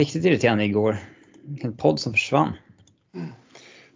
Riktigt 0.00 0.24
irriterande 0.24 0.64
igår. 0.64 0.96
En 1.60 1.76
podd 1.76 2.00
som 2.00 2.12
försvann. 2.12 2.52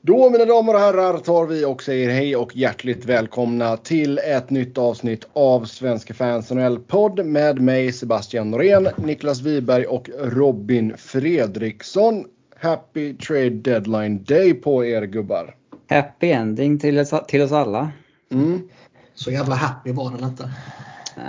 Då 0.01 0.31
mina 0.31 0.45
damer 0.45 0.75
och 0.75 0.81
herrar 0.81 1.19
tar 1.19 1.47
vi 1.47 1.65
och 1.65 1.83
säger 1.83 2.11
hej 2.11 2.37
och 2.37 2.57
hjärtligt 2.57 3.05
välkomna 3.05 3.77
till 3.77 4.19
ett 4.19 4.51
nytt 4.51 4.79
avsnitt 4.79 5.29
av 5.33 5.65
Svenska 5.65 6.15
fans 6.15 6.51
NHL-podd 6.51 7.27
med 7.27 7.61
mig 7.61 7.93
Sebastian 7.93 8.51
Norén, 8.51 8.89
Niklas 8.97 9.41
Wiberg 9.41 9.87
och 9.87 10.09
Robin 10.19 10.97
Fredriksson. 10.97 12.25
Happy 12.57 13.15
Trade 13.15 13.51
Deadline 13.51 14.25
Day 14.25 14.55
på 14.55 14.85
er 14.85 15.03
gubbar. 15.03 15.57
Happy 15.89 16.31
ending 16.31 16.79
till 16.79 16.99
oss, 16.99 17.13
till 17.29 17.43
oss 17.43 17.53
alla. 17.53 17.93
Mm. 18.33 18.69
Så 19.15 19.31
jävla 19.31 19.55
happy 19.55 19.93
var 19.93 20.11
den 20.11 20.29
inte. 20.29 20.51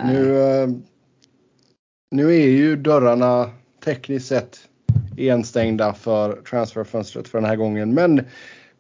Nu, 0.05 0.39
eh, 0.39 0.70
nu 2.12 2.36
är 2.36 2.48
ju 2.48 2.76
dörrarna 2.76 3.50
tekniskt 3.86 4.28
sett 4.28 4.58
enstängda 5.18 5.94
för 5.94 6.42
transferfönstret 6.50 7.28
för 7.28 7.38
den 7.38 7.50
här 7.50 7.55
gången. 7.55 7.94
Men 7.94 8.26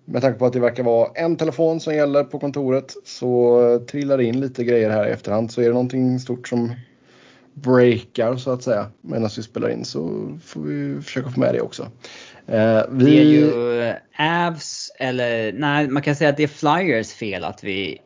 med 0.05 0.21
tanke 0.21 0.39
på 0.39 0.45
att 0.45 0.53
det 0.53 0.59
verkar 0.59 0.83
vara 0.83 1.09
en 1.15 1.35
telefon 1.35 1.79
som 1.79 1.95
gäller 1.95 2.23
på 2.23 2.39
kontoret 2.39 2.93
så 3.05 3.79
trillar 3.91 4.17
det 4.17 4.23
in 4.23 4.39
lite 4.39 4.63
grejer 4.63 4.89
här 4.89 5.07
i 5.07 5.11
efterhand. 5.11 5.51
Så 5.51 5.61
är 5.61 5.65
det 5.65 5.71
någonting 5.73 6.19
stort 6.19 6.47
som 6.47 6.73
breakar 7.53 8.35
så 8.35 8.51
att 8.51 8.63
säga 8.63 8.91
medan 9.01 9.29
vi 9.37 9.43
spelar 9.43 9.69
in 9.69 9.85
så 9.85 10.29
får 10.45 10.61
vi 10.61 11.01
försöka 11.01 11.29
få 11.29 11.39
med 11.39 11.53
det 11.53 11.61
också. 11.61 11.83
Eh, 12.47 12.81
vi... 12.89 13.05
Det 13.05 13.19
är 13.19 13.23
ju 13.23 13.81
eh, 13.81 14.47
Avs 14.47 14.91
eller 14.99 15.53
nej 15.53 15.87
man 15.87 16.03
kan 16.03 16.15
säga 16.15 16.29
att 16.29 16.37
det 16.37 16.43
är 16.43 16.47
Flyers 16.47 17.13
fel 17.13 17.43
att 17.43 17.63
vi 17.63 18.01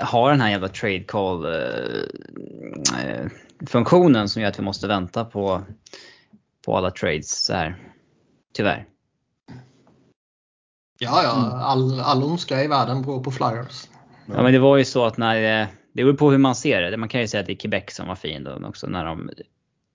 har 0.00 0.30
den 0.30 0.40
här 0.40 0.50
jävla 0.50 0.68
trade 0.68 1.04
call 1.04 1.44
eh, 1.44 1.50
eh 3.04 3.26
funktionen 3.66 4.28
som 4.28 4.42
gör 4.42 4.48
att 4.48 4.58
vi 4.58 4.62
måste 4.62 4.86
vänta 4.86 5.24
på, 5.24 5.62
på 6.66 6.76
alla 6.76 6.90
trades 6.90 7.44
så 7.44 7.52
här. 7.52 7.76
Tyvärr. 8.54 8.86
Ja, 10.98 11.22
ja. 11.22 11.36
Mm. 11.36 11.52
All, 11.52 12.00
all 12.00 12.22
ondska 12.22 12.64
i 12.64 12.66
världen 12.66 13.02
beror 13.02 13.22
på 13.22 13.30
Flyers. 13.30 13.88
Ja, 14.26 14.42
men 14.42 14.52
det 14.52 14.58
var 14.58 14.76
ju 14.76 14.84
så 14.84 15.04
att 15.04 15.16
när, 15.16 15.62
eh, 15.62 15.68
det 15.92 16.04
beror 16.04 16.16
på 16.16 16.30
hur 16.30 16.38
man 16.38 16.54
ser 16.54 16.82
det. 16.82 16.96
Man 16.96 17.08
kan 17.08 17.20
ju 17.20 17.28
säga 17.28 17.40
att 17.40 17.46
det 17.46 17.52
är 17.52 17.56
Quebec 17.56 17.84
som 17.88 18.08
var 18.08 18.14
fin 18.14 18.44
då 18.44 18.66
också 18.68 18.86
när 18.86 19.04
de 19.04 19.30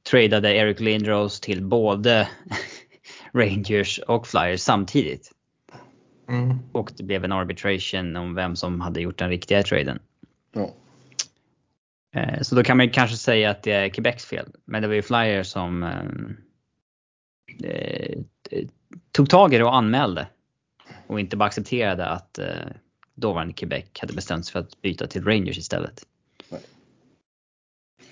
tradade 0.09 0.55
Eric 0.55 0.80
Lindros 0.80 1.39
till 1.39 1.63
både 1.63 2.28
Rangers 3.33 4.00
och 4.00 4.28
Flyers 4.28 4.61
samtidigt. 4.61 5.31
Mm. 6.30 6.59
Och 6.72 6.91
det 6.97 7.03
blev 7.03 7.25
en 7.25 7.31
arbitration 7.31 8.16
om 8.16 8.35
vem 8.35 8.56
som 8.56 8.81
hade 8.81 9.02
gjort 9.02 9.19
den 9.19 9.30
riktiga 9.30 9.63
traden. 9.63 10.00
Ja. 10.53 10.69
Eh, 12.16 12.41
så 12.41 12.56
då 12.56 12.63
kan 12.63 12.78
man 12.78 12.89
kanske 12.89 13.17
säga 13.17 13.50
att 13.50 13.63
det 13.63 13.72
är 13.72 13.89
Quebecs 13.89 14.25
fel. 14.25 14.45
Men 14.66 14.81
det 14.81 14.88
var 14.88 14.95
ju 14.95 15.02
Flyers 15.02 15.47
som 15.47 15.83
eh, 17.63 18.19
tog 19.11 19.30
tag 19.30 19.53
i 19.53 19.57
det 19.57 19.63
och 19.63 19.75
anmälde. 19.75 20.27
Och 21.07 21.19
inte 21.19 21.38
bara 21.38 21.45
accepterade 21.45 22.05
att 22.05 22.39
eh, 22.39 22.45
dåvarande 23.16 23.53
Quebec 23.53 23.85
hade 23.99 24.13
bestämt 24.13 24.45
sig 24.45 24.52
för 24.52 24.59
att 24.59 24.81
byta 24.81 25.07
till 25.07 25.23
Rangers 25.23 25.57
istället. 25.57 26.05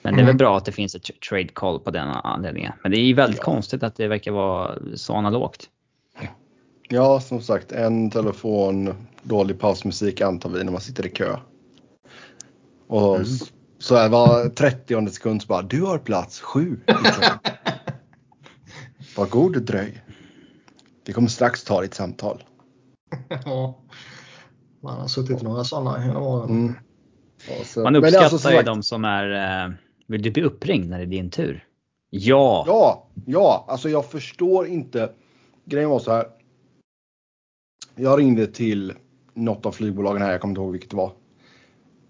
Men 0.01 0.13
det 0.13 0.21
är 0.21 0.25
väl 0.25 0.29
mm. 0.29 0.37
bra 0.37 0.57
att 0.57 0.65
det 0.65 0.71
finns 0.71 0.95
ett 0.95 1.21
trade 1.29 1.47
call 1.47 1.79
på 1.79 1.91
den 1.91 2.07
anledningen. 2.07 2.73
Men 2.83 2.91
det 2.91 2.99
är 2.99 3.03
ju 3.03 3.13
väldigt 3.13 3.39
ja. 3.39 3.43
konstigt 3.43 3.83
att 3.83 3.95
det 3.95 4.07
verkar 4.07 4.31
vara 4.31 4.77
så 4.95 5.15
analogt. 5.15 5.69
Ja, 6.89 7.19
som 7.19 7.41
sagt, 7.41 7.71
en 7.71 8.11
telefon, 8.11 9.07
dålig 9.23 9.59
pausmusik 9.59 10.21
antar 10.21 10.49
vi 10.49 10.63
när 10.63 10.71
man 10.71 10.81
sitter 10.81 11.05
i 11.05 11.09
kö. 11.09 11.37
Och 12.87 13.15
mm. 13.15 13.27
så 13.79 13.95
är 13.95 14.09
var 14.09 14.49
30 14.49 15.07
sekund 15.11 15.41
så 15.41 15.47
bara, 15.47 15.61
du 15.61 15.81
har 15.81 15.97
plats 15.97 16.39
7. 16.39 16.79
Var 19.19 19.27
god 19.27 19.61
dröj. 19.61 20.01
Vi 21.05 21.13
kommer 21.13 21.27
strax 21.27 21.63
ta 21.63 21.81
ditt 21.81 21.93
samtal. 21.93 22.43
ja, 23.45 23.79
man 24.81 24.99
har 24.99 25.07
suttit 25.07 25.41
några 25.41 25.63
sådana 25.63 25.99
hela 25.99 26.19
åren. 26.19 26.49
Mm. 26.49 26.73
Man 27.83 27.95
uppskattar 27.95 28.23
alltså, 28.25 28.51
ju 28.51 28.61
de 28.61 28.83
som 28.83 29.05
är, 29.05 29.65
eh, 29.65 29.71
vill 30.07 30.21
du 30.21 30.31
bli 30.31 30.43
uppringd 30.43 30.89
när 30.89 30.97
det 30.97 31.03
är 31.03 31.07
din 31.07 31.29
tur? 31.29 31.65
Ja! 32.09 32.63
Ja, 32.67 33.07
ja, 33.25 33.65
alltså 33.67 33.89
jag 33.89 34.05
förstår 34.05 34.67
inte. 34.67 35.11
Grejen 35.65 35.89
var 35.89 35.99
så 35.99 36.11
här. 36.11 36.25
Jag 37.95 38.19
ringde 38.19 38.47
till 38.47 38.93
något 39.33 39.65
av 39.65 39.71
flygbolagen 39.71 40.21
här, 40.21 40.31
jag 40.31 40.41
kommer 40.41 40.51
inte 40.51 40.61
ihåg 40.61 40.71
vilket 40.71 40.89
det 40.89 40.97
var. 40.97 41.11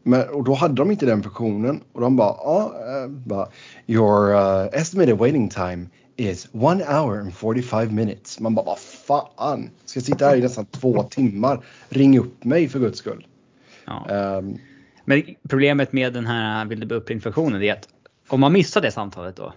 Men, 0.03 0.29
och 0.29 0.44
då 0.44 0.53
hade 0.53 0.73
de 0.73 0.91
inte 0.91 1.05
den 1.05 1.23
funktionen 1.23 1.84
och 1.91 2.01
de 2.01 2.16
bara, 2.16 2.35
ja, 2.38 2.73
uh, 3.03 3.11
bara, 3.11 3.47
your 3.88 4.31
uh, 4.31 4.69
estimated 4.73 5.17
waiting 5.17 5.50
time 5.50 5.88
is 6.19 6.47
one 6.52 6.84
hour 6.84 7.19
and 7.19 7.34
45 7.34 7.91
minutes. 7.91 8.40
Man 8.40 8.56
bara, 8.56 8.66
vad 8.66 8.80
fan, 8.80 9.69
ska 9.85 9.97
jag 9.97 10.06
sitta 10.06 10.25
här 10.25 10.35
i 10.35 10.41
nästan 10.41 10.66
två 10.66 11.03
timmar? 11.03 11.66
Ring 11.90 12.19
upp 12.19 12.44
mig 12.44 12.69
för 12.69 12.80
guds 12.80 13.00
skull. 13.00 13.28
Ja. 13.85 14.38
Um, 14.38 14.58
Men 15.06 15.24
problemet 15.50 15.94
med 15.94 16.13
den 16.13 16.25
här 16.25 16.66
vill 16.66 16.79
du 16.79 16.85
bli 16.85 16.97
uppringd 16.97 17.24
funktionen 17.24 17.63
är 17.63 17.74
att 17.74 17.88
om 18.28 18.40
man 18.40 18.53
missar 18.53 18.81
det 18.81 18.91
samtalet 18.91 19.35
då, 19.35 19.53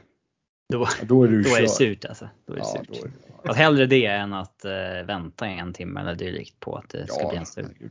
då, 0.73 0.89
då 1.03 1.25
är, 1.25 1.29
du 1.29 1.43
då 1.43 1.57
är 1.57 1.61
det 1.61 1.69
surt 1.69 2.05
alltså. 2.05 2.29
Då 2.47 2.53
är 2.53 2.57
det 2.57 2.63
ja, 2.75 2.85
surt. 2.85 3.05
Är 3.05 3.11
det. 3.43 3.51
Att 3.51 3.57
hellre 3.57 3.87
det 3.87 4.07
än 4.07 4.33
att 4.33 4.65
uh, 4.65 5.07
vänta 5.07 5.47
en 5.47 5.73
timme 5.73 6.01
eller 6.01 6.15
dylikt 6.15 6.61
på 6.61 6.77
att 6.77 6.89
det 6.89 7.07
ska 7.07 7.23
ja, 7.23 7.29
bli 7.29 7.39
en 7.39 7.47
stund. 7.47 7.91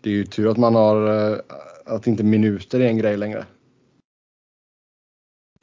Det 0.00 0.10
är 0.10 0.14
ju 0.14 0.24
tur 0.24 0.50
att 0.50 0.56
man 0.56 0.74
har, 0.74 1.30
uh, 1.32 1.38
att 1.86 2.06
inte 2.06 2.24
minuter 2.24 2.80
är 2.80 2.88
en 2.88 2.98
grej 2.98 3.16
längre. 3.16 3.44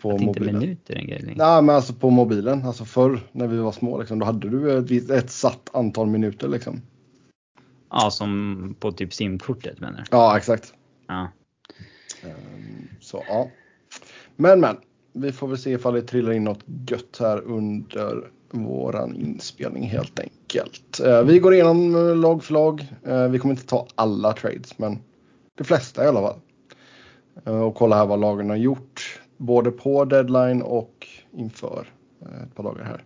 På 0.01 0.12
att 0.12 0.22
mobilen. 0.22 0.50
inte 0.50 0.59
minuter 0.59 0.95
en 0.95 1.07
grej? 1.07 1.34
Nej 1.35 1.62
men 1.62 1.75
alltså 1.75 1.94
på 1.94 2.09
mobilen. 2.09 2.66
Alltså 2.66 2.85
förr 2.85 3.19
när 3.31 3.47
vi 3.47 3.57
var 3.57 3.72
små 3.72 4.00
liksom, 4.00 4.19
då 4.19 4.25
hade 4.25 4.50
du 4.50 4.78
ett, 4.97 5.09
ett 5.09 5.31
satt 5.31 5.69
antal 5.73 6.07
minuter 6.07 6.47
liksom. 6.47 6.81
Ja 7.89 8.12
som 8.12 8.75
på 8.79 8.91
typ 8.91 9.13
simkortet 9.13 9.79
menar 9.79 9.97
du? 9.97 10.03
Ja 10.12 10.38
exakt. 10.38 10.73
Ja. 11.07 11.28
Um, 12.25 12.88
så 13.00 13.23
ja. 13.28 13.50
Men 14.35 14.59
men 14.59 14.78
vi 15.13 15.31
får 15.31 15.47
väl 15.47 15.57
se 15.57 15.72
ifall 15.72 15.94
det 15.94 16.01
trillar 16.01 16.31
in 16.31 16.44
något 16.44 16.63
gött 16.88 17.18
här 17.19 17.41
under 17.41 18.31
våran 18.51 19.16
inspelning 19.16 19.83
helt 19.83 20.19
enkelt. 20.19 21.00
Eh, 21.00 21.23
vi 21.23 21.39
går 21.39 21.53
igenom 21.53 21.95
eh, 21.95 22.16
lag 22.16 22.44
för 22.44 22.53
lag. 22.53 22.88
Eh, 23.06 23.28
vi 23.28 23.39
kommer 23.39 23.53
inte 23.53 23.68
ta 23.68 23.88
alla 23.95 24.33
trades 24.33 24.79
men 24.79 25.00
de 25.57 25.63
flesta 25.63 26.03
i 26.03 26.07
alla 26.07 26.22
fall. 26.22 26.39
Och 27.44 27.75
kolla 27.75 27.95
här 27.95 28.06
vad 28.06 28.19
lagen 28.19 28.50
har 28.50 28.57
gjort. 28.57 29.21
Både 29.41 29.72
på 29.72 30.06
deadline 30.06 30.62
och 30.62 31.07
inför 31.38 31.88
eh, 32.22 32.44
ett 32.44 32.56
par 32.56 32.63
dagar 32.63 32.84
här. 32.84 33.03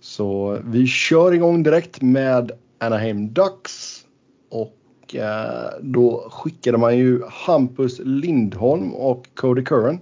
Så 0.00 0.58
vi 0.64 0.86
kör 0.86 1.32
igång 1.32 1.62
direkt 1.62 2.02
med 2.02 2.52
Anaheim 2.78 3.32
Ducks. 3.32 4.04
Och 4.50 5.14
eh, 5.14 5.70
då 5.80 6.28
skickade 6.30 6.78
man 6.78 6.98
ju 6.98 7.22
Hampus 7.28 8.00
Lindholm 8.04 8.94
och 8.94 9.26
Cody 9.34 9.64
Curran 9.64 9.98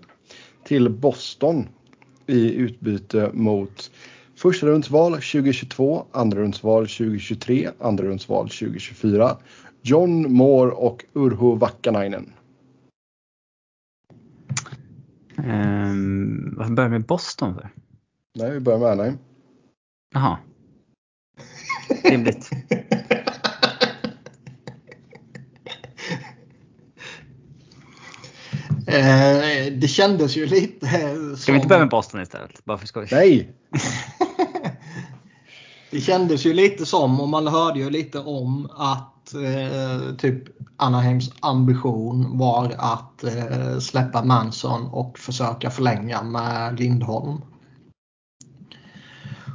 till 0.64 0.90
Boston 0.90 1.68
i 2.26 2.54
utbyte 2.54 3.30
mot 3.32 3.90
första 4.36 4.66
rundsval 4.66 5.12
2022, 5.12 6.04
andra 6.12 6.40
rundsval 6.40 6.82
2023, 6.82 7.70
andra 7.80 8.04
rundsval 8.04 8.48
2024. 8.48 9.36
John 9.82 10.32
Moore 10.32 10.70
och 10.70 11.04
Urho 11.14 11.54
Vakkanainen. 11.54 12.32
Um, 15.36 16.54
varför 16.56 16.72
börjar 16.72 16.90
med 16.90 17.06
Boston 17.06 17.54
för? 17.54 17.70
Nej, 18.34 18.50
vi 18.50 18.60
börjar 18.60 18.78
med 18.78 18.88
Anaheim. 18.88 19.18
Jaha. 20.14 20.38
Rimligt. 22.04 22.50
Eh, 28.86 29.72
det 29.72 29.88
kändes 29.88 30.36
ju 30.36 30.46
lite 30.46 30.86
som... 31.26 31.36
Ska 31.36 31.52
vi 31.52 31.56
inte 31.56 31.68
börja 31.68 31.80
med 31.80 31.88
Boston 31.88 32.22
istället? 32.22 32.64
Bara 32.64 32.78
för 32.78 32.86
skoj. 32.86 33.08
Nej! 33.10 33.52
det 35.90 36.00
kändes 36.00 36.46
ju 36.46 36.52
lite 36.52 36.86
som, 36.86 37.20
och 37.20 37.28
man 37.28 37.46
hörde 37.46 37.78
ju 37.78 37.90
lite 37.90 38.18
om 38.18 38.70
att 38.70 39.19
eh, 39.34 40.16
typ 40.16 40.44
Anaheims 40.76 41.32
ambition 41.40 42.38
var 42.38 42.74
att 42.78 43.24
eh, 43.24 43.78
släppa 43.78 44.24
Manson 44.24 44.86
och 44.86 45.18
försöka 45.18 45.70
förlänga 45.70 46.22
med 46.22 46.80
Lindholm. 46.80 47.40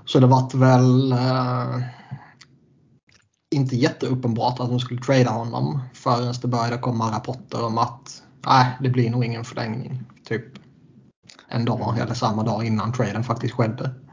Så 0.05 0.19
det 0.19 0.27
vart 0.27 0.53
väl 0.53 1.11
eh, 1.11 1.77
inte 3.55 3.75
jätteuppenbart 3.75 4.59
att 4.59 4.69
de 4.69 4.79
skulle 4.79 5.01
trada 5.01 5.29
honom 5.29 5.79
förrän 5.93 6.33
det 6.41 6.47
började 6.47 6.77
komma 6.77 7.11
rapporter 7.11 7.65
om 7.65 7.77
att 7.77 8.23
nej, 8.45 8.77
det 8.81 8.89
blir 8.89 9.09
nog 9.09 9.25
ingen 9.25 9.43
förlängning. 9.43 10.03
Typ 10.23 10.45
en 11.47 11.65
dag 11.65 11.97
eller 11.99 12.13
samma 12.13 12.43
dag 12.43 12.65
innan 12.65 12.93
traden 12.93 13.23
faktiskt 13.23 13.53
skedde. 13.53 14.04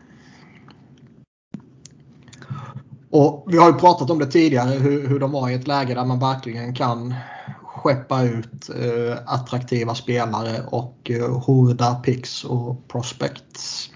Och 3.13 3.45
Vi 3.47 3.59
har 3.59 3.73
ju 3.73 3.79
pratat 3.79 4.11
om 4.11 4.19
det 4.19 4.27
tidigare 4.27 4.71
hur, 4.71 5.09
hur 5.09 5.21
de 5.21 5.33
var 5.33 5.51
i 5.51 5.55
ett 5.55 5.67
läge 5.67 5.95
där 5.95 6.05
man 6.05 6.19
verkligen 6.19 6.75
kan 6.75 7.15
skeppa 7.63 8.23
ut 8.23 8.71
eh, 8.71 9.19
attraktiva 9.27 9.95
spelare 9.95 10.63
och 10.67 11.11
eh, 11.11 11.39
horda 11.39 11.95
picks 11.95 12.45
och 12.45 12.89
prospects. 12.89 13.91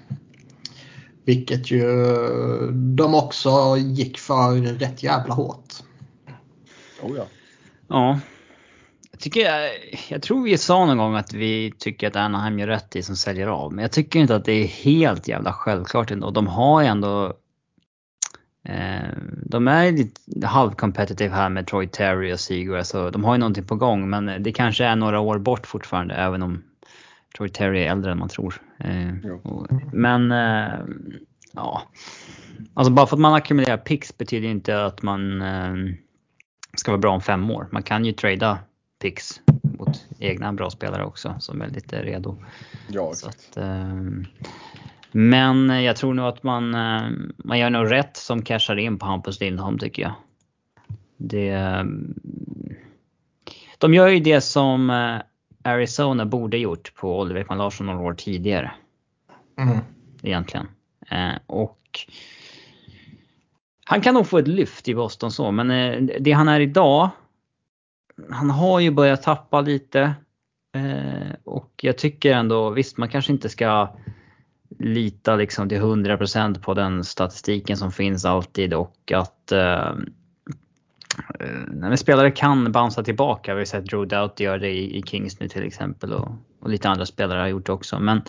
Vilket 1.24 1.70
ju 1.70 1.82
de 2.72 3.14
också 3.14 3.76
gick 3.76 4.18
för 4.18 4.56
rätt 4.56 5.02
jävla 5.02 5.34
hårt. 5.34 5.74
Oh 7.02 7.16
ja. 7.16 7.24
Ja. 7.88 8.20
Jag, 9.10 9.20
tycker, 9.20 9.40
jag, 9.40 9.70
jag 10.08 10.22
tror 10.22 10.42
vi 10.42 10.58
sa 10.58 10.86
någon 10.86 10.98
gång 10.98 11.14
att 11.14 11.32
vi 11.32 11.72
tycker 11.78 12.08
att 12.08 12.16
Anaheim 12.16 12.58
gör 12.58 12.66
rätt 12.66 12.96
i 12.96 13.02
som 13.02 13.16
säljer 13.16 13.46
av. 13.46 13.72
Men 13.72 13.82
jag 13.82 13.92
tycker 13.92 14.18
inte 14.18 14.36
att 14.36 14.44
det 14.44 14.52
är 14.52 14.66
helt 14.66 15.28
jävla 15.28 15.52
självklart 15.52 16.10
ändå. 16.10 16.30
De 16.30 16.46
har 16.46 16.82
ju 16.82 16.86
ändå 16.86 17.26
eh, 17.26 17.32
de 19.42 19.68
är 19.68 19.92
lite 19.92 20.46
halvcompetitive 20.46 21.34
här 21.34 21.48
med 21.48 21.66
Troy 21.66 21.86
Terry 21.86 22.32
och 22.32 22.40
Seagrass. 22.40 22.94
Alltså, 22.94 23.10
de 23.10 23.24
har 23.24 23.34
ju 23.34 23.38
någonting 23.38 23.64
på 23.64 23.76
gång 23.76 24.10
men 24.10 24.42
det 24.42 24.52
kanske 24.52 24.84
är 24.84 24.96
några 24.96 25.20
år 25.20 25.38
bort 25.38 25.66
fortfarande 25.66 26.14
även 26.14 26.42
om 26.42 26.62
Troy 27.36 27.48
Terry 27.48 27.82
är 27.82 27.90
äldre 27.90 28.12
än 28.12 28.18
man 28.18 28.28
tror. 28.28 28.54
Eh, 28.78 29.12
men 29.92 30.32
eh, 30.32 30.78
ja. 31.52 31.82
Alltså 32.74 32.92
bara 32.92 33.06
för 33.06 33.16
att 33.16 33.20
man 33.20 33.34
ackumulerar 33.34 33.76
pix 33.76 34.18
betyder 34.18 34.48
inte 34.48 34.84
att 34.84 35.02
man 35.02 35.42
eh, 35.42 35.94
ska 36.76 36.90
vara 36.90 37.00
bra 37.00 37.12
om 37.12 37.20
fem 37.20 37.50
år. 37.50 37.68
Man 37.70 37.82
kan 37.82 38.04
ju 38.04 38.12
trada 38.12 38.58
pix 39.02 39.40
mot 39.78 40.06
egna 40.18 40.52
bra 40.52 40.70
spelare 40.70 41.04
också 41.04 41.36
som 41.38 41.62
är 41.62 41.68
lite 41.68 42.02
redo. 42.02 42.42
Ja, 42.88 43.12
Så 43.14 43.28
att, 43.28 43.58
men 45.12 45.84
jag 45.84 45.96
tror 45.96 46.14
nog 46.14 46.26
att 46.26 46.42
man, 46.42 46.70
man 47.36 47.58
gör 47.58 47.70
nog 47.70 47.92
rätt 47.92 48.16
som 48.16 48.42
cashar 48.42 48.76
in 48.76 48.98
på 48.98 49.06
Hampus 49.06 49.40
Lindholm 49.40 49.78
tycker 49.78 50.02
jag. 50.02 50.12
Det, 51.16 51.84
de 53.78 53.94
gör 53.94 54.08
ju 54.08 54.20
det 54.20 54.40
som 54.40 54.90
Arizona 55.64 56.26
borde 56.26 56.58
gjort 56.58 56.94
på 56.94 57.20
Oliver 57.20 57.40
Ekman 57.40 57.58
Larsson 57.58 57.86
några 57.86 58.00
år 58.00 58.14
tidigare. 58.14 58.70
Mm. 59.58 59.78
Egentligen. 60.22 60.66
och 61.46 61.80
han 63.84 64.00
kan 64.00 64.14
nog 64.14 64.26
få 64.26 64.38
ett 64.38 64.48
lyft 64.48 64.88
i 64.88 64.94
Boston 64.94 65.30
så, 65.30 65.50
men 65.50 65.68
det 66.20 66.32
han 66.32 66.48
är 66.48 66.60
idag 66.60 67.10
han 68.30 68.50
har 68.50 68.80
ju 68.80 68.90
börjat 68.90 69.22
tappa 69.22 69.60
lite. 69.60 70.14
Eh, 70.74 71.34
och 71.44 71.70
jag 71.82 71.98
tycker 71.98 72.32
ändå, 72.32 72.70
visst 72.70 72.96
man 72.96 73.08
kanske 73.08 73.32
inte 73.32 73.48
ska 73.48 73.96
lita 74.78 75.36
liksom 75.36 75.68
till 75.68 75.80
100% 75.80 76.60
på 76.60 76.74
den 76.74 77.04
statistiken 77.04 77.76
som 77.76 77.92
finns 77.92 78.24
alltid 78.24 78.74
och 78.74 79.12
att 79.12 79.52
eh, 79.52 79.94
när 81.68 81.96
spelare 81.96 82.30
kan 82.30 82.72
bouncea 82.72 83.04
tillbaka. 83.04 83.54
Vi 83.54 83.60
har 83.60 83.64
sett 83.64 83.86
Drew 83.86 84.08
Doughty 84.08 84.44
göra 84.44 84.58
det 84.58 84.70
i, 84.70 84.98
i 84.98 85.02
Kings 85.02 85.40
nu 85.40 85.48
till 85.48 85.62
exempel 85.62 86.12
och, 86.12 86.28
och, 86.60 86.70
lite 86.70 86.88
andra 86.88 87.06
spelare 87.06 87.40
har 87.40 87.48
gjort 87.48 87.66
det 87.66 87.72
också. 87.72 87.98
Men 87.98 88.22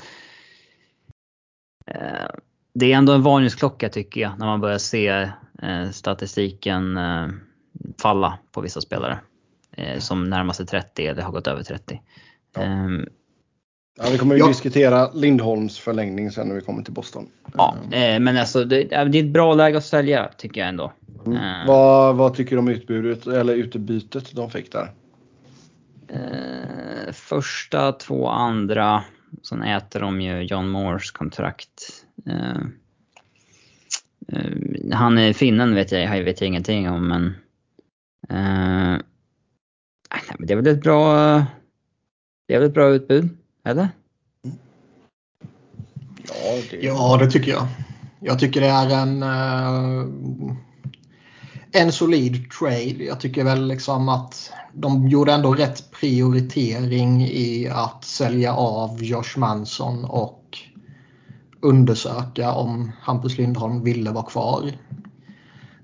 eh, 1.88 2.30
det 2.74 2.94
är 2.94 2.98
ändå 2.98 3.14
en 3.14 3.24
varningsklocka 3.24 3.90
tycker 3.90 4.22
jag 4.22 4.40
när 4.40 4.46
man 4.46 4.62
börjar 4.62 4.78
se 4.78 5.08
eh, 5.62 5.90
statistiken 5.92 6.98
eh, 6.98 7.28
falla 8.02 8.40
på 8.52 8.62
vissa 8.62 8.82
spelare 8.82 9.20
eh, 9.72 10.00
som 10.00 10.24
närmar 10.24 10.54
sig 10.54 10.66
30 10.66 11.08
eller 11.08 11.22
har 11.22 11.32
gått 11.32 11.48
över 11.48 11.64
30. 11.64 12.02
Ja. 12.56 12.62
Ja, 14.00 14.06
vi 14.12 14.18
kommer 14.18 14.36
ju 14.36 14.42
Ja. 14.42 14.48
diskutera 14.48 15.12
Lindholms 15.14 15.80
förlängning 15.80 16.32
sen 16.32 16.48
när 16.48 16.56
vi 16.56 16.62
kommer 16.62 16.84
till 16.84 16.94
Boston. 16.94 17.28
ja, 17.54 17.76
eh, 17.92 18.20
men 18.20 18.38
alltså 18.38 18.64
det, 18.66 18.84
det 18.84 18.96
är 18.96 19.16
ett 19.16 19.26
bra 19.34 19.54
läge 19.54 19.78
att 19.78 19.86
sälja 19.86 20.30
tycker 20.38 20.62
jag 20.62 20.70
ändå. 20.70 20.92
Mm. 21.26 21.38
Eh, 21.38 21.68
Vad, 21.68 22.16
vad 22.16 22.34
tycker 22.36 22.52
du 22.56 22.60
om 22.60 22.68
utbudet 22.68 23.28
eller 23.28 23.54
utebytet 23.56 24.36
de 24.36 24.50
fick 24.50 24.72
där? 24.72 24.92
Eh, 26.08 27.12
första, 27.14 27.92
två 27.92 28.28
andra. 28.30 29.04
Sen 29.44 29.62
äter 29.64 30.00
de 30.00 30.22
ju 30.22 30.42
John 30.42 30.68
Moores 30.70 31.12
kontrakt. 31.12 32.04
Eh, 32.26 32.62
han 34.94 35.18
är 35.18 35.34
finnen 35.34 35.76
vet 35.76 35.92
jag, 35.92 36.24
vet 36.24 36.42
jag 36.42 36.48
ingenting 36.48 36.90
om 36.90 37.08
men. 37.08 37.34
Nej, 38.30 40.22
men 40.38 40.48
det 40.48 40.54
är 40.54 40.56
väl 40.56 40.68
ett 40.68 40.82
bra. 40.84 41.16
Det 42.48 42.56
är 42.56 42.60
väl 42.60 42.68
ett 42.68 42.74
bra 42.74 42.90
utbud, 42.90 43.30
eller? 43.68 43.90
Ja, 46.28 46.62
det, 46.72 46.78
Ja, 46.82 47.18
det 47.18 47.32
tycker 47.32 47.52
jag. 47.52 47.68
Jag 48.20 48.40
tycker 48.40 48.62
det 48.62 48.68
är 48.68 48.90
en, 48.90 49.24
eh, 49.24 50.08
en 51.72 51.92
solid 51.92 52.52
trade. 52.52 53.04
Jag 53.04 53.20
tycker 53.20 53.44
väl 53.44 53.68
liksom 53.68 54.10
att 54.10 54.52
de 54.74 55.08
gjorde 55.08 55.34
ändå 55.34 55.54
rätt 55.54 55.92
prioritering 55.92 57.22
i 57.22 57.70
att 57.74 58.04
sälja 58.04 58.54
av 58.54 59.04
Josh 59.04 59.38
Manson 59.38 60.06
och 60.06 60.58
undersöka 61.62 62.52
om 62.52 62.92
Hampus 63.02 63.38
Lindholm 63.38 63.84
ville 63.84 64.12
vara 64.12 64.26
kvar. 64.26 64.72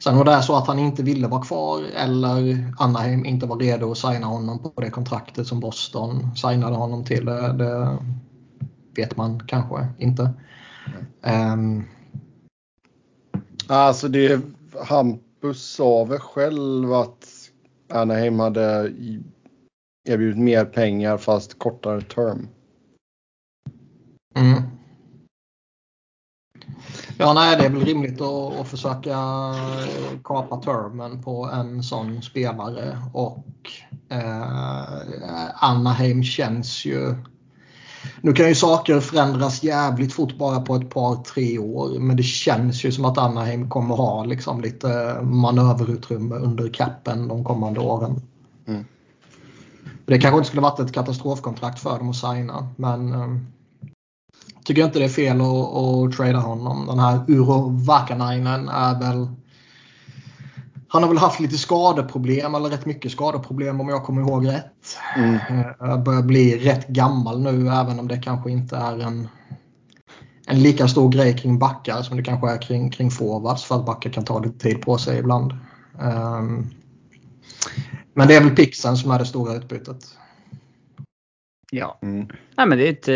Sen 0.03 0.17
var 0.17 0.25
det 0.25 0.44
så 0.44 0.55
att 0.55 0.67
han 0.67 0.79
inte 0.79 1.03
ville 1.03 1.27
vara 1.27 1.41
kvar 1.41 1.83
eller 1.95 2.65
Anaheim 2.79 3.25
inte 3.25 3.45
var 3.45 3.57
redo 3.57 3.91
att 3.91 3.97
signa 3.97 4.27
honom 4.27 4.59
på 4.59 4.81
det 4.81 4.89
kontraktet 4.89 5.47
som 5.47 5.59
Boston 5.59 6.35
signade 6.35 6.75
honom 6.75 7.05
till. 7.05 7.25
Det, 7.25 7.97
vet 8.95 9.17
man 9.17 9.47
kanske 9.47 9.88
inte. 9.97 10.29
Ehm, 11.21 11.83
Alltså 13.67 14.07
det, 14.07 14.41
Hampus 14.85 15.63
sa 15.63 16.03
väl 16.03 16.19
själv 16.19 16.94
att 16.94 17.25
Anaheim 17.94 18.39
hade 18.39 18.94
erbjudit 20.09 20.38
mer 20.38 20.65
pengar 20.65 21.17
fast 21.17 21.59
kortare 21.59 22.01
term. 22.01 22.47
Mm. 24.35 24.61
Ja, 27.18 27.33
nej, 27.33 27.57
det 27.57 27.65
är 27.65 27.69
väl 27.69 27.86
rimligt 27.86 28.21
att, 28.21 28.60
att 28.60 28.68
försöka 28.68 29.18
kapa 30.24 30.57
termen 30.57 31.24
på 31.24 31.50
en 31.54 31.83
sån 31.83 32.21
spelare 32.21 32.98
och 33.13 33.48
eh, 34.10 35.63
Anaheim 35.63 36.24
känns 36.24 36.86
ju... 36.86 37.15
Nu 38.21 38.33
kan 38.33 38.48
ju 38.48 38.56
saker 38.56 39.00
förändras 39.00 39.63
jävligt 39.63 40.13
fort 40.13 40.38
bara 40.38 40.62
på 40.62 40.75
ett 40.75 40.89
par, 40.89 41.15
tre 41.15 41.60
år 41.60 42.00
men 42.00 42.18
det 42.18 42.24
känns 42.24 42.86
ju 42.86 42.92
som 42.92 43.06
att 43.06 43.18
Anaheim 43.18 43.69
kommer 43.69 43.95
ha 43.95 44.25
liksom 44.25 44.62
lite 44.62 45.19
manöverutrymme 45.21 46.36
under 46.36 46.74
capen 46.74 47.27
de 47.27 47.44
kommande 47.44 47.80
åren. 47.80 48.21
Mm. 48.68 48.86
Det 50.06 50.19
kanske 50.19 50.38
inte 50.38 50.48
skulle 50.48 50.62
varit 50.62 50.80
ett 50.80 50.94
katastrofkontrakt 50.94 51.80
för 51.80 51.98
dem 51.98 52.10
att 52.10 52.15
signa 52.15 52.68
men 52.77 53.13
eh, 53.13 53.27
tycker 54.65 54.86
inte 54.86 55.00
det 55.00 55.06
är 55.06 55.10
fel 55.10 55.42
att, 55.42 55.48
att 55.48 56.18
trada 56.18 56.39
honom. 56.39 56.86
Den 56.86 57.00
här 57.00 57.19
Uro 57.27 57.69
Vakanainen 57.69 58.69
är 58.69 59.00
väl... 59.00 59.27
Han 60.88 61.03
har 61.03 61.10
väl 61.10 61.17
haft 61.17 61.39
lite 61.39 61.58
skadeproblem 61.58 62.55
eller 62.55 62.70
rätt 62.70 62.86
mycket 62.86 63.12
skadeproblem 63.12 63.82
om 63.82 63.89
jag 63.89 64.03
kommer 64.03 64.22
ihåg 64.22 64.48
rätt. 64.48 64.98
Mm. 65.17 65.36
Eh, 65.82 66.03
Börjar 66.03 66.22
bli 66.22 66.58
rätt 66.58 66.88
gammal 66.88 67.41
nu 67.41 67.70
även 67.70 68.00
om 68.00 68.08
det 68.08 68.17
kanske 68.17 68.51
inte 68.51 68.75
är 68.75 69.00
en, 69.00 69.27
en 70.48 70.62
lika 70.62 70.88
stor 70.88 71.10
grej 71.10 71.38
kring 71.38 71.60
backar 71.60 72.01
som 72.01 72.17
det 72.17 72.24
kanske 72.24 72.51
är 72.51 72.62
kring, 72.62 72.91
kring 72.91 73.12
forwards 73.12 73.63
för 73.63 73.75
att 73.75 73.86
backar 73.86 74.10
kan 74.10 74.25
ta 74.25 74.39
lite 74.39 74.60
tid 74.60 74.82
på 74.82 74.98
sig 74.98 75.20
ibland. 75.20 75.53
Ehm, 76.01 76.70
men 78.13 78.27
det 78.27 78.36
är 78.36 78.43
väl 78.43 78.55
pixen 78.55 78.98
som 78.98 79.12
är 79.12 79.20
det 79.20 79.25
stora 79.25 79.55
utbytet. 79.55 80.17
Ja. 81.72 82.00
Mm. 82.01 82.27
Nej 82.58 82.67
men 82.67 82.77
det 82.77 82.88
är 82.88 82.91
ett... 82.91 83.08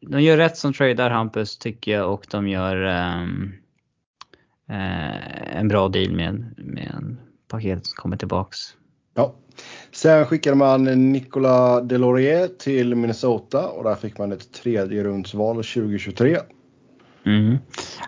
De 0.00 0.22
gör 0.22 0.36
rätt 0.36 0.56
som 0.56 0.72
tradar 0.72 1.10
Hampus 1.10 1.58
tycker 1.58 1.92
jag 1.92 2.12
och 2.12 2.26
de 2.30 2.48
gör 2.48 2.76
ehm, 2.76 3.52
eh, 4.68 5.56
en 5.56 5.68
bra 5.68 5.88
deal 5.88 6.12
med, 6.12 6.54
med 6.56 6.92
en 6.96 7.20
paket 7.48 7.86
som 7.86 7.96
kommer 7.96 8.16
tillbaks. 8.16 8.58
Ja. 9.14 9.34
Sen 9.92 10.26
skickade 10.26 10.56
man 10.56 11.12
Nicolas 11.12 11.82
Delorier 11.88 12.48
till 12.58 12.94
Minnesota 12.94 13.68
och 13.68 13.84
där 13.84 13.94
fick 13.94 14.18
man 14.18 14.32
ett 14.32 14.52
tredje 14.52 15.04
rundsval 15.04 15.56
2023. 15.56 16.36
Mm. 17.26 17.58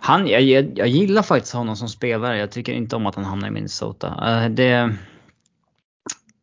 Han, 0.01 0.27
jag, 0.27 0.43
jag, 0.43 0.79
jag 0.79 0.89
gillar 0.89 1.23
faktiskt 1.23 1.55
honom 1.55 1.77
som 1.77 1.89
spelare. 1.89 2.39
Jag 2.39 2.51
tycker 2.51 2.73
inte 2.73 2.97
om 2.97 3.07
att 3.07 3.15
han 3.15 3.25
hamnar 3.25 3.49
i 3.49 3.51
Minnesota. 3.51 4.07
Eh, 4.27 4.51
det, 4.51 4.97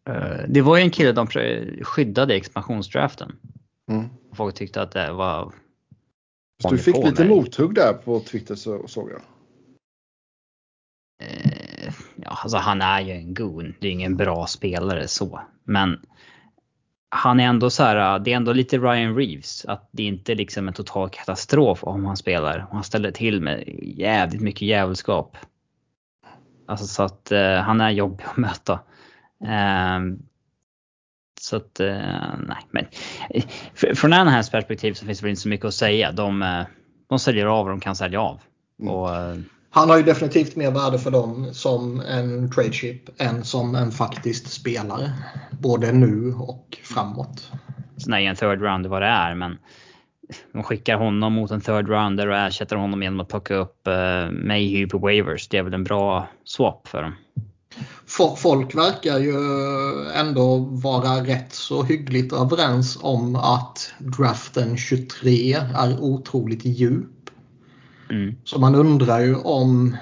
eh, 0.09 0.41
det 0.47 0.61
var 0.61 0.77
ju 0.77 0.83
en 0.83 0.91
kille 0.91 1.11
de 1.11 1.27
skyddade 1.81 2.33
i 2.33 2.37
expansionsdraften. 2.37 3.31
Mm. 3.91 4.09
Folk 4.33 4.55
tyckte 4.55 4.81
att 4.81 4.91
det 4.91 5.11
var... 5.11 5.53
Så 6.61 6.69
du 6.69 6.77
fick 6.77 6.95
lite 6.95 7.25
mig. 7.25 7.35
mothugg 7.35 7.75
där 7.75 7.93
på 7.93 8.19
Twitter 8.19 8.55
så, 8.55 8.87
såg 8.87 9.11
jag. 9.11 9.21
Eh, 11.21 11.93
ja, 12.15 12.29
alltså 12.29 12.57
han 12.57 12.81
är 12.81 13.01
ju 13.01 13.11
en 13.11 13.33
goon. 13.33 13.75
Det 13.79 13.87
är 13.87 13.91
ingen 13.91 14.17
bra 14.17 14.47
spelare 14.47 15.07
så. 15.07 15.41
Men 15.63 15.99
han 17.09 17.39
är 17.39 17.43
ändå 17.43 17.69
så 17.69 17.83
här, 17.83 18.19
det 18.19 18.31
är 18.31 18.35
ändå 18.35 18.53
lite 18.53 18.77
Ryan 18.77 19.15
Reeves. 19.15 19.65
Att 19.65 19.89
det 19.91 20.03
inte 20.03 20.31
är 20.31 20.35
liksom 20.35 20.67
en 20.67 20.73
total 20.73 21.09
katastrof 21.09 21.83
om 21.83 22.05
han 22.05 22.17
spelar. 22.17 22.67
Han 22.71 22.83
ställer 22.83 23.11
till 23.11 23.41
med 23.41 23.63
jävligt 23.81 24.41
mycket 24.41 24.61
jävelskap. 24.61 25.37
Alltså 26.65 26.87
så 26.87 27.03
att 27.03 27.31
eh, 27.31 27.55
han 27.55 27.81
är 27.81 27.89
jobbig 27.89 28.25
att 28.25 28.37
möta. 28.37 28.79
Ehm, 29.45 30.19
så 31.39 31.55
att, 31.55 31.79
eh, 31.79 31.87
nej 32.47 32.57
men. 32.71 32.85
eh, 33.29 33.43
fr- 33.75 33.95
Från 33.95 34.13
Anaheims 34.13 34.49
perspektiv 34.49 34.93
så 34.93 35.05
finns 35.05 35.19
det 35.19 35.23
väl 35.25 35.29
inte 35.29 35.41
så 35.41 35.49
mycket 35.49 35.65
att 35.65 35.73
säga. 35.73 36.11
De, 36.11 36.41
eh, 36.41 36.61
de 37.09 37.19
säljer 37.19 37.45
av 37.45 37.65
vad 37.65 37.73
de 37.73 37.79
kan 37.79 37.95
sälja 37.95 38.21
av. 38.21 38.41
Mm. 38.81 38.93
Och, 38.93 39.15
eh, 39.15 39.37
Han 39.71 39.89
har 39.89 39.97
ju 39.97 40.03
definitivt 40.03 40.55
mer 40.55 40.71
värde 40.71 40.99
för 40.99 41.11
dem 41.11 41.53
som 41.53 42.01
en 42.01 42.51
trade 42.51 42.71
chip 42.73 43.21
än 43.21 43.43
som 43.43 43.75
en 43.75 43.91
faktisk 43.91 44.47
spelare. 44.47 45.11
Både 45.51 45.91
nu 45.91 46.33
och 46.33 46.77
framåt. 46.83 47.51
Sen 47.97 48.13
är 48.13 48.19
ju 48.19 48.25
en 48.25 48.35
third 48.35 48.61
rounder 48.61 48.89
vad 48.89 49.01
det 49.01 49.07
är 49.07 49.35
men 49.35 49.57
de 50.53 50.63
skickar 50.63 50.97
honom 50.97 51.33
mot 51.33 51.51
en 51.51 51.61
third 51.61 51.89
rounder 51.89 52.27
och 52.27 52.37
ersätter 52.37 52.75
honom 52.75 53.03
genom 53.03 53.19
att 53.19 53.27
plocka 53.27 53.55
upp 53.55 53.87
uh, 53.87 54.31
Mayhew 54.31 54.89
på 54.89 54.97
waivers. 54.97 55.47
Det 55.47 55.57
är 55.57 55.63
väl 55.63 55.73
en 55.73 55.83
bra 55.83 56.27
swap 56.43 56.87
för 56.87 57.01
dem. 57.03 57.15
Fo- 58.05 58.35
Folk 58.35 58.75
verkar 58.75 59.19
ju 59.19 59.35
ändå 60.15 60.57
vara 60.57 61.23
rätt 61.23 61.53
så 61.53 61.83
hyggligt 61.83 62.33
överens 62.33 62.97
om 63.01 63.35
att 63.35 63.93
draften 63.99 64.77
23 64.77 65.53
är 65.53 65.99
otroligt 65.99 66.65
djup. 66.65 67.29
Mm. 68.09 68.35
Så 68.43 68.59
man 68.59 68.75
undrar 68.75 69.19
ju 69.19 69.35
om 69.35 69.97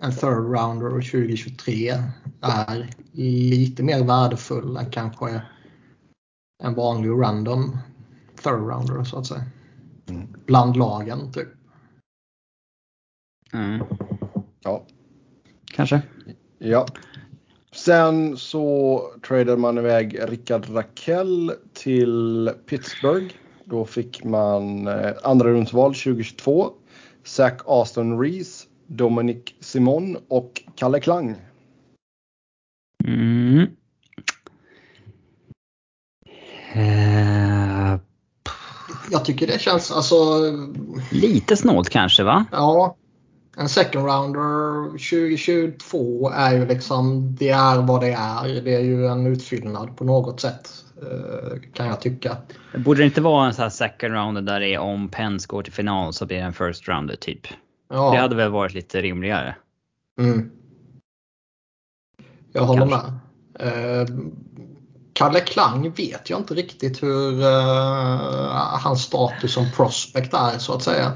en 0.00 0.12
third 0.12 0.52
rounder 0.52 0.90
2023 0.90 1.94
är 2.40 2.90
lite 3.12 3.82
mer 3.82 4.04
värdefull 4.04 4.76
än 4.76 4.90
kanske 4.90 5.42
en 6.62 6.74
vanlig 6.74 7.10
random 7.10 7.78
third 8.42 8.68
rounder 8.68 9.04
så 9.04 9.18
att 9.18 9.26
säga. 9.26 9.44
Mm. 10.08 10.28
Bland 10.46 10.76
lagen 10.76 11.32
typ. 11.32 11.48
Mm. 13.52 13.82
Ja. 14.60 14.86
Kanske. 15.64 16.02
Ja. 16.58 16.86
Sen 17.84 18.36
så 18.36 19.02
tradade 19.28 19.56
man 19.56 19.78
iväg 19.78 20.18
Rickard 20.28 20.74
Rakell 20.74 21.52
till 21.72 22.50
Pittsburgh. 22.66 23.34
Då 23.64 23.84
fick 23.84 24.24
man 24.24 24.86
eh, 24.86 25.12
andra 25.22 25.48
rundsval 25.48 25.94
2022. 25.94 26.70
Zach 27.24 27.54
Aston 27.66 28.20
Reese, 28.20 28.66
Dominic 28.86 29.44
Simon 29.60 30.16
och 30.28 30.62
Kalle 30.74 31.00
Klang. 31.00 31.36
Mm. 33.04 33.66
Eh, 36.74 38.00
Jag 39.10 39.24
tycker 39.24 39.46
det 39.46 39.60
känns 39.60 39.90
alltså 39.90 40.14
lite 41.10 41.56
snålt 41.56 41.88
kanske 41.88 42.22
va? 42.22 42.44
Ja, 42.52 42.96
en 43.60 43.68
second 43.68 44.06
rounder 44.06 44.88
2022 44.90 46.30
är 46.30 46.54
ju 46.54 46.66
liksom, 46.66 47.34
det 47.36 47.48
är 47.48 47.82
vad 47.82 48.00
det 48.00 48.12
är. 48.12 48.60
Det 48.60 48.74
är 48.74 48.80
ju 48.80 49.06
en 49.06 49.26
utfyllnad 49.26 49.96
på 49.96 50.04
något 50.04 50.40
sätt 50.40 50.84
eh, 51.02 51.60
kan 51.74 51.86
jag 51.86 52.00
tycka. 52.00 52.36
Borde 52.76 53.00
det 53.00 53.04
inte 53.04 53.20
vara 53.20 53.46
en 53.46 53.54
sån 53.54 53.62
här 53.62 53.70
second 53.70 54.14
rounder 54.14 54.42
där 54.42 54.60
det 54.60 54.74
är 54.74 54.78
om 54.78 55.08
Pence 55.08 55.46
går 55.48 55.62
till 55.62 55.72
final 55.72 56.12
så 56.12 56.26
blir 56.26 56.36
det 56.36 56.42
en 56.42 56.52
first 56.52 56.88
rounder 56.88 57.16
typ? 57.16 57.46
Ja, 57.88 58.10
Det 58.10 58.18
hade 58.18 58.36
väl 58.36 58.50
varit 58.50 58.74
lite 58.74 59.00
rimligare. 59.02 59.54
mm. 60.20 60.50
Jag 62.52 62.62
håller 62.62 62.86
Kanske. 62.86 63.12
med. 63.58 64.00
Eh, 64.00 64.06
Kalle 65.12 65.40
Klang 65.40 65.90
vet 65.90 66.30
jag 66.30 66.40
inte 66.40 66.54
riktigt 66.54 67.02
hur 67.02 67.42
eh, 67.42 68.78
hans 68.84 69.02
status 69.02 69.52
som 69.52 69.70
prospect 69.76 70.34
är 70.34 70.58
så 70.58 70.74
att 70.74 70.82
säga. 70.82 71.12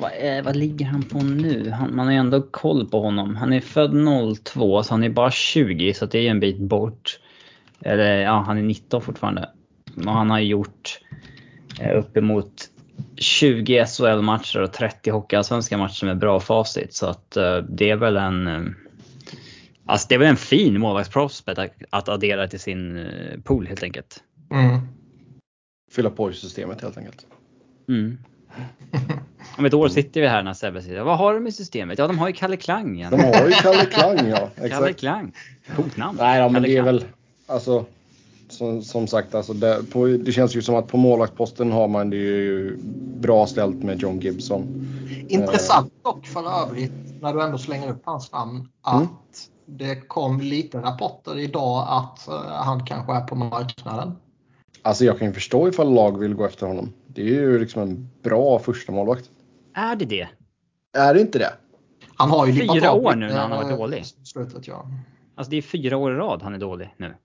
Vad, 0.00 0.10
eh, 0.18 0.44
vad 0.44 0.56
ligger 0.56 0.86
han 0.86 1.02
på 1.02 1.18
nu? 1.18 1.70
Han, 1.70 1.96
man 1.96 2.06
har 2.06 2.12
ju 2.12 2.18
ändå 2.18 2.42
koll 2.42 2.88
på 2.88 3.00
honom. 3.00 3.36
Han 3.36 3.52
är 3.52 3.60
född 3.60 3.94
02 4.44 4.82
så 4.82 4.94
han 4.94 5.04
är 5.04 5.10
bara 5.10 5.30
20 5.30 5.94
så 5.94 6.06
det 6.06 6.18
är 6.18 6.22
ju 6.22 6.28
en 6.28 6.40
bit 6.40 6.58
bort. 6.58 7.20
Eller 7.80 8.16
ja, 8.16 8.44
han 8.46 8.58
är 8.58 8.62
19 8.62 9.02
fortfarande. 9.02 9.50
Och 9.96 10.12
han 10.12 10.30
har 10.30 10.40
gjort 10.40 11.00
eh, 11.80 11.98
uppemot 11.98 12.68
20 13.16 13.86
SHL-matcher 13.86 14.62
och 14.62 14.72
30 14.72 15.10
Hockeyallsvenska 15.10 15.78
matcher 15.78 16.06
med 16.06 16.18
bra 16.18 16.40
facit. 16.40 16.94
Så 16.94 17.06
att 17.06 17.36
eh, 17.36 17.56
det 17.56 17.90
är 17.90 17.96
väl 17.96 18.16
en... 18.16 18.46
Eh, 18.46 18.62
alltså 19.86 20.06
det 20.08 20.14
är 20.14 20.18
väl 20.18 20.28
en 20.28 20.36
fin 20.36 20.80
målvaktsprospect 20.80 21.58
att, 21.58 21.72
att 21.90 22.08
addera 22.08 22.48
till 22.48 22.60
sin 22.60 22.96
eh, 22.96 23.40
pool 23.44 23.66
helt 23.66 23.82
enkelt. 23.82 24.22
Mm. 24.50 24.80
Fylla 25.92 26.10
på 26.10 26.30
i 26.30 26.34
systemet 26.34 26.80
helt 26.82 26.98
enkelt. 26.98 27.26
Mm. 27.88 28.18
Om 29.58 29.64
ett 29.64 29.74
år 29.74 29.88
sitter 29.88 30.20
vi 30.20 30.26
här 30.26 30.42
när 30.42 30.54
Sebbe 30.54 30.82
sitter. 30.82 31.02
Vad 31.02 31.18
har 31.18 31.34
de 31.34 31.46
i 31.46 31.52
systemet? 31.52 31.98
Ja, 31.98 32.06
de 32.06 32.18
har 32.18 32.26
ju 32.28 32.32
Kalle 32.34 32.56
Klang 32.56 32.94
igen. 32.96 33.10
De 33.10 33.20
har 33.20 33.46
ju 33.46 33.50
Kalle 33.52 33.84
Klang 33.86 34.28
ja. 34.28 34.36
Kalle 34.56 34.66
Exakt. 34.66 35.00
Klang. 35.00 35.32
Coolt 35.76 35.96
namn. 35.96 36.18
Nej 36.20 36.38
ja, 36.38 36.48
men 36.48 36.54
Kalle 36.54 36.68
det 36.68 36.72
är 36.72 36.82
Klang. 36.82 36.86
väl 36.86 37.04
alltså 37.46 37.84
som, 38.48 38.82
som 38.82 39.06
sagt 39.06 39.34
alltså 39.34 39.52
det, 39.52 39.82
på, 39.92 40.06
det 40.06 40.32
känns 40.32 40.56
ju 40.56 40.62
som 40.62 40.74
att 40.74 40.88
på 40.88 40.96
målvaktsposten 40.96 41.72
har 41.72 41.88
man 41.88 42.10
det 42.10 42.16
ju 42.16 42.76
bra 43.20 43.46
ställt 43.46 43.82
med 43.82 44.00
John 44.02 44.20
Gibson. 44.20 44.88
Intressant 45.28 45.92
dock 46.04 46.26
för 46.26 46.62
övrigt 46.62 46.92
när 47.20 47.32
du 47.34 47.42
ändå 47.42 47.58
slänger 47.58 47.90
upp 47.90 48.02
hans 48.04 48.32
namn 48.32 48.68
att 48.82 48.94
Mm. 48.94 49.08
det 49.66 49.94
kom 50.08 50.40
lite 50.40 50.78
rapporter 50.78 51.38
idag 51.38 51.86
att 51.88 52.28
eh, 52.28 52.34
han 52.52 52.86
kanske 52.86 53.12
är 53.12 53.20
på 53.20 53.34
marknaden. 53.34 54.12
Alltså 54.82 55.04
jag 55.04 55.18
kan 55.18 55.28
ju 55.28 55.34
förstå 55.34 55.68
ifall 55.68 55.94
lag 55.94 56.18
vill 56.18 56.34
gå 56.34 56.44
efter 56.44 56.66
honom. 56.66 56.92
Det 57.06 57.22
är 57.22 57.26
ju 57.26 57.58
liksom 57.58 57.82
en 57.82 58.10
bra 58.22 58.58
första 58.58 58.92
målvakt. 58.92 59.30
Är 59.74 59.96
det 59.96 60.04
det? 60.04 60.28
Är 60.92 61.14
det 61.14 61.20
inte 61.20 61.38
det? 61.38 61.52
Han 62.16 62.30
har 62.30 62.46
ju 62.46 62.52
Fyra 62.52 62.90
av 62.90 63.04
år 63.04 63.14
nu 63.14 63.26
när 63.28 63.38
han 63.40 63.52
har 63.52 63.64
varit 63.64 63.78
dålig. 63.78 64.06
Slutet, 64.06 64.68
ja. 64.68 64.86
Alltså 65.34 65.50
det 65.50 65.56
är 65.56 65.62
fyra 65.62 65.96
år 65.96 66.12
i 66.12 66.16
rad 66.16 66.42
han 66.42 66.54
är 66.54 66.58
dålig 66.58 66.94
nu. 66.96 67.06
Mm. 67.06 67.16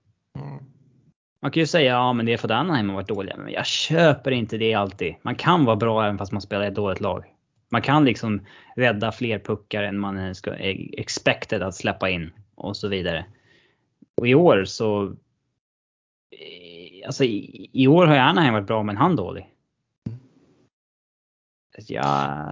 Man 1.42 1.50
kan 1.50 1.60
ju 1.60 1.66
säga 1.66 1.92
ja 1.92 2.12
men 2.12 2.26
det 2.26 2.32
är 2.32 2.36
för 2.36 2.48
att 2.48 2.60
Anaheim 2.60 2.88
har 2.88 2.96
varit 2.96 3.08
dåliga. 3.08 3.36
Men 3.36 3.52
jag 3.52 3.66
köper 3.66 4.30
inte 4.30 4.58
det 4.58 4.74
alltid. 4.74 5.14
Man 5.22 5.34
kan 5.34 5.64
vara 5.64 5.76
bra 5.76 6.04
även 6.04 6.18
fast 6.18 6.32
man 6.32 6.42
spelar 6.42 6.64
i 6.64 6.68
ett 6.68 6.74
dåligt 6.74 7.00
lag. 7.00 7.24
Man 7.70 7.82
kan 7.82 8.04
liksom 8.04 8.46
rädda 8.76 9.12
fler 9.12 9.38
puckar 9.38 9.82
än 9.82 9.98
man 9.98 10.34
ska, 10.34 10.54
är 10.54 11.00
expected 11.00 11.62
att 11.62 11.74
släppa 11.74 12.10
in 12.10 12.30
och 12.54 12.76
så 12.76 12.88
vidare. 12.88 13.24
Och 14.16 14.28
i 14.28 14.34
år 14.34 14.64
så... 14.64 15.04
eh, 15.04 15.12
Alltså 17.06 17.24
i, 17.24 17.70
i 17.72 17.86
år 17.86 18.06
har 18.06 18.14
ju 18.14 18.20
Anaheim 18.20 18.54
varit 18.54 18.66
bra 18.66 18.82
men 18.82 18.96
han 18.96 19.16
dålig. 19.16 19.48
Ja, 21.86 22.44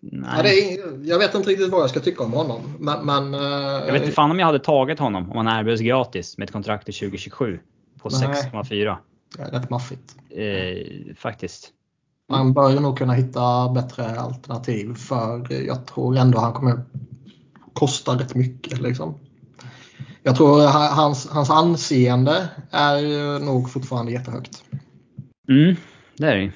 nej. 0.00 0.30
Ja, 0.36 0.42
det 0.42 0.72
är, 0.74 1.08
jag 1.08 1.18
vet 1.18 1.34
inte 1.34 1.50
riktigt 1.50 1.70
vad 1.70 1.82
jag 1.82 1.90
ska 1.90 2.00
tycka 2.00 2.24
om 2.24 2.32
honom. 2.32 2.60
Men, 2.78 3.06
men, 3.06 3.34
eh, 3.34 3.40
Jag 3.86 3.92
vet 3.92 4.02
inte 4.02 4.14
fan 4.14 4.30
om 4.30 4.38
jag 4.38 4.46
hade 4.46 4.58
tagit 4.58 4.98
honom 4.98 5.30
om 5.32 5.46
han 5.46 5.60
erbjöds 5.60 5.82
gratis 5.82 6.38
med 6.38 6.44
ett 6.44 6.52
kontrakt 6.52 6.84
till 6.84 6.94
2027 6.94 7.58
på 8.02 8.08
Nej. 8.08 8.28
6,4. 8.52 8.96
det 9.36 9.42
är 9.42 9.50
rätt 9.50 9.70
maffigt. 9.70 10.16
Eh, 10.30 11.14
faktiskt. 11.16 11.68
Man 12.28 12.52
bör 12.52 12.70
ju 12.70 12.80
nog 12.80 12.98
kunna 12.98 13.12
hitta 13.12 13.68
bättre 13.68 14.20
alternativ 14.20 14.94
för 14.94 15.52
jag 15.66 15.86
tror 15.86 16.16
ändå 16.16 16.38
han 16.38 16.52
kommer 16.52 16.80
kosta 17.72 18.12
rätt 18.12 18.34
mycket. 18.34 18.80
Liksom. 18.80 19.14
Jag 20.22 20.36
tror 20.36 20.60
ha- 20.60 20.88
hans, 20.94 21.28
hans 21.28 21.50
anseende 21.50 22.48
är 22.70 23.38
nog 23.38 23.70
fortfarande 23.70 24.12
jättehögt. 24.12 24.62
Mm, 25.48 25.76
det 26.16 26.26
är 26.26 26.36
det. 26.36 26.52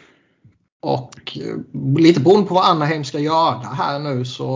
Och 0.81 1.39
eh, 1.39 1.57
lite 1.99 2.21
beroende 2.21 2.49
på 2.49 2.55
vad 2.55 2.65
Anaheim 2.65 3.05
ska 3.05 3.19
göra 3.19 3.59
här 3.59 3.99
nu 3.99 4.25
så 4.25 4.47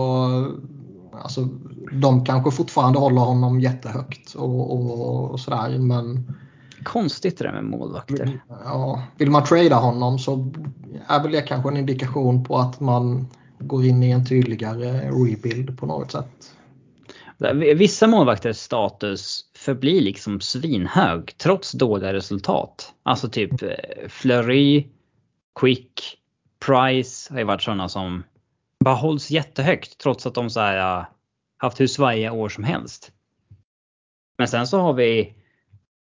alltså, 1.11 1.47
de 1.91 2.25
kanske 2.25 2.51
fortfarande 2.51 2.99
håller 2.99 3.21
honom 3.21 3.59
jättehögt 3.59 4.35
och, 4.35 4.73
och, 4.73 5.31
och 5.31 5.39
sådär. 5.39 5.79
Men 5.79 6.35
Konstigt 6.83 7.37
det 7.37 7.43
där 7.43 7.51
med 7.51 7.63
målvakter. 7.63 8.41
ja, 8.49 9.03
vill 9.17 9.31
man 9.31 9.43
trada 9.43 9.75
honom 9.75 10.19
så 10.19 10.51
är 11.07 11.23
väl 11.23 11.31
det 11.31 11.41
kanske 11.41 11.69
en 11.69 11.77
indikation 11.77 12.43
på 12.43 12.57
att 12.57 12.79
man 12.79 13.27
går 13.59 13.85
in 13.85 14.03
i 14.03 14.11
en 14.11 14.25
tydligare 14.25 15.09
rebuild 15.09 15.79
på 15.79 15.85
något 15.85 16.11
sätt. 16.11 16.51
Vissa 17.75 18.07
målvakters 18.07 18.57
status 18.57 19.41
förblir 19.57 20.01
liksom 20.01 20.41
svinhög 20.41 21.37
trots 21.37 21.71
dåliga 21.71 22.13
resultat. 22.13 22.93
Alltså 23.03 23.29
typ 23.29 23.63
eh, 23.63 23.69
Fleury, 24.09 24.87
Quick, 25.59 26.17
Price 26.65 27.33
har 27.33 27.39
ju 27.39 27.45
varit 27.45 27.61
sådana 27.61 27.89
som 27.89 28.23
bara 28.79 28.95
hålls 28.95 29.31
jättehögt 29.31 29.97
trots 29.97 30.25
att 30.25 30.35
de 30.35 30.49
så 30.49 30.59
här, 30.59 31.05
haft 31.57 31.79
hur 31.79 31.87
svajiga 31.87 32.31
år 32.31 32.49
som 32.49 32.63
helst. 32.63 33.11
Men 34.37 34.47
sen 34.47 34.67
så 34.67 34.79
har 34.79 34.93
vi 34.93 35.33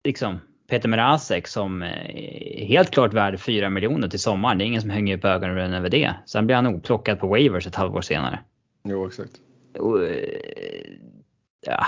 liksom 0.03 0.39
Peter 0.69 0.89
Mrazek 0.89 1.47
som 1.47 1.81
är 1.81 2.65
helt 2.65 2.91
klart 2.91 3.13
värd 3.13 3.39
4 3.39 3.69
miljoner 3.69 4.07
till 4.07 4.19
sommaren. 4.19 4.57
Det 4.57 4.63
är 4.63 4.65
ingen 4.65 4.81
som 4.81 4.89
hänger 4.89 5.17
upp 5.17 5.25
ögonen 5.25 5.73
över 5.73 5.89
det. 5.89 6.13
Sen 6.25 6.45
blir 6.45 6.55
han 6.55 6.63
nog 6.63 6.83
plockad 6.83 7.19
på 7.19 7.27
waivers 7.27 7.67
ett 7.67 7.75
halvår 7.75 8.01
senare. 8.01 8.39
Jo 8.83 9.07
exakt. 9.07 9.31
Och, 9.79 10.03
eh, 10.03 10.83
ja, 11.61 11.85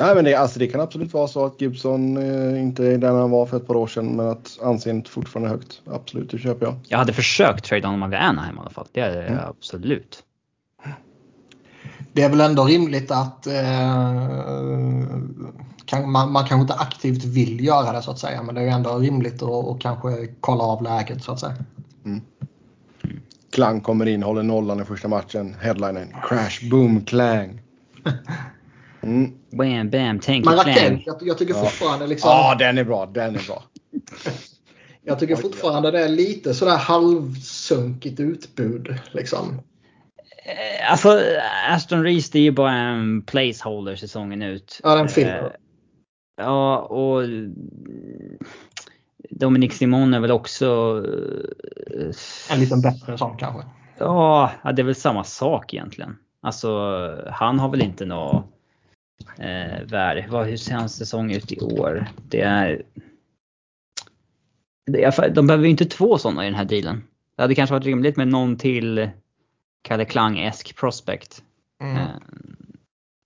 Nej 0.00 0.14
men 0.14 0.24
det, 0.24 0.34
alltså, 0.34 0.58
det 0.58 0.66
kan 0.66 0.80
absolut 0.80 1.12
vara 1.12 1.28
så 1.28 1.44
att 1.46 1.60
Gibson 1.60 2.16
eh, 2.16 2.62
inte 2.62 2.86
är 2.86 2.98
den 2.98 3.16
han 3.16 3.30
var 3.30 3.46
för 3.46 3.56
ett 3.56 3.66
par 3.66 3.74
år 3.76 3.86
sedan 3.86 4.16
men 4.16 4.28
att 4.28 4.58
anseendet 4.62 5.08
fortfarande 5.08 5.48
är 5.48 5.52
högt. 5.52 5.82
Absolut, 5.86 6.30
det 6.30 6.38
köper 6.38 6.66
jag. 6.66 6.74
Jag 6.88 6.98
hade 6.98 7.12
försökt 7.12 7.64
trada 7.64 7.88
honom 7.88 8.10
vid 8.10 8.18
Anaheim 8.18 8.56
i 8.56 8.60
alla 8.60 8.70
fall. 8.70 8.86
Det 8.92 9.00
är 9.00 9.26
Mm. 9.26 9.38
absolut. 9.48 10.22
Det 12.12 12.22
är 12.22 12.28
väl 12.28 12.40
ändå 12.40 12.64
rimligt 12.64 13.10
att 13.10 13.46
eh, 13.46 13.52
kan, 15.84 16.10
man, 16.10 16.32
man 16.32 16.44
kanske 16.44 16.60
inte 16.62 16.74
aktivt 16.74 17.24
vill 17.24 17.64
göra 17.64 17.92
det 17.92 18.02
så 18.02 18.10
att 18.10 18.18
säga 18.18 18.42
men 18.42 18.54
det 18.54 18.60
är 18.60 18.64
ju 18.64 18.70
ändå 18.70 18.98
rimligt 18.98 19.42
att, 19.42 19.50
att 19.68 19.80
kanske 19.80 20.28
kolla 20.40 20.64
av 20.64 20.82
läget 20.82 21.24
så 21.24 21.32
att 21.32 21.40
säga. 21.40 21.54
Klang 23.52 23.80
kommer 23.80 24.06
in, 24.06 24.22
håller 24.22 24.42
nollan 24.42 24.80
i 24.80 24.84
första 24.84 25.08
matchen. 25.08 25.56
Headlinen 25.60 26.08
Crash 26.22 26.70
Boom 26.70 27.04
Clang. 27.04 27.60
Mm. 29.02 29.32
Bam, 29.50 29.90
bam, 29.90 30.20
tänk 30.20 30.44
Men 30.44 30.54
och 30.54 30.60
Raquel, 30.60 30.74
klang. 30.88 31.02
jag, 31.06 31.16
jag 31.20 31.38
tycker 31.38 31.54
Ja. 31.54 31.60
fortfarande 31.60 32.06
liksom. 32.06 32.30
Ja, 32.30 32.54
den 32.58 32.78
är 32.78 32.84
bra. 32.84 33.06
Den 33.06 33.36
är 33.36 33.46
bra. 33.46 33.64
Jag 35.02 35.18
tycker 35.18 35.36
fortfarande 35.36 35.90
det 35.90 36.04
är 36.04 36.08
lite 36.08 36.54
sådär 36.54 36.76
halvsunkigt 36.76 38.20
utbud. 38.20 38.94
Liksom. 39.12 39.60
Eh, 40.44 40.90
Alltså 40.90 41.20
Aston 41.70 42.02
Reese 42.04 42.30
det 42.30 42.38
är 42.38 42.42
ju 42.42 42.50
bara 42.50 42.72
en 42.72 43.22
placeholder 43.22 43.96
säsongen 43.96 44.42
ut. 44.42 44.80
Ja, 44.82 44.94
den 44.94 45.08
filler. 45.08 45.42
Eh, 45.44 45.50
Ja, 46.36 46.78
och 46.78 47.22
Dominic 49.30 49.72
Simon 49.78 50.14
är 50.14 50.20
väl 50.20 50.30
också... 50.30 50.66
eh, 51.96 52.52
En 52.54 52.60
liten 52.60 52.80
bättre 52.80 53.18
sån 53.18 53.36
kanske. 53.36 53.62
Ja, 53.98 54.50
ja, 54.64 54.72
det 54.72 54.82
är 54.82 54.86
väl 54.86 54.94
samma 54.94 55.24
sak 55.24 55.74
egentligen. 55.74 56.16
Alltså 56.42 56.70
han 57.30 57.58
har 57.58 57.68
väl 57.68 57.82
inte 57.82 58.04
något 58.06 58.44
eh, 59.38 59.82
värde. 59.84 60.26
Vad, 60.30 60.46
hur 60.46 60.56
ser 60.56 60.74
hans 60.74 60.96
säsong 60.96 61.32
ut 61.32 61.52
i 61.52 61.60
år? 61.60 62.06
Det 62.28 62.40
är... 62.40 62.82
Det 64.86 65.04
är 65.04 65.30
de 65.30 65.46
behöver 65.46 65.64
ju 65.64 65.70
inte 65.70 65.84
två 65.84 66.18
sådana 66.18 66.42
i 66.42 66.46
den 66.46 66.54
här 66.54 66.64
dealen. 66.64 67.02
Det 67.36 67.42
hade 67.42 67.54
kanske 67.54 67.74
varit 67.74 67.86
rimligt 67.86 68.16
med 68.16 68.28
någon 68.28 68.56
till 68.56 69.10
Kalle 69.82 70.04
Klang-esk 70.04 70.76
prospect. 70.76 71.42
Mm. 71.82 71.96
Eh, 71.96 72.08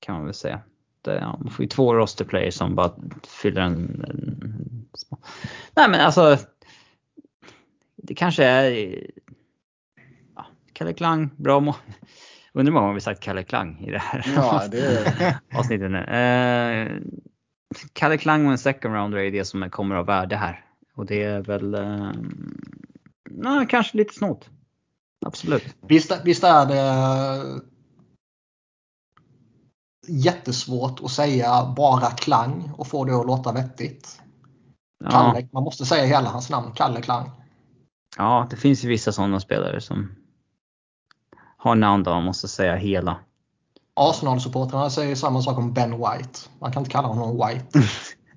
kan 0.01 0.15
man 0.15 0.25
väl 0.25 0.35
säga. 0.35 0.61
Det, 1.03 1.15
ja, 1.15 1.39
man 1.41 1.51
får 1.51 1.63
ju 1.63 1.69
två 1.69 1.95
roster 1.95 2.25
players 2.25 2.55
som 2.55 2.75
bara 2.75 2.95
fyller 3.27 3.61
en, 3.61 4.05
en 4.09 4.89
små- 4.95 5.19
Nej 5.77 5.91
men 5.91 6.01
alltså. 6.01 6.39
Det 7.97 8.15
kanske 8.15 8.45
är. 8.45 9.01
Ja, 10.35 10.47
Kalle 10.73 10.93
Klang, 10.93 11.31
bra 11.37 11.61
mål. 11.61 11.75
Undrar 12.55 12.71
hur 12.71 12.73
många 12.73 12.83
gånger 12.87 12.95
vi 12.95 13.01
sagt 13.01 13.21
Kalle 13.21 13.43
Klang 13.43 13.81
i 13.81 13.91
det 13.91 13.99
här 13.99 14.33
Ja, 14.37 14.69
det 14.71 15.39
avsnittet 15.55 15.91
nu. 15.91 15.99
Eh, 15.99 16.99
Kalle 17.93 18.19
Klang 18.19 18.47
och 18.47 18.53
en 18.53 18.59
second 18.59 18.95
rounder 18.95 19.19
är 19.19 19.31
det 19.31 19.45
som 19.45 19.71
kommer 19.71 19.97
av 19.97 20.07
värde 20.07 20.37
här. 20.37 20.65
Och 20.95 21.07
det 21.07 21.23
är 21.23 21.41
väl 21.41 21.75
eh, 21.75 22.13
nej, 23.31 23.67
kanske 23.69 23.97
lite 23.97 24.15
snålt. 24.15 24.51
Absolut. 25.27 25.77
Visst, 25.81 26.21
visst 26.25 26.45
är 26.45 26.67
det 26.67 27.63
jättesvårt 30.07 31.01
att 31.05 31.11
säga 31.11 31.75
bara 31.77 32.11
klang 32.11 32.71
och 32.77 32.87
få 32.87 33.05
det 33.05 33.21
att 33.21 33.27
låta 33.27 33.53
vettigt. 33.53 34.21
Ja, 35.05 35.11
Kalle, 35.11 35.49
man 35.53 35.63
måste 35.63 35.85
säga 35.85 36.05
hela 36.05 36.31
hans 36.31 36.51
namn, 36.51 36.73
Kalle 36.75 37.03
Klang. 37.03 37.31
ja, 38.17 38.47
det 38.51 38.57
finns 38.57 38.85
ju 38.85 38.89
vissa 38.89 39.13
sådana 39.13 39.41
spelare 39.41 39.81
som 39.81 40.15
har 41.63 41.75
namn 41.75 42.03
man 42.07 42.25
måste 42.25 42.49
säga 42.49 42.77
hela. 42.77 43.17
Arsenal-supportrarna 43.95 44.91
säger 44.91 45.15
samma 45.15 45.43
sak 45.43 45.59
om 45.59 45.73
Ben 45.73 45.91
White. 45.91 46.39
Man 46.59 46.73
kan 46.73 46.81
inte 46.81 46.91
kalla 46.91 47.09
honom 47.09 47.49
White. 47.49 47.79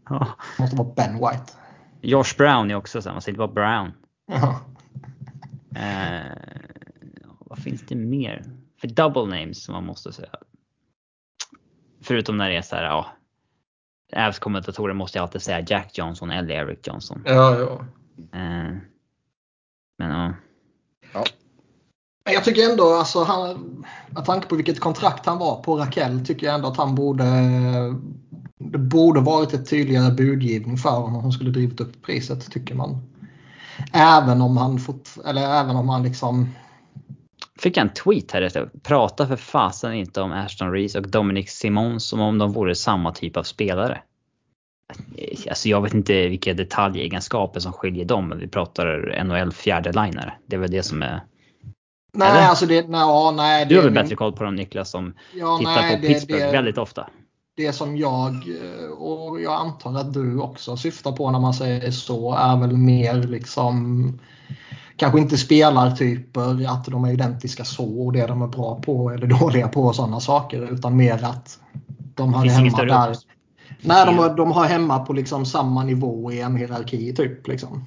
Ja. 0.09 0.27
Det 0.57 0.63
måste 0.63 0.75
vara 0.75 0.93
Ben 0.95 1.13
White. 1.13 1.53
Josh 2.01 2.37
Brown 2.37 2.71
är 2.71 2.75
också 2.75 3.01
så, 3.01 3.11
man 3.11 3.21
säger 3.21 3.33
inte 3.33 3.53
bara 3.53 3.81
Brown. 3.81 3.93
Ja. 4.25 4.59
Eh, 5.79 6.31
vad 7.39 7.59
finns 7.59 7.81
det 7.81 7.95
mer? 7.95 8.43
För 8.81 8.87
double 8.87 9.39
names 9.39 9.63
som 9.63 9.73
man 9.73 9.85
måste 9.85 10.13
säga. 10.13 10.29
Förutom 12.03 12.37
när 12.37 12.49
det 12.49 12.57
är 12.57 12.61
så 12.61 12.75
här, 12.75 12.83
ja. 12.83 13.05
Ävs 14.11 14.39
kommentatorer 14.39 14.93
måste 14.93 15.17
jag 15.17 15.23
alltid 15.23 15.41
säga 15.41 15.65
Jack 15.67 15.97
Johnson 15.97 16.31
eller 16.31 16.55
Eric 16.55 16.87
Johnson. 16.87 17.21
Ja, 17.25 17.59
ja. 17.59 17.85
Eh, 18.39 18.77
men 19.97 20.11
ja. 20.11 20.33
Jag 22.33 22.43
tycker 22.43 22.69
ändå, 22.69 22.93
alltså, 22.93 23.23
han, 23.23 23.85
med 24.09 24.25
tanke 24.25 24.47
på 24.47 24.55
vilket 24.55 24.79
kontrakt 24.79 25.25
han 25.25 25.37
var 25.37 25.63
på 25.63 25.77
Raquel, 25.77 26.25
tycker 26.25 26.45
jag 26.45 26.55
ändå 26.55 26.67
att 26.67 26.77
han 26.77 26.95
borde... 26.95 27.25
Det 28.57 28.77
borde 28.77 29.19
varit 29.19 29.53
ett 29.53 29.69
tydligare 29.69 30.11
budgivning 30.11 30.77
för 30.77 30.89
honom 30.89 31.21
som 31.21 31.31
skulle 31.31 31.51
drivit 31.51 31.81
upp 31.81 32.01
priset, 32.01 32.51
tycker 32.51 32.75
man. 32.75 33.01
Även 33.93 34.41
om 34.41 34.57
han 34.57 34.79
fått, 34.79 35.17
eller 35.25 35.41
även 35.41 35.75
om 35.75 35.89
han 35.89 36.03
liksom... 36.03 36.49
Fick 37.59 37.77
jag 37.77 37.81
en 37.81 37.93
tweet 37.93 38.31
här 38.31 38.41
efter. 38.41 38.69
Prata 38.83 39.27
för 39.27 39.35
fasen 39.35 39.93
inte 39.93 40.21
om 40.21 40.31
Ashton 40.31 40.71
Reese 40.71 40.95
och 40.95 41.09
Dominic 41.09 41.49
Simon 41.49 41.99
som 41.99 42.21
om 42.21 42.37
de 42.37 42.53
vore 42.53 42.75
samma 42.75 43.11
typ 43.11 43.37
av 43.37 43.43
spelare. 43.43 44.01
Alltså 45.49 45.69
jag 45.69 45.81
vet 45.81 45.93
inte 45.93 46.27
vilka 46.27 46.53
detaljegenskaper 46.53 47.59
som 47.59 47.73
skiljer 47.73 48.05
dem, 48.05 48.27
men 48.27 48.39
vi 48.39 48.47
pratar 48.47 49.23
NHL 49.23 49.51
fjärdelinare. 49.51 50.33
Det 50.45 50.55
är 50.55 50.59
väl 50.59 50.71
det 50.71 50.83
som 50.83 51.01
är... 51.01 51.23
Nej, 52.15 52.29
Eller? 52.29 52.47
alltså 52.47 52.65
det... 52.65 52.87
Nej, 52.89 52.99
ja, 52.99 53.33
nej, 53.35 53.65
Du 53.65 53.75
har 53.75 53.83
väl 53.83 53.93
bättre 53.93 54.15
koll 54.15 54.33
på 54.33 54.43
dem 54.43 54.55
Niklas 54.55 54.89
som 54.91 55.13
ja, 55.33 55.57
tittar 55.57 55.71
nej, 55.81 55.95
på 55.95 56.01
det- 56.01 56.07
Pittsburgh 56.07 56.45
det- 56.45 56.51
väldigt 56.51 56.77
ofta. 56.77 57.07
Det 57.57 57.73
som 57.73 57.97
jag 57.97 58.33
eh, 58.33 58.89
och 58.97 59.41
jag 59.41 59.53
antar 59.53 59.95
att 59.95 60.13
du 60.13 60.39
också 60.39 60.77
syftar 60.77 61.11
på 61.11 61.31
när 61.31 61.39
man 61.39 61.53
säger 61.53 61.91
så 61.91 62.33
är 62.35 62.57
väl 62.57 62.77
mer 62.77 63.13
liksom 63.13 64.19
kanske 64.97 65.19
inte 65.19 65.37
spelartyper, 65.37 66.67
att 66.69 66.85
de 66.85 67.03
är 67.05 67.11
identiska 67.13 67.63
så 67.65 68.05
och 68.05 68.13
det 68.13 68.27
de 68.27 68.41
är 68.41 68.47
bra 68.47 68.81
på 68.81 69.09
eller 69.09 69.27
dåliga 69.39 69.67
på 69.67 69.81
och 69.83 69.95
sådana 69.95 70.19
saker 70.19 70.73
utan 70.73 70.97
mer 70.97 71.23
att 71.23 71.59
de 72.15 72.33
har 72.33 72.45
hemma 72.45 72.83
där. 72.83 73.15
Nej, 73.81 74.05
de, 74.05 74.17
har- 74.19 74.35
de 74.35 74.51
har 74.51 74.65
hemma 74.65 74.99
på 74.99 75.13
liksom 75.13 75.45
samma 75.45 75.83
nivå 75.83 76.31
i 76.31 76.41
en 76.41 76.55
hierarki 76.55 77.13
typ. 77.15 77.47
Liksom. 77.47 77.85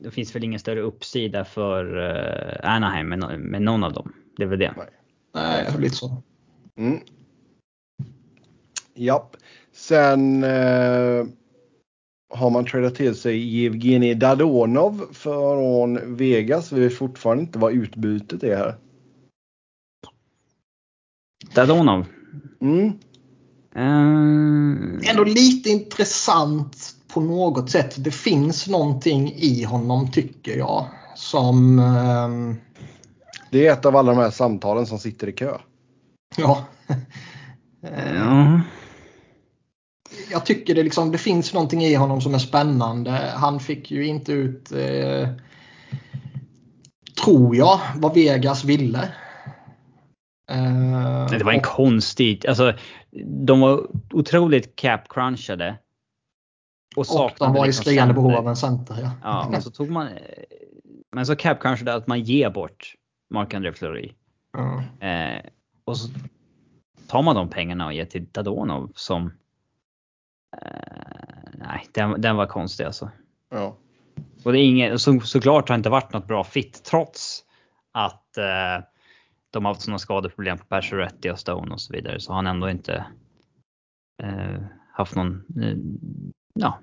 Det 0.00 0.10
finns 0.10 0.34
väl 0.36 0.44
ingen 0.44 0.60
större 0.60 0.80
uppsida 0.80 1.44
för 1.44 1.96
eh, 1.98 2.70
Anaheim 2.74 3.08
med, 3.08 3.40
med 3.40 3.62
någon 3.62 3.84
av 3.84 3.92
dem. 3.92 4.12
Det 4.36 4.42
är 4.42 4.46
väl 4.46 4.58
det. 4.58 4.74
Nej, 5.34 5.66
lite 5.78 5.96
så. 5.96 6.22
Mm. 6.76 6.98
Japp. 8.94 9.36
Sen 9.72 10.44
eh, 10.44 11.26
har 12.34 12.50
man 12.50 12.64
tradat 12.64 12.94
till 12.94 13.14
sig 13.14 13.66
Evgenij 13.66 14.14
Dadonov 14.14 15.06
från 15.12 16.16
Vegas. 16.16 16.72
Vi 16.72 16.80
vet 16.80 16.94
fortfarande 16.94 17.42
inte 17.42 17.58
vad 17.58 17.72
utbytet 17.72 18.42
är 18.42 18.56
här. 18.56 18.74
Dadonov. 21.54 22.06
Mm. 22.60 22.86
Eh, 23.74 25.10
Ändå 25.10 25.24
lite 25.24 25.70
intressant 25.70 26.96
på 27.14 27.20
något 27.20 27.70
sätt. 27.70 27.94
Det 28.04 28.10
finns 28.10 28.68
någonting 28.68 29.32
i 29.36 29.64
honom 29.64 30.10
tycker 30.10 30.58
jag. 30.58 30.86
Som... 31.16 31.78
ehm, 31.78 32.56
Det 33.50 33.66
är 33.66 33.72
ett 33.72 33.86
av 33.86 33.96
alla 33.96 34.12
de 34.14 34.20
här 34.20 34.30
samtalen 34.30 34.86
som 34.86 34.98
sitter 34.98 35.26
i 35.28 35.32
kö. 35.32 35.58
ja. 36.36 36.64
ja. 38.14 38.60
jag 40.30 40.46
tycker 40.46 40.74
det, 40.74 40.82
liksom, 40.82 41.12
det 41.12 41.18
finns 41.18 41.54
någonting 41.54 41.82
i 41.84 41.94
honom 41.94 42.20
som 42.20 42.34
är 42.34 42.38
spännande. 42.38 43.10
Han 43.34 43.60
fick 43.60 43.90
ju 43.90 44.06
inte 44.06 44.32
ut, 44.32 44.72
eh, 44.72 45.28
tror 47.24 47.56
jag, 47.56 47.80
vad 47.96 48.14
Vegas 48.14 48.64
ville. 48.64 49.08
Eh, 50.50 51.26
Det 51.30 51.44
var 51.44 51.52
en 51.52 51.58
och- 51.58 51.64
konstig, 51.64 52.46
alltså 52.46 52.72
de 53.46 53.60
var 53.60 53.86
otroligt 54.12 54.76
cap 54.76 55.08
crunchade. 55.08 55.78
Och 56.96 57.06
Och 57.24 57.30
de 57.38 57.52
var 57.52 57.64
i 57.64 57.66
liksom 57.66 57.82
skriande 57.82 58.14
center. 58.14 58.28
behov 58.28 58.38
av 58.38 58.48
en 58.48 58.56
center. 58.56 58.96
Ja. 59.02 59.10
Ja, 59.22 59.48
men 59.50 59.62
så 59.62 59.70
tog 59.70 59.90
man, 59.90 60.08
men 61.12 61.26
så 61.26 61.36
cap 61.36 61.60
crunchade 61.62 61.94
att 61.94 62.06
man 62.06 62.20
ger 62.20 62.50
bort 62.50 62.94
Marc-André 63.34 63.72
Fleury. 63.72 64.12
Ja. 64.52 64.82
Eh, 65.06 65.42
och 65.84 65.96
så 65.96 66.08
tar 67.06 67.22
man 67.22 67.36
de 67.36 67.48
pengarna 67.48 67.86
och 67.86 67.92
ger 67.92 68.04
till 68.04 68.26
Dadonov 68.32 68.92
som 68.94 69.32
eh, 70.62 71.30
Nej, 71.54 71.86
den, 71.92 72.20
den 72.20 72.36
var 72.36 72.46
konstig 72.46 72.84
alltså. 72.84 73.10
Ja. 73.50 73.76
Och 74.44 74.52
det 74.52 74.58
är 74.58 74.64
inget, 74.64 75.00
så, 75.00 75.20
såklart 75.20 75.68
har 75.68 75.76
det 75.76 75.78
inte 75.78 75.90
varit 75.90 76.12
något 76.12 76.26
bra 76.26 76.44
fit 76.44 76.84
trots 76.84 77.44
att 77.92 78.36
eh, 78.38 78.84
de 79.50 79.64
har 79.64 79.72
haft 79.72 79.82
sådana 79.82 79.98
skadeproblem 79.98 80.58
på 80.58 80.64
Pacioretty 80.64 81.30
och 81.30 81.38
Stone 81.38 81.74
och 81.74 81.80
så 81.80 81.92
vidare. 81.92 82.20
Så 82.20 82.32
har 82.32 82.36
han 82.36 82.46
ändå 82.46 82.70
inte 82.70 83.04
eh, 84.22 84.62
haft 84.92 85.16
någon 85.16 85.44
eh, 85.62 85.76
ja, 86.60 86.78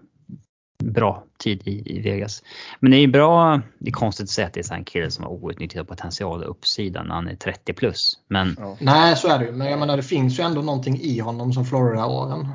bra 0.83 1.23
tid 1.39 1.61
i, 1.67 1.97
i 1.97 2.01
Vegas. 2.01 2.43
Men 2.79 2.91
det 2.91 2.97
är 2.97 3.07
bra, 3.07 3.61
det 3.79 3.87
är 3.89 3.93
konstigt 3.93 4.23
att 4.23 4.29
säga 4.29 4.47
att 4.47 4.53
det 4.53 4.59
är 4.59 4.63
så 4.63 4.73
här 4.73 4.79
en 4.79 4.85
kille 4.85 5.11
som 5.11 5.23
har 5.23 5.31
outnyttjad 5.31 5.87
potential 5.87 6.43
och 6.43 6.49
uppsida 6.49 7.03
när 7.03 7.15
han 7.15 7.27
är 7.27 7.35
30 7.35 7.73
plus. 7.73 8.13
Men 8.27 8.55
Ja. 8.59 8.77
Nej, 8.81 9.15
så 9.15 9.27
är 9.27 9.39
det 9.39 9.45
ju. 9.45 9.51
Men 9.51 9.67
jag 9.67 9.79
menar, 9.79 9.97
det 9.97 10.03
finns 10.03 10.39
ju 10.39 10.43
ändå 10.43 10.61
någonting 10.61 10.99
i 11.01 11.19
honom 11.19 11.53
som 11.53 11.65
Florida-åren. 11.65 12.47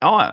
ja, 0.00 0.32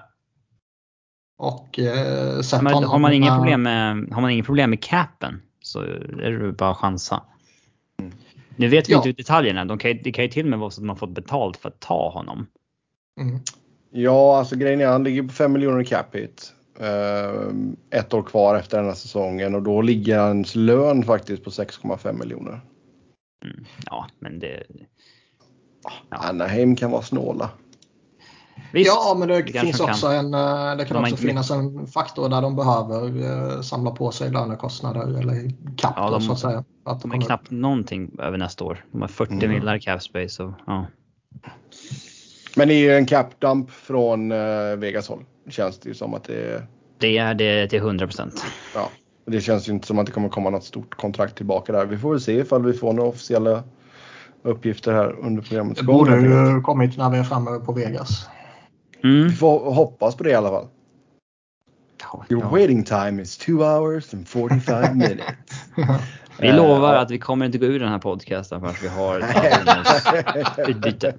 Och 1.37 1.79
eh, 1.79 2.41
sett 2.41 2.61
men 2.61 2.73
honom 2.73 2.89
har 2.89 2.99
man 2.99 3.13
inga 3.13 3.35
problem 3.37 3.61
med, 3.63 4.07
har 4.11 4.21
man 4.21 4.31
inga 4.31 4.43
problem 4.43 4.69
med 4.69 4.83
capen 4.83 5.41
så 5.61 5.79
är 5.81 6.31
det 6.39 6.51
bara 6.51 6.71
att 6.71 6.77
chansa. 6.77 7.23
Nu 8.55 8.67
vet 8.67 8.89
vi 8.89 8.93
Ja. 8.93 8.97
inte 8.97 9.11
detaljerna. 9.11 9.65
De 9.65 9.77
kan, 9.77 9.91
ju- 9.91 10.01
det 10.03 10.11
kan 10.11 10.25
ju 10.25 10.31
till 10.31 10.45
och 10.45 10.49
med 10.49 10.59
vara 10.59 10.69
så 10.69 10.81
att 10.81 10.85
man 10.85 10.95
fått 10.95 11.09
betalt 11.09 11.57
för 11.57 11.69
att 11.69 11.79
ta 11.79 12.09
honom. 12.09 12.47
Mm. 13.21 13.39
Ja, 13.91 14.37
alltså 14.37 14.55
grejen 14.55 14.81
är 14.81 14.87
han 14.87 15.03
ligger 15.03 15.23
på 15.23 15.33
5 15.33 15.53
miljoner 15.53 15.81
i 15.81 15.85
cap 15.85 16.15
hit. 16.15 16.53
Eh, 16.79 17.99
ett 17.99 18.13
år 18.13 18.23
kvar 18.23 18.55
efter 18.55 18.77
denna 18.77 18.95
säsongen 18.95 19.55
och 19.55 19.61
då 19.61 19.81
ligger 19.81 20.19
hans 20.19 20.55
lön 20.55 21.03
faktiskt 21.03 21.43
på 21.43 21.49
6,5 21.49 22.19
miljoner. 22.19 22.61
Mm. 23.45 23.65
Ja, 23.85 24.07
men 24.19 24.39
det... 24.39 24.63
Ja. 25.83 26.17
Anaheim 26.17 26.75
kan 26.75 26.91
vara 26.91 27.01
snåla. 27.01 27.49
Visst, 28.73 28.87
ja, 28.87 29.15
men 29.19 29.27
det, 29.27 29.41
det 29.41 29.59
finns 29.59 29.79
också 29.79 30.07
kan. 30.07 30.15
en, 30.15 30.33
eh, 30.33 30.77
det 30.77 30.85
kan 30.85 31.03
de 31.03 31.11
också 31.11 31.17
finnas 31.17 31.51
en 31.51 31.87
faktor 31.87 32.29
där 32.29 32.41
de 32.41 32.55
behöver 32.55 33.23
eh, 33.55 33.61
samla 33.61 33.91
på 33.91 34.11
sig 34.11 34.31
lönekostnader 34.31 35.19
eller 35.19 35.49
kapp 35.77 35.93
ja, 35.97 36.09
de, 36.09 36.21
så 36.21 36.31
att 36.31 36.39
säga. 36.39 36.63
Att 36.85 37.01
de 37.01 37.11
är 37.11 37.21
knappt 37.21 37.51
någonting 37.51 38.11
över 38.19 38.37
nästa 38.37 38.63
år. 38.63 38.85
De 38.91 39.01
har 39.01 39.07
40 39.07 39.33
mm. 39.33 39.49
miljoner 39.49 39.79
cap 39.79 40.03
space. 40.03 40.43
Och, 40.43 40.51
ja. 40.67 40.85
Men 42.55 42.67
det 42.67 42.73
är 42.73 42.79
ju 42.79 42.97
en 42.97 43.05
cap 43.05 43.39
dump 43.39 43.71
från 43.71 44.31
uh, 44.31 44.75
Vegas 44.75 45.07
håll. 45.07 45.25
Känns 45.49 45.79
det 45.79 45.89
ju 45.89 45.95
som 45.95 46.13
att 46.13 46.23
det 46.23 46.35
är. 46.35 46.67
Det 46.97 47.17
är 47.17 47.33
det 47.33 47.67
till 47.67 47.79
100 47.79 48.07
procent. 48.07 48.43
Ja, 48.75 48.89
det 49.25 49.41
känns 49.41 49.69
ju 49.69 49.73
inte 49.73 49.87
som 49.87 49.99
att 49.99 50.05
det 50.05 50.11
kommer 50.11 50.29
komma 50.29 50.49
något 50.49 50.63
stort 50.63 50.95
kontrakt 50.95 51.35
tillbaka 51.35 51.71
där. 51.73 51.85
Vi 51.85 51.97
får 51.97 52.11
väl 52.11 52.21
se 52.21 52.33
ifall 52.33 52.65
vi 52.65 52.73
får 52.73 52.93
några 52.93 53.09
officiella 53.09 53.63
uppgifter 54.43 54.93
här 54.93 55.15
under 55.19 55.41
programmet. 55.41 55.77
Det 55.77 55.83
borde 55.83 56.21
ju 56.21 56.61
kommit 56.61 56.97
när 56.97 57.09
vi 57.09 57.17
är 57.17 57.23
framme 57.23 57.59
på 57.65 57.73
Vegas. 57.73 58.29
Mm. 59.03 59.23
Vi 59.23 59.31
får 59.31 59.73
hoppas 59.73 60.15
på 60.15 60.23
det 60.23 60.29
i 60.29 60.35
alla 60.35 60.49
fall. 60.49 60.67
Your 62.29 62.43
waiting 62.43 62.83
time 62.83 63.21
is 63.21 63.37
2 63.37 63.51
hours 63.51 64.13
and 64.13 64.27
45 64.27 64.97
minutes. 64.97 65.25
vi 66.39 66.49
uh, 66.49 66.55
lovar 66.55 66.93
att 66.93 67.11
vi 67.11 67.19
kommer 67.19 67.45
inte 67.45 67.57
gå 67.57 67.65
ur 67.65 67.79
den 67.79 67.89
här 67.89 67.99
podcasten 67.99 68.61
förrän 68.61 68.75
vi 68.81 68.87
har 68.87 69.23
utbyte. 70.69 71.13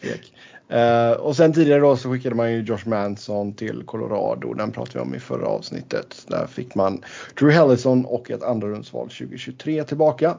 Tvek. 0.00 0.32
Uh, 0.72 1.12
och 1.12 1.36
sen 1.36 1.52
tidigare 1.52 1.80
då 1.80 1.96
så 1.96 2.12
skickade 2.12 2.34
man 2.34 2.52
ju 2.52 2.60
Josh 2.62 2.88
Manson 2.88 3.54
till 3.54 3.82
Colorado. 3.82 4.54
Den 4.54 4.72
pratade 4.72 4.98
vi 4.98 5.04
om 5.04 5.14
i 5.14 5.20
förra 5.20 5.46
avsnittet. 5.46 6.26
Där 6.28 6.46
fick 6.46 6.74
man 6.74 7.02
Drew 7.38 7.52
Hellison 7.52 8.04
och 8.04 8.30
ett 8.30 8.42
andra 8.42 8.68
rundsval 8.68 9.08
2023 9.08 9.84
tillbaka. 9.84 10.36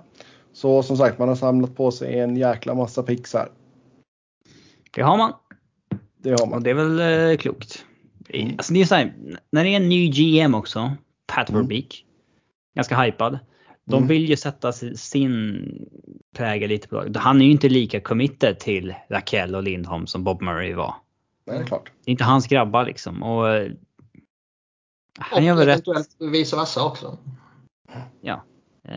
Så 0.53 0.83
som 0.83 0.97
sagt, 0.97 1.19
man 1.19 1.27
har 1.27 1.35
samlat 1.35 1.75
på 1.75 1.91
sig 1.91 2.19
en 2.19 2.35
jäkla 2.35 2.73
massa 2.73 3.05
här. 3.33 3.47
Det 4.91 5.01
har 5.01 5.17
man. 5.17 5.33
Det 6.17 6.29
har 6.29 6.47
man. 6.47 6.53
Och 6.53 6.61
det 6.61 6.69
är 6.69 6.73
väl 6.73 7.29
eh, 7.31 7.37
klokt. 7.37 7.85
Mm. 8.29 8.55
Alltså 8.57 8.73
det 8.73 8.81
är 8.81 8.85
så 8.85 8.95
här, 8.95 9.13
när 9.51 9.63
det 9.63 9.69
är 9.69 9.75
en 9.75 9.89
ny 9.89 10.09
GM 10.09 10.55
också, 10.55 10.91
Pat 11.27 11.49
mm. 11.49 11.61
Verbeek, 11.61 12.05
ganska 12.75 13.01
hypad. 13.01 13.39
De 13.85 13.95
mm. 13.95 14.07
vill 14.07 14.29
ju 14.29 14.37
sätta 14.37 14.71
sin 14.71 15.65
prägel 16.35 16.69
lite 16.69 16.87
på. 16.87 17.05
Han 17.15 17.41
är 17.41 17.45
ju 17.45 17.51
inte 17.51 17.69
lika 17.69 18.01
committed 18.01 18.59
till 18.59 18.95
Raquel 19.09 19.55
och 19.55 19.63
Lindholm 19.63 20.07
som 20.07 20.23
Bob 20.23 20.41
Murray 20.41 20.73
var. 20.73 20.95
Nej, 21.45 21.57
det 21.57 21.63
är 21.63 21.67
klart. 21.67 21.91
Det 22.05 22.09
är 22.09 22.11
inte 22.11 22.23
hans 22.23 22.47
grabbar 22.47 22.85
liksom. 22.85 23.23
Och, 23.23 23.49
eh, 23.49 23.71
han 25.19 25.39
och 25.39 25.45
gör 25.45 25.55
väl 25.55 25.65
rätt. 25.65 25.83
vice 26.19 26.55
versa 26.55 26.85
också. 26.85 27.17
Ja. 28.21 28.43
Eh, 28.87 28.95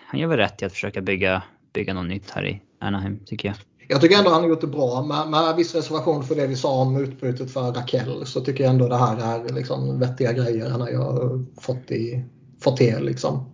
han 0.00 0.20
gör 0.20 0.28
väl 0.28 0.38
rätt 0.38 0.62
i 0.62 0.64
att 0.64 0.72
försöka 0.72 1.00
bygga, 1.00 1.42
bygga 1.72 1.94
något 1.94 2.06
nytt 2.06 2.30
här 2.30 2.46
i 2.46 2.62
Anaheim 2.80 3.20
tycker 3.26 3.48
jag. 3.48 3.56
Jag 3.88 4.00
tycker 4.00 4.18
ändå 4.18 4.30
han 4.30 4.42
har 4.42 4.48
gjort 4.48 4.60
det 4.60 4.66
bra. 4.66 5.02
Med, 5.02 5.30
med 5.30 5.56
viss 5.56 5.74
reservation 5.74 6.24
för 6.24 6.34
det 6.34 6.46
vi 6.46 6.56
sa 6.56 6.82
om 6.82 6.96
utbytet 6.96 7.50
för 7.52 7.72
Raquel 7.72 8.26
så 8.26 8.40
tycker 8.40 8.64
jag 8.64 8.72
ändå 8.72 8.88
det 8.88 8.96
här 8.96 9.16
är 9.16 9.52
liksom 9.52 9.98
vettiga 9.98 10.32
grejer 10.32 10.70
han 10.70 10.80
har 10.80 11.60
fått, 11.60 11.90
i, 11.90 12.24
fått 12.60 12.76
till. 12.76 13.04
Liksom. 13.04 13.51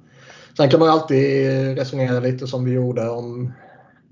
Sen 0.59 0.71
kan 0.71 0.81
man 0.81 0.89
ju 0.89 0.93
alltid 0.93 1.49
resonera 1.79 2.21
lite 2.21 2.47
som 2.47 2.65
vi 2.65 2.73
gjorde 2.73 3.09
om 3.09 3.53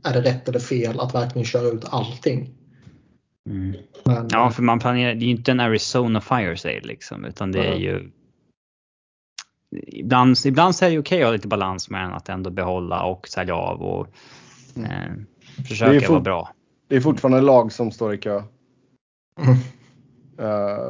är 0.05 0.13
det 0.13 0.21
rätt 0.21 0.49
eller 0.49 0.59
fel 0.59 1.01
att 1.01 1.15
verkligen 1.15 1.45
köra 1.45 1.69
ut 1.69 1.85
allting. 1.85 2.55
Mm. 3.51 3.77
Men, 4.05 4.29
ja, 4.31 4.51
för 4.51 4.63
man 4.63 4.79
planerar, 4.79 5.15
det 5.15 5.25
är 5.25 5.27
ju 5.27 5.31
inte 5.37 5.51
en 5.51 5.61
Arizona 5.61 6.21
Fire 6.21 6.57
Sale 6.57 6.81
liksom, 6.81 7.25
utan 7.25 7.53
det 7.53 7.67
är 7.67 7.77
ju 7.77 8.11
Ibland, 9.87 10.37
ibland 10.45 10.77
så 10.77 10.85
är 10.85 10.91
det 10.91 10.99
okej 10.99 11.23
att 11.23 11.27
ha 11.27 11.33
lite 11.33 11.49
balans 11.49 11.91
med 11.91 12.17
att 12.17 12.29
ändå 12.29 12.51
behålla 12.51 13.05
och 13.05 13.29
sälja 13.29 13.55
av 13.55 13.83
och 13.83 14.07
mm. 14.77 14.91
eh, 14.91 15.65
försöka 15.69 16.09
vara 16.09 16.21
bra. 16.21 16.51
Det 16.89 16.97
är 16.97 17.01
fortfarande 17.01 17.41
lag 17.41 17.73
som 17.73 17.91
står 17.91 18.15
i 18.15 18.19
kö. 18.19 18.43
Mm. 19.41 19.57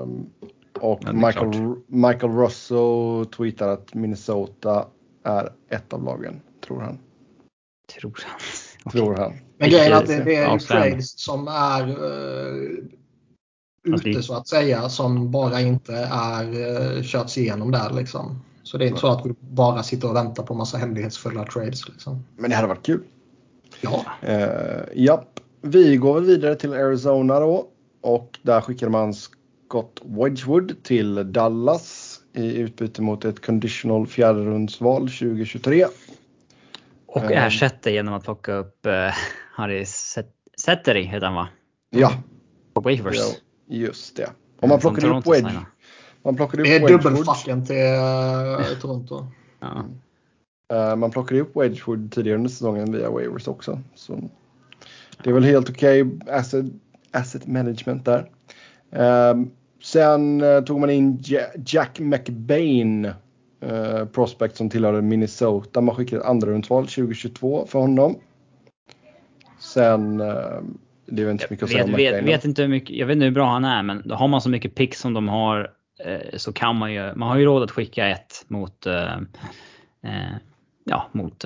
Um, 0.00 0.30
och 0.80 1.14
Michael, 1.14 1.74
Michael 1.86 2.32
Russo 2.32 3.24
tweetar 3.24 3.68
att 3.68 3.94
Minnesota 3.94 4.86
är 5.26 5.52
ett 5.68 5.92
av 5.92 6.04
lagen, 6.04 6.40
tror 6.66 6.80
han. 6.80 6.98
Tror 8.00 8.18
han. 8.26 8.40
Tror 8.92 9.16
han. 9.16 9.32
Men 9.58 9.70
grejen 9.70 9.92
är 9.92 9.96
att 9.96 10.06
det, 10.06 10.24
det 10.24 10.36
är 10.36 10.58
trades 10.58 11.20
som 11.20 11.48
är 11.48 11.88
uh, 11.88 12.78
ute 13.84 14.22
så 14.22 14.34
att 14.34 14.48
säga 14.48 14.88
som 14.88 15.30
bara 15.30 15.60
inte 15.60 15.94
är 16.10 16.44
uh, 16.44 17.02
körts 17.02 17.38
igenom 17.38 17.70
där 17.70 17.92
liksom. 17.92 18.40
Så 18.62 18.78
det 18.78 18.84
är 18.84 18.86
inte 18.86 19.00
så 19.00 19.08
att 19.08 19.26
vi 19.26 19.34
bara 19.40 19.82
sitter 19.82 20.08
och 20.08 20.16
väntar 20.16 20.42
på 20.42 20.54
massa 20.54 20.78
hemlighetsfulla 20.78 21.44
trades. 21.44 21.88
Liksom. 21.88 22.24
Men 22.36 22.50
det 22.50 22.56
hade 22.56 22.68
varit 22.68 22.86
kul. 22.86 23.02
Ja. 23.80 24.04
Uh, 24.28 25.02
japp. 25.04 25.40
Vi 25.60 25.96
går 25.96 26.14
väl 26.14 26.24
vidare 26.24 26.54
till 26.54 26.72
Arizona 26.72 27.40
då. 27.40 27.68
Och 28.00 28.38
där 28.42 28.60
skickade 28.60 28.92
man 28.92 29.14
Scott 29.14 30.00
Wedgwood 30.04 30.82
till 30.82 31.32
Dallas 31.32 32.15
i 32.36 32.58
utbyte 32.58 33.02
mot 33.02 33.24
ett 33.24 33.46
conditional 33.46 34.06
fjärderundsval 34.06 35.00
2023. 35.00 35.86
Och 37.06 37.22
uh, 37.22 37.30
ersätter 37.30 37.90
genom 37.90 38.14
att 38.14 38.24
plocka 38.24 38.52
upp 38.52 38.86
uh, 38.86 38.92
Harry 39.52 39.84
Setteri 40.56 41.02
heter 41.02 41.26
han 41.26 41.34
va? 41.34 41.48
Ja. 41.90 42.12
På 42.74 42.80
waivers. 42.80 43.16
Ja, 43.16 43.24
just 43.66 44.16
det. 44.16 44.30
Om 44.60 44.68
man 44.68 44.80
plockade 44.80 45.18
upp 45.18 45.26
Wedge. 45.26 45.58
Man 46.22 46.36
plockade 46.36 46.62
upp 46.62 46.68
det 46.68 46.76
är 46.76 46.88
dubbelfacken 46.88 47.66
till 47.66 47.76
uh, 47.76 48.78
Toronto. 48.80 49.26
Ja. 49.60 49.84
Uh, 50.72 50.96
man 50.96 51.10
plockade 51.10 51.40
upp 51.40 51.56
Wedgwood 51.56 52.12
tidigare 52.12 52.36
under 52.36 52.50
säsongen 52.50 52.92
via 52.92 53.10
waivers 53.10 53.48
också. 53.48 53.80
Så 53.94 54.30
det 55.24 55.30
är 55.30 55.34
väl 55.34 55.44
helt 55.44 55.70
okej 55.70 56.02
okay 56.02 56.34
asset, 56.34 56.66
asset 57.10 57.46
management 57.46 58.04
där. 58.04 58.30
Um, 58.90 59.50
sen 59.86 60.40
uh, 60.40 60.64
tog 60.64 60.80
man 60.80 60.90
in 60.90 61.22
Jack 61.66 61.98
McBain, 61.98 63.04
uh, 63.64 64.04
prospect 64.12 64.56
som 64.56 64.70
tillhörde 64.70 65.02
Minnesota. 65.02 65.80
Man 65.80 65.94
skickade 65.94 66.22
ett 66.22 66.28
andra 66.28 66.48
rundsval 66.48 66.86
2022 66.86 67.66
för 67.66 67.78
honom. 67.78 68.18
Sen, 69.58 70.20
uh, 70.20 70.60
det 71.06 71.22
är 71.22 71.30
inte 71.30 71.46
så 71.46 71.52
mycket 71.52 71.64
att 71.64 71.70
säga 71.70 71.84
om 71.84 71.92
vet, 71.92 72.24
vet 72.24 72.44
inte 72.44 72.62
hur 72.62 72.68
mycket, 72.68 72.96
Jag 72.96 73.06
vet 73.06 73.14
inte 73.14 73.24
hur 73.24 73.32
bra 73.32 73.46
han 73.46 73.64
är, 73.64 73.82
men 73.82 74.10
har 74.10 74.28
man 74.28 74.40
så 74.40 74.50
mycket 74.50 74.74
pick 74.74 74.94
som 74.94 75.14
de 75.14 75.28
har 75.28 75.70
så 76.36 76.52
kan 76.52 76.76
man 76.76 76.92
ju, 76.92 77.14
man 77.14 77.28
har 77.28 77.36
ju 77.36 77.44
råd 77.44 77.62
att 77.62 77.70
skicka 77.70 78.08
ett 78.08 78.44
mot 78.48 78.86
ja, 80.84 81.08
mot 81.12 81.44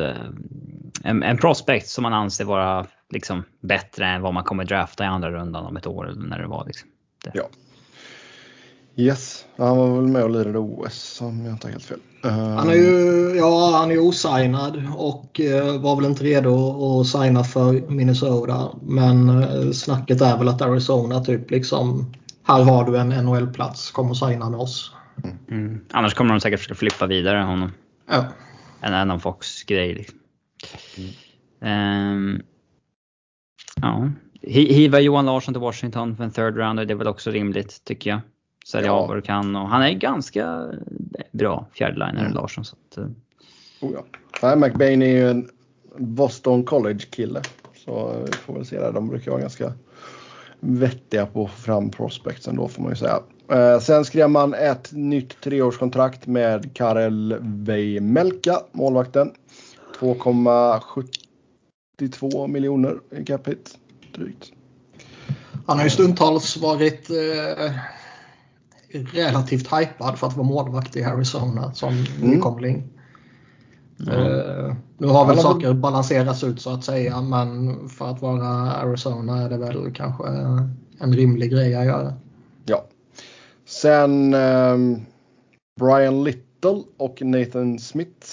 en, 1.05 1.22
en 1.22 1.37
prospect 1.37 1.88
som 1.88 2.03
man 2.03 2.12
anser 2.12 2.44
vara 2.44 2.87
liksom 3.11 3.44
bättre 3.61 4.07
än 4.07 4.22
vad 4.22 4.35
man 4.35 4.44
kommer 4.44 4.64
drafta 4.64 5.05
i 5.05 5.07
andra 5.07 5.31
rundan 5.31 5.66
om 5.66 5.76
ett 5.76 5.87
år 5.87 6.09
eller 6.09 6.26
när 6.26 6.38
det 6.38 6.46
var. 6.46 6.64
Liksom. 6.66 6.88
Det. 7.24 7.31
Ja. 7.35 7.48
Yes, 8.96 9.44
han 9.57 9.76
var 9.76 9.96
väl 9.96 10.07
med 10.07 10.22
och 10.22 10.31
lirade 10.31 10.59
OS 10.59 11.20
om 11.20 11.44
jag 11.44 11.55
inte 11.55 11.66
har 11.66 11.72
helt 11.72 11.85
fel. 11.85 11.98
Han 12.22 12.68
är 12.68 12.74
ju 12.74 13.35
ja, 13.37 13.76
han 13.76 13.90
är 13.90 13.98
osignad 13.98 14.83
och 14.96 15.40
eh, 15.40 15.81
var 15.81 15.96
väl 15.96 16.05
inte 16.05 16.24
redo 16.24 17.00
att 17.00 17.07
signa 17.07 17.44
för 17.44 17.90
Minnesota. 17.90 18.68
Men 18.83 19.29
eh, 19.42 19.70
snacket 19.70 20.20
är 20.20 20.38
väl 20.38 20.48
att 20.48 20.62
Arizona 20.62 21.24
typ 21.24 21.50
liksom 21.50 22.12
här 22.44 22.62
har 22.62 22.85
du 22.85 22.98
en 22.98 23.09
NHL-plats, 23.09 23.90
kom 23.90 24.11
och 24.11 24.16
signa 24.16 24.50
med 24.50 24.61
oss. 24.61 24.92
Mm. 25.24 25.37
Mm. 25.50 25.81
Annars 25.90 26.14
kommer 26.14 26.31
de 26.31 26.40
säkert 26.40 26.61
försöka 26.61 26.74
flippa 26.74 27.07
vidare 27.07 27.38
honom. 27.38 27.72
Ja. 28.11 28.24
En 28.81 28.94
annan 28.94 29.20
Fox-grej. 29.20 29.94
Liksom. 29.94 30.18
Mm. 31.61 32.16
Um, 32.16 32.42
Ja. 33.83 34.11
Hiva 34.42 35.00
Johan 35.00 35.26
Larsson 35.26 35.55
till 35.55 35.61
Washington 35.61 36.16
för 36.16 36.24
en 36.24 36.31
third 36.31 36.57
rounder, 36.57 36.85
det 36.85 36.92
är 36.92 36.96
väl 36.96 37.09
också 37.09 37.31
rimligt 37.31 37.85
tycker 37.85 38.11
jag. 38.11 38.20
Sälja 38.66 38.87
ja. 38.87 38.92
av 38.92 39.09
vad 39.09 39.16
du 39.16 39.23
kan 39.23 39.57
och 39.57 39.68
han 39.68 39.83
är 39.83 39.92
ganska 39.92 40.66
bra 41.33 41.66
fjärdeliner 41.73 42.20
mm. 42.20 42.33
Larsson. 42.33 42.64
Så 42.64 42.77
att, 42.77 42.99
eh. 42.99 43.05
oh 43.81 43.92
ja. 43.94 44.05
Nej, 44.42 44.57
McBain 44.57 45.03
är 45.03 45.07
ju 45.07 45.31
en 45.31 45.49
Boston 45.99 46.64
College 46.64 46.99
kille. 47.11 47.42
Så 47.85 48.25
vi 48.27 48.33
får 48.33 48.55
väl 48.55 48.66
se 48.66 48.81
där. 48.81 48.92
De 48.92 49.09
brukar 49.09 49.31
vara 49.31 49.40
ganska 49.40 49.73
vettiga 50.61 51.27
på 51.27 51.44
att 51.44 51.51
få 51.51 51.57
fram 51.62 51.90
prospects 51.90 52.49
ändå 52.49 52.68
får 52.68 52.83
man 52.83 52.92
ju 52.92 52.96
säga. 52.96 53.20
Eh, 53.53 53.81
sen 53.81 54.05
skrev 54.05 54.31
man 54.31 54.55
ett 54.55 54.92
nytt 54.92 55.40
treårskontrakt 55.40 56.27
med 56.27 56.75
Karel 56.75 57.37
Veimelka, 57.40 58.61
målvakten. 58.73 59.33
2,70 59.99 61.07
82 62.01 62.46
miljoner 62.46 63.01
i 63.11 63.25
cap 63.25 63.49
hit, 63.49 63.79
drygt. 64.14 64.53
Han 65.66 65.77
har 65.77 65.85
ju 65.85 65.90
stundtals 65.90 66.57
varit 66.57 67.11
eh, 67.11 67.70
relativt 68.92 69.72
hypad 69.72 70.18
för 70.18 70.26
att 70.26 70.37
vara 70.37 70.46
målvakt 70.46 70.96
i 70.96 71.05
Arizona 71.05 71.74
som 71.74 72.05
nykomling. 72.22 72.88
Mm. 74.00 74.20
Uh, 74.20 74.74
nu 74.98 75.07
har 75.07 75.26
väl 75.26 75.38
saker 75.38 75.66
väl... 75.66 75.76
balanserats 75.76 76.44
ut 76.44 76.61
så 76.61 76.70
att 76.70 76.85
säga 76.85 77.20
men 77.20 77.88
för 77.88 78.11
att 78.11 78.22
vara 78.22 78.46
Arizona 78.72 79.42
är 79.42 79.50
det 79.50 79.59
väl 79.59 79.92
kanske 79.94 80.29
en 80.98 81.12
rimlig 81.12 81.50
grej 81.50 81.74
att 81.74 81.85
göra. 81.85 82.14
Ja. 82.64 82.85
Sen 83.64 84.35
um, 84.35 85.00
Brian 85.81 86.24
Little 86.24 86.83
och 86.96 87.22
Nathan 87.22 87.79
Smith 87.79 88.26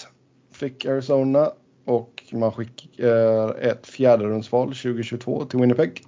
fick 0.51 0.85
Arizona 0.85 1.51
och 1.85 2.23
man 2.31 2.51
skickar 2.51 3.59
ett 3.59 3.87
fjärderumsval 3.87 4.67
2022 4.67 5.45
till 5.45 5.59
Winnipeg. 5.59 6.05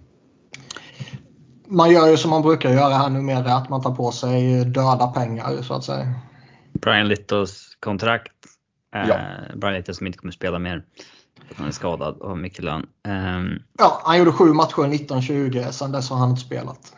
Man 1.70 1.92
gör 1.92 2.08
ju 2.08 2.18
som 2.18 2.30
man 2.32 2.42
brukar 2.42 2.70
göra 2.72 2.94
här 2.94 3.10
numera, 3.10 3.54
att 3.54 3.70
man 3.70 3.82
tar 3.82 3.96
på 3.96 4.12
sig 4.12 4.66
döda 4.66 5.08
pengar 5.08 5.62
så 5.62 5.74
att 5.74 5.84
säga. 5.84 6.14
Brian 6.74 7.08
Littles 7.08 7.76
kontrakt. 7.80 8.32
Ja. 8.92 9.00
Eh, 9.00 9.56
Brian 9.56 9.74
Little 9.74 9.94
som 9.94 10.08
inte 10.08 10.20
kommer 10.20 10.32
spela 10.32 10.60
mer. 10.60 10.84
Han 11.56 11.68
är 11.68 11.72
skadad 11.72 12.18
och 12.18 12.30
har 12.30 12.36
mycket 12.36 12.64
lön. 12.64 12.88
Um, 13.08 13.60
Ja, 13.78 14.02
han 14.04 14.18
gjorde 14.20 14.32
sju 14.32 14.54
matcher 14.54 14.94
1920, 14.94 15.64
sen 15.72 15.92
dess 15.92 16.10
har 16.10 16.18
han 16.18 16.30
inte 16.30 16.42
spelat. 16.42 16.94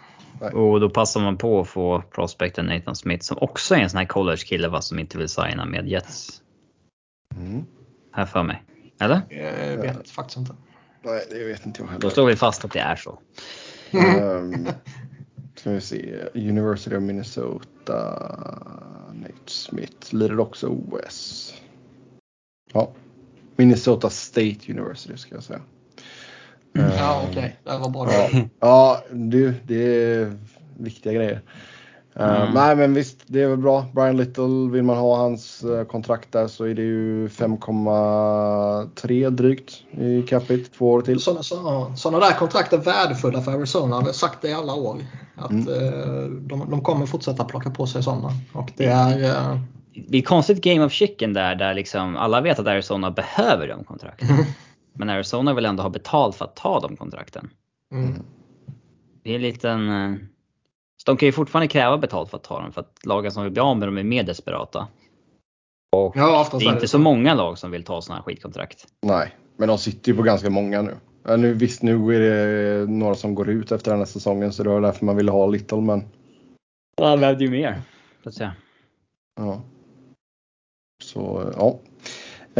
och 0.53 0.79
då 0.79 0.89
passar 0.89 1.21
man 1.21 1.37
på 1.37 1.61
att 1.61 1.67
få 1.67 2.01
prospecten 2.15 2.65
Nathan 2.65 2.95
Smith 2.95 3.23
som 3.25 3.37
också 3.41 3.75
är 3.75 3.79
en 3.79 3.89
sån 3.89 3.97
här 3.97 4.05
college-kille 4.05 4.67
va, 4.67 4.81
som 4.81 4.99
inte 4.99 5.17
vill 5.17 5.29
signa 5.29 5.65
med 5.65 5.87
Jets. 5.87 6.41
Mm. 7.35 7.65
Här 8.13 8.25
för 8.25 8.43
mig. 8.43 8.63
Eller? 8.99 9.21
Jag 9.67 9.77
vet 9.77 10.09
faktiskt 10.09 10.37
inte. 10.37 10.53
Nej, 11.03 11.27
det 11.29 11.43
vet 11.43 11.65
inte 11.65 11.81
jag 11.81 11.87
Då 11.87 11.91
heller. 11.93 12.09
slår 12.09 12.25
vi 12.25 12.35
fast 12.35 12.65
att 12.65 12.71
det 12.71 12.79
är 12.79 12.95
så. 12.95 13.19
Um, 13.97 14.67
ska 15.55 15.71
vi 15.71 15.81
se. 15.81 16.25
University 16.33 16.95
of 16.95 17.03
Minnesota. 17.03 17.99
Nate 19.13 19.33
Smith 19.45 20.15
lirar 20.15 20.39
också 20.39 20.67
OS. 20.67 21.53
Ja. 22.73 22.91
Minnesota 23.55 24.09
State 24.09 24.57
University 24.69 25.17
ska 25.17 25.35
jag 25.35 25.43
säga. 25.43 25.61
Eh, 26.77 26.95
Ja, 26.97 27.27
okej. 27.29 27.59
Det 27.63 27.77
var 27.77 27.89
bra. 27.89 28.11
Ja, 28.11 28.43
ja 28.59 29.03
du, 29.11 29.53
det 29.67 30.05
är 30.05 30.37
viktiga 30.77 31.13
grejer. 31.13 31.41
Eh, 32.15 32.41
Mm. 32.41 32.53
nej 32.53 32.75
men 32.75 32.93
visst, 32.93 33.17
det 33.27 33.41
är 33.41 33.47
väl 33.47 33.57
bra. 33.57 33.85
Brian 33.93 34.17
Little, 34.17 34.69
vill 34.71 34.83
man 34.83 34.97
ha 34.97 35.17
hans 35.17 35.63
eh, 35.63 35.83
kontrakt 35.85 36.31
där 36.31 36.47
så 36.47 36.63
är 36.65 36.73
det 36.75 36.81
ju 36.81 37.27
5,3 37.27 39.29
drygt 39.29 39.83
i 39.91 40.21
capita, 40.21 40.69
två 40.77 40.91
år 40.91 41.01
till. 41.01 41.19
Sådana, 41.19 41.43
så, 41.43 41.91
sådana 41.95 42.25
där 42.25 42.33
kontrakt 42.35 42.73
är 42.73 42.77
värdefulla 42.77 43.41
för 43.41 43.51
Arizona. 43.51 43.95
Jag 43.95 44.01
har 44.01 44.11
sagt 44.11 44.41
det 44.41 44.49
i 44.49 44.53
alla 44.53 44.73
år. 44.73 44.97
Att 45.35 45.51
Mm. 45.51 45.67
eh, 45.67 46.23
de, 46.29 46.69
de 46.71 46.81
kommer 46.81 47.05
fortsätta 47.05 47.43
plocka 47.45 47.69
på 47.69 47.87
sig 47.87 48.03
sådana. 48.03 48.29
Och 48.53 48.71
det 48.77 48.85
är... 48.85 49.59
Det 50.07 50.17
är 50.17 50.21
konstigt 50.21 50.63
game 50.63 50.85
of 50.85 50.91
chicken 50.91 51.33
där, 51.33 51.55
där 51.55 51.73
liksom 51.73 52.15
alla 52.17 52.41
vet 52.41 52.59
att 52.59 52.67
Arizona 52.67 53.11
behöver 53.11 53.67
de 53.67 53.83
kontrakten. 53.83 54.27
Men 54.93 55.09
Arizona 55.09 55.53
vill 55.53 55.65
ändå 55.65 55.83
ha 55.83 55.89
betalt 55.89 56.35
för 56.35 56.45
att 56.45 56.55
ta 56.55 56.79
de 56.79 56.95
kontrakten. 56.97 57.49
mm. 57.91 58.13
Det 59.23 59.31
är 59.31 59.35
en 59.35 59.41
liten... 59.41 59.89
Så 61.01 61.11
de 61.11 61.17
kan 61.17 61.25
ju 61.25 61.31
fortfarande 61.31 61.67
kräva 61.67 61.97
betalt 61.97 62.29
för 62.29 62.37
att 62.37 62.43
ta 62.43 62.61
dem 62.61 62.71
för 62.71 62.81
att 62.81 63.05
lagen 63.05 63.31
som 63.31 63.43
vill 63.43 63.51
bli 63.51 63.61
av 63.61 63.77
med 63.77 63.87
dem 63.87 63.97
är 63.97 64.03
mer 64.03 64.23
desperata. 64.23 64.87
Och 65.95 66.17
Ja, 66.17 66.49
det 66.59 66.65
är 66.65 66.73
inte 66.73 66.87
så 66.87 66.99
många 66.99 67.33
lag 67.33 67.57
som 67.57 67.71
vill 67.71 67.83
ta 67.83 68.01
sådana 68.01 68.19
här 68.19 68.23
skitkontrakt. 68.23 68.87
Nej, 69.01 69.35
men 69.57 69.67
de 69.67 69.77
sitter 69.77 70.11
ju 70.11 70.17
på 70.17 70.23
ganska 70.23 70.49
många 70.49 70.81
nu. 70.81 70.95
Ja, 71.23 71.35
nu 71.35 71.53
visst, 71.53 71.81
nu 71.81 72.15
är 72.15 72.19
det 72.19 72.91
några 72.91 73.15
som 73.15 73.35
går 73.35 73.49
ut 73.49 73.71
efter 73.71 73.91
den 73.91 73.99
här 73.99 74.05
säsongen 74.05 74.53
så 74.53 74.63
det 74.63 74.69
var 74.69 74.81
därför 74.81 75.05
man 75.05 75.15
ville 75.15 75.31
ha 75.31 75.47
Little 75.47 75.81
men 75.81 76.03
Han 77.01 77.19
behövde 77.19 77.43
ju 77.43 77.51
mer. 77.51 77.81
Så 78.23 78.29
att 78.29 78.35
säga. 78.35 78.55
ja. 79.35 79.61
Så 81.03 81.53
ja. 81.57 81.79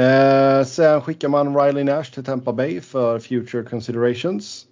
Eh, 0.02 0.66
sen 0.66 1.02
skickar 1.02 1.30
man 1.30 1.58
Riley 1.58 1.84
Nash 1.84 2.12
till 2.14 2.26
Tampa 2.26 2.54
Bay 2.54 2.82
för 2.82 3.20
future 3.20 3.64
considerations. 3.64 4.68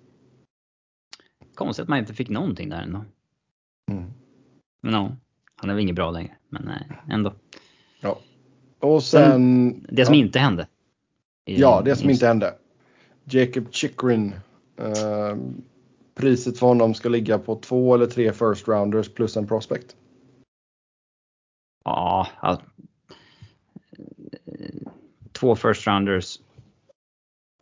Konstigt 1.55 1.84
att 1.84 1.89
man 1.89 1.99
inte 1.99 2.13
fick 2.13 2.29
någonting 2.29 2.69
där 2.69 2.82
ändå. 2.82 3.05
Mm. 3.91 4.13
Men 4.82 4.93
ja, 4.93 5.15
han 5.56 5.69
är 5.69 5.73
väl 5.73 5.84
inget 5.84 5.95
bra 5.95 6.12
längre. 6.12 6.36
Men 6.49 6.63
nej, 6.65 6.88
ändå. 7.10 7.34
Ja. 8.02 8.19
Och 8.80 9.04
sen... 9.04 9.86
Det 9.89 10.06
som 10.06 10.15
ja. 10.15 10.21
inte 10.21 10.39
hände. 10.39 10.67
Ja, 11.45 11.82
det 11.86 11.95
som 11.95 12.10
inte 12.10 12.28
hände. 12.28 12.56
Jacob 13.23 13.73
Chikrin. 13.73 14.34
Eh, 14.78 15.38
priset 16.15 16.60
för 16.60 16.67
honom 16.67 16.93
ska 16.93 17.10
ligga 17.10 17.39
på 17.39 17.56
två 17.56 17.95
eller 17.95 18.06
tre 18.06 18.34
first 18.34 18.67
rounders 18.67 19.10
plus 19.10 19.38
en 19.38 19.47
prospect. 19.47 19.95
Ja, 21.86 22.28
alltså, 22.39 22.65
två 25.32 25.56
first 25.56 25.88
rounders 25.88 26.39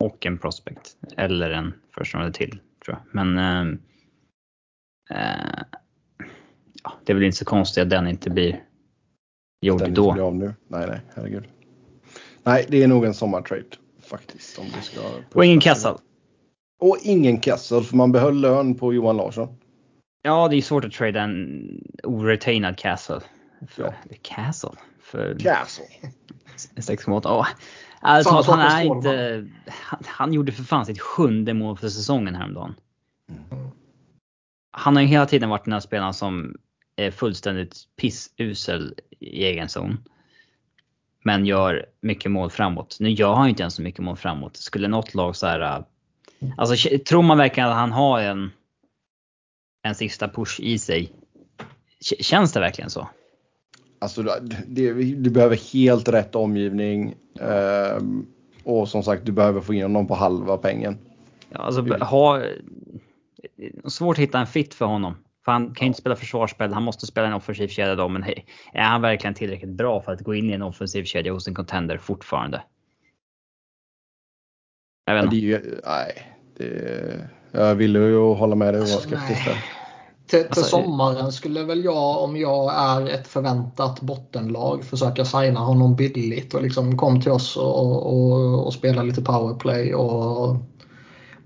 och 0.04 0.26
en 0.26 0.38
prospect. 0.38 0.96
Eller 1.16 1.50
en 1.50 1.74
first 1.98 2.14
rounder 2.14 2.32
till 2.32 2.60
tror 2.84 2.96
jag. 2.96 3.14
Men 3.14 3.38
ehm, 3.38 3.78
eh, 5.10 5.77
ja, 6.84 6.92
det 7.04 7.12
är 7.12 7.14
väl 7.14 7.24
inte 7.24 7.38
så 7.38 7.44
konstigt 7.44 7.82
att 7.82 7.90
den 7.90 8.06
inte 8.08 8.30
blir 8.30 8.64
gjord 9.60 9.78
Den 9.78 9.88
inte 9.88 10.00
blir 10.00 10.12
då. 10.12 10.22
av 10.24 10.34
nu. 10.36 10.54
Nej, 10.68 10.86
nej, 10.88 11.00
herregud. 11.14 11.44
Nej, 12.42 12.66
det 12.68 12.82
är 12.82 12.88
nog 12.88 13.04
en 13.04 13.14
sommartrade 13.14 13.64
faktiskt. 14.10 14.58
Om 14.58 14.64
det 14.76 14.82
ska 14.82 15.00
Och 15.34 15.44
ingen 15.44 15.60
Kessel. 15.60 15.94
Och 16.80 16.98
ingen 17.02 17.40
Kessel 17.42 17.84
för 17.84 17.96
man 17.96 18.12
behöll 18.12 18.40
lön 18.40 18.74
på 18.74 18.94
Johan 18.94 19.16
Larsson. 19.16 19.48
Ja, 20.22 20.48
det 20.48 20.56
är 20.56 20.62
svårt 20.62 20.84
att 20.84 20.92
trada 20.92 21.20
en 21.22 21.64
oretainad 22.04 22.78
Castle. 22.78 23.20
För, 23.68 23.82
Ja. 23.82 23.94
Castle? 24.22 24.70
För 25.00 25.38
Castle. 25.38 25.84
6,8. 26.76 27.20
Ja. 27.24 27.46
Alltså, 28.00 28.42
Samma 28.42 28.62
han 28.62 28.80
är 28.80 28.96
inte... 28.96 29.46
Han, 29.66 30.00
han 30.06 30.32
gjorde 30.32 30.52
för 30.52 30.62
fan 30.62 30.86
sitt 30.86 31.00
sjunde 31.00 31.54
mål 31.54 31.76
för 31.76 31.88
säsongen 31.88 32.34
häromdagen. 32.34 32.74
Han 34.70 34.96
har 34.96 35.02
ju 35.02 35.08
hela 35.08 35.26
tiden 35.26 35.48
varit 35.48 35.64
den 35.64 35.72
här 35.72 35.80
spelaren 35.80 36.14
som 36.14 36.56
är 36.98 37.10
fullständigt 37.10 37.76
pissusel 37.96 38.94
i 39.18 39.44
egen 39.44 39.68
zon. 39.68 39.98
Men 41.24 41.46
gör 41.46 41.86
mycket 42.00 42.30
mål 42.30 42.50
framåt. 42.50 42.96
Nu 43.00 43.10
gör 43.10 43.34
han 43.34 43.46
ju 43.46 43.50
inte 43.50 43.62
ens 43.62 43.74
så 43.74 43.82
mycket 43.82 44.00
mål 44.04 44.16
framåt. 44.16 44.56
Skulle 44.56 44.88
något 44.88 45.14
lag 45.14 45.36
så 45.36 45.46
här... 45.46 45.60
äh, 45.60 45.84
Alltså 46.56 46.98
tror 46.98 47.22
man 47.22 47.38
verkligen 47.38 47.68
att 47.68 47.74
han 47.74 47.92
har 47.92 48.20
en, 48.20 48.50
en 49.82 49.94
sista 49.94 50.28
push 50.28 50.60
i 50.60 50.78
sig? 50.78 51.12
Känns 52.00 52.52
det 52.52 52.60
verkligen 52.60 52.90
så? 52.90 53.08
Alltså, 53.98 54.22
det, 54.66 54.92
du 54.92 55.30
behöver 55.30 55.72
helt 55.72 56.08
rätt 56.08 56.34
omgivning. 56.34 57.14
ehm, 57.40 58.26
och 58.64 58.88
som 58.88 59.02
sagt, 59.02 59.26
du 59.26 59.32
behöver 59.32 59.60
få 59.60 59.74
in 59.74 59.82
honom 59.82 60.06
på 60.06 60.14
halva 60.14 60.56
pengen. 60.56 60.98
Ja, 61.50 61.58
alltså, 61.58 61.96
ha, 62.04 62.42
svårt 63.84 64.16
att 64.16 64.22
hitta 64.22 64.38
en 64.40 64.46
fit 64.46 64.74
för 64.74 64.86
honom. 64.86 65.14
För 65.48 65.52
han 65.52 65.74
kan 65.74 65.84
ju 65.84 65.86
inte 65.86 66.00
spela 66.00 66.16
försvarsspel, 66.16 66.72
han 66.72 66.82
måste 66.82 67.06
spela 67.06 67.26
en 67.26 67.32
offensiv 67.32 67.68
kedja 67.68 67.94
då. 67.94 68.08
Men 68.08 68.22
hej, 68.22 68.46
är 68.72 68.82
han 68.82 69.02
verkligen 69.02 69.34
tillräckligt 69.34 69.70
bra 69.70 70.00
för 70.00 70.12
att 70.12 70.20
gå 70.20 70.34
in 70.34 70.50
i 70.50 70.52
en 70.52 70.62
offensiv 70.62 71.04
kedja 71.04 71.32
hos 71.32 71.48
en 71.48 71.54
contender 71.54 71.98
fortfarande? 71.98 72.62
Jag 75.06 75.14
vet 75.14 75.24
Ja, 75.24 75.30
det 75.30 75.36
inte. 75.36 75.46
är 75.46 75.48
ju, 75.48 75.80
nej, 75.86 76.36
det, 76.56 77.28
jag 77.52 77.74
ville 77.74 77.98
ju 77.98 78.18
hålla 78.34 78.54
med 78.54 78.74
dig 78.74 78.80
och 78.80 78.86
vara 78.88 78.94
Alltså, 78.94 79.08
skeptisk 79.08 79.46
nej. 79.46 79.54
där. 79.54 79.64
Till, 80.26 80.38
till 80.38 80.48
Alltså, 80.48 80.62
sommaren 80.62 81.32
skulle 81.32 81.64
väl 81.64 81.84
jag, 81.84 82.22
om 82.22 82.36
jag 82.36 82.74
är 82.74 83.08
ett 83.08 83.26
förväntat 83.28 84.00
bottenlag, 84.00 84.84
försöka 84.84 85.24
signa 85.24 85.60
honom 85.60 85.96
billigt 85.96 86.54
och 86.54 86.62
liksom 86.62 86.96
kom 86.98 87.20
till 87.20 87.32
oss 87.32 87.56
och, 87.56 88.06
och, 88.06 88.66
och 88.66 88.74
spela 88.74 89.02
lite 89.02 89.22
powerplay 89.22 89.94
och 89.94 90.56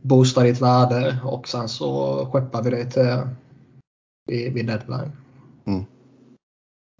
boosta 0.00 0.42
ditt 0.42 0.60
värde 0.60 1.18
och 1.24 1.48
sen 1.48 1.68
så 1.68 2.16
skeppar 2.32 2.62
vi 2.62 2.70
det 2.70 2.84
till 2.84 3.18
vid, 4.26 4.52
vid 4.52 4.66
deadline. 4.66 5.12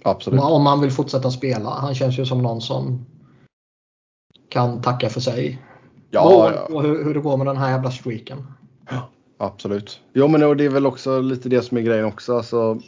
Absolut. 0.03 0.41
Om, 0.41 0.53
om 0.53 0.63
man 0.63 0.81
vill 0.81 0.91
fortsätta 0.91 1.31
spela. 1.31 1.71
Han 1.71 1.95
känns 1.95 2.19
ju 2.19 2.27
som 2.27 2.43
någon 2.43 2.61
som 2.61 3.07
kan 4.49 4.83
tacka 4.83 5.09
för 5.09 5.21
sig. 5.21 5.63
Ja, 6.11 6.53
ja. 6.55 6.67
på 6.67 6.83
hur, 6.83 7.05
hur 7.05 7.15
det 7.15 7.21
går 7.21 7.37
med 7.37 7.47
den 7.47 7.57
här 7.57 7.71
jävla 7.71 7.91
streaken. 7.91 8.47
Absolut. 9.39 10.01
Jo 10.13 10.29
men 10.29 10.43
och 10.43 10.57
det 10.57 10.65
är 10.65 10.71
väl 10.71 10.87
också 10.87 11.21
lite 11.21 11.49
det 11.49 11.63
som 11.63 11.77
är 11.77 11.83
grejen 11.83 12.05
också. 12.05 12.37
Alltså, 12.37 12.81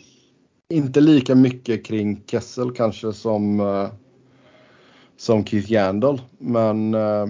inte 0.72 1.00
lika 1.00 1.34
mycket 1.34 1.84
kring 1.84 2.22
Kessel 2.26 2.72
kanske 2.72 3.12
som, 3.12 3.60
eh, 3.60 3.88
som 5.16 5.44
Keith 5.44 5.72
Yandel. 5.72 6.22
Men 6.38 6.94
eh, 6.94 7.26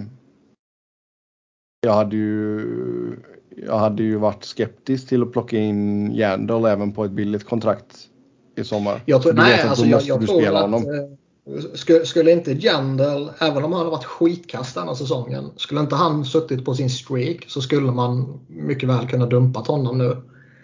jag, 1.81 1.95
hade 1.95 2.17
ju, 2.17 3.17
jag 3.57 3.79
hade 3.79 4.03
ju 4.03 4.17
varit 4.17 4.45
skeptisk 4.45 5.09
till 5.09 5.23
att 5.23 5.33
plocka 5.33 5.59
in 5.59 6.13
Yandel 6.13 6.65
även 6.65 6.93
på 6.93 7.05
ett 7.05 7.11
billigt 7.11 7.45
kontrakt 7.45 8.09
i 8.57 8.65
sommar. 8.65 9.03
Jag 9.07 9.23
tror, 9.23 9.33
nej, 9.33 9.61
alltså 9.61 9.87
jag, 9.87 10.03
jag 10.03 10.27
tror 10.27 10.47
att 10.47 10.63
honom. 10.63 10.83
eh, 10.83 11.65
skulle, 11.75 12.07
skulle 12.07 12.33
inte 12.33 12.53
Jandel, 12.53 13.31
även 13.39 13.65
om 13.65 13.73
han 13.73 13.79
hade 13.79 13.91
varit 13.91 14.05
skitkast 14.05 14.75
denna 14.75 14.95
säsongen, 14.95 15.51
skulle 15.57 15.81
inte 15.81 15.95
han 15.95 16.25
suttit 16.25 16.65
på 16.65 16.75
sin 16.75 16.91
streak 16.91 17.45
så 17.49 17.61
skulle 17.61 17.93
man 17.93 18.41
mycket 18.49 18.89
väl 18.89 19.09
kunna 19.09 19.27
dumpat 19.27 19.67
honom 19.67 19.99
nu. 19.99 20.17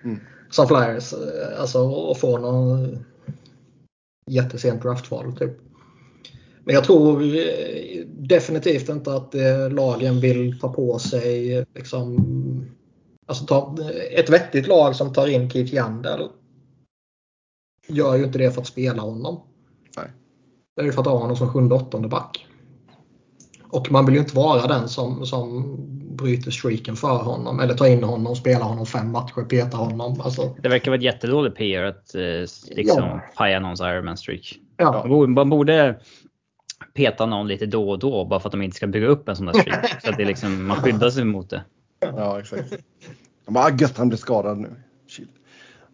Mm. 0.04 0.20
Som 0.50 0.68
Flyers. 0.68 1.12
eh, 1.12 1.60
Alltså 1.60 1.78
och 1.78 2.18
få 2.18 2.38
någon 2.38 2.98
jättesent 4.30 4.82
draftval 4.82 5.32
typ. 5.36 5.52
Men 6.64 6.74
jag 6.74 6.84
tror 6.84 7.22
eh, 7.22 8.06
definitivt 8.06 8.88
inte 8.88 9.14
att 9.14 9.34
lagen 9.70 10.20
vill 10.20 10.60
ta 10.60 10.72
på 10.72 10.98
sig 10.98 11.64
liksom, 11.74 12.26
alltså 13.30 13.44
ta, 13.46 13.76
ett 14.16 14.30
vettigt 14.30 14.66
lag 14.66 14.96
som 14.96 15.12
tar 15.12 15.26
in 15.26 15.50
Keith 15.50 15.74
Yandel 15.74 16.28
gör 17.88 18.16
ju 18.16 18.24
inte 18.24 18.38
det 18.38 18.50
för 18.50 18.60
att 18.60 18.66
spela 18.66 19.02
honom. 19.02 19.40
Nej. 19.96 20.06
Det 20.76 20.82
är 20.82 20.86
ju 20.86 20.92
för 20.92 21.00
att 21.00 21.06
ha 21.06 21.18
honom 21.18 21.36
som 21.36 21.48
sjunde 21.48 21.74
åttonde 21.74 22.08
back. 22.08 22.46
Och 23.68 23.92
man 23.92 24.06
vill 24.06 24.14
ju 24.14 24.20
inte 24.20 24.36
vara 24.36 24.66
den 24.66 24.88
som, 24.88 25.26
som 25.26 25.76
bryter 26.16 26.50
streaken 26.50 26.96
för 26.96 27.16
honom 27.22 27.60
eller 27.60 27.74
tar 27.74 27.86
in 27.86 28.04
honom, 28.04 28.36
spelar 28.36 28.64
honom 28.66 28.86
fem 28.86 29.10
matcher, 29.12 29.42
petar 29.44 29.78
honom. 29.78 30.20
Alltså, 30.20 30.54
Det 30.62 30.68
verkar 30.68 30.90
vara 30.90 30.98
ett 30.98 31.04
jättedåligt 31.04 31.56
PR 31.56 31.82
att 31.82 32.14
eh, 32.14 32.20
liksom 32.70 33.02
Ja. 33.04 33.20
paja 33.36 33.60
någons 33.60 33.80
Ironman 33.80 34.16
streak. 34.16 34.58
ja. 34.76 34.92
Man 34.92 35.08
borde, 35.08 35.32
man 35.32 35.50
borde 35.50 36.00
peta 36.94 37.26
någon 37.26 37.48
lite 37.48 37.66
då 37.66 37.90
och 37.90 37.98
då 37.98 38.24
bara 38.24 38.40
för 38.40 38.48
att 38.48 38.52
de 38.52 38.62
inte 38.62 38.76
ska 38.76 38.86
bygga 38.86 39.06
upp 39.06 39.28
en 39.28 39.36
sån 39.36 39.46
där 39.46 39.52
streak. 39.52 39.86
så 40.02 40.10
att 40.10 40.16
det 40.16 40.24
liksom, 40.24 40.66
man 40.66 40.76
skyddar 40.76 41.10
sig 41.10 41.24
mot 41.24 41.50
det. 41.50 41.64
Ja, 42.00 42.40
exakt. 42.40 42.72
Bara, 43.46 43.64
ah, 43.64 43.70
gött 43.78 43.96
han 43.98 44.08
blir 44.08 44.18
skadad 44.18 44.58
nu. 44.58 44.70
Chill. 45.06 45.28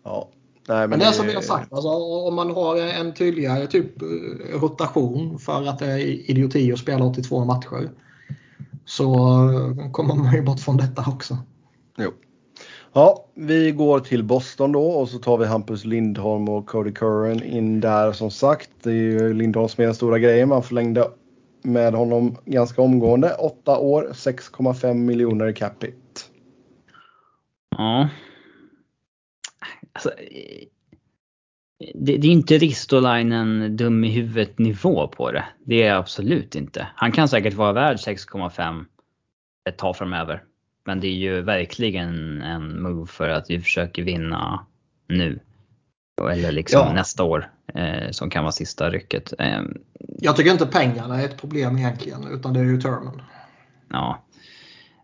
Ja. 0.04 0.28
Nej, 0.68 0.78
men, 0.78 0.90
Men 0.90 0.98
det 0.98 1.04
är 1.04 1.12
som 1.12 1.26
vi 1.26 1.34
har 1.34 1.42
sagt, 1.42 1.72
alltså, 1.72 1.88
om 2.28 2.34
man 2.34 2.50
har 2.50 2.76
en 2.76 3.14
tydligare 3.14 3.66
typ 3.66 4.02
eh, 4.02 4.60
rotation 4.60 5.38
för 5.38 5.66
att 5.68 5.78
det 5.78 5.86
är 5.86 6.30
idioti 6.30 6.72
att 6.72 6.78
spela 6.78 7.04
82 7.04 7.44
matcher. 7.44 7.90
Så 8.84 9.14
eh, 9.14 9.90
kommer 9.92 10.14
man 10.14 10.34
ju 10.34 10.42
bort 10.42 10.60
från 10.60 10.76
detta 10.76 11.04
också. 11.08 11.38
Jo. 11.98 12.10
Ja, 12.92 13.24
vi 13.34 13.72
går 13.72 14.00
till 14.00 14.24
Boston 14.24 14.72
då 14.72 14.82
och 14.82 15.08
så 15.08 15.18
tar 15.18 15.38
vi 15.38 15.46
Hampus 15.46 15.84
Lindholm 15.84 16.48
och 16.48 16.66
Cody 16.66 16.92
Curran 16.92 17.42
in 17.42 17.80
där 17.80 18.12
som 18.12 18.30
sagt. 18.30 18.70
Det 18.82 18.90
är 18.90 18.94
ju 18.94 19.34
Lindholm 19.34 19.68
som 19.68 19.82
är 19.82 19.86
den 19.86 19.94
stora 19.94 20.18
grejen. 20.18 20.48
Man 20.48 20.62
förlängde 20.62 21.10
med 21.66 21.94
honom 21.94 22.36
ganska 22.44 22.82
omgående. 22.82 23.34
8 23.34 23.78
år, 23.78 24.08
6,5 24.12 24.94
miljoner 24.94 25.46
i 25.46 25.54
capita. 25.54 25.96
Ja. 27.76 28.08
Alltså, 29.92 30.10
det, 31.94 32.16
det 32.16 32.28
är 32.28 32.32
inte 32.32 32.58
Ristolainen 32.58 33.76
dum 33.76 34.04
i 34.04 34.10
huvudet 34.10 34.58
nivå 34.58 35.08
på 35.08 35.32
det. 35.32 35.44
Det 35.64 35.82
är 35.82 35.94
absolut 35.94 36.54
inte. 36.54 36.88
Han 36.94 37.12
kan 37.12 37.28
säkert 37.28 37.54
vara 37.54 37.72
värd 37.72 37.96
6,5 37.96 38.84
ett 39.68 39.78
tag 39.78 39.96
framöver. 39.96 40.42
Men 40.84 41.00
det 41.00 41.06
är 41.08 41.16
ju 41.16 41.42
verkligen 41.42 42.42
en 42.42 42.82
move 42.82 43.06
för 43.06 43.28
att 43.28 43.50
vi 43.50 43.60
försöker 43.60 44.02
vinna 44.02 44.66
nu. 45.08 45.40
Eller 46.30 46.52
liksom 46.52 46.80
Ja. 46.80 46.92
nästa 46.92 47.24
år 47.24 47.50
som 48.10 48.30
kan 48.30 48.44
vara 48.44 48.52
sista 48.52 48.90
rycket. 48.90 49.32
Eh, 49.38 49.62
Jag 50.18 50.36
tycker 50.36 50.52
inte 50.52 50.66
pengarna 50.66 51.20
är 51.20 51.24
ett 51.24 51.40
problem 51.40 51.78
egentligen 51.78 52.26
utan 52.30 52.52
det 52.54 52.60
är 52.60 52.64
ju 52.64 52.80
termen. 52.80 53.22
ja. 53.90 54.22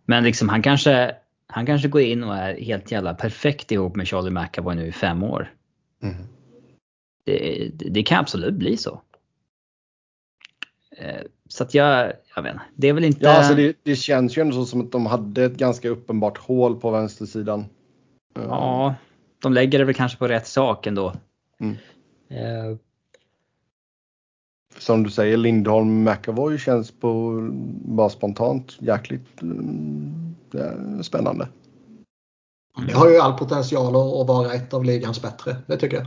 Men 0.04 0.24
liksom 0.24 0.48
han 0.48 0.62
kanske, 0.62 1.14
han 1.46 1.66
kanske 1.66 1.88
går 1.88 2.00
in 2.00 2.24
och 2.24 2.37
är 2.37 2.54
helt 2.61 2.90
jävla 2.92 3.14
perfekt 3.14 3.72
ihop 3.72 3.96
med 3.96 4.08
Charlie 4.08 4.30
McAvoy 4.30 4.74
nu 4.74 4.87
i 4.87 4.92
fem 4.92 5.22
år. 5.22 5.54
Det, 7.24 7.70
det, 7.74 7.88
det 7.88 8.02
kan 8.02 8.18
absolut 8.18 8.54
bli 8.54 8.76
så. 8.76 9.00
Eh, 10.98 11.20
Så 11.48 11.64
att 11.64 11.74
jag, 11.74 12.12
jag 12.37 12.42
vet 12.42 12.52
inte. 12.52 12.64
Det 12.74 12.88
är 12.88 12.92
väl 12.92 13.04
inte... 13.04 13.24
Ja, 13.24 13.30
alltså 13.30 13.54
det, 13.54 13.76
det 13.82 13.96
känns 13.96 14.38
ju 14.38 14.42
ändå 14.42 14.54
så 14.54 14.66
som 14.66 14.80
att 14.80 14.92
de 14.92 15.06
hade 15.06 15.44
ett 15.44 15.56
ganska 15.56 15.88
uppenbart 15.88 16.38
hål 16.38 16.80
på 16.80 16.90
vänstersidan. 16.90 17.61
Eh, 18.37 18.42
Ja, 18.48 18.94
de 19.42 19.52
lägger 19.52 19.78
det 19.78 19.85
väl 19.85 19.94
kanske 19.94 20.18
på 20.18 20.28
rätt 20.28 20.46
sak 20.46 20.87
ändå. 20.87 21.14
Mm. 21.61 21.76
Eh, 22.33 22.77
Som 24.79 25.03
du 25.03 25.11
säger, 25.11 25.37
Lindholm 25.37 26.05
McAvoy 26.05 26.59
känns 26.59 26.90
på 26.90 27.38
bara 27.85 28.09
spontant 28.09 28.77
jäkligt 28.81 29.42
mm, 29.42 30.35
är 30.53 31.03
spännande. 31.03 31.49
Det 32.87 32.92
har 32.92 33.11
ju 33.11 33.18
all 33.18 33.38
potential 33.38 33.87
att 33.97 34.29
vara 34.29 34.55
ett 34.55 34.75
av 34.75 34.85
ligans 34.85 35.23
bättre. 35.23 35.57
Det 35.66 35.77
tycker 35.77 35.97
jag. 35.97 36.07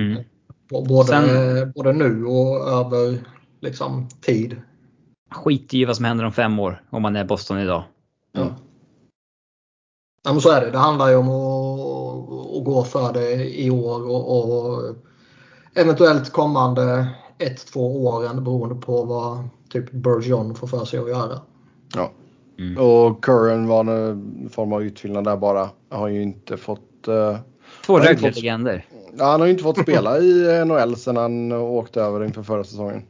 Mm. 0.00 0.22
Både, 0.68 1.06
Sen- 1.08 1.72
både 1.74 1.92
nu 1.92 2.24
och 2.24 2.68
över 2.68 3.18
liksom, 3.60 4.08
tid. 4.20 4.62
Skit 5.30 5.74
i 5.74 5.84
vad 5.84 5.96
som 5.96 6.04
händer 6.04 6.24
om 6.24 6.32
fem 6.32 6.58
år 6.58 6.82
om 6.90 7.02
man 7.02 7.16
är 7.16 7.24
Boston 7.24 7.58
idag. 7.58 7.84
Ja. 8.32 8.54
Ja, 10.24 10.32
men 10.32 10.40
så 10.40 10.50
är 10.50 10.60
det. 10.60 10.70
Det 10.70 10.78
handlar 10.78 11.08
ju 11.08 11.16
om 11.16 11.28
att, 11.28 11.61
att 12.62 12.66
gå 12.74 12.84
för 12.84 13.12
det 13.12 13.58
i 13.60 13.70
år 13.70 14.06
och, 14.10 14.38
och 14.38 14.94
eventuellt 15.74 16.32
kommande 16.32 17.06
ett, 17.38 17.66
två 17.66 18.06
åren 18.06 18.44
beroende 18.44 18.74
på 18.74 19.04
vad 19.04 19.48
typ 19.68 19.90
Bergeron 19.92 20.54
får 20.54 20.66
för 20.66 20.84
sig 20.84 20.98
att 21.00 21.08
göra. 21.08 21.40
Ja. 21.94 22.10
Mm. 22.58 22.78
Och 22.82 23.24
Curran 23.24 23.66
var 23.66 23.80
en 23.84 24.48
form 24.52 24.72
av 24.72 24.82
utfyllnad 24.82 25.24
där 25.24 25.36
bara. 25.36 25.70
Har 25.90 26.08
ju 26.08 26.22
inte 26.22 26.56
fått 26.56 27.08
eh, 27.08 27.36
Två 27.86 27.92
har 27.92 28.00
ju 28.00 28.06
rögle 28.06 28.28
fått- 28.28 28.36
legender. 28.36 28.86
ja, 29.18 29.24
han 29.24 29.40
har 29.40 29.46
ju 29.46 29.52
inte 29.52 29.62
fått 29.64 29.78
spela 29.82 30.18
i 30.18 30.64
NHL 30.66 30.96
sedan 30.96 31.16
han 31.16 31.52
åkte 31.52 32.00
över 32.02 32.24
inför 32.24 32.42
förra 32.42 32.64
säsongen. 32.64 33.02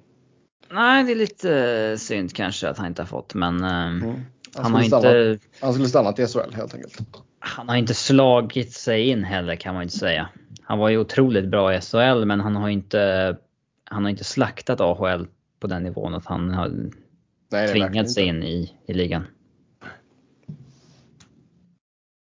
Nej, 0.72 1.04
det 1.04 1.12
är 1.12 1.16
lite 1.16 1.56
eh, 1.90 1.96
synd 1.98 2.32
kanske 2.32 2.68
att 2.68 2.78
han 2.78 2.86
inte 2.86 3.02
har 3.02 3.06
fått 3.06 3.34
men 3.34 3.64
eh, 3.64 3.70
Mm. 3.86 4.14
Han, 4.54 4.64
han, 4.64 4.72
har 4.74 4.80
skulle 4.82 5.00
stanna, 5.00 5.30
inte, 5.32 5.44
han 5.60 5.72
skulle 5.72 5.88
stanna 5.88 6.12
till 6.12 6.26
SHL 6.26 6.54
helt 6.54 6.74
enkelt. 6.74 6.98
Han 7.44 7.68
har 7.68 7.76
inte 7.76 7.94
slagit 7.94 8.72
sig 8.72 9.08
in 9.08 9.24
heller 9.24 9.56
kan 9.56 9.74
man 9.74 9.82
inte 9.82 9.98
säga. 9.98 10.28
Han 10.62 10.78
var 10.78 10.88
ju 10.88 10.98
otroligt 10.98 11.48
bra 11.48 11.74
i 11.74 11.80
SHL 11.80 12.24
men 12.24 12.40
han 12.40 12.56
har 12.56 12.68
inte, 12.68 13.36
han 13.84 14.02
har 14.02 14.10
inte 14.10 14.24
slaktat 14.24 14.80
AHL 14.80 15.26
på 15.60 15.66
den 15.66 15.82
nivån 15.82 16.14
att 16.14 16.26
han 16.26 16.50
har 16.50 16.72
Nej, 17.52 17.68
tvingat 17.68 18.10
sig 18.10 18.24
in 18.24 18.42
i, 18.42 18.72
i 18.86 18.92
ligan. 18.94 19.24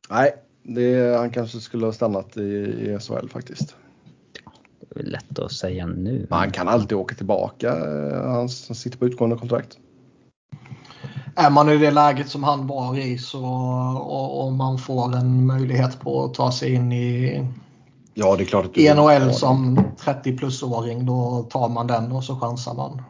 Nej, 0.10 0.34
det, 0.64 1.18
han 1.18 1.30
kanske 1.30 1.60
skulle 1.60 1.86
ha 1.86 1.94
stannat 1.94 2.38
i, 2.38 2.42
i 2.42 2.98
SHL 3.00 3.28
faktiskt. 3.30 3.76
Det 4.90 5.00
är 5.00 5.04
lätt 5.04 5.40
att 5.40 5.52
säga 5.52 5.86
nu. 5.86 6.28
Men 6.30 6.40
han 6.40 6.52
kan 6.52 6.68
alltid 6.68 6.98
åka 6.98 7.16
tillbaka. 7.16 7.68
eh, 7.70 8.22
Han, 8.22 8.36
han 8.36 8.50
sitter 8.50 8.98
på 8.98 9.06
utgående 9.06 9.36
kontrakt. 9.36 9.78
Är 11.36 11.50
man 11.50 11.70
i 11.70 11.78
det 11.78 11.92
läget 11.92 12.30
som 12.30 12.44
han 12.44 12.68
var 12.68 12.98
i 12.98 13.18
så 13.18 13.46
och, 14.00 14.46
och 14.46 14.52
man 14.54 14.78
får 14.78 15.16
en 15.16 15.46
möjlighet 15.46 16.00
på 16.00 16.24
att 16.26 16.34
ta 16.34 16.52
sig 16.52 16.74
in 16.74 16.92
i, 16.92 17.46
Ja, 18.14 18.36
det 18.36 18.44
är 18.44 18.46
klart 18.46 18.66
att 18.66 18.74
du 18.74 18.94
NHL 18.94 19.34
som 19.34 19.84
30 19.98 20.38
plus-åring 20.38 21.06
då 21.06 21.48
tar 21.50 21.70
man 21.70 21.88
den 21.88 22.12
och 22.12 22.24
så 22.24 22.36
chansar 22.40 22.74
man. 22.74 23.02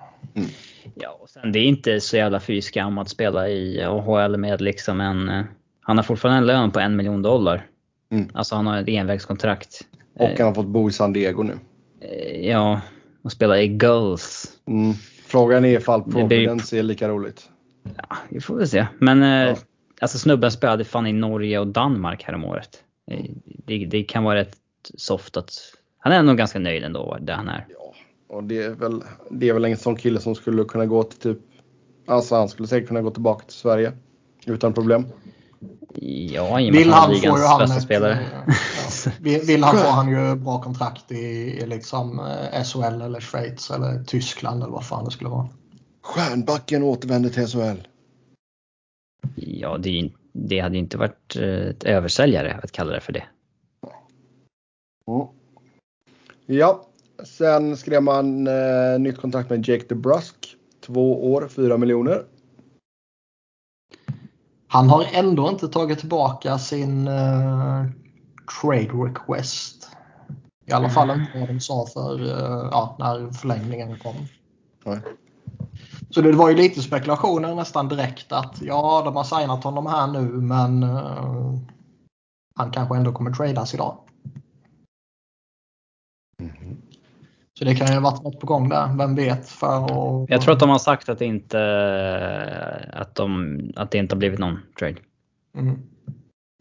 Ja, 0.95 1.17
och 1.21 1.29
sen 1.29 1.51
det 1.51 1.59
är 1.59 1.63
inte 1.65 2.01
så 2.01 2.17
jävla 2.17 2.39
fy 2.39 2.61
skam 2.61 2.97
att 2.97 3.09
spela 3.09 3.49
i 3.49 3.83
AHL 3.83 4.37
med 4.37 4.61
liksom 4.61 5.01
en... 5.01 5.29
eh, 5.29 5.43
Han 5.81 5.97
har 5.97 6.03
fortfarande 6.03 6.37
en 6.37 6.45
lön 6.47 6.71
på 6.71 6.79
en 6.79 6.95
miljon 6.95 7.21
dollar. 7.21 7.65
Mm. 8.11 8.29
Alltså 8.33 8.55
han 8.55 8.67
har 8.67 8.77
ett 8.77 8.87
envägskontrakt. 8.87 9.81
Och 10.19 10.29
han 10.37 10.47
har 10.47 10.53
fått 10.53 10.65
bo 10.67 10.89
i 10.89 10.93
San 10.93 11.13
Diego 11.13 11.43
nu. 11.43 11.57
Eh, 12.01 12.49
Ja, 12.49 12.81
och 13.23 13.31
spela 13.31 13.61
i 13.61 13.67
Gulls. 13.67 14.45
Mm. 14.67 14.93
Frågan 15.27 15.65
är 15.65 15.77
ifall 15.77 16.03
blir- 16.03 16.13
Providence 16.21 16.79
är 16.79 16.83
lika 16.83 17.07
roligt. 17.09 17.49
Ja, 17.83 18.17
vi 18.29 18.41
får 18.41 18.55
väl 18.55 18.67
se. 18.67 18.87
Men 18.99 19.23
eh, 19.23 19.29
Ja. 19.29 19.55
alltså 20.01 20.17
snubben 20.17 20.51
spelade 20.51 20.83
fan 20.85 21.07
i 21.07 21.13
Norge 21.13 21.59
och 21.59 21.67
Danmark 21.67 22.23
häromåret. 22.23 22.83
Eh, 23.11 23.25
Det, 23.45 23.85
det 23.85 24.03
kan 24.03 24.23
vara 24.23 24.35
rätt 24.35 24.57
soft 24.97 25.37
att... 25.37 25.53
Han 25.97 26.13
är 26.13 26.23
nog 26.23 26.37
ganska 26.37 26.59
nöjd 26.59 26.83
ändå 26.83 27.17
där 27.21 27.33
han 27.33 27.49
är. 27.49 27.65
Ja, 27.69 27.93
och 28.35 28.43
det 28.43 28.63
är 28.63 28.69
väl, 28.69 29.03
det 29.31 29.49
är 29.49 29.53
väl 29.53 29.65
en 29.65 29.77
sån 29.77 29.95
kille 29.95 30.19
som 30.19 30.35
skulle 30.35 30.63
kunna 30.63 30.85
gå 30.85 31.03
till 31.03 31.19
typ, 31.19 31.37
alltså 32.07 32.35
han 32.35 32.49
skulle 32.49 32.67
säkert 32.67 32.87
kunna 32.87 33.01
gå 33.01 33.11
tillbaka 33.11 33.45
till 33.45 33.55
Sverige 33.57 33.91
utan 34.45 34.73
problem. 34.73 35.05
Ja, 35.95 36.59
i 36.59 36.69
och 36.69 36.73
med 36.73 36.79
Vill 36.83 36.91
han 36.91 37.11
han 37.11 37.21
får 37.21 37.39
ju 37.39 37.45
han 37.45 37.59
bästa 37.59 37.77
ett, 37.77 37.83
spelare. 37.83 38.11
eh, 38.13 38.19
ja. 38.47 39.11
Vill, 39.19 39.41
vill 39.41 39.63
han 39.63 39.77
får 39.77 39.89
han 39.91 40.09
ju 40.09 40.35
bra 40.35 40.61
kontrakt 40.61 41.11
i, 41.11 41.15
i 41.15 41.65
liksom 41.67 42.21
SHL 42.65 43.01
eller 43.01 43.19
Schweiz 43.19 43.71
eller 43.71 44.03
Tyskland 44.03 44.63
eller 44.63 44.71
vad 44.73 44.85
fan 44.85 45.05
det 45.05 45.11
skulle 45.11 45.29
vara. 45.29 45.47
Stjärnbacken 46.03 46.83
återvänder 46.83 47.29
till 47.29 47.47
SHL. 47.47 47.87
Ja, 49.35 49.77
det, 49.77 49.89
är 49.99 50.11
det 50.31 50.59
hade 50.59 50.75
ju 50.75 50.79
inte 50.79 50.97
varit 50.97 51.35
eh, 51.35 51.43
ett 51.43 51.83
översäljare 51.83 52.59
att 52.63 52.71
kalla 52.71 52.91
det 52.93 53.01
för 53.01 53.13
det. 53.13 53.23
Mm. 55.07 55.27
Ja, 56.45 56.87
sen 57.23 57.77
skrev 57.77 58.03
man 58.03 58.47
eh, 58.47 58.99
nytt 58.99 59.17
kontrakt 59.17 59.49
med 59.49 59.67
Jake 59.67 59.85
DeBrusk. 59.89 60.55
Två 60.81 61.33
år, 61.33 61.47
fyra 61.47 61.77
miljoner. 61.77 62.25
Han 64.67 64.89
har 64.89 65.05
ändå 65.13 65.49
inte 65.49 65.67
tagit 65.67 65.99
tillbaka 65.99 66.57
sin 66.57 67.07
eh, 67.07 67.85
trade 68.61 68.93
request. 69.05 69.89
I 70.65 70.71
alla 70.71 70.89
fall 70.89 71.09
inte 71.09 71.39
vad 71.39 71.47
de 71.47 71.59
sa 71.59 71.85
för 71.93 72.21
eh, 72.21 72.69
ja, 72.71 72.95
när 72.99 73.31
förlängningen 73.31 73.99
kom. 73.99 74.15
Nej. 74.83 74.99
Så 76.09 76.21
det 76.21 76.31
var 76.31 76.49
ju 76.49 76.55
lite 76.55 76.81
spekulationer 76.81 77.55
nästan 77.55 77.87
direkt 77.87 78.31
att 78.31 78.61
ja, 78.61 79.01
de 79.05 79.15
har 79.15 79.23
signat 79.23 79.63
honom 79.63 79.85
här 79.85 80.07
nu 80.07 80.21
men 80.21 80.83
eh, 80.83 81.53
han 82.55 82.71
kanske 82.71 82.95
ändå 82.95 83.11
kommer 83.11 83.31
tradas 83.31 83.73
idag. 83.73 83.97
Så 87.59 87.65
det 87.65 87.75
kan 87.75 87.87
ju 87.87 87.93
ha 87.93 88.01
varit 88.01 88.23
något 88.23 88.39
på 88.39 88.47
gång 88.47 88.69
där, 88.69 88.97
vem 88.97 89.15
vet? 89.15 89.49
För 89.49 89.85
att, 89.85 90.29
Jag 90.29 90.41
tror 90.41 90.53
att 90.53 90.59
de 90.59 90.69
har 90.69 90.79
sagt 90.79 91.09
att 91.09 91.19
det 91.19 91.25
inte, 91.25 91.59
att 92.93 93.15
de, 93.15 93.59
att 93.75 93.91
det 93.91 93.97
inte 93.97 94.15
har 94.15 94.19
blivit 94.19 94.39
någon 94.39 94.59
trade. 94.79 94.95
Mm. 95.57 95.81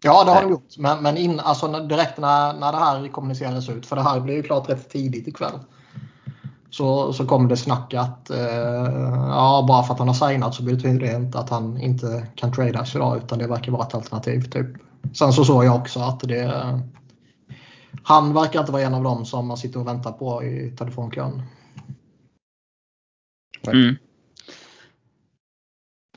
Ja, 0.03 0.23
det 0.23 0.31
har 0.31 0.41
de 0.41 0.49
gjort. 0.49 0.77
Men, 0.77 1.03
men 1.03 1.17
in, 1.17 1.39
alltså, 1.39 1.67
direkt 1.67 2.17
när, 2.17 2.53
när 2.53 2.71
det 2.71 2.77
här 2.77 3.07
kommunicerades 3.07 3.69
ut, 3.69 3.85
för 3.85 3.95
det 3.95 4.01
här 4.01 4.19
blev 4.19 4.35
ju 4.35 4.43
klart 4.43 4.69
rätt 4.69 4.89
tidigt 4.89 5.27
ikväll. 5.27 5.59
Så, 6.73 7.13
så 7.13 7.25
kom 7.25 7.47
det 7.47 7.57
snack 7.57 7.93
att 7.93 8.29
eh, 8.29 8.37
ja, 9.27 9.65
bara 9.67 9.83
för 9.83 9.93
att 9.93 9.99
han 9.99 10.07
har 10.07 10.29
signat 10.29 10.55
så 10.55 10.63
betyder 10.63 10.99
det 10.99 11.15
inte 11.15 11.39
att 11.39 11.49
han 11.49 11.77
inte 11.81 12.27
kan 12.35 12.51
tradas 12.53 12.95
idag 12.95 13.17
utan 13.17 13.39
det 13.39 13.47
verkar 13.47 13.71
vara 13.71 13.87
ett 13.87 13.95
alternativ. 13.95 14.41
Typ. 14.41 14.67
Sen 15.13 15.33
så 15.33 15.45
såg 15.45 15.65
jag 15.65 15.75
också 15.75 15.99
att 15.99 16.19
det 16.19 16.81
han 18.03 18.33
verkar 18.33 18.59
inte 18.59 18.71
vara 18.71 18.81
en 18.81 18.93
av 18.93 19.03
dem 19.03 19.25
som 19.25 19.47
man 19.47 19.57
sitter 19.57 19.79
och 19.79 19.87
väntar 19.87 20.11
på 20.11 20.43
i 20.43 20.75
telefonkön. 20.77 21.41
Mm. 23.67 23.95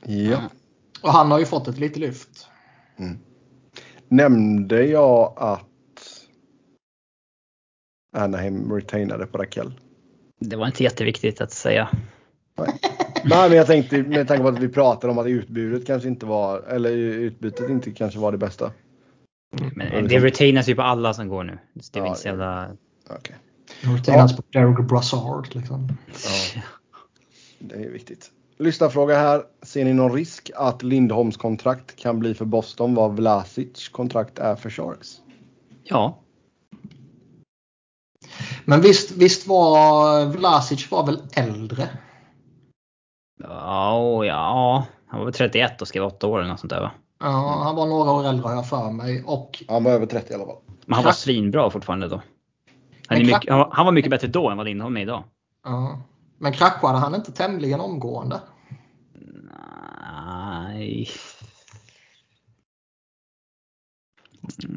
Ja. 0.05 0.41
Och 1.01 1.11
han 1.11 1.31
har 1.31 1.39
ju 1.39 1.45
fått 1.45 1.67
ett 1.67 1.77
litet 1.77 1.97
lyft. 1.97 2.47
Mm. 2.97 3.17
Nämnde 4.07 4.85
jag 4.85 5.33
att 5.37 6.27
Anaheim 8.17 8.71
retainade 8.71 9.25
på 9.25 9.37
Rakell? 9.37 9.73
Det 10.39 10.55
var 10.55 10.65
inte 10.67 10.83
jätteviktigt 10.83 11.41
att 11.41 11.51
säga. 11.51 11.89
Nej. 12.57 12.79
Nej, 13.23 13.49
men 13.49 13.57
jag 13.57 13.67
tänkte 13.67 14.03
med 14.03 14.27
tanke 14.27 14.43
på 14.43 14.49
att 14.49 14.59
vi 14.59 14.69
pratade 14.69 15.11
om 15.11 15.17
att 15.17 15.27
utbudet 15.27 15.87
kanske 15.87 16.07
inte 16.07 16.25
var, 16.25 16.59
eller 16.59 16.91
utbytet 16.91 17.69
inte 17.69 17.91
kanske 17.91 18.19
var 18.19 18.31
det 18.31 18.37
bästa. 18.37 18.71
Men 19.75 20.07
det 20.07 20.19
retainas 20.19 20.69
ju 20.69 20.75
på 20.75 20.81
alla 20.81 21.13
som 21.13 21.27
går 21.27 21.43
nu. 21.43 21.57
Det 21.73 21.99
är 21.99 22.03
Ja, 22.03 22.07
inte 22.07 22.19
så 22.19 22.27
jävla... 22.27 22.69
Okej. 23.09 23.35
Retainas 23.81 24.35
på 24.35 24.43
Derek 24.51 24.87
Brassard. 24.87 25.55
Liksom. 25.55 25.97
Ja. 26.55 26.61
Det 27.59 27.75
är 27.75 27.89
viktigt. 27.89 28.31
Lyssnarfråga 28.57 29.15
här. 29.19 29.43
Ser 29.61 29.85
ni 29.85 29.93
någon 29.93 30.13
risk 30.13 30.51
att 30.55 30.83
Lindholms 30.83 31.37
kontrakt 31.37 31.95
kan 31.95 32.19
bli 32.19 32.33
för 32.33 32.45
Boston 32.45 32.95
vad 32.95 33.15
Vlasic 33.15 33.89
kontrakt 33.89 34.39
är 34.39 34.55
för 34.55 34.69
Sharks? 34.69 35.21
Ja. 35.83 36.19
Men 38.69 38.81
visst, 38.81 39.11
visst 39.11 39.47
var 39.47 40.25
Vlasic 40.25 40.91
var 40.91 41.05
väl 41.05 41.21
äldre? 41.33 41.89
Ja, 43.43 44.25
ja. 44.25 44.85
Han 45.07 45.19
var 45.19 45.25
väl 45.25 45.33
31 45.33 45.81
och 45.81 45.87
skrev 45.87 46.03
8 46.03 46.27
år 46.27 46.39
eller 46.39 46.49
något 46.49 46.59
sånt 46.59 46.69
där 46.69 46.81
va? 46.81 46.91
Ja, 47.19 47.61
han 47.63 47.75
var 47.75 47.85
några 47.85 48.11
år 48.11 48.27
äldre 48.27 48.47
har 48.47 48.55
jag 48.55 48.69
för 48.69 48.91
mig. 48.91 49.23
Och 49.25 49.63
Han 49.67 49.83
var 49.83 49.91
över 49.91 50.05
30 50.05 50.31
i 50.31 50.35
alla 50.35 50.45
fall. 50.45 50.55
Men 50.85 50.95
han 50.95 51.03
var 51.03 51.11
svinbra 51.11 51.69
fortfarande 51.69 52.07
då. 52.07 52.21
Han, 53.07 53.17
Krack- 53.17 53.25
mycket, 53.25 53.49
han, 53.49 53.59
var, 53.59 53.69
han 53.71 53.85
var 53.85 53.93
mycket 53.93 54.11
bättre 54.11 54.27
då 54.27 54.49
än 54.49 54.57
vad 54.57 54.65
Lindholm 54.65 54.97
är 54.97 55.01
idag. 55.01 55.23
Ja. 55.63 56.01
Men 56.37 56.53
kraschade 56.53 56.97
han 56.97 57.15
inte 57.15 57.31
tämligen 57.31 57.79
omgående? 57.79 58.41
Nej. 60.01 61.09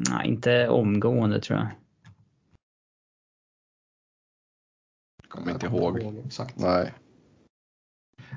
Nej, 0.09 0.27
inte 0.27 0.69
omgående 0.69 1.41
tror 1.41 1.59
jag. 1.59 1.67
Kommer 5.31 5.51
inte 5.51 5.65
Jag 5.65 5.75
ihåg. 5.75 6.23
Exakt. 6.25 6.59
Nej. 6.59 6.93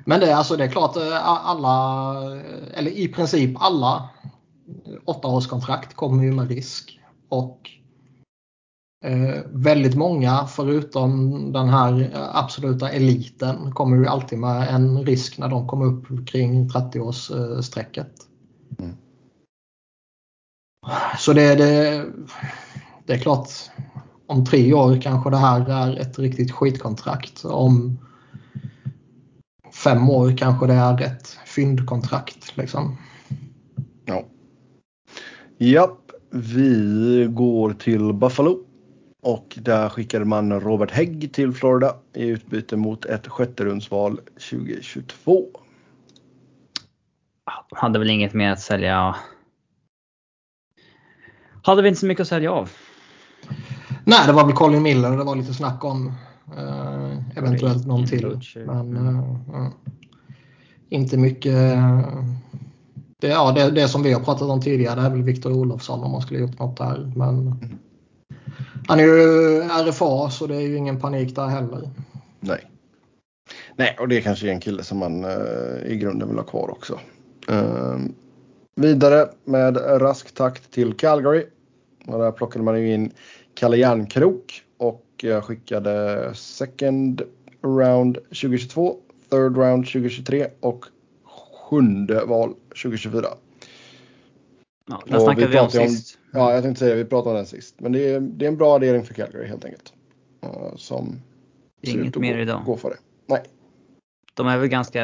Men 0.05 0.19
det 0.19 0.31
är, 0.31 0.35
alltså, 0.35 0.55
det 0.55 0.63
är 0.63 0.71
klart 0.71 0.95
eh, 0.97 1.27
alla, 1.47 2.15
eller 2.73 2.91
i 2.91 3.07
princip 3.07 3.51
alla 3.55 4.09
åttaårskontrakt 5.05 5.93
kommer 5.93 6.23
ju 6.23 6.31
med 6.31 6.49
risk. 6.49 6.99
Och 7.29 7.69
eh, 9.05 9.41
väldigt 9.45 9.95
många 9.95 10.47
förutom 10.47 11.31
den 11.51 11.69
här 11.69 12.01
eh, 12.01 12.35
absoluta 12.35 12.89
eliten 12.89 13.71
kommer 13.71 13.97
ju 13.97 14.07
alltid 14.07 14.39
med 14.39 14.69
en 14.69 15.05
risk 15.05 15.37
när 15.37 15.47
de 15.47 15.67
kommer 15.67 15.85
upp 15.85 16.27
kring 16.27 16.69
30-årsstrecket. 16.69 18.11
Mm. 18.79 18.95
Så 21.17 21.33
det, 21.33 21.55
det, 21.55 22.05
det 23.05 23.13
är 23.13 23.17
klart 23.17 23.49
om 24.27 24.45
tre 24.45 24.73
år 24.73 25.01
kanske 25.01 25.29
det 25.29 25.37
här 25.37 25.69
är 25.69 25.99
ett 25.99 26.19
riktigt 26.19 26.51
skitkontrakt. 26.51 27.45
Om 27.45 27.99
fem 29.83 30.09
år 30.09 30.37
kanske 30.37 30.67
det 30.67 30.73
är 30.73 31.01
ett 31.01 31.37
fyndkontrakt. 31.45 32.57
Liksom. 32.57 32.97
Ja. 34.05 34.25
Japp, 35.57 36.11
vi 36.31 37.27
går 37.29 37.73
till 37.73 38.13
Buffalo. 38.13 38.59
Och 39.21 39.57
där 39.61 39.89
skickade 39.89 40.25
man 40.25 40.59
Robert 40.59 40.91
Hägg 40.91 41.33
till 41.33 41.53
Florida 41.53 41.95
i 42.13 42.27
utbyte 42.27 42.77
mot 42.77 43.05
ett 43.05 43.27
sjätterumsval 43.27 44.19
2022. 44.49 45.45
Hade 47.71 47.99
väl 47.99 48.09
inget 48.09 48.33
mer 48.33 48.51
att 48.51 48.59
sälja. 48.59 49.15
Hade 51.63 51.81
vi 51.81 51.87
inte 51.87 51.99
så 51.99 52.05
mycket 52.05 52.21
att 52.21 52.27
sälja 52.27 52.51
av. 52.51 52.71
Nej, 54.07 54.27
det 54.27 54.33
var 54.33 54.45
väl 54.45 54.53
Colin 54.53 54.83
Miller 54.83 55.17
det 55.17 55.23
var 55.23 55.35
lite 55.35 55.53
snack 55.53 55.83
om. 55.83 56.11
Eh, 56.57 57.37
eventuellt 57.37 57.87
någon 57.87 58.07
till. 58.07 58.29
Butcher. 58.29 58.65
Men 58.65 58.97
eh, 58.97 59.23
ja. 59.51 59.71
inte 60.89 61.17
mycket. 61.17 61.55
Det, 63.21 63.27
ja, 63.27 63.51
det, 63.51 63.71
det 63.71 63.87
som 63.87 64.03
vi 64.03 64.13
har 64.13 64.21
pratat 64.21 64.49
om 64.49 64.61
tidigare 64.61 65.01
det 65.01 65.05
är 65.05 65.09
väl 65.09 65.23
Victor 65.23 65.51
Olofsson 65.51 66.03
om 66.03 66.11
man 66.11 66.21
skulle 66.21 66.39
gjort 66.39 66.59
något 66.59 66.77
där. 66.77 67.11
Men 67.15 67.59
han 68.87 68.99
är 68.99 69.03
ju 69.03 69.61
RFA 69.61 70.29
så 70.29 70.47
det 70.47 70.55
är 70.55 70.61
ju 70.61 70.77
ingen 70.77 70.99
panik 70.99 71.35
där 71.35 71.47
heller. 71.47 71.89
Nej. 72.39 72.71
Nej, 73.75 73.97
och 73.99 74.07
det 74.07 74.21
kanske 74.21 74.47
är 74.47 74.51
en 74.51 74.59
kille 74.59 74.83
som 74.83 74.97
man 74.97 75.23
eh, 75.23 75.85
i 75.85 75.97
grunden 75.97 76.27
vill 76.27 76.37
ha 76.37 76.45
kvar 76.45 76.71
också. 76.71 76.99
Eh, 77.47 77.97
vidare 78.75 79.29
med 79.45 79.77
rask 80.01 80.35
takt 80.35 80.71
till 80.71 80.93
Calgary. 80.93 81.45
Och 82.07 82.19
där 82.19 82.31
plockade 82.31 82.65
man 82.65 82.81
ju 82.81 82.93
in 82.93 83.11
Kalle 83.55 83.77
Järnkrok 83.77 84.63
och 84.77 85.05
eh, 85.23 85.41
skickade 85.41 86.31
second 86.35 87.21
round 87.63 88.15
2022, 88.15 88.97
third 89.29 89.57
round 89.57 89.85
2023 89.85 90.47
och 90.59 90.85
sjunde 91.69 92.25
val 92.25 92.53
2024. 92.83 93.27
Ja, 94.89 95.01
den 95.05 95.21
snackade 95.21 95.47
vi 95.47 95.59
om 95.59 95.65
pratade 95.67 95.89
sist. 95.89 96.17
Ja, 96.31 96.53
jag 96.53 96.63
tänkte 96.63 96.79
säga. 96.79 96.95
Vi 96.95 97.05
pratade 97.05 97.29
om 97.29 97.35
den 97.35 97.45
sist. 97.45 97.75
Men 97.79 97.91
det 97.91 98.13
är, 98.13 98.19
det 98.19 98.45
är 98.45 98.49
en 98.49 98.57
bra 98.57 98.75
addering 98.75 99.03
för 99.03 99.13
Calgary 99.13 99.47
helt 99.47 99.65
enkelt. 99.65 99.93
Eh, 100.43 100.75
som 100.75 101.21
Inget 101.81 102.15
mer 102.15 102.35
gå, 102.35 102.39
idag. 102.41 102.61
gå 102.65 102.77
för 102.77 102.89
det. 102.89 102.97
Nej. 103.27 103.43
De 104.33 104.47
är 104.47 104.57
väl 104.57 104.67
ganska... 104.67 105.01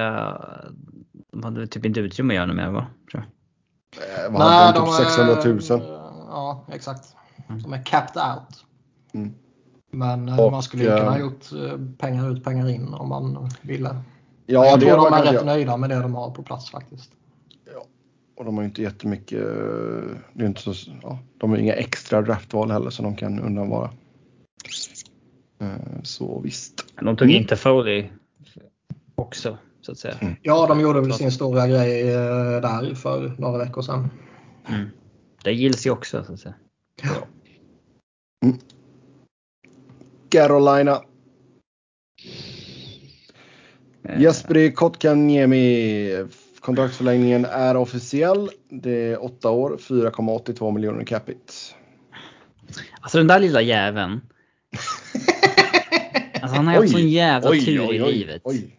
De 1.32 1.44
hade 1.44 1.60
väl 1.60 1.70
typ 1.70 1.86
inte 1.86 2.00
utrymme 2.00 2.34
att 2.34 2.36
göra 2.36 2.46
något 2.46 2.56
mer 2.56 2.70
va? 2.70 2.88
Tror 3.12 3.24
jag. 3.24 4.26
Eh, 4.26 4.32
vad 4.32 4.42
hade 4.42 4.80
de? 4.80 4.86
Typ 4.86 5.00
är- 5.00 5.56
600 5.60 5.78
000. 5.78 5.98
Ja, 6.30 6.66
exakt. 6.72 7.16
De 7.48 7.74
är 7.74 7.84
capped 7.86 8.22
out. 8.24 8.66
Mm. 9.14 9.34
Men 9.92 10.30
eh, 10.30 10.40
Och, 10.40 10.52
man 10.52 10.64
skulle 10.64 10.84
ju 10.84 10.90
kunna 10.90 11.10
ha 11.10 11.16
eh, 11.16 11.22
gjort 11.22 11.52
eh, 11.52 11.80
pengar 11.98 12.32
ut, 12.32 12.44
pengar 12.44 12.70
in 12.70 12.94
om 12.94 13.10
man 13.10 13.50
ville. 13.62 13.96
Ja, 14.46 14.66
jag 14.66 14.80
det 14.80 14.86
tror 14.86 14.98
de 15.10 15.14
är 15.14 15.24
rätt 15.24 15.34
göra. 15.34 15.46
nöjda 15.46 15.78
med 15.78 15.90
det 15.90 16.00
de 16.00 16.16
har 16.16 16.32
på 16.32 16.44
plats 16.44 16.72
faktiskt. 16.72 17.12
Och 18.38 18.46
de 18.46 18.56
har 18.56 18.64
ju 18.64 18.68
inte 18.70 18.82
jättemycket. 18.82 19.40
Det 20.34 20.44
är 20.44 20.48
inte 20.48 20.62
så, 20.62 20.74
ja, 21.02 21.20
de 21.38 21.50
har 21.50 21.58
inga 21.58 21.74
extra 21.74 22.22
draftval 22.22 22.72
heller 22.72 22.90
som 22.90 23.06
de 23.06 23.16
kan 23.16 23.40
undanvara. 23.40 23.92
Så 26.04 26.40
visst. 26.40 26.86
De 27.02 27.16
tog 27.18 27.30
Mm. 27.30 27.42
in 27.52 27.58
Foley 27.58 28.10
också 29.16 29.58
så 29.82 29.92
att 29.92 29.98
säga. 29.98 30.16
Ja, 30.42 30.68
de 30.68 30.80
gjorde 30.80 31.02
väl 31.02 31.14
sin 31.14 31.32
stora 31.32 31.68
grej 31.68 32.04
där 32.62 32.96
för 32.96 33.36
några 33.38 33.58
veckor 33.58 33.82
sedan. 33.82 34.10
Mm. 34.68 34.88
Det 35.44 35.52
gills 35.52 35.86
ju 35.86 35.92
också 35.92 36.24
så 36.24 36.34
att 36.34 36.40
säga. 36.40 36.56
Carolina. 40.30 41.02
Eh, 44.04 44.22
Jesperi 44.22 44.72
Kotkaniemi. 44.72 46.26
Kontraktsförlängningen 46.60 47.46
är 47.46 47.78
officiell. 47.78 48.50
Det 48.70 49.12
är 49.12 49.24
8 49.24 49.50
år, 49.50 49.78
4,82 49.78 50.72
miljoner 50.72 51.06
capita. 51.06 51.54
Alltså 53.02 53.18
den 53.18 53.28
där 53.28 53.40
lilla 53.40 53.62
jäveln. 53.62 54.22
Alltså 56.42 56.56
han 56.56 56.68
har 56.68 56.74
haft 56.74 56.90
sån 56.92 57.10
jävla 57.10 57.50
tur 57.50 57.94
i 57.94 58.00
livet. 58.00 58.42
oj. 58.44 58.78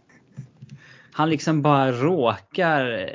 Han 1.12 1.30
liksom 1.30 1.62
bara 1.62 1.92
råkar. 1.92 3.10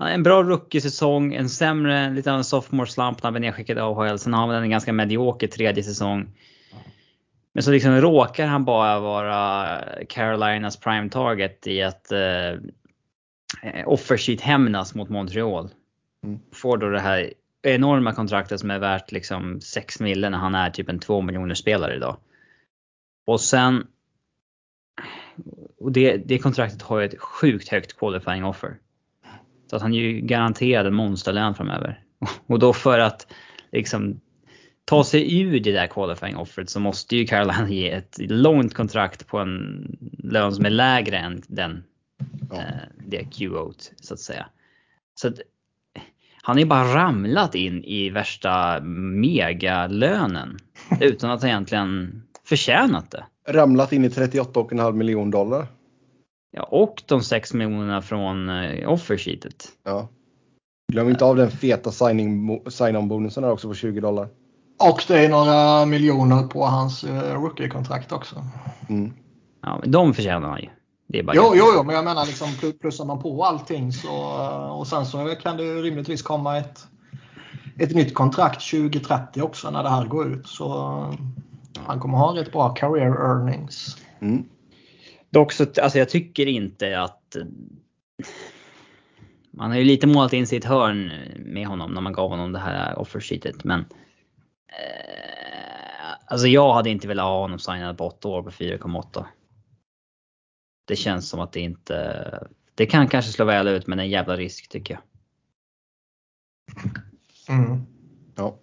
En 0.00 0.22
bra 0.22 0.42
rookie-säsong, 0.42 1.34
en 1.34 1.48
sämre, 1.48 2.10
lite 2.10 2.32
av 2.32 2.38
en 2.38 2.44
sophomore 2.44 2.86
slump 2.86 3.18
när 3.18 3.22
han 3.22 3.32
blev 3.32 3.40
nedskickad 3.40 3.78
i 3.78 3.80
AHL. 3.80 4.18
Sen 4.18 4.34
har 4.34 4.46
han 4.46 4.62
en 4.62 4.70
ganska 4.70 4.92
medioker 4.92 5.46
tredje 5.46 5.82
säsong. 5.82 6.28
Men 7.52 7.62
så 7.62 7.70
liksom 7.70 8.00
råkar 8.00 8.46
han 8.46 8.64
bara 8.64 9.00
vara 9.00 9.78
Carolinas 10.08 10.76
prime 10.76 11.08
target 11.10 11.66
i 11.66 11.82
att 11.82 12.12
eh, 12.12 12.54
offersheet 13.86 14.40
hämnas 14.40 14.94
mot 14.94 15.08
Montreal. 15.08 15.68
Mm. 16.24 16.40
Får 16.52 16.76
då 16.76 16.88
det 16.88 17.00
här 17.00 17.32
enorma 17.62 18.12
kontraktet 18.12 18.60
som 18.60 18.70
är 18.70 18.78
värt 18.78 19.12
liksom 19.12 19.60
6 19.60 20.00
mille 20.00 20.30
när 20.30 20.38
han 20.38 20.54
är 20.54 20.70
typ 20.70 20.88
en 20.88 20.98
2 20.98 21.20
miljoner 21.20 21.54
spelare 21.54 21.96
idag. 21.96 22.16
Och 23.26 23.40
sen 23.40 23.86
och 25.78 25.92
det, 25.92 26.16
det 26.16 26.38
kontraktet 26.38 26.82
har 26.82 26.98
ju 26.98 27.06
ett 27.06 27.20
sjukt 27.20 27.68
högt 27.68 27.98
qualifying 27.98 28.44
offer. 28.44 28.78
Så 29.70 29.76
att 29.76 29.82
han 29.82 29.94
är 29.94 29.98
ju 29.98 30.20
garanterad 30.20 30.86
en 30.86 30.94
monsterlön 30.94 31.54
framöver. 31.54 31.98
Och 32.46 32.58
då 32.58 32.72
för 32.72 32.98
att 32.98 33.32
liksom 33.72 34.20
ta 34.84 35.04
sig 35.04 35.40
ur 35.40 35.60
det 35.60 35.72
där 35.72 35.86
qualifying 35.86 36.36
offeret 36.36 36.70
så 36.70 36.80
måste 36.80 37.16
ju 37.16 37.26
Carolina 37.26 37.68
ge 37.68 37.90
ett 37.90 38.16
långt 38.18 38.74
kontrakt 38.74 39.26
på 39.26 39.38
en 39.38 39.84
lön 40.18 40.52
som 40.54 40.64
är 40.64 40.70
lägre 40.70 41.18
än 41.18 41.42
den, 41.48 41.84
Ja. 42.50 42.56
eh, 42.56 42.64
det 43.06 43.24
QO 43.24 43.72
så 44.00 44.14
att 44.14 44.20
säga. 44.20 44.46
Så 45.14 45.28
att, 45.28 45.34
han 46.42 46.58
ju 46.58 46.64
bara 46.64 46.94
ramlat 46.94 47.54
in 47.54 47.84
i 47.84 48.10
värsta 48.10 48.80
megalönen 48.80 50.58
utan 51.00 51.30
att 51.30 51.44
egentligen 51.44 52.22
förtjänat 52.44 53.10
det. 53.10 53.24
Ramlat 53.48 53.92
in 53.92 54.04
i 54.04 54.08
38,5 54.08 54.92
miljon 54.92 55.30
dollar. 55.30 55.66
Ja, 56.50 56.62
och 56.62 57.02
de 57.06 57.22
6 57.22 57.54
miljonerna 57.54 58.02
från 58.02 58.48
eh, 58.48 58.88
offersheetet. 58.92 59.68
Ja. 59.84 60.08
Glöm 60.92 61.08
inte 61.08 61.24
av 61.24 61.36
den 61.36 61.50
feta 61.50 61.92
signing, 61.92 62.60
sign-on-bonusen 62.70 63.42
där 63.42 63.50
också 63.50 63.68
på 63.68 63.74
20 63.74 64.00
dollar. 64.00 64.28
Och 64.78 65.04
det 65.08 65.24
är 65.24 65.28
några 65.28 65.86
miljoner 65.86 66.42
på 66.42 66.64
hans 66.64 67.04
uh, 67.04 67.10
rookie-kontrakt 67.10 68.12
också. 68.12 68.44
Mm. 68.88 69.12
Ja, 69.62 69.78
men 69.80 69.90
de 69.90 70.14
förtjänar 70.14 70.48
han 70.48 70.60
ju. 70.60 70.68
Det 71.06 71.18
är 71.18 71.22
bara 71.22 71.36
Jo, 71.36 71.52
jo, 71.54 71.64
jo, 71.76 71.82
men 71.82 71.94
jag 71.94 72.04
menar 72.04 72.26
liksom 72.26 72.48
pl- 72.48 72.78
plussar 72.80 73.04
man 73.04 73.22
på 73.22 73.44
allting 73.44 73.92
så 73.92 74.08
eh, 74.08 74.78
och 74.78 74.86
sen 74.86 75.06
så 75.06 75.34
kan 75.42 75.56
det 75.56 75.62
ju 75.62 75.82
rimligtvis 75.82 76.22
komma 76.22 76.58
ett, 76.58 76.86
ett 77.78 77.94
nytt 77.94 78.14
kontrakt 78.14 78.70
2030 78.70 79.42
också 79.42 79.70
när 79.70 79.82
det 79.82 79.88
här 79.88 80.06
går 80.06 80.32
ut. 80.32 80.46
Så 80.46 80.66
eh, 80.66 81.18
han 81.86 82.00
kommer 82.00 82.18
ha 82.18 82.36
rätt 82.36 82.52
bra 82.52 82.68
career 82.68 83.10
earnings. 83.10 83.96
Mm. 84.20 84.44
Dock 85.30 85.52
så, 85.52 85.66
alltså 85.82 85.98
jag 85.98 86.08
tycker 86.08 86.46
inte 86.46 87.00
att... 87.00 87.36
Man 89.50 89.70
har 89.70 89.78
ju 89.78 89.84
lite 89.84 90.06
målat 90.06 90.32
in 90.32 90.46
sig 90.46 90.56
i 90.56 90.58
ett 90.58 90.64
hörn 90.64 91.12
med 91.38 91.66
honom 91.66 91.92
när 91.92 92.00
man 92.00 92.12
gav 92.12 92.30
honom 92.30 92.52
det 92.52 92.58
här 92.58 92.98
offersheetet 92.98 93.64
men... 93.64 93.80
Eh, 93.80 93.86
alltså 96.26 96.46
jag 96.46 96.74
hade 96.74 96.90
inte 96.90 97.08
velat 97.08 97.24
ha 97.24 97.40
honom 97.40 97.58
signad 97.58 97.98
på 97.98 98.06
8 98.06 98.28
år 98.28 98.42
på 98.42 98.50
4,8. 98.50 99.24
Det 100.84 100.96
känns 100.96 101.28
som 101.28 101.40
att 101.40 101.52
det 101.52 101.60
inte... 101.60 102.48
Det 102.74 102.86
kan 102.86 103.08
kanske 103.08 103.32
slå 103.32 103.44
väl 103.44 103.68
ut 103.68 103.86
men 103.86 103.98
det 103.98 104.02
är 104.02 104.04
en 104.04 104.10
jävla 104.10 104.36
risk 104.36 104.68
tycker 104.68 104.94
jag. 104.94 105.02
Mm. 107.48 107.86
Ja. 108.36 108.58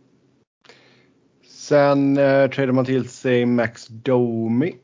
Sen 1.47 2.17
eh, 2.17 2.49
tradar 2.49 2.71
man 2.71 2.85
till 2.85 3.09
sig 3.09 3.45
Max 3.45 3.87
Domi. 3.87 4.75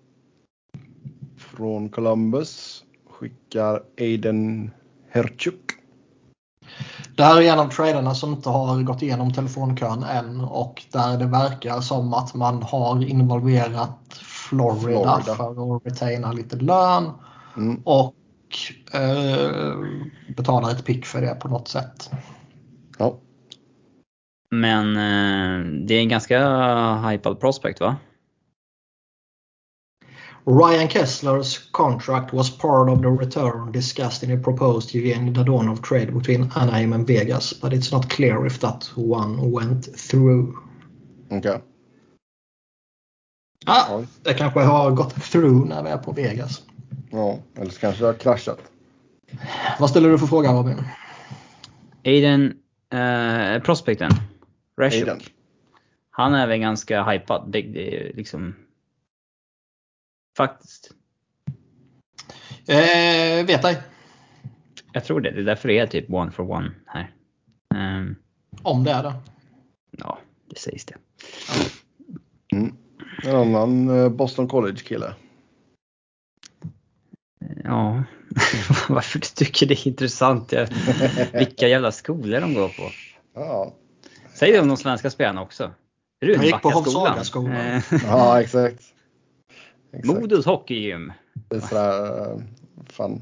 Från 1.58 1.89
Columbus. 1.89 2.84
Skickar 3.10 3.84
Aiden 3.99 4.72
Herchuk. 5.10 5.72
Det 7.18 7.24
här 7.24 7.41
är 7.41 7.54
en 7.54 7.60
av 7.60 7.70
traderna 7.70 8.16
som 8.16 8.34
inte 8.34 8.49
har 8.49 8.84
gått 8.84 9.01
igenom 9.01 9.34
telefonkön 9.34 10.04
än 10.04 10.41
och 10.41 10.84
där 10.91 11.18
det 11.18 11.26
verkar 11.26 11.82
som 11.82 12.14
att 12.14 12.34
man 12.34 12.64
har 12.64 13.04
involverat 13.06 14.14
Florida, 14.49 14.82
Florida. 14.82 15.36
för 15.36 15.76
att 15.76 15.86
retaina 15.86 16.32
lite 16.32 16.56
lön 16.56 17.12
Mm. 17.58 17.82
och 17.84 18.16
eh, 18.93 19.76
betala 20.38 20.72
ett 20.72 20.86
pick 20.86 21.06
för 21.06 21.22
det 21.22 21.36
på 21.36 21.47
något 21.47 21.68
sätt. 21.68 22.12
Ja. 22.97 23.18
Men 24.51 24.88
eh, 24.97 25.66
det 25.88 25.93
är 25.93 25.99
en 25.99 26.10
ganska 26.10 26.39
hypad 27.10 27.39
prospect 27.39 27.80
va? 27.80 27.95
Ryan 30.46 30.88
Kesslers 30.88 31.72
contract 31.72 32.34
was 32.34 32.50
part 32.50 32.89
of 32.89 33.02
the 33.02 33.10
return 33.10 33.72
discussed 33.72 34.24
in 34.24 34.32
a 34.32 34.38
proposed 34.38 34.89
Evgeny 34.89 35.34
Dadonov 35.34 35.82
trade 35.82 36.14
between 36.14 36.52
Anaheim 36.56 36.94
and 36.94 37.08
Vegas, 37.08 37.54
but 37.54 37.74
it's 37.74 37.91
not 37.91 38.10
clear 38.10 38.46
if 38.46 38.60
that 38.60 38.91
one 38.96 39.52
went 39.52 39.86
through. 39.98 40.58
Okej. 41.30 41.62
Ah, 43.66 43.96
Oj. 43.96 44.08
det 44.24 44.34
kanske 44.34 44.60
har 44.60 44.91
gått 44.91 45.24
through 45.24 45.68
när 45.68 45.84
vi 45.84 45.89
är 45.89 45.98
på 45.98 46.12
Vegas. 46.12 46.62
Ja, 47.12 47.39
eller 47.56 47.72
så 47.72 47.80
kanske 47.80 48.04
det 48.04 48.08
har 48.08 48.14
kraschat. 48.14 48.60
Vad 49.80 49.89
ställer 49.89 50.10
du 50.10 50.18
för 50.18 50.28
fråga 50.28 50.52
Robin? 50.52 50.82
Aiden, 52.06 52.54
eh, 52.94 53.64
prospecten. 53.64 54.12
Rashuk. 54.78 55.02
Aiden. 55.02 55.20
Han 56.10 56.34
är 56.34 56.48
väl 56.48 56.60
ganska 56.60 57.04
hypad. 57.04 57.52
Det, 57.52 57.62
det 57.62 58.12
liksom... 58.16 58.56
Faktiskt. 60.38 60.91
Eh, 62.67 63.45
vet 63.45 63.65
ej. 63.65 63.81
Jag 64.93 65.05
tror 65.05 65.21
det. 65.21 65.31
Det 65.31 65.41
är 65.41 65.45
därför 65.45 65.67
det 65.67 65.77
är 65.77 65.88
typ 65.88 66.09
one 66.09 66.31
for 66.31 66.51
one 66.51 66.71
här. 66.86 67.11
Ehm, 67.75 68.15
Om 68.61 68.84
det 68.84 68.91
är 68.91 69.03
det. 69.03 69.13
ja, 69.91 70.19
det 70.49 70.59
sägs 70.59 70.86
det. 70.86 70.95
Mm. 72.51 72.75
En 73.23 73.36
annan 73.36 73.89
eh, 73.89 74.09
Boston 74.09 74.47
College-kille. 74.47 75.15
Ja, 77.63 78.03
varför 78.89 79.19
du 79.19 79.25
tycker 79.25 79.65
det 79.65 79.73
är 79.73 79.88
intressant? 79.88 80.53
Vilka 81.34 81.67
jävla 81.67 81.91
skolor 81.91 82.41
de 82.41 82.53
går 82.53 82.67
på. 82.67 82.89
Ja, 83.34 83.73
Säg 84.34 84.51
det 84.51 84.59
om 84.59 84.67
de 84.67 84.77
svenska 84.77 85.09
spelarna 85.09 85.41
också. 85.41 85.71
Jag 86.19 86.45
gick 86.45 86.61
på. 86.61 86.69
Hovsagaskolan. 86.69 87.55
Eh, 87.55 87.84
ja 88.03 88.41
exakt. 88.41 88.93
Exakt. 89.94 90.20
Modos 90.20 90.46
hockeygym. 90.46 91.14
Det 91.34 91.56
är 91.56 91.60
sådär, 91.60 92.32
eh, 92.32 92.41
fan. 92.86 93.22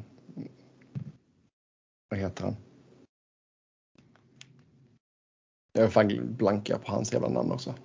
Vad 2.10 2.20
heter 2.20 2.44
han? 2.44 2.56
Jag 5.74 5.84
är 5.86 5.90
fan 5.90 6.36
blanka 6.36 6.78
på 6.78 6.92
hans 6.92 7.14
jävla 7.14 7.30
namn 7.30 7.52
också. 7.52 7.76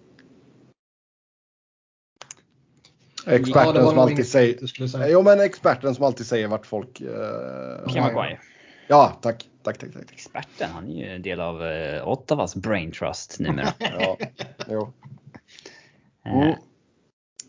Experten 3.26 3.74
Ja, 3.74 3.90
som 3.90 3.98
alltid 3.98 4.26
säger. 4.28 5.08
Jo 5.08 5.22
men 5.22 5.40
experten 5.40 5.94
som 5.94 6.04
alltid 6.04 6.26
säger 6.26 6.48
vart 6.48 6.66
folk... 6.66 7.00
Uh, 7.00 7.88
Kim 7.88 8.02
Maguire. 8.02 8.40
Ja, 8.88 9.18
tack. 9.22 9.48
Tack, 9.62 9.78
tack, 9.78 9.92
tack. 9.92 10.06
tack. 10.06 10.12
Experten, 10.12 10.70
han 10.70 10.88
är 10.88 11.06
ju 11.06 11.14
en 11.14 11.22
del 11.22 11.40
av 11.40 11.66
eh, 11.66 12.08
Ottawas 12.08 12.56
brain 12.56 12.92
trust 12.92 13.38
numera. 13.38 13.72
Ja, 13.78 14.16
jo. 14.68 14.92
Eh, 16.24 16.32
Mm. 16.32 16.54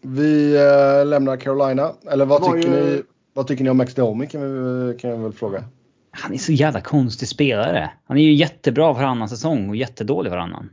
Vi 0.01 0.55
eh, 0.55 1.05
lämnar 1.05 1.37
Carolina. 1.37 1.93
Eller 2.11 2.25
vad 2.25 2.41
Var 2.41 2.55
tycker, 2.55 2.69
ju- 2.69 2.95
ni, 2.95 3.03
vad 3.33 3.47
tycker 3.47 3.63
ni 3.63 3.69
om 3.69 3.77
Max 3.77 3.95
Domi 3.95 4.27
kan, 4.27 4.41
vi, 4.87 4.97
kan 4.97 5.09
jag 5.09 5.17
väl 5.17 5.33
fråga. 5.33 5.63
Han 6.11 6.33
är 6.33 6.37
så 6.37 6.51
jävla 6.51 6.81
konstig 6.81 7.27
spelare. 7.27 7.91
Han 8.05 8.17
är 8.17 8.21
ju 8.21 8.33
jättebra 8.33 8.93
varannan 8.93 9.29
säsong 9.29 9.69
och 9.69 9.75
jättedålig 9.75 10.29
varannan. 10.31 10.69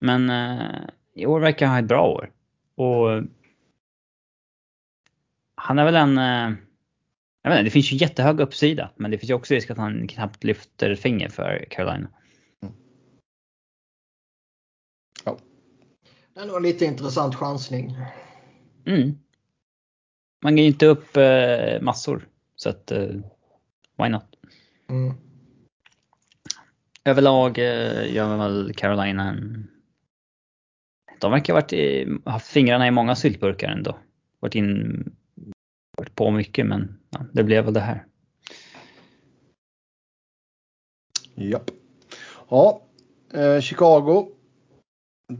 Men 0.00 0.30
eh, 0.30 0.66
i 1.14 1.26
år 1.26 1.40
verkar 1.40 1.66
han 1.66 1.74
ha 1.74 1.80
ett 1.80 1.88
bra 1.88 2.08
år. 2.08 2.30
Och 2.74 3.22
han 5.54 5.78
är 5.78 5.84
väl 5.84 5.96
en... 5.96 6.18
Eh, 6.18 6.58
jag 7.42 7.50
vet 7.50 7.58
inte, 7.58 7.62
det 7.62 7.70
finns 7.70 7.92
ju 7.92 7.96
jättehög 7.96 8.40
uppsida. 8.40 8.90
Men 8.96 9.10
det 9.10 9.18
finns 9.18 9.30
ju 9.30 9.34
också 9.34 9.54
risk 9.54 9.70
att 9.70 9.78
han 9.78 10.08
knappt 10.08 10.44
lyfter 10.44 10.94
finger 10.94 11.28
för 11.28 11.66
Carolina. 11.70 12.08
Det 16.34 16.40
är 16.40 16.46
nog 16.46 16.56
en 16.56 16.62
lite 16.62 16.84
intressant 16.84 17.34
chansning. 17.34 17.96
Mm. 18.84 19.18
Man 20.42 20.56
ger 20.56 20.64
ju 20.64 20.70
inte 20.70 20.86
upp 20.86 21.16
eh, 21.16 21.80
massor. 21.80 22.28
Så 22.56 22.68
att, 22.68 22.90
eh, 22.90 23.08
why 23.98 24.08
not? 24.08 24.24
Mm. 24.88 25.14
Överlag 27.04 27.58
eh, 27.58 28.14
gör 28.14 28.36
väl 28.36 28.72
Carolina 28.74 29.28
en... 29.28 29.68
De 31.20 31.30
verkar 31.30 31.52
ha 31.52 31.60
varit 31.60 31.72
i, 31.72 32.08
haft 32.24 32.46
fingrarna 32.46 32.86
i 32.86 32.90
många 32.90 33.16
syltburkar 33.16 33.68
ändå. 33.68 33.98
Varit 34.40 34.54
in... 34.54 35.16
Varit 35.98 36.14
på 36.14 36.30
mycket 36.30 36.66
men 36.66 36.98
ja, 37.10 37.26
det 37.32 37.44
blev 37.44 37.64
väl 37.64 37.74
det 37.74 37.80
här. 37.80 38.06
Japp. 41.34 41.70
Ja, 42.48 42.82
eh, 43.34 43.60
Chicago. 43.60 44.28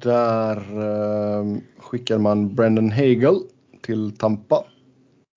Där 0.00 0.56
eh, 0.56 1.56
skickar 1.78 2.18
man 2.18 2.54
Brendan 2.54 2.92
Hagel 2.92 3.40
till 3.82 4.16
Tampa. 4.16 4.64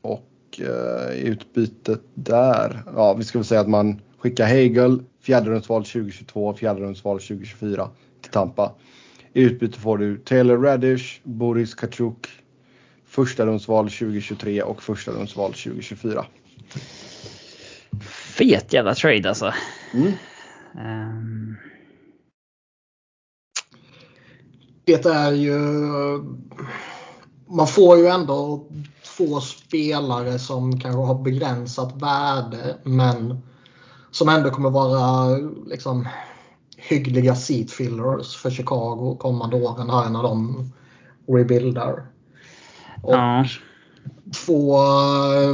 Och 0.02 0.60
eh, 0.60 1.16
i 1.16 1.28
utbytet 1.28 2.02
där, 2.14 2.84
ja 2.96 3.14
vi 3.14 3.24
ska 3.24 3.38
väl 3.38 3.46
säga 3.46 3.62
att 3.62 3.70
man 3.70 4.02
skickar 4.18 4.48
Hagel, 4.48 5.04
fjärderumsval 5.22 5.86
2022, 5.86 6.54
fjärderumsval 6.54 7.20
2024 7.20 7.90
till 8.22 8.32
Tampa. 8.32 8.72
I 9.34 9.42
utbyte 9.42 9.80
får 9.80 9.98
du 9.98 10.18
Taylor 10.18 10.58
Radish, 10.58 11.20
Boris 11.24 11.76
Kachuk, 11.76 12.28
första-rumsval 13.06 13.90
2023 13.90 14.62
och 14.62 14.84
första-rumsval 14.84 15.54
2024. 15.54 16.26
Fet 18.38 18.74
jävla 18.74 18.96
trade 18.96 19.30
alltså. 19.30 19.54
Mm. 19.94 20.12
Ehm, 20.80 21.56
Det 24.86 25.06
är 25.06 25.32
ju... 25.32 25.60
Man 27.48 27.68
får 27.68 27.98
ju 27.98 28.08
ändå 28.08 28.66
två 29.18 29.40
spelare 29.40 30.40
som 30.40 30.80
kanske 30.80 31.02
har 31.02 31.24
begränsat 31.24 32.02
värde 32.02 32.78
men 32.84 33.42
som 34.12 34.30
ändå 34.30 34.50
kommer 34.50 34.70
vara 34.70 35.38
liksom 35.68 36.08
hyggliga 36.78 37.36
seat 37.36 37.72
fillers 37.72 38.36
för 38.36 38.50
Chicago 38.50 39.18
kommande 39.20 39.56
åren 39.56 39.90
här 39.90 40.10
när 40.10 40.24
de 40.24 40.66
rebuildar. 41.28 42.06
Och 43.04 43.14
Ja. 43.14 43.46
två 44.46 44.78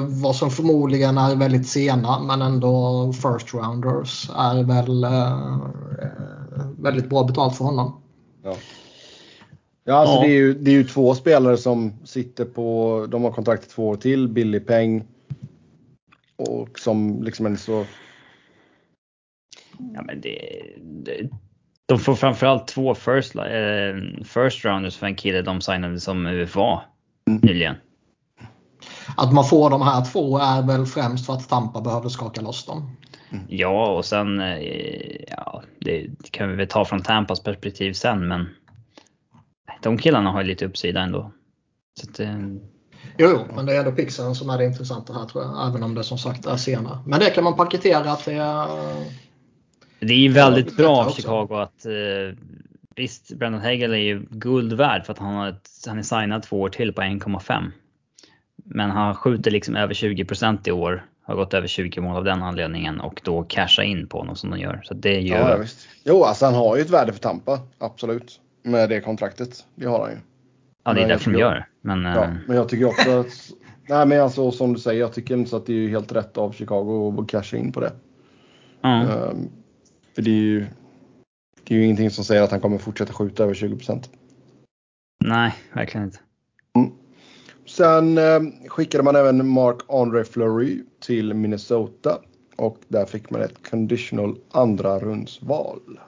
vad 0.08 0.36
som 0.36 0.52
förmodligen 0.52 1.18
är 1.18 1.36
väldigt 1.36 1.68
sena 1.68 2.20
men 2.20 2.42
ändå 2.42 3.14
first 3.14 3.54
rounders 3.54 4.30
är 4.36 4.64
väl 4.64 5.04
eh, 5.04 5.48
väldigt 6.78 7.10
bra 7.10 7.24
betalt 7.24 7.56
för 7.56 7.66
honom. 7.66 8.02
Ja. 8.44 8.56
Ja, 9.84 9.96
alltså 9.96 10.16
Ja. 10.16 10.22
Det, 10.22 10.28
är 10.28 10.36
ju, 10.36 10.54
det 10.54 10.72
är 10.72 10.76
ju 10.76 10.84
två 10.84 11.16
spelare 11.16 11.58
som 11.58 11.94
sitter 12.04 12.46
på, 12.46 13.08
de 13.10 13.24
har 13.24 13.32
kontrakt 13.32 13.66
i 13.66 13.70
två 13.70 13.88
år 13.88 13.96
till, 13.96 14.28
billig 14.28 14.68
peng. 14.68 15.04
Och 16.36 16.80
som 16.80 17.24
liksom 17.24 17.46
är 17.46 17.56
så, 17.56 17.86
Ja, 19.94 20.02
men 20.02 20.22
det, 20.22 20.40
det, 20.82 21.30
de 21.86 22.00
får 22.00 22.16
framförallt 22.16 22.68
två 22.68 22.96
first, 22.96 23.36
eh, 23.36 24.24
first 24.24 24.66
rounders 24.66 24.98
för 24.98 25.06
en 25.08 25.16
kille 25.16 25.42
de 25.42 25.62
signade 25.62 26.00
som 26.00 26.26
UFA 26.26 26.82
nyligen. 27.26 27.76
Att 29.18 29.34
man 29.34 29.46
får 29.46 29.70
de 29.70 29.82
här 29.82 30.06
två 30.06 30.38
är 30.38 30.68
väl 30.68 30.86
främst 30.86 31.26
för 31.26 31.34
att 31.34 31.50
Tampa 31.50 31.82
behöver 31.82 32.10
skaka 32.10 32.42
loss 32.42 32.66
dem. 32.66 32.98
Ja, 33.48 33.88
och 33.88 34.06
sen, 34.06 34.40
eh, 34.40 35.16
ja, 35.28 35.64
det 35.80 36.08
kan 36.32 36.50
vi 36.50 36.56
väl 36.56 36.68
ta 36.68 36.86
från 36.86 37.02
Tampas 37.02 37.44
perspektiv 37.44 37.94
sen, 37.94 38.28
men 38.28 38.50
de 39.82 39.97
killarna 39.97 40.32
har 40.32 40.41
ju 40.41 40.47
lite 40.47 40.65
uppsida 40.65 41.01
ändå. 41.01 41.32
Så 41.99 42.09
att, 42.09 42.19
eh, 42.19 42.38
Jo, 43.17 43.30
jo, 43.30 43.55
men 43.55 43.65
det 43.65 43.76
är 43.76 43.80
ändå 43.80 43.91
pixeln 43.91 44.36
som 44.36 44.49
är 44.49 44.57
det 44.57 44.65
intressanta 44.65 45.13
här 45.13 45.26
tror 45.26 45.43
jag. 45.43 45.67
Även 45.67 45.84
om 45.84 45.95
det 45.95 46.03
som 46.03 46.17
sagt 46.17 46.45
är 46.45 46.57
sena. 46.57 47.03
Men 47.05 47.19
det 47.19 47.30
kan 47.30 47.43
man 47.43 47.55
paketera 47.55 48.11
att 48.11 48.26
det 48.26 48.34
är... 48.34 48.67
det 49.99 50.13
är 50.13 50.17
ju 50.17 50.30
väldigt 50.30 50.78
bra 50.78 50.97
av. 50.97 51.11
Chicago 51.11 51.47
att 51.51 51.86
eh, 51.86 52.38
visst, 52.95 53.34
Brandon 53.34 53.61
Hagel 53.61 53.93
är 53.93 53.97
ju 53.97 54.26
guld 54.30 54.74
värd 54.74 55.05
för 55.05 55.13
att 55.13 55.19
han, 55.19 55.34
har 55.34 55.49
ett, 55.49 55.69
han 55.88 55.99
är 55.99 56.03
signad 56.03 56.43
två 56.43 56.61
år 56.61 56.69
till 56.69 56.93
på 56.93 57.01
1,5. 57.01 57.72
Men 58.63 58.91
han 58.91 59.15
skjuter 59.15 59.51
liksom 59.51 59.76
över 59.76 59.93
20% 59.93 60.69
i 60.69 60.72
år. 60.72 61.05
Har 61.24 61.36
gått 61.36 61.53
över 61.53 61.67
20 61.67 62.01
mål 62.01 62.17
av 62.17 62.24
den 62.24 62.43
anledningen 62.43 63.01
och 63.01 63.22
då 63.24 63.43
casha 63.43 63.84
in 63.84 64.07
på 64.07 64.17
honom 64.17 64.36
som 64.36 64.49
de 64.49 64.59
gör. 64.59 64.82
Så 64.84 64.93
det 64.93 65.15
är 65.15 65.19
ju... 65.19 65.28
ja, 65.28 65.49
ja 65.49 65.57
visst. 65.57 65.88
Jo, 66.03 66.24
alltså 66.24 66.45
han 66.45 66.53
har 66.55 66.76
ju 66.76 66.82
ett 66.82 66.89
värde 66.89 67.13
för 67.13 67.19
Tampa, 67.19 67.59
absolut. 67.78 68.41
Med 68.64 68.89
det 68.89 69.01
kontraktet, 69.01 69.66
det 69.76 69.86
har 69.86 69.99
han 69.99 70.09
ju. 70.12 70.18
Ja, 70.84 70.93
det 70.93 70.99
är 70.99 71.01
Men 71.01 71.09
därför 71.09 71.32
de 71.32 71.39
gör. 71.39 71.68
Men, 71.82 72.03
Ja, 72.03 72.24
eh, 72.24 72.34
men 72.47 72.55
jag 72.57 72.70
tycker 72.70 72.86
också 72.86 73.20
att, 73.20 73.51
nej 73.89 74.05
men 74.05 74.22
alltså 74.22 74.51
som 74.51 74.74
du 74.74 74.80
säger, 74.80 74.99
jag 74.99 75.14
tycker 75.14 75.34
inte 75.34 75.49
så 75.49 75.57
att 75.57 75.66
det 75.66 75.74
är 75.74 75.89
helt 75.89 76.12
rätt 76.12 76.38
av 76.38 76.51
Chicago 76.51 77.22
att 77.22 77.30
casha 77.30 77.57
in 77.57 77.72
på 77.72 77.80
det. 77.80 77.91
ja. 78.82 79.01
Ehm, 79.01 79.49
för 80.16 80.22
det 80.22 80.32
är 80.32 80.36
ju, 80.36 80.66
det 81.64 81.74
är 81.76 81.78
ju 81.78 81.84
ingenting 81.86 82.12
som 82.12 82.24
säger 82.24 82.41
att 82.41 82.51
han 82.51 82.59
kommer 82.59 82.78
fortsätta 82.78 83.14
skjuta 83.14 83.43
över 83.43 83.53
20% 83.53 84.09
Nej, 85.26 85.53
verkligen 85.74 86.05
inte. 86.05 86.20
Sen 87.66 88.18
eh, 88.18 88.39
skickade 88.68 89.03
man 89.03 89.16
även 89.16 89.47
Mark 89.47 89.78
Andre 89.89 90.24
Fleury 90.24 90.84
till 90.99 91.34
Minnesota 91.34 92.20
och 92.55 92.78
där 92.88 93.05
fick 93.05 93.30
man 93.30 93.41
ett 93.41 93.70
conditional 93.70 94.38
andra 94.51 94.99
rundsval. 94.99 95.99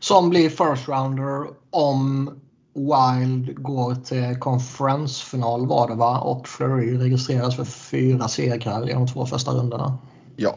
Som 0.00 0.30
blir 0.30 0.50
first 0.50 0.88
rounder 0.88 1.46
om 1.70 2.30
Wild 2.74 3.62
går 3.62 3.94
till 3.94 4.38
konferensfinal 4.38 5.66
var 5.66 5.88
det 5.88 5.94
va? 5.94 6.20
Och 6.20 6.48
Fleury 6.48 6.98
registreras 6.98 7.56
för 7.56 7.64
fyra 7.64 8.28
segrar 8.28 8.90
i 8.90 8.92
de 8.92 9.06
två 9.06 9.26
första 9.26 9.50
rundorna. 9.50 9.98
Ja. 10.36 10.56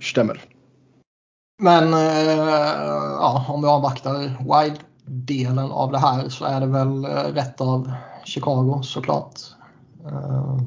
Stämmer. 0.00 0.44
Men 1.62 1.94
eh, 1.94 2.00
ja, 3.18 3.46
om 3.48 3.62
vi 3.62 3.68
avvaktar 3.68 4.14
Wild-delen 4.40 5.70
av 5.70 5.92
det 5.92 5.98
här 5.98 6.28
så 6.28 6.44
är 6.44 6.60
det 6.60 6.66
väl 6.66 7.04
eh, 7.04 7.08
rätt 7.08 7.60
av 7.60 7.92
Chicago 8.24 8.80
såklart. 8.82 9.40
Eh, 10.06 10.58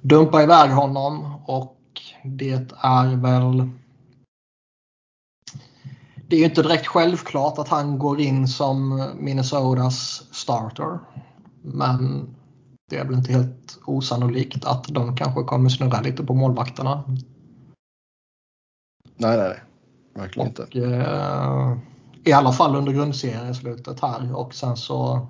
dumpa 0.00 0.42
iväg 0.42 0.70
honom 0.70 1.34
och 1.46 1.76
det 2.24 2.72
är 2.82 3.16
väl 3.16 3.70
det 6.28 6.36
är 6.36 6.40
ju 6.40 6.44
inte 6.44 6.62
direkt 6.62 6.86
självklart 6.86 7.58
att 7.58 7.68
han 7.68 7.98
går 7.98 8.20
in 8.20 8.48
som 8.48 9.10
Minnesotas 9.18 10.22
starter. 10.32 10.98
Men 11.62 12.28
det 12.90 12.96
är 12.96 13.04
väl 13.04 13.14
inte 13.14 13.32
helt 13.32 13.78
osannolikt 13.84 14.64
att 14.64 14.84
de 14.84 15.16
kanske 15.16 15.42
kommer 15.42 15.68
snurra 15.68 16.00
lite 16.00 16.24
på 16.24 16.34
målvakterna. 16.34 17.04
Nej, 19.16 19.36
nej, 19.36 19.48
nej. 19.48 19.62
Verkligen 20.14 20.48
inte. 20.48 20.62
Och, 20.62 20.76
eh, 20.76 21.76
I 22.24 22.32
alla 22.32 22.52
fall 22.52 22.76
under 22.76 22.92
grundserieslutet 22.92 24.00
här 24.00 24.36
och 24.36 24.54
sen 24.54 24.76
så 24.76 25.28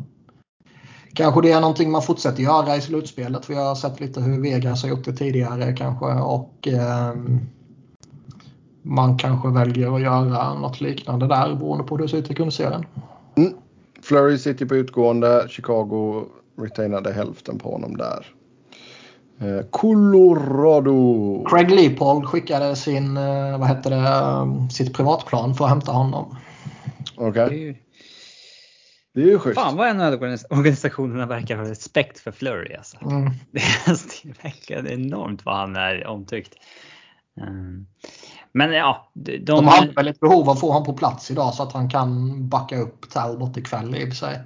kanske 1.14 1.42
det 1.42 1.52
är 1.52 1.60
någonting 1.60 1.90
man 1.90 2.02
fortsätter 2.02 2.42
göra 2.42 2.76
i 2.76 2.80
slutspelet. 2.80 3.50
Vi 3.50 3.54
har 3.54 3.74
sett 3.74 4.00
lite 4.00 4.20
hur 4.20 4.42
Vegas 4.42 4.82
har 4.82 4.90
gjort 4.90 5.04
det 5.04 5.12
tidigare 5.12 5.72
kanske 5.72 6.06
och 6.06 6.68
eh, 6.68 7.14
man 8.86 9.18
kanske 9.18 9.48
väljer 9.48 9.94
att 9.96 10.02
göra 10.02 10.54
något 10.54 10.80
liknande 10.80 11.26
där 11.26 11.54
beroende 11.54 11.84
på 11.84 11.96
hur 11.96 12.02
det 12.04 12.08
ser 12.10 12.18
ut 12.18 12.30
i 12.30 12.34
grundserien. 12.34 12.84
Flurry 14.02 14.38
sitter 14.38 14.66
på 14.66 14.76
utgående. 14.76 15.46
Chicago 15.48 16.24
retainade 16.60 17.12
hälften 17.12 17.58
på 17.58 17.72
honom 17.72 17.96
där. 17.96 18.26
Eh, 19.40 19.66
Colorado. 19.70 21.44
Craig 21.48 21.70
Leopold 21.70 22.26
skickade 22.26 22.76
sin, 22.76 23.16
eh, 23.16 23.58
vad 23.58 23.68
heter 23.68 23.90
det, 23.90 23.96
eh, 23.96 24.68
sitt 24.68 24.94
privatplan 24.96 25.54
för 25.54 25.64
att 25.64 25.70
hämta 25.70 25.92
honom. 25.92 26.36
Okej, 27.16 27.32
Det 27.48 27.54
är 27.54 27.58
ju- 27.58 27.74
det 29.14 29.20
är 29.22 29.26
ju 29.26 29.38
schysst. 29.38 29.60
Fan 29.60 29.76
vad 29.76 29.88
en 29.88 30.00
av 30.00 30.12
organisationerna 30.50 31.26
verkar 31.26 31.56
ha 31.56 31.64
respekt 31.70 32.18
för 32.18 32.32
Flurry 32.32 32.74
alltså. 32.74 32.96
Mm. 33.04 33.30
Det 33.50 33.58
är 33.58 34.42
verkligen 34.42 34.86
enormt 34.86 35.44
vad 35.44 35.56
han 35.56 35.76
är 35.76 36.06
omtyckt. 36.06 36.54
Um, 37.40 37.86
Men 38.52 38.72
ja, 38.72 39.10
de, 39.12 39.38
De 39.38 39.66
hade 39.66 39.92
väl 39.92 40.08
ett 40.08 40.20
behov 40.20 40.42
av 40.42 40.50
att 40.50 40.60
få 40.60 40.72
honom 40.72 40.84
på 40.84 40.92
plats 40.92 41.30
idag 41.30 41.54
så 41.54 41.62
att 41.62 41.72
han 41.72 41.90
kan 41.90 42.48
backa 42.48 42.78
upp 42.78 43.10
Talbot 43.10 43.56
ikväll 43.56 43.96
i 43.96 44.04
och 44.04 44.08
för 44.08 44.16
sig. 44.16 44.40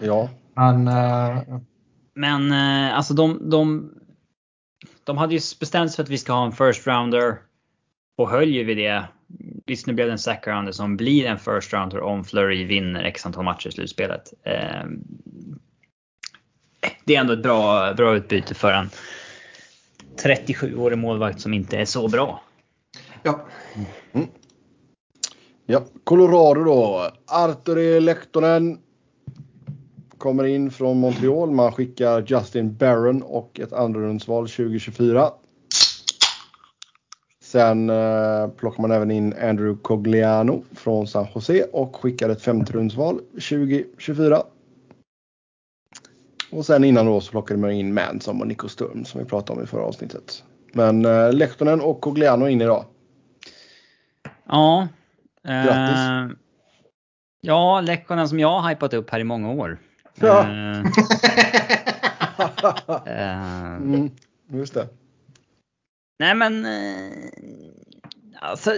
Ja, 0.00 0.28
Men 0.54 0.88
eh, 0.88 1.38
Men 2.14 2.52
eh, 2.52 2.96
alltså 2.96 3.14
de, 3.14 3.50
de, 3.50 3.92
de 5.04 5.18
hade 5.18 5.34
ju 5.34 5.40
bestämt 5.60 5.90
sig 5.90 5.96
för 5.96 6.02
att 6.02 6.08
vi 6.08 6.18
ska 6.18 6.32
ha 6.32 6.46
en 6.46 6.52
first 6.52 6.86
rounder 6.86 7.38
och 8.16 8.30
höll 8.30 8.48
ju 8.48 8.64
vid 8.64 8.76
det. 8.76 9.04
Visst 9.66 9.86
nu 9.86 9.92
blev 9.92 10.06
det 10.06 10.12
en 10.12 10.18
second 10.18 10.54
rounder 10.54 10.72
som 10.72 10.96
blir 10.96 11.26
en 11.26 11.38
first 11.38 11.72
rounder 11.72 12.00
om 12.00 12.24
Flurry 12.24 12.64
vinner 12.64 13.04
x 13.04 13.26
antal 13.26 13.44
matcher 13.44 13.68
i 13.68 13.72
slutspelet. 13.72 14.32
Eh, 14.42 14.84
Det 17.04 17.16
är 17.16 17.20
ändå 17.20 17.32
ett 17.32 17.42
bra, 17.42 17.94
bra 17.94 18.16
utbyte 18.16 18.54
för 18.54 18.72
en 18.72 18.90
37-årig 20.24 20.98
målvakt 20.98 21.40
som 21.40 21.54
inte 21.54 21.76
är 21.78 21.84
så 21.84 22.08
bra 22.08 22.42
ja, 23.24 23.40
mm. 24.12 24.28
ja. 25.66 25.82
Colorado 26.04 26.64
då. 26.64 27.10
Arturi 27.26 27.96
e. 27.96 28.00
Lehtonen 28.00 28.78
kommer 30.18 30.44
in 30.44 30.70
från 30.70 31.00
Montreal. 31.00 31.50
Man 31.50 31.72
skickar 31.72 32.24
Justin 32.26 32.76
Barron 32.76 33.22
och 33.22 33.60
ett 33.60 33.72
andrarumsval 33.72 34.48
2024. 34.48 35.30
Sen 37.42 37.90
eh, 37.90 38.48
plockar 38.48 38.82
man 38.82 38.90
även 38.90 39.10
in 39.10 39.32
Andrew 39.32 39.82
Cogliano 39.82 40.62
från 40.72 41.06
San 41.06 41.26
Jose 41.34 41.64
och 41.72 41.96
skickar 41.96 42.28
ett 42.28 42.42
femterumsval 42.42 43.18
2024. 43.18 44.42
Och 46.50 46.66
sen 46.66 46.84
innan 46.84 47.06
då 47.06 47.20
så 47.20 47.30
plockade 47.30 47.60
man 47.60 47.70
in 47.70 47.94
Manson 47.94 48.40
och 48.40 48.46
Nico 48.46 48.68
Sturm 48.68 49.04
som 49.04 49.20
vi 49.20 49.26
pratade 49.26 49.58
om 49.58 49.64
i 49.64 49.66
förra 49.66 49.84
avsnittet. 49.84 50.44
Men 50.72 51.04
eh, 51.04 51.32
Lehtonen 51.32 51.80
och 51.80 52.00
Cogliano 52.00 52.48
in 52.48 52.60
idag. 52.60 52.84
Ja. 54.48 54.88
eh, 55.44 55.64
Grattis. 55.64 56.36
Ja, 57.40 57.80
Lekkonen 57.80 58.28
som 58.28 58.40
jag 58.40 58.60
har 58.60 58.68
hypat 58.68 58.94
upp 58.94 59.10
här 59.10 59.20
i 59.20 59.24
många 59.24 59.50
år. 59.50 59.78
Ja. 60.14 60.42
Eh, 60.48 60.80
eh, 63.06 63.74
Mm, 63.76 64.10
just 64.48 64.74
det. 64.74 64.88
Nej 66.18 66.34
men, 66.34 66.64
eh, 66.64 67.12
alltså, 68.40 68.70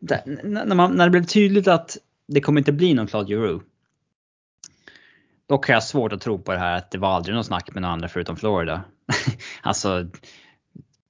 det- 0.00 0.24
när, 0.44 0.74
man, 0.74 0.92
när 0.92 1.04
det 1.04 1.10
blev 1.10 1.24
tydligt 1.24 1.68
att 1.68 1.96
det 2.28 2.40
kommer 2.40 2.60
inte 2.60 2.72
bli 2.72 2.94
någon 2.94 3.06
Claude 3.06 3.28
Giroux. 3.28 3.64
Då 5.48 5.58
kan 5.58 5.72
jag 5.74 5.82
svårt 5.84 6.12
att 6.12 6.20
tro 6.20 6.38
på 6.38 6.52
det 6.52 6.58
här 6.58 6.76
att 6.76 6.90
det 6.90 6.98
var 6.98 7.08
aldrig 7.08 7.34
någon 7.34 7.44
snack 7.44 7.70
med 7.74 7.82
några 7.82 7.92
andra 7.92 8.08
förutom 8.08 8.36
Florida. 8.36 8.82
alltså, 9.62 10.06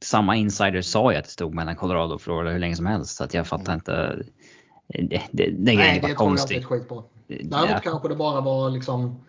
samma 0.05 0.37
insider 0.37 0.83
sa 0.83 1.13
ju 1.13 1.19
att 1.19 1.25
det 1.25 1.31
stod 1.31 1.55
mellan 1.55 1.77
Colorado 1.77 2.15
och 2.15 2.23
Florida 2.23 2.51
hur 2.51 2.59
länge 2.59 2.77
som 2.77 2.87
helst. 2.87 3.17
Så 3.17 3.25
att 3.25 3.35
jag 3.35 3.47
fattar 3.47 3.75
inte. 3.75 4.23
Det, 4.89 5.23
det, 5.33 5.51
den 5.51 5.65
grejen 5.65 5.79
nej 5.79 6.01
det 6.01 6.15
tror 6.15 6.39
jag 6.39 6.53
inte 6.53 6.67
skit 6.67 6.89
på. 6.89 7.05
Ja. 7.27 7.37
Däremot 7.43 7.83
kanske 7.83 8.09
det 8.09 8.15
bara 8.15 8.41
var 8.41 8.71
liksom 8.71 9.21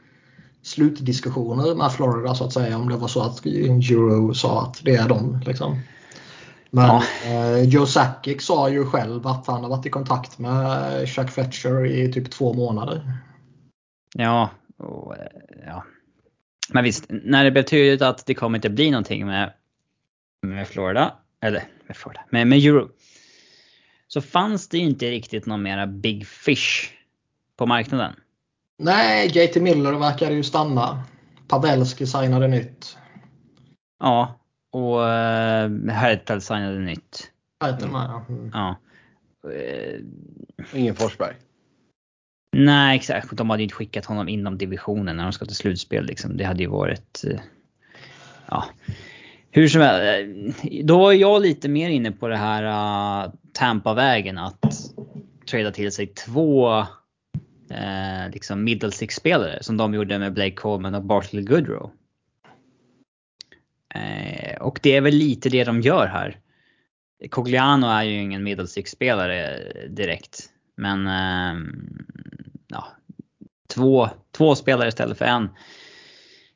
slutdiskussioner 0.61 1.75
med 1.75 1.91
Florida 1.91 2.35
så 2.35 2.43
att 2.45 2.53
säga. 2.53 2.77
Om 2.77 2.89
det 2.89 2.97
var 2.97 3.07
så 3.07 3.21
att 3.21 3.45
Euro 3.45 4.33
sa 4.33 4.61
att 4.63 4.81
det 4.83 4.95
är 4.95 5.09
de. 5.09 5.41
Liksom. 5.45 5.79
Men 6.69 6.85
ja. 6.85 7.03
eh, 7.25 7.63
Joe 7.63 7.85
Sakic 7.85 8.45
sa 8.45 8.69
ju 8.69 8.85
själv 8.85 9.27
att 9.27 9.47
han 9.47 9.63
har 9.63 9.69
varit 9.69 9.85
i 9.85 9.89
kontakt 9.89 10.39
med 10.39 11.09
Chuck 11.09 11.29
Fletcher 11.29 11.85
i 11.85 12.13
typ 12.13 12.31
två 12.31 12.53
månader. 12.53 13.17
Ja, 14.13 14.49
och, 14.77 15.15
ja. 15.65 15.83
Men 16.69 16.83
visst, 16.83 17.05
när 17.09 17.43
det 17.43 17.51
blev 17.51 17.63
tydligt 17.63 18.01
att 18.01 18.25
det 18.25 18.33
kommer 18.33 18.57
inte 18.57 18.69
bli 18.69 18.91
någonting 18.91 19.25
med, 19.25 19.53
med 20.41 20.67
Florida, 20.67 21.17
eller 21.41 21.63
med 21.87 21.97
Florida, 21.97 22.21
med, 22.29 22.47
med 22.47 22.57
Euro. 22.57 22.89
Så 24.07 24.21
fanns 24.21 24.69
det 24.69 24.77
inte 24.77 25.11
riktigt 25.11 25.45
någon 25.45 25.61
mera 25.61 25.87
big 25.87 26.27
fish 26.27 26.89
på 27.55 27.65
marknaden. 27.65 28.13
Nej, 28.79 29.27
JT 29.27 29.55
Miller 29.55 29.91
verkade 29.91 30.33
ju 30.33 30.43
stanna. 30.43 31.03
Pavelski 31.47 32.07
signade 32.07 32.47
nytt. 32.47 32.97
Ja, 33.99 34.39
och 34.71 34.97
uh, 34.97 35.91
Hertel 35.91 36.41
signade 36.41 36.79
nytt. 36.79 37.31
Hertel 37.63 37.91
med, 37.91 38.01
ja. 38.01 38.25
Mm. 38.29 38.51
ja. 38.53 38.75
Uh, 39.47 39.99
Ingen 40.73 40.95
Forsberg? 40.95 41.35
Nej, 42.57 42.95
exakt. 42.95 43.37
De 43.37 43.49
hade 43.49 43.61
ju 43.61 43.63
inte 43.63 43.75
skickat 43.75 44.05
honom 44.05 44.29
inom 44.29 44.57
divisionen 44.57 45.17
när 45.17 45.23
de 45.23 45.33
ska 45.33 45.45
till 45.45 45.55
slutspel. 45.55 46.05
Liksom. 46.05 46.37
Det 46.37 46.43
hade 46.43 46.63
ju 46.63 46.69
varit... 46.69 47.21
Uh, 47.27 47.39
ja. 48.47 48.65
Hur 49.51 49.67
som 49.67 49.81
helst. 49.81 50.63
Eh, 50.63 50.85
då 50.85 50.99
var 50.99 51.13
jag 51.13 51.41
lite 51.41 51.69
mer 51.69 51.89
inne 51.89 52.11
på 52.11 52.27
det 52.27 52.37
här 52.37 52.63
uh, 53.25 53.33
Tampa-vägen 53.53 54.37
att 54.37 54.73
trada 55.51 55.71
till 55.71 55.91
sig 55.91 56.07
två 56.07 56.79
uh, 56.79 58.29
liksom 58.33 58.63
Middlesex-spelare 58.63 59.63
som 59.63 59.77
de 59.77 59.93
gjorde 59.93 60.19
med 60.19 60.33
Blake 60.33 60.55
Coleman 60.55 60.95
och 60.95 61.03
Bartley 61.03 61.43
Goodrow. 61.43 61.91
Uh, 63.95 64.61
och 64.61 64.79
det 64.83 64.95
är 64.95 65.01
väl 65.01 65.15
lite 65.15 65.49
det 65.49 65.63
de 65.63 65.81
gör 65.81 66.07
här. 66.07 66.37
Cogliano 67.29 67.87
är 67.87 68.03
ju 68.03 68.21
ingen 68.21 68.43
Middlesex-spelare 68.43 69.59
direkt. 69.89 70.49
Men 70.75 71.07
uh, 71.07 71.71
ja, 72.67 72.87
två, 73.73 74.09
två 74.31 74.55
spelare 74.55 74.87
istället 74.87 75.17
för 75.17 75.25
en. 75.25 75.49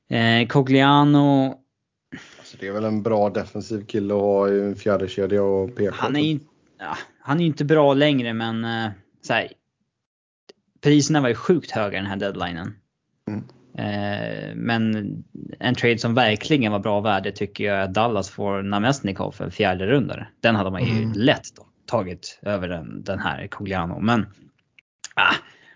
Eh, 0.10 0.48
Cogliano 0.48 1.56
det 2.60 2.68
är 2.68 2.72
väl 2.72 2.84
en 2.84 3.04
bra 3.04 3.30
defensiv 3.30 3.86
kille 3.86 4.14
att 4.14 4.22
ha 4.22 4.50
i 4.50 4.62
en 4.62 4.76
fjärde 4.76 5.08
kedja 5.08 5.44
och 5.44 5.76
peka 5.76 5.96
Han 5.98 6.16
är 6.16 6.22
ju 6.22 6.40
ja, 6.80 6.98
han 7.20 7.42
är 7.42 7.46
inte 7.46 7.66
bra 7.66 7.94
längre 7.94 8.34
men 8.34 8.66
eh, 8.66 8.92
så 9.22 9.34
här, 9.34 9.52
priserna 10.82 11.22
var 11.22 11.30
ju 11.30 11.36
sjukt 11.36 11.72
höga 11.72 11.98
den 11.98 12.08
här 12.08 12.16
deadlinen. 12.16 12.76
Mm. 13.28 13.44
Eh, 13.78 14.56
men 14.56 15.06
en 15.60 15.76
trade 15.76 15.98
som 15.98 16.14
verkligen 16.14 16.72
var 16.72 16.80
bra 16.80 17.00
värde 17.00 17.32
tycker 17.32 17.64
jag 17.64 17.82
att 17.82 17.94
Dallas 17.94 18.30
får 18.30 18.62
Namestnikov 18.62 19.32
för 19.32 19.50
fjärde 19.50 19.86
rundare. 19.86 20.28
Den 20.40 20.56
hade 20.56 20.72
man 20.72 20.84
ju 20.84 20.92
mm. 20.92 21.14
lätt 21.16 21.46
tagit 21.86 22.40
över 22.42 22.68
den, 22.68 23.04
den 23.04 23.20
här 23.20 23.48
Cogliano. 23.48 24.00
Men 24.00 24.26
ah, 25.16 25.36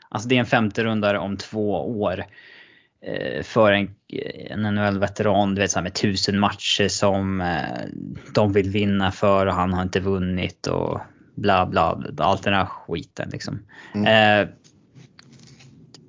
alltså 0.10 0.30
det 0.30 0.36
är 0.36 0.40
en 0.40 0.46
femte 0.46 0.84
rundare 0.84 1.20
om 1.20 1.38
två 1.38 2.00
år. 2.02 2.26
Eh, 3.02 3.44
för 3.44 3.72
en, 3.72 3.90
en 4.50 4.76
NHL-veteran 4.76 5.56
du 5.56 5.62
vet, 5.62 5.72
så 5.72 5.82
med 5.82 5.94
tusen 5.94 6.40
matcher 6.40 6.88
som 6.88 7.42
eh, 7.42 7.86
de 8.34 8.54
vill 8.54 8.70
vinna 8.70 9.12
för 9.12 9.46
och 9.46 9.54
han 9.54 9.74
har 9.74 9.82
inte 9.82 10.00
vunnit 10.00 10.68
och 10.68 11.02
bla 11.36 11.66
bla. 11.66 12.04
Allt 12.18 12.44
den 12.44 12.54
här 12.54 12.66
skiten 12.66 13.30
liksom. 13.32 13.60
Mm. 13.96 14.44
Eh, 14.44 14.50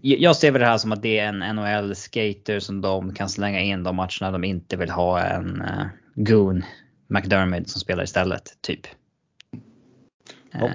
jag 0.03 0.37
ser 0.37 0.51
väl 0.51 0.61
det 0.61 0.67
här 0.67 0.79
som 0.79 0.93
att 0.93 1.03
det 1.03 1.19
är 1.19 1.29
en 1.29 1.57
NHL-skater 1.57 2.61
som 2.61 2.81
de 2.81 3.15
kan 3.15 3.29
slänga 3.29 3.61
in 3.61 3.83
de 3.83 3.97
matcherna 3.97 4.31
de 4.31 4.45
inte 4.45 4.77
vill 4.77 4.91
ha 4.91 5.21
en 5.21 5.63
uh, 5.63 5.87
Goon 6.15 6.65
McDermott 7.09 7.69
som 7.69 7.81
spelar 7.81 8.05
istället. 8.05 8.43
Typ. 8.61 8.87
Uh, 10.55 10.69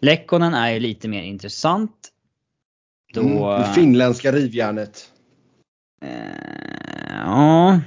Lekkonen 0.00 0.54
är 0.54 0.70
ju 0.70 0.80
lite 0.80 1.08
mer 1.08 1.22
intressant. 1.22 2.12
Då, 3.16 3.22
mm, 3.22 3.60
det 3.60 3.74
finländska 3.74 4.32
rivjärnet. 4.32 5.12
Uh, 6.04 6.10
ja. 7.10 7.80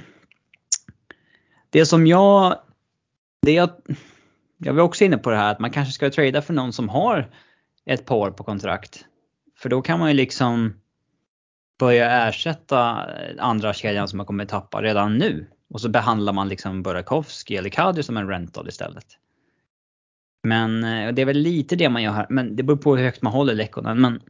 Det 1.70 1.86
som 1.86 2.06
jag... 2.06 2.56
Det 3.42 3.52
jag, 3.52 3.70
jag 4.58 4.74
var 4.74 4.82
också 4.82 5.04
inne 5.04 5.18
på 5.18 5.30
det 5.30 5.36
här 5.36 5.52
att 5.52 5.58
man 5.58 5.70
kanske 5.70 5.92
ska 5.92 6.10
trada 6.10 6.42
för 6.42 6.54
någon 6.54 6.72
som 6.72 6.88
har 6.88 7.30
ett 7.86 8.06
par 8.06 8.16
år 8.16 8.30
på 8.30 8.44
kontrakt. 8.44 9.04
För 9.58 9.68
då 9.68 9.82
kan 9.82 9.98
man 9.98 10.08
ju 10.08 10.14
liksom 10.14 10.74
börja 11.78 12.28
ersätta 12.28 13.06
andra 13.38 13.74
kedjan 13.74 14.08
som 14.08 14.16
man 14.16 14.26
kommer 14.26 14.44
tappa 14.44 14.82
redan 14.82 15.18
nu. 15.18 15.46
Och 15.70 15.80
så 15.80 15.88
behandlar 15.88 16.32
man 16.32 16.48
liksom 16.48 16.82
Burakovsky 16.82 17.56
eller 17.56 17.70
Kadri 17.70 18.02
som 18.02 18.16
en 18.16 18.28
rental 18.28 18.68
istället. 18.68 19.06
Men 20.42 20.84
eh, 20.84 21.12
det 21.12 21.22
är 21.22 21.26
väl 21.26 21.38
lite 21.38 21.76
det 21.76 21.88
man 21.88 22.02
gör 22.02 22.12
här. 22.12 22.26
Men 22.30 22.56
det 22.56 22.62
beror 22.62 22.76
på 22.76 22.96
hur 22.96 23.04
högt 23.04 23.22
man 23.22 23.32
håller 23.32 23.54
Lekkonen. 23.54 24.00
Men 24.00 24.20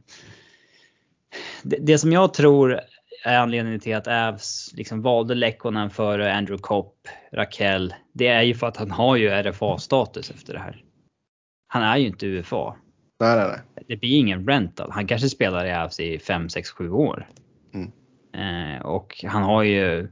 det, 1.63 1.77
det, 1.81 1.97
som 1.97 2.11
jag 2.11 2.33
tror 2.33 2.79
är 3.23 3.37
anledningen 3.37 3.79
till 3.79 3.95
att 3.95 4.07
Avs 4.07 4.71
liksom 4.73 5.01
valde 5.01 5.35
Lekkonen 5.35 5.89
före 5.89 6.33
Andrew 6.33 6.61
Kopp, 6.61 7.07
Rakell. 7.33 7.93
Det 8.13 8.27
är 8.27 8.41
ju 8.41 8.55
för 8.55 8.67
att 8.67 8.77
han 8.77 8.91
har 8.91 9.15
ju 9.15 9.29
RFA-status 9.29 10.31
efter 10.31 10.53
det 10.53 10.59
här. 10.59 10.83
Han 11.67 11.83
är 11.83 11.97
ju 11.97 12.07
inte 12.07 12.25
UFA. 12.25 12.75
Nej, 13.19 13.35
nej, 13.37 13.47
nej. 13.47 13.85
Det 13.87 13.97
blir 13.97 14.19
ingen 14.19 14.47
rental. 14.47 14.91
Han 14.91 15.07
kanske 15.07 15.29
spelar 15.29 15.65
i 15.65 15.71
AFC 15.71 15.99
i 15.99 16.19
5, 16.19 16.49
6, 16.49 16.69
7 16.69 16.91
år. 16.91 17.27
Mm. 17.73 17.91
Eh, 18.33 18.81
och 18.81 19.25
han 19.27 19.43
har 19.43 19.63
ju 19.63 20.09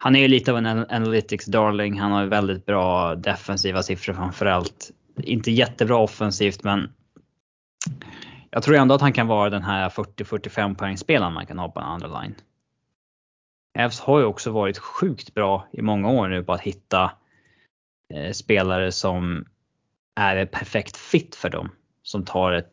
han 0.00 0.16
är 0.16 0.20
ju 0.20 0.28
lite 0.28 0.52
av 0.52 0.58
en 0.58 0.66
analytics 0.66 1.46
darling. 1.46 2.00
Han 2.00 2.12
har 2.12 2.22
ju 2.22 2.28
väldigt 2.28 2.66
bra 2.66 3.14
defensiva 3.14 3.82
siffror 3.82 4.14
framförallt. 4.14 4.90
Inte 5.22 5.50
jättebra 5.50 5.96
offensivt 5.96 6.64
men 6.64 6.92
jag 8.50 8.62
tror 8.62 8.76
ändå 8.76 8.94
att 8.94 9.00
han 9.00 9.12
kan 9.12 9.26
vara 9.26 9.50
den 9.50 9.62
här 9.62 9.88
40-45 9.88 10.74
poängspelaren 10.74 11.32
man 11.32 11.46
kan 11.46 11.58
ha 11.58 11.68
på 11.68 11.80
en 11.80 11.86
andra 11.86 12.20
line. 12.20 12.34
Evs 13.78 14.00
har 14.00 14.18
ju 14.18 14.24
också 14.24 14.50
varit 14.50 14.78
sjukt 14.78 15.34
bra 15.34 15.68
i 15.72 15.82
många 15.82 16.10
år 16.10 16.28
nu 16.28 16.44
på 16.44 16.52
att 16.52 16.60
hitta 16.60 17.10
eh, 18.14 18.32
spelare 18.32 18.92
som 18.92 19.44
är 20.16 20.36
ett 20.36 20.50
perfekt 20.50 20.96
fit 20.96 21.34
för 21.34 21.50
dem 21.50 21.70
som 22.02 22.24
tar 22.24 22.52
ett, 22.52 22.72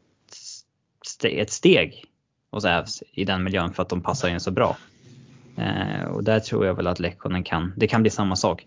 ett 1.23 1.51
steg 1.51 2.05
hos 2.51 2.65
Evs 2.65 3.03
i 3.11 3.25
den 3.25 3.43
miljön 3.43 3.73
för 3.73 3.83
att 3.83 3.89
de 3.89 4.01
passar 4.01 4.29
in 4.29 4.39
så 4.39 4.51
bra. 4.51 4.77
Eh, 5.57 6.05
och 6.05 6.23
där 6.23 6.39
tror 6.39 6.65
jag 6.65 6.75
väl 6.75 6.87
att 6.87 6.99
Lekkonen 6.99 7.43
kan, 7.43 7.73
det 7.77 7.87
kan 7.87 8.01
bli 8.01 8.11
samma 8.11 8.35
sak. 8.35 8.65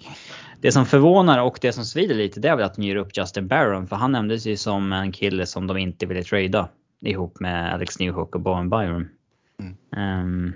Det 0.61 0.73
som 0.73 0.87
förvånar 0.87 1.43
och 1.43 1.59
det 1.61 1.73
som 1.73 1.85
svider 1.85 2.15
lite 2.15 2.41
det 2.41 2.49
är 2.49 2.57
väl 2.57 2.65
att 2.65 2.75
de 2.75 2.83
ger 2.83 2.97
upp 2.97 3.17
Justin 3.19 3.49
Barron 3.49 3.87
för 3.87 3.97
han 3.97 4.13
nämndes 4.13 4.47
ju 4.47 4.57
som 4.57 4.93
en 4.93 5.13
kille 5.13 5.47
som 5.47 5.67
de 5.67 5.77
inte 5.77 6.07
ville 6.07 6.23
trada 6.23 6.69
ihop 7.01 7.41
med 7.41 7.75
Alex 7.75 7.99
Newhook 7.99 8.35
och 8.35 8.41
Bowen 8.41 8.71
Byron. 8.71 9.09
Mm. 9.61 9.77
Um, 10.23 10.55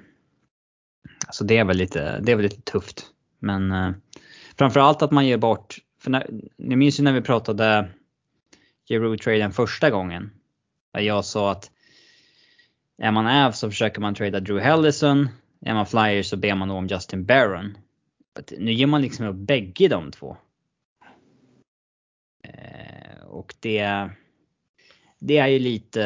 så 1.31 1.45
det 1.45 1.59
är 1.59 1.65
väl 1.65 1.77
lite, 1.77 2.21
det 2.21 2.33
är 2.33 2.37
väl 2.37 2.45
lite 2.45 2.63
tufft. 2.63 3.07
Men 3.39 3.73
uh, 3.73 3.93
framförallt 4.59 5.03
att 5.03 5.11
man 5.11 5.27
ger 5.27 5.39
bort, 5.39 5.79
för 6.01 6.11
när, 6.11 6.27
ni 6.57 6.77
minns 6.77 7.01
ju 7.01 7.05
när 7.05 7.13
vi 7.13 7.21
pratade 7.21 7.89
Giroud-traden 8.89 9.53
första 9.53 9.91
gången. 9.91 10.31
Där 10.93 11.01
jag 11.01 11.25
sa 11.25 11.51
att 11.53 11.71
är 12.99 13.11
man 13.11 13.27
Avs 13.27 13.59
så 13.59 13.71
försöker 13.71 14.01
man 14.01 14.15
trada 14.15 14.41
Drew 14.41 14.61
Hellison. 14.61 15.29
Är 15.61 15.75
man 15.75 15.87
Flyers 15.87 16.27
så 16.27 16.37
ber 16.37 16.55
man 16.55 16.71
om 16.71 16.87
Justin 16.87 17.25
Barron. 17.25 17.79
Nu 18.59 18.73
ger 18.73 18.87
man 18.87 19.03
liksom 19.03 19.27
upp 19.27 19.37
bägge 19.37 19.89
de 19.89 20.11
två. 20.11 20.37
Eh, 22.45 23.25
och 23.27 23.55
det, 23.61 24.11
det 25.25 25.39
är 25.39 25.47
ju 25.47 25.59
lite, 25.59 26.03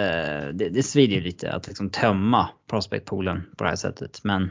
det, 0.53 0.69
det 0.69 0.83
svider 0.83 1.17
ju 1.17 1.21
lite 1.21 1.53
att 1.53 1.67
liksom 1.67 1.91
tömma 1.91 2.49
prospectpoolen 2.67 3.43
på 3.57 3.65
det 3.65 3.71
här 3.71 3.77
sättet. 3.77 4.21
Men 4.25 4.51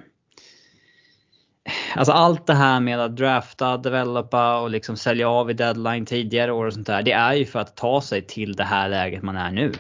Alltså 1.96 2.12
allt 2.12 2.48
det 2.48 2.54
här 2.54 2.80
med 2.80 3.00
att 3.00 3.16
drafta, 3.16 3.78
developa 3.78 4.62
och 4.62 4.70
liksom 4.70 4.98
sälja 4.98 5.30
av 5.30 5.52
i 5.52 5.54
deadline 5.54 6.06
tidigare 6.06 6.52
år 6.52 6.66
och 6.66 6.74
sånt 6.74 6.88
där. 6.88 7.04
Det 7.04 7.12
är 7.12 7.34
ju 7.34 7.46
för 7.46 7.60
att 7.60 7.76
ta 7.76 8.02
sig 8.02 8.22
till 8.22 8.54
det 8.54 8.64
här 8.64 8.90
läget 8.90 9.24
man 9.24 9.36
är 9.36 9.52
nu. 9.52 9.72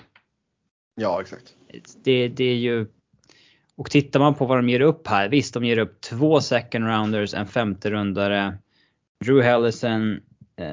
Ja, 0.96 1.22
exakt. 1.22 1.54
Det, 2.04 2.28
det 2.28 2.44
är 2.44 2.56
ju... 2.56 2.88
Och 3.78 3.92
tittar 3.92 4.20
man 4.20 4.36
på 4.36 4.46
vad 4.46 4.58
de 4.58 4.70
ger 4.70 4.80
upp 4.80 5.08
här. 5.08 5.30
Visst, 5.30 5.54
de 5.54 5.66
ger 5.66 5.78
upp 5.78 6.02
två 6.02 6.42
second 6.42 6.86
rounders, 6.86 7.34
en 7.34 7.48
femte 7.48 7.92
rundare. 7.92 8.58
Drew 9.26 9.44
Hellison, 9.44 10.20
eh, 10.56 10.68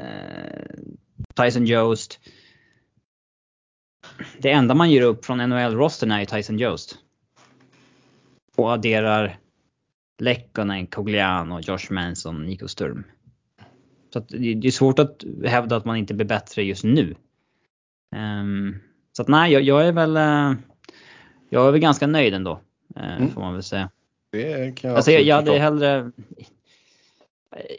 Tyson 1.34 1.66
Jost. 1.66 2.20
Det 4.38 4.50
enda 4.50 4.74
man 4.74 4.90
ger 4.90 5.02
upp 5.02 5.24
från 5.24 5.38
NHL-rosten 5.38 6.10
är 6.10 6.20
ju 6.20 6.26
Tyson 6.26 6.58
Jost. 6.58 6.98
Och 8.56 8.72
adderar 8.72 9.38
Lekkonen, 10.18 10.86
Cogliano, 10.86 11.60
Josh 11.60 11.90
Manson, 11.90 12.46
Nico 12.46 12.68
Sturm. 12.68 13.04
Så 14.12 14.20
det 14.28 14.66
är 14.66 14.70
svårt 14.70 14.98
att 14.98 15.24
hävda 15.44 15.76
att 15.76 15.84
man 15.84 15.96
inte 15.96 16.14
blir 16.14 16.26
bättre 16.26 16.62
just 16.62 16.84
nu. 16.84 17.14
Um, 18.16 18.78
så 19.12 19.22
att 19.22 19.28
nej, 19.28 19.52
jag, 19.52 19.62
jag, 19.62 19.86
är 19.86 19.92
väl 19.92 20.16
uh, 20.16 20.58
jag 21.48 21.68
är 21.68 21.70
väl 21.70 21.80
ganska 21.80 22.06
nöjd 22.06 22.34
ändå. 22.34 22.60
Uh, 22.96 23.16
mm. 23.16 23.30
Får 23.30 23.40
man 23.40 23.52
väl 23.52 23.62
säga. 23.62 23.90
Det 24.32 24.76
kan 24.76 24.90
jag 24.90 24.96
Alltså 24.96 25.10
jag, 25.10 25.22
jag 25.22 25.36
hade 25.36 25.58
hellre 25.58 26.12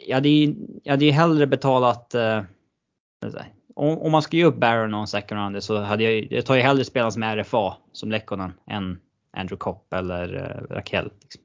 jag 0.06 0.16
hade, 0.16 0.28
ju- 0.28 0.56
jag 0.82 0.92
hade 0.92 1.04
ju 1.04 1.10
hellre 1.10 1.46
betalat 1.46 2.14
eh, 2.14 2.42
om, 3.74 3.98
om 3.98 4.12
man 4.12 4.22
ska 4.22 4.36
ge 4.36 4.44
upp 4.44 4.56
Barron 4.56 4.94
och 4.94 5.00
en 5.00 5.06
second 5.06 5.40
rounder 5.40 5.60
så 5.60 5.80
hade 5.80 6.02
jag 6.04 6.12
ju- 6.12 6.26
jag 6.30 6.46
tar 6.46 6.54
ju 6.56 6.60
hellre 6.62 6.84
spelare 6.84 7.12
som 7.12 7.22
är 7.22 7.36
RFA 7.36 7.76
som 7.92 8.10
Lekkonen 8.10 8.52
än 8.70 8.98
Andrew 9.36 9.56
Kopp 9.56 9.92
eller 9.92 10.34
eh, 10.70 10.74
Rakell. 10.74 11.10
Liksom. 11.22 11.40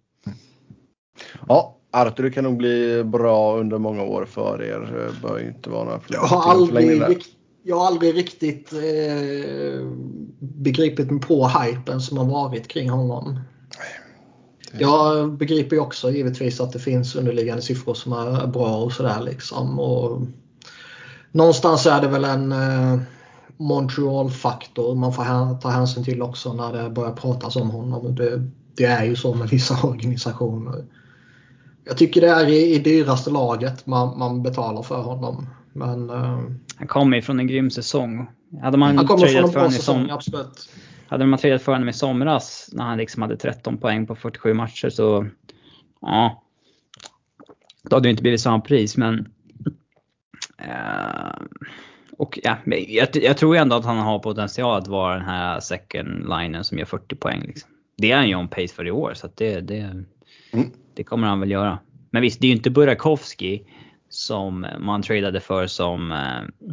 Ja, 1.48 1.76
Arthur 1.92 2.30
kan 2.30 2.44
nog 2.44 2.58
bli 2.58 3.04
bra 3.04 3.58
under 3.58 3.78
många 3.78 4.04
år 4.04 4.26
för 4.26 4.62
er. 4.64 4.80
Det 4.80 5.28
bör 5.28 5.40
ju 5.40 5.48
inte 5.48 5.70
vara 5.70 5.84
några 5.84 6.00
Jag 6.10 6.20
har 6.22 6.54
någon 6.54 6.62
aldrig, 6.62 7.24
jag 7.64 7.76
har 7.80 7.88
aldrig 7.88 8.16
riktigt 8.16 8.74
eh, 8.74 9.88
begripit 10.40 11.12
mig 11.12 11.22
på 11.22 11.48
hypen 11.48 12.02
som 12.02 12.18
har 12.18 12.26
varit 12.26 12.68
kring 12.68 12.90
honom. 12.90 13.40
Jag 14.80 15.32
begriper 15.34 15.76
ju 15.76 15.82
också 15.82 16.12
givetvis 16.12 16.60
att 16.62 16.74
det 16.74 16.80
finns 16.80 17.16
underliggande 17.16 17.62
siffror 17.62 17.94
som 17.94 18.14
är 18.14 18.48
bra 18.48 18.78
och 18.78 18.94
sådär 18.94 19.22
liksom. 19.22 19.80
Och 19.80 20.22
någonstans 21.32 21.86
är 21.86 22.02
det 22.02 22.08
väl 22.08 22.24
en 22.24 22.52
eh, 22.52 23.00
Montreal-faktor 23.58 24.96
man 24.96 25.14
får 25.14 25.60
ta 25.62 25.70
hänsyn 25.70 26.04
till 26.04 26.22
också 26.22 26.54
när 26.54 26.74
det 26.74 26.90
börjar 26.90 27.12
pratas 27.12 27.56
om 27.56 27.70
honom. 27.70 28.16
Det, 28.16 28.50
det 28.78 28.86
är 28.86 29.04
ju 29.04 29.16
så 29.16 29.34
med 29.34 29.48
vissa 29.50 29.88
organisationer. 29.88 30.86
Jag 31.86 31.98
tycker 31.98 32.22
det 32.22 32.30
är 32.30 32.48
i, 32.48 32.76
i 32.76 32.80
dyraste 32.80 33.30
laget 33.30 33.86
man, 33.86 34.20
man 34.20 34.44
betalar 34.44 34.84
för 34.84 35.02
honom. 35.02 35.48
Men 35.74 36.10
eh, 36.10 36.40
Han 36.78 36.88
kommer 36.88 37.18
ju 37.18 37.22
från 37.22 37.40
en 37.40 37.48
grym 37.48 37.70
säsong. 37.70 38.28
Hade 38.62 38.78
man 38.78 38.98
han 38.98 39.08
kommer 39.08 39.28
från 39.28 39.44
en 39.46 39.52
bra 39.52 39.72
säsong, 39.72 40.06
som, 40.06 40.16
absolut. 40.16 40.70
hade 41.08 41.26
man 41.26 41.40
tradat 41.40 41.62
för 41.62 41.72
honom 41.72 41.90
i 41.90 41.94
somras 41.94 42.70
när 42.72 42.84
han 42.84 42.98
liksom 42.98 43.22
hade 43.22 43.38
13 43.38 43.78
poäng 43.78 44.08
på 44.08 44.16
47 44.16 44.54
matcher 44.54 44.90
så 44.90 45.28
ja. 46.02 46.44
Då 47.84 47.96
hade 47.96 48.08
det 48.08 48.12
inte 48.12 48.22
blivit 48.22 48.42
samma 48.42 48.60
pris 48.60 48.98
men 48.98 49.28
och 52.18 52.40
ja, 52.44 52.58
jag, 52.66 53.08
jag 53.14 53.38
tror 53.38 53.56
ändå 53.56 53.76
att 53.76 53.86
han 53.86 53.98
har 53.98 54.20
potential 54.20 54.78
att 54.78 54.88
vara 54.88 55.14
den 55.14 55.26
här 55.26 55.60
second 55.60 56.30
linen 56.30 56.64
som 56.64 56.78
gör 56.78 56.86
40 56.86 57.16
poäng. 57.16 57.44
Liksom. 57.48 57.72
Det 57.98 58.12
är 58.12 58.16
han 58.16 58.30
ju 58.30 58.36
on 58.36 58.48
pace 58.48 58.68
för 58.68 58.88
i 58.88 58.92
år 58.92 59.14
så 59.14 59.30
det, 59.36 59.60
det, 59.62 60.06
Mm. 60.54 60.72
det 60.94 61.04
kommer 61.04 61.28
han 61.28 61.40
väl 61.40 61.52
göra. 61.52 61.80
Men 62.10 62.22
visst, 62.22 62.42
det 62.42 62.48
är 62.48 62.50
ju 62.50 62.56
inte 62.56 62.70
Burakovsky 62.70 63.60
som 64.10 64.68
man 64.80 65.02
tradade 65.02 65.40
för 65.40 65.68
som 65.68 66.12
eh, 66.12 66.70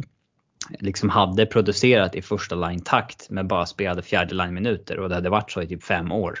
liksom 0.79 1.09
hade 1.09 1.45
producerat 1.45 2.15
i 2.15 2.21
första 2.21 2.55
line-takt 2.55 3.29
men 3.29 3.47
bara 3.47 3.65
spelade 3.65 4.01
fjärde 4.01 4.35
line-minuter 4.35 4.99
och 4.99 5.09
det 5.09 5.15
hade 5.15 5.29
varit 5.29 5.51
så 5.51 5.61
i 5.61 5.67
typ 5.67 5.83
fem 5.83 6.11
år. 6.11 6.39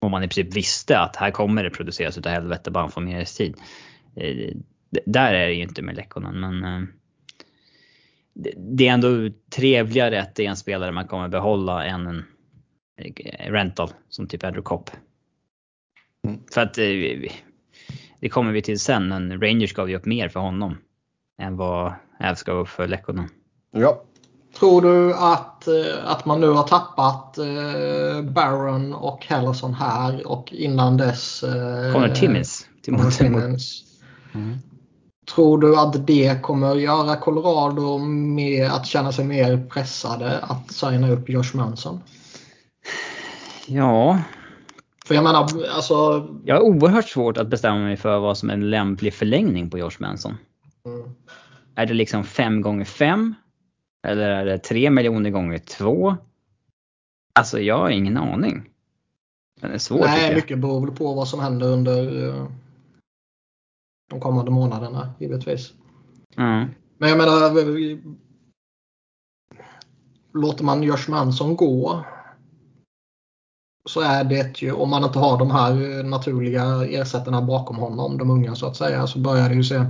Och 0.00 0.10
man 0.10 0.22
i 0.22 0.28
princip 0.28 0.56
visste 0.56 0.98
att 0.98 1.16
här 1.16 1.30
kommer 1.30 1.64
det 1.64 1.70
produceras 1.70 2.18
utav 2.18 2.32
helvete 2.32 2.70
bara 2.70 2.80
han 2.80 2.90
får 2.90 3.00
mer 3.00 3.24
tid. 3.24 3.56
Där 5.06 5.34
är 5.34 5.46
det 5.46 5.54
ju 5.54 5.62
inte 5.62 5.82
med 5.82 5.96
Lekkonen 5.96 6.40
men 6.40 6.64
eh, 6.64 6.88
det- 8.56 8.88
är 8.88 8.92
ändå 8.92 9.08
trevligare 9.50 10.20
att 10.22 10.34
det 10.34 10.46
är 10.46 10.50
en 10.50 10.56
spelare 10.56 10.92
man 10.92 11.06
kommer 11.06 11.28
behålla 11.28 11.84
än 11.84 12.06
en 12.06 12.24
eh, 12.98 13.50
rental 13.52 13.90
som 14.08 14.26
typ 14.26 14.44
Andrew 14.44 14.62
Kopp. 14.62 14.90
Mm. 16.26 16.40
För 16.54 16.60
att 16.60 16.78
eh, 16.78 16.84
det 18.20 18.28
kommer 18.28 18.52
vi 18.52 18.62
till 18.62 18.80
sen 18.80 19.08
men 19.08 19.40
Rangers 19.40 19.72
gav 19.74 19.90
ju 19.90 19.96
upp 19.96 20.06
mer 20.06 20.28
för 20.28 20.40
honom 20.40 20.76
än 21.42 21.56
vad 21.56 21.92
Avs 22.20 22.42
gav 22.42 22.58
upp 22.58 22.68
för 22.68 22.88
Lekkonen. 22.88 23.28
Ja, 23.70 24.02
Tror 24.58 24.82
du 24.82 25.14
att, 25.14 25.68
att 26.04 26.24
man 26.24 26.40
nu 26.40 26.48
har 26.48 26.62
tappat 26.68 27.36
Barron 28.34 28.94
och 28.94 29.26
Hellerson 29.26 29.74
här 29.74 30.26
och 30.26 30.52
innan 30.52 30.96
dess 30.96 31.40
Connor 31.92 32.08
Timmins. 32.14 32.68
Connor. 32.84 33.10
Timmins. 33.10 33.84
Mm. 34.34 34.58
Tror 35.26 35.58
du 35.58 35.76
att 35.76 36.06
det 36.06 36.42
kommer 36.42 36.74
göra 36.74 37.16
Colorado 37.16 37.98
med 37.98 38.66
att 38.70 38.86
känna 38.86 39.12
sig 39.12 39.24
mer 39.24 39.66
pressade 39.70 40.38
att 40.38 40.72
signa 40.72 41.10
upp 41.10 41.28
Josh 41.28 41.54
Manson? 41.56 42.00
Ja, 43.66 44.20
För 45.06 45.14
jag 45.14 45.24
menar, 45.24 45.48
alltså... 45.76 46.28
jag 46.44 46.54
har 46.54 46.62
oerhört 46.62 47.08
svårt 47.08 47.36
att 47.38 47.48
bestämma 47.48 47.78
mig 47.78 47.96
för 47.96 48.18
vad 48.18 48.38
som 48.38 48.50
är 48.50 48.54
en 48.54 48.70
lämplig 48.70 49.14
förlängning 49.14 49.70
på 49.70 49.78
Josh 49.78 49.96
Manson. 49.98 50.36
mm, 50.86 51.10
Är 51.74 51.86
det 51.86 51.94
liksom 51.94 52.24
5 52.24 52.62
gånger 52.62 52.84
5 52.84 53.34
Eller 54.06 54.30
är 54.30 54.44
det 54.44 54.58
3 54.58 54.90
miljoner 54.90 55.30
gånger 55.30 55.58
2? 55.58 56.16
Alltså 57.34 57.60
jag 57.60 57.78
har 57.78 57.90
ingen 57.90 58.16
aning. 58.16 58.68
Den 59.60 59.70
är 59.70 59.78
svår 59.78 59.98
tycker 59.98 60.10
Nej, 60.10 60.26
jag. 60.26 60.34
mycket 60.34 60.58
beror 60.58 60.86
väl 60.86 60.96
på 60.96 61.14
vad 61.14 61.28
som 61.28 61.40
händer 61.40 61.68
under 61.68 62.28
eh, 62.28 62.46
de 64.12 64.20
kommande 64.20 64.50
månaderna 64.50 65.14
givetvis. 65.18 65.72
Ja. 66.36 66.66
Men 66.98 67.08
jag 67.08 67.18
menar, 67.18 67.62
låter 70.32 70.64
man 70.64 70.82
Josh 70.82 71.10
Manson 71.10 71.56
gå 71.56 72.04
så 73.88 74.00
är 74.00 74.24
det 74.24 74.62
ju, 74.62 74.72
om 74.72 74.90
man 74.90 75.04
inte 75.04 75.18
har 75.18 75.38
de 75.38 75.50
här 75.50 75.98
eh, 75.98 76.04
naturliga 76.04 76.84
ersättarna 76.84 77.42
bakom 77.42 77.76
honom, 77.76 78.18
de 78.18 78.30
unga 78.30 78.54
så 78.54 78.66
att 78.66 78.76
säga, 78.76 79.06
så 79.06 79.18
börjar 79.18 79.48
det 79.48 79.54
ju 79.54 79.64
se 79.64 79.84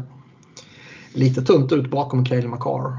lite 1.14 1.42
tunt 1.42 1.72
ut 1.72 1.90
bakom 1.90 2.24
Cale 2.24 2.48
McCarr. 2.48 2.98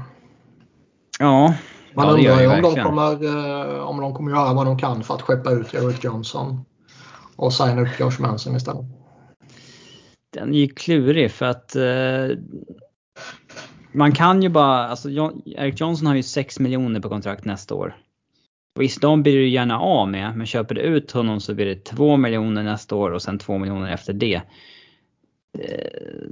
Ja, 1.18 1.54
Man 1.94 2.06
ja 2.06 2.12
undrar 2.12 2.40
ju 2.40 2.46
om 2.46 2.62
de, 2.62 2.82
kommer, 2.82 3.24
eh, 3.24 3.80
om 3.80 4.00
de 4.00 4.14
kommer 4.14 4.30
göra 4.30 4.54
vad 4.54 4.66
de 4.66 4.78
kan 4.78 5.02
för 5.02 5.14
att 5.14 5.22
skeppa 5.22 5.50
ut 5.50 5.74
Eric 5.74 6.04
Johnson 6.04 6.64
och 7.36 7.52
signa 7.52 7.82
upp 7.82 8.00
Josh 8.00 8.20
Manson 8.20 8.56
istället. 8.56 9.03
Den 10.34 10.54
är 10.54 10.58
ju 10.58 10.68
klurig 10.68 11.30
för 11.30 11.46
att 11.46 11.76
eh, 11.76 12.38
man 13.92 14.12
kan 14.12 14.42
ju 14.42 14.48
bara, 14.48 14.88
alltså 14.88 15.10
John, 15.10 15.42
Eric 15.46 15.80
Johnson 15.80 16.06
har 16.06 16.14
ju 16.14 16.22
6 16.22 16.58
miljoner 16.58 17.00
på 17.00 17.08
kontrakt 17.08 17.44
nästa 17.44 17.74
år. 17.74 17.96
Visst, 18.78 19.00
de 19.00 19.22
blir 19.22 19.36
du 19.36 19.48
gärna 19.48 19.80
av 19.80 20.08
med, 20.08 20.36
men 20.36 20.46
köper 20.46 20.74
du 20.74 20.80
ut 20.80 21.10
honom 21.10 21.40
så 21.40 21.54
blir 21.54 21.66
det 21.66 21.84
2 21.84 22.16
miljoner 22.16 22.62
nästa 22.62 22.96
år 22.96 23.10
och 23.10 23.22
sen 23.22 23.38
2 23.38 23.58
miljoner 23.58 23.92
efter 23.92 24.12
det. 24.12 24.42
Eh, 25.58 26.28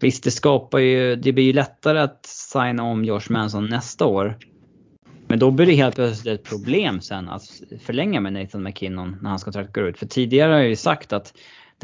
visst, 0.00 0.24
det 0.24 0.30
skapar 0.30 0.78
ju, 0.78 1.16
det 1.16 1.32
blir 1.32 1.44
ju 1.44 1.52
lättare 1.52 1.98
att 1.98 2.26
signa 2.26 2.82
om 2.82 3.04
Josh 3.04 3.30
Manson 3.30 3.66
nästa 3.66 4.06
år. 4.06 4.38
Men 5.26 5.38
då 5.38 5.50
blir 5.50 5.66
det 5.66 5.74
helt 5.74 5.94
plötsligt 5.94 6.40
ett 6.40 6.48
problem 6.48 7.00
sen 7.00 7.28
att 7.28 7.42
förlänga 7.80 8.20
med 8.20 8.32
Nathan 8.32 8.62
McKinnon 8.62 9.16
när 9.22 9.30
hans 9.30 9.44
kontrakt 9.44 9.74
går 9.74 9.84
ut. 9.84 9.98
För 9.98 10.06
tidigare 10.06 10.52
har 10.52 10.58
jag 10.58 10.68
ju 10.68 10.76
sagt 10.76 11.12
att 11.12 11.34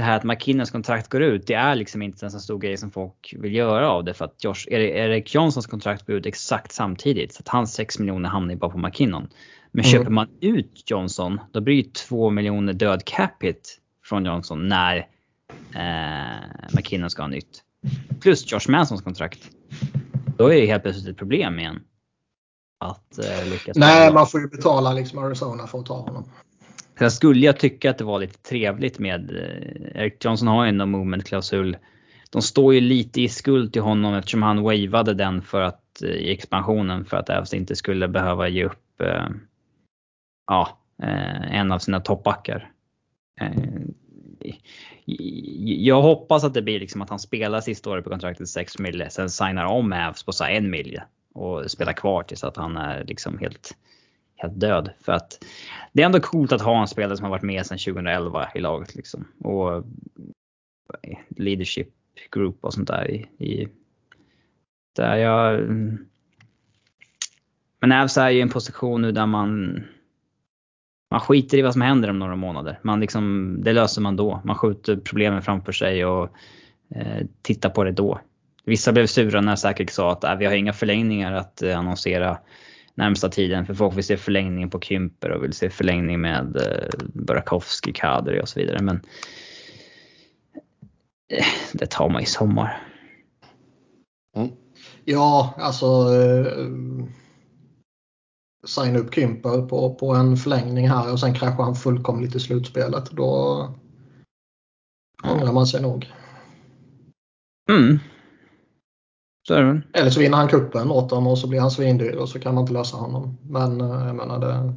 det 0.01 0.05
här 0.07 0.17
att 0.17 0.25
McKinnons 0.25 0.71
kontrakt 0.71 1.09
går 1.09 1.23
ut, 1.23 1.47
det 1.47 1.55
är 1.55 1.75
liksom 1.75 2.03
inte 2.03 2.27
en 2.27 2.31
så 2.31 2.41
stor 2.41 2.59
grej 2.59 2.77
som 2.77 2.91
folk 2.91 3.35
vill 3.39 3.55
göra 3.55 3.91
av 3.91 4.05
det. 4.05 4.15
För 4.15 4.25
att 4.25 4.45
Josh, 4.45 4.67
Erik 4.69 5.35
Johnsons 5.35 5.67
kontrakt 5.67 6.07
går 6.07 6.17
ut 6.17 6.27
exakt 6.27 6.73
samtidigt. 6.73 7.35
Så 7.35 7.41
att 7.41 7.49
hans 7.49 7.75
6 7.75 7.99
miljoner 7.99 8.29
hamnar 8.29 8.55
ju 8.55 8.59
bara 8.59 8.71
på 8.71 8.79
McKinnon. 8.79 9.29
Men 9.73 9.85
Mm. 9.85 9.93
köper 9.93 10.11
man 10.11 10.29
ut 10.41 10.83
Johnson, 10.91 11.41
då 11.53 11.61
blir 11.61 11.83
det 11.83 11.95
2 11.95 12.31
miljoner 12.31 12.73
död 12.73 13.05
capita 13.05 13.59
från 14.05 14.25
Johnson 14.25 14.69
när 14.69 14.97
eh, 15.75 16.75
McKinnon 16.77 17.11
ska 17.11 17.23
ha 17.23 17.29
nytt. 17.29 17.63
Plus 18.21 18.53
Josh 18.53 18.69
Mansons 18.71 19.03
kontrakt. 19.03 19.51
Då 20.37 20.53
är 20.53 20.61
det 20.61 20.67
helt 20.67 20.83
plötsligt 20.83 21.09
ett 21.09 21.17
problem 21.17 21.59
igen. 21.59 21.81
Att 22.79 23.19
eh, 23.19 23.47
lyckas 23.47 23.77
Nej, 23.77 24.13
man 24.13 24.27
får 24.27 24.41
ju 24.41 24.49
betala 24.49 24.93
liksom 24.93 25.19
Arizona 25.19 25.67
för 25.67 25.79
att 25.79 25.87
ta 25.87 25.95
honom. 25.95 26.25
Sen 27.01 27.11
skulle 27.11 27.47
jag 27.47 27.59
tycka 27.59 27.91
att 27.91 27.99
det 27.99 28.05
var 28.05 28.19
lite 28.19 28.39
trevligt 28.43 28.99
med 28.99 29.31
eh, 29.31 30.03
Eric 30.03 30.25
Johnson 30.25 30.49
har 30.49 30.65
ju 30.65 30.69
ändå 30.69 30.85
no 30.85 30.91
movement 30.91 31.25
klausul. 31.25 31.77
De 32.31 32.43
står 32.43 32.75
ju 32.75 32.81
lite 32.81 33.21
i 33.23 33.29
skuld 33.29 33.73
till 33.73 33.83
honom 33.83 34.15
eftersom 34.15 34.43
han 34.43 34.63
wavade 34.63 35.15
den 35.15 35.43
för 35.43 35.61
att 35.61 36.03
eh, 36.03 36.09
i 36.09 36.33
expansionen 36.33 37.05
för 37.05 37.17
att 37.17 37.31
Avs 37.31 37.55
inte 37.55 37.77
skulle 37.77 38.09
behöva 38.09 38.49
ge 38.49 38.65
upp 38.65 39.01
eh, 39.01 39.29
ja, 40.47 40.79
eh, 41.03 41.57
en 41.57 41.73
av 41.73 41.79
sina 41.79 42.01
toppbackar. 42.01 42.71
Eh, 43.41 43.83
jag 45.65 46.03
hoppas 46.03 46.45
att 46.45 46.55
det 46.55 46.63
blir 46.63 46.81
liksom 46.81 47.03
att 47.03 47.11
han 47.11 47.19
spelar 47.19 47.61
sista 47.61 47.91
året 47.91 48.05
på 48.05 48.11
kontraktet 48.11 48.49
6 48.49 48.79
mille, 48.79 49.11
sen 49.11 49.31
signar 49.31 49.65
om 49.65 49.93
Avs 49.93 50.23
på 50.23 50.33
så 50.33 50.45
här 50.45 50.51
en 50.51 50.71
mille 50.71 51.03
och 51.35 51.71
spelar 51.71 51.93
kvar 51.93 52.23
tills 52.23 52.45
att 52.45 52.57
han 52.57 52.77
är 52.77 53.05
liksom 53.05 53.39
helt, 53.39 53.77
helt 54.41 54.61
död. 54.61 54.91
För 55.01 55.13
att 55.13 55.45
det 55.93 56.03
är 56.03 56.07
ändå 56.07 56.21
coolt 56.21 56.53
att 56.53 56.61
ha 56.61 56.81
en 56.81 56.89
spelare 56.89 57.17
som 57.17 57.25
har 57.25 57.31
varit 57.31 57.43
med 57.43 57.67
sedan 57.67 57.79
2011 57.79 58.49
i 58.55 58.61
laget 58.61 58.95
liksom. 58.95 59.25
Och 59.39 59.77
eh, 61.03 61.19
leadership 61.29 61.89
group 62.31 62.65
och 62.65 62.75
sånt 62.75 62.89
där 62.89 63.11
i, 63.11 63.27
i 63.39 63.69
där 64.97 65.17
jag 65.17 65.55
mm. 65.55 66.07
men 67.81 67.93
Avs 67.93 68.17
är 68.17 68.31
ju 68.31 68.39
i 68.39 68.43
en 68.43 68.49
position 68.49 69.03
nu 69.03 69.13
där 69.13 69.27
man 69.27 69.83
man 71.11 71.21
skiter 71.21 71.59
i 71.59 71.63
vad 71.63 71.73
som 71.73 71.83
händer 71.83 72.11
om 72.11 72.19
några 72.19 72.37
månader. 72.37 72.79
Man 72.83 73.01
liksom, 73.01 73.57
det 73.65 73.73
löser 73.73 74.03
man 74.03 74.17
då. 74.17 74.41
Man 74.45 74.57
skjuter 74.57 74.97
problemen 74.97 75.43
framför 75.43 75.73
sig 75.73 76.05
och 76.05 76.29
eh, 76.95 77.27
tittar 77.43 77.71
på 77.71 77.85
det 77.85 77.93
då. 77.93 78.21
Vissa 78.65 78.93
blev 78.93 79.07
sura 79.07 79.41
när 79.41 79.57
Säkert 79.57 79.91
sa 79.91 80.13
att 80.13 80.25
äh, 80.25 80.37
vi 80.37 80.47
har 80.47 80.53
inga 80.53 80.73
förlängningar 80.73 81.33
att 81.33 81.63
eh, 81.63 81.79
annonsera 81.79 82.39
närmsta 82.95 83.29
tiden. 83.29 83.67
För 83.67 83.75
folk 83.75 83.97
vill 83.97 84.05
se 84.05 84.17
förlängningen 84.17 84.71
på 84.71 84.81
Kymper 84.81 85.31
och 85.31 85.45
vill 85.45 85.53
se 85.53 85.71
förlängning 85.71 86.21
med 86.21 86.57
eh, 86.57 87.07
Burakovsky, 87.15 87.93
Kadri 87.93 88.43
och 88.43 88.49
så 88.49 88.61
vidare. 88.61 88.83
Men 88.83 89.01
eh, 91.33 91.47
det 91.73 91.87
tar 91.87 92.09
man 92.09 92.23
i 92.23 92.27
sommar. 92.27 92.83
Mm. 94.37 94.51
Ja, 95.05 95.55
alltså 95.59 95.87
eh, 95.87 96.53
signa 98.67 98.99
upp 98.99 99.15
Kymper 99.15 99.63
på, 99.63 99.95
på 99.95 100.15
en 100.15 100.37
förlängning 100.37 100.89
här 100.89 101.13
och 101.13 101.21
sen 101.21 101.35
kraschar 101.35 101.65
han 101.65 101.75
fullkomligt 101.75 102.35
i 102.35 102.41
slutspelet. 102.41 103.11
Då 103.11 103.69
ångrar 105.25 105.53
man 105.53 105.67
sig 105.67 105.83
nog. 105.83 106.13
Mm. 107.71 107.99
Så 109.51 109.55
är 109.55 109.63
det. 109.63 109.83
Eller 109.93 110.11
så 110.11 110.21
vinner 110.21 110.37
han 110.37 110.49
kuppen 110.49 110.91
åt 110.91 111.11
dem 111.11 111.27
och 111.27 111.39
så 111.39 111.47
blir 111.47 111.61
han 111.61 111.71
svindyr 111.71 112.17
och 112.17 112.29
så 112.29 112.41
kan 112.41 112.55
man 112.55 112.63
inte 112.63 112.73
lösa 112.73 112.97
honom. 112.97 113.39
Men 113.43 113.81
eh, 113.81 114.07
jag 114.07 114.17
menar 114.17 114.39
det. 114.39 114.75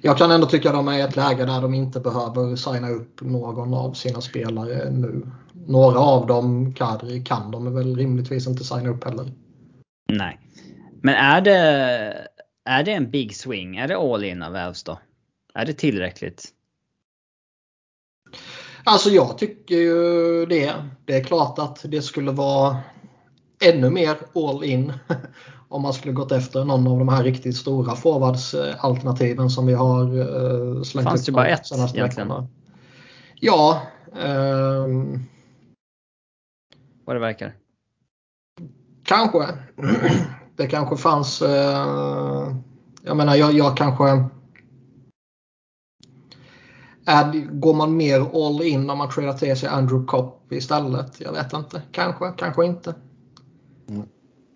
Jag 0.00 0.18
kan 0.18 0.30
ändå 0.30 0.46
tycka 0.46 0.68
att 0.68 0.74
de 0.74 0.88
är 0.88 0.98
i 0.98 1.00
ett 1.00 1.16
läge 1.16 1.44
där 1.44 1.60
de 1.60 1.74
inte 1.74 2.00
behöver 2.00 2.56
signa 2.56 2.90
upp 2.90 3.20
någon 3.20 3.74
av 3.74 3.92
sina 3.92 4.20
spelare 4.20 4.90
nu. 4.90 5.26
Några 5.66 5.98
av 5.98 6.26
dem, 6.26 6.74
Kadri, 6.74 7.24
kan 7.24 7.50
de 7.50 7.74
väl 7.74 7.96
rimligtvis 7.96 8.46
inte 8.46 8.64
signa 8.64 8.90
upp 8.90 9.04
heller. 9.04 9.32
Nej. 10.08 10.40
Men 11.02 11.14
är 11.14 11.40
det, 11.40 11.58
är 12.64 12.84
det 12.84 12.92
en 12.92 13.10
big 13.10 13.36
swing? 13.36 13.76
Är 13.76 13.88
det 13.88 13.96
all 13.96 14.24
in 14.24 14.42
av 14.42 14.52
Vävs 14.52 14.82
då? 14.82 14.98
Är 15.54 15.66
det 15.66 15.72
tillräckligt? 15.72 16.44
Alltså 18.84 19.10
jag 19.10 19.38
tycker 19.38 19.76
ju 19.76 20.46
det. 20.46 20.74
Det 21.04 21.16
är 21.16 21.24
klart 21.24 21.58
att 21.58 21.84
det 21.84 22.02
skulle 22.02 22.30
vara 22.30 22.76
ännu 23.60 23.90
mer 23.90 24.16
all 24.34 24.64
in 24.64 24.92
om 25.68 25.82
man 25.82 25.92
skulle 25.92 26.12
gått 26.12 26.32
efter 26.32 26.64
någon 26.64 26.86
av 26.86 26.98
de 26.98 27.08
här 27.08 27.24
riktigt 27.24 27.56
stora 27.56 27.96
forwardsalternativen 27.96 29.50
som 29.50 29.66
vi 29.66 29.74
har 29.74 30.18
uh, 30.18 30.82
slängt 30.82 31.08
Fanns 31.08 31.26
det 31.26 31.32
bara 31.32 31.46
ett 31.46 31.72
egentligen? 31.94 32.32
Ja. 33.34 33.82
Um, 34.12 35.24
Vad 37.04 37.16
det 37.16 37.20
verkar. 37.20 37.54
Kanske. 39.04 39.46
Det 40.56 40.66
kanske 40.66 40.96
fanns. 40.96 41.42
Uh, 41.42 42.56
jag 43.02 43.16
menar 43.16 43.34
jag, 43.34 43.52
jag 43.52 43.76
kanske 43.76 44.28
är, 47.06 47.50
går 47.50 47.74
man 47.74 47.96
mer 47.96 48.46
all 48.46 48.62
in 48.62 48.90
om 48.90 48.98
man 48.98 49.10
tradar 49.10 49.32
till 49.32 49.56
sig 49.56 49.68
Andrew 49.68 50.06
Kopp 50.06 50.52
istället? 50.52 51.20
Jag 51.20 51.32
vet 51.32 51.52
inte. 51.52 51.82
Kanske, 51.92 52.32
kanske 52.36 52.66
inte. 52.66 52.94
Mm. 53.88 54.08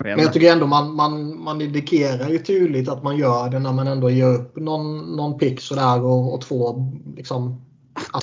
Men 0.05 0.19
jag 0.19 0.33
tycker 0.33 0.53
ändå 0.53 0.67
man, 0.67 0.95
man, 0.95 1.43
man 1.43 1.61
indikerar 1.61 2.29
ju 2.29 2.39
tydligt 2.39 2.89
att 2.89 3.03
man 3.03 3.17
gör 3.17 3.51
det 3.51 3.59
när 3.59 3.73
man 3.73 3.87
ändå 3.87 4.11
ger 4.11 4.27
upp 4.27 4.57
någon, 4.57 5.17
någon 5.17 5.39
pick 5.39 5.61
sådär 5.61 6.03
och, 6.03 6.35
och 6.35 6.41
två 6.41 6.87
liksom 7.17 7.61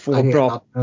två 0.02 0.24
bra 0.24 0.62
äh, 0.76 0.82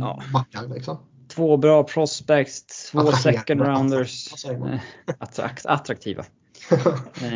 ja. 0.00 0.22
backar. 0.32 0.74
Liksom. 0.74 0.98
Två 1.28 1.56
bra 1.56 1.84
prospects, 1.84 2.90
två 2.90 3.12
second 3.12 3.60
rounders. 3.60 4.44
Attrakt, 5.18 5.66
attraktiva. 5.66 6.24
eh, 6.70 7.30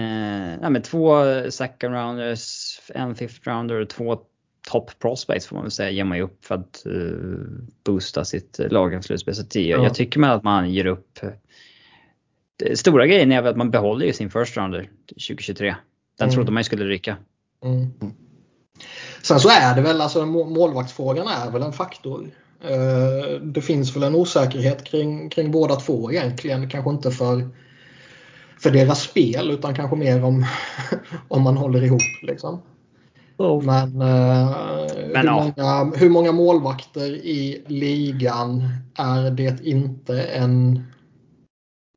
nej, 0.61 0.71
men 0.71 0.83
två 0.83 1.25
second 1.51 1.95
rounders, 1.95 2.81
en 2.95 3.15
fifth 3.15 3.49
rounder 3.49 3.81
och 3.81 3.89
två 3.89 4.19
top 4.71 4.99
prospects 4.99 5.47
får 5.47 5.57
man 5.57 5.65
väl 5.65 5.71
säga 5.71 5.91
ger 5.91 6.05
man 6.05 6.19
ju 6.19 6.25
upp 6.25 6.45
för 6.45 6.55
att 6.55 6.83
uh, 6.87 7.39
boosta 7.85 8.25
sitt 8.25 8.61
lag 8.71 9.05
slutspel. 9.05 9.35
Så 9.35 9.43
det, 9.43 9.67
ja. 9.67 9.83
jag 9.83 9.95
tycker 9.95 10.21
med 10.21 10.33
att 10.33 10.43
man 10.43 10.71
ger 10.71 10.87
upp. 10.87 11.19
Det 12.61 12.79
stora 12.79 13.07
grejen 13.07 13.33
är 13.33 13.43
väl 13.43 13.51
att 13.51 13.57
man 13.57 13.71
behåller 13.71 14.07
ju 14.07 14.13
sin 14.13 14.31
first 14.31 14.57
rounder 14.57 14.91
2023. 15.09 15.75
Den 16.19 16.29
mm. 16.29 16.35
trodde 16.35 16.53
man 16.53 16.61
ju 16.61 16.65
skulle 16.65 16.85
rycka. 16.85 17.17
Mm. 17.65 17.91
Sen 19.23 19.41
så 19.41 19.49
är 19.49 19.75
det 19.75 19.81
väl, 19.81 20.01
alltså 20.01 20.27
målvaktsfrågan 20.27 21.27
är 21.27 21.51
väl 21.51 21.63
en 21.63 21.73
faktor. 21.73 22.31
Uh, 22.65 23.41
det 23.43 23.61
finns 23.61 23.97
väl 23.97 24.03
en 24.03 24.15
osäkerhet 24.15 24.85
kring, 24.85 25.31
kring 25.31 25.51
båda 25.51 25.77
två 25.77 26.13
egentligen. 26.13 26.71
Kanske 26.71 26.91
inte 26.91 27.11
för, 27.11 27.49
för 28.59 28.71
deras 28.71 29.03
spel 29.03 29.51
utan 29.51 29.75
kanske 29.75 29.97
mer 29.97 30.25
om, 30.25 30.47
om 31.29 31.43
man 31.43 31.57
håller 31.57 31.83
ihop. 31.83 32.03
Liksom. 32.23 32.63
Oh. 33.37 33.65
Men, 33.65 34.03
uh, 34.03 34.57
Men 35.13 35.17
hur, 35.17 35.25
ja. 35.25 35.53
många, 35.57 35.97
hur 35.97 36.11
många 36.11 36.33
målvakter 36.33 37.11
i 37.11 37.65
ligan 37.67 38.69
är 38.95 39.31
det 39.31 39.65
inte 39.65 40.23
en 40.23 40.90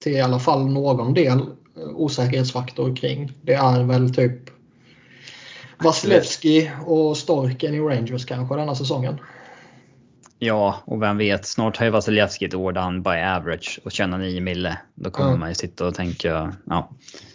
till 0.03 0.13
i 0.13 0.21
alla 0.21 0.39
fall 0.39 0.65
någon 0.65 1.13
del 1.13 1.41
osäkerhetsfaktor 1.95 2.95
kring? 2.95 3.31
Det 3.41 3.53
är 3.53 3.83
väl 3.83 4.13
typ 4.13 4.49
Vasilevski 5.83 6.71
och 6.85 7.17
Storken 7.17 7.73
i 7.73 7.79
Rangers 7.79 8.25
kanske 8.25 8.55
denna 8.55 8.75
säsongen. 8.75 9.19
Ja, 10.39 10.75
och 10.85 11.01
vem 11.01 11.17
vet, 11.17 11.45
snart 11.45 11.77
har 11.77 11.85
ju 11.85 11.91
Vasilevski 11.91 12.45
ett 12.45 12.53
år 12.53 12.71
där 12.71 12.81
han 12.81 13.03
by 13.03 13.09
average 13.09 13.79
och 13.83 13.91
tjänar 13.91 14.17
9 14.17 14.41
mille. 14.41 14.77
Då 14.95 15.09
kommer 15.09 15.29
mm. 15.29 15.39
man 15.39 15.49
ju 15.49 15.55
sitta 15.55 15.87
och 15.87 15.95
tänka, 15.95 16.53
ja. 16.65 16.89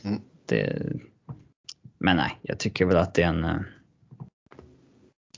Mm. 0.04 0.20
Det, 0.46 0.82
men 1.98 2.16
nej, 2.16 2.38
jag 2.42 2.58
tycker 2.58 2.84
väl 2.84 2.96
att 2.96 3.14
det 3.14 3.22
är 3.22 3.28
en 3.28 3.64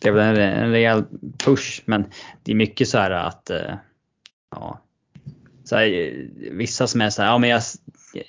det 0.00 0.08
är 0.08 0.12
väl 0.12 0.38
en, 0.38 0.64
en 0.64 0.70
rejäl 0.70 1.04
push 1.44 1.82
men 1.84 2.04
det 2.42 2.52
är 2.52 2.56
mycket 2.56 2.88
så 2.88 2.98
här 2.98 3.10
att 3.10 3.50
eh, 3.50 3.74
ja, 4.50 4.80
så 5.70 5.76
här, 5.76 6.28
vissa 6.50 6.86
som 6.86 7.00
är 7.00 7.10
så 7.10 7.22
här, 7.22 7.28
ja 7.28 7.38
men 7.38 7.50
jag, 7.50 7.62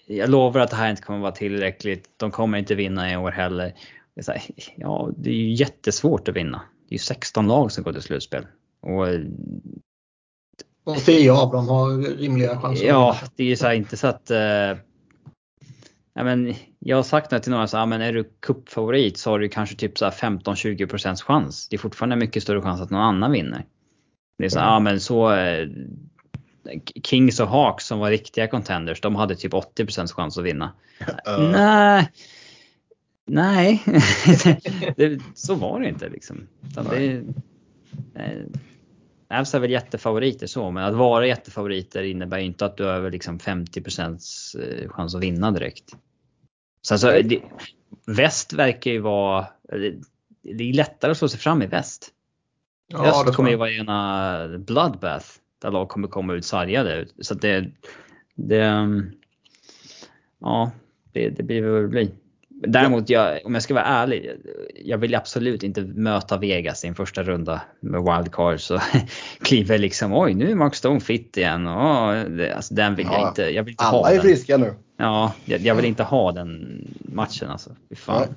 jag 0.08 0.30
lovar 0.30 0.62
att 0.62 0.70
det 0.70 0.76
här 0.76 0.90
inte 0.90 1.02
kommer 1.02 1.20
vara 1.20 1.32
tillräckligt. 1.32 2.10
De 2.18 2.32
kommer 2.32 2.58
inte 2.58 2.76
vinna 2.76 3.12
i 3.12 3.18
år 3.18 3.32
heller. 3.32 3.74
Det 4.16 4.28
är 4.28 4.34
här, 4.34 4.42
ja, 4.76 5.10
det 5.18 5.30
är 5.30 5.34
ju 5.34 5.54
jättesvårt 5.54 6.28
att 6.28 6.36
vinna. 6.36 6.62
Det 6.90 6.94
är 6.94 6.98
ju 6.98 7.04
16 7.04 7.48
lag 7.48 7.72
som 7.72 7.84
går 7.84 7.94
till 7.94 8.02
slutspel. 8.02 8.48
Och, 8.82 9.08
och 10.84 10.98
10 10.98 11.32
av 11.32 11.52
dem 11.52 11.68
har 11.68 12.18
rimliga 12.18 12.60
chanser. 12.60 12.88
Ja, 12.88 13.18
det 13.36 13.44
är 13.44 13.48
ju 13.48 13.56
så 13.56 13.68
här, 13.68 13.74
inte 13.74 13.98
så 13.98 14.08
att 14.08 14.32
eh, 14.32 14.78
ja, 16.14 16.24
men 16.24 16.54
jag 16.80 16.96
har 16.96 17.04
sagt 17.04 17.30
det 17.30 17.40
till 17.40 17.52
några, 17.52 17.68
så, 17.68 17.78
ja, 17.78 17.86
men 17.86 18.02
är 18.02 18.14
du 18.14 18.24
kuppfavorit 18.40 19.18
så 19.18 19.30
har 19.30 19.40
du 19.40 19.50
kanske 19.50 19.76
typ 19.76 19.98
15-20% 19.98 21.24
chans. 21.24 21.70
Det 21.70 21.76
är 21.76 21.78
fortfarande 21.78 22.16
mycket 22.16 22.44
större 22.44 22.62
chans 22.62 22.82
att 22.82 22.90
någon 22.90 23.02
annan 23.02 23.32
vinner. 23.32 23.66
Det 24.38 24.46
är 24.46 24.50
så, 24.50 24.60
mm. 24.60 24.70
ja 24.70 24.80
men 24.80 25.00
så 25.00 25.34
eh, 25.34 25.68
Kings 27.04 27.40
och 27.40 27.48
Hawks 27.48 27.86
som 27.86 28.00
var 28.00 28.10
riktiga 28.10 28.48
contenders, 28.48 29.02
de 29.02 29.16
hade 29.16 29.36
typ 29.36 29.54
80% 29.54 30.08
chans 30.08 30.38
att 30.38 30.44
vinna. 30.44 30.74
Uh. 31.28 31.52
Nej. 31.52 32.12
Nej, 33.26 33.84
det, 34.96 35.22
så 35.36 35.56
var 35.56 35.80
det 35.80 35.88
inte 35.88 36.10
liksom. 36.10 36.48
Det, 36.92 37.24
Avs 39.30 39.54
är 39.54 39.60
väl 39.60 39.72
jättefavoriter 39.72 40.48
så, 40.48 40.72
men 40.72 40.84
att 40.84 40.94
vara 40.94 41.28
jättefavoriter 41.28 42.04
innebär 42.04 42.38
ju 42.38 42.46
inte 42.46 42.66
att 42.66 42.78
du 42.78 42.84
har 42.84 42.94
över 42.94 43.12
liksom 43.12 43.40
50 43.40 43.80
eh, 43.80 44.90
chans 44.90 45.16
att 45.16 45.24
vinna 45.24 45.52
direkt. 45.52 45.96
Så 46.82 46.94
alltså, 46.94 47.08
det, 47.08 47.42
väst 48.06 48.54
verkar 48.54 48.92
ju 48.92 49.00
vara, 49.00 49.48
det 50.42 50.70
är 50.70 50.74
lättare 50.74 51.12
att 51.12 51.18
slå 51.18 51.28
sig 51.28 51.40
fram 51.40 51.62
i 51.62 51.68
väst. 51.68 52.10
Ja, 52.88 53.24
Öst 53.26 53.36
kommer 53.36 53.50
ju 53.50 53.56
vara 53.56 53.72
ena 53.72 54.48
bloodbath 54.58 55.28
där 55.62 55.72
lag 55.72 55.90
kommer 55.90 56.08
komma 56.08 56.34
ut 56.34 56.46
sargade. 56.46 57.06
Så 57.20 57.34
att 57.34 57.42
det, 57.42 57.72
det, 58.36 58.88
ja, 60.40 60.72
det, 61.12 61.30
det 61.30 61.44
blir 61.44 61.62
vad 61.62 61.82
det 61.82 61.88
blir. 61.88 62.10
Däremot, 62.68 63.10
jag, 63.10 63.40
om 63.46 63.54
jag 63.54 63.64
ska 63.64 63.74
vara 63.74 63.86
ärlig, 63.86 64.32
jag 64.86 64.98
vill 64.98 65.16
absolut 65.16 65.64
inte 65.64 65.82
möta 65.82 66.38
Vegas 66.38 66.86
i 66.86 66.88
en 66.88 66.96
första 66.96 67.24
runda 67.24 67.62
med 67.80 68.02
wildcard. 68.02 68.60
Så 68.60 68.80
kliver 69.42 69.78
liksom, 69.78 70.14
oj 70.14 70.34
nu 70.34 70.52
är 70.52 70.56
Mark 70.56 70.76
Stone 70.76 71.00
fit 71.00 71.38
igen. 71.38 71.68
Och, 71.68 72.14
det, 72.32 72.54
alltså, 72.56 72.74
den 72.74 72.96
vill 72.96 73.06
ja, 73.06 73.20
jag 73.20 73.30
inte. 73.30 73.42
Jag 73.42 73.64
vill 73.64 73.72
inte 73.72 73.84
alla 73.84 73.98
ha 73.98 74.10
är 74.10 74.14
den. 74.14 74.22
friska 74.22 74.58
nu. 74.58 74.74
Ja, 74.98 75.34
jag, 75.46 75.62
jag, 75.62 75.76
vill 75.76 75.86
inte 75.86 76.04
ha 76.04 76.32
den 76.32 76.82
matchen 77.00 77.50
alltså. 77.50 77.76
fan. 77.96 78.28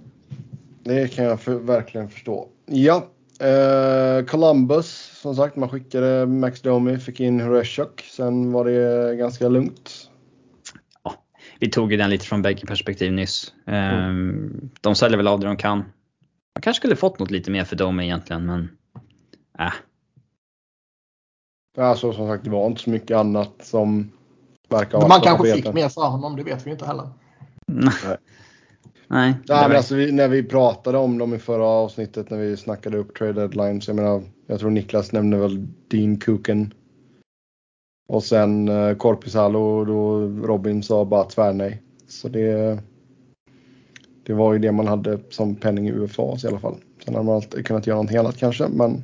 Det 0.85 1.15
kan 1.15 1.25
jag 1.25 1.41
för, 1.41 1.55
verkligen 1.55 2.09
förstå. 2.09 2.49
Ja, 2.67 3.09
eh, 3.45 4.25
Columbus 4.25 5.11
som 5.23 5.35
sagt, 5.35 5.57
man 5.57 5.69
skickade 5.69 6.27
Max 6.27 6.61
Domi, 6.61 6.99
fick 6.99 7.21
in 7.21 7.41
Horeshok. 7.41 8.01
Sen 8.01 8.53
var 8.53 8.65
det 8.65 9.17
ganska 9.17 9.49
lugnt 9.49 10.11
vi 11.59 11.71
tog 11.71 11.93
ju 11.93 11.99
den 11.99 12.11
lite 12.11 12.27
från 12.27 12.43
bägge 12.43 12.67
perspektiv 12.67 13.13
nyss. 13.13 13.55
Mm. 13.67 14.71
De 14.81 14.95
säljer 14.95 15.17
väl 15.17 15.29
av 15.29 15.41
det 15.41 15.47
de 15.47 15.57
kan. 15.57 15.79
Man 15.79 16.63
kanske 16.63 16.81
skulle 16.81 16.97
fått 16.97 17.19
något 17.19 17.31
lite 17.31 17.51
mer 17.51 17.65
för 17.65 17.77
dem 17.77 18.01
egentligen 18.01 18.47
men 18.47 18.71
äh. 19.59 19.73
Alltså 21.79 22.13
som 22.13 22.29
sagt 22.29 22.45
det 22.45 22.51
var 22.51 22.67
inte 22.67 22.83
så 22.83 22.91
mycket 22.91 23.17
annat 23.17 23.53
som 23.63 24.13
verkar 24.69 24.99
ha 24.99 25.09
Man 25.09 25.21
kanske 25.21 25.53
fick 25.53 25.73
mer 25.73 25.89
för 25.89 26.01
honom, 26.01 26.37
det 26.37 26.43
vet 26.43 26.67
vi 26.67 26.71
inte 26.71 26.87
heller. 26.87 27.09
Nej. 27.67 28.17
Nej, 29.09 29.35
Nej 29.49 29.69
men 29.69 29.77
alltså, 29.77 29.95
vi, 29.95 30.13
när 30.13 30.29
vi 30.29 30.43
pratade 30.43 30.99
om 30.99 31.19
dem 31.19 31.35
i 31.35 31.39
förra 31.39 31.65
avsnittet 31.65 32.31
när 32.31 32.39
vi 32.39 32.57
snackade 32.57 32.99
upp 32.99 33.19
trade 33.19 33.33
deadlines. 33.33 33.89
Jag 33.89 33.97
menar, 33.97 34.23
jag 34.47 34.61
tror 34.61 34.71
Niklas 34.71 35.13
nämnde 35.13 35.37
väl 35.37 35.67
Dean 35.89 36.17
Kuken 36.17 36.75
och 38.09 38.25
sen 38.25 38.69
eh, 38.69 38.97
Korpisalo 38.97 39.59
och 39.59 39.87
då 39.87 40.21
Robin 40.47 40.83
sa 40.83 41.05
bara 41.05 41.25
tvärnej. 41.25 41.83
Så 42.09 42.29
det, 42.29 42.79
Det 44.27 44.33
var 44.33 44.53
ju 44.53 44.59
det 44.59 44.73
man 44.73 44.87
hade 44.87 45.19
som 45.31 45.57
penning 45.57 45.89
i 45.89 45.93
UFA 45.93 46.37
i 46.45 46.47
alla 46.47 46.59
fall. 46.59 46.77
Sen 47.05 47.15
hade 47.15 47.27
man 47.27 47.35
alltid 47.35 47.67
kunnat 47.67 47.87
göra 47.87 48.03
något 48.03 48.15
annat 48.15 48.37
kanske, 48.37 48.69
men 48.69 49.03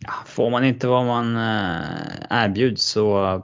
Ja, 0.00 0.12
får 0.26 0.50
man 0.50 0.64
inte 0.64 0.86
vad 0.86 1.06
man 1.06 1.36
eh, 1.36 1.82
erbjuds 2.30 2.84
så 2.84 3.42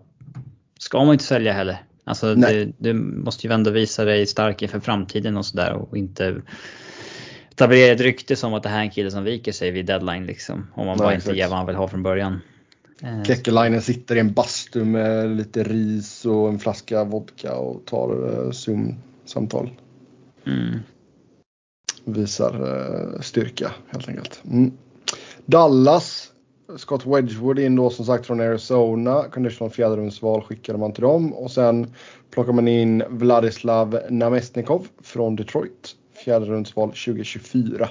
ska 0.79 1.05
man 1.05 1.13
inte 1.13 1.25
sälja 1.25 1.53
heller. 1.53 1.83
Alltså 2.05 2.35
du, 2.35 2.73
du 2.79 2.93
måste 2.93 3.47
ju 3.47 3.53
ändå 3.53 3.71
visa 3.71 4.05
dig 4.05 4.27
stark 4.27 4.63
inför 4.63 4.81
framtiden 4.81 5.37
och 5.37 5.47
sådär 5.47 5.73
och 5.73 5.97
inte 5.97 6.43
etablera 7.51 7.93
ett 7.93 8.01
rykte 8.01 8.37
som 8.37 8.55
att 8.55 8.63
det 8.63 8.69
här 8.69 8.79
är 8.79 8.83
en 8.83 8.91
kille 8.91 9.11
som 9.11 9.25
viker 9.25 9.53
sig 9.53 9.71
vid 9.71 9.87
deadline 9.87 10.27
liksom. 10.27 10.67
Om 10.75 10.87
man 10.87 10.97
Nej, 10.97 11.05
bara 11.05 11.13
exakt. 11.13 11.29
inte 11.29 11.39
ger 11.39 11.49
vad 11.49 11.57
han 11.57 11.67
vill 11.67 11.77
ha 11.77 11.89
från 11.89 12.03
början. 12.03 12.41
Eh, 13.03 13.23
Kekkelainen 13.23 13.83
sitter 13.83 14.17
i 14.17 14.21
en 14.21 14.33
bastu 14.33 14.85
med 14.85 15.37
lite 15.37 15.63
ris 15.63 16.25
och 16.25 16.49
en 16.49 16.59
flaska 16.59 17.05
vodka 17.05 17.55
och 17.55 17.85
tar 17.85 18.33
eh, 18.33 18.51
Zoom-samtal. 18.51 19.71
Mm. 20.47 20.79
Visar 22.05 22.55
eh, 22.55 23.21
styrka 23.21 23.71
helt 23.91 24.09
enkelt. 24.09 24.43
Mm. 24.51 24.73
Dallas. 25.47 26.32
Scott 26.77 27.07
Wedgwood 27.07 27.59
in 27.59 27.77
då 27.77 27.91
som 27.91 28.05
sagt 28.05 28.27
från 28.27 28.41
Arizona. 28.41 29.25
Conditional 29.33 29.71
fjärdedelsval 29.71 30.43
skickade 30.43 30.79
man 30.79 30.93
till 30.93 31.03
dem. 31.03 31.33
Och 31.33 31.51
sen 31.51 31.95
plockar 32.31 32.53
man 32.53 32.69
in 32.69 33.03
Vladislav 33.09 33.99
Namestnikov 34.11 34.87
från 35.03 35.37
Detroit. 35.37 35.97
fjärdedelsval 36.25 36.89
2024. 36.89 37.89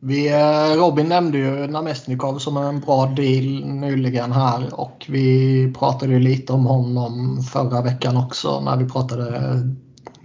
Vi, 0.00 0.28
eh, 0.32 0.76
Robin 0.76 1.08
nämnde 1.08 1.38
ju 1.38 1.66
Namestnikov 1.66 2.38
som 2.38 2.56
en 2.56 2.80
bra 2.80 3.06
deal 3.06 3.64
nyligen 3.64 4.32
här 4.32 4.80
och 4.80 5.06
vi 5.08 5.72
pratade 5.78 6.12
ju 6.12 6.18
lite 6.18 6.52
om 6.52 6.66
honom 6.66 7.42
förra 7.42 7.82
veckan 7.82 8.16
också 8.16 8.60
när 8.60 8.76
vi 8.76 8.88
pratade 8.88 9.52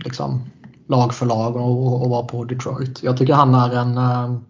liksom, 0.05 0.41
lag 0.87 1.13
för 1.13 1.25
lag 1.25 1.55
och, 1.55 2.03
och 2.03 2.09
var 2.09 2.23
på 2.23 2.43
Detroit. 2.43 3.03
Jag 3.03 3.17
tycker 3.17 3.33
han 3.33 3.55
är 3.55 3.75
en 3.75 3.97
eh, 3.97 4.41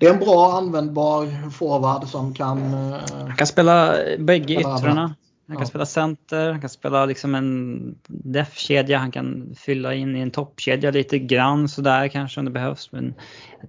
det 0.00 0.06
är 0.06 0.12
en 0.14 0.18
bra 0.20 0.52
användbar 0.52 1.50
forward 1.50 2.08
som 2.08 2.34
kan 2.34 2.58
eh, 2.74 3.00
Han 3.26 3.36
kan 3.36 3.46
spela 3.46 3.94
bägge 4.18 4.54
yttrarna. 4.54 5.14
Han 5.46 5.56
kan 5.56 5.60
Ja. 5.64 5.66
spela 5.66 5.86
center, 5.86 6.50
han 6.50 6.60
kan 6.60 6.70
spela 6.70 7.06
liksom 7.06 7.34
en 7.34 7.94
def-kedja, 8.06 8.98
han 8.98 9.10
kan 9.10 9.54
fylla 9.58 9.94
in 9.94 10.16
i 10.16 10.20
en 10.20 10.30
toppkedja 10.30 10.90
lite 10.90 11.18
grann 11.18 11.68
sådär 11.68 12.08
kanske 12.08 12.40
om 12.40 12.44
det 12.44 12.50
behövs. 12.50 12.92
Men 12.92 13.14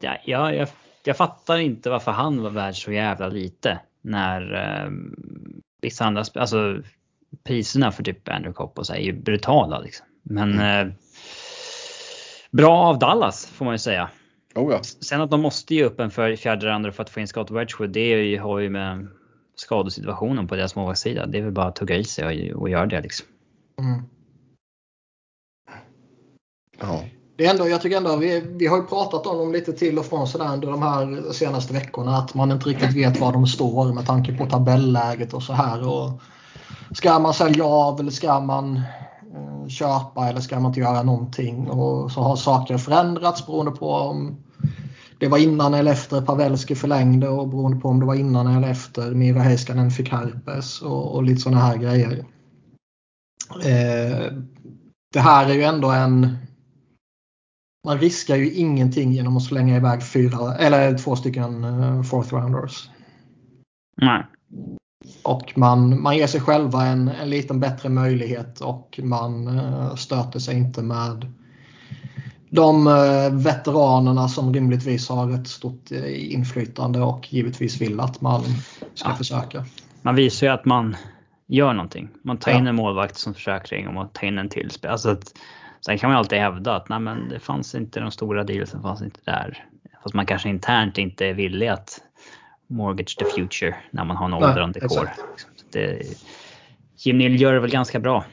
jag, 0.01 0.17
jag, 0.25 0.55
jag, 0.55 0.67
jag 1.03 1.17
fattar 1.17 1.57
inte 1.57 1.89
varför 1.89 2.11
han 2.11 2.43
var 2.43 2.49
värd 2.49 2.75
så 2.83 2.91
jävla 2.91 3.27
lite 3.27 3.79
när 4.01 4.53
eh, 4.53 4.91
vissa 5.81 6.05
andra, 6.05 6.23
alltså 6.35 6.77
priserna 7.43 7.91
för 7.91 8.03
typ 8.03 8.29
Andrew 8.29 8.53
Copp 8.53 8.77
och 8.77 8.85
så 8.87 8.93
är 8.93 8.99
ju 8.99 9.13
brutala 9.13 9.79
liksom. 9.79 10.05
Men 10.23 10.59
eh, 10.59 10.93
bra 12.51 12.77
av 12.77 12.99
Dallas 12.99 13.45
får 13.45 13.65
man 13.65 13.73
ju 13.73 13.77
säga. 13.79 14.09
Oh 14.55 14.73
ja. 14.73 14.83
Sen 14.83 15.21
att 15.21 15.31
de 15.31 15.41
måste 15.41 15.75
ge 15.75 15.83
upp 15.83 15.99
en 15.99 16.11
för 16.11 16.35
fjärde 16.35 16.73
andra 16.73 16.91
för 16.91 17.03
att 17.03 17.09
få 17.09 17.19
in 17.19 17.27
Scott 17.27 17.51
Wedgwood, 17.51 17.89
det 17.89 18.13
är 18.13 18.17
ju, 18.17 18.39
har 18.39 18.59
ju 18.59 18.69
med 18.69 19.07
skadesituationen 19.55 20.47
på 20.47 20.55
deras 20.55 20.75
målvaktssida. 20.75 21.25
Det 21.25 21.37
är 21.37 21.41
väl 21.41 21.51
bara 21.51 21.67
att 21.67 21.75
tugga 21.75 21.95
i 21.95 22.03
sig 22.03 22.53
och, 22.53 22.61
och 22.61 22.69
göra 22.69 22.85
det 22.85 23.01
liksom. 23.01 23.27
mm. 23.79 24.03
ja. 26.79 27.03
Det 27.37 27.45
är 27.45 27.51
ändå, 27.51 27.67
jag 27.67 27.81
tycker 27.81 27.97
ändå, 27.97 28.15
vi, 28.15 28.39
vi 28.39 28.67
har 28.67 28.77
ju 28.77 28.83
pratat 28.83 29.27
om 29.27 29.37
dem 29.37 29.51
lite 29.53 29.73
till 29.73 29.99
och 29.99 30.05
från 30.05 30.27
sådär 30.27 30.53
under 30.53 30.71
de 30.71 30.81
här 30.81 31.31
senaste 31.31 31.73
veckorna. 31.73 32.17
Att 32.17 32.33
man 32.33 32.51
inte 32.51 32.69
riktigt 32.69 32.95
vet 32.95 33.19
var 33.19 33.33
de 33.33 33.47
står 33.47 33.93
med 33.93 34.05
tanke 34.05 34.37
på 34.37 34.45
tabelläget 34.45 35.33
och 35.33 35.43
så 35.43 35.53
här. 35.53 35.87
Och 35.87 36.21
ska 36.97 37.19
man 37.19 37.33
sälja 37.33 37.65
av 37.65 37.99
eller 37.99 38.11
ska 38.11 38.39
man 38.39 38.81
Eh, 39.35 39.67
köpa 39.67 40.29
eller 40.29 40.39
ska 40.39 40.59
man 40.59 40.69
inte 40.69 40.79
göra 40.79 41.03
någonting? 41.03 41.69
Och 41.69 42.11
så 42.11 42.21
har 42.21 42.35
saker 42.35 42.77
förändrats 42.77 43.45
beroende 43.45 43.71
på 43.71 43.91
om 43.91 44.37
det 45.19 45.27
var 45.27 45.37
innan 45.37 45.73
eller 45.73 45.91
efter 45.91 46.21
Pavelski 46.21 46.75
förlängde 46.75 47.29
och 47.29 47.47
beroende 47.47 47.79
på 47.79 47.89
om 47.89 47.99
det 47.99 48.05
var 48.05 48.15
innan 48.15 48.47
eller 48.47 48.67
efter 48.67 49.11
Mira 49.11 49.39
Heiskanen 49.39 49.91
fick 49.91 50.09
herpes 50.09 50.81
och, 50.81 51.15
och 51.15 51.23
lite 51.23 51.41
sådana 51.41 51.61
här 51.61 51.77
grejer. 51.77 52.25
Eh, 53.63 54.33
det 55.13 55.19
här 55.19 55.49
är 55.49 55.53
ju 55.53 55.63
ändå 55.63 55.91
en 55.91 56.37
man 57.87 57.97
riskar 57.97 58.35
ju 58.35 58.53
ingenting 58.53 59.11
genom 59.11 59.37
att 59.37 59.43
slänga 59.43 59.75
iväg 59.75 60.03
fyra 60.03 60.55
eller 60.55 60.97
två 60.97 61.15
stycken 61.15 61.63
eh, 61.63 62.03
fourth 62.03 62.33
rounders. 62.33 62.89
Nej. 64.01 64.25
Och 65.23 65.53
man, 65.57 66.01
man 66.01 66.17
ger 66.17 66.27
sig 66.27 66.41
själva 66.41 66.85
en, 66.85 67.07
en 67.07 67.29
liten 67.29 67.59
bättre 67.59 67.89
möjlighet 67.89 68.59
och 68.61 68.99
man 69.03 69.57
eh, 69.59 69.95
stöter 69.95 70.39
sig 70.39 70.57
inte 70.57 70.81
med 70.81 71.31
de 72.49 72.87
eh, 72.87 73.33
veteranerna 73.33 74.27
som 74.27 74.53
rimligtvis 74.53 75.09
har 75.09 75.31
ett 75.35 75.47
stort 75.47 75.91
eh, 75.91 76.33
inflytande 76.33 77.01
och 77.01 77.33
givetvis 77.33 77.81
vill 77.81 77.99
att 77.99 78.21
man 78.21 78.41
ska 78.93 79.09
Ja. 79.09 79.15
försöka. 79.15 79.65
Man 80.01 80.15
visar 80.15 80.47
ju 80.47 80.53
att 80.53 80.65
man 80.65 80.95
gör 81.47 81.73
någonting. 81.73 82.09
Man 82.23 82.37
tar 82.37 82.51
in 82.51 82.63
Ja. 82.63 82.69
en 82.69 82.75
målvakt 82.75 83.17
som 83.17 83.33
försäkring 83.33 83.87
och 83.87 83.93
man 83.93 84.09
tar 84.09 84.27
in 84.27 84.37
en 84.37 84.49
till. 84.49 84.71
Alltså 84.87 85.09
att, 85.09 85.23
sen 85.85 85.97
kan 85.97 86.09
man 86.09 86.17
alltid 86.19 86.39
hävda 86.39 86.75
att 86.75 86.89
nej, 86.89 86.99
men 86.99 87.29
det 87.29 87.39
fanns 87.39 87.75
inte 87.75 87.99
de 87.99 88.11
stora 88.11 88.43
dealsen 88.43 88.81
fanns 88.81 89.01
inte 89.01 89.19
där. 89.25 89.65
Fast 90.03 90.15
man 90.15 90.25
kanske 90.25 90.49
internt 90.49 90.97
inte 90.97 91.25
är 91.25 91.33
villig 91.33 91.67
att 91.67 91.99
mortgage 92.71 93.17
the 93.17 93.25
future 93.25 93.75
när 93.91 94.05
man 94.05 94.17
har 94.17 94.25
en 94.25 94.33
åldrande 94.33 94.79
kår. 94.79 95.09
Det, 95.71 96.01
Jim 96.97 97.17
Neal 97.17 97.41
gör 97.41 97.53
det 97.53 97.59
väl 97.59 97.71
ganska 97.71 97.99
bra. 97.99 98.25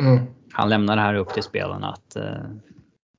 Mm. 0.00 0.18
Han 0.52 0.68
lämnar 0.68 0.96
det 0.96 1.02
här 1.02 1.14
upp 1.14 1.34
till 1.34 1.42
spelarna 1.42 1.92
att 1.92 2.16
eh, 2.16 2.50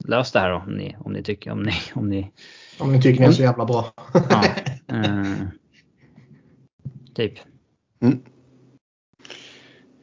lös 0.05 0.31
det 0.31 0.39
här 0.39 0.51
om 0.51 0.73
ni, 0.73 0.95
om 0.99 1.13
ni 1.13 1.23
tycker 1.23 1.51
om 1.51 1.63
ni, 1.63 1.73
om 1.93 2.09
ni 2.09 2.31
Om 2.79 2.91
ni 2.91 3.01
tycker 3.01 3.21
ni 3.21 3.27
är 3.27 3.31
så 3.31 3.41
jävla 3.41 3.65
bra. 3.65 3.93
ja, 4.13 4.43
eh, 4.95 5.23
typ. 7.15 7.33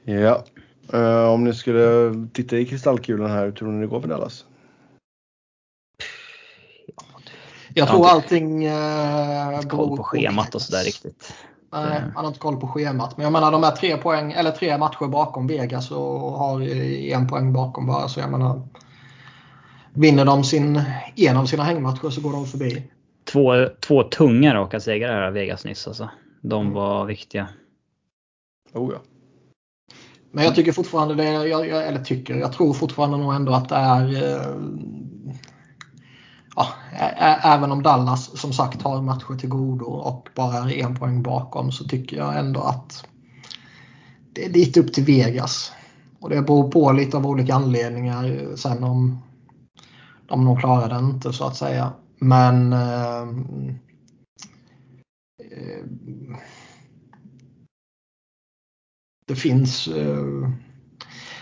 Ja. 0.04 0.44
Eh, 0.92 1.28
om 1.28 1.44
ni 1.44 1.54
skulle 1.54 2.14
titta 2.32 2.58
i 2.58 2.66
kristallkulan 2.66 3.30
här, 3.30 3.44
hur 3.44 3.52
tror 3.52 3.72
ni 3.72 3.80
det 3.80 3.86
går 3.86 4.00
för 4.00 4.08
Dallas? 4.08 4.44
Jag 7.78 7.86
har 7.86 7.94
tror 7.94 8.04
inte 8.04 8.14
allting 8.14 8.64
eh, 8.64 9.60
Koll 9.60 9.86
beror 9.86 9.96
på 9.96 10.02
schemat 10.02 10.54
och 10.54 10.62
sådär 10.62 10.84
riktigt. 10.84 11.34
Nej, 11.72 12.02
man 12.14 12.24
har 12.24 12.26
inte 12.26 12.38
koll 12.38 12.60
på 12.60 12.68
schemat. 12.68 13.16
Men 13.16 13.24
jag 13.24 13.32
menar 13.32 13.52
de 13.52 13.64
är 13.64 13.70
tre 13.70 13.96
poäng 13.96 14.32
eller 14.32 14.50
tre 14.50 14.78
matcher 14.78 15.06
bakom 15.08 15.46
Vegas 15.46 15.90
och 15.90 16.32
har 16.32 16.62
en 17.12 17.28
poäng 17.28 17.52
bakom 17.52 17.86
bara. 17.86 18.08
Så 18.08 18.20
jag 18.20 18.30
menar. 18.30 18.62
Vinner 19.94 20.24
de 20.24 20.44
sin, 20.44 20.82
en 21.16 21.36
av 21.36 21.46
sina 21.46 21.62
hängmatcher 21.62 22.10
så 22.10 22.20
går 22.20 22.32
de 22.32 22.46
förbi. 22.46 22.82
Två, 23.32 23.68
två 23.80 24.02
tunga 24.02 24.54
raka 24.54 24.80
segrar 24.80 25.14
här 25.14 25.22
av 25.22 25.32
Vegas 25.32 25.64
nyss 25.64 25.86
alltså. 25.86 26.10
De 26.40 26.72
var 26.72 27.04
viktiga. 27.04 27.48
Oh 28.74 28.92
ja. 28.92 28.98
Men 30.30 30.44
jag 30.44 30.54
tycker 30.54 30.72
fortfarande 30.72 31.14
det, 31.14 31.32
jag, 31.32 31.68
jag, 31.68 31.86
eller 31.86 32.04
tycker, 32.04 32.34
jag 32.34 32.52
tror 32.52 32.74
fortfarande 32.74 33.16
nog 33.16 33.34
ändå 33.34 33.52
att 33.52 33.68
det 33.68 33.76
är 33.76 34.22
eh, 34.22 34.54
ja, 36.56 36.68
även 37.42 37.72
om 37.72 37.82
Dallas 37.82 38.40
som 38.40 38.52
sagt 38.52 38.82
har 38.82 39.02
matcher 39.02 39.38
till 39.38 39.48
godo 39.48 39.84
och 39.84 40.28
bara 40.34 40.70
är 40.70 40.84
en 40.84 40.96
poäng 40.96 41.22
bakom 41.22 41.72
så 41.72 41.84
tycker 41.84 42.16
jag 42.16 42.38
ändå 42.38 42.60
att 42.60 43.06
det 44.32 44.44
är 44.44 44.50
lite 44.50 44.80
upp 44.80 44.92
till 44.92 45.04
Vegas. 45.04 45.72
Och 46.20 46.30
det 46.30 46.42
beror 46.42 46.70
på 46.70 46.92
lite 46.92 47.16
av 47.16 47.26
olika 47.26 47.54
anledningar 47.54 48.56
sen 48.56 48.84
om 48.84 49.18
de 50.26 50.44
nog 50.44 50.60
klarar 50.60 50.88
det 50.88 50.98
inte 50.98 51.32
så 51.32 51.46
att 51.46 51.56
säga. 51.56 51.92
Men 52.18 52.72
eh, 52.72 53.26
det 59.26 59.36
finns 59.36 59.88
eh, 59.88 60.50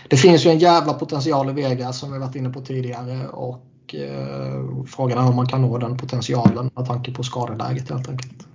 det 0.09 0.17
finns 0.17 0.45
ju 0.45 0.49
en 0.49 0.59
jävla 0.59 0.93
potential 0.93 1.49
i 1.49 1.53
Vegas 1.53 1.99
som 1.99 2.11
vi 2.11 2.19
varit 2.19 2.35
inne 2.35 2.49
på 2.49 2.61
tidigare 2.61 3.27
och 3.27 3.65
eh, 3.93 4.83
frågan 4.87 5.17
är 5.17 5.29
om 5.29 5.35
man 5.35 5.47
kan 5.47 5.61
nå 5.61 5.77
den 5.77 5.97
potentialen 5.97 6.69
med 6.75 6.85
tanke 6.85 7.13
på 7.13 7.23
skadeläget 7.23 7.89
helt 7.89 8.09
enkelt. 8.09 8.47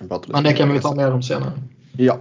Lite 0.00 0.32
Men 0.32 0.44
det 0.44 0.52
kan 0.52 0.72
vi 0.72 0.80
ta 0.80 0.94
mer 0.94 1.12
om 1.12 1.22
senare. 1.22 1.52
Ja. 1.96 2.18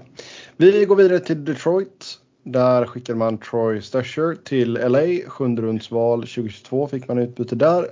Vi 0.57 0.85
går 0.85 0.95
vidare 0.95 1.19
till 1.19 1.45
Detroit. 1.45 2.17
Där 2.43 2.85
skickade 2.85 3.19
man 3.19 3.37
Troy 3.37 3.81
Stusher 3.81 4.35
till 4.43 4.73
LA. 4.73 5.29
Sjunde 5.29 5.61
rundsval 5.61 6.19
2022 6.19 6.87
fick 6.87 7.07
man 7.07 7.17
utbyte 7.17 7.55
där. 7.55 7.87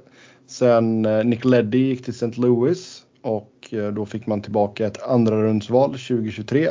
Sen 0.47 1.05
eh, 1.05 1.23
Nick 1.23 1.45
Leddy 1.45 1.77
gick 1.77 2.03
till 2.03 2.13
St. 2.13 2.41
Louis 2.41 3.03
och 3.21 3.69
eh, 3.71 3.87
då 3.87 4.05
fick 4.05 4.27
man 4.27 4.41
tillbaka 4.41 4.87
ett 4.87 5.03
andra 5.03 5.43
rundsval 5.43 5.89
2023. 5.89 6.69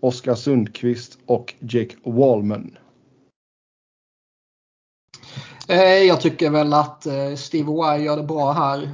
Oskar 0.00 0.34
Sundqvist 0.34 1.18
och 1.26 1.54
Jake 1.58 1.96
Wallman. 2.04 2.76
Eh, 5.68 5.82
jag 5.82 6.20
tycker 6.20 6.50
väl 6.50 6.72
att 6.72 7.06
eh, 7.06 7.34
Steve 7.36 7.72
Y 7.72 8.04
gör 8.04 8.16
det 8.16 8.22
bra 8.22 8.52
här. 8.52 8.90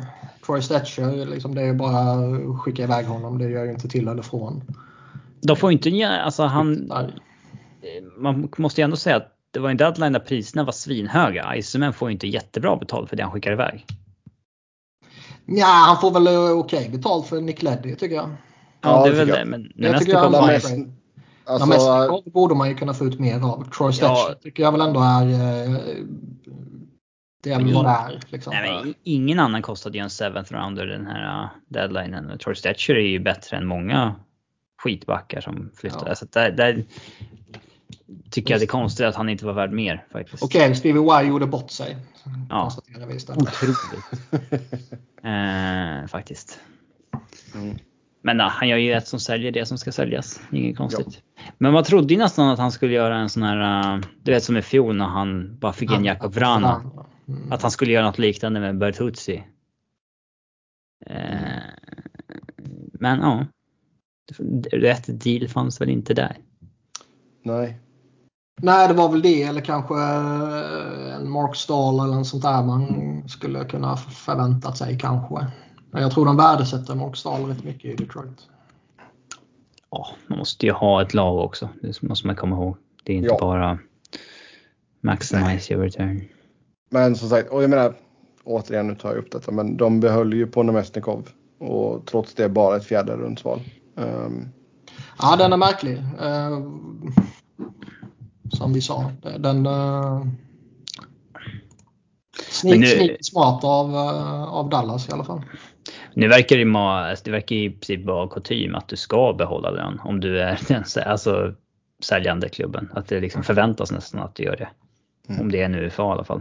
Troy 0.46 0.62
Stetcher, 0.62 1.26
liksom, 1.26 1.54
det 1.54 1.62
är 1.62 1.74
bara 1.74 1.98
att 2.00 2.60
skicka 2.60 2.82
iväg 2.82 3.06
honom. 3.06 3.38
Det 3.38 3.48
gör 3.48 3.64
ju 3.64 3.70
inte 3.70 3.88
till 3.88 4.08
eller 4.08 4.22
från. 4.22 4.62
De 5.42 5.56
får 5.56 5.72
ju 5.72 5.76
inte 5.76 6.08
alltså 6.08 6.42
han, 6.42 6.92
man 8.18 8.48
måste 8.56 8.80
ju 8.80 8.84
ändå 8.84 8.96
säga 8.96 9.16
att 9.16 9.36
det 9.50 9.60
var 9.60 9.70
en 9.70 9.76
deadline 9.76 10.12
där 10.12 10.20
priserna 10.20 10.64
var 10.64 10.72
svinhöga. 10.72 11.56
Iceman 11.56 11.92
får 11.92 12.08
ju 12.08 12.12
inte 12.12 12.26
jättebra 12.26 12.76
betalt 12.76 13.08
för 13.08 13.16
det 13.16 13.22
han 13.22 13.32
skickar 13.32 13.52
iväg. 13.52 13.86
Ja, 15.46 15.66
han 15.66 16.00
får 16.00 16.10
väl 16.10 16.26
eh, 16.26 16.50
okej 16.50 16.88
betalt 16.88 17.26
för 17.26 17.40
Nick 17.40 17.62
Leddy 17.62 17.94
tycker 17.94 18.16
jag. 18.16 18.30
Ja, 18.80 19.04
det 19.04 19.10
är 19.10 19.14
väl 19.14 19.28
det. 19.28 19.44
Men 19.44 19.72
Jag 19.76 19.92
när 19.92 19.98
tycker 19.98 20.16
han 20.16 20.46
mest, 20.46 20.74
Alltså, 21.44 21.68
Mestikov 21.68 22.32
borde 22.32 22.54
man 22.54 22.68
ju 22.68 22.74
kunna 22.74 22.94
få 22.94 23.04
ut 23.04 23.20
mer 23.20 23.40
av. 23.40 23.70
Troy 23.70 23.92
Stetcher 23.92 24.10
Ja. 24.10 24.34
tycker 24.42 24.62
jag 24.62 24.72
väl 24.72 24.80
ändå 24.80 25.00
är... 25.00 25.26
eh, 25.26 26.04
Det 27.42 27.50
är 27.52 27.74
vad 27.74 27.84
det 27.84 27.90
är. 27.90 28.20
Liksom. 28.28 28.52
Nej, 28.52 28.94
ingen 29.02 29.38
annan 29.40 29.62
kostade 29.62 29.98
ju 29.98 30.04
en 30.04 30.10
seventh 30.10 30.52
rounder 30.52 30.86
den 30.86 31.06
här 31.06 31.42
uh, 31.42 31.48
deadlinen. 31.68 32.38
Troy 32.38 32.54
Stetcher 32.54 32.94
är 32.94 33.08
ju 33.08 33.18
bättre 33.18 33.56
än 33.56 33.66
många 33.66 34.14
skitbackar 34.82 35.40
som 35.40 35.70
flyttade. 35.76 36.10
Ja. 36.10 36.14
Så 36.14 36.26
där, 36.30 36.50
där 36.50 36.84
tycker 38.30 38.54
jag 38.54 38.60
det 38.60 38.64
är 38.64 38.68
konstigt 38.68 39.06
att 39.06 39.14
han 39.14 39.28
inte 39.28 39.46
var 39.46 39.52
värd 39.52 39.72
mer 39.72 40.06
faktiskt. 40.12 40.42
Okej, 40.42 40.74
Stevie 40.74 41.22
Y 41.22 41.28
gjorde 41.28 41.46
bort 41.46 41.70
sig. 41.70 41.96
Ja. 42.48 42.72
Otroligt. 43.28 43.28
eh, 45.22 46.06
faktiskt. 46.08 46.60
Mm. 47.54 47.78
Men 48.22 48.36
nej, 48.36 48.48
han 48.50 48.68
gör 48.68 48.76
ju 48.76 48.92
ett 48.92 49.08
som 49.08 49.20
säljer 49.20 49.52
det 49.52 49.66
som 49.66 49.78
ska 49.78 49.92
säljas. 49.92 50.40
Inget 50.52 50.76
konstigt. 50.76 51.22
Men 51.58 51.72
man 51.72 51.84
trodde 51.84 52.14
ju 52.14 52.18
nästan 52.18 52.48
att 52.48 52.58
han 52.58 52.72
skulle 52.72 52.92
göra 52.92 53.18
en 53.18 53.28
sån 53.28 53.42
här, 53.42 53.94
uh, 53.94 54.02
du 54.22 54.32
vet 54.32 54.44
som 54.44 54.56
i 54.56 54.62
fjol 54.62 54.96
när 54.96 55.06
han 55.06 55.58
bara 55.58 55.72
fick 55.72 55.92
in 55.92 56.04
Jakob 56.04 56.34
Vrana. 56.34 56.82
Mm. 57.28 57.52
Att 57.52 57.62
han 57.62 57.70
skulle 57.70 57.92
göra 57.92 58.06
något 58.06 58.18
liknande 58.18 58.60
med 58.60 58.78
Bertuzzi. 58.78 59.44
Eh, 61.06 61.62
men 62.92 63.20
ja. 63.20 63.46
Rätt 64.72 65.24
deal 65.24 65.48
fanns 65.48 65.80
väl 65.80 65.88
inte 65.88 66.14
där. 66.14 66.36
nej. 67.42 67.80
Nej, 68.62 68.88
det 68.88 68.94
var 68.94 69.08
väl 69.08 69.22
det 69.22 69.42
eller 69.42 69.60
kanske 69.60 69.94
eh, 69.94 71.14
en 71.16 71.30
Mark 71.30 71.56
Stahl 71.56 72.00
eller 72.00 72.14
något 72.14 72.26
sånt 72.26 72.42
där 72.42 72.62
man 72.62 73.28
skulle 73.28 73.64
kunna 73.64 73.96
förväntat 73.96 74.78
sig 74.78 74.98
kanske. 74.98 75.46
Men 75.90 76.02
jag 76.02 76.10
tror 76.12 76.24
de 76.26 76.36
värdesätter 76.36 76.94
Mark 76.94 77.16
Stahl 77.16 77.44
rätt 77.44 77.64
mycket 77.64 77.84
i 77.84 77.96
Detroit. 78.04 78.48
Ja, 79.90 80.08
man 80.26 80.38
måste 80.38 80.66
ju 80.66 80.72
ha 80.72 81.02
ett 81.02 81.14
lag 81.14 81.38
också. 81.38 81.68
Det 81.82 82.02
måste 82.02 82.26
man 82.26 82.36
komma 82.36 82.56
ihåg. 82.56 82.76
Det 83.04 83.12
är 83.12 83.16
inte 83.16 83.28
Ja. 83.28 83.38
bara 83.40 83.78
maximize 85.00 85.72
your 85.74 85.84
return. 85.84 86.24
Men 86.90 87.16
som 87.16 87.28
sagt, 87.28 87.50
och 87.50 87.62
jag 87.62 87.70
menar, 87.70 87.94
återigen 88.44 88.86
nu 88.86 88.94
tar 88.94 89.08
jag 89.08 89.18
upp 89.18 89.30
detta, 89.32 89.52
men 89.52 89.76
de 89.76 90.00
behöll 90.00 90.32
ju 90.34 90.46
på 90.46 90.62
Nemesnikov 90.62 91.28
och 91.58 92.06
trots 92.06 92.34
det 92.34 92.48
bara 92.48 92.76
ett 92.76 92.84
fjärde 92.84 93.16
rundsval. 93.16 93.60
Um, 93.94 94.48
Ja, 95.22 95.36
den 95.36 95.52
är 95.52 95.56
märklig. 95.56 95.96
Eh, 96.20 96.60
som 98.52 98.72
vi 98.72 98.80
sa. 98.80 99.12
Den... 99.38 99.66
Uh, 99.66 100.24
Men 100.24 100.36
sneak, 102.50 102.78
nu- 102.78 102.86
sneak 102.86 103.16
smart 103.20 103.64
av, 103.64 103.94
eh, 103.94 104.44
av 104.44 104.68
Dallas 104.68 105.08
i 105.08 105.12
alla 105.12 105.24
fall. 105.24 105.42
Nu 106.20 106.28
verkar 106.28 106.56
det, 106.56 106.64
ma- 106.64 107.08
alltså, 107.10 107.24
det 107.24 107.30
verkar 107.30 107.56
i 107.56 107.70
princip 107.70 108.06
vara 108.06 108.28
kutym 108.28 108.74
att 108.74 108.88
du 108.88 108.96
ska 108.96 109.32
behålla 109.32 109.70
lön 109.70 110.00
om 110.04 110.20
du 110.20 110.40
är 110.40 110.60
den 110.68 110.84
alltså, 111.06 111.54
säljande 112.02 112.48
klubben. 112.48 112.88
Att 112.94 113.08
det 113.08 113.20
liksom 113.20 113.42
förväntas 113.42 113.92
nästan 113.92 114.20
att 114.20 114.34
du 114.34 114.42
gör 114.42 114.56
det. 114.56 114.68
Mm. 115.28 115.40
Om 115.40 115.52
det 115.52 115.60
är 115.60 115.64
en 115.64 115.74
UFA 115.74 116.02
i 116.02 116.06
alla 116.06 116.24
fall. 116.24 116.40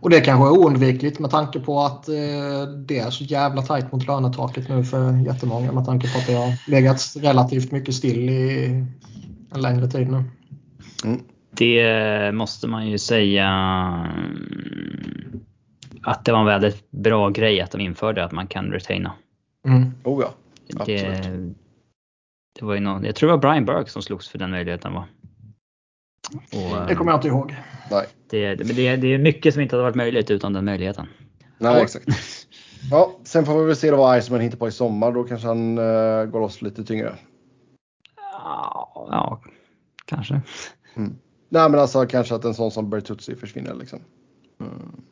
Och 0.00 0.10
det 0.10 0.20
kanske 0.20 0.46
är 0.46 0.50
oundvikligt 0.50 1.18
med 1.18 1.30
tanke 1.30 1.60
på 1.60 1.80
att 1.80 2.08
eh, 2.08 2.14
det 2.86 2.98
är 2.98 3.10
så 3.10 3.24
jävla 3.24 3.62
tajt 3.62 3.92
mot 3.92 4.06
lönetaket 4.06 4.68
nu 4.68 4.84
för 4.84 5.26
jättemånga 5.26 5.72
med 5.72 5.84
tanke 5.84 6.12
på 6.12 6.18
att 6.18 6.26
det 6.26 6.34
har 6.34 6.70
legat 6.70 7.14
relativt 7.16 7.72
mycket 7.72 7.94
still 7.94 8.30
i 8.30 8.66
en 9.54 9.60
längre 9.60 9.90
tid 9.90 10.08
nu. 10.10 10.24
Det 11.50 12.34
måste 12.34 12.66
man 12.66 12.86
ju 12.86 12.98
säga 12.98 13.48
mm, 14.16 15.27
att 16.02 16.24
det 16.24 16.32
var 16.32 16.40
en 16.40 16.46
väldigt 16.46 16.90
bra 16.90 17.28
grej 17.28 17.60
att 17.60 17.70
de 17.70 17.80
införde 17.80 18.24
att 18.24 18.32
man 18.32 18.46
kan 18.46 18.72
retaina. 18.72 19.12
Mm. 19.66 19.92
oh 20.04 20.22
ja, 20.22 20.34
Det, 20.86 21.06
absolut. 21.06 21.56
det 22.58 22.64
var 22.64 22.74
ju 22.74 22.80
någon, 22.80 23.04
jag 23.04 23.14
tror 23.14 23.28
det 23.28 23.36
var 23.36 23.40
Brian 23.40 23.64
Burke 23.64 23.90
som 23.90 24.02
slogs 24.02 24.28
för 24.28 24.38
den 24.38 24.50
möjligheten 24.50 24.92
va? 24.92 25.04
Och, 26.32 26.88
Det 26.88 26.94
kommer 26.94 27.12
jag 27.12 27.18
inte 27.18 27.28
ihåg. 27.28 27.54
Nej, 27.90 28.06
det, 28.30 28.54
det, 28.54 28.64
det, 28.64 28.96
det 28.96 29.14
är 29.14 29.18
mycket 29.18 29.54
som 29.54 29.62
inte 29.62 29.76
hade 29.76 29.82
varit 29.82 29.96
möjligt 29.96 30.30
utan 30.30 30.52
den 30.52 30.64
möjligheten. 30.64 31.06
nej 31.58 31.82
exakt. 31.82 32.06
Ja, 32.90 33.12
sen 33.24 33.46
får 33.46 33.60
vi 33.60 33.66
väl 33.66 33.76
se 33.76 33.90
då 33.90 33.96
vad 33.96 34.18
Iceman 34.18 34.40
hittar 34.40 34.58
på 34.58 34.68
i 34.68 34.72
sommar. 34.72 35.12
Då 35.12 35.24
kanske 35.24 35.46
han 35.46 35.78
uh, 35.78 36.24
går 36.24 36.40
loss 36.40 36.62
lite 36.62 36.84
tyngre. 36.84 37.14
Ja, 38.32 39.08
ja 39.10 39.42
kanske. 40.04 40.40
Nej, 41.48 41.70
men 41.70 41.74
alltså 41.74 42.06
kanske 42.06 42.34
att 42.34 42.44
en 42.44 42.54
sån 42.54 42.70
som 42.70 42.90
Bertuzzi 42.90 43.36
försvinner 43.36 43.74
liksom. 43.74 43.98
Mm. 44.60 45.02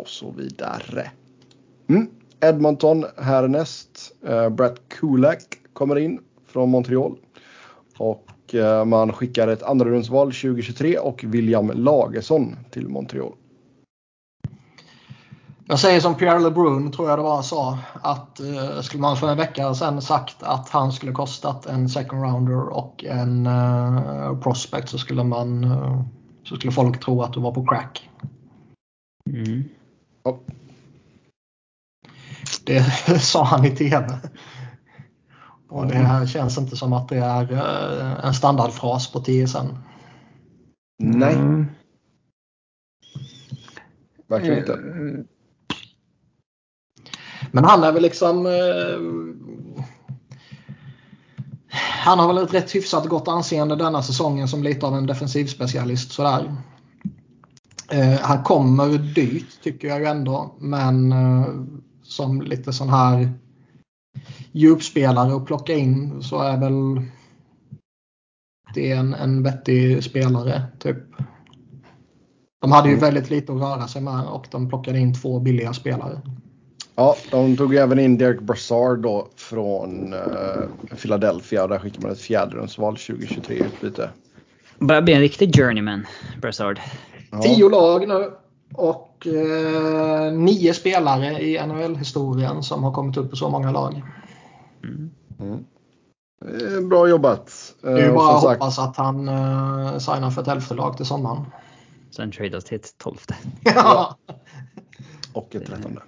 Och 0.00 0.08
så 0.08 0.30
vidare. 0.30 1.10
Mm. 1.88 2.08
Edmonton 2.40 3.04
härnäst. 3.16 4.12
Uh, 4.28 4.48
Brett 4.48 4.88
Kulak 4.88 5.42
kommer 5.72 5.98
in 5.98 6.20
från 6.46 6.70
Montreal. 6.70 7.16
Och 7.98 8.54
eh, 8.54 8.84
man 8.84 9.12
skickar 9.12 9.48
ett 9.48 9.62
andra 9.62 9.86
rundsval 9.86 10.26
2023 10.26 10.98
och 10.98 11.24
William 11.24 11.70
Lagesson 11.74 12.56
till 12.70 12.88
Montreal. 12.88 13.32
Jag 15.68 15.78
säger 15.78 16.00
som 16.00 16.14
Pierre 16.14 16.38
LeBrun 16.38 16.92
tror 16.92 17.08
jag 17.08 17.18
det 17.18 17.22
var 17.22 17.42
sa 17.42 17.78
att 18.02 18.40
eh, 18.40 18.80
skulle 18.80 19.00
man 19.00 19.16
för 19.16 19.28
en 19.28 19.36
vecka 19.36 19.74
sedan 19.74 20.02
sagt 20.02 20.42
att 20.42 20.68
han 20.68 20.92
skulle 20.92 21.12
kostat 21.12 21.66
en 21.66 21.88
second 21.88 22.22
rounder 22.22 22.68
och 22.68 23.04
en 23.04 23.46
eh, 23.46 24.38
prospect 24.40 24.88
så 24.88 24.98
skulle 24.98 25.24
man 25.24 25.64
eh, 25.64 26.02
så 26.44 26.56
skulle 26.56 26.72
folk 26.72 27.04
tro 27.04 27.22
att 27.22 27.32
du 27.32 27.40
var 27.40 27.52
på 27.52 27.66
crack. 27.66 28.10
Mm. 29.30 29.64
Ja. 30.26 30.40
Det 32.64 32.82
sa 33.20 33.44
han 33.44 33.64
i 33.64 33.76
TV. 33.76 34.18
Och 35.68 35.86
det 35.86 35.94
här 35.94 36.26
känns 36.26 36.58
inte 36.58 36.76
som 36.76 36.92
att 36.92 37.08
det 37.08 37.16
är 37.16 37.52
eh, 37.52 38.24
en 38.24 38.34
standardfras 38.34 39.12
på 39.12 39.20
TSN. 39.20 39.66
Nej, 40.98 41.34
Mm. 41.34 41.66
verkligen 44.28 44.58
inte. 44.58 44.78
Men 47.50 47.64
han 47.64 47.84
är 47.84 47.92
väl 47.92 48.02
liksom... 48.02 48.46
Eh, 48.46 49.00
han 52.04 52.18
har 52.18 52.26
väl 52.26 52.44
ett 52.44 52.54
rätt 52.54 52.74
hyfsat 52.74 53.06
gott 53.06 53.28
anseende 53.28 53.76
denna 53.76 54.02
säsongen 54.02 54.48
som 54.48 54.62
lite 54.62 54.86
av 54.86 54.94
en 54.94 55.06
defensivspecialist 55.06 56.12
sådär. 56.12 56.56
Eh, 57.90 58.20
han 58.20 58.42
kommer 58.42 58.98
dyrt 58.98 59.62
tycker 59.62 59.88
jag 59.88 60.00
ju 60.00 60.06
ändå. 60.06 60.54
Men 60.58 61.12
eh, 61.12 61.46
som 62.02 62.42
lite 62.42 62.72
sån 62.72 62.88
här 62.88 63.32
djupspelare 64.52 65.36
att 65.36 65.46
plocka 65.46 65.72
in 65.74 66.22
så 66.22 66.40
är 66.42 66.56
väl 66.56 67.02
det 68.74 68.92
en, 68.92 69.14
en 69.14 69.42
vettig 69.42 70.04
spelare. 70.04 70.62
typ. 70.78 70.96
De 72.60 72.72
hade 72.72 72.88
ju 72.88 72.94
Mm. 72.94 73.00
väldigt 73.04 73.30
lite 73.30 73.52
att 73.52 73.60
röra 73.60 73.88
sig 73.88 74.02
med 74.02 74.24
och 74.26 74.46
de 74.50 74.68
plockade 74.68 74.98
in 74.98 75.14
två 75.14 75.40
billiga 75.40 75.72
spelare. 75.72 76.20
Ja, 76.94 77.16
de 77.30 77.56
tog 77.56 77.72
ju 77.74 77.78
även 77.78 77.98
in 77.98 78.18
Derek 78.18 78.40
Brassard 78.40 78.98
då 78.98 79.28
från 79.36 80.14
uh, 80.14 80.96
Philadelphia. 81.02 81.66
Där 81.66 81.78
skickade 81.78 82.02
man 82.06 82.12
ett 82.12 82.20
fjärderumsval 82.20 82.96
2023 82.96 83.56
i 83.56 83.60
utbyte. 83.60 84.10
Börjar 84.78 85.02
bli 85.02 85.14
en 85.14 85.20
riktig 85.20 85.54
journeyman, 85.56 86.06
Brassard. 86.42 86.80
Ja. 87.30 87.42
Tio 87.42 87.68
lag 87.68 88.08
nu 88.08 88.32
och 88.74 89.26
eh, 89.26 90.32
nio 90.32 90.74
spelare 90.74 91.40
i 91.40 91.66
NHL-historien 91.66 92.62
som 92.62 92.84
har 92.84 92.92
kommit 92.92 93.16
upp 93.16 93.32
i 93.32 93.36
så 93.36 93.48
många 93.48 93.70
lag. 93.70 94.02
Eh, 96.44 96.80
Bra 96.80 97.08
jobbat. 97.08 97.74
Det 97.82 97.88
är 97.88 97.96
ju 97.96 98.02
Eh, 98.04 98.14
bara 98.14 98.34
att 98.34 98.40
som 98.40 98.50
sagt, 98.50 98.60
hoppas 98.62 98.78
att 98.78 98.96
han 98.96 99.28
eh, 99.28 99.98
signar 99.98 100.30
för 100.30 100.42
ett 100.42 100.48
elfte 100.48 100.74
lag 100.74 100.96
till 100.96 101.06
sommaren. 101.06 101.44
Sen 102.10 102.32
tradas 102.32 102.64
till 102.64 102.76
ett 102.76 102.98
tolfte. 102.98 103.34
Ja. 103.64 104.16
och 105.32 105.54
ett 105.54 105.66
trettonde. 105.66 106.00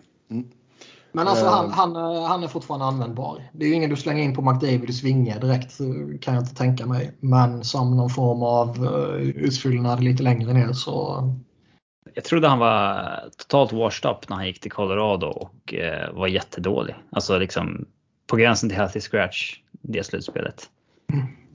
Men 1.18 1.28
alltså 1.28 1.44
Eh. 1.44 1.52
han, 1.52 1.70
han, 1.70 1.96
eh, 1.96 2.24
han 2.24 2.42
är 2.42 2.48
fortfarande 2.48 2.86
användbar. 2.86 3.50
Det 3.52 3.64
är 3.64 3.68
ju 3.68 3.74
ingen 3.74 3.90
du 3.90 3.96
slänger 3.96 4.22
in 4.22 4.34
på 4.34 4.42
McDavids 4.42 5.02
vinge 5.02 5.38
direkt 5.38 5.80
eh, 5.80 5.86
kan 6.20 6.34
jag 6.34 6.42
inte 6.42 6.54
tänka 6.54 6.86
mig. 6.86 7.16
Men 7.20 7.64
som 7.64 7.96
någon 7.96 8.10
form 8.10 8.42
av 8.42 8.84
uh, 8.84 9.20
utfyllnad 9.20 10.04
lite 10.04 10.22
längre 10.22 10.52
ner 10.52 10.72
så 10.72 11.22
Jag 12.14 12.24
trodde 12.24 12.48
han 12.48 12.58
var 12.58 13.20
totalt 13.36 13.72
washed 13.72 14.10
up 14.10 14.28
när 14.28 14.36
han 14.36 14.46
gick 14.46 14.60
till 14.60 14.70
Colorado 14.70 15.26
och 15.26 15.74
eh, 15.74 16.14
var 16.14 16.26
jättedålig. 16.26 16.94
Alltså 17.10 17.38
liksom 17.38 17.86
på 18.26 18.36
gränsen 18.36 18.68
till 18.68 18.78
healthy 18.78 19.00
scratch 19.00 19.58
det 19.82 20.04
slutspelet. 20.04 20.68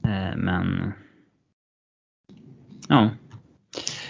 Eh, 0.04 0.36
men 0.36 0.92
ja. 2.88 3.10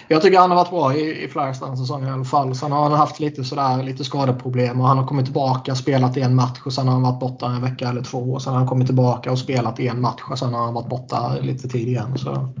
Jag 0.07 0.21
tycker 0.21 0.39
han 0.39 0.49
har 0.49 0.57
varit 0.57 0.69
bra 0.69 0.95
i, 0.95 1.23
i 1.23 1.27
Flyers 1.27 1.59
den 1.59 1.77
säsongen 1.77 2.07
i 2.07 2.11
alla 2.11 2.23
fall. 2.23 2.55
Sen 2.55 2.71
har 2.71 2.83
han 2.83 2.91
haft 2.91 3.19
lite, 3.19 3.43
sådär, 3.43 3.83
lite 3.83 4.03
skadeproblem 4.03 4.81
och 4.81 4.87
han 4.87 4.97
har 4.97 5.07
kommit 5.07 5.25
tillbaka, 5.25 5.75
spelat 5.75 6.17
en 6.17 6.35
match 6.35 6.59
och 6.65 6.73
sen 6.73 6.87
har 6.87 6.93
han 6.93 7.01
varit 7.01 7.19
borta 7.19 7.45
en 7.45 7.61
vecka 7.61 7.89
eller 7.89 8.01
två. 8.01 8.33
Och 8.33 8.41
sen 8.41 8.53
har 8.53 8.59
han 8.59 8.67
kommit 8.67 8.87
tillbaka 8.87 9.31
och 9.31 9.39
spelat 9.39 9.79
en 9.79 10.01
match 10.01 10.21
och 10.29 10.39
sen 10.39 10.53
har 10.53 10.65
han 10.65 10.73
varit 10.73 10.89
borta 10.89 11.35
lite 11.41 11.67
tid 11.67 11.87
igen. 11.87 12.17
Så. 12.17 12.53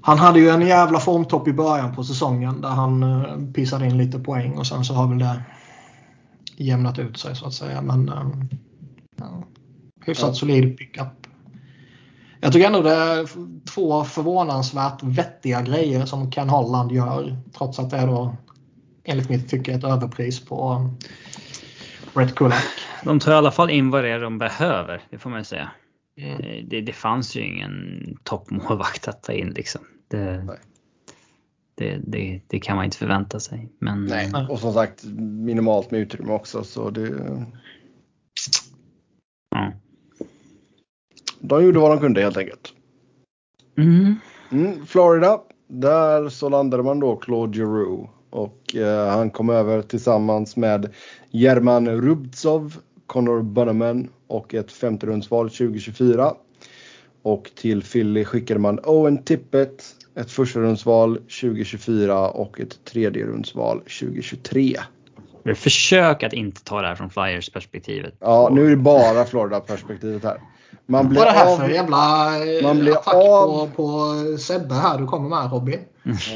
Han 0.00 0.18
hade 0.18 0.40
ju 0.40 0.48
en 0.48 0.66
jävla 0.66 1.00
formtopp 1.00 1.48
i 1.48 1.52
början 1.52 1.94
på 1.94 2.04
säsongen 2.04 2.60
där 2.60 2.68
han 2.68 3.02
uh, 3.02 3.52
pissade 3.52 3.86
in 3.86 3.98
lite 3.98 4.18
poäng 4.18 4.58
och 4.58 4.66
sen 4.66 4.84
så 4.84 4.94
har 4.94 5.08
väl 5.08 5.18
det 5.18 5.42
jämnat 6.56 6.98
ut 6.98 7.18
sig 7.18 7.36
så 7.36 7.46
att 7.46 7.54
säga. 7.54 7.82
Men 7.82 8.08
uh, 8.08 8.44
ja, 9.16 9.42
hyfsat 10.04 10.28
ja. 10.28 10.34
solid 10.34 10.78
pickup. 10.78 11.25
Jag 12.46 12.52
tycker 12.52 12.66
ändå 12.66 12.82
det 12.82 12.94
är 12.94 13.28
två 13.74 14.04
förvånansvärt 14.04 15.02
vettiga 15.02 15.62
grejer 15.62 16.06
som 16.06 16.30
Ken 16.30 16.48
Holland 16.48 16.92
gör. 16.92 17.36
Trots 17.58 17.78
att 17.78 17.90
det 17.90 17.96
är 17.96 18.06
då 18.06 18.36
enligt 19.04 19.28
mitt 19.28 19.48
tycke 19.48 19.72
ett 19.72 19.84
överpris 19.84 20.44
på 20.44 20.90
Brett 22.14 22.34
Kulak. 22.34 22.64
De 23.04 23.20
tar 23.20 23.32
i 23.32 23.34
alla 23.34 23.50
fall 23.50 23.70
in 23.70 23.90
vad 23.90 24.04
det 24.04 24.10
är 24.10 24.20
de 24.20 24.38
behöver, 24.38 25.02
det 25.10 25.18
får 25.18 25.30
man 25.30 25.44
säga. 25.44 25.70
Mm. 26.20 26.68
Det, 26.68 26.80
det 26.80 26.92
fanns 26.92 27.36
ju 27.36 27.46
ingen 27.46 28.02
toppmålvakt 28.22 29.08
att 29.08 29.22
ta 29.22 29.32
in 29.32 29.50
liksom. 29.50 29.80
Det, 30.08 30.46
det, 31.74 31.98
det, 32.06 32.40
det, 32.46 32.60
kan 32.60 32.76
man 32.76 32.84
inte 32.84 32.96
förvänta 32.96 33.40
sig. 33.40 33.68
Men, 33.78 34.04
Nej, 34.04 34.32
och 34.48 34.58
som 34.58 34.72
sagt 34.72 35.04
minimalt 35.44 35.90
med 35.90 36.00
utrymme 36.00 36.32
också. 36.32 36.64
Så 36.64 36.90
det... 36.90 37.46
Ja. 39.50 39.72
De 41.40 41.64
gjorde 41.64 41.78
vad 41.78 41.90
de 41.90 42.00
kunde 42.00 42.20
helt 42.22 42.36
enkelt. 42.36 42.72
Mm. 43.78 44.14
Mm, 44.52 44.86
Florida, 44.86 45.40
där 45.68 46.28
så 46.28 46.48
landade 46.48 46.82
man 46.82 47.00
då 47.00 47.16
Claude 47.16 47.58
Giroux. 47.58 48.10
Och 48.30 48.76
eh, 48.76 49.08
han 49.08 49.30
kom 49.30 49.50
över 49.50 49.82
tillsammans 49.82 50.56
med 50.56 50.94
German 51.30 51.88
Rubtsov, 51.88 52.76
Connor 53.06 53.42
Bunneman 53.42 54.08
och 54.26 54.54
ett 54.54 54.72
femte 54.72 55.06
rundsval 55.06 55.50
2024. 55.50 56.34
Och 57.22 57.50
till 57.54 57.82
Philly 57.82 58.24
skickade 58.24 58.60
man 58.60 58.78
Owen 58.78 59.24
Tippett, 59.24 59.84
ett 60.14 60.30
första 60.30 60.60
rundsval 60.60 61.14
2024 61.16 62.30
och 62.30 62.60
ett 62.60 62.84
tredje 62.84 63.26
rundsval 63.26 63.78
2023. 63.78 64.76
Försök 65.54 66.22
att 66.22 66.32
inte 66.32 66.64
ta 66.64 66.82
det 66.82 66.88
här 66.88 66.94
från 66.94 67.10
Flyers 67.10 67.50
perspektivet. 67.50 68.14
Ja, 68.20 68.50
nu 68.52 68.66
är 68.66 68.70
det 68.70 68.76
bara 68.76 69.24
Florida 69.24 69.60
perspektivet 69.60 70.24
här. 70.24 70.40
Man 70.86 71.08
blir 71.08 71.18
Vad 71.18 71.28
är 71.28 71.32
det 71.32 71.38
här 71.38 71.52
av, 71.52 71.56
för 71.56 71.68
jävla 71.68 71.96
man 72.62 72.78
blir 72.78 72.92
attack 72.92 73.14
av, 73.14 73.66
på, 73.66 73.68
på 73.76 74.38
Sebbe 74.38 74.74
här 74.74 74.98
du 74.98 75.06
kommer 75.06 75.28
med 75.28 75.52
Robin? 75.52 75.80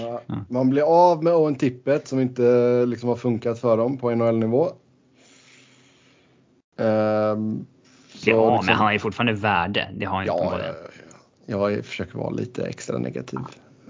Ja, 0.00 0.20
man 0.48 0.70
blir 0.70 0.82
av 0.82 1.24
med 1.24 1.34
Owen 1.34 1.54
Tippet 1.54 2.08
som 2.08 2.20
inte 2.20 2.42
liksom 2.86 3.08
har 3.08 3.16
funkat 3.16 3.60
för 3.60 3.76
dem 3.76 3.98
på 3.98 4.10
NHL-nivå. 4.10 4.68
Um, 6.76 7.66
ja, 8.24 8.50
liksom, 8.50 8.66
men 8.66 8.74
han 8.74 8.92
ju 8.92 8.98
fortfarande 8.98 9.32
värde. 9.32 9.88
Det 9.94 10.04
har 10.04 10.16
han 10.16 10.26
ja, 10.26 10.60
jag, 11.46 11.72
jag 11.72 11.84
försöker 11.84 12.18
vara 12.18 12.30
lite 12.30 12.66
extra 12.66 12.98
negativ. 12.98 13.38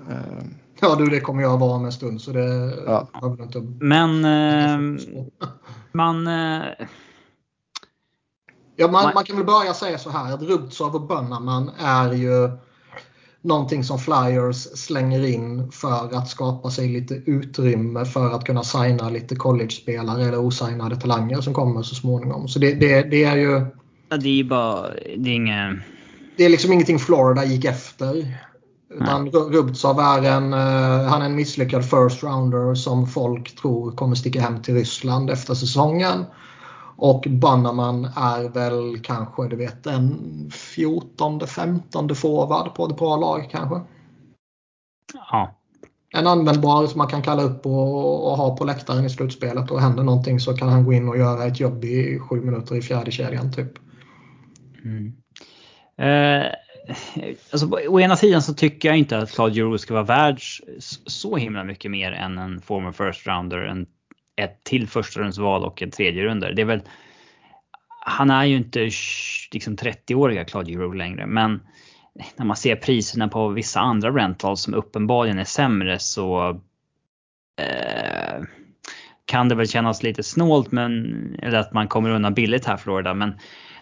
Um, 0.09 0.55
ja 0.81 0.95
du, 0.95 1.07
det 1.07 1.21
kommer 1.21 1.43
jag 1.43 1.59
vara 1.59 1.73
om 1.73 1.85
en 1.85 1.93
stund 1.93 2.21
så 2.21 2.33
det 2.33 2.75
ja. 2.87 3.09
Men 3.81 4.25
eh, 4.25 5.01
man... 5.93 6.27
Eh, 6.27 6.63
ja, 8.81 8.91
man, 8.91 9.15
man, 9.15 9.25
kan 9.25 9.37
väl 9.37 9.47
börja 9.47 9.75
säga 9.75 9.99
så 9.99 10.11
här 10.11 10.35
att 10.35 10.43
Rubtsov 10.43 10.95
och 10.95 11.07
Bönnaman 11.07 11.71
är 11.79 12.13
ju 12.13 12.51
någonting 13.43 13.85
som 13.85 13.99
Flyers 13.99 14.57
slänger 14.57 15.27
in 15.27 15.73
för 15.73 16.17
att 16.17 16.29
skapa 16.29 16.71
sig 16.71 16.89
lite 16.89 17.15
utrymme 17.15 18.05
för 18.05 18.35
att 18.35 18.45
kunna 18.45 18.63
signa 18.63 19.11
lite 19.11 19.37
college-spelare 19.37 20.23
eller 20.23 20.47
osignade 20.47 20.97
talanger 20.97 21.41
som 21.41 21.55
kommer 21.55 21.83
så 21.83 21.95
småningom. 21.95 22.49
Så 22.49 22.59
det, 22.59 22.75
det, 22.75 23.03
det 23.03 23.25
är 23.25 23.37
ju... 23.37 23.67
Ja, 24.09 24.17
det 24.17 24.29
är 24.29 24.35
ju 24.35 24.45
bara... 24.45 24.89
Det 25.17 25.31
är 25.31 25.35
inget... 25.35 25.77
Det 26.37 26.45
är 26.45 26.49
liksom 26.49 26.73
ingenting 26.73 26.99
Florida 26.99 27.45
gick 27.45 27.65
efter. 27.65 28.39
Utan 28.95 29.31
Rubtsov 29.31 30.01
är 30.01 30.23
en, 30.23 30.53
uh, 30.53 31.09
han 31.09 31.23
är 31.23 31.27
en 31.27 31.35
misslyckad 31.35 31.85
first 31.85 32.23
rounder 32.23 32.75
som 32.75 33.07
folk 33.07 33.57
tror 33.57 33.93
kommer 33.93 34.15
sticka 34.15 34.41
hem 34.41 34.63
till 34.63 34.75
Ryssland 34.75 35.31
efter 35.31 35.55
säsongen. 35.55 36.25
Och 37.03 37.27
Bannerman 37.29 38.05
är 38.05 38.49
väl 38.49 39.01
kanske 39.03 39.49
du 39.49 39.57
vet 39.57 39.87
en 39.87 40.51
14 40.53 41.41
15 41.47 42.15
forward 42.15 42.75
på 42.75 42.87
ett 42.87 42.97
bra 42.97 43.17
lag 43.17 43.49
kanske. 43.51 43.81
Ja. 45.31 45.57
En 46.17 46.27
användbar 46.27 46.87
som 46.87 46.99
man 46.99 47.09
kan 47.09 47.23
kalla 47.23 47.43
upp 47.43 47.67
och, 47.67 48.31
och, 48.31 48.37
ha 48.37 48.57
på 48.57 48.65
läktaren 48.65 49.05
i 49.05 49.11
slutspelet 49.11 49.71
och 49.71 49.81
händer 49.81 50.03
någonting 50.03 50.41
så 50.41 50.57
kan 50.57 50.69
han 50.69 50.85
gå 50.85 50.93
in 50.93 51.09
och 51.09 51.19
göra 51.19 51.45
ett 51.45 51.61
jobb 51.61 51.85
i 51.85 52.19
sju 52.19 52.41
minuter 52.41 52.77
i 52.77 52.83
fjärde 52.83 53.11
kedjan 53.11 53.53
typ. 53.53 53.73
Mm. 54.85 55.13
Eh, 55.99 56.53
alltså, 57.53 57.69
å 57.89 58.01
ena 58.01 58.17
sidan 58.17 58.43
så 58.43 58.55
tycker 58.55 58.89
jag 58.89 58.99
inte 58.99 59.19
att 59.19 59.31
Claude 59.31 59.55
Giroux 59.55 59.83
ska 59.83 59.95
vara 59.95 60.05
värd 60.05 60.41
så 61.07 61.37
himla 61.37 61.65
mycket 61.65 61.91
mer 61.91 62.13
än 62.13 62.39
en 62.39 62.61
former 62.61 62.93
first 62.93 63.27
rounder, 63.27 63.59
en 63.59 63.87
ett 64.41 64.65
till 64.65 64.89
första 64.89 65.21
rundsval 65.21 65.65
och 65.65 65.83
en 65.83 65.91
tredje 65.91 66.25
runder. 66.25 66.53
Det 66.53 66.63
är 66.63 66.67
väl, 66.67 66.83
han 68.01 68.31
är 68.31 68.45
ju 68.45 68.57
inte 68.57 68.91
liksom 69.53 69.77
30-åriga 69.77 70.45
Claude 70.45 70.71
Giroux 70.71 70.97
längre 70.97 71.27
men 71.27 71.61
när 72.37 72.47
man 72.47 72.57
ser 72.57 72.77
priserna 72.77 73.29
på 73.29 73.49
vissa 73.49 73.81
andra 73.81 74.11
rentals 74.11 74.61
som 74.61 74.75
uppenbarligen 74.75 75.39
är 75.39 75.45
sämre 75.45 75.99
så 75.99 76.49
eh, 77.61 78.43
kan 79.25 79.49
det 79.49 79.55
väl 79.55 79.69
kännas 79.69 80.03
lite 80.03 80.23
snålt 80.23 80.73
men, 80.73 81.15
eller 81.43 81.59
att 81.59 81.73
man 81.73 81.89
kommer 81.89 82.11
undan 82.11 82.35
billigt 82.35 82.67
här 82.67 82.77
Florida. 82.77 83.15
Men 83.15 83.35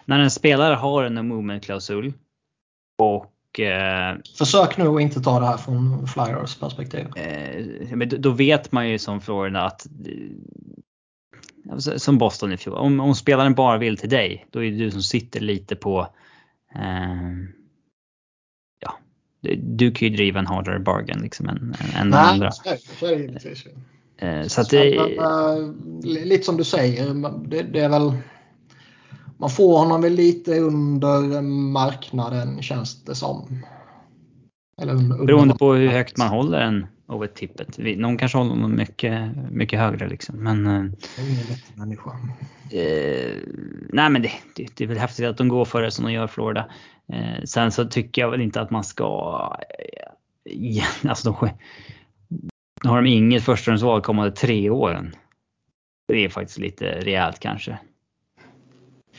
när 0.05 0.19
en 0.19 0.31
spelare 0.31 0.75
har 0.75 1.03
en 1.03 1.27
movement 1.27 1.63
klausul 1.63 2.13
och 2.97 3.33
Försök 4.37 4.77
nu 4.77 4.87
att 4.87 5.01
inte 5.01 5.21
ta 5.21 5.39
det 5.39 5.45
här 5.45 5.57
från 5.57 6.07
Flyers 6.07 6.55
perspektiv. 6.55 7.07
Eh, 7.17 8.07
då 8.07 8.31
vet 8.31 8.71
man 8.71 8.89
ju 8.89 8.99
som 8.99 9.21
Florida 9.21 9.61
att 9.61 9.85
eh, 11.69 11.77
som 11.77 12.17
Boston 12.17 12.53
i 12.53 12.57
fjol. 12.57 12.75
Om, 12.75 12.99
om 12.99 13.15
spelaren 13.15 13.55
bara 13.55 13.77
vill 13.77 13.97
till 13.97 14.09
dig, 14.09 14.47
då 14.51 14.63
är 14.63 14.71
det 14.71 14.77
du 14.77 14.91
som 14.91 15.03
sitter 15.03 15.39
lite 15.39 15.75
på 15.75 16.07
eh, 16.75 17.21
ja, 18.79 18.99
du 19.57 19.91
kan 19.91 20.07
ju 20.07 20.15
driva 20.15 20.39
en 20.39 20.47
hårdare 20.47 20.79
bargain 20.79 21.21
liksom 21.21 21.49
än, 21.49 21.75
än 21.95 22.09
Nej, 22.09 22.19
andra. 22.19 22.51
Nej, 22.65 22.79
så 22.99 23.05
är 23.05 23.15
det 23.15 23.21
givetvis. 23.21 23.65
Eh, 24.17 24.43
så 24.43 24.61
att 24.61 24.69
det, 24.69 25.15
men, 25.17 25.99
lite 26.03 26.43
som 26.43 26.57
du 26.57 26.63
säger, 26.63 27.13
det, 27.47 27.63
det 27.63 27.79
är 27.79 27.89
väl 27.89 28.13
man 29.39 29.49
får 29.49 29.77
honom 29.77 30.01
väl 30.01 30.13
lite 30.13 30.59
under 30.59 31.41
marknaden 31.71 32.61
känns 32.61 33.03
det 33.03 33.15
som. 33.15 33.63
Eller 34.81 34.93
under, 34.93 35.25
Beroende 35.25 35.55
på 35.55 35.73
hur 35.73 35.87
högt 35.87 36.17
man 36.17 36.27
håller 36.27 36.61
en 36.61 36.87
over 37.07 37.27
tippet. 37.27 37.77
Någon 37.77 38.17
kanske 38.17 38.37
håller 38.37 38.51
honom 38.51 38.75
mycket, 38.75 39.35
mycket 39.51 39.79
högre 39.79 40.09
liksom. 40.09 40.35
Men, 40.35 40.65
eh, 40.65 40.83
det 41.15 41.21
är 41.21 41.25
ingen 41.25 41.45
lätt 41.49 41.77
människa. 41.77 42.09
Eh, 42.71 43.37
nej 43.93 44.09
men 44.09 44.21
det, 44.21 44.31
det, 44.55 44.67
det, 44.75 44.83
är 44.83 44.87
väl 44.87 44.97
häftigt 44.97 45.25
att 45.25 45.37
de 45.37 45.47
går 45.47 45.65
för 45.65 45.81
det 45.81 45.91
som 45.91 46.05
de 46.05 46.11
gör 46.11 46.25
i 46.25 46.27
Florida. 46.27 46.69
Eh, 47.13 47.43
sen 47.45 47.71
så 47.71 47.85
tycker 47.85 48.21
jag 48.21 48.31
väl 48.31 48.41
inte 48.41 48.61
att 48.61 48.71
man 48.71 48.83
ska... 48.83 49.05
Eh, 50.45 51.09
alltså 51.09 51.31
de, 51.31 51.49
har 52.89 53.01
de 53.01 53.09
inget 53.09 53.43
förstahundsval 53.43 54.01
kommande 54.01 54.31
tre 54.31 54.69
åren. 54.69 55.15
Det 56.07 56.25
är 56.25 56.29
faktiskt 56.29 56.57
lite 56.57 56.85
rejält 56.85 57.39
kanske. 57.39 57.79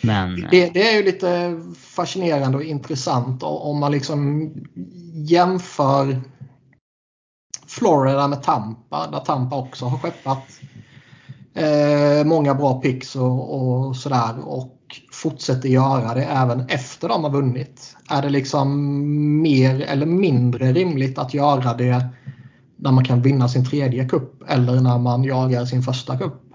Men... 0.02 0.48
Det, 0.50 0.70
det, 0.74 0.90
är 0.90 0.96
ju 0.96 1.04
lite 1.04 1.60
fascinerande 1.76 2.58
och 2.58 2.64
intressant 2.64 3.42
om 3.42 3.78
man 3.78 3.92
liksom 3.92 4.50
jämför 5.14 6.20
Florida 7.66 8.28
med 8.28 8.42
Tampa 8.42 9.10
där 9.10 9.20
Tampa 9.20 9.56
också 9.56 9.84
har 9.84 9.98
skeppat 9.98 10.60
eh, 11.54 12.24
många 12.24 12.54
bra 12.54 12.80
picks 12.80 13.16
och, 13.16 13.86
och 13.86 13.96
sådär 13.96 14.34
och 14.44 14.76
fortsätter 15.12 15.68
göra 15.68 16.14
det 16.14 16.24
även 16.24 16.68
efter 16.68 17.08
de 17.08 17.24
har 17.24 17.30
vunnit. 17.30 17.96
Är 18.08 18.22
det 18.22 18.28
liksom 18.28 19.42
mer 19.42 19.80
eller 19.80 20.06
mindre 20.06 20.72
rimligt 20.72 21.18
att 21.18 21.34
göra 21.34 21.74
det 21.74 22.06
när 22.76 22.92
man 22.92 23.04
kan 23.04 23.22
vinna 23.22 23.48
sin 23.48 23.64
tredje 23.64 24.08
kupp 24.08 24.42
eller 24.48 24.80
när 24.80 24.98
man 24.98 25.24
jagar 25.24 25.64
sin 25.64 25.82
första 25.82 26.18
kupp? 26.18 26.49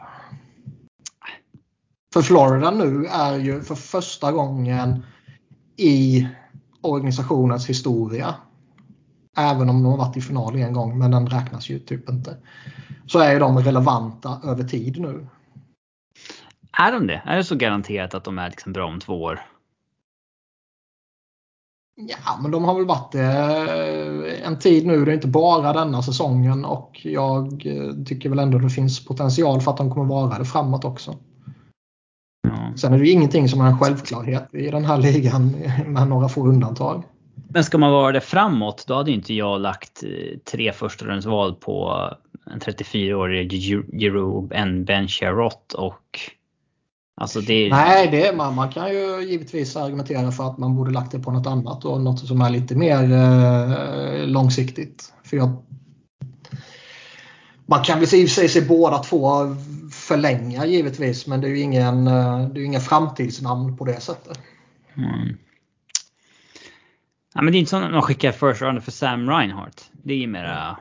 För 2.16 2.22
Florida 2.22 2.72
nu 2.72 3.06
är 3.06 3.38
ju 3.38 3.62
för 3.62 3.76
första 3.76 4.32
gången 4.32 5.04
i 5.78 6.28
organisationens 6.82 7.70
historia 7.70 8.36
Även 9.38 9.70
om 9.70 9.84
de 9.84 9.92
har 9.92 9.98
varit 9.98 10.18
i 10.18 10.22
final 10.22 10.56
en 10.56 10.74
gång, 10.74 10.98
men 10.98 11.12
den 11.12 11.28
räknas 11.28 11.70
ju 11.70 11.80
typ 11.80 12.10
inte. 12.10 12.38
Så 13.08 13.20
är 13.20 13.40
de 13.40 13.60
relevanta 13.60 14.42
över 14.44 14.64
tid 14.64 15.00
nu. 15.02 15.28
Är 16.78 16.92
de 16.92 17.08
det? 17.08 17.22
Är 17.26 17.38
det 17.38 17.44
så 17.44 17.56
garanterat 17.56 18.14
att 18.14 18.24
de 18.24 18.40
är 18.40 18.50
liksom 18.50 18.74
bra 18.74 18.86
om 18.86 19.00
två 19.00 19.24
år? 19.24 19.40
Ja, 21.96 22.40
men 22.42 22.52
de 22.52 22.64
har 22.64 22.76
väl 22.76 22.86
varit 22.86 23.12
det 23.12 23.22
eh, 23.22 24.48
en 24.48 24.60
tid 24.60 24.88
nu. 24.88 25.06
Det 25.06 25.12
är 25.12 25.16
inte 25.16 25.28
bara 25.28 25.74
denna 25.74 26.04
säsongen 26.04 26.66
och 26.66 27.00
jag 27.04 27.66
eh, 27.66 28.04
tycker 28.06 28.30
väl 28.30 28.40
ändå 28.40 28.58
det 28.58 28.70
finns 28.70 29.06
potential 29.06 29.62
för 29.62 29.72
att 29.72 29.78
de 29.78 29.94
kommer 29.94 30.08
vara 30.08 30.38
det 30.38 30.46
framåt 30.46 30.86
också. 30.86 31.16
Ja. 32.48 32.74
Sen 32.78 32.94
är 32.94 32.98
det 32.98 33.06
ju 33.06 33.12
ingenting 33.12 33.50
som 33.50 33.62
är 33.62 33.66
en 33.66 33.80
självklarhet 33.80 34.54
i 34.54 34.72
den 34.72 34.86
här 34.86 34.98
ligan 34.98 35.56
med 35.86 36.08
några 36.08 36.30
få 36.30 36.48
undantag. 36.48 37.04
Men 37.50 37.64
ska 37.64 37.78
man 37.78 37.92
vara 37.92 38.12
det 38.12 38.22
framåt, 38.22 38.86
då 38.88 38.94
hade 38.94 39.12
inte 39.12 39.34
jag 39.34 39.62
lagt 39.62 40.04
eh, 40.04 40.38
tre 40.52 40.72
första 40.72 41.30
val 41.30 41.56
på 41.56 42.10
en 42.54 42.60
34-årig 42.60 43.52
Giroud, 44.00 44.52
en 44.54 44.86
Ben 44.86 45.08
Sherrott 45.08 45.74
och 45.74 46.20
Alltså 47.18 47.42
det... 47.42 47.70
Nej, 47.70 48.08
det, 48.12 48.36
man, 48.36 48.56
man 48.56 48.72
kan 48.72 48.90
ju 48.90 49.22
givetvis 49.22 49.76
argumentera 49.76 50.32
för 50.32 50.48
att 50.48 50.58
man 50.58 50.76
borde 50.76 50.92
lagt 50.92 51.12
det 51.12 51.20
på 51.20 51.32
något 51.32 51.48
annat 51.48 51.86
och 51.86 52.02
något 52.02 52.28
som 52.28 52.42
är 52.42 52.50
lite 52.50 52.76
mer 52.76 53.12
eh, 53.12 54.28
långsiktigt. 54.28 55.14
För 55.24 55.38
jag, 55.38 55.64
man 57.66 57.84
kan 57.84 58.00
väl 58.00 58.04
i 58.14 58.26
och 58.26 58.30
för 58.30 58.36
sig 58.36 58.50
se 58.50 58.62
båda 58.62 58.98
två 58.98 59.56
förlänga 60.08 60.66
givetvis 60.66 61.28
men 61.28 61.42
det 61.42 61.48
är 61.48 61.50
ju 61.50 61.60
ingen, 61.60 62.08
eh, 62.08 62.48
det 62.48 62.60
är 62.60 62.64
ingen 62.64 62.82
framtidsnamn 62.82 63.78
på 63.78 63.86
det 63.86 64.02
sättet. 64.02 64.40
Mm. 64.98 65.38
Ja, 67.34 67.42
men 67.42 67.52
det 67.52 67.58
är 67.58 67.60
inte 67.60 67.70
som 67.70 67.84
att 67.84 67.92
man 67.92 68.02
skickar 68.02 68.32
first 68.32 68.62
rounder 68.62 68.82
för 68.82 68.92
Sam 68.92 69.30
Reinhardt. 69.30 69.92
Det 70.04 70.14
är 70.14 70.18
ju 70.18 70.28
mera... 70.28 70.78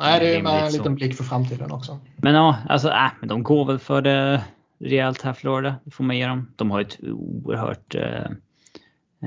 Nej, 0.00 0.20
det 0.20 0.36
är 0.36 0.42
med 0.42 0.66
en 0.66 0.72
liten 0.72 0.94
blick 0.94 1.16
för 1.16 1.24
framtiden 1.24 1.70
också. 1.70 1.98
Men 2.16 2.34
ja, 2.34 2.56
alltså 2.68 2.88
äh, 2.88 3.10
men 3.20 3.28
de 3.28 3.42
går 3.42 3.64
väl 3.64 3.78
för 3.78 4.02
det 4.02 4.44
rejält 4.80 5.22
här 5.22 5.32
Florida. 5.32 5.74
Det 5.84 5.90
får 5.90 6.04
man 6.04 6.16
ge 6.16 6.26
dem. 6.26 6.52
De 6.56 6.70
har 6.70 6.80
ett 6.80 6.98
oerhört 7.02 7.94
eh, 7.94 8.30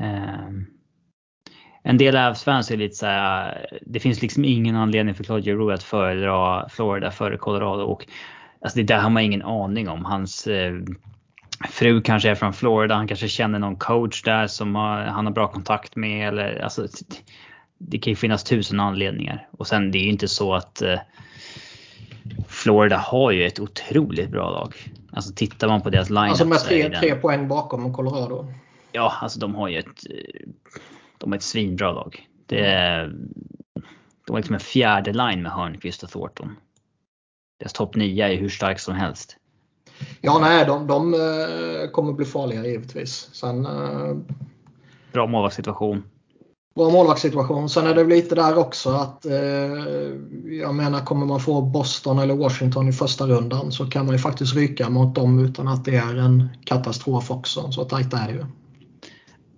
eh, 0.04 0.50
en 1.84 1.98
del 1.98 2.16
Avs-fans 2.16 2.72
är 2.72 2.78
lite 2.78 2.96
så 2.96 3.06
här, 3.06 3.66
det 3.82 4.00
finns 4.00 4.22
liksom 4.22 4.46
ingen 4.46 4.76
anledning 4.76 5.16
för 5.16 5.24
Claude 5.24 5.44
Giroux 5.44 5.74
att 5.74 5.84
föredra 5.84 6.70
Florida 6.70 7.12
före 7.12 7.38
Colorado 7.38 7.84
och 7.84 8.08
alltså 8.62 8.78
det 8.78 8.84
där 8.84 9.00
har 9.00 9.10
man 9.10 9.24
ingen 9.24 9.42
aning 9.42 9.90
om. 9.90 10.06
Hans 10.06 10.48
eh, 10.48 10.74
fru 11.70 12.02
kanske 12.02 12.30
är 12.30 12.36
från 12.36 12.54
Florida, 12.54 12.96
han 12.96 13.08
kanske 13.08 13.28
känner 13.28 13.60
någon 13.60 13.76
coach 13.76 14.24
där 14.24 14.48
som 14.48 14.76
har, 14.76 15.02
han 15.02 15.26
har 15.26 15.34
bra 15.34 15.48
kontakt 15.48 15.96
med 15.96 16.28
eller 16.28 16.60
alltså 16.60 16.88
det 17.78 17.98
kan 17.98 18.12
ju 18.12 18.16
finnas 18.16 18.44
tusen 18.44 18.80
anledningar 18.80 19.48
och 19.52 19.68
sen 19.68 19.92
det 19.92 19.98
är 19.98 20.04
ju 20.04 20.10
inte 20.10 20.28
så 20.28 20.54
att 20.54 20.82
eh, 20.82 21.00
Florida 22.48 22.98
har 22.98 23.32
ju 23.32 23.46
ett 23.46 23.60
otroligt 23.60 24.30
bra 24.30 24.50
lag. 24.50 24.76
Alltså 25.12 25.34
tittar 25.34 25.68
man 25.68 25.82
på 25.82 25.90
deras 25.90 26.10
line 26.10 26.20
Alltså 26.20 26.46
med 26.46 26.60
tre, 26.60 26.90
tre 26.90 27.16
poäng 27.16 27.48
bakom 27.48 27.94
Colorado. 27.94 28.54
Ja, 28.92 29.14
alltså 29.22 29.40
de 29.40 29.56
har 29.56 29.68
ju 29.68 29.78
ett, 29.78 30.06
de 31.18 31.32
har 31.32 31.38
ett 31.38 31.44
svinbra 31.44 31.92
lag. 31.92 32.28
Det 32.46 32.66
är, 32.66 33.14
de 34.26 34.32
har 34.32 34.38
liksom 34.38 34.54
en 34.54 34.62
fjärde 34.62 35.14
line 35.14 35.42
med 35.42 35.52
Hörnqvist 35.52 36.04
och 36.04 36.10
Thornton. 36.10 36.56
Deras 37.62 37.74
topp 37.74 37.96
9 37.96 38.28
är 38.28 38.36
hur 38.36 38.50
stark 38.50 38.80
som 38.80 38.96
helst. 38.96 39.36
Ja, 40.22 40.40
nej, 40.42 40.66
de, 40.66 40.88
de 40.88 41.14
eh, 41.14 41.90
kommer 41.92 42.14
bli 42.14 42.26
farliga 42.26 42.66
givetvis. 42.66 43.30
Sen, 43.34 43.66
uh... 43.66 44.18
Bra 45.14 45.28
målvaktssituation. 45.28 46.04
Bra 46.76 46.90
målvaktssituation. 46.90 47.70
Sen 47.70 47.88
är 47.88 47.96
det 47.96 48.04
lite 48.04 48.36
där 48.36 48.58
också 48.58 48.90
att 48.90 49.26
eh, 49.26 49.34
jag 50.60 50.76
menar 50.76 51.06
kommer 51.06 51.26
man 51.26 51.40
få 51.40 51.62
Boston 51.62 52.20
eller 52.20 52.36
Washington 52.36 52.90
i 52.90 52.94
första 52.94 53.28
rundan 53.28 53.72
så 53.72 53.86
kan 53.86 54.06
man 54.06 54.16
ju 54.16 54.20
faktiskt 54.20 54.56
ryka 54.56 54.90
mot 54.90 55.16
dem 55.16 55.46
utan 55.46 55.68
att 55.68 55.86
det 55.86 55.96
är 55.96 56.16
en 56.16 56.50
katastrof 56.66 57.32
också. 57.32 57.72
Så 57.72 57.86
tajt 57.86 58.14
är 58.14 58.28
det 58.28 58.34
ju. 58.34 58.46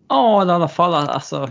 Ja, 0.07 0.47
i 0.47 0.49
alla 0.49 0.67
fall 0.67 0.93
alltså. 0.93 1.49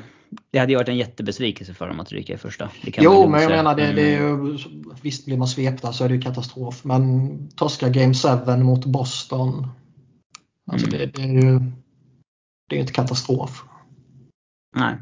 Det 0.50 0.58
hade 0.58 0.72
ju 0.72 0.78
varit 0.78 0.88
en 0.88 0.96
jättebesvikelse 0.96 1.74
för 1.74 1.88
dem 1.88 2.00
att 2.00 2.12
ryka 2.12 2.34
i 2.34 2.36
första. 2.36 2.70
jo, 2.82 3.28
men 3.28 3.42
jag 3.42 3.50
menar 3.50 3.76
det, 3.76 3.92
det 3.92 4.14
är 4.14 4.20
ju, 4.20 4.58
visst 5.02 5.24
blir 5.24 5.36
man 5.36 5.48
svepta 5.48 5.92
så 5.92 6.04
är 6.04 6.08
det 6.08 6.14
ju 6.14 6.20
katastrof. 6.20 6.84
Men 6.84 7.48
torska 7.48 7.88
Game 7.88 8.14
7 8.14 8.56
mot 8.56 8.84
Boston. 8.84 9.68
Alltså 10.70 10.86
mm. 10.86 10.98
det, 10.98 11.06
det, 11.06 11.22
är 11.22 11.42
ju 11.42 11.60
det 12.68 12.76
är 12.76 12.80
inte 12.80 12.92
katastrof. 12.92 13.64
Nej. 14.76 14.96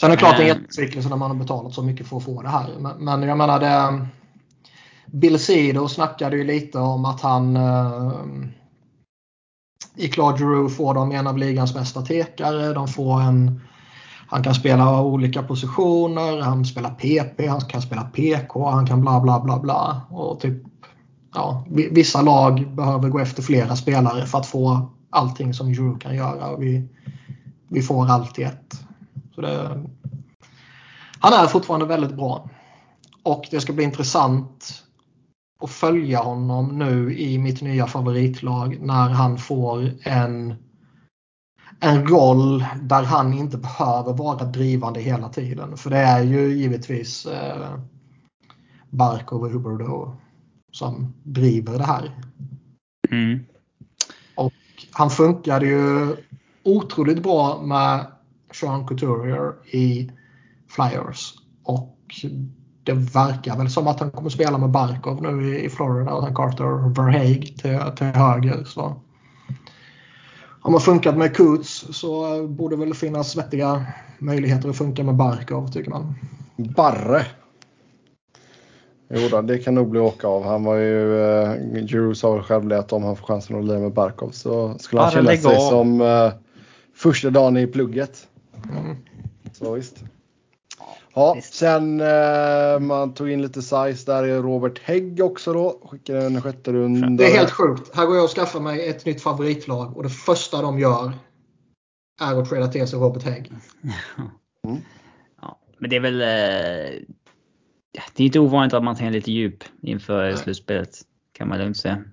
Sen 0.00 0.10
är 0.10 0.16
det 0.16 0.16
klart 0.16 0.36
det 0.36 0.42
är 0.42 0.48
en 0.48 0.48
jättebesvikelse 0.48 1.08
när 1.08 1.16
man 1.16 1.30
har 1.30 1.38
betalat 1.38 1.74
så 1.74 1.82
mycket 1.82 2.06
för 2.06 2.16
att 2.16 2.24
få 2.24 2.42
det 2.42 2.48
här. 2.48 2.78
Men, 2.78 3.04
men 3.04 3.22
jag 3.22 3.38
menar 3.38 3.60
det. 3.60 4.06
Bill 5.06 5.38
Cedar 5.38 5.86
snackade 5.86 6.36
ju 6.36 6.44
lite 6.44 6.78
om 6.78 7.04
att 7.04 7.20
han 7.20 7.56
eh, 7.56 8.12
i 9.96 10.08
Claude 10.08 10.38
Giroux 10.38 10.76
får 10.76 10.94
de 10.94 11.12
en 11.12 11.26
av 11.26 11.38
ligans 11.38 11.74
bästa 11.74 12.02
tekare. 12.02 12.72
De 12.72 12.88
får 12.88 13.20
en, 13.20 13.60
han 14.28 14.42
kan 14.42 14.54
spela 14.54 15.02
olika 15.02 15.42
positioner, 15.42 16.40
han 16.40 16.64
spelar 16.64 16.90
PP, 16.90 17.48
han 17.48 17.60
kan 17.60 17.82
spela 17.82 18.02
PK, 18.02 18.70
han 18.70 18.86
kan 18.86 19.00
bla 19.00 19.20
bla 19.20 19.40
bla 19.40 19.58
bla. 19.58 20.00
Och 20.10 20.40
typ, 20.40 20.62
ja, 21.34 21.64
vissa 21.70 22.22
lag 22.22 22.74
behöver 22.74 23.08
gå 23.08 23.18
efter 23.18 23.42
flera 23.42 23.76
spelare 23.76 24.26
för 24.26 24.38
att 24.38 24.46
få 24.46 24.90
allting 25.10 25.54
som 25.54 25.68
Giroux 25.68 26.02
kan 26.02 26.16
göra. 26.16 26.48
Och 26.48 26.62
vi, 26.62 26.88
vi 27.68 27.82
får 27.82 28.10
allt 28.10 28.38
i 28.38 28.42
ett. 28.42 28.80
Så 29.34 29.40
det, 29.40 29.84
han 31.20 31.32
är 31.32 31.46
fortfarande 31.46 31.86
väldigt 31.86 32.16
bra. 32.16 32.50
Och 33.22 33.46
det 33.50 33.60
ska 33.60 33.72
bli 33.72 33.84
intressant 33.84 34.82
att 35.60 35.70
följa 35.70 36.18
honom 36.18 36.78
nu 36.78 37.18
i 37.18 37.38
mitt 37.38 37.62
nya 37.62 37.86
favoritlag 37.86 38.78
när 38.80 39.08
han 39.08 39.38
får 39.38 39.90
en, 40.02 40.54
en 41.80 42.06
roll 42.06 42.64
där 42.82 43.02
han 43.02 43.34
inte 43.34 43.58
behöver 43.58 44.12
vara 44.12 44.44
drivande 44.44 45.00
hela 45.00 45.28
tiden. 45.28 45.76
För 45.76 45.90
det 45.90 45.98
är 45.98 46.22
ju 46.22 46.54
givetvis 46.54 47.26
eh, 47.26 47.78
Barkov 48.90 49.42
och 49.42 49.50
Huberdo 49.50 50.16
som 50.72 51.14
driver 51.22 51.78
det 51.78 51.84
här. 51.84 52.10
Mm. 53.10 53.40
Och 54.34 54.52
han 54.92 55.10
funkade 55.10 55.66
ju 55.66 56.16
otroligt 56.62 57.22
bra 57.22 57.62
med 57.62 58.06
Sean 58.52 58.86
Couturier 58.86 59.54
i 59.76 60.10
Flyers. 60.68 61.34
Och 61.64 61.96
det 62.84 62.92
verkar 62.92 63.56
väl 63.56 63.70
som 63.70 63.86
att 63.86 64.00
han 64.00 64.10
kommer 64.10 64.30
spela 64.30 64.58
med 64.58 64.70
Barkov 64.70 65.22
nu 65.22 65.58
i 65.58 65.70
Florida 65.70 66.12
och 66.12 66.24
sen 66.24 66.34
Carter 66.34 66.94
Verhaeg 66.94 67.58
till, 67.58 67.80
till 67.96 68.06
höger. 68.06 68.64
Så. 68.64 69.00
Om 70.66 70.72
man 70.72 70.80
funkat 70.80 71.16
med 71.16 71.36
Coots 71.36 71.86
så 71.90 72.42
borde 72.46 72.76
väl 72.76 72.94
finnas 72.94 73.36
vettiga 73.36 73.86
möjligheter 74.18 74.68
att 74.68 74.76
funka 74.76 75.04
med 75.04 75.14
Barkov 75.14 75.72
tycker 75.72 75.90
man. 75.90 76.14
Barre. 76.56 77.26
Jo 79.08 79.28
då, 79.30 79.42
det 79.42 79.58
kan 79.58 79.74
nog 79.74 79.88
bli 79.88 80.00
åka 80.00 80.28
av. 80.28 80.44
Han 80.44 80.64
var 80.64 80.76
ju, 80.76 81.20
eh, 81.20 81.84
Drew 81.84 82.14
sa 82.14 82.34
väl 82.34 82.42
själv 82.42 82.72
att 82.72 82.92
om 82.92 83.04
han 83.04 83.16
får 83.16 83.26
chansen 83.26 83.58
att 83.58 83.64
lira 83.64 83.78
med 83.78 83.92
Barkov 83.92 84.30
så 84.30 84.78
skulle 84.78 85.02
han 85.02 85.10
känna 85.10 85.36
sig 85.36 85.60
som 85.60 86.00
eh, 86.00 86.32
första 86.94 87.30
dagen 87.30 87.56
i 87.56 87.66
plugget. 87.66 88.28
Mm. 88.70 88.96
Så 89.52 89.72
visst. 89.72 89.96
Ja, 91.16 91.34
visst. 91.34 91.54
sen 91.54 92.00
eh, 92.00 92.80
man 92.80 93.14
tog 93.14 93.30
in 93.30 93.42
lite 93.42 93.62
size 93.62 94.12
där 94.12 94.22
är 94.24 94.42
Robert 94.42 94.78
Hägg 94.78 95.24
också 95.24 95.52
då. 95.52 95.88
Skickade 95.90 96.26
en 96.26 96.42
sjätte 96.42 96.72
runda. 96.72 97.08
Det 97.24 97.30
är 97.30 97.36
helt 97.36 97.50
sjukt. 97.50 97.96
Här 97.96 98.06
går 98.06 98.16
jag 98.16 98.24
och 98.24 98.30
skaffar 98.30 98.60
mig 98.60 98.88
ett 98.88 99.06
nytt 99.06 99.22
favoritlag 99.22 99.96
och 99.96 100.02
det 100.02 100.08
första 100.08 100.62
de 100.62 100.78
gör 100.78 101.12
är 102.20 102.42
att 102.42 102.48
trada 102.48 102.68
till 102.68 102.88
sig 102.88 102.98
Robert 102.98 103.22
Hägg. 103.22 103.52
Mm. 104.64 104.78
Ja, 105.42 105.58
men 105.78 105.90
det 105.90 105.96
är 105.96 106.00
väl 106.00 106.20
eh, 106.20 107.00
det 108.14 108.22
är 108.22 108.26
inte 108.26 108.40
ovanligt 108.40 108.74
att 108.74 108.84
man 108.84 108.96
tar 108.96 109.10
lite 109.10 109.32
djup 109.32 109.64
inför 109.82 110.22
Nej. 110.22 110.36
slutspelet. 110.36 110.90
Kan 111.32 111.48
man 111.48 111.58
lugnt 111.58 111.76
säga. 111.76 112.04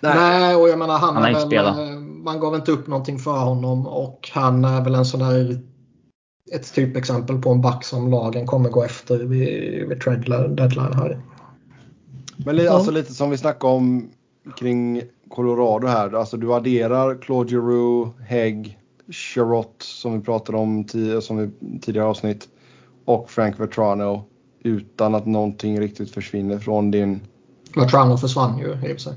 Nej. 0.00 0.14
Nej, 0.16 0.56
och 0.56 0.68
jag 0.68 0.78
menar 0.78 0.98
han, 0.98 1.16
han 1.16 1.24
är 1.24 1.50
väl, 1.50 1.66
eh, 1.66 2.00
man 2.00 2.40
gav 2.40 2.54
inte 2.54 2.72
upp 2.72 2.86
någonting 2.86 3.18
för 3.18 3.38
honom 3.38 3.86
och 3.86 4.30
han 4.32 4.64
är 4.64 4.84
väl 4.84 4.94
en 4.94 5.04
sån 5.04 5.20
där 5.20 5.60
ett 6.52 6.74
typexempel 6.74 7.38
på 7.38 7.50
en 7.50 7.60
back 7.60 7.84
som 7.84 8.10
lagen 8.10 8.46
kommer 8.46 8.70
gå 8.70 8.84
efter 8.84 9.18
vid, 9.18 9.88
vid 9.88 9.98
deadline 10.56 10.92
här. 10.92 11.20
Men 12.36 12.56
li, 12.56 12.68
alltså 12.68 12.90
lite 12.90 13.14
som 13.14 13.30
vi 13.30 13.38
snackade 13.38 13.72
om 13.72 14.10
kring 14.58 15.02
Colorado 15.28 15.86
här. 15.86 16.12
Alltså 16.12 16.36
du 16.36 16.54
adderar 16.54 17.22
Claude 17.22 17.50
Giroux, 17.50 18.20
Hägg, 18.20 18.78
Sherrott 19.08 19.76
som 19.78 20.18
vi 20.18 20.24
pratade 20.24 20.58
om 20.58 20.88
som 21.22 21.36
vi, 21.36 21.50
tidigare 21.80 22.06
avsnitt 22.06 22.48
och 23.04 23.30
Frank 23.30 23.60
Vetrano 23.60 24.24
utan 24.64 25.14
att 25.14 25.26
någonting 25.26 25.80
riktigt 25.80 26.10
försvinner 26.10 26.58
från 26.58 26.90
din... 26.90 27.20
Vetrano 27.76 28.16
försvann 28.16 28.58
ju 28.58 28.66
i 28.66 28.74
och 28.74 28.80
för 28.80 28.96
sig. 28.96 29.14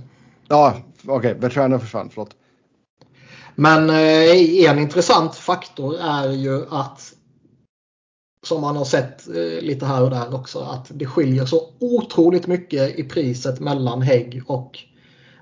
Ja, 0.48 0.74
okej. 1.04 1.16
Okay. 1.16 1.34
Vetrano 1.34 1.80
försvann, 1.80 2.10
förlåt. 2.10 2.36
Men 3.56 3.90
eh, 3.90 4.70
en 4.70 4.80
intressant 4.80 5.36
faktor 5.36 5.96
är 6.00 6.32
ju 6.32 6.66
att 6.70 7.14
som 8.48 8.62
man 8.62 8.76
har 8.76 8.86
sett 8.86 9.28
eh, 9.28 9.62
lite 9.62 9.86
här 9.86 10.04
och 10.04 10.10
där 10.10 10.36
också 10.36 10.60
att 10.60 10.92
det 10.94 11.06
skiljer 11.06 11.46
så 11.46 11.70
otroligt 11.80 12.48
mycket 12.48 13.00
i 13.00 13.04
priset 13.04 13.60
mellan 13.60 14.02
Hägg 14.02 14.42
och 14.48 14.80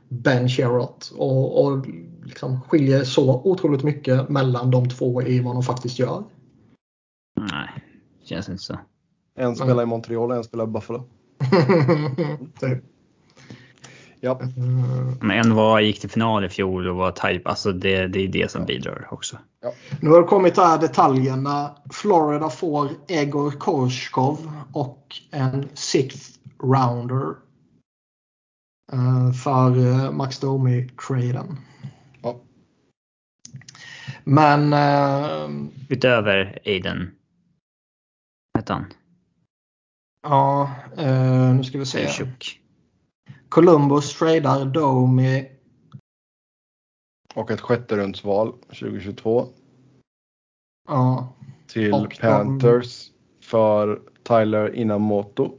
Ben 0.10 0.50
Sherrott. 0.50 1.14
Och, 1.18 1.66
och 1.66 1.86
liksom 2.24 2.62
skiljer 2.62 3.04
så 3.04 3.42
otroligt 3.44 3.84
mycket 3.84 4.30
mellan 4.30 4.72
de 4.72 4.90
två 4.90 5.22
i 5.22 5.40
vad 5.40 5.56
de 5.56 5.64
faktiskt 5.64 6.00
gör. 6.00 6.24
Nej, 7.40 7.70
känns 8.24 8.50
inte 8.50 8.64
så. 8.64 8.80
En 9.38 9.56
spelar 9.56 9.84
i 9.84 9.86
Montreal 9.86 10.32
och 10.32 10.38
en 10.38 10.44
spelar 10.44 10.64
i 10.64 10.68
Buffalo. 10.68 11.04
typ. 12.60 12.84
Ja. 14.26 14.40
Men 15.22 15.32
en 15.32 15.56
var, 15.56 15.80
gick 15.80 16.00
till 16.00 16.10
final 16.10 16.46
i 16.46 16.50
fjol 16.50 16.88
och 16.88 16.96
var 16.96 17.12
type. 17.12 17.50
Alltså 17.50 17.72
det, 17.72 18.08
det 18.08 18.20
är 18.20 18.28
det 18.28 18.52
som 18.52 18.66
bidrar 18.66 19.08
också. 19.12 19.38
Nu 20.02 20.10
har 20.10 20.22
det 20.22 20.28
kommit 20.28 20.58
här 20.58 20.78
detaljerna. 20.78 21.76
Florida 21.94 22.50
får 22.50 22.90
Egor 23.08 23.52
Korskov 23.52 24.52
och 24.74 25.16
en 25.32 25.70
sixth 25.74 26.40
rounder 26.64 27.36
eh, 28.92 29.32
för 29.32 29.78
eh, 29.78 30.12
Max 30.12 30.40
Domi-traden. 30.40 31.58
Ja. 32.22 32.40
Men 34.24 34.74
eh, 34.74 35.50
Utöver 35.90 36.60
Aiden. 36.66 37.12
Hette 38.58 38.74
han? 38.74 38.86
ja, 40.24 40.72
nu 41.54 41.64
ska 41.64 41.78
vi 41.78 41.86
se. 41.86 42.08
Sechuk. 42.08 42.65
Columbus 43.56 44.20
tradar 44.20 44.66
Domi 44.66 45.50
Och 47.36 47.52
ett 47.52 47.62
sjätte 47.62 47.98
rundsval 47.98 48.52
2022 48.52 49.48
ja, 50.88 51.34
till 51.68 51.94
Och 51.94 52.10
de- 52.10 52.16
Panthers 52.16 53.12
för 53.42 54.02
Tyler 54.24 54.76
Inamoto. 54.76 55.58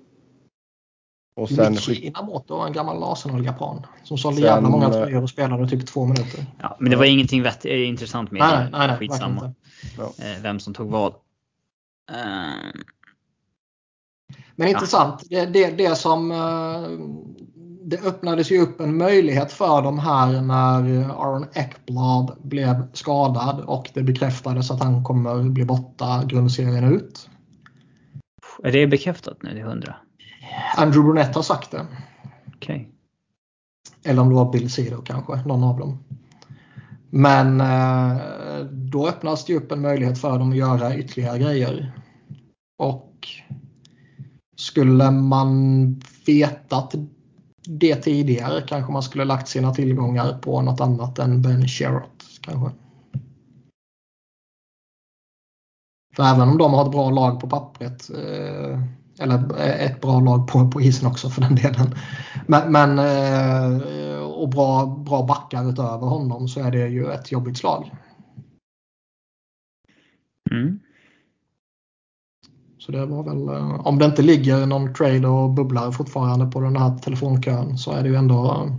Och 1.37 1.49
sen 1.49 1.73
Miki 1.73 1.83
skick, 1.83 2.05
Inamoto, 2.05 2.55
en 2.55 2.73
gammal 2.73 3.03
Arsenal-japan. 3.03 3.87
Som 4.05 4.19
sålde 4.19 4.41
Sen, 4.41 4.47
jävla 4.47 4.69
många 4.69 4.87
eh, 4.87 4.93
tröjor 4.93 5.23
och 5.23 5.31
spelade 5.31 5.69
typ 5.69 5.87
två 5.87 6.05
minuter. 6.05 6.47
Ja, 6.61 6.77
men 6.81 6.91
det 6.91 6.97
var 6.97 7.05
ingenting 7.05 7.43
vett, 7.43 7.65
eh, 7.65 7.89
intressant 7.89 8.31
med 8.31 8.41
Nej, 8.41 8.69
nej, 8.73 8.89
nej, 8.89 8.97
Skitsamma. 8.97 9.55
inte. 9.99 10.25
Eh, 10.27 10.43
Vem 10.43 10.61
som 10.61 10.75
tog 10.75 10.91
vad. 10.91 11.15
Men 14.57 14.69
intressant. 14.69 15.23
Det, 15.31 15.47
det, 15.47 15.71
det 15.71 15.95
som... 15.95 16.33
Det 17.89 18.01
öppnades 18.01 18.51
ju 18.51 18.61
upp 18.61 18.81
en 18.81 18.97
möjlighet 18.97 19.53
för 19.53 19.83
dem 19.83 19.99
här 19.99 20.41
när 20.41 21.11
Aaron 21.11 21.47
Ekblad 21.55 22.37
blev 22.43 22.93
skadad 22.93 23.61
och 23.61 23.91
det 23.95 24.03
bekräftades 24.03 24.71
att 24.71 24.83
han 24.83 25.05
kommer 25.05 25.43
bli 25.43 25.65
borta 25.65 26.25
grundserien 26.25 26.85
ut. 26.85 27.31
är 28.63 28.73
det 28.73 28.87
bekräftat 28.87 29.43
nu? 29.43 29.55
Det 29.55 29.61
är 29.61 29.67
100? 29.67 29.97
Andrew 30.77 31.03
Brunette 31.03 31.39
har 31.39 31.43
sagt 31.43 31.71
det. 31.71 31.87
Okej. 32.57 32.91
Eller 34.05 34.23
om 34.23 34.29
det 34.29 34.35
var 34.35 34.53
Bill 34.53 34.71
Cedar 34.71 35.03
kanske, 35.05 35.37
någon 35.37 35.65
av 35.65 35.79
dem. 35.79 36.05
Men 37.11 37.61
eh, 37.61 38.17
då 38.71 39.09
öppnas 39.09 39.45
det 39.45 39.55
upp 39.55 39.73
en 39.73 39.81
möjlighet 39.81 40.21
för 40.21 40.39
dem 40.39 40.51
att 40.51 40.57
göra 40.57 40.97
ytterligare 40.97 41.39
grejer. 41.39 41.93
Och 42.79 43.29
skulle 44.57 45.11
man 45.11 46.01
vetat 46.27 46.95
det 47.67 47.97
tidigare 47.97 48.63
kanske 48.63 48.93
man 48.93 49.03
skulle 49.03 49.25
lagt 49.25 49.49
sina 49.49 49.75
tillgångar 49.75 50.39
på 50.39 50.63
något 50.63 50.81
annat 50.81 51.19
än 51.19 51.43
Ben 51.43 51.69
Sherrott. 51.69 52.25
kanske. 52.41 52.71
För 56.17 56.23
även 56.23 56.49
om 56.49 56.59
de 56.59 56.75
har 56.75 56.85
ett 56.85 56.93
bra 56.93 57.11
lag 57.11 57.41
på 57.41 57.49
pappret, 57.49 58.11
eh, 58.11 58.81
eller 59.19 59.61
eh, 59.61 59.85
ett 59.85 60.01
bra 60.01 60.21
lag 60.21 60.49
på, 60.49 60.71
på 60.71 60.81
isen 60.81 61.09
också 61.09 61.31
för 61.31 61.41
den 61.41 61.55
delen, 61.55 61.95
men, 62.47 62.73
men 62.73 62.99
eh, 62.99 64.19
och 64.19 64.49
bra, 64.49 64.87
bra 64.87 65.27
backar 65.27 65.71
utöver 65.71 66.07
honom 66.07 66.49
så 66.49 66.61
är 66.61 66.71
det 66.71 66.89
ju 66.89 67.13
ett 67.13 67.33
jobbigt 67.33 67.59
slag. 67.59 67.91
Mm. 70.51 70.79
Så 72.87 72.93
det 72.93 73.07
var 73.07 73.23
väl, 73.23 73.49
eh, 73.49 73.87
om 73.87 73.99
det 73.99 74.05
inte 74.05 74.23
ligger 74.23 74.67
någon 74.67 74.95
trade 74.95 75.29
och 75.29 75.51
bubblar 75.51 75.93
fortfarande 75.93 76.47
på 76.47 76.61
den 76.61 76.77
här 76.77 76.99
telefonkön 76.99 77.79
så 77.79 77.93
är 77.93 78.03
det 78.03 78.09
ju 78.09 78.15
ändå 78.15 78.71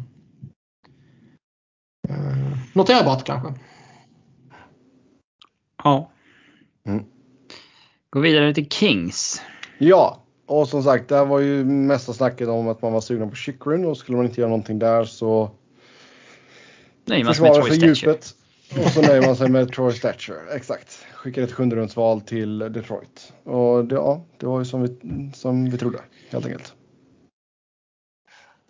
eh, 2.09 2.57
noterbart 2.73 3.23
kanske. 3.23 3.53
Ja. 5.83 6.11
Mm. 6.85 7.03
Gå 8.09 8.19
vidare 8.19 8.53
till 8.53 8.69
Kings. 8.69 9.41
Ja, 9.77 10.23
och 10.45 10.67
som 10.67 10.83
sagt, 10.83 11.09
det 11.09 11.15
här 11.15 11.25
var 11.25 11.39
ju 11.39 11.65
mesta 11.65 12.13
snacket 12.13 12.47
om 12.47 12.67
att 12.67 12.81
man 12.81 12.93
var 12.93 13.01
sugna 13.01 13.27
på 13.27 13.35
Chychrun 13.35 13.85
och 13.85 13.97
skulle 13.97 14.17
man 14.17 14.25
inte 14.25 14.41
göra 14.41 14.49
någonting 14.49 14.79
där 14.79 15.05
så 15.05 15.51
Nej, 17.05 17.23
man 17.23 17.29
är 17.29 17.33
försvara 17.33 17.53
Troy 17.53 17.79
sig 17.79 17.89
djupet. 17.89 18.35
Och 18.85 18.91
så 18.91 19.01
nöjer 19.01 19.21
man 19.21 19.35
sig 19.35 19.49
med 19.49 19.71
Troy 19.73 19.93
Stature. 19.93 20.55
Exakt. 20.55 21.06
Skickar 21.27 21.41
ett 21.41 21.51
sjunderumsval 21.51 22.21
till 22.21 22.59
Detroit. 22.59 23.33
Och 23.43 23.85
det, 23.85 23.95
ja, 23.95 24.25
det 24.37 24.45
var 24.45 24.59
ju 24.59 24.65
som 24.65 24.81
vi, 24.81 24.97
som 25.35 25.69
vi 25.69 25.77
trodde 25.77 25.99
helt 26.29 26.45
enkelt. 26.45 26.73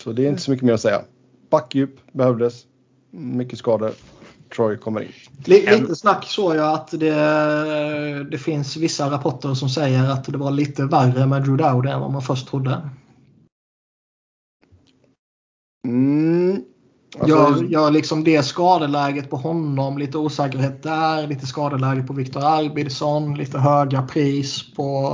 Så 0.03 0.11
det 0.11 0.25
är 0.25 0.29
inte 0.29 0.41
så 0.41 0.51
mycket 0.51 0.65
mer 0.65 0.73
att 0.73 0.81
säga. 0.81 1.01
Backdjup 1.49 2.11
behövdes. 2.11 2.65
Mycket 3.11 3.59
skador. 3.59 3.91
Troy 4.55 4.77
kommer 4.77 5.01
in. 5.01 5.11
Li- 5.45 5.79
Lite 5.79 5.95
snack 5.95 6.25
såg 6.25 6.55
jag 6.55 6.73
att 6.73 6.91
det, 6.91 8.23
det 8.31 8.37
finns 8.37 8.77
vissa 8.77 9.11
rapporter 9.11 9.53
som 9.53 9.69
säger 9.69 10.09
att 10.09 10.25
det 10.25 10.37
var 10.37 10.51
lite 10.51 10.85
värre 10.85 11.25
med 11.27 11.43
Drew 11.43 11.57
Dowdy 11.57 11.89
än 11.89 12.01
vad 12.01 12.11
man 12.11 12.21
först 12.21 12.47
trodde. 12.47 12.89
Mm. 15.87 16.36
Alltså, 17.15 17.35
Gör, 17.37 17.63
gör 17.63 17.91
liksom 17.91 18.23
det 18.23 18.43
skadeläget 18.43 19.29
på 19.29 19.37
honom, 19.37 19.97
lite 19.97 20.17
osäkerhet 20.17 20.83
där, 20.83 21.27
lite 21.27 21.45
skadeläge 21.45 22.03
på 22.03 22.13
Viktor 22.13 22.43
Arvidsson, 22.43 23.35
lite 23.35 23.59
höga 23.59 24.01
pris 24.01 24.75
på, 24.75 25.09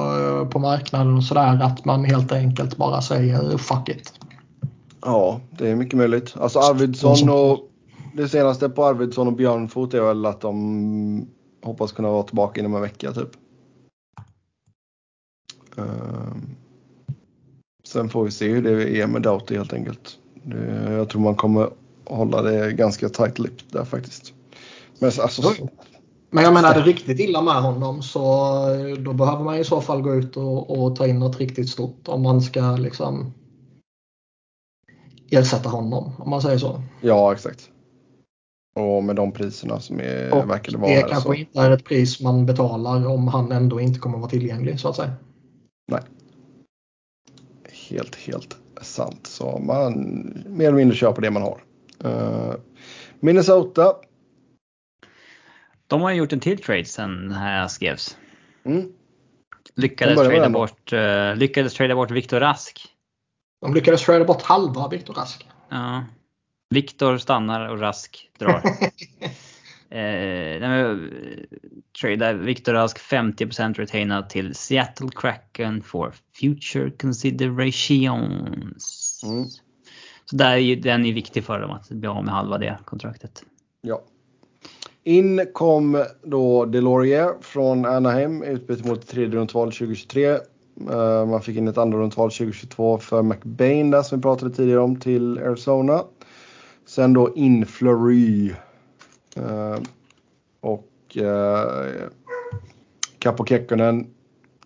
på 0.51 0.59
marknaden 0.59 1.17
och 1.17 1.23
sådär. 1.23 1.63
Att 1.63 1.85
man 1.85 2.05
helt 2.05 2.31
enkelt 2.31 2.77
bara 2.77 3.01
säger 3.01 3.57
fuck 3.57 3.89
it. 3.89 4.13
Ja, 5.01 5.41
det 5.57 5.69
är 5.69 5.75
mycket 5.75 5.97
möjligt. 5.97 6.35
Alltså 6.37 6.59
Arvidsson 6.59 7.29
och 7.29 7.59
det 8.13 8.29
senaste 8.29 8.69
på 8.69 8.85
Arvidsson 8.85 9.27
och 9.27 9.33
Björnfot 9.33 9.93
är 9.93 10.01
väl 10.01 10.25
att 10.25 10.41
de 10.41 11.27
hoppas 11.63 11.91
kunna 11.91 12.09
vara 12.09 12.23
tillbaka 12.23 12.59
inom 12.59 12.75
en 12.75 12.81
vecka 12.81 13.11
typ. 13.11 13.29
Ehm, 15.77 16.55
sen 17.83 18.09
får 18.09 18.23
vi 18.23 18.31
se 18.31 18.49
hur 18.49 18.61
det 18.61 19.01
är 19.01 19.07
med 19.07 19.21
Doughty 19.21 19.55
helt 19.55 19.73
enkelt. 19.73 20.17
Jag 20.87 21.09
tror 21.09 21.21
man 21.21 21.35
kommer 21.35 21.69
hålla 22.05 22.41
det 22.41 22.73
ganska 22.73 23.09
tight 23.09 23.39
lip 23.39 23.71
där 23.71 23.85
faktiskt. 23.85 24.33
Men 24.99 25.11
alltså, 25.21 25.53
Men 26.29 26.43
jag 26.43 26.53
menar, 26.53 26.71
är 26.71 26.79
det 26.79 26.85
riktigt 26.85 27.19
illa 27.19 27.41
med 27.41 27.61
honom 27.61 28.01
så 28.01 28.21
då 28.99 29.13
behöver 29.13 29.43
man 29.43 29.57
i 29.57 29.63
så 29.63 29.81
fall 29.81 30.01
gå 30.01 30.15
ut 30.15 30.37
och, 30.37 30.83
och 30.83 30.95
ta 30.95 31.07
in 31.07 31.19
något 31.19 31.39
riktigt 31.39 31.69
stort 31.69 32.07
om 32.07 32.21
man 32.21 32.41
ska 32.41 32.71
liksom 32.71 33.33
ersätta 35.31 35.69
honom, 35.69 36.11
om 36.17 36.29
man 36.29 36.41
säger 36.41 36.57
så. 36.57 36.81
ja 37.01 37.33
exakt. 37.33 37.69
Och 38.75 39.03
med 39.03 39.15
de 39.15 39.31
priserna 39.31 39.79
som 39.79 39.99
är, 39.99 40.33
Och 40.33 40.49
verkade 40.49 40.77
vara 40.77 40.95
det 40.95 41.01
kanske 41.01 41.29
så. 41.29 41.33
inte 41.33 41.59
är 41.59 41.71
ett 41.71 41.85
pris 41.85 42.21
man 42.21 42.45
betalar 42.45 43.07
om 43.07 43.27
han 43.27 43.51
ändå 43.51 43.79
inte 43.79 43.99
kommer 43.99 44.17
vara 44.17 44.29
tillgänglig 44.29 44.79
så 44.79 44.89
att 44.89 44.95
säga. 44.95 45.13
Helt, 47.89 48.15
helt 48.15 48.57
sant. 48.81 49.27
Så 49.27 49.59
man 49.59 49.93
mer 50.47 50.67
eller 50.67 50.77
mindre 50.77 50.97
kör 50.97 51.11
på 51.11 51.21
det 51.21 51.31
man 51.31 51.41
har. 51.41 51.63
Eh, 52.03 52.53
Minnesota. 53.19 53.95
De 55.87 56.01
har 56.01 56.11
gjort 56.11 56.33
en 56.33 56.39
till 56.39 56.57
trade 56.57 56.85
sen 56.85 57.29
det 57.29 57.35
här 57.35 57.67
skrevs. 57.67 58.17
Mm. 58.65 58.93
Lyckades 59.75 60.15
trada 60.15 60.49
bort, 60.49 60.93
uh, 60.93 61.35
lyckades 61.35 61.73
trada 61.73 61.95
bort 61.95 62.11
Viktor 62.11 62.39
Rask. 62.39 62.85
De 63.61 63.73
lyckades 63.73 64.05
trada 64.05 64.25
bort 64.25 64.41
halva 64.41 64.87
Viktor 64.87 65.13
Rask. 65.13 65.47
Ja. 65.69 66.05
Viktor 66.69 67.17
stannar 67.17 67.69
och 67.69 67.79
Rask 67.79 68.29
drar. 68.37 68.63
eh, 69.89 69.99
eh, 69.99 70.97
trada 72.01 72.33
Viktor 72.33 72.73
Rask 72.73 72.99
50% 72.99 73.73
retainad 73.73 74.29
till 74.29 74.55
Seattle 74.55 75.09
Kraken 75.15 75.81
for 75.81 76.13
future 76.39 76.91
considerations. 76.91 79.21
Mm. 79.25 79.45
Så 80.33 80.37
där 80.37 80.51
är 80.51 80.57
ju, 80.57 80.75
den 80.75 81.05
är 81.05 81.13
viktig 81.13 81.43
för 81.43 81.59
dem 81.59 81.71
att 81.71 81.89
bli 81.89 82.07
av 82.07 82.23
med 82.25 82.33
halva 82.33 82.57
det 82.57 82.77
kontraktet. 82.85 83.43
Ja. 83.81 84.01
In 85.03 85.47
kom 85.53 86.05
då 86.23 86.65
Delorier 86.65 87.33
från 87.41 87.85
Anaheim 87.85 88.43
i 88.43 88.47
utbyte 88.47 88.87
mot 88.87 89.03
ett 89.03 89.09
tredje 89.09 89.39
rundval 89.39 89.71
2023. 89.71 90.25
Eh, 90.29 91.25
man 91.25 91.41
fick 91.41 91.57
in 91.57 91.67
ett 91.67 91.77
andra 91.77 91.97
rundval 91.97 92.31
2022 92.31 92.97
för 92.97 93.23
McBain 93.23 93.91
där 93.91 94.01
som 94.01 94.17
vi 94.17 94.21
pratade 94.21 94.55
tidigare 94.55 94.79
om 94.79 94.95
till 94.95 95.37
Arizona. 95.37 96.03
Sen 96.85 97.13
då 97.13 97.35
in 97.35 97.65
Fleury. 97.65 98.53
Eh, 99.35 99.77
och 100.61 101.17
eh, 101.17 102.09
Capo 103.19 103.45
Kekkonen 103.45 104.07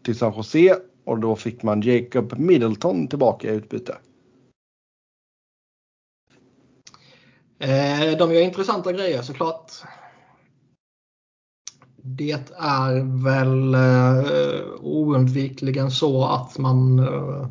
till 0.03 0.18
San 0.18 0.34
Jose 0.35 0.76
och 1.06 1.19
då 1.19 1.35
fick 1.35 1.64
man 1.64 1.81
Jacob 1.81 2.34
Middleton 2.38 3.07
tillbaka 3.07 3.53
i 3.53 3.56
utbyte. 3.56 3.98
Eh, 7.59 8.17
de 8.17 8.34
gör 8.34 8.41
intressanta 8.41 8.93
grejer 8.93 9.21
såklart. 9.21 9.71
Det 12.01 12.51
är 12.59 13.23
väl 13.23 13.73
eh, 13.73 14.65
oundvikligen 14.81 15.91
så 15.91 16.25
att 16.25 16.57
man 16.57 16.99
eh, 16.99 17.47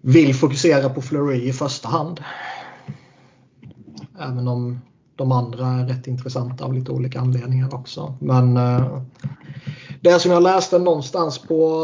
vill 0.00 0.34
fokusera 0.34 0.88
på 0.88 1.02
Fleury 1.02 1.48
i 1.48 1.52
första 1.52 1.88
hand. 1.88 2.20
Även 4.20 4.48
om 4.48 4.80
de 5.16 5.32
andra 5.32 5.66
är 5.66 5.86
rätt 5.86 6.06
intressanta 6.06 6.64
av 6.64 6.74
lite 6.74 6.92
olika 6.92 7.20
anledningar 7.20 7.74
också. 7.74 8.14
Men 8.20 8.54
det 10.00 10.20
som 10.20 10.30
jag 10.30 10.42
läste 10.42 10.78
någonstans 10.78 11.38
på, 11.38 11.82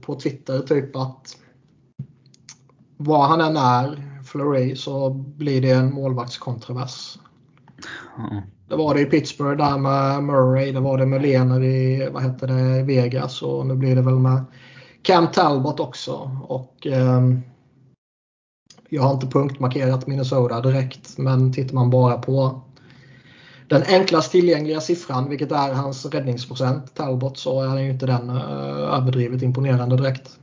på 0.00 0.20
Twitter 0.20 0.60
typ 0.60 0.96
att 0.96 1.36
vad 2.96 3.28
han 3.28 3.40
än 3.40 3.56
är, 3.56 4.05
Fleury, 4.26 4.76
så 4.76 5.10
blir 5.10 5.62
det 5.62 5.70
en 5.70 5.94
målvaktskontrovers. 5.94 7.18
Ja. 8.16 8.42
Det 8.68 8.76
var 8.76 8.94
det 8.94 9.00
i 9.00 9.04
Pittsburgh 9.04 9.56
där 9.56 9.78
med 9.78 10.24
Murray, 10.24 10.72
det 10.72 10.80
var 10.80 10.98
det 10.98 11.06
med 11.06 11.22
Lener 11.22 11.62
i 11.64 12.08
vad 12.12 12.22
heter 12.22 12.46
det, 12.46 12.82
Vegas 12.82 13.42
och 13.42 13.66
nu 13.66 13.74
blir 13.74 13.96
det 13.96 14.02
väl 14.02 14.18
med 14.18 14.44
Cam 15.02 15.26
Talbot 15.30 15.80
också. 15.80 16.40
Och, 16.42 16.86
eh, 16.86 17.22
jag 18.88 19.02
har 19.02 19.14
inte 19.14 19.26
punktmarkerat 19.26 20.06
Minnesota 20.06 20.60
direkt 20.60 21.18
men 21.18 21.52
tittar 21.52 21.74
man 21.74 21.90
bara 21.90 22.18
på 22.18 22.62
den 23.68 23.82
enklast 23.82 24.32
tillgängliga 24.32 24.80
siffran 24.80 25.28
vilket 25.28 25.52
är 25.52 25.72
hans 25.72 26.06
räddningsprocent 26.06 26.94
Talbot 26.94 27.38
så 27.38 27.62
är 27.62 27.78
ju 27.78 27.90
inte 27.90 28.06
den 28.06 28.30
eh, 28.30 28.94
överdrivet 28.94 29.42
imponerande 29.42 29.96
direkt. 29.96 30.38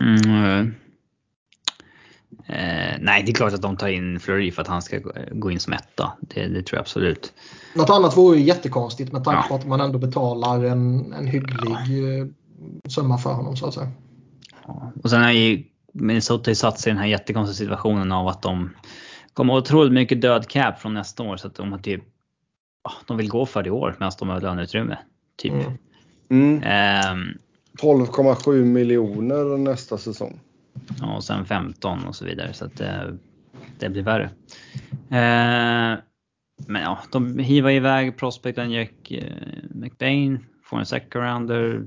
Mm, 0.00 0.74
eh, 2.46 2.92
eh, 2.94 2.98
nej, 3.00 3.22
det 3.22 3.32
är 3.32 3.34
klart 3.34 3.52
att 3.52 3.62
de 3.62 3.76
tar 3.76 3.88
in 3.88 4.20
Fleury 4.20 4.50
för 4.52 4.62
att 4.62 4.68
han 4.68 4.82
ska 4.82 4.98
gå- 5.32 5.50
in 5.50 5.60
som 5.60 5.72
etta. 5.72 6.12
Det, 6.20 6.46
det 6.46 6.62
tror 6.62 6.76
jag 6.76 6.80
absolut. 6.80 7.32
Något 7.74 7.90
annat 7.90 8.16
vore 8.16 8.38
ju 8.38 8.44
jättekonstigt 8.44 9.12
med 9.12 9.24
tanke 9.24 9.40
Ja. 9.42 9.48
på 9.48 9.54
att 9.54 9.66
man 9.66 9.80
ändå 9.80 9.98
betalar 9.98 10.64
en, 10.64 11.12
en 11.12 11.26
hygglig 11.26 12.18
eh, 12.18 12.26
summa 12.88 13.18
för 13.18 13.32
honom 13.32 13.56
så 13.56 13.66
att 13.66 13.74
säga. 13.74 13.88
Ja. 14.66 14.92
Och 15.02 15.10
sen 15.10 15.22
är 15.22 15.30
ju 15.32 15.64
Minnesota 15.92 16.54
satt 16.54 16.80
sig 16.80 16.90
i 16.90 16.94
den 16.94 17.02
här 17.02 17.08
jättekonstiga 17.08 17.54
situationen 17.54 18.12
av 18.12 18.28
att 18.28 18.42
de 18.42 18.70
kommer 19.34 19.52
ha 19.52 19.60
otroligt 19.60 19.92
mycket 19.92 20.20
död 20.22 20.48
cap 20.48 20.80
från 20.80 20.94
nästa 20.94 21.22
år 21.22 21.36
så 21.36 21.46
att 21.46 21.54
de 21.54 21.72
har 21.72 21.78
typ 21.78 22.02
ja, 22.84 22.92
de 23.06 23.16
vill 23.16 23.28
gå 23.28 23.46
för 23.46 23.62
det 23.62 23.68
i 23.68 23.70
år 23.70 23.96
medan 24.00 24.12
de 24.18 24.28
har 24.28 24.40
löneutrymme. 24.40 24.98
Typ. 25.36 25.52
Mm. 25.52 25.72
Mm. 26.30 26.62
Ehm, 26.62 27.28
12,7 27.82 28.64
miljoner 28.64 29.58
nästa 29.58 29.98
säsong. 29.98 30.40
Och 31.02 31.24
sen 31.24 31.46
15 31.46 32.04
och 32.04 32.16
så 32.16 32.24
vidare. 32.24 32.52
Så 32.52 32.64
att 32.64 32.76
det, 32.76 33.18
det 33.78 33.88
blir 33.88 34.02
värre. 34.02 34.30
Eh, 34.92 35.98
men 36.66 36.82
ja, 36.82 36.98
de 37.12 37.38
hivar 37.38 37.70
iväg 37.70 38.16
prospekten 38.16 38.70
Jack 38.70 39.10
eh, 39.10 39.36
McBain, 39.70 40.46
får 40.64 40.78
en 40.78 40.86
second 40.86 41.24
rounder, 41.24 41.86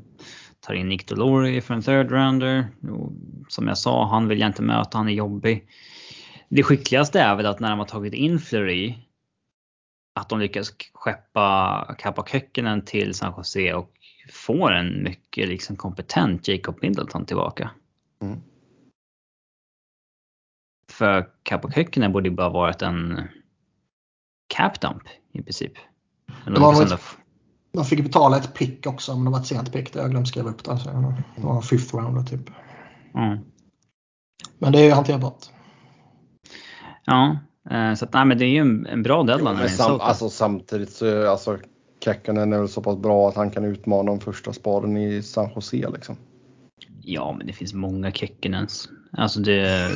tar 0.59 0.73
in 0.73 0.89
Nick 0.89 1.07
Dolori 1.07 1.61
för 1.61 1.73
en 1.73 1.81
third 1.81 2.11
rounder. 2.11 2.67
Och 2.91 3.11
som 3.47 3.67
jag 3.67 3.77
sa, 3.77 4.07
han 4.07 4.27
vill 4.27 4.39
jag 4.39 4.49
inte 4.49 4.61
möta, 4.61 4.97
han 4.97 5.09
är 5.09 5.13
jobbig. 5.13 5.67
Det 6.49 6.63
skickligaste 6.63 7.21
är 7.21 7.35
väl 7.35 7.45
att 7.45 7.59
när 7.59 7.69
de 7.69 7.79
har 7.79 7.85
tagit 7.85 8.13
in 8.13 8.39
Fleury, 8.39 8.95
att 10.15 10.29
de 10.29 10.39
lyckas 10.39 10.71
skeppa 10.93 11.95
Kappa 11.97 12.23
Kökkinen 12.23 12.85
till 12.85 13.13
San 13.13 13.33
Jose 13.37 13.73
och 13.73 13.91
får 14.31 14.71
en 14.71 15.03
mycket 15.03 15.47
liksom 15.47 15.75
kompetent 15.75 16.47
Jacob 16.47 16.77
Middleton 16.81 17.25
tillbaka. 17.25 17.69
Mm. 18.21 18.41
För 20.97 21.29
Capo 21.43 21.71
Kökkinen 21.71 22.11
borde 22.11 22.29
ju 22.29 22.35
bara 22.35 22.49
varit 22.49 22.81
en 22.81 23.21
cap 24.47 24.81
dump 24.81 25.03
i 25.33 25.41
princip. 25.41 25.73
Det 26.45 26.51
de 26.51 26.61
var 26.63 26.93
f- 26.93 27.17
Man 27.73 27.85
fick 27.85 28.03
betala 28.03 28.37
ett 28.37 28.53
pick 28.53 28.87
också 28.87 29.15
men 29.15 29.25
det 29.25 29.31
var 29.31 29.39
ett 29.39 29.45
sent 29.47 29.73
pick. 29.73 29.93
Det 29.93 29.99
jag 29.99 30.11
glömt 30.11 30.27
skriva 30.27 30.49
upp 30.49 30.63
där. 30.63 30.75
Så 30.77 30.89
det 31.35 31.41
var 31.43 31.55
en 31.55 31.61
fifth 31.61 31.95
rounder 31.95 32.21
typ. 32.23 32.49
ja. 33.13 33.37
Men 34.59 34.71
det 34.71 34.79
är 34.79 34.83
ju 34.83 34.91
hanterbart. 34.91 35.45
ja, 37.05 37.37
eh, 37.69 37.93
så 37.93 38.05
att, 38.05 38.13
nej, 38.13 38.25
men 38.25 38.37
det 38.37 38.45
är 38.45 38.49
ju 38.49 38.57
en, 38.59 38.85
en 38.85 39.03
bra 39.03 39.17
Jo, 39.19 39.23
deadline. 39.23 39.55
med 39.57 39.71
sam, 39.71 39.99
alltså, 40.01 40.29
samtidigt 40.29 40.89
så 40.91 41.05
är 41.05 41.25
alltså 41.25 41.57
Kekkonen 42.03 42.53
är 42.53 42.59
väl 42.59 42.69
så 42.69 42.81
pass 42.81 42.97
bra 42.97 43.29
att 43.29 43.35
han 43.35 43.51
kan 43.51 43.65
utmana 43.65 44.11
om 44.11 44.19
första 44.19 44.53
spaden 44.53 44.97
i 44.97 45.21
San 45.23 45.49
Jose 45.55 45.89
liksom. 45.89 46.17
Ja, 47.01 47.35
men 47.37 47.47
det 47.47 47.53
finns 47.53 47.73
många 47.73 48.11
Kekkinens. 48.11 48.89
Alltså 49.11 49.39
det, 49.39 49.89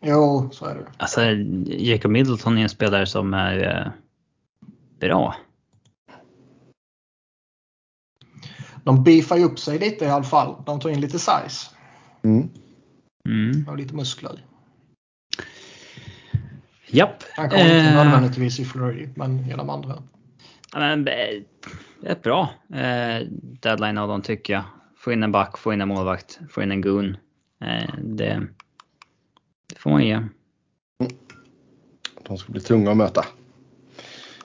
Jo, 0.00 0.48
så 0.52 0.64
är 0.66 0.74
det. 0.74 0.86
alltså 0.96 1.20
Jacob 1.66 2.10
Middleton 2.10 2.58
är 2.58 2.62
en 2.62 2.68
spelare 2.68 3.06
som 3.06 3.34
är 3.34 3.76
eh, 3.86 3.92
bra. 5.00 5.36
De 8.84 9.04
beefar 9.04 9.36
ju 9.36 9.44
upp 9.44 9.58
sig 9.58 9.78
lite 9.78 10.04
i 10.04 10.08
alla 10.08 10.24
fall. 10.24 10.62
De 10.66 10.80
tar 10.80 10.90
in 10.90 11.00
lite 11.00 11.18
size 11.18 11.70
Mm. 12.22 12.48
Mm. 13.28 13.68
och 13.68 13.76
lite 13.76 13.94
muskler. 13.94 14.44
Japp. 16.86 17.22
Han 17.36 17.50
kommer 17.50 17.64
inte 17.64 17.74
Eh, 17.76 17.94
nödvändigtvis 18.04 18.60
i 18.60 18.64
Flurry, 18.64 19.08
men 19.16 19.50
i 19.50 19.52
de 19.52 19.70
andra. 19.70 20.02
Ja, 20.72 20.78
men, 20.78 21.08
eh, 21.08 21.42
ett 22.02 22.22
bra 22.22 22.48
eh, 22.74 23.26
deadline 23.60 23.98
av 23.98 24.08
dem 24.08 24.22
tycker 24.22 24.52
jag. 24.52 24.62
Få 24.96 25.12
in 25.12 25.22
en 25.22 25.32
back, 25.32 25.58
få 25.58 25.72
in 25.72 25.80
en 25.80 25.88
målvakt, 25.88 26.40
få 26.50 26.62
in 26.62 26.70
en 26.72 26.80
goon. 26.80 27.16
Eh, 27.64 27.94
det, 28.04 28.46
det 29.70 29.78
får 29.78 29.90
man 29.90 30.04
ge. 30.04 30.20
De 32.28 32.36
ska 32.38 32.52
bli 32.52 32.60
tunga 32.60 32.90
att 32.90 32.96
möta. 32.96 33.24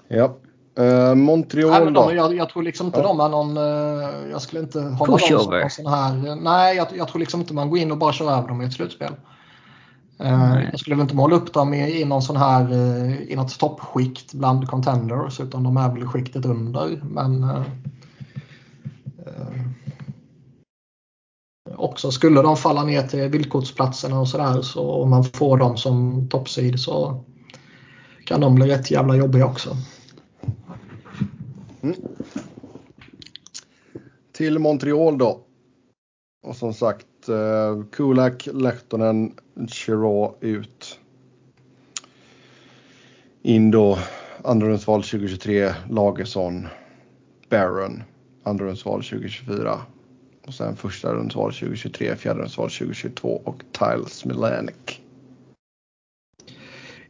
Ja. 0.08 0.38
Eh, 0.78 1.16
Montreal 1.16 1.72
Nej, 1.72 1.84
men 1.86 1.94
då? 1.94 2.10
de, 2.10 2.16
jag, 2.16 2.36
jag 2.36 2.50
tror 2.50 2.64
liksom 2.64 2.88
inte 2.88 3.00
Ja. 3.00 3.08
de 3.08 3.20
är 3.20 3.30
någon... 3.30 3.58
eh, 3.58 4.32
Jag 4.32 4.42
skulle 4.42 4.62
inte 4.62 4.80
hålla 4.80 5.12
dem 5.12 5.20
som 5.20 5.30
Pushover. 5.38 5.60
någon 5.62 5.70
sån 5.70 5.88
här... 5.88 6.36
Nej, 6.36 6.76
jag, 6.78 6.88
jag 6.98 7.08
tror 7.08 7.20
liksom 7.20 7.40
inte 7.40 7.54
man 7.54 7.70
går 7.70 7.80
in 7.80 7.92
och 7.92 7.98
bara 7.98 8.14
kör 8.14 8.32
över 8.32 8.48
dem 8.48 8.62
i 8.62 8.66
ett 8.66 8.74
slutspel. 8.74 9.14
Eh. 10.20 10.64
Jag 10.72 10.80
skulle 10.80 10.96
väl 10.96 11.04
inte 11.04 11.16
måla 11.16 11.36
upp 11.36 11.54
dem 11.54 11.74
i, 11.74 12.02
i 12.02 12.06
någon 12.06 12.22
sån 12.22 12.38
här... 12.38 12.72
eh, 12.74 13.22
I 13.22 13.36
något 13.36 13.60
toppskikt 13.60 14.34
bland 14.34 14.68
contenders. 14.68 15.40
Utan 15.40 15.64
de 15.64 15.78
är 15.78 15.94
väl 15.94 16.04
i 16.04 16.06
skiktet 16.06 16.46
under. 16.46 17.02
Men... 17.04 17.44
eh, 17.44 17.64
eh, 19.26 19.62
också 21.78 22.12
skulle 22.12 22.42
de 22.42 22.58
falla 22.58 22.84
ner 22.84 23.08
till 23.08 23.30
villkortsplatserna 23.30 24.20
och 24.20 24.28
sådär 24.28 24.62
så 24.62 24.92
om 24.92 25.10
man 25.10 25.24
får 25.24 25.58
dem 25.58 25.78
som 25.78 26.28
toppsid 26.30 26.80
så 26.80 27.24
kan 28.26 28.42
de 28.42 28.56
bli 28.56 28.68
rätt 28.68 28.92
jävla 28.92 29.16
jobbiga 29.16 29.46
också. 29.46 29.78
Mm. 31.82 31.96
Till 34.32 34.60
Montreal 34.60 35.18
då. 35.18 35.42
Och 36.44 36.56
som 36.56 36.74
sagt, 36.74 37.30
eh, 37.30 37.84
Kulak, 37.92 38.48
Lehtonen, 38.54 39.34
Chirot 39.68 40.38
ut. 40.42 41.00
In 43.42 43.72
då 43.72 43.98
andrarumsval 44.44 45.04
2023, 45.04 45.74
Lagersson, 45.90 46.68
Barron, 47.50 48.04
andrarumsval 48.44 49.04
2024. 49.04 49.80
Och 50.48 50.54
sen 50.54 50.76
första 50.76 51.14
rundsval 51.14 51.54
2023, 51.54 52.16
fjärde 52.16 52.40
rundsval 52.40 52.70
2022 52.70 53.42
och 53.44 53.64
Tiles 53.72 54.26
Milanic. 54.26 54.76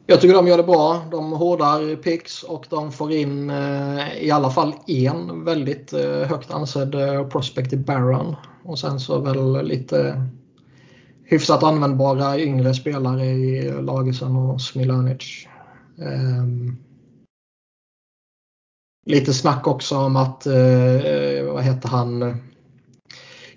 Jag 0.08 0.22
tycker 0.22 0.36
de 0.36 0.48
gör 0.48 0.58
det 0.58 0.64
bra. 0.64 1.08
De 1.12 1.32
hårdar 1.32 1.96
picks 1.96 2.44
och 2.44 2.66
de 2.70 2.92
får 2.92 3.12
in 3.12 3.50
eh, 3.50 4.18
i 4.24 4.32
alla 4.32 4.50
fall 4.50 4.74
en 4.88 5.44
väldigt 5.44 5.94
eh, 5.94 6.22
högt 6.22 6.52
ansedd 6.52 6.96
eh, 6.96 7.28
prospect 7.28 7.74
i 7.74 7.78
Barron. 7.78 8.36
Och 8.64 8.80
sen 8.80 9.00
så 9.00 9.20
väl 9.20 9.68
lite 9.68 10.30
hyfsat 11.24 11.64
användbara 11.64 12.40
yngre 12.40 12.74
spelare 12.74 13.26
i 13.26 13.72
Lagesson 13.82 14.36
och 14.36 14.62
Smilanic. 14.62 15.48
Ehm, 16.02 16.78
lite 19.06 19.34
snack 19.34 19.68
också 19.68 19.98
om 19.98 20.16
att, 20.16 20.46
eh, 20.46 21.54
vad 21.54 21.64
heter 21.64 21.90
han, 21.90 22.42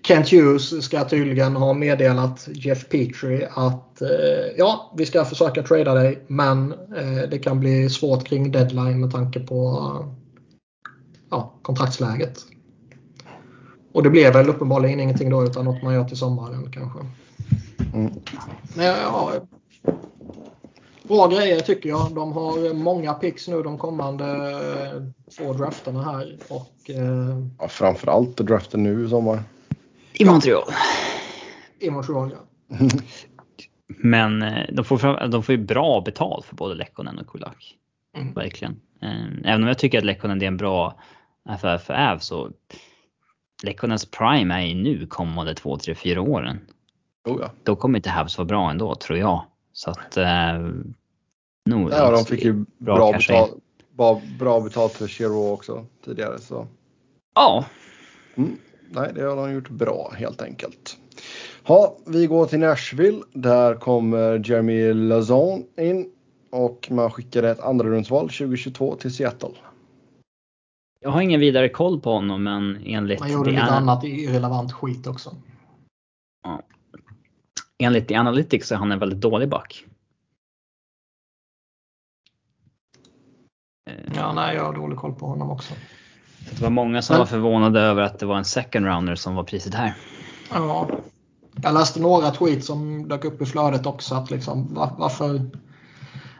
Kent 0.09 0.32
Hughes 0.32 0.85
ska 0.85 1.05
tydligen 1.05 1.56
ha 1.56 1.72
meddelat 1.72 2.48
Jeff 2.52 2.89
Petrie 2.89 3.48
att 3.55 4.02
eh, 4.02 4.09
ja, 4.56 4.93
vi 4.97 5.06
ska 5.06 5.24
försöka 5.24 5.62
trada 5.62 5.94
dig 5.94 6.24
men 6.26 6.72
eh, 6.72 7.30
det 7.30 7.39
kan 7.39 7.60
bli 7.60 7.90
svårt 7.90 8.24
kring 8.24 8.52
deadline 8.52 9.01
med 9.01 9.10
tanke 9.10 9.40
på 9.40 9.86
ja, 11.30 11.55
kontraktsläget. 11.62 12.39
Och 13.93 14.02
det 14.02 14.10
blev 14.10 14.32
väl 14.32 14.48
uppenbarligen 14.48 15.01
ingenting 15.01 15.30
då 15.30 15.44
utan 15.44 15.64
något 15.64 15.82
man 15.82 15.94
gör 15.94 16.05
till 16.05 16.16
sommaren 16.16 16.72
kanske. 16.72 16.98
Mm. 17.94 18.12
Men 18.74 18.86
ja, 18.86 19.32
bra 21.02 21.28
grejer 21.28 21.60
tycker 21.60 21.89
jag. 21.89 22.14
De 22.14 22.32
har 22.32 22.74
många 22.74 23.14
picks 23.14 23.48
nu 23.48 23.62
de 23.62 23.78
kommande 23.78 24.24
eh, 24.24 25.02
två 25.39 25.52
drafterna 25.52 26.02
här. 26.02 26.39
Och 26.48 26.90
eh, 26.90 27.39
Ja, 27.59 27.68
framförallt 27.68 28.36
draften 28.36 28.82
nu 28.82 29.06
i 29.06 29.09
sommar. 29.09 29.43
I 30.19 30.24
Montreal. 30.24 30.65
i 31.81 31.90
Montreal 31.90 32.32
ja. 32.32 32.77
Men 33.86 34.43
eh, 34.43 34.65
de 34.73 34.85
får, 34.85 35.28
de 35.28 35.43
får 35.43 35.55
ju 35.55 35.65
bra 35.65 36.01
betalt 36.01 36.47
för 36.47 36.57
både 36.57 36.74
Lekkonen 36.74 37.19
och 37.19 37.27
Kulak. 37.27 37.74
Mm. 38.16 38.35
Verkligen. 38.35 38.81
Eh, 39.03 39.27
Även 39.45 39.62
om 39.62 39.69
jag 39.69 39.78
tycker 39.78 39.99
att 39.99 40.05
Lekkonen 40.05 40.43
är 40.43 40.47
en 40.47 40.57
bra 40.57 41.01
affär 41.45 41.78
för 41.78 41.95
Äv 41.95 42.19
så 42.19 42.51
Lekkonens 43.62 44.11
prime 44.11 44.55
är 44.55 44.61
ju 44.66 44.74
nu 44.74 45.07
kommande 45.07 45.55
två, 45.55 45.77
tre, 45.77 45.95
fyra 45.95 46.20
åren. 46.20 46.61
Oh, 47.24 47.39
ja. 47.40 47.51
Då 47.62 47.77
kommer 47.77 47.99
inte 47.99 48.11
Habs 48.11 48.39
vara 48.39 48.47
bra 48.47 48.70
ändå 48.70 48.95
tror 48.95 49.19
jag. 49.19 49.45
Så 49.73 49.90
att 49.90 50.16
eh, 50.16 50.59
nog, 51.66 51.90
ja, 51.93 52.11
de 52.11 52.24
fick 52.24 52.45
ju 52.45 52.53
bra 52.78 52.97
bra, 52.97 53.12
betalt, 53.12 53.55
bra, 53.97 54.23
bra 54.39 54.61
betalt 54.61 54.93
för 54.93 55.07
Chiro 55.07 55.53
också 55.53 55.86
tidigare. 56.05 56.39
Så. 56.39 56.66
Ja, 57.35 57.65
Mm. 58.36 58.59
Nej, 58.90 59.12
det 59.15 59.23
har 59.23 59.36
de 59.36 59.52
gjort 59.52 59.69
bra 59.70 60.12
helt 60.16 60.43
enkelt. 60.43 60.98
Ja, 61.66 61.97
vi 62.06 62.27
går 62.27 62.47
till 62.47 62.59
Nashville. 62.59 63.23
Där 63.32 63.74
kommer 63.74 64.48
Jeremy 64.48 64.93
Lazon 64.93 65.65
in 65.77 66.12
och 66.51 66.89
man 66.90 67.10
skickade 67.10 67.51
ett 67.51 67.60
andra 67.60 67.89
rundsval 67.89 68.28
2022 68.28 68.97
till 68.97 69.15
Seattle. 69.15 69.48
jag 71.01 71.10
har 71.10 71.20
ingen 71.20 71.40
vidare 71.40 71.69
koll 71.69 72.01
på 72.01 72.10
honom 72.10 72.43
men 72.43 72.78
enligt 72.85 73.20
Man 73.20 73.32
gjorde 73.32 73.51
lite 73.51 73.62
Ana- 73.62 73.70
annat 73.77 74.05
irrelevant 74.05 74.73
skit 74.73 75.06
också. 75.06 75.36
enligt 77.78 78.09
The 78.09 78.15
Analytics 78.15 78.69
så 78.69 78.74
är 78.74 78.78
han 78.78 78.93
en 78.93 78.98
väldigt 78.98 79.20
dålig 79.20 79.48
back. 79.48 79.85
Ja, 84.15 84.32
nej, 84.32 84.56
jag 84.56 84.65
har 84.65 84.73
dålig 84.74 84.98
koll 84.98 85.15
på 85.15 85.27
honom 85.27 85.51
också. 85.51 85.74
Det 86.51 86.62
var 86.62 86.70
många 86.70 87.03
som 87.03 87.19
var 87.19 87.27
förvånade 87.27 87.81
över 87.81 88.03
att 88.03 88.19
det 88.19 88.27
var 88.27 88.37
en 88.37 88.45
second 88.45 88.87
rounder 88.87 89.15
som 89.15 89.35
var 89.35 89.45
priset 89.45 89.75
här. 89.75 89.95
Ja. 90.51 90.89
Jag 91.62 91.75
läste 91.75 92.01
några 92.01 92.31
tweets 92.31 92.66
som 92.66 93.09
dök 93.09 93.25
upp 93.25 93.43
i 93.43 93.47
flödet 93.47 93.87
också. 93.87 94.15
Att 94.15 94.31
liksom, 94.31 94.75
var, 94.75 94.91
varför, 94.99 95.51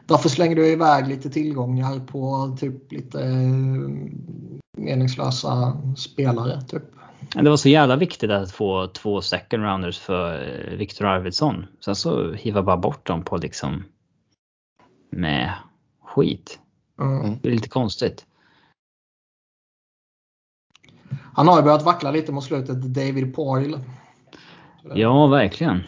varför 0.07 0.29
slänger 0.29 0.57
du 0.57 0.67
iväg 0.67 1.09
lite 1.09 1.31
tillgångar 1.31 2.01
på 2.01 2.57
typ 2.61 2.93
lite 2.93 3.23
eh, 3.23 3.89
meningslösa 4.77 5.77
spelare? 5.97 6.63
Typ. 6.63 6.83
Det 7.35 7.51
var 7.51 7.57
så 7.57 7.69
jävla 7.69 7.97
viktigt 7.97 8.31
att 8.31 8.53
få 8.53 8.87
två 8.87 9.23
second 9.23 9.63
rounders 9.63 9.99
för 9.99 10.43
eh, 10.43 10.77
Viktor 10.77 11.07
Arvidsson. 11.07 11.67
Sen 11.85 11.97
så 11.97 12.33
hivar 12.33 12.63
bara 12.63 12.77
bort 12.77 13.07
dem 13.07 13.23
på 13.25 13.37
liksom 13.37 13.85
med 15.11 15.53
skit. 16.05 16.59
Mm. 17.01 17.39
Det 17.43 17.49
är 17.49 17.53
lite 17.53 17.69
konstigt. 17.69 18.25
Han 21.35 21.49
har 21.49 21.57
ju 21.57 21.63
börjat 21.63 21.83
vackla 21.85 22.11
lite 22.11 22.33
mot 22.33 22.45
slutet, 22.45 22.83
David 22.83 23.35
Poyle. 23.35 23.81
Ja, 24.95 25.27
verkligen. 25.27 25.83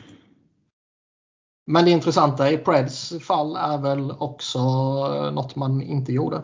Men 1.67 1.85
det 1.85 1.91
intressanta 1.91 2.51
i 2.51 2.59
Preds 2.59 3.13
fall 3.21 3.57
är 3.57 3.79
väl 3.79 4.11
också 4.19 4.59
eh, 4.59 5.33
något 5.33 5.57
man 5.57 5.83
inte 5.83 6.13
gjorde 6.13 6.43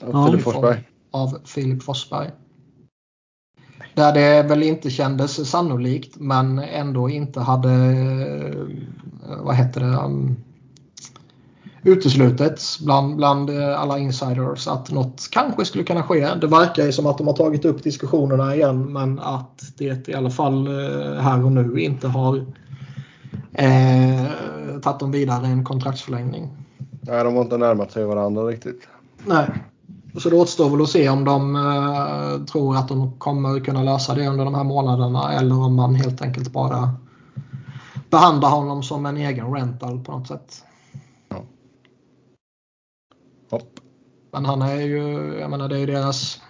Ja, 0.00 0.26
Filip 0.26 0.42
Forsberg. 0.42 0.88
av 1.10 1.38
Filip 1.44 1.82
Forsberg. 1.82 2.30
Där 3.94 4.12
det 4.14 4.42
väl 4.48 4.62
inte 4.62 4.90
kändes 4.90 5.50
sannolikt 5.50 6.16
men 6.16 6.58
ändå 6.58 7.08
inte 7.10 7.40
hade, 7.40 7.70
eh, 7.70 9.36
vad 9.44 9.54
heter 9.56 9.80
det, 9.80 9.96
uteslutits 11.84 12.80
bland, 12.80 13.16
bland 13.16 13.50
eh, 13.50 13.80
alla 13.80 13.98
insiders 13.98 14.68
att 14.68 14.90
något 14.90 15.28
kanske 15.30 15.64
skulle 15.64 15.84
kunna 15.84 16.02
ske. 16.02 16.28
Det 16.40 16.46
verkar 16.46 16.84
ju 16.84 16.92
som 16.92 17.06
att 17.06 17.18
de 17.18 17.26
har 17.26 17.34
tagit 17.34 17.64
upp 17.64 17.82
diskussionerna 17.82 18.54
igen 18.54 18.92
men 18.92 19.18
att 19.18 19.62
det 19.78 20.08
i 20.08 20.14
alla 20.14 20.30
fall 20.30 20.66
eh, 20.66 21.20
här 21.20 21.44
och 21.44 21.52
nu 21.52 21.80
inte 21.80 22.08
har 22.08 22.36
eh, 23.52 24.24
tagit 24.82 25.00
dem 25.00 25.10
vidare 25.10 25.46
en 25.46 25.64
kontraktsförlängning. 25.64 26.48
Nej, 27.00 27.24
de 27.24 27.34
har 27.34 27.42
inte 27.42 27.58
närmat 27.58 27.92
sig 27.92 28.04
varandra 28.04 28.42
riktigt. 28.42 28.88
Nej. 29.26 29.50
Så 30.18 30.30
det 30.30 30.36
återstår 30.36 30.70
väl 30.70 30.82
att 30.82 30.88
se 30.88 31.08
om 31.08 31.24
de 31.24 31.56
eh, 31.56 32.44
tror 32.44 32.76
att 32.76 32.88
de 32.88 33.18
kommer 33.18 33.60
kunna 33.60 33.82
lösa 33.82 34.14
det 34.14 34.28
under 34.28 34.44
de 34.44 34.54
här 34.54 34.64
månaderna 34.64 35.32
eller 35.32 35.54
om 35.54 35.74
man 35.74 35.94
helt 35.94 36.22
enkelt 36.22 36.52
bara 36.52 36.90
behandlar 38.10 38.50
honom 38.50 38.82
som 38.82 39.06
en 39.06 39.16
egen 39.16 39.54
rental 39.54 40.00
på 40.04 40.12
något 40.12 40.28
sätt. 40.28 40.64
Hopp. 43.54 43.80
Men 44.32 44.44
han 44.44 44.62
är 44.62 44.80
ju, 44.80 45.34
jag 45.40 45.50
menar 45.50 45.68
det 45.68 45.76
är 45.76 45.80
ju 45.80 45.86
deras 45.86 46.42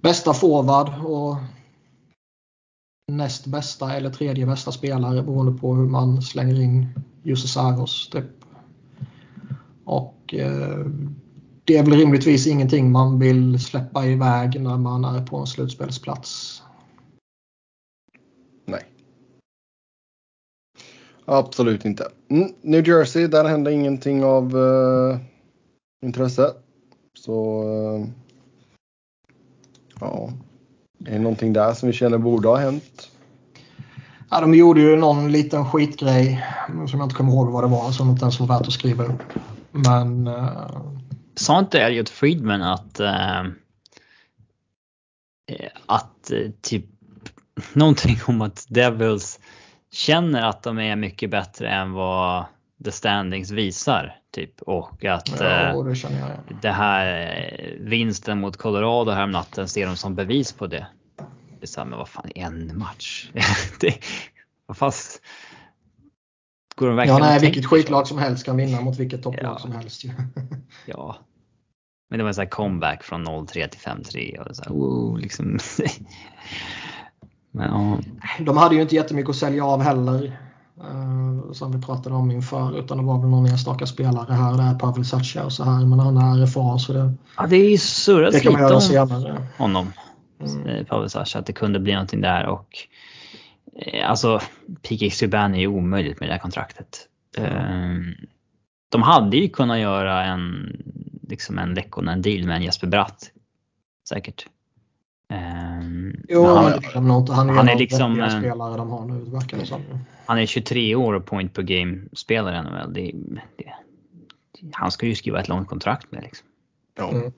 bästa 0.00 0.34
forward 0.34 1.04
och 1.04 1.36
näst 3.12 3.46
bästa 3.46 3.94
eller 3.94 4.10
tredje 4.10 4.46
bästa 4.46 4.72
spelare 4.72 5.22
beroende 5.22 5.60
på 5.60 5.74
hur 5.74 5.86
man 5.86 6.22
slänger 6.22 6.60
in 6.60 6.88
Jussi 7.22 7.48
Saros. 7.48 8.08
Typ. 8.08 8.24
Och 9.84 10.34
eh, 10.34 10.86
det 11.64 11.76
är 11.76 11.84
väl 11.84 11.94
rimligtvis 11.94 12.46
ingenting 12.46 12.92
man 12.92 13.18
vill 13.18 13.60
släppa 13.60 14.06
iväg 14.06 14.60
när 14.60 14.76
man 14.76 15.04
är 15.04 15.26
på 15.26 15.36
en 15.36 15.46
slutspelsplats. 15.46 16.62
Nej. 18.64 18.82
Absolut 21.24 21.84
inte. 21.84 22.08
New 22.62 22.88
Jersey, 22.88 23.26
där 23.26 23.44
hände 23.44 23.72
ingenting 23.72 24.24
av 24.24 24.56
eh, 24.56 25.18
intresse. 26.06 26.50
Så 27.18 27.62
eh, 27.62 28.08
ja, 30.00 30.30
är 31.06 31.12
det 31.12 31.18
någonting 31.18 31.52
där 31.52 31.72
som 31.72 31.86
vi 31.86 31.92
känner 31.92 32.18
borde 32.18 32.48
ha 32.48 32.56
hänt? 32.56 33.10
Ja, 34.30 34.40
de 34.40 34.54
gjorde 34.54 34.80
ju 34.80 34.96
någon 34.96 35.32
liten 35.32 35.64
skitgrej 35.64 36.44
som 36.66 37.00
jag 37.00 37.06
inte 37.06 37.14
kommer 37.14 37.32
ihåg 37.32 37.50
vad 37.50 37.64
det 37.64 37.68
var 37.68 37.90
som 37.90 38.10
inte 38.10 38.24
ens 38.24 38.40
var 38.40 38.46
värt 38.46 38.66
att 38.66 38.72
skriva 38.72 39.04
upp. 39.04 39.22
Men 39.72 40.26
eh, 40.26 40.82
Sa 41.34 41.58
inte 41.58 41.80
Elliot 41.80 42.08
Friedman 42.08 42.62
att 42.62 43.00
eh, 43.00 43.44
att 45.86 46.30
eh, 46.30 46.50
typ 46.60 46.84
någonting 47.72 48.16
om 48.26 48.42
att 48.42 48.66
Devils 48.68 49.40
känner 49.92 50.42
att 50.42 50.62
de 50.62 50.78
är 50.78 50.96
mycket 50.96 51.30
bättre 51.30 51.68
än 51.68 51.92
vad 51.92 52.44
the 52.84 52.92
standings 52.92 53.50
visar 53.50 54.18
typ 54.36 54.62
och 54.62 55.04
att 55.04 55.40
eh, 55.40 55.46
ja, 55.46 55.82
det 55.82 55.94
känner 55.94 56.18
jag. 56.20 56.28
igen. 56.28 56.58
det 56.62 56.70
här 56.70 57.06
eh, 57.58 57.70
vinsten 57.80 58.40
mot 58.40 58.56
Colorado 58.56 59.10
här 59.10 59.24
om 59.24 59.30
natten 59.30 59.68
ser 59.68 59.86
de 59.86 59.96
som 59.96 60.14
bevis 60.14 60.52
på 60.52 60.66
det. 60.66 60.86
Det 61.58 61.64
är 61.64 61.66
så 61.66 61.80
här, 61.80 61.86
men 61.86 61.98
vad 61.98 62.08
fan 62.08 62.30
en 62.34 62.78
match? 62.78 63.30
det, 63.80 63.94
vad 64.66 64.76
fast 64.76 65.22
Går 66.74 66.86
de 66.86 66.90
Ja, 66.90 66.96
verkligen 66.96 67.20
nej, 67.20 67.36
och 67.36 67.42
vilket 67.42 67.66
skitlag 67.66 68.06
som 68.06 68.18
helst 68.18 68.44
kan 68.44 68.56
vinna 68.56 68.80
mot 68.80 68.98
vilket 68.98 69.22
topplag 69.22 69.54
Ja. 69.54 69.58
som 69.58 69.72
helst. 69.72 70.02
Ja. 70.86 71.16
Men 72.10 72.18
det 72.18 72.24
var 72.24 72.28
en 72.28 72.34
sån 72.34 72.42
här 72.42 72.50
comeback 72.50 73.02
från 73.02 73.26
0-3 73.28 73.68
till 73.68 73.80
5-3 73.80 74.38
och 74.38 74.48
det 74.48 74.54
så 74.54 74.62
här, 74.62 74.70
wow, 74.70 75.18
liksom. 75.18 75.58
Men 77.50 77.68
ja, 77.70 77.98
De 78.44 78.56
hade 78.56 78.74
ju 78.74 78.82
inte 78.82 78.94
jättemycket 78.94 79.30
att 79.30 79.36
sälja 79.36 79.64
av 79.64 79.82
heller. 79.82 80.38
Eh, 80.80 81.52
som 81.52 81.72
vi 81.72 81.86
pratade 81.86 82.14
om 82.14 82.30
inför. 82.30 82.78
Utan 82.78 82.98
det 82.98 83.04
var 83.04 83.20
väl 83.20 83.30
någon 83.30 83.46
enstaka 83.46 83.86
spelare 83.86 84.34
här 84.34 84.50
och 84.52 84.58
där. 84.58 84.78
Pavel 84.78 85.04
Sacha 85.04 85.44
och 85.44 85.52
så 85.52 85.64
här. 85.64 85.86
Men 85.86 85.98
han 85.98 86.16
är 86.16 86.46
RFA 86.46 86.78
så 86.78 86.92
det, 86.92 87.12
ja 87.36 87.46
det 87.46 87.56
är 87.56 87.70
ju 87.70 87.78
surrat 87.78 88.32
man 88.32 88.52
lite 88.52 88.62
göra 88.62 88.74
om 88.74 88.80
senare. 88.80 89.46
honom. 89.58 89.92
Mm. 90.40 90.66
eh, 90.66 90.84
Pavel 90.86 91.10
Sacha, 91.10 91.38
att 91.38 91.46
det 91.46 91.52
kunde 91.52 91.78
bli 91.78 91.92
någonting 91.92 92.20
där 92.20 92.46
och 92.46 92.68
eh, 93.76 94.10
alltså 94.10 94.40
PK 94.82 95.10
Subban 95.10 95.54
är 95.54 95.60
ju 95.60 95.66
omöjligt 95.66 96.20
med 96.20 96.28
det 96.28 96.32
här 96.32 96.40
kontraktet. 96.40 97.08
Ehm, 97.36 98.14
De 98.88 99.02
hade 99.02 99.36
ju 99.36 99.48
kunnat 99.48 99.78
göra 99.78 100.24
en 100.24 100.76
liksom 101.28 101.58
en 101.58 101.74
Lekkonen 101.74 102.22
deal 102.22 102.46
med 102.46 102.56
en 102.56 102.62
Jesper 102.62 102.86
Bratt. 102.86 103.30
Säkert. 104.08 104.46
Ehm, 105.32 106.24
Jo, 106.28 106.46
han. 106.46 106.56
Han 106.94 107.10
är, 107.10 107.32
han 107.34 107.48
en 107.48 107.68
är 107.68 107.78
liksom, 107.78 108.14
spelare 108.14 108.76
de 108.76 108.90
har 108.90 109.04
nu, 109.04 109.30
verkar 109.30 109.58
det 109.58 109.66
som. 109.66 109.82
Han 110.26 110.38
är 110.38 110.46
23 110.46 110.94
år 110.94 111.14
och 111.14 111.26
point 111.26 111.54
per 111.54 111.62
game 111.62 111.98
spelare 112.12 112.56
i 112.56 112.62
NHL. 112.62 112.92
Det, 112.92 113.12
det, 113.56 113.72
han 114.72 114.90
ska 114.90 115.06
ju 115.06 115.14
skriva 115.14 115.40
ett 115.40 115.48
långt 115.48 115.68
kontrakt 115.68 116.12
med 116.12 116.22
liksom. 116.22 116.46
Ja. 116.96 117.10
Mm. 117.10 117.32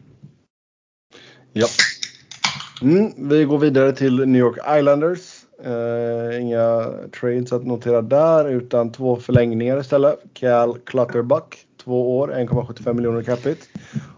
Ja. 1.53 1.67
Mm, 2.83 3.29
vi 3.29 3.45
går 3.45 3.59
vidare 3.59 3.93
till 3.93 4.27
New 4.27 4.41
York 4.41 4.59
Islanders. 4.79 5.45
Eh, 5.65 6.43
inga 6.43 6.93
trades 7.21 7.53
att 7.53 7.67
notera 7.67 8.03
där 8.03 8.49
utan 8.49 8.93
två 8.93 9.17
förlängningar 9.17 9.81
istället. 9.81 10.21
Cal 10.33 10.79
Clutterbuck, 10.79 11.67
två 11.85 12.19
år, 12.19 12.29
1,75 12.29 12.93
miljoner 12.95 13.23
capita. 13.23 13.67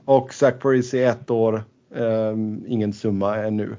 Och 0.05 0.35
Zach 0.35 0.55
Parisi, 0.61 1.03
ett 1.03 1.31
år, 1.31 1.65
eh, 1.95 2.33
ingen 2.67 2.93
summa 2.93 3.37
ännu. 3.37 3.77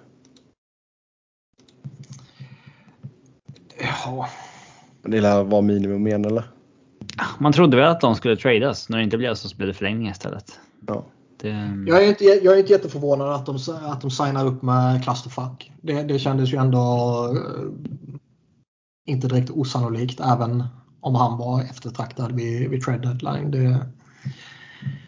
Ja, 3.77 4.29
Men 5.01 5.11
Det 5.11 5.21
lär 5.21 5.43
vara 5.43 5.61
minimum 5.61 6.07
igen 6.07 6.25
eller? 6.25 6.43
Man 7.39 7.53
trodde 7.53 7.77
väl 7.77 7.89
att 7.89 8.01
de 8.01 8.15
skulle 8.15 8.35
tradas. 8.35 8.89
När 8.89 8.97
det 8.97 9.03
inte 9.03 9.17
blev 9.17 9.35
så 9.35 9.55
blev 9.55 9.67
det 9.67 9.73
förlängning 9.73 10.07
istället. 10.07 10.59
Ja. 10.87 11.05
Det, 11.37 11.49
jag, 11.87 12.03
är 12.03 12.09
inte, 12.09 12.23
jag 12.23 12.55
är 12.55 12.59
inte 12.59 12.71
jätteförvånad 12.71 13.29
att 13.29 13.45
de, 13.45 13.57
att 13.81 14.01
de 14.01 14.11
signar 14.11 14.45
upp 14.45 14.61
med 14.61 15.03
Clusterfuck. 15.03 15.71
Det, 15.81 16.03
det 16.03 16.19
kändes 16.19 16.53
ju 16.53 16.57
ändå 16.57 16.79
eh, 17.35 19.13
inte 19.13 19.27
direkt 19.27 19.49
osannolikt 19.49 20.19
även 20.19 20.63
om 20.99 21.15
han 21.15 21.37
var 21.37 21.61
eftertraktad 21.61 22.31
vid, 22.31 22.69
vid 22.69 22.83
trade 22.83 22.97
deadline. 22.97 23.51
Det, 23.51 23.85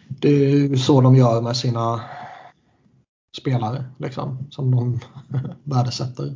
det 0.08 0.28
är 0.28 0.76
så 0.76 1.00
de 1.00 1.16
gör 1.16 1.40
med 1.42 1.56
sina 1.56 2.00
spelare 3.36 3.84
liksom, 3.98 4.46
som 4.50 4.70
de 4.70 5.00
värdesätter. 5.64 6.34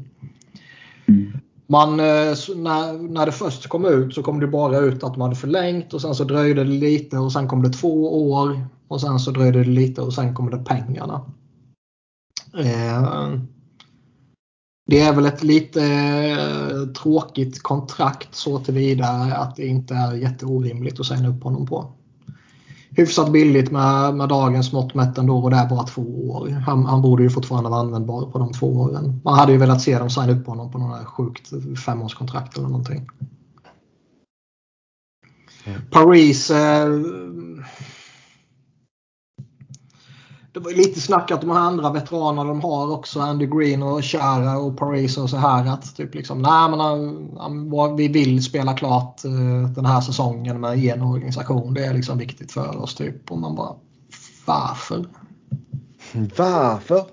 Man, 1.70 2.00
eh, 2.00 2.36
när, 2.56 3.08
när 3.08 3.26
det 3.26 3.32
först 3.32 3.68
kom 3.68 3.84
ut 3.84 4.14
så 4.14 4.22
kom 4.22 4.40
det 4.40 4.46
bara 4.46 4.78
ut 4.78 5.04
att 5.04 5.16
man 5.16 5.28
hade 5.28 5.40
förlängt 5.40 5.94
och 5.94 6.00
sen 6.00 6.14
så 6.14 6.24
dröjde 6.24 6.64
det 6.64 6.70
lite 6.70 7.18
och 7.18 7.32
sen 7.32 7.48
kom 7.48 7.62
det 7.62 7.70
två 7.70 8.30
år 8.30 8.66
och 8.88 9.00
sen 9.00 9.18
så 9.18 9.30
dröjde 9.30 9.58
det 9.58 9.70
lite 9.70 10.02
och 10.02 10.14
sen 10.14 10.34
kom 10.34 10.50
det 10.50 10.58
pengarna. 10.58 11.20
Eh, 12.58 13.32
det 14.86 15.00
är 15.00 15.14
väl 15.14 15.26
ett 15.26 15.42
lite 15.42 15.84
eh, 15.84 16.92
tråkigt 17.02 17.62
kontrakt 17.62 18.34
så 18.34 18.58
tillvida 18.58 19.08
att 19.10 19.56
det 19.56 19.66
inte 19.66 19.94
är 19.94 20.14
jätteorimligt 20.14 21.00
att 21.00 21.06
signa 21.06 21.28
upp 21.28 21.42
honom 21.42 21.66
på. 21.66 21.92
Hyfsat 22.98 23.32
billigt 23.32 23.70
med, 23.70 24.14
med 24.14 24.28
dagens 24.28 24.72
mått 24.72 24.94
mätt 24.94 25.18
ändå 25.18 25.38
och 25.38 25.50
det 25.50 25.56
är 25.56 25.68
bara 25.68 25.82
två 25.82 26.30
år. 26.30 26.48
Han, 26.48 26.86
han 26.86 27.02
borde 27.02 27.22
ju 27.22 27.30
fortfarande 27.30 27.70
vara 27.70 27.80
användbar 27.80 28.30
på 28.30 28.38
de 28.38 28.52
två 28.52 28.66
åren. 28.66 29.20
Man 29.24 29.38
hade 29.38 29.52
ju 29.52 29.58
velat 29.58 29.82
se 29.82 29.98
dem 29.98 30.10
signa 30.10 30.32
upp 30.32 30.46
honom 30.46 30.70
på 30.70 30.78
något 30.78 31.06
sjukt 31.06 31.50
femårskontrakt 31.84 32.56
eller 32.56 32.68
någonting. 32.68 33.08
Mm. 35.64 35.80
Paris 35.90 36.50
eh, 36.50 36.88
det 40.52 40.60
var 40.60 40.70
lite 40.70 41.00
snack 41.00 41.30
att 41.30 41.40
de 41.40 41.50
här 41.50 41.60
andra 41.60 41.92
veteranerna 41.92 42.48
de 42.48 42.60
har 42.60 42.92
också, 42.92 43.20
Andy 43.20 43.46
Green 43.46 43.82
och 43.82 44.04
Chara 44.04 44.58
och 44.58 44.78
Paris 44.78 45.18
och 45.18 45.30
så 45.30 45.36
här 45.36 45.66
att 45.66 45.96
typ 45.96 46.14
liksom, 46.14 46.42
nej 46.42 46.70
men 46.70 47.96
vi 47.96 48.08
vill 48.08 48.44
spela 48.44 48.72
klart 48.72 49.24
eh, 49.24 49.70
den 49.74 49.86
här 49.86 50.00
säsongen 50.00 50.60
med 50.60 50.78
en 50.78 51.02
organisation. 51.02 51.74
Det 51.74 51.84
är 51.84 51.94
liksom 51.94 52.18
viktigt 52.18 52.52
för 52.52 52.82
oss 52.82 52.94
typ. 52.94 53.30
Och 53.30 53.38
man 53.38 53.54
bara, 53.54 53.74
varför? 54.46 55.06
Varför? 56.36 57.04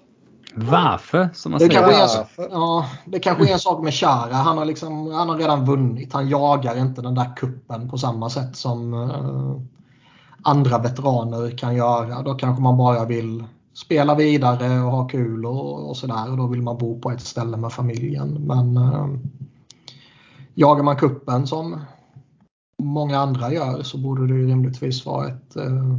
Varför? 0.55 1.29
Som 1.33 1.51
man 1.51 1.59
det, 1.59 1.65
säger. 1.65 1.81
Kanske 1.81 2.43
är, 2.43 2.47
ja, 2.51 2.85
det 3.05 3.19
kanske 3.19 3.49
är 3.49 3.53
en 3.53 3.59
sak 3.59 3.83
med 3.83 3.93
Chara. 3.93 4.33
Han 4.33 4.57
har, 4.57 4.65
liksom, 4.65 5.11
han 5.11 5.29
har 5.29 5.37
redan 5.37 5.65
vunnit. 5.65 6.13
Han 6.13 6.29
jagar 6.29 6.77
inte 6.77 7.01
den 7.01 7.15
där 7.15 7.35
kuppen 7.35 7.89
på 7.89 7.97
samma 7.97 8.29
sätt 8.29 8.55
som 8.55 8.93
uh, 8.93 9.61
andra 10.45 10.77
veteraner 10.77 11.57
kan 11.57 11.75
göra. 11.75 12.21
Då 12.21 12.35
kanske 12.35 12.63
man 12.63 12.77
bara 12.77 13.05
vill 13.05 13.43
spela 13.73 14.15
vidare 14.15 14.81
och 14.81 14.91
ha 14.91 15.07
kul 15.07 15.45
och, 15.45 15.89
och 15.89 15.97
sådär. 15.97 16.31
Och 16.31 16.37
då 16.37 16.47
vill 16.47 16.61
man 16.61 16.77
bo 16.77 16.99
på 16.99 17.11
ett 17.11 17.21
ställe 17.21 17.57
med 17.57 17.73
familjen. 17.73 18.33
Men 18.47 18.77
eh, 18.77 19.07
jagar 20.53 20.83
man 20.83 20.95
kuppen 20.95 21.47
som 21.47 21.79
många 22.83 23.19
andra 23.19 23.53
gör 23.53 23.83
så 23.83 23.97
borde 23.97 24.27
det 24.27 24.51
rimligtvis 24.51 25.05
vara 25.05 25.27
ett, 25.27 25.55
eh, 25.55 25.97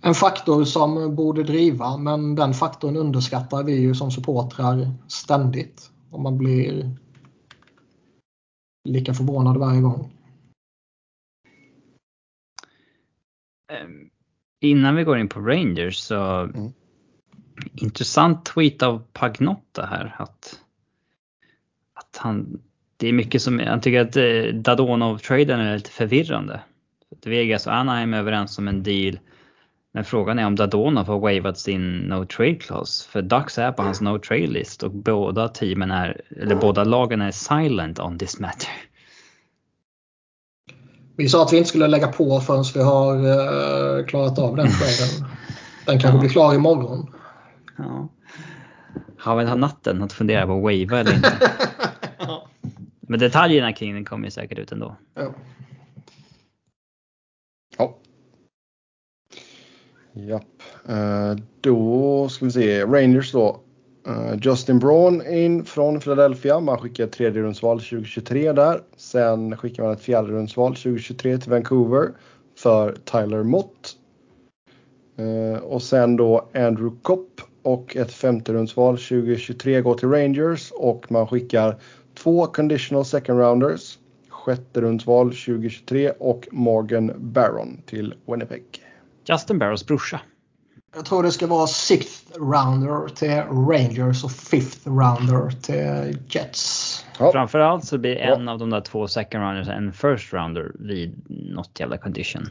en 0.00 0.14
faktor 0.14 0.64
som 0.64 1.14
borde 1.14 1.42
driva. 1.42 1.96
Men 1.96 2.34
den 2.34 2.54
faktorn 2.54 2.96
underskattar 2.96 3.62
vi 3.62 3.80
ju 3.80 3.94
som 3.94 4.10
supportrar 4.10 4.92
ständigt. 5.08 5.90
Och 6.10 6.20
man 6.20 6.38
blir 6.38 6.96
lika 8.88 9.14
förvånad 9.14 9.56
varje 9.56 9.80
gång. 9.80 10.10
Innan 14.60 14.96
vi 14.96 15.04
går 15.04 15.18
in 15.18 15.28
på 15.28 15.40
Rangers 15.40 15.96
så 15.96 16.20
mm. 16.20 16.72
intressant 17.74 18.44
tweet 18.44 18.82
av 18.82 19.02
Pagnotta 19.12 19.86
här 19.86 20.14
att, 20.18 20.60
att 21.94 22.16
han, 22.16 22.62
det 22.96 23.08
är 23.08 23.12
mycket 23.12 23.42
som, 23.42 23.58
han 23.58 23.80
tycker 23.80 24.00
att 24.00 24.16
eh, 24.16 24.54
Dadonov-traden 24.54 25.60
är 25.60 25.74
lite 25.74 25.90
förvirrande. 25.90 26.60
Vegas 27.24 27.66
och 27.66 27.74
Anaheim 27.74 28.14
är 28.14 28.18
överens 28.18 28.58
om 28.58 28.68
en 28.68 28.82
deal. 28.82 29.18
Men 29.92 30.04
frågan 30.04 30.38
är 30.38 30.46
om 30.46 30.56
Dadonov 30.56 31.06
har 31.06 31.18
wavat 31.18 31.58
sin 31.58 31.96
no 31.98 32.24
trade 32.26 32.54
clause. 32.54 33.08
För 33.08 33.22
Ducks 33.22 33.58
är 33.58 33.72
på 33.72 33.82
hans 33.82 34.00
no 34.00 34.18
trade 34.18 34.46
list 34.46 34.82
och 34.82 34.90
båda 34.90 35.48
teamen 35.48 35.90
är, 35.90 36.20
eller 36.30 36.56
båda 36.56 36.84
lagen 36.84 37.20
är 37.20 37.30
silent 37.30 37.98
on 37.98 38.18
this 38.18 38.40
matter. 38.40 38.70
Vi 41.18 41.28
sa 41.28 41.42
att 41.42 41.52
vi 41.52 41.56
inte 41.56 41.68
skulle 41.68 41.86
lägga 41.86 42.08
på 42.08 42.40
förrän 42.40 42.64
vi 42.74 42.82
har 42.82 43.16
uh, 43.16 44.06
klarat 44.06 44.38
av 44.38 44.56
den 44.56 44.68
traden. 44.78 45.30
Den 45.86 46.00
kanske 46.00 46.16
ja. 46.16 46.20
blir 46.20 46.30
klar 46.30 46.54
imorgon. 46.54 47.14
Ja. 47.78 48.08
Har 49.18 49.36
vi 49.36 49.44
natten 49.44 50.02
att 50.02 50.12
fundera 50.12 50.46
på 50.46 50.52
att 50.52 50.62
wava 50.62 51.00
eller 51.00 51.14
inte. 51.14 51.32
ja. 52.18 52.48
Men 53.00 53.20
detaljerna 53.20 53.72
kring 53.72 53.94
den 53.94 54.04
kommer 54.04 54.24
ju 54.24 54.30
säkert 54.30 54.58
ut 54.58 54.72
ändå. 54.72 54.96
Ja. 55.14 55.34
Ja. 57.78 57.98
Japp. 60.12 60.62
Uh, 60.88 61.44
då 61.60 62.28
ska 62.28 62.44
vi 62.44 62.50
se. 62.50 62.84
Rangers 62.84 63.32
då. 63.32 63.60
Eh, 64.08 64.34
Justin 64.42 64.78
Braun 64.78 65.26
in 65.26 65.64
från 65.64 66.00
Philadelphia. 66.00 66.60
Man 66.60 66.78
skickar 66.78 67.04
ett 67.04 67.12
tredjerumsval 67.12 67.78
2023 67.80 68.52
där. 68.52 68.80
Sen 68.96 69.56
skickar 69.56 69.82
man 69.82 69.92
ett 69.92 70.00
fjärderumsval 70.00 70.74
2023 70.74 71.38
till 71.38 71.50
Vancouver 71.50 72.10
för 72.58 72.96
Tyler 73.04 73.42
Mott. 73.42 73.96
Eh, 75.16 75.62
och 75.62 75.82
sen 75.82 76.16
då 76.16 76.48
Andrew 76.54 76.96
Kopp 77.02 77.40
och 77.62 77.96
ett 77.96 78.12
femterumsval 78.12 78.98
2023 78.98 79.80
går 79.80 79.94
till 79.94 80.08
Rangers 80.08 80.72
och 80.72 81.12
man 81.12 81.26
skickar 81.26 81.76
två 82.14 82.46
conditional 82.46 83.04
second 83.04 83.40
rounders. 83.40 83.98
Sjätterumsval 84.28 85.26
2023 85.26 86.10
och 86.10 86.48
Morgan 86.52 87.12
Barron 87.16 87.82
till 87.86 88.14
Winnipeg. 88.26 88.64
Justin 89.24 89.58
Barrons 89.58 89.86
brorsa. 89.86 90.20
Jag 90.94 91.04
tror 91.04 91.22
det 91.22 91.32
ska 91.32 91.46
vara 91.46 91.66
sixth 91.66 92.38
rounder 92.38 93.08
till 93.08 93.42
Rangers 93.68 94.24
och 94.24 94.30
fifth 94.30 94.88
rounder 94.88 95.50
till 95.50 96.18
Jets. 96.28 97.04
Ja. 97.18 97.32
Framförallt 97.32 97.84
så 97.84 97.98
blir 97.98 98.16
en 98.16 98.44
ja. 98.44 98.52
av 98.52 98.58
de 98.58 98.70
där 98.70 98.80
två 98.80 99.08
second 99.08 99.44
rounders 99.44 99.68
en 99.68 99.92
first 99.92 100.32
rounder 100.32 100.72
vid 100.78 101.22
något 101.28 101.80
jävla 101.80 101.98
condition. 101.98 102.46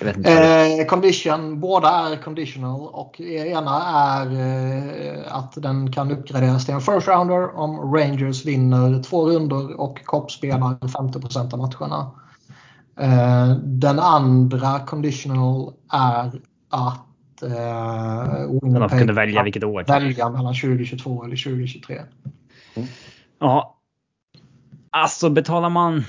Eh, 0.00 0.86
condition, 0.86 1.60
båda 1.60 1.88
är 1.88 2.22
conditional 2.22 2.88
och 2.92 3.20
ena 3.20 3.82
är 3.82 4.26
eh, 4.26 5.36
att 5.36 5.52
den 5.62 5.92
kan 5.92 6.10
uppgraderas 6.10 6.64
till 6.64 6.74
en 6.74 6.80
first 6.80 7.08
rounder 7.08 7.56
om 7.56 7.94
Rangers 7.94 8.44
vinner 8.44 9.02
två 9.02 9.28
runder 9.28 9.80
och 9.80 10.04
Copp 10.04 10.30
spelar 10.30 10.74
50% 10.74 11.52
av 11.52 11.58
matcherna. 11.58 12.10
Eh, 13.00 13.56
den 13.56 13.98
andra 13.98 14.80
conditional 14.80 15.72
är 15.92 16.40
att 16.70 17.07
eh, 17.42 18.80
Man 18.80 18.88
kunde 18.88 19.12
välja 19.12 19.42
vilket 19.42 19.64
år. 19.64 19.84
Välja 19.88 20.30
mellan 20.30 20.54
2022 20.54 21.24
eller 21.24 21.36
2023. 21.36 21.96
Mm. 22.74 22.88
Ja. 23.38 23.78
Alltså 24.90 25.30
betalar 25.30 25.70
man... 25.70 26.04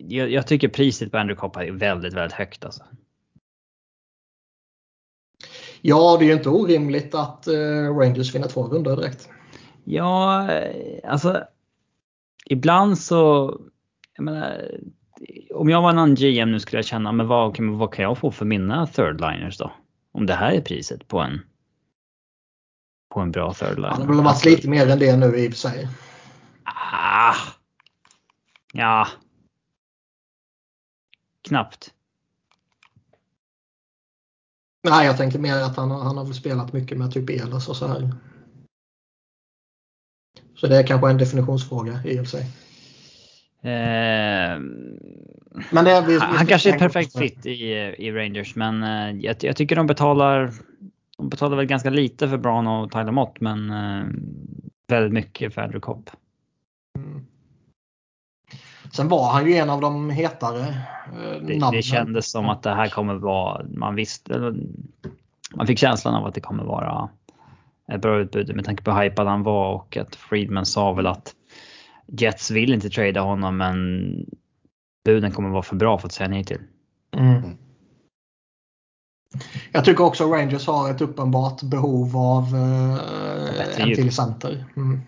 Jag, 0.00 0.30
jag 0.30 0.46
tycker 0.46 0.68
priset 0.68 1.10
på 1.10 1.18
Andrew 1.18 1.40
Copp 1.40 1.56
är 1.56 1.70
väldigt, 1.70 2.14
väldigt 2.14 2.38
högt 2.38 2.64
alltså. 2.64 2.82
Ja, 5.80 6.16
det 6.18 6.24
är 6.24 6.26
ju 6.26 6.32
inte 6.32 6.48
orimligt 6.48 7.14
att 7.14 7.48
uh, 7.48 7.98
Rangers 7.98 8.34
vinner 8.34 8.48
två 8.48 8.62
rundor 8.62 8.96
direkt. 8.96 9.28
Ja, 9.84 10.48
alltså 11.04 11.44
ibland 12.46 12.98
så, 12.98 13.54
jag 14.16 14.24
menar, 14.24 14.70
om 15.54 15.68
jag 15.68 15.82
var 15.82 15.90
en 15.90 15.98
annan 15.98 16.14
GM 16.14 16.52
nu 16.52 16.60
skulle 16.60 16.78
jag 16.78 16.86
känna, 16.86 17.12
men 17.12 17.26
vad, 17.26 17.60
vad 17.60 17.94
kan 17.94 18.02
jag 18.02 18.18
få 18.18 18.30
för 18.30 18.44
mina 18.44 18.86
third 18.86 19.20
liners 19.20 19.58
då? 19.58 19.72
Om 20.12 20.26
det 20.26 20.34
här 20.34 20.52
är 20.52 20.60
priset 20.60 21.08
på 21.08 21.20
en 21.20 21.40
på 23.14 23.20
en 23.20 23.30
bra 23.30 23.54
third 23.54 23.76
liner. 23.76 23.88
Han 23.88 24.00
har 24.00 24.14
väl 24.14 24.24
varit 24.24 24.44
lite 24.44 24.68
mer 24.68 24.88
än 24.88 24.98
det 24.98 25.16
nu 25.16 25.36
i 25.36 25.48
och 25.48 25.52
för 25.52 25.58
sig. 25.58 25.88
Ah, 26.92 27.34
ja. 28.72 29.08
Knappt. 31.48 31.94
Nej, 34.82 35.06
jag 35.06 35.16
tänkte 35.16 35.38
mer 35.38 35.56
att 35.56 35.76
han, 35.76 35.90
han 35.90 36.16
har 36.16 36.32
spelat 36.32 36.72
mycket 36.72 36.98
med 36.98 37.12
typ 37.12 37.30
Elas 37.30 37.68
och 37.68 37.76
så 37.76 37.86
här. 37.86 38.12
Så 40.54 40.66
det 40.66 40.76
är 40.76 40.86
kanske 40.86 41.10
en 41.10 41.18
definitionsfråga 41.18 42.00
i 42.04 42.20
och 42.20 42.24
för 42.24 42.30
sig. 42.30 42.46
Eh, 43.68 44.60
men 45.70 45.84
det, 45.84 46.04
vi, 46.06 46.18
han 46.20 46.46
kanske 46.46 46.74
är 46.74 46.78
perfekt 46.78 47.18
fit 47.18 47.46
i, 47.46 47.72
i 47.98 48.12
Rangers 48.12 48.56
men 48.56 48.82
eh, 48.82 49.24
jag, 49.24 49.36
jag, 49.40 49.56
tycker 49.56 49.76
de 49.76 49.86
betalar 49.86 50.52
de 51.18 51.28
betalar 51.28 51.56
väl 51.56 51.66
ganska 51.66 51.90
lite 51.90 52.28
för 52.28 52.36
Brown 52.36 52.66
och 52.66 52.92
Tyler 52.92 53.12
Mott 53.12 53.40
men 53.40 53.70
eh, 53.70 54.04
väldigt 54.88 55.12
mycket 55.12 55.54
för 55.54 55.62
Andrew 55.62 55.80
Cobb. 55.80 56.10
Mm. 56.98 57.26
Sen 58.92 59.08
var 59.08 59.32
han 59.32 59.46
ju 59.46 59.54
en 59.54 59.70
av 59.70 59.80
de 59.80 60.10
hetare 60.10 60.60
eh, 61.06 61.42
det, 61.42 61.70
det 61.72 61.82
kändes 61.82 62.30
som 62.30 62.48
att 62.48 62.62
det 62.62 62.74
här 62.74 62.88
kommer 62.88 63.14
vara, 63.14 63.66
man 63.74 63.94
visste, 63.94 64.54
man 65.54 65.66
fick 65.66 65.78
känslan 65.78 66.14
av 66.14 66.26
att 66.26 66.34
det 66.34 66.40
kommer 66.40 66.64
vara 66.64 67.08
ett 67.92 68.00
bra 68.00 68.18
utbud 68.18 68.56
med 68.56 68.64
tanke 68.64 68.82
på 68.82 68.92
hur 68.92 69.02
hypad 69.02 69.26
han 69.26 69.42
var 69.42 69.74
och 69.74 69.96
att 69.96 70.16
Friedman 70.16 70.66
sa 70.66 70.92
väl 70.92 71.06
att 71.06 71.34
Jets 72.12 72.50
vill 72.50 72.74
inte 72.74 72.90
trada 72.90 73.20
honom 73.20 73.56
men 73.56 74.08
buden 75.04 75.32
kommer 75.32 75.48
vara 75.48 75.62
för 75.62 75.76
bra 75.76 75.98
för 75.98 76.06
att 76.06 76.12
säga 76.12 76.28
nej 76.28 76.44
till. 76.44 76.60
Mm. 77.16 77.56
Jag 79.72 79.84
tycker 79.84 80.04
också 80.04 80.24
Rangers 80.24 80.66
har 80.66 80.90
ett 80.90 81.00
uppenbart 81.00 81.62
behov 81.62 82.16
av 82.16 82.44
eh, 82.54 83.80
en 83.80 83.94
till 83.94 84.12
center. 84.12 84.64
Mm. 84.76 85.00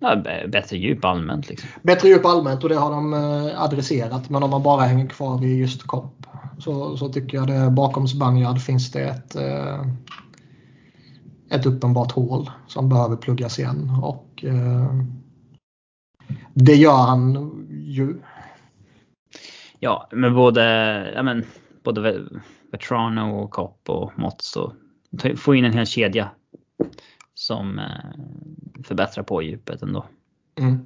Ja, 0.00 0.16
bättre 0.48 0.76
djup 0.76 1.04
allmänt. 1.04 1.48
Liksom. 1.48 1.68
Bättre 1.82 2.08
djup 2.08 2.24
allmänt 2.24 2.62
och 2.62 2.68
det 2.68 2.76
har 2.76 2.90
de 2.90 3.14
eh, 3.14 3.62
adresserat. 3.62 4.30
Men 4.30 4.42
om 4.42 4.50
man 4.50 4.62
bara 4.62 4.82
hänger 4.82 5.06
kvar 5.06 5.38
vid 5.38 5.58
just 5.58 5.82
kopp 5.82 6.26
så, 6.58 6.96
så 6.96 7.08
tycker 7.08 7.36
jag 7.36 7.46
det 7.46 7.70
bakom 7.70 8.08
Spanjard 8.08 8.60
finns 8.60 8.92
det 8.92 9.02
ett, 9.02 9.36
eh, 9.36 9.86
ett 11.50 11.66
uppenbart 11.66 12.12
hål 12.12 12.50
som 12.66 12.88
behöver 12.88 13.16
pluggas 13.16 13.58
igen. 13.58 13.90
Och 14.02 14.44
eh, 14.44 15.02
det 16.54 16.74
gör 16.74 17.06
han 17.06 17.50
ju. 17.70 18.20
Ja, 19.78 20.08
men 20.12 20.34
både, 20.34 20.62
ja, 21.14 21.22
men, 21.22 21.44
både 21.82 22.28
Vetrano 22.72 23.38
och 23.38 23.50
Kopp 23.50 23.88
och 23.88 24.18
Motts 24.18 24.56
och 24.56 24.72
få 25.36 25.54
in 25.54 25.64
en 25.64 25.72
hel 25.72 25.86
kedja 25.86 26.30
som 27.34 27.78
eh, 27.78 28.84
förbättrar 28.84 29.22
på 29.22 29.42
djupet 29.42 29.82
ändå. 29.82 30.06
Mm. 30.58 30.78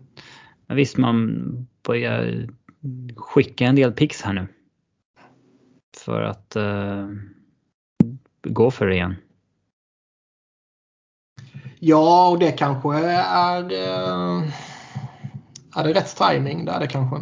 Men 0.66 0.76
visst, 0.76 0.96
man 0.96 1.40
börjar 1.82 2.48
skicka 3.16 3.66
en 3.66 3.76
del 3.76 3.92
pix 3.92 4.22
här 4.22 4.32
nu. 4.32 4.46
För 5.96 6.22
att 6.22 6.56
uh, 6.56 7.08
gå 8.42 8.70
för 8.70 8.86
det 8.86 8.94
igen. 8.94 9.14
Ja, 11.78 12.30
och 12.30 12.38
det 12.38 12.52
kanske 12.52 12.98
är, 12.98 13.62
uh, 13.64 14.44
är 15.76 15.84
det 15.84 15.92
rätt 15.92 16.16
timing 16.16 16.64
där 16.64 16.80
det 16.80 16.86
kanske. 16.86 17.16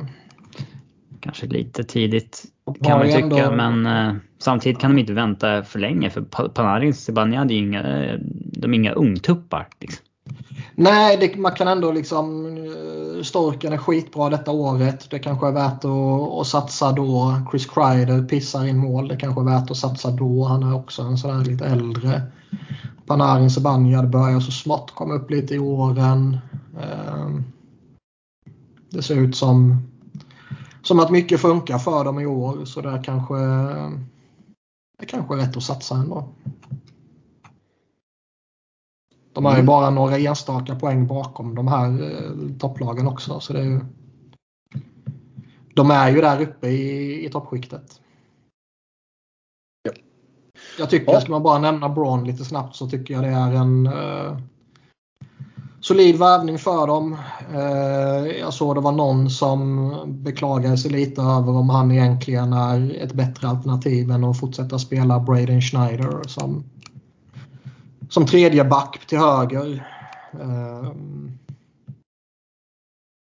Kanske 1.20 1.46
lite 1.46 1.84
tidigt 1.84 2.44
kan 2.84 2.98
man 2.98 3.06
tycka, 3.06 3.18
ändå... 3.18 3.56
men 3.56 3.86
uh, 3.86 4.16
samtidigt 4.38 4.78
kan 4.78 4.90
de 4.90 5.00
inte 5.00 5.12
vänta 5.12 5.62
för 5.62 5.78
länge 5.78 6.10
för 6.10 6.22
Panarin 6.48 6.88
och 6.88 6.94
Zibanejad 6.94 7.50
är 7.50 7.54
inga, 7.54 7.82
de 8.52 8.74
är 8.74 8.78
inga 8.78 8.92
ungtuppar. 8.92 9.68
Liksom. 9.80 10.04
Nej, 10.74 11.16
det, 11.16 11.36
man 11.36 11.52
kan 11.52 11.68
ändå 11.68 11.92
liksom... 11.92 12.46
Eh, 12.46 13.22
Storken 13.22 13.72
är 13.72 13.76
skitbra 13.76 14.30
detta 14.30 14.50
året. 14.50 15.10
Det 15.10 15.18
kanske 15.18 15.48
är 15.48 15.52
värt 15.52 15.84
att, 15.84 16.40
att 16.40 16.46
satsa 16.46 16.92
då. 16.92 17.42
Chris 17.50 17.66
Kreider 17.66 18.22
pissar 18.22 18.66
in 18.66 18.76
mål. 18.76 19.08
Det 19.08 19.16
kanske 19.16 19.40
är 19.40 19.44
värt 19.44 19.70
att 19.70 19.76
satsa 19.76 20.10
då. 20.10 20.44
Han 20.44 20.62
är 20.62 20.74
också 20.74 21.02
en 21.02 21.18
sådär 21.18 21.44
lite 21.44 21.66
äldre. 21.66 22.22
Panarin 23.06 23.50
Zibanejad 23.50 24.10
börjar 24.10 24.40
så 24.40 24.52
smått 24.52 24.90
komma 24.94 25.14
upp 25.14 25.30
lite 25.30 25.54
i 25.54 25.58
åren. 25.58 26.38
Ehm, 26.80 27.44
det 28.92 29.02
ser 29.02 29.16
ut 29.16 29.36
som, 29.36 29.76
som 30.82 31.00
att 31.00 31.10
mycket 31.10 31.40
funkar 31.40 31.78
för 31.78 32.04
dem 32.04 32.20
i 32.20 32.26
år. 32.26 32.64
Så 32.64 32.80
det 32.80 33.02
kanske, 33.04 33.34
det 34.98 35.06
kanske 35.06 35.34
är 35.34 35.38
rätt 35.38 35.56
att 35.56 35.62
satsa 35.62 35.94
ändå. 35.94 36.28
De 39.32 39.44
har 39.44 39.52
ju 39.52 39.56
mm. 39.56 39.66
bara 39.66 39.90
några 39.90 40.18
enstaka 40.18 40.74
poäng 40.74 41.06
bakom 41.06 41.54
de 41.54 41.68
här 41.68 42.02
eh, 42.02 42.56
topplagen 42.58 43.06
också. 43.06 43.40
Så 43.40 43.52
det 43.52 43.60
är 43.60 43.64
ju, 43.64 43.80
de 45.74 45.90
är 45.90 46.10
ju 46.10 46.20
där 46.20 46.40
uppe 46.42 46.68
i, 46.68 47.26
i 47.26 47.30
toppskiktet. 47.30 48.00
Ja. 49.82 49.92
Jag 50.78 50.90
tycker, 50.90 51.12
ja. 51.12 51.20
ska 51.20 51.30
man 51.30 51.42
bara 51.42 51.58
nämna 51.58 51.88
Braun 51.88 52.24
lite 52.24 52.44
snabbt 52.44 52.76
så 52.76 52.88
tycker 52.88 53.14
jag 53.14 53.22
det 53.22 53.28
är 53.28 53.52
en 53.52 53.86
eh, 53.86 54.38
solid 55.82 56.18
värvning 56.18 56.58
för 56.58 56.86
dem. 56.86 57.16
Eh, 57.54 58.38
jag 58.40 58.54
såg 58.54 58.76
det 58.76 58.80
var 58.80 58.92
någon 58.92 59.30
som 59.30 59.92
beklagade 60.06 60.78
sig 60.78 60.90
lite 60.90 61.22
över 61.22 61.56
om 61.56 61.70
han 61.70 61.92
egentligen 61.92 62.52
är 62.52 62.96
ett 63.02 63.12
bättre 63.12 63.48
alternativ 63.48 64.10
än 64.10 64.24
att 64.24 64.40
fortsätta 64.40 64.78
spela 64.78 65.20
Braden 65.20 65.60
Schneider 65.60 66.22
som 66.26 66.64
som 68.08 68.26
tredje 68.26 68.64
back 68.64 69.06
till 69.06 69.18
höger. 69.18 69.86
Eh, 70.40 70.92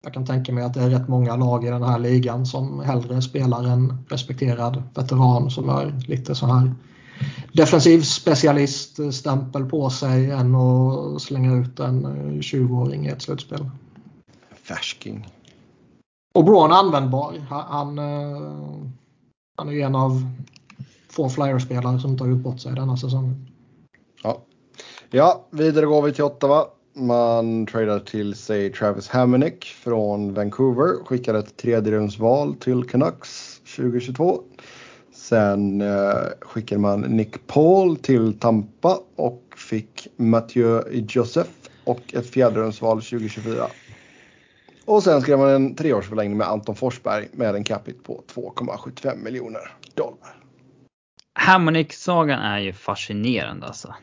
jag 0.04 0.14
kan 0.14 0.26
tänka 0.26 0.54
mig 0.54 0.64
att 0.64 0.74
det 0.74 0.82
är 0.82 0.90
rätt 0.90 1.08
många 1.08 1.36
lag 1.36 1.66
i 1.66 1.70
den 1.70 1.84
här 1.84 2.00
ligan 2.00 2.46
som 2.46 2.80
hellre 2.80 3.22
spelar 3.22 3.64
en 3.64 4.06
respekterad 4.10 4.84
veteran 4.96 5.52
som 5.52 5.70
är 5.70 6.00
lite 6.08 6.36
så 6.36 6.46
här 6.46 6.74
defensiv 7.54 8.02
specialist-stämpel 8.02 9.66
på 9.66 9.90
sig 9.90 10.32
än 10.32 10.56
att 10.56 11.22
slänga 11.22 11.54
ut 11.56 11.80
en 11.80 12.06
20-åring 12.42 13.06
i 13.06 13.10
ett 13.10 13.22
slutspel. 13.22 13.70
Färsking. 14.64 15.28
Och 16.34 16.46
Braun 16.46 16.72
är 16.72 16.76
användbar. 16.76 17.46
Han, 17.50 18.00
eh, 18.00 18.88
han 19.58 19.70
är 19.70 19.86
en 19.86 19.96
av 19.96 20.22
få 21.10 21.30
Flyers-spelare 21.30 22.00
som 22.00 22.12
inte 22.12 22.24
har 22.24 22.30
gjort 22.30 22.44
bort 22.44 22.60
sig 22.60 22.74
denna 22.74 22.98
säsongen. 22.98 23.48
Ja, 24.24 24.42
Ja, 25.16 25.48
vidare 25.52 25.86
går 25.86 26.02
vi 26.02 26.14
till 26.14 26.24
Ottawa. 26.24 26.66
Man 26.96 27.66
tradar 27.66 28.00
till 28.00 28.36
sig 28.36 28.72
Travis 28.72 29.08
Hamonic 29.08 29.64
från 29.64 30.34
Vancouver. 30.34 31.06
Skickar 31.06 31.34
ett 31.34 31.58
tredjerumsval 31.58 32.56
till 32.56 32.84
Canucks 32.84 33.62
2022. 33.76 34.42
Sen 35.24 35.82
eh, 35.82 36.26
skickade 36.42 36.82
man 36.82 37.02
Nick 37.02 37.48
Paul 37.48 37.98
till 37.98 38.40
Tampa 38.40 39.00
och 39.16 39.54
fick 39.58 40.08
Mathieu 40.16 40.84
Joseph 41.10 41.50
och 41.84 42.14
ett 42.14 42.30
fjärderumsval 42.30 43.02
2024. 43.02 43.68
Och 44.86 45.04
sen 45.04 45.22
skrev 45.22 45.40
man 45.40 45.50
en 45.50 45.76
treårsförlängning 45.76 46.38
med 46.38 46.48
Anton 46.48 46.76
Forsberg 46.76 47.28
med 47.32 47.56
en 47.56 47.64
capita 47.64 48.04
på 48.04 48.24
2,75 48.28 49.24
miljoner 49.24 49.62
dollar. 49.96 50.36
Hamonic-sagan 51.34 52.40
är 52.40 52.60
ju 52.60 52.74
fascinerande 52.74 53.68
alltså. 53.68 53.96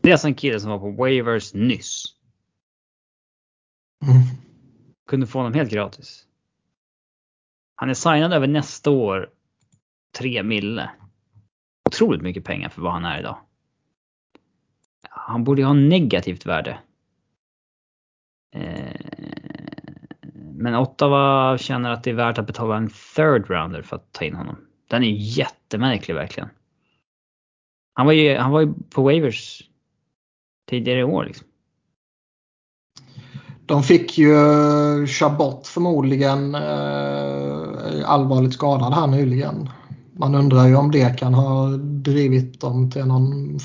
Det 0.00 0.08
är 0.08 0.12
alltså 0.12 0.28
en 0.28 0.34
kille 0.34 0.60
som 0.60 0.70
var 0.70 0.78
på 0.78 0.90
waivers 0.90 1.54
nyss. 1.54 2.04
Mm. 4.04 4.22
Kunde 5.08 5.26
få 5.26 5.38
honom 5.38 5.54
helt 5.54 5.70
gratis. 5.70 6.26
Han 7.74 7.90
är 7.90 7.94
signad 7.94 8.32
över 8.32 8.46
nästa 8.46 8.90
år. 8.90 9.30
3 10.18 10.42
mille. 10.42 10.90
Otroligt 11.88 12.22
mycket 12.22 12.44
pengar 12.44 12.68
för 12.68 12.82
vad 12.82 12.92
han 12.92 13.04
är 13.04 13.18
idag. 13.18 13.38
Han 15.10 15.44
borde 15.44 15.60
ju 15.60 15.66
ha 15.66 15.74
negativt 15.74 16.46
värde. 16.46 16.78
Eh, 18.54 19.00
men 20.34 20.74
Ottawa 20.74 21.58
känner 21.58 21.90
att 21.90 22.04
det 22.04 22.10
är 22.10 22.14
värt 22.14 22.38
att 22.38 22.46
betala 22.46 22.76
en 22.76 22.88
third 22.88 23.50
rounder 23.50 23.82
för 23.82 23.96
att 23.96 24.12
ta 24.12 24.24
in 24.24 24.34
honom. 24.34 24.56
Den 24.88 25.02
är 25.02 25.38
jättemärklig 25.38 26.14
verkligen. 26.14 26.48
Han 27.94 28.06
var 28.06 28.12
ju, 28.12 28.36
han 28.36 28.50
var 28.50 28.60
ju 28.60 28.74
på 28.94 29.02
waivers 29.02 29.62
tidigare 30.68 31.00
i 31.00 31.04
år. 31.04 31.24
Liksom. 31.24 31.46
De 33.66 33.82
fick 33.82 34.18
ju 34.18 34.36
Chabot 35.06 35.66
förmodligen 35.66 36.54
eh, 36.54 38.10
allvarligt 38.10 38.54
skadad 38.54 38.94
här 38.94 39.06
nyligen. 39.06 39.70
Man 40.12 40.34
undrar 40.34 40.66
ju 40.66 40.76
om 40.76 40.90
det 40.90 41.18
kan 41.18 41.34
ha 41.34 41.68
drivit 41.76 42.60
dem 42.60 42.90
till 42.90 43.04
någon 43.04 43.58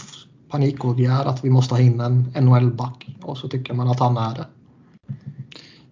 panikåtgärd 0.49 1.27
att 1.27 1.45
vi 1.45 1.49
måste 1.49 1.73
ha 1.73 1.81
in 1.81 1.99
en 1.99 2.45
NHL-back 2.45 3.07
och 3.21 3.37
så 3.37 3.47
tycker 3.49 3.73
man 3.73 3.87
att 3.87 3.99
han 3.99 4.17
är 4.17 4.35
det. 4.35 4.45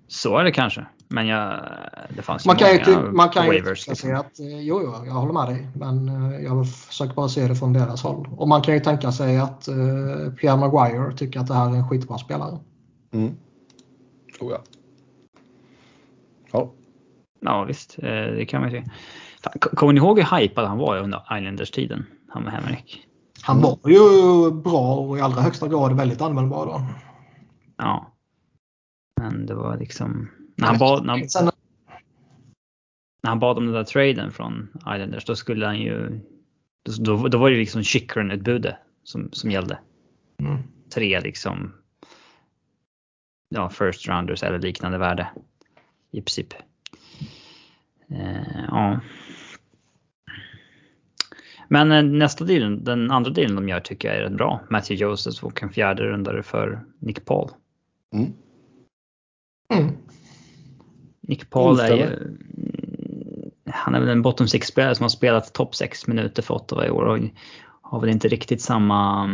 Så 0.07 0.37
är 0.37 0.43
det 0.43 0.51
kanske. 0.51 0.85
Men 1.07 1.27
jag, 1.27 1.59
det 2.15 2.21
fanns 2.21 2.45
ju 2.45 2.47
man 2.47 2.55
kan 2.55 2.67
många 2.67 3.07
ju, 3.07 3.11
man 3.11 3.29
kan 3.29 3.45
ju 3.45 3.51
liksom. 3.51 4.15
att, 4.15 4.39
eh, 4.39 4.59
jo, 4.59 4.81
jo, 4.83 4.93
jag 5.05 5.13
håller 5.13 5.33
med 5.33 5.47
dig. 5.47 5.67
Men 5.73 6.09
eh, 6.09 6.39
jag 6.39 6.69
försöker 6.69 7.13
bara 7.13 7.29
se 7.29 7.47
det 7.47 7.55
från 7.55 7.73
deras 7.73 8.03
håll. 8.03 8.29
Och 8.37 8.47
man 8.47 8.61
kan 8.61 8.73
ju 8.73 8.79
tänka 8.79 9.11
sig 9.11 9.37
att 9.37 9.69
uh, 9.69 10.33
Pierre 10.33 10.57
Maguire 10.57 11.17
tycker 11.17 11.39
att 11.39 11.47
det 11.47 11.53
här 11.53 11.69
är 11.69 11.75
en 11.75 11.89
skitbra 11.89 12.17
spelare. 12.17 12.59
Mm. 13.13 13.35
Oh, 14.39 14.51
ja. 14.51 14.63
Ja. 16.51 16.71
Ja 17.39 17.63
visst, 17.63 17.95
det 17.97 18.45
kan 18.49 18.61
man 18.61 18.71
ju 18.71 18.81
se. 18.81 18.89
Kommer 19.59 19.93
ni 19.93 19.99
ihåg 19.99 20.19
hur 20.19 20.37
hypad 20.37 20.65
han 20.65 20.77
var 20.77 20.97
under 20.97 21.37
Islanders-tiden? 21.37 22.05
Han 22.29 22.43
med 22.43 22.53
Henrik. 22.53 23.07
Han 23.41 23.61
var 23.61 23.79
ju 23.85 24.51
bra 24.51 24.95
och 24.95 25.17
i 25.17 25.21
allra 25.21 25.41
högsta 25.41 25.67
grad 25.67 25.97
väldigt 25.97 26.21
användbar 26.21 26.65
då. 26.65 26.81
Ja. 27.77 28.11
Men 29.21 29.45
det 29.45 29.55
var 29.55 29.77
liksom 29.77 30.29
när 30.55 30.67
han, 30.67 30.77
bad, 30.77 31.05
när, 31.05 31.13
han, 31.13 31.51
när 33.23 33.29
han 33.29 33.39
bad 33.39 33.57
om 33.57 33.65
den 33.65 33.73
där 33.73 33.83
traden 33.83 34.31
från 34.31 34.67
Islanders 34.75 35.25
då 35.25 35.35
skulle 35.35 35.65
han 35.65 35.79
ju 35.79 36.19
då, 36.99 37.27
då 37.27 37.37
var 37.37 37.49
det 37.49 37.57
liksom 37.57 37.81
Chychrun-utbudet 37.81 38.75
som, 39.03 39.29
som 39.31 39.51
gällde. 39.51 39.79
Mm. 40.39 40.57
Tre 40.93 41.21
liksom 41.21 41.73
ja, 43.55 43.69
first 43.69 44.07
rounders 44.07 44.43
eller 44.43 44.59
liknande 44.59 44.97
värde 44.97 45.27
i 46.11 46.21
princip. 46.21 46.53
Eh, 48.09 48.65
ja. 48.67 48.99
Men 51.67 51.91
eh, 51.91 52.03
nästa 52.03 52.43
dealen, 52.43 52.83
den 52.83 53.11
andra 53.11 53.31
dealen 53.31 53.55
de 53.55 53.69
gör 53.69 53.79
tycker 53.79 54.07
jag 54.07 54.17
är 54.17 54.21
rätt 54.21 54.37
bra. 54.37 54.61
Matthew 54.69 55.03
Joseph 55.03 55.45
och 55.45 55.63
en 55.63 55.69
fjärde 55.69 56.03
rundare 56.03 56.43
för 56.43 56.85
Nick 56.99 57.25
Paul. 57.25 57.49
Mm. 58.13 58.33
Mm. 59.73 59.97
Nick 61.21 61.49
Paul 61.49 61.79
är 61.79 61.95
ju, 61.95 62.37
han 63.65 63.95
är 63.95 63.99
väl 63.99 64.09
en 64.09 64.21
bottom 64.21 64.47
six 64.47 64.67
spelare 64.67 64.95
som 64.95 65.03
har 65.03 65.09
spelat 65.09 65.53
topp 65.53 65.75
6 65.75 66.07
minuter 66.07 66.41
för 66.41 66.53
Ottawa 66.53 66.85
i 66.85 66.89
år 66.89 67.05
och 67.05 67.19
har 67.81 67.99
väl 67.99 68.09
inte 68.09 68.27
riktigt 68.27 68.61
samma... 68.61 69.25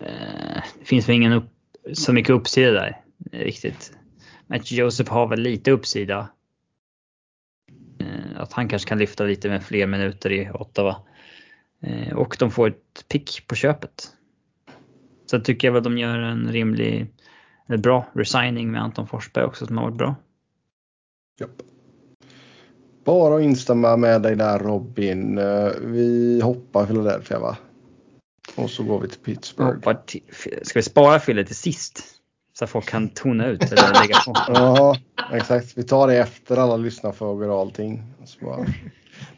Eh, 0.00 0.62
det 0.78 0.84
finns 0.84 1.08
väl 1.08 1.16
ingen 1.16 1.32
upp, 1.32 1.50
så 1.92 2.12
mycket 2.12 2.30
uppsida 2.30 2.70
där 2.72 3.02
eh, 3.32 3.38
riktigt. 3.38 3.92
Matthew 4.46 4.82
Joseph 4.82 5.12
har 5.12 5.26
väl 5.26 5.40
lite 5.40 5.70
uppsida. 5.70 6.28
Eh, 8.00 8.40
att 8.40 8.52
han 8.52 8.68
kanske 8.68 8.88
kan 8.88 8.98
lyfta 8.98 9.24
lite 9.24 9.48
med 9.48 9.62
fler 9.62 9.86
minuter 9.86 10.32
i 10.32 10.50
Ottawa. 10.50 10.96
Eh, 11.82 12.16
och 12.16 12.36
de 12.38 12.50
får 12.50 12.68
ett 12.68 13.04
pick 13.08 13.46
på 13.46 13.54
köpet. 13.54 14.12
Så 15.26 15.40
tycker 15.40 15.68
jag 15.68 15.72
väl 15.72 15.82
de 15.82 15.98
gör 15.98 16.18
en 16.18 16.52
rimlig, 16.52 17.06
eller 17.68 17.78
bra 17.78 18.06
resigning 18.12 18.70
med 18.70 18.82
Anton 18.82 19.06
Forsberg 19.06 19.44
också 19.44 19.66
som 19.66 19.78
har 19.78 19.84
varit 19.84 19.98
bra. 19.98 20.14
Japp. 21.40 21.62
Bara 23.04 23.36
att 23.36 23.42
instämma 23.42 23.96
med 23.96 24.22
dig 24.22 24.36
där 24.36 24.58
Robin. 24.58 25.40
Vi 25.80 26.40
hoppar 26.40 26.86
Philadelphia 26.86 27.38
va? 27.38 27.56
Och 28.58 28.70
så 28.70 28.82
går 28.82 29.00
vi 29.00 29.08
till 29.08 29.18
Pittsburgh. 29.20 29.92
Till, 30.06 30.20
ska 30.62 30.78
vi 30.78 30.82
spara 30.82 31.20
Fille 31.20 31.44
till 31.44 31.56
sist? 31.56 32.02
Så 32.58 32.64
att 32.64 32.70
folk 32.70 32.88
kan 32.88 33.08
tona 33.08 33.46
ut 33.46 33.62
eller 33.72 34.00
lägga 34.02 34.16
på. 34.26 34.32
Ja, 34.54 34.96
exakt. 35.32 35.78
Vi 35.78 35.82
tar 35.82 36.08
det 36.08 36.16
efter 36.16 36.56
alla 36.56 36.76
lyssnarfrågor 36.76 37.48
och 37.48 37.58
allting. 37.60 38.02
Så 38.24 38.44
bara... 38.44 38.66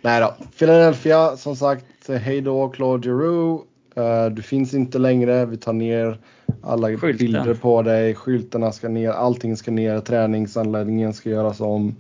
Nej 0.02 0.20
då. 0.20 0.34
Philadelphia, 0.59 1.36
som 1.36 1.56
sagt, 1.56 1.84
hej 2.09 2.40
då 2.40 2.68
Claude 2.68 3.09
Giroux. 3.09 3.66
Eh, 3.97 4.26
Du 4.26 4.42
finns 4.42 4.74
inte 4.74 4.98
längre. 4.98 5.47
Vi 5.47 5.56
tar 5.56 5.72
ner 5.72 6.18
alla 6.62 6.88
Skylten. 6.88 7.16
bilder 7.18 7.55
på 7.55 7.82
dig. 7.82 8.14
Skyltarna 8.14 8.72
ska 8.72 8.88
ner. 8.88 9.10
Allting 9.10 9.56
ska 9.56 9.70
ner. 9.70 10.01
Träningsanläggningen 10.01 11.14
ska 11.14 11.30
göras 11.30 11.60
om. 11.60 11.97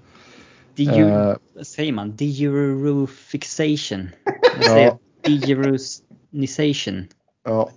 Deeru, 0.76 1.08
Eh, 1.30 1.36
vad 1.54 1.66
säger 1.66 1.92
man? 1.92 2.16
Deurufixation. 2.16 4.08
Jag 4.56 4.64
säger 4.70 4.96
Deurusnisation. 6.30 7.06
Ja. 7.44 7.70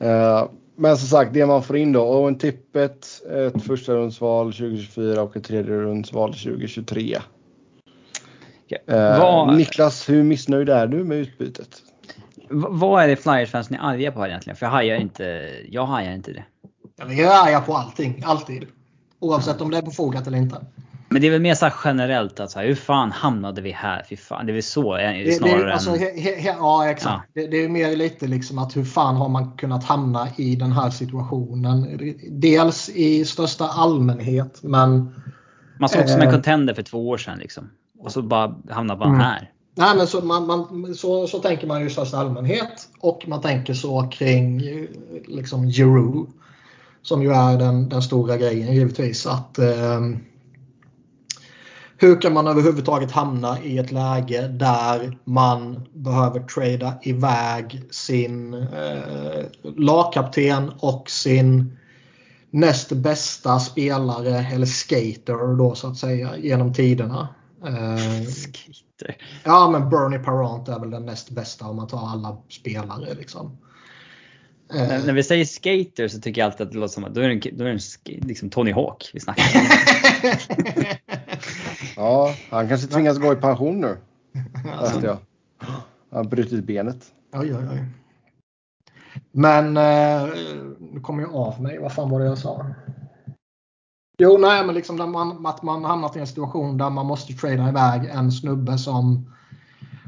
Eh, 0.00 0.48
Men 0.76 0.96
som 0.96 1.08
sagt, 1.08 1.34
det 1.34 1.46
man 1.46 1.62
får 1.62 1.76
in 1.76 1.92
då. 1.92 2.02
Owen 2.02 2.38
Tippett, 2.38 3.06
ett 3.30 3.62
första 3.62 3.92
rundsval 3.92 4.52
2024 4.52 5.22
och 5.22 5.36
ett 5.36 5.44
tredje 5.44 5.72
rundsval 5.74 6.34
2023. 6.34 7.18
Eh, 8.86 8.96
Vad- 9.18 9.56
Niklas, 9.56 10.08
hur 10.08 10.22
missnöjd 10.22 10.68
är 10.68 10.86
du 10.86 11.04
med 11.04 11.18
utbytet? 11.18 11.68
V- 12.50 12.66
vad 12.70 13.02
är 13.04 13.08
det 13.08 13.16
Flyers-fansen 13.16 13.74
är 13.76 13.80
arga 13.80 14.12
på 14.12 14.26
egentligen? 14.26 14.56
För 14.56 14.66
jag 14.66 14.70
hajar 14.70 14.96
inte, 14.96 15.50
jag 15.70 15.86
hajar 15.86 16.12
inte 16.12 16.32
det. 16.32 16.44
Jag 16.96 17.18
är 17.18 17.46
arga 17.46 17.60
på 17.60 17.74
allting, 17.74 18.22
alltid. 18.26 18.66
Oavsett 19.18 19.60
om 19.60 19.70
det 19.70 19.78
är 19.78 19.82
befogat 19.82 20.26
eller 20.26 20.38
inte. 20.38 20.56
Men 21.12 21.20
det 21.22 21.26
är 21.26 21.30
väl 21.30 21.40
mer 21.40 21.54
så 21.54 21.70
generellt 21.84 22.40
att 22.40 22.50
så 22.50 22.58
här, 22.58 22.66
hur 22.66 22.74
fan 22.74 23.12
hamnade 23.12 23.60
vi 23.62 23.70
här? 23.70 24.04
Fy 24.08 24.16
fan. 24.16 24.46
Det 24.46 24.52
är 24.52 24.54
väl 24.54 24.62
så 24.62 24.96
eh, 24.96 25.24
Det, 25.24 25.32
snarare 25.32 25.64
det, 25.64 25.72
alltså, 25.72 25.90
än... 25.90 25.98
he, 25.98 26.08
he, 26.40 26.54
ja, 26.58 26.90
exakt. 26.90 27.30
Det, 27.34 27.46
det 27.46 27.64
är 27.64 27.68
mer 27.68 27.96
lite 27.96 28.26
liksom 28.26 28.58
att 28.58 28.76
hur 28.76 28.84
fan 28.84 29.16
har 29.16 29.28
man 29.28 29.56
kunnat 29.56 29.84
hamna 29.84 30.28
i 30.36 30.56
den 30.56 30.72
här 30.72 30.90
situationen? 30.90 31.98
Dels 32.30 32.88
i 32.88 33.24
största 33.24 33.68
allmänhet, 33.68 34.58
men 34.62 35.14
Man 35.78 35.88
såg 35.88 36.08
som 36.08 36.20
en 36.20 36.28
eh. 36.28 36.32
contender 36.34 36.74
för 36.74 36.82
två 36.82 37.08
år 37.08 37.18
sedan 37.18 37.38
liksom. 37.38 37.70
Och 37.98 38.12
så 38.12 38.22
bara 38.22 38.54
hamnar 38.70 38.96
man 38.96 39.08
Mm. 39.08 39.20
här. 39.20 39.50
Nej, 39.74 39.96
men 39.96 40.06
så, 40.06 40.20
man, 40.20 40.46
man, 40.46 40.94
så, 40.94 41.26
så 41.26 41.38
tänker 41.38 41.66
man 41.66 41.80
ju 41.80 41.86
i 41.86 41.90
största 41.90 42.18
allmänhet 42.18 42.88
och 43.00 43.24
man 43.28 43.40
tänker 43.40 43.74
så 43.74 44.02
kring 44.02 44.56
eh, 44.60 44.84
liksom 45.26 45.66
Giroud. 45.70 46.26
Som 47.02 47.22
ju 47.22 47.32
är 47.32 47.58
den, 47.58 47.88
den 47.88 48.02
stora 48.02 48.36
grejen 48.36 48.74
givetvis. 48.74 49.26
Att, 49.26 49.58
eh, 49.58 50.00
hur 52.02 52.20
kan 52.20 52.32
man 52.32 52.46
överhuvudtaget 52.46 53.10
hamna 53.10 53.62
i 53.62 53.78
ett 53.78 53.92
läge 53.92 54.48
där 54.48 55.18
man 55.24 55.88
behöver 55.92 56.40
trada 56.40 56.94
iväg 57.02 57.82
sin 57.90 58.54
eh, 58.54 59.44
lagkapten 59.76 60.72
och 60.78 61.10
sin 61.10 61.78
näst 62.50 62.92
bästa 62.92 63.60
spelare 63.60 64.46
eller 64.52 64.66
skater 64.66 65.56
då 65.56 65.74
så 65.74 65.88
att 65.88 65.96
säga 65.96 66.36
genom 66.36 66.74
tiderna. 66.74 67.28
Eh, 67.66 68.26
Skater. 68.26 69.16
Ja, 69.44 69.70
men 69.70 69.90
Bernie 69.90 70.18
Parent 70.18 70.68
är 70.68 70.78
väl 70.78 70.90
den 70.90 71.06
näst 71.06 71.30
bästa 71.30 71.66
om 71.66 71.76
man 71.76 71.86
tar 71.86 72.08
alla 72.08 72.36
spelare. 72.48 73.14
Liksom. 73.14 73.58
Eh, 74.74 74.88
När, 74.88 75.06
när 75.06 75.12
vi 75.12 75.22
säger 75.22 75.44
skater 75.44 76.08
så 76.08 76.20
tycker 76.20 76.40
jag 76.40 76.46
alltid 76.46 76.66
att 76.66 76.72
det 76.72 76.78
låter 76.78 76.94
som 76.94 77.04
att 77.04 77.14
då 77.14 77.20
är 77.20 77.28
det, 77.28 77.34
en, 77.34 77.58
då 77.58 77.64
är 77.64 77.68
det 77.68 78.12
en, 78.14 78.28
liksom 78.28 78.50
Tony 78.50 78.72
Hawk 78.72 79.10
vi 79.14 79.20
snackar 79.20 79.44
om. 79.54 79.66
Ja, 81.96 82.34
han 82.50 82.68
kanske 82.68 82.86
tvingas 82.86 83.18
gå 83.18 83.32
i 83.32 83.36
pension 83.36 83.80
nu. 83.80 83.96
alltså, 84.78 85.06
jag. 85.06 85.18
Han 85.58 85.76
har 86.10 86.24
brutit 86.24 86.64
benet. 86.64 87.12
oj, 87.32 87.54
oj, 87.54 87.68
oj. 87.72 87.84
Men 89.30 89.76
eh, 89.76 90.28
nu 90.78 91.00
kommer 91.00 91.22
jag 91.22 91.34
av 91.34 91.62
mig. 91.62 91.78
Vad 91.78 91.92
fan 91.92 92.10
var 92.10 92.20
det 92.20 92.26
jag 92.26 92.38
sa? 92.38 92.66
Jo, 94.18 94.38
nej, 94.38 94.66
men 94.66 94.74
liksom 94.74 95.12
man, 95.12 95.46
att 95.46 95.62
man 95.62 95.84
hamnat 95.84 96.16
i 96.16 96.20
en 96.20 96.26
situation 96.26 96.78
där 96.78 96.90
man 96.90 97.06
måste 97.06 97.32
trada 97.32 97.68
iväg 97.68 98.10
en 98.14 98.32
snubbe 98.32 98.78
som 98.78 99.32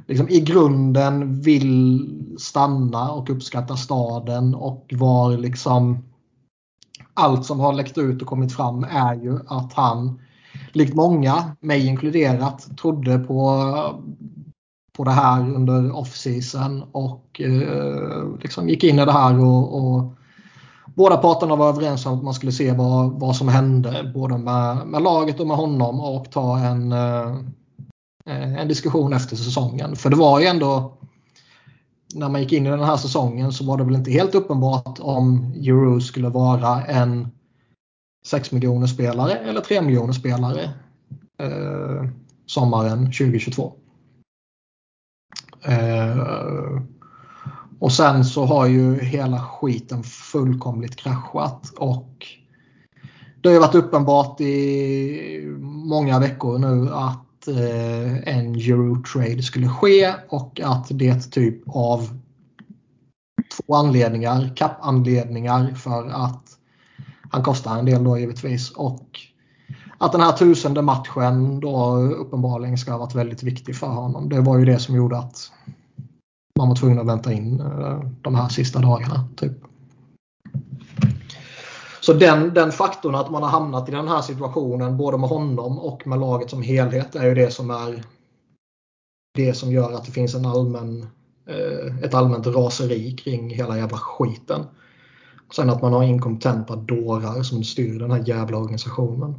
liksom 0.07 0.29
i 0.29 0.41
grunden 0.41 1.41
vill 1.41 2.11
stanna 2.39 3.13
och 3.13 3.31
uppskatta 3.31 3.77
staden 3.77 4.55
och 4.55 4.95
var 4.97 5.37
liksom 5.37 6.05
allt 7.15 7.47
som 7.47 7.61
har 7.61 7.73
läckt 7.73 7.99
ut 7.99 8.23
och 8.23 8.29
kommit 8.29 8.53
fram 8.53 8.85
är 8.85 9.15
ju 9.15 9.39
att 9.47 9.73
han 9.73 10.21
likt 10.73 10.95
många, 10.95 11.57
mig 11.61 11.87
inkluderat, 11.87 12.77
trodde 12.81 13.19
på, 13.19 13.73
på 14.93 15.05
det 15.05 15.11
här 15.11 15.55
under 15.55 15.97
off-season 15.97 16.83
och 16.93 17.41
eh, 17.41 18.39
liksom 18.43 18.69
gick 18.69 18.85
in 18.85 18.99
i 18.99 19.05
det 19.05 19.13
här 19.13 19.41
och, 19.41 19.85
och 19.85 20.13
båda 20.95 21.17
parterna 21.17 21.57
var 21.57 21.69
överens 21.69 22.07
om 22.07 22.19
att 22.19 22.25
man 22.25 22.35
skulle 22.35 22.53
se 22.53 22.73
vad, 22.73 23.21
vad 23.21 23.37
som 23.37 23.49
hände 23.49 24.13
både 24.15 24.39
med, 24.39 24.87
med 24.87 25.03
laget 25.03 25.41
och 25.41 25.47
med 25.47 25.57
honom 25.57 26.01
och 26.01 26.31
ta 26.31 26.59
en, 26.59 26.93
eh, 26.93 27.37
en 28.61 28.69
diskussion 28.69 29.13
efter 29.13 29.37
säsongen. 29.37 29.97
För 29.97 30.11
det 30.11 30.17
var 30.17 30.41
ju 30.41 30.47
ändå 30.47 30.99
när 32.15 32.29
man 32.29 32.41
gick 32.41 32.53
in 32.53 32.67
i 32.67 32.71
den 32.71 32.85
här 32.85 32.97
säsongen 32.97 33.53
så 33.53 33.65
var 33.65 33.77
det 33.77 33.85
väl 33.85 33.95
inte 33.95 34.11
helt 34.11 34.35
uppenbart 34.35 34.99
om 35.01 35.53
Euro 35.57 36.01
skulle 36.01 36.29
vara 36.29 36.85
en 36.85 37.29
6 38.27 38.53
miljoner 38.53 38.87
spelare 38.87 39.33
eller 39.33 39.61
3 39.61 39.83
miljoner 39.83 40.13
spelare 40.13 40.63
eh, 41.39 42.05
sommaren 42.47 43.07
2022. 43.07 43.73
Eh, 45.65 46.81
och 47.79 47.93
sen 47.93 48.25
så 48.25 48.45
har 48.45 48.67
ju 48.67 49.01
hela 49.01 49.41
skiten 49.41 50.03
fullkomligt 50.03 50.97
kraschat 50.97 51.73
och 51.77 52.27
det 53.41 53.49
har 53.49 53.55
ju 53.55 53.61
varit 53.61 53.75
uppenbart 53.75 54.41
i 54.41 55.57
många 55.61 56.21
veckor 56.21 56.59
nu 56.59 56.91
att 56.93 57.49
eh, 57.49 58.37
en 58.37 58.55
Eurotrade 58.55 59.43
skulle 59.43 59.69
ske 59.69 60.15
och 60.29 60.61
att 60.65 60.87
det 60.91 61.21
typ 61.21 61.63
av 61.67 62.19
två 63.57 63.75
anledningar, 63.75 64.53
kappanledningar 64.57 65.75
för 65.75 66.09
att 66.09 66.54
han 67.35 67.43
kostar 67.43 67.78
en 67.78 67.85
del 67.85 68.05
då 68.05 68.19
givetvis 68.19 68.70
och 68.70 69.20
att 69.98 70.12
den 70.12 70.20
här 70.20 70.32
tusende 70.32 70.82
matchen 70.82 71.61
då 71.61 71.97
uppenbarligen 71.97 72.78
ska 72.78 72.90
ha 72.90 72.98
varit 72.98 73.15
väldigt 73.15 73.43
viktig 73.43 73.77
för 73.77 73.86
honom. 73.86 74.28
Det 74.28 74.40
var 74.40 74.59
ju 74.59 74.65
det 74.65 74.78
som 74.78 74.97
gjorde 74.97 75.19
att 75.19 75.52
man 76.59 76.69
var 76.69 76.77
tvungen 76.77 76.98
att 76.98 77.06
vänta 77.06 77.32
in 77.32 77.61
eh, 77.61 78.01
de 78.23 78.35
här 78.35 78.48
sista 78.48 78.78
dagarna. 78.78 79.28
Typ. 79.36 79.52
Så 82.01 82.12
den, 82.12 82.55
den 82.55 82.73
faktorn 82.73 83.15
att 83.15 83.31
man 83.31 83.43
har 83.43 83.51
hamnat 83.51 83.89
i 83.89 83.93
den 83.93 84.09
här 84.09 84.20
situationen 84.20 84.97
både 84.97 85.19
med 85.19 85.28
honom 85.28 85.78
och 85.78 86.06
med 86.06 86.20
laget 86.20 86.51
som 86.51 86.62
helhet 86.62 87.15
är 87.15 87.24
ju 87.24 87.35
det 87.35 87.51
som 87.51 87.70
är 87.70 88.05
det 89.35 89.55
som 89.55 89.73
gör 89.73 89.93
att 89.93 90.05
det 90.05 90.12
finns 90.12 90.35
en 90.35 90.47
allmän, 90.47 91.06
eh, 91.47 92.05
ett 92.05 92.15
allmänt 92.15 92.47
raseri 92.47 93.12
kring 93.12 93.51
hela 93.51 93.78
jävla 93.78 93.98
skiten. 93.98 94.65
Sen 95.53 95.71
att 95.71 95.83
man 95.83 95.93
har 95.93 96.05
inkompetenta 96.05 96.77
dårar 96.77 97.43
som 97.43 97.65
styr 97.65 97.99
den 97.99 98.11
här 98.11 98.23
jävla 98.27 98.59
organisationen. 98.59 99.35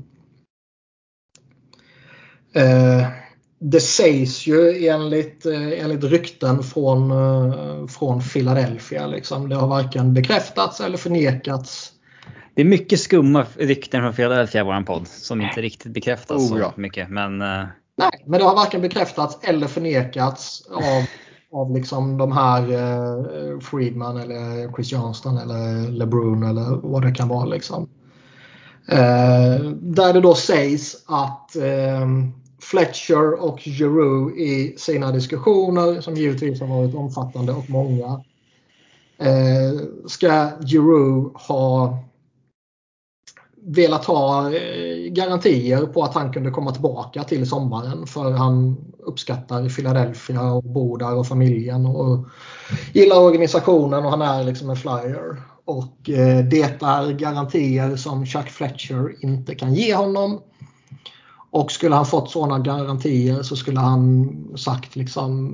Eh, 2.53 3.07
det 3.59 3.79
sägs 3.79 4.47
ju 4.47 4.87
enligt, 4.87 5.45
eh, 5.45 5.83
enligt 5.83 6.03
rykten 6.03 6.63
från, 6.63 7.11
eh, 7.11 7.87
från 7.87 8.21
Philadelphia. 8.21 9.07
Liksom. 9.07 9.49
Det 9.49 9.55
har 9.55 9.67
varken 9.67 10.13
bekräftats 10.13 10.81
eller 10.81 10.97
förnekats. 10.97 11.91
Det 12.53 12.61
är 12.61 12.65
mycket 12.65 12.99
skumma 12.99 13.45
rykten 13.57 14.01
från 14.01 14.13
Philadelphia 14.13 14.61
i 14.61 14.63
våran 14.63 14.85
podd 14.85 15.07
som 15.07 15.41
inte 15.41 15.61
riktigt 15.61 15.93
bekräftas 15.93 16.51
Oh, 16.51 16.59
så 16.59 16.73
mycket. 16.75 17.09
Men 17.09 17.41
eh, 17.41 17.65
Nej, 17.97 18.23
men 18.25 18.39
det 18.39 18.45
har 18.45 18.55
varken 18.55 18.81
bekräftats 18.81 19.37
eller 19.41 19.67
förnekats 19.67 20.67
av, 20.71 21.05
av 21.55 21.73
liksom 21.73 22.17
de 22.17 22.31
här 22.31 22.61
eh, 22.71 23.59
Friedman 23.59 24.17
eller 24.17 24.73
Chris 24.73 24.91
Johnston 24.91 25.37
eller 25.37 25.91
LeBrun 25.91 26.43
eller 26.43 26.79
vad 26.83 27.01
det 27.01 27.11
kan 27.11 27.27
vara. 27.27 27.45
Liksom. 27.45 27.89
Eh, 28.87 29.59
där 29.71 30.13
det 30.13 30.21
då 30.21 30.35
sägs 30.35 30.95
att 31.05 31.55
eh, 31.55 32.07
Fletcher 32.61 33.43
och 33.43 33.59
Giroux 33.59 34.37
i 34.37 34.75
sina 34.77 35.11
diskussioner, 35.11 36.01
som 36.01 36.15
givetvis 36.15 36.61
har 36.61 36.67
varit 36.67 36.95
omfattande 36.95 37.53
och 37.53 37.69
många, 37.69 38.23
eh, 39.17 39.81
ska 40.07 40.49
Giroux 40.65 41.47
ha 41.47 41.99
velat 43.67 44.05
ha 44.05 44.53
eh, 44.53 45.11
garantier 45.11 45.85
på 45.85 46.03
att 46.03 46.13
han 46.13 46.33
kunde 46.33 46.51
komma 46.51 46.71
tillbaka 46.71 47.23
till 47.23 47.49
sommaren 47.49 48.07
för 48.07 48.31
han 48.31 48.77
uppskattar 48.99 49.69
Philadelphia 49.69 50.41
och 50.41 50.63
bor 50.63 50.97
där 50.97 51.15
och 51.15 51.27
familjen 51.27 51.85
och 51.85 52.25
gillar 52.93 53.21
organisationen 53.21 54.05
och 54.05 54.11
han 54.11 54.21
är 54.21 54.43
liksom 54.43 54.69
en 54.69 54.75
flyer. 54.75 55.41
Och 55.65 56.09
eh, 56.09 56.45
det 56.45 56.61
är 56.61 57.11
garantier 57.11 57.95
som 57.95 58.25
Chuck 58.25 58.49
Fletcher 58.49 59.15
inte 59.19 59.55
kan 59.55 59.73
ge 59.73 59.95
honom. 59.95 60.41
Och 61.51 61.71
skulle 61.71 61.95
han 61.95 62.05
fått 62.05 62.31
sådana 62.31 62.59
garantier 62.59 63.43
så 63.43 63.55
skulle 63.55 63.79
han 63.79 64.33
sagt 64.57 64.95
liksom 64.95 65.53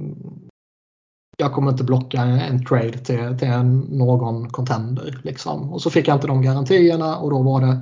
jag 1.41 1.53
kommer 1.53 1.71
inte 1.71 1.83
blocka 1.83 2.21
en 2.21 2.65
trade 2.65 2.97
till, 2.97 3.37
till 3.39 3.49
någon 3.89 4.49
contender. 4.49 5.19
Liksom. 5.23 5.73
Och 5.73 5.81
så 5.81 5.89
fick 5.89 6.07
jag 6.07 6.15
inte 6.15 6.27
de 6.27 6.41
garantierna 6.41 7.17
och 7.17 7.29
då 7.29 7.41
var 7.41 7.61
det 7.61 7.81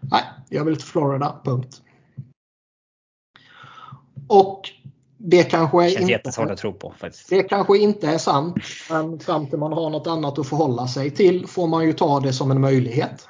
nej, 0.00 0.22
jag 0.48 0.64
vill 0.64 0.76
till 0.76 0.86
Florida, 0.86 1.40
punkt. 1.44 1.82
Och 4.28 4.70
det 5.18 5.44
kanske 5.44 5.82
Det 5.82 6.00
inte, 6.00 6.42
att 6.42 6.58
tro 6.58 6.72
på 6.72 6.94
faktiskt. 6.98 7.28
det 7.28 7.42
kanske 7.42 7.78
inte 7.78 8.08
är 8.08 8.18
sant. 8.18 8.56
Men 8.90 9.18
fram 9.18 9.46
till 9.46 9.58
man 9.58 9.72
har 9.72 9.90
något 9.90 10.06
annat 10.06 10.38
att 10.38 10.48
förhålla 10.48 10.88
sig 10.88 11.10
till 11.10 11.46
får 11.46 11.66
man 11.66 11.86
ju 11.86 11.92
ta 11.92 12.20
det 12.20 12.32
som 12.32 12.50
en 12.50 12.60
möjlighet. 12.60 13.28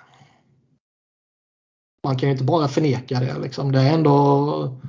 Man 2.05 2.17
kan 2.17 2.29
ju 2.29 2.33
inte 2.33 2.45
bara 2.45 2.69
förneka 2.69 3.21
det. 3.21 3.39
Liksom. 3.39 3.73
Det 3.73 3.81
är 3.81 3.95
ändå 3.95 4.81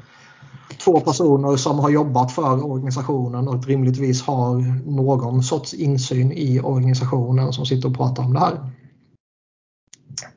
två 0.84 1.00
personer 1.00 1.58
som 1.58 1.80
har 1.80 1.90
jobbat 1.90 2.32
för 2.32 2.66
organisationen 2.66 3.48
och 3.48 3.68
rimligtvis 3.68 4.22
har 4.22 4.60
någon 4.92 5.44
sorts 5.44 5.74
insyn 5.74 6.32
i 6.32 6.60
organisationen 6.60 7.54
som 7.54 7.66
sitter 7.66 7.90
och 7.90 7.96
pratar 7.96 8.24
om 8.24 8.34
det 8.34 8.40
här. 8.40 8.72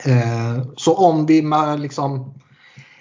Eh, 0.05 0.65
så 0.77 0.95
om 0.95 1.27
vi 1.27 1.43
med, 1.43 1.81
liksom, 1.81 2.35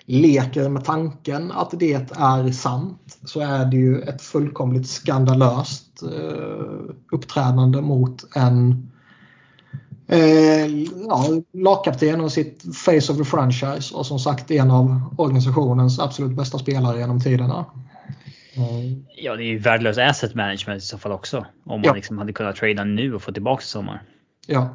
leker 0.05 0.69
med 0.69 0.85
tanken 0.85 1.51
att 1.51 1.71
det 1.79 1.93
är 1.93 2.51
sant 2.51 3.17
så 3.25 3.39
är 3.39 3.65
det 3.65 3.77
ju 3.77 4.01
ett 4.01 4.21
fullkomligt 4.21 4.87
skandalöst 4.87 6.03
eh, 6.03 6.93
uppträdande 7.11 7.81
mot 7.81 8.35
en 8.35 8.89
eh, 10.07 10.65
ja, 11.07 11.25
lagkapten 11.53 12.21
och 12.21 12.31
sitt 12.31 12.75
face 12.75 13.11
of 13.11 13.17
the 13.17 13.23
franchise 13.23 13.95
och 13.95 14.05
som 14.05 14.19
sagt 14.19 14.51
en 14.51 14.71
av 14.71 15.15
organisationens 15.17 15.99
absolut 15.99 16.37
bästa 16.37 16.59
spelare 16.59 16.99
genom 16.99 17.19
tiderna. 17.19 17.65
Mm. 18.55 19.05
Ja, 19.15 19.35
det 19.35 19.43
är 19.43 19.47
ju 19.47 19.59
värdelös 19.59 19.97
asset 19.97 20.35
management 20.35 20.83
i 20.83 20.85
så 20.85 20.97
fall 20.97 21.11
också. 21.11 21.37
Om 21.37 21.45
man 21.65 21.83
Ja. 21.83 21.93
liksom 21.93 22.17
hade 22.17 22.33
kunnat 22.33 22.55
trada 22.55 22.83
nu 22.83 23.15
och 23.15 23.21
få 23.21 23.31
tillbaka 23.31 23.61
i 23.61 23.65
sommar. 23.65 24.03
Ja. 24.47 24.69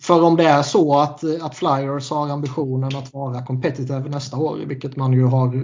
För 0.00 0.22
om 0.22 0.36
det 0.36 0.44
är 0.44 0.62
så 0.62 0.98
att, 0.98 1.24
att 1.42 1.54
Flyers 1.56 2.10
har 2.10 2.28
ambitionen 2.28 2.96
att 2.96 3.12
vara 3.12 3.42
competitive 3.46 4.08
nästa 4.08 4.36
år, 4.36 4.56
vilket 4.56 4.96
man 4.96 5.12
ju 5.12 5.24
har 5.24 5.46
eh, 5.56 5.62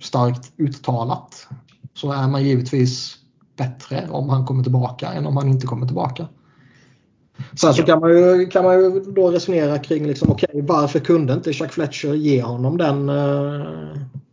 starkt 0.00 0.52
uttalat, 0.56 1.48
så 1.94 2.12
är 2.12 2.28
man 2.28 2.44
givetvis 2.44 3.16
bättre 3.56 4.08
om 4.10 4.28
han 4.28 4.46
kommer 4.46 4.62
tillbaka 4.62 5.12
än 5.12 5.26
om 5.26 5.36
han 5.36 5.48
inte 5.48 5.66
kommer 5.66 5.86
tillbaka. 5.86 6.28
Sen 7.60 7.74
så 7.74 7.80
Ja. 7.80 7.86
kan 7.86 8.00
man 8.00 8.10
ju, 8.10 8.46
kan 8.46 8.64
man 8.64 8.74
ju 8.74 9.00
då 9.00 9.30
resonera 9.30 9.78
kring 9.78 10.06
liksom, 10.06 10.30
okej, 10.30 10.48
varför 10.62 10.98
kunde 10.98 11.32
inte 11.32 11.52
Chuck 11.52 11.72
Fletcher 11.72 12.14
ge 12.14 12.42
honom 12.42 12.76
den, 12.76 13.08
eh, 13.08 13.66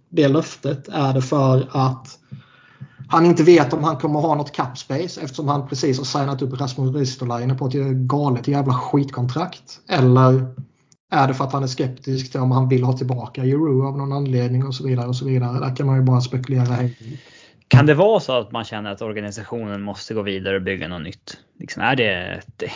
det 0.10 0.28
löftet? 0.28 0.88
Är 0.88 1.14
det 1.14 1.22
för 1.22 1.68
att 1.72 2.20
han 3.08 3.26
inte 3.26 3.44
vet 3.44 3.74
om 3.74 3.84
han 3.84 3.98
kommer 3.98 4.20
ha 4.20 4.36
något 4.36 4.52
cap 4.52 4.78
space 4.78 5.22
eftersom 5.22 5.48
han 5.48 5.68
precis 5.68 5.98
har 5.98 6.06
signat 6.06 6.42
upp 6.42 6.62
Rasmus 6.62 6.96
Ristolainen 6.96 7.58
på 7.58 7.66
ett 7.68 7.74
galet 7.92 8.48
jävla 8.48 8.74
skitkontrakt? 8.74 9.80
Eller 9.90 10.46
är 11.12 11.28
det 11.28 11.34
för 11.34 11.44
att 11.44 11.54
han 11.54 11.64
är 11.64 11.68
skeptisk 11.68 12.32
till 12.32 12.40
om 12.42 12.52
han 12.52 12.70
vill 12.70 12.84
ha 12.84 12.98
tillbaka 12.98 13.44
Euro 13.44 13.88
av 13.88 13.98
någon 13.98 14.12
anledning 14.12 14.66
och 14.66 14.76
så 14.76 14.84
vidare 14.88 15.08
och 15.08 15.16
så 15.16 15.26
vidare. 15.26 15.60
Där 15.60 15.76
kan 15.76 15.86
man 15.86 15.96
ju 15.96 16.02
bara 16.02 16.22
spekulera 16.22 16.64
hej. 16.64 16.98
Kan 17.68 17.86
det 17.86 17.94
vara 17.94 18.20
så 18.20 18.34
att 18.34 18.52
man 18.52 18.64
känner 18.64 18.92
att 18.92 19.02
organisationen 19.02 19.82
måste 19.82 20.14
gå 20.14 20.22
vidare 20.22 20.56
och 20.56 20.62
bygga 20.62 20.88
något 20.88 21.02
nytt? 21.02 21.38
Liksom, 21.60 21.82
är 21.82 21.96
det, 21.96 22.42
det 22.58 22.72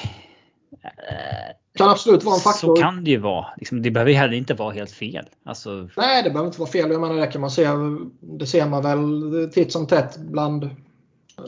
Kan 1.77 1.89
absolut 1.89 2.23
vara 2.23 2.35
en 2.35 2.41
faktor. 2.41 2.75
Så 2.75 2.81
kan 2.81 3.03
det 3.03 3.11
ju 3.11 3.17
vara. 3.17 3.45
Liksom, 3.57 3.81
det 3.81 3.91
behöver 3.91 4.11
ju 4.11 4.17
heller 4.17 4.33
inte 4.33 4.53
vara 4.53 4.71
helt 4.71 4.91
fel. 4.91 5.25
Alltså, 5.45 5.89
Nej, 5.97 6.23
det 6.23 6.29
behöver 6.29 6.47
inte 6.47 6.59
vara 6.59 6.69
fel. 6.69 6.91
Jag 6.91 7.01
menar, 7.01 7.15
det 7.15 7.27
kan 7.27 7.41
man 7.41 7.51
se. 7.51 7.67
Det 8.21 8.45
ser 8.45 8.65
man 8.65 8.83
väl 8.83 9.49
titt 9.53 9.71
som 9.71 9.87
tätt 9.87 10.17
bland 10.17 10.69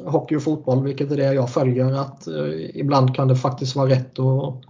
hockey 0.05 0.35
och 0.35 0.43
fotboll, 0.43 0.83
vilket 0.83 1.11
är 1.11 1.17
det 1.17 1.33
jag 1.33 1.49
följer. 1.49 1.93
Att 1.93 2.27
eh, 2.27 2.79
ibland 2.79 3.15
kan 3.15 3.27
det 3.27 3.35
faktiskt 3.35 3.75
vara 3.75 3.89
rätt 3.89 4.19
att, 4.19 4.61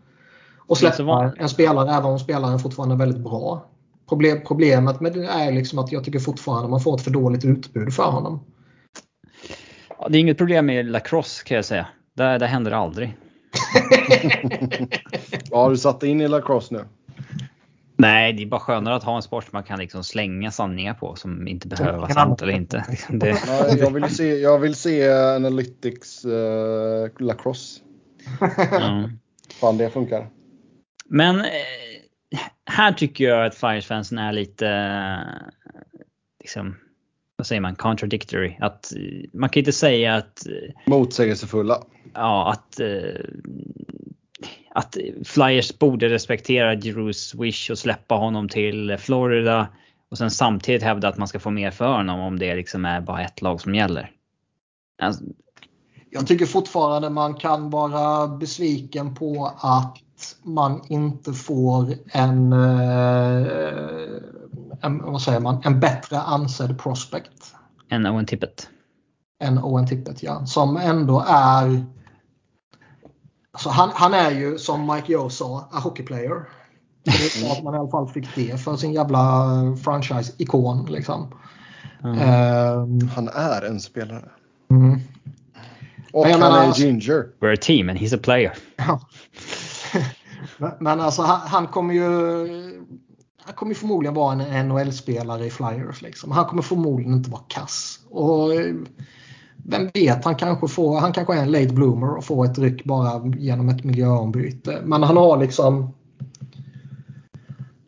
att 0.68 0.78
släppa 0.78 1.34
en 1.38 1.50
spelare 1.50 1.92
även 1.92 2.06
om 2.06 2.20
spelaren 2.20 2.60
fortfarande 2.60 2.96
är 2.96 3.00
väldigt 3.00 3.24
bra. 3.24 3.66
Problem, 4.10 4.42
problemet 4.48 5.00
med 5.02 5.14
det 5.14 5.26
är 5.26 5.52
liksom 5.52 5.80
att 5.80 5.92
jag 5.92 6.04
tycker 6.04 6.20
fortfarande 6.20 6.70
man 6.70 6.80
får 6.80 6.96
ett 6.96 7.04
för 7.04 7.12
dåligt 7.12 7.46
utbud 7.46 7.94
för 7.94 8.04
honom. 8.04 8.40
Ja, 10.02 10.08
det 10.10 10.18
är 10.18 10.20
inget 10.20 10.38
problem 10.38 10.66
med 10.66 10.86
lacrosse 10.86 11.44
kan 11.44 11.56
jag 11.56 11.66
säga. 11.66 11.88
Där, 12.14 12.40
där 12.40 12.48
händer 12.48 12.72
det 12.72 12.78
aldrig. 12.78 13.18
Ja, 15.52 15.70
du 15.70 15.78
satte 15.78 16.08
in 16.08 16.22
i 16.22 16.28
lacrosse 16.28 16.74
nu. 16.74 16.86
Nej, 17.98 18.34
det 18.34 18.44
är 18.44 18.46
bara 18.46 18.60
skönare 18.60 18.96
att 18.96 19.04
ha 19.04 19.16
en 19.16 19.22
sport 19.22 19.52
man 19.52 19.64
kan 19.64 19.80
liksom 19.80 20.04
slänga 20.04 20.52
sanningar 20.52 20.94
på 20.94 21.16
som 21.16 21.48
inte 21.48 21.68
behöver 21.68 21.98
vara 22.00 22.10
sant 22.10 22.42
eller 22.42 22.54
inte. 22.54 22.86
Det, 23.10 23.28
Ja, 23.48 23.68
jag, 23.78 23.92
vill 23.92 24.16
se, 24.16 24.36
jag 24.40 24.60
vill 24.60 24.76
se 24.76 25.10
Analytics 25.12 26.26
eh, 26.26 27.10
lacrosse. 27.20 27.82
ja. 28.72 29.10
Fan, 29.60 29.78
det 29.78 29.90
funkar. 29.90 30.28
Men 31.06 31.40
eh, 31.40 31.46
här 32.66 32.92
tycker 32.92 33.24
jag 33.24 33.46
att 33.46 33.56
Flyers-fansen 33.56 34.18
är 34.18 34.34
lite, 34.34 34.68
eh, 34.68 35.74
liksom, 36.40 36.76
vad 37.42 37.48
säger 37.48 37.62
man, 37.62 37.76
contradictory. 37.76 38.58
Att 38.60 38.94
eh, 38.96 39.30
man 39.34 39.50
kan 39.50 39.60
inte 39.60 39.72
säga 39.72 40.16
att, 40.16 40.48
eh, 40.48 40.54
Motsägelsefulla. 40.86 41.84
ja, 42.14 42.52
att, 42.52 42.80
eh, 42.80 43.26
att 44.76 44.98
Flyers 45.26 45.78
borde 45.80 46.10
respektera 46.10 46.76
Giroux 46.76 47.36
wish 47.36 47.72
och 47.72 47.78
släppa 47.78 48.16
honom 48.16 48.50
till 48.50 48.98
Florida 49.00 49.68
och 50.12 50.18
sen 50.18 50.32
samtidigt 50.32 50.84
hävda 50.84 51.08
att 51.08 51.18
man 51.18 51.28
ska 51.28 51.40
få 51.40 51.50
mer 51.50 51.72
för 51.72 51.88
honom 51.98 52.20
om 52.20 52.40
det 52.40 52.56
liksom 52.56 52.86
är 52.86 53.02
bara 53.02 53.22
ett 53.22 53.42
lag 53.42 53.62
som 53.62 53.76
gäller. 53.76 54.12
Alltså, 55.02 55.24
Jag 56.10 56.28
tycker 56.28 56.46
fortfarande 56.46 57.10
man 57.10 57.34
kan 57.34 57.70
vara 57.70 58.28
besviken 58.28 59.16
på 59.16 59.52
att 59.58 59.98
man 60.44 60.82
inte 60.90 61.34
får 61.34 61.94
en, 62.14 62.54
eh, 62.54 64.18
en, 64.82 64.98
vad 65.04 65.22
säger 65.22 65.40
man, 65.40 65.62
en 65.66 65.80
bättre 65.80 66.20
ansedd 66.22 66.80
prospect 66.80 67.54
en 67.90 68.06
Owen 68.06 68.26
Tippett. 68.26 68.70
än 69.44 69.58
Owen 69.60 69.88
Tippett. 69.88 70.24
Ja, 70.24 70.46
som 70.46 70.78
ändå 70.78 71.24
är... 71.28 71.86
Alltså 73.54 73.70
han, 73.70 73.90
han 73.94 74.14
är 74.14 74.32
ju 74.32 74.58
som 74.58 74.88
Mike 74.96 75.12
Joe 75.12 75.30
sa, 75.30 75.70
a 75.72 75.80
hockey 75.80 76.04
player. 76.04 76.46
Så 77.06 77.40
det 77.42 77.48
är 77.48 77.52
att 77.58 77.64
man 77.64 77.76
i 77.76 77.78
alla 77.78 77.90
fall 77.92 78.08
fick 78.08 78.36
det 78.36 78.62
för 78.64 78.76
sin 78.76 78.94
jävla 78.94 79.20
franchise-ikon. 79.84 80.86
Liksom. 80.92 81.34
Mm. 82.04 82.18
Ehm, 82.20 83.08
Han 83.16 83.28
är 83.28 83.62
en 83.62 83.80
spelare. 83.80 84.30
mm. 84.70 85.00
Och 86.14 86.26
Men 86.28 86.42
han 86.42 86.52
är 86.54 86.58
alltså- 86.68 86.82
ginger. 86.82 87.28
We're 87.40 87.54
a 87.54 87.58
team 87.62 87.90
and 87.90 88.00
he's 88.00 88.16
a 88.16 88.20
player. 88.24 88.58
Men 90.80 91.00
alltså 91.02 91.22
han, 91.22 91.40
han 91.48 91.68
kommer 91.68 91.94
ju 91.94 92.06
han 93.52 93.56
kommer 93.56 93.74
förmodligen 93.74 94.14
vara 94.14 94.42
en 94.42 94.68
NHL-spelare 94.68 95.46
i 95.46 95.50
Flyers. 95.50 96.02
Liksom. 96.02 96.32
Han 96.32 96.46
kommer 96.46 96.62
förmodligen 96.62 97.14
inte 97.14 97.30
vara 97.30 97.42
kass. 97.48 98.00
Och 98.10 98.54
eh, 98.54 98.76
vem 99.56 99.90
vet, 99.94 100.26
han 100.26 100.36
kanske, 100.36 100.68
får, 100.68 101.00
han 101.00 101.14
kanske 101.14 101.34
är 101.34 101.42
en 101.42 101.52
late 101.52 101.74
bloomer 101.74 102.18
och 102.18 102.24
får 102.24 102.46
ett 102.46 102.60
ryck 102.60 102.84
bara 102.84 103.28
genom 103.28 103.70
ett 103.70 103.84
miljöombyte. 103.84 104.82
Men 104.84 105.04
han 105.04 105.18
har 105.18 105.38
liksom 105.38 105.94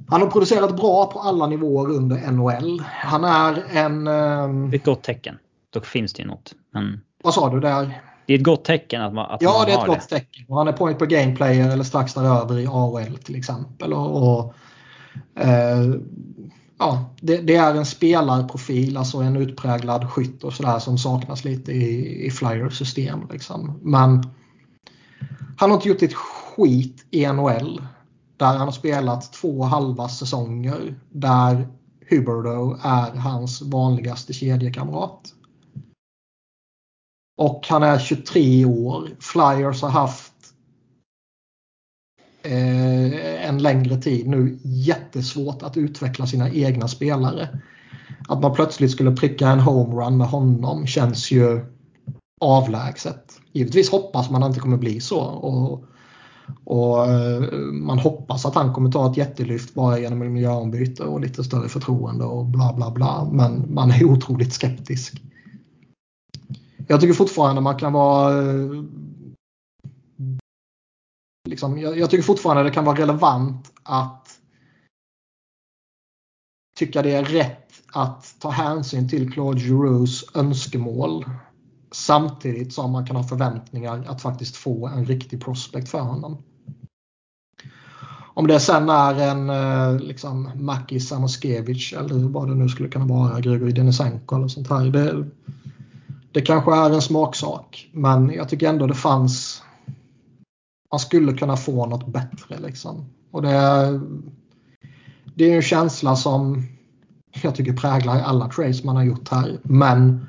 han 0.08 0.22
har 0.22 0.28
producerat 0.30 0.76
bra 0.76 1.06
på 1.06 1.20
alla 1.20 1.48
nivåer 1.48 1.90
under 1.90 2.32
NHL. 2.32 2.84
Han 2.86 3.24
är 3.24 3.64
en... 3.72 4.06
Det 4.06 4.12
är 4.12 4.76
ett 4.76 4.86
gott 4.86 5.04
tecken. 5.04 5.38
Dock 5.70 5.86
finns 5.86 6.14
det 6.14 6.22
ju 6.22 6.28
något. 6.28 6.54
Men 6.72 7.02
vad 7.24 7.34
sa 7.34 7.50
du 7.50 7.60
där? 7.60 8.02
det 8.26 8.34
är 8.34 8.38
ett 8.38 8.44
gott 8.44 8.66
tecken 8.66 9.02
att 9.02 9.14
man, 9.14 9.32
att 9.32 9.42
Ja, 9.42 9.54
man 9.58 9.66
det 9.66 9.72
är 9.72 9.80
ett 9.80 9.88
gott 9.88 10.10
tecken. 10.10 10.46
Och 10.48 10.58
han 10.58 10.68
är 10.68 10.72
point 10.72 11.00
per 11.00 11.06
game 11.06 11.36
player 11.36 11.72
eller 11.72 11.84
strax 11.84 12.14
däröver 12.14 12.60
i 12.60 12.68
AHL 12.68 13.18
till 13.18 13.36
exempel. 13.36 13.94
Och, 13.94 14.18
och, 14.18 14.40
eh, 14.46 14.52
Eh, 15.36 15.94
ja, 16.80 17.16
det, 17.22 17.38
det, 17.38 17.56
är 17.56 17.76
en 17.76 17.86
spelarprofil, 17.86 18.98
alltså 18.98 19.18
en 19.18 19.36
utpräglad 19.36 20.10
skytt 20.10 20.44
och 20.44 20.54
sådär 20.54 20.80
som 20.80 20.98
saknas 20.98 21.46
lite 21.46 21.72
i, 21.72 22.26
i 22.26 22.32
Flyers 22.32 22.78
system. 22.78 23.28
Liksom. 23.32 23.80
Men 23.82 24.24
han 25.58 25.70
har 25.70 25.78
inte 25.78 25.90
gjort 25.90 26.02
ett 26.02 26.14
skit 26.14 27.06
i 27.12 27.28
NHL. 27.28 27.82
Där 28.38 28.46
han 28.46 28.60
har 28.68 28.72
spelat 28.72 29.34
två 29.34 29.64
halva 29.64 30.10
säsonger. 30.10 30.96
Där 31.10 31.68
Huberdo 32.10 32.78
är 32.84 33.16
hans 33.16 33.62
vanligaste 33.62 34.34
kedjekamrat. 34.34 35.34
Och 37.38 37.66
han 37.70 37.84
är 37.84 38.00
23 38.00 38.66
år. 38.66 39.10
Flyers 39.20 39.82
har 39.82 39.90
haft 39.90 40.33
eh, 42.44 43.48
en 43.50 43.58
längre 43.58 43.98
tid 43.98 44.28
nu 44.28 44.60
jättesvårt 44.64 45.64
att 45.64 45.78
utveckla 45.78 46.28
sina 46.28 46.50
egna 46.50 46.88
spelare. 46.88 47.50
Att 48.28 48.42
man 48.42 48.54
plötsligt 48.54 48.92
skulle 48.92 49.12
pricka 49.12 49.50
en 49.50 49.60
homerun 49.60 50.18
med 50.18 50.28
honom 50.28 50.88
känns 50.88 51.32
ju 51.32 51.66
avlägset. 52.42 53.40
Givetvis 53.52 53.92
hoppas 53.92 54.30
man 54.30 54.44
att 54.44 54.50
det 54.50 54.52
inte 54.52 54.60
kommer 54.60 54.78
bli 54.78 55.02
så. 55.02 55.20
Och, 55.20 55.86
och 56.64 57.06
eh, 57.06 57.42
Man 57.72 58.00
hoppas 58.00 58.46
att 58.46 58.56
han 58.56 58.74
kommer 58.74 58.92
ta 58.92 59.12
ett 59.12 59.18
jättelyft 59.18 59.74
bara 59.74 60.00
genom 60.00 60.34
miljöombyte 60.34 61.04
och 61.04 61.20
lite 61.22 61.44
större 61.44 61.70
förtroende 61.70 62.26
och 62.26 62.46
bla 62.46 62.74
bla 62.74 62.92
bla. 62.92 63.30
Men 63.32 63.74
man 63.74 63.92
är 63.92 64.04
otroligt 64.04 64.54
skeptisk. 64.54 65.22
Jag 66.88 67.02
tycker 67.02 67.14
fortfarande 67.14 67.62
man 67.62 67.80
kan 67.80 67.94
vara 67.94 68.40
eh, 68.40 68.84
liksom, 71.50 71.78
jag, 71.78 71.98
jag, 71.98 72.10
tycker 72.10 72.24
fortfarande 72.24 72.64
det 72.64 72.72
kan 72.72 72.86
vara 72.86 72.98
relevant 72.98 73.72
att 73.84 74.40
tycka 76.76 77.02
det 77.02 77.12
är 77.12 77.24
rätt 77.24 77.74
att 77.94 78.36
ta 78.40 78.50
hänsyn 78.50 79.10
till 79.10 79.34
Claude 79.34 79.60
Giroux 79.60 80.36
önskemål 80.36 81.26
samtidigt 81.92 82.74
som 82.74 82.92
man 82.92 83.06
kan 83.06 83.16
ha 83.16 83.24
förväntningar 83.24 84.06
att 84.08 84.22
faktiskt 84.22 84.56
få 84.56 84.88
en 84.88 85.06
riktig 85.06 85.44
prospect 85.44 85.90
för 85.90 86.00
honom. 86.00 86.38
Om 88.36 88.48
det 88.48 88.60
sen 88.60 88.90
är 88.90 89.16
en 89.16 89.50
eh, 89.50 90.00
liksom, 90.00 90.50
Maki 90.56 91.00
Samoskevich 91.00 91.94
eller 91.94 92.30
vad 92.30 92.48
det 92.48 92.56
nu 92.56 92.70
skulle 92.70 92.90
kunna 92.90 93.06
vara, 93.06 93.40
Grigorij 93.40 93.74
Denisenko 93.74 94.36
eller 94.36 94.48
sånt 94.48 94.70
här. 94.70 94.86
Det, 94.86 95.26
det 96.32 96.42
kanske 96.42 96.76
är 96.76 96.90
en 96.90 97.02
smaksak 97.02 97.90
men 97.92 98.34
jag 98.34 98.50
tycker 98.50 98.70
ändå 98.70 98.88
det 98.88 98.96
fanns 98.96 99.63
man 100.94 101.00
skulle 101.00 101.34
kunna 101.34 101.58
få 101.58 101.86
något 101.86 102.08
bättre. 102.08 102.60
Liksom. 102.60 103.06
Och 103.32 103.42
det, 103.42 103.50
är, 103.50 104.02
det 105.36 105.52
är 105.52 105.56
en 105.56 105.62
känsla 105.62 106.16
som 106.16 106.64
jag 107.42 107.56
tycker 107.56 107.74
präglar 107.74 108.22
alla 108.22 108.50
trades 108.50 108.84
man 108.84 108.96
har 108.96 109.04
gjort 109.04 109.30
här. 109.30 109.60
Men 109.64 110.28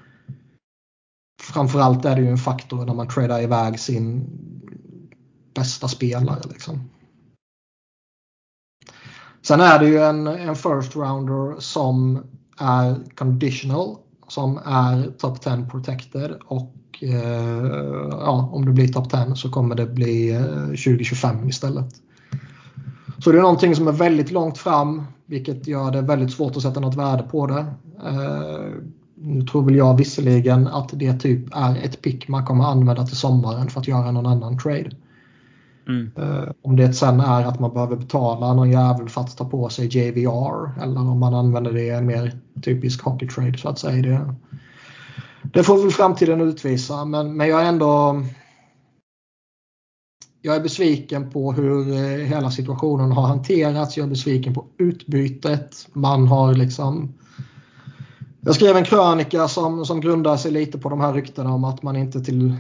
framförallt 1.43 2.05
är 2.05 2.17
det 2.17 2.23
ju 2.23 2.29
en 2.29 2.39
faktor 2.39 2.87
när 2.87 2.95
man 2.95 3.09
tradar 3.09 3.43
iväg 3.43 3.81
sin 3.81 4.27
bästa 5.55 5.89
spelare. 5.89 6.41
Liksom. 6.49 6.91
Sen 9.43 9.61
är 9.61 9.79
det 9.79 9.89
ju 9.89 9.99
en, 9.99 10.27
en 10.27 10.57
first 10.57 10.97
rounder 10.97 11.61
som 11.61 12.25
är 12.59 13.15
conditional, 13.15 13.97
som 14.29 14.59
är 14.65 15.11
top 15.11 15.41
10 15.41 15.67
protected 15.71 16.33
och 16.45 16.75
ja, 18.11 18.51
om 18.53 18.65
det 18.65 18.73
blir 18.73 18.89
topp 18.89 19.11
10 19.11 19.35
så 19.35 19.51
kommer 19.51 19.75
det 19.75 19.87
bli 19.87 20.39
2025 20.69 21.37
eh, 21.37 21.49
istället. 21.49 21.95
Så 23.19 23.33
det 23.33 23.39
är 23.39 23.43
någonting 23.43 23.77
som 23.77 23.89
är 23.89 23.93
väldigt 23.93 24.31
långt 24.31 24.59
fram 24.59 25.03
vilket 25.27 25.67
gör 25.67 25.91
det 25.91 26.01
väldigt 26.01 26.33
svårt 26.33 26.57
att 26.57 26.63
sätta 26.63 26.81
något 26.81 26.97
värde 26.97 27.23
på 27.23 27.47
det. 27.47 27.67
Eh, 28.05 28.73
nu 29.15 29.43
tror 29.43 29.65
väl 29.65 29.77
jag 29.77 29.97
visserligen 29.97 30.67
att 30.67 30.91
det 30.93 31.13
typ 31.13 31.57
är 31.57 31.77
ett 31.77 32.03
pick 32.03 32.29
man 32.29 32.47
kommer 32.47 32.65
använda 32.65 33.07
till 33.07 33.17
sommaren 33.17 33.71
för 33.71 33.81
att 33.81 33.89
göra 33.89 34.11
någon 34.11 34.27
annan 34.27 34.59
trade. 34.59 34.91
Mm. 35.89 36.11
Om 36.63 36.77
det 36.77 36.93
sen 36.93 37.21
är 37.21 37.45
att 37.45 37.61
man 37.61 37.73
behöver 37.73 37.97
betala 37.97 38.55
någon 38.55 38.71
jävel 38.71 39.09
för 39.09 39.21
att 39.21 39.37
ta 39.37 39.45
på 39.45 39.69
sig 39.69 39.87
JVR 39.87 40.83
eller 40.83 41.01
om 41.01 41.19
man 41.19 41.35
använder 41.35 41.73
det 41.73 41.83
i 41.83 41.91
en 41.91 42.07
mer 42.07 42.33
typisk 42.63 43.03
hockey 43.03 43.29
trade 43.29 43.59
så 43.59 43.69
att 43.69 43.79
säga. 43.79 44.03
Det, 44.03 44.35
det 45.53 45.63
får 45.63 45.83
väl 45.83 45.91
framtiden 45.91 46.41
utvisa 46.41 47.05
men, 47.05 47.37
men 47.37 47.49
jag 47.49 47.63
är 47.63 47.69
ändå 47.69 48.23
jag 50.43 50.57
är 50.57 50.61
besviken 50.61 51.31
på 51.31 51.53
hur 51.53 51.93
eh, 51.93 52.27
hela 52.27 52.51
situationen 52.51 53.13
har 53.13 53.27
hanterats. 53.27 53.97
Jag 53.97 54.05
är 54.05 54.11
besviken 54.11 54.55
på 54.55 54.67
utbytet. 54.79 55.89
Man 55.93 56.27
har 56.27 56.55
liksom 56.55 57.15
jag 58.41 58.55
skrev 58.55 58.77
en 58.77 58.85
krönika 58.85 59.49
som, 59.49 59.85
som 59.85 60.01
grundar 60.01 60.37
sig 60.37 60.51
lite 60.51 60.79
på 60.79 60.89
de 60.89 61.01
här 61.01 61.13
ryktena 61.13 61.55
om 61.55 61.65
att 61.65 61.83
man 61.83 61.97
inte 61.97 62.21
till, 62.21 62.55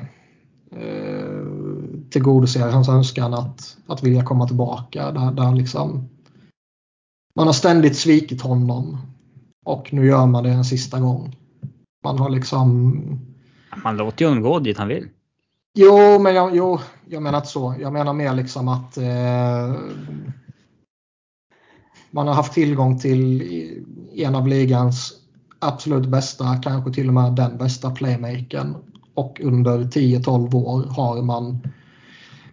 eh, 0.70 2.08
tillgodoser 2.10 2.70
hans 2.70 2.88
önskan 2.88 3.34
att, 3.34 3.76
att 3.86 4.02
vilja 4.02 4.24
komma 4.24 4.46
tillbaka. 4.46 5.10
Där, 5.10 5.32
där 5.32 5.54
liksom, 5.54 6.08
man 7.36 7.46
har 7.46 7.54
ständigt 7.54 7.96
svikit 7.96 8.42
honom 8.42 8.98
och 9.64 9.92
nu 9.92 10.06
gör 10.06 10.26
man 10.26 10.44
det 10.44 10.50
en 10.50 10.64
sista 10.64 11.00
gång. 11.00 11.36
Man 12.04 12.18
har 12.18 12.30
liksom... 12.30 12.94
Man 13.84 13.96
låter 13.96 14.24
ju 14.24 14.28
honom 14.28 14.42
gå 14.42 14.58
dit 14.58 14.78
han 14.78 14.88
vill. 14.88 15.08
Jo, 15.74 16.18
men 16.18 16.34
jag, 16.34 16.56
jo, 16.56 16.80
jag 17.08 17.22
menar 17.22 17.38
inte 17.38 17.48
så. 17.50 17.74
Jag 17.80 17.92
menar 17.92 18.12
mer 18.12 18.34
liksom 18.34 18.68
att 18.68 18.96
eh, 18.96 19.74
man 22.10 22.26
har 22.26 22.34
haft 22.34 22.52
tillgång 22.52 22.98
till 22.98 23.42
en 24.14 24.34
av 24.34 24.48
ligans 24.48 25.12
absolut 25.58 26.08
bästa, 26.08 26.56
kanske 26.62 26.92
till 26.92 27.08
och 27.08 27.14
med 27.14 27.32
den 27.32 27.58
bästa 27.58 27.90
playmakern. 27.90 28.76
Och 29.14 29.40
under 29.40 29.78
10-12 29.78 30.54
år 30.54 30.82
har 30.82 31.22
man 31.22 31.58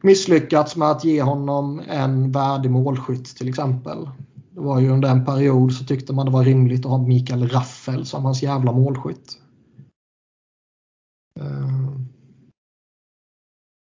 misslyckats 0.01 0.75
med 0.75 0.91
att 0.91 1.03
ge 1.03 1.21
honom 1.21 1.81
en 1.89 2.31
värdig 2.31 2.71
målskytt 2.71 3.37
till 3.37 3.49
exempel. 3.49 4.09
Det 4.51 4.61
var 4.61 4.79
ju 4.79 4.89
under 4.89 5.09
en 5.09 5.25
period 5.25 5.73
så 5.73 5.85
tyckte 5.85 6.13
man 6.13 6.25
det 6.25 6.31
var 6.31 6.43
rimligt 6.43 6.85
att 6.85 6.91
ha 6.91 6.97
Mikael 6.97 7.49
Raffel 7.49 8.05
som 8.05 8.25
hans 8.25 8.43
jävla 8.43 8.71
målskytt. 8.71 9.40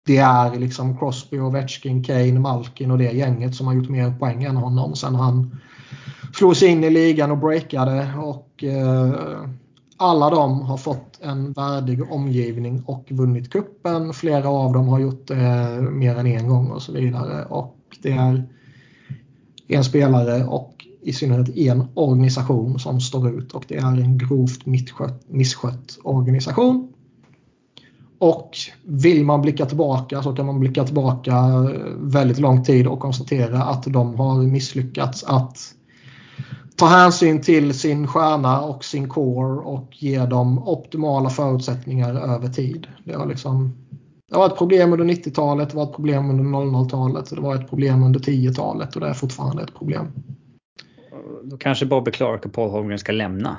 Det 0.06 0.18
är 0.18 0.58
liksom 0.58 0.98
Crosby, 0.98 1.38
Ovechkin, 1.38 2.04
Kane, 2.04 2.40
Malkin 2.40 2.90
och 2.90 2.98
det 2.98 3.12
gänget 3.12 3.54
som 3.54 3.66
har 3.66 3.74
gjort 3.74 3.88
mer 3.88 4.14
poäng 4.18 4.44
än 4.44 4.56
honom 4.56 4.94
sen 4.94 5.14
han 5.14 5.60
slog 6.34 6.56
sig 6.56 6.68
in 6.68 6.84
i 6.84 6.90
ligan 6.90 7.30
och 7.30 7.38
breakade. 7.38 8.12
Och, 8.18 8.64
eh, 8.64 9.42
alla 9.96 10.30
de 10.30 10.60
har 10.60 10.76
fått 10.76 11.20
en 11.20 11.52
värdig 11.52 12.12
omgivning 12.12 12.82
och 12.86 13.06
vunnit 13.10 13.50
kuppen. 13.50 14.12
Flera 14.12 14.48
av 14.48 14.72
dem 14.72 14.88
har 14.88 15.00
gjort 15.00 15.26
det 15.26 15.78
mer 15.80 16.16
än 16.16 16.26
en 16.26 16.48
gång 16.48 16.70
och 16.70 16.82
så 16.82 16.92
vidare. 16.92 17.44
Och 17.44 17.76
det 18.02 18.12
är 18.12 18.48
en 19.68 19.84
spelare 19.84 20.44
och 20.44 20.86
i 21.02 21.12
synnerhet 21.12 21.56
en 21.56 21.88
organisation 21.94 22.78
som 22.78 23.00
står 23.00 23.30
ut 23.30 23.52
och 23.52 23.64
det 23.68 23.76
är 23.76 24.00
en 24.00 24.18
grovt 24.18 24.66
misskött, 24.66 25.24
misskött 25.28 25.98
organisation. 26.02 26.91
Och 28.22 28.56
vill 28.84 29.24
man 29.24 29.42
blicka 29.42 29.66
tillbaka 29.66 30.22
så 30.22 30.32
kan 30.32 30.46
man 30.46 30.60
blicka 30.60 30.84
tillbaka 30.84 31.34
väldigt 31.96 32.38
lång 32.38 32.64
tid 32.64 32.86
och 32.86 33.00
konstatera 33.00 33.62
att 33.62 33.84
de 33.84 34.14
har 34.14 34.42
misslyckats 34.42 35.24
att 35.24 35.58
ta 36.76 36.86
hänsyn 36.86 37.42
till 37.42 37.74
sin 37.78 38.06
stjärna 38.06 38.60
och 38.60 38.84
sin 38.84 39.08
core 39.08 39.60
och 39.60 39.88
ge 39.92 40.18
dem 40.18 40.68
optimala 40.68 41.30
förutsättningar 41.30 42.34
över 42.34 42.48
tid. 42.48 42.86
Det 43.04 43.14
har, 43.14 43.26
liksom, 43.26 43.74
det 44.30 44.36
var 44.36 44.46
ett 44.46 44.58
problem 44.58 44.92
under 44.92 45.06
90-talet, 45.06 45.70
det 45.70 45.76
var 45.76 45.84
ett 45.84 45.96
problem 45.96 46.30
under 46.30 46.44
00-talet, 46.44 47.30
det 47.30 47.40
var 47.40 47.54
ett 47.54 47.68
problem 47.68 48.02
under 48.02 48.20
10-talet 48.20 48.94
och 48.94 49.00
det 49.00 49.08
är 49.08 49.14
fortfarande 49.14 49.62
ett 49.62 49.74
problem. 49.74 50.06
Då 51.42 51.56
kanske 51.56 51.86
Bobby 51.86 52.10
Clark 52.10 52.46
och 52.46 52.52
Paul 52.52 52.70
Holmgren 52.70 52.98
ska 52.98 53.12
lämna? 53.12 53.56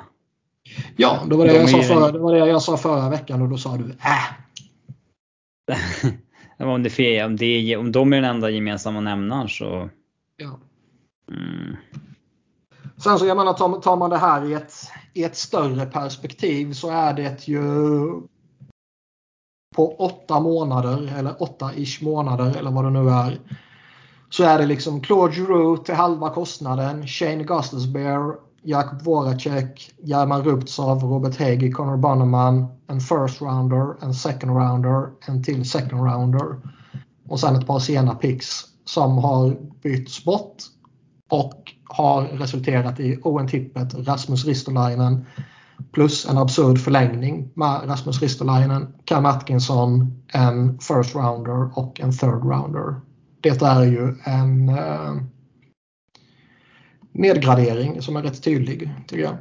Ja, 0.96 1.18
det 1.30 1.36
var 1.36 1.46
det, 1.46 1.52
de 1.52 1.58
jag 1.58 1.70
sa 1.70 1.82
förra, 1.82 2.12
det 2.12 2.18
var 2.18 2.32
det 2.32 2.38
jag 2.38 2.62
sa 2.62 2.76
förra 2.76 3.10
veckan 3.10 3.42
och 3.42 3.48
då 3.48 3.56
sa 3.56 3.76
du 3.76 3.84
äh, 3.84 4.43
om, 6.58 6.82
det, 6.82 7.24
om, 7.24 7.36
det, 7.36 7.76
om 7.76 7.92
de 7.92 8.12
är 8.12 8.16
den 8.16 8.30
enda 8.30 8.50
gemensamma 8.50 9.00
nämnaren 9.00 9.48
så... 9.48 9.90
Ja. 10.36 10.58
Mm. 11.30 11.76
Sen 12.96 13.18
så 13.18 13.26
jag 13.26 13.36
menar 13.36 13.52
tar, 13.52 13.80
tar 13.80 13.96
man 13.96 14.10
det 14.10 14.18
här 14.18 14.44
i 14.50 14.54
ett, 14.54 14.74
i 15.12 15.24
ett 15.24 15.36
större 15.36 15.86
perspektiv 15.86 16.72
så 16.72 16.90
är 16.90 17.14
det 17.14 17.48
ju 17.48 17.62
på 19.76 19.96
åtta 19.96 20.40
månader 20.40 21.14
eller 21.18 21.42
åtta-ish 21.42 22.04
månader 22.04 22.56
eller 22.58 22.70
vad 22.70 22.84
det 22.84 22.90
nu 22.90 23.10
är. 23.10 23.40
Så 24.30 24.44
är 24.44 24.58
det 24.58 24.66
liksom 24.66 25.00
Claude 25.00 25.34
Giroux 25.34 25.84
till 25.84 25.94
halva 25.94 26.30
kostnaden, 26.30 27.06
Shane 27.06 27.44
Gustafsberg 27.44 28.36
Jakub 28.64 29.02
Voracek, 29.02 29.90
German 30.02 30.42
Rubtsov, 30.42 31.02
Robert 31.02 31.36
Hegi, 31.36 31.70
Connor 31.70 31.96
Bannerman, 31.96 32.66
en 32.86 33.00
first 33.00 33.40
rounder, 33.40 33.96
en 34.02 34.14
second 34.14 34.56
rounder, 34.56 35.10
en 35.26 35.42
till 35.42 35.70
second 35.70 36.04
rounder 36.04 36.56
och 37.28 37.40
sen 37.40 37.56
ett 37.56 37.66
par 37.66 37.78
sena 37.78 38.14
picks 38.14 38.64
som 38.84 39.18
har 39.18 39.56
bytts 39.82 40.24
bort 40.24 40.56
och 41.30 41.72
har 41.84 42.22
resulterat 42.22 43.00
i 43.00 43.18
Owen 43.22 43.48
Tippet, 43.48 43.94
Rasmus 43.94 44.44
Ristolainen 44.44 45.26
plus 45.92 46.28
en 46.28 46.38
absurd 46.38 46.78
förlängning 46.78 47.50
med 47.54 47.80
Rasmus 47.86 48.22
Ristolainen, 48.22 48.94
Cam 49.04 49.26
Atkinson, 49.26 50.22
en 50.32 50.78
first 50.78 51.14
rounder 51.14 51.78
och 51.78 52.00
en 52.00 52.12
third 52.12 52.44
rounder. 52.44 53.00
Det 53.40 53.62
är 53.62 53.82
ju 53.82 54.14
en 54.24 54.68
eh, 54.68 55.14
nedgradering 57.14 58.02
som 58.02 58.16
är 58.16 58.22
rätt 58.22 58.42
tydlig 58.42 58.90
tycker 59.06 59.22
jag. 59.22 59.36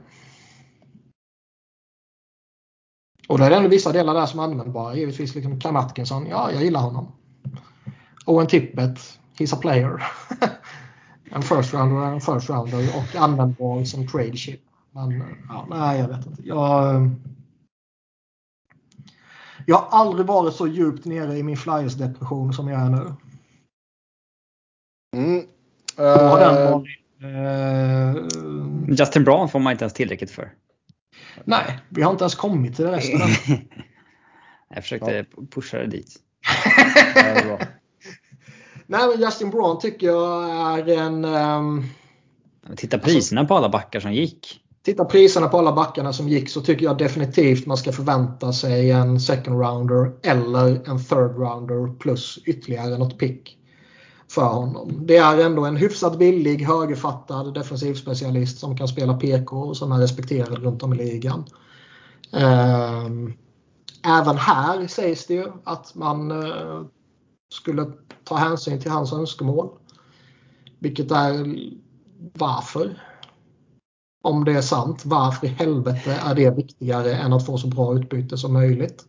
Och 3.27 3.37
då 3.37 3.43
är 3.43 3.49
det 3.49 3.55
ändå 3.55 3.69
vissa 3.69 3.91
delar 3.91 4.13
där 4.13 4.25
som 4.25 4.39
är 4.39 4.43
användbara. 4.43 4.95
Givetvis 4.95 5.35
liksom 5.35 5.59
Cam 5.59 5.75
Atkinson, 5.75 6.27
ja 6.27 6.51
jag 6.51 6.63
gillar 6.63 6.81
honom. 6.81 7.11
Owen 8.25 8.47
Tippet, 8.47 9.19
he's 9.37 9.55
a 9.55 9.57
player. 9.61 10.03
en 11.31 11.41
first 11.41 11.73
rounder 11.73 12.05
en 12.05 12.21
first 12.21 12.49
rounder 12.49 12.89
och 12.97 13.15
användbar 13.15 13.83
som 13.83 14.07
trade 14.07 14.37
chip. 14.37 14.61
Men 14.91 15.23
ja, 15.49 15.67
nej, 15.69 15.99
jag 15.99 16.07
vet 16.07 16.25
inte. 16.25 16.47
Jag, 16.47 17.09
jag 19.65 19.77
har 19.77 19.99
aldrig 19.99 20.27
varit 20.27 20.53
så 20.53 20.67
djupt 20.67 21.05
nere 21.05 21.37
i 21.37 21.43
min 21.43 21.57
Flyers-depression 21.57 22.53
som 22.53 22.67
jag 22.67 22.81
är 22.81 22.89
nu. 22.89 23.13
Mm. 25.15 25.45
Då 25.95 26.03
har 26.03 26.39
den 26.39 26.57
Eh, 26.57 26.71
varit, 26.71 27.02
eh, 27.23 28.15
Justin 28.87 29.23
Braun 29.23 29.49
får 29.49 29.59
man 29.59 29.71
inte 29.71 29.83
ens 29.83 29.93
tillräckligt 29.93 30.31
för. 30.31 30.53
nej, 31.43 31.79
vi 31.89 32.01
har 32.01 32.11
inte 32.11 32.23
ens 32.23 32.35
kommit 32.35 32.75
till 32.75 32.87
resten 32.87 33.21
än. 33.21 33.29
Jag 34.75 34.83
försökte 34.83 35.25
pusha 35.51 35.77
det 35.77 35.87
dit. 35.87 36.15
ja, 37.15 37.23
det. 37.23 37.67
Nej, 38.87 39.07
men 39.07 39.21
Justin 39.21 39.49
Braun 39.49 39.79
tycker 39.79 40.07
jag 40.07 40.89
är 40.89 40.97
en... 40.97 41.21
Men 42.67 42.75
Titta 42.77 42.99
priserna 42.99 43.45
på 43.45 43.55
alla 43.55 43.69
backar 43.69 43.99
som 43.99 44.13
gick. 44.13 44.63
Titta 44.83 45.05
priserna 45.05 45.47
på 45.47 45.57
alla 45.57 45.71
backarna 45.71 46.13
som 46.13 46.29
gick 46.29 46.49
så 46.49 46.61
tycker 46.61 46.85
jag 46.85 46.97
definitivt 46.97 47.65
man 47.65 47.77
ska 47.77 47.91
förvänta 47.91 48.53
sig 48.53 48.91
en 48.91 49.19
second 49.19 49.61
rounder 49.61 50.11
eller 50.23 50.89
en 50.89 51.03
third 51.03 51.37
rounder 51.37 51.97
plus 51.99 52.39
ytterligare 52.45 52.97
något 52.97 53.19
pick 53.19 53.57
för 54.33 54.47
honom. 54.47 55.05
Det 55.05 55.17
är 55.17 55.45
ändå 55.45 55.65
en 55.65 55.77
hyfsat 55.77 56.19
billig 56.19 56.61
högerfattad 56.61 57.53
defensivspecialist 57.53 58.59
som 58.59 58.77
kan 58.77 58.87
spela 58.87 59.13
PK 59.13 59.57
och 59.57 59.77
som 59.77 59.91
är 59.91 59.97
respekterad 59.97 60.63
runt 60.63 60.83
om 60.83 60.93
i 60.93 60.97
ligan. 60.97 61.45
Ehm, 62.31 63.33
även 64.05 64.37
här 64.37 64.87
sägs 64.87 65.25
det 65.25 65.33
ju 65.33 65.51
att 65.63 65.95
man 65.95 66.31
eh, 66.31 66.81
skulle 67.53 67.91
ta 68.23 68.35
hänsyn 68.35 68.81
till 68.81 68.91
hans 68.91 69.13
önskemål. 69.13 69.69
Vilket 70.79 71.11
är 71.11 71.55
varför? 72.33 73.01
Om 74.23 74.45
det 74.45 74.51
är 74.51 74.61
sant, 74.61 75.05
varför 75.05 75.47
i 75.47 75.49
helvete 75.49 76.19
är 76.25 76.35
det 76.35 76.49
viktigare 76.49 77.13
än 77.13 77.33
att 77.33 77.45
få 77.45 77.57
så 77.57 77.67
bra 77.67 77.95
utbyte 77.95 78.37
som 78.37 78.53
möjligt? 78.53 79.05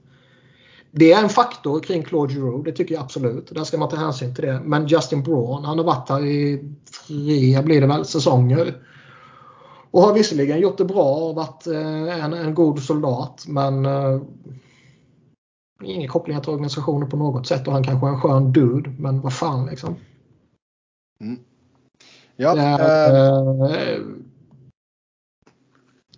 Det 0.96 1.12
är 1.12 1.22
en 1.22 1.28
faktor 1.28 1.80
kring 1.80 2.02
Claude 2.02 2.34
Giroux, 2.34 2.64
det 2.64 2.72
tycker 2.72 2.94
jag 2.94 3.02
absolut. 3.04 3.54
Där 3.54 3.64
ska 3.64 3.78
man 3.78 3.88
ta 3.88 3.96
hänsyn 3.96 4.34
till 4.34 4.44
det. 4.44 4.60
Men 4.64 4.86
Justin 4.86 5.22
Braun, 5.22 5.64
han 5.64 5.78
har 5.78 5.84
varit 5.84 6.08
här 6.08 6.24
i 6.24 6.70
tre, 7.06 7.62
blir 7.62 7.80
det 7.80 7.86
väl, 7.86 8.04
säsonger. 8.04 8.74
Och 9.90 10.02
har 10.02 10.14
visserligen 10.14 10.60
gjort 10.60 10.78
det 10.78 10.84
bra 10.84 11.14
och 11.14 11.34
varit 11.34 11.66
eh, 11.66 12.24
en, 12.24 12.32
en 12.32 12.54
god 12.54 12.82
soldat 12.82 13.44
men 13.48 13.86
eh, 13.86 14.20
inga 15.84 16.08
kopplingar 16.08 16.40
till 16.40 16.52
organisationen 16.52 17.10
på 17.10 17.16
något 17.16 17.46
sätt 17.46 17.66
och 17.66 17.72
han 17.72 17.84
kanske 17.84 18.06
är 18.06 18.10
en 18.10 18.20
skön 18.20 18.52
dude 18.52 18.90
men 18.98 19.20
vad 19.20 19.32
fan 19.32 19.66
liksom. 19.66 19.96
Ja, 22.36 22.54
Det 22.54 22.60
eh, 22.60 22.74
är, 22.74 23.94
eh, 23.94 24.00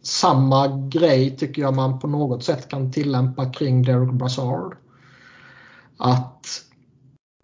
samma 0.07 0.89
grej 0.89 1.37
tycker 1.37 1.63
jag 1.63 1.75
man 1.77 1.99
på 1.99 2.07
något 2.07 2.45
sätt 2.45 2.69
kan 2.69 2.93
tillämpa 2.93 3.53
kring 3.53 3.83
Derek 3.83 4.13
Brassard. 4.13 4.77
Att 5.97 6.47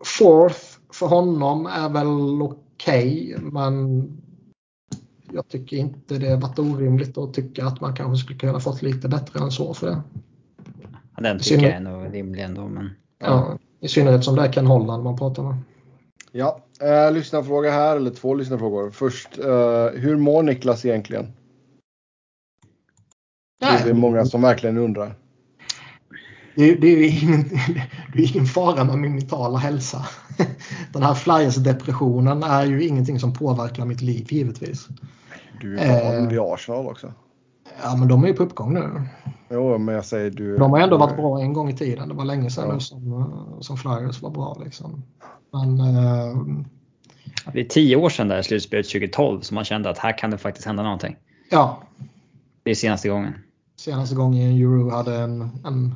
fourth 0.05 0.61
för 0.93 1.07
honom 1.07 1.67
är 1.67 1.89
väl 1.89 2.43
okej 2.43 3.37
men 3.41 4.07
jag 5.33 5.49
tycker 5.49 5.77
inte 5.77 6.19
det 6.19 6.37
varit 6.37 6.59
orimligt 6.59 7.19
att 7.19 7.35
tycka 7.35 7.67
att 7.67 7.81
man 7.81 7.97
kanske 7.97 8.25
skulle 8.25 8.39
kunna 8.39 8.61
fått 8.61 8.83
lite 8.83 9.09
bättre 9.09 9.41
än 9.41 9.51
så 9.51 9.75
för 9.75 9.87
det. 9.87 10.03
Ja, 11.17 11.23
Den 11.23 11.39
tycker 11.39 11.63
jag 11.63 11.73
är 11.73 11.81
nog 11.81 12.15
rimlig 12.15 12.43
ändå. 12.43 12.69
Men 12.69 12.91
Ja, 13.19 13.59
I 13.81 13.89
synnerhet 13.89 14.25
som 14.25 14.37
det 14.37 14.43
är 14.43 14.53
Ken 14.53 14.67
Holland 14.67 15.05
man 15.05 15.17
pratar 15.19 15.43
med. 15.43 15.57
ja. 16.33 16.59
Eh, 16.81 17.13
lyssnarfråga 17.13 17.71
här, 17.71 17.97
eller 17.97 18.11
två 18.11 18.35
lyssnarfrågor. 18.35 18.91
Först, 18.91 19.39
eh, 19.39 19.87
hur 19.95 20.17
mår 20.17 20.43
Niklas 20.43 20.85
egentligen? 20.85 21.27
Det 23.63 23.69
är 23.69 23.85
Nej, 23.85 23.95
många 23.95 24.25
som 24.25 24.43
verkligen 24.43 24.77
undrar. 24.79 25.15
Det, 26.55 26.71
är- 26.71 26.77
det, 26.81 26.87
är 26.87 26.97
ju 26.97 27.07
ingen, 27.07 27.43
det 28.15 28.23
är 28.23 28.31
ingen 28.37 28.47
fara 28.47 28.85
med 28.85 28.99
min 28.99 29.13
mentala 29.15 29.59
hälsa. 29.59 30.07
Den 30.93 31.03
här 31.03 31.15
Flyers-depressionen 31.15 32.43
är 32.43 32.65
ju 32.67 32.87
ingenting 32.87 33.21
som 33.21 33.33
påverkar 33.33 33.85
mitt 33.85 34.01
liv 34.01 34.27
givetvis. 34.33 34.89
Du 35.61 35.79
är 35.79 36.05
van 36.15 36.25
Eh. 36.25 36.29
vid 36.31 36.39
Arsenal 36.41 36.87
också. 36.87 37.13
Ja, 37.83 37.97
men 37.97 38.09
de 38.09 38.25
är 38.25 38.29
ju 38.29 38.35
på 38.35 38.43
uppgång 38.43 38.75
nu. 38.75 39.03
Jo, 39.51 39.79
men 39.79 39.95
jag 39.95 40.05
säger 40.05 40.31
du. 40.31 40.59
De 40.59 40.71
har 40.71 40.79
ändå 40.81 40.97
varit 40.99 41.17
bra 41.17 41.41
en 41.41 41.53
gång 41.53 41.71
i 41.71 41.77
tiden. 41.77 42.09
Det 42.09 42.15
var 42.15 42.25
länge 42.25 42.51
sedan 42.51 42.65
Ja. 42.69 42.75
nu 42.75 42.81
som, 42.81 43.57
som 43.61 43.77
Flyers 43.77 44.23
var 44.23 44.31
bra. 44.31 44.57
Liksom. 44.65 45.03
Men 45.53 45.81
eh, 45.81 46.37
det 47.53 47.61
är 47.61 47.65
tio 47.65 47.97
år 47.97 48.09
sedan 48.09 48.29
där 48.29 48.43
slutspelet 48.43 48.87
2012 48.89 49.41
som 49.41 49.55
man 49.55 49.65
kände 49.65 49.91
att 49.91 49.99
här 49.99 50.19
kan 50.19 50.31
det 50.31 50.39
faktiskt 50.39 50.67
hända 50.67 50.83
någonting. 50.83 51.17
ja, 51.51 51.83
Det 52.63 52.71
är 52.71 52.75
senaste 52.75 53.09
gången. 53.09 53.35
Senaste 53.77 54.15
gången 54.15 54.53
Euro 54.53 54.91
hade 54.91 55.17
en, 55.17 55.41
en 55.65 55.95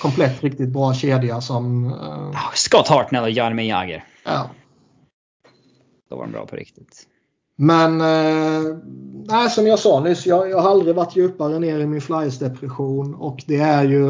komplett 0.00 0.42
riktigt 0.42 0.68
bra 0.68 0.94
kedja 0.94 1.40
som... 1.40 1.94
Ja, 2.32 2.50
Scott 2.54 2.88
Hartnell 2.88 3.22
och 3.22 3.30
Jaromir 3.30 3.68
Jagr. 3.68 4.04
ja, 4.24 4.50
Då 6.10 6.16
var 6.16 6.24
de 6.24 6.32
bra 6.32 6.46
på 6.46 6.56
riktigt. 6.56 7.06
Men 7.56 8.00
eh, 8.00 8.76
nej, 9.28 9.50
som 9.50 9.66
jag 9.66 9.78
sa 9.78 10.00
nyss, 10.00 10.26
jag, 10.26 10.50
jag 10.50 10.60
har 10.60 10.70
aldrig 10.70 10.94
varit 10.94 11.16
djupare 11.16 11.58
ner 11.58 11.78
i 11.78 11.86
min 11.86 12.00
Flyers-depression 12.00 13.14
och 13.14 13.44
det 13.46 13.58
är 13.58 13.84
ju 13.84 14.04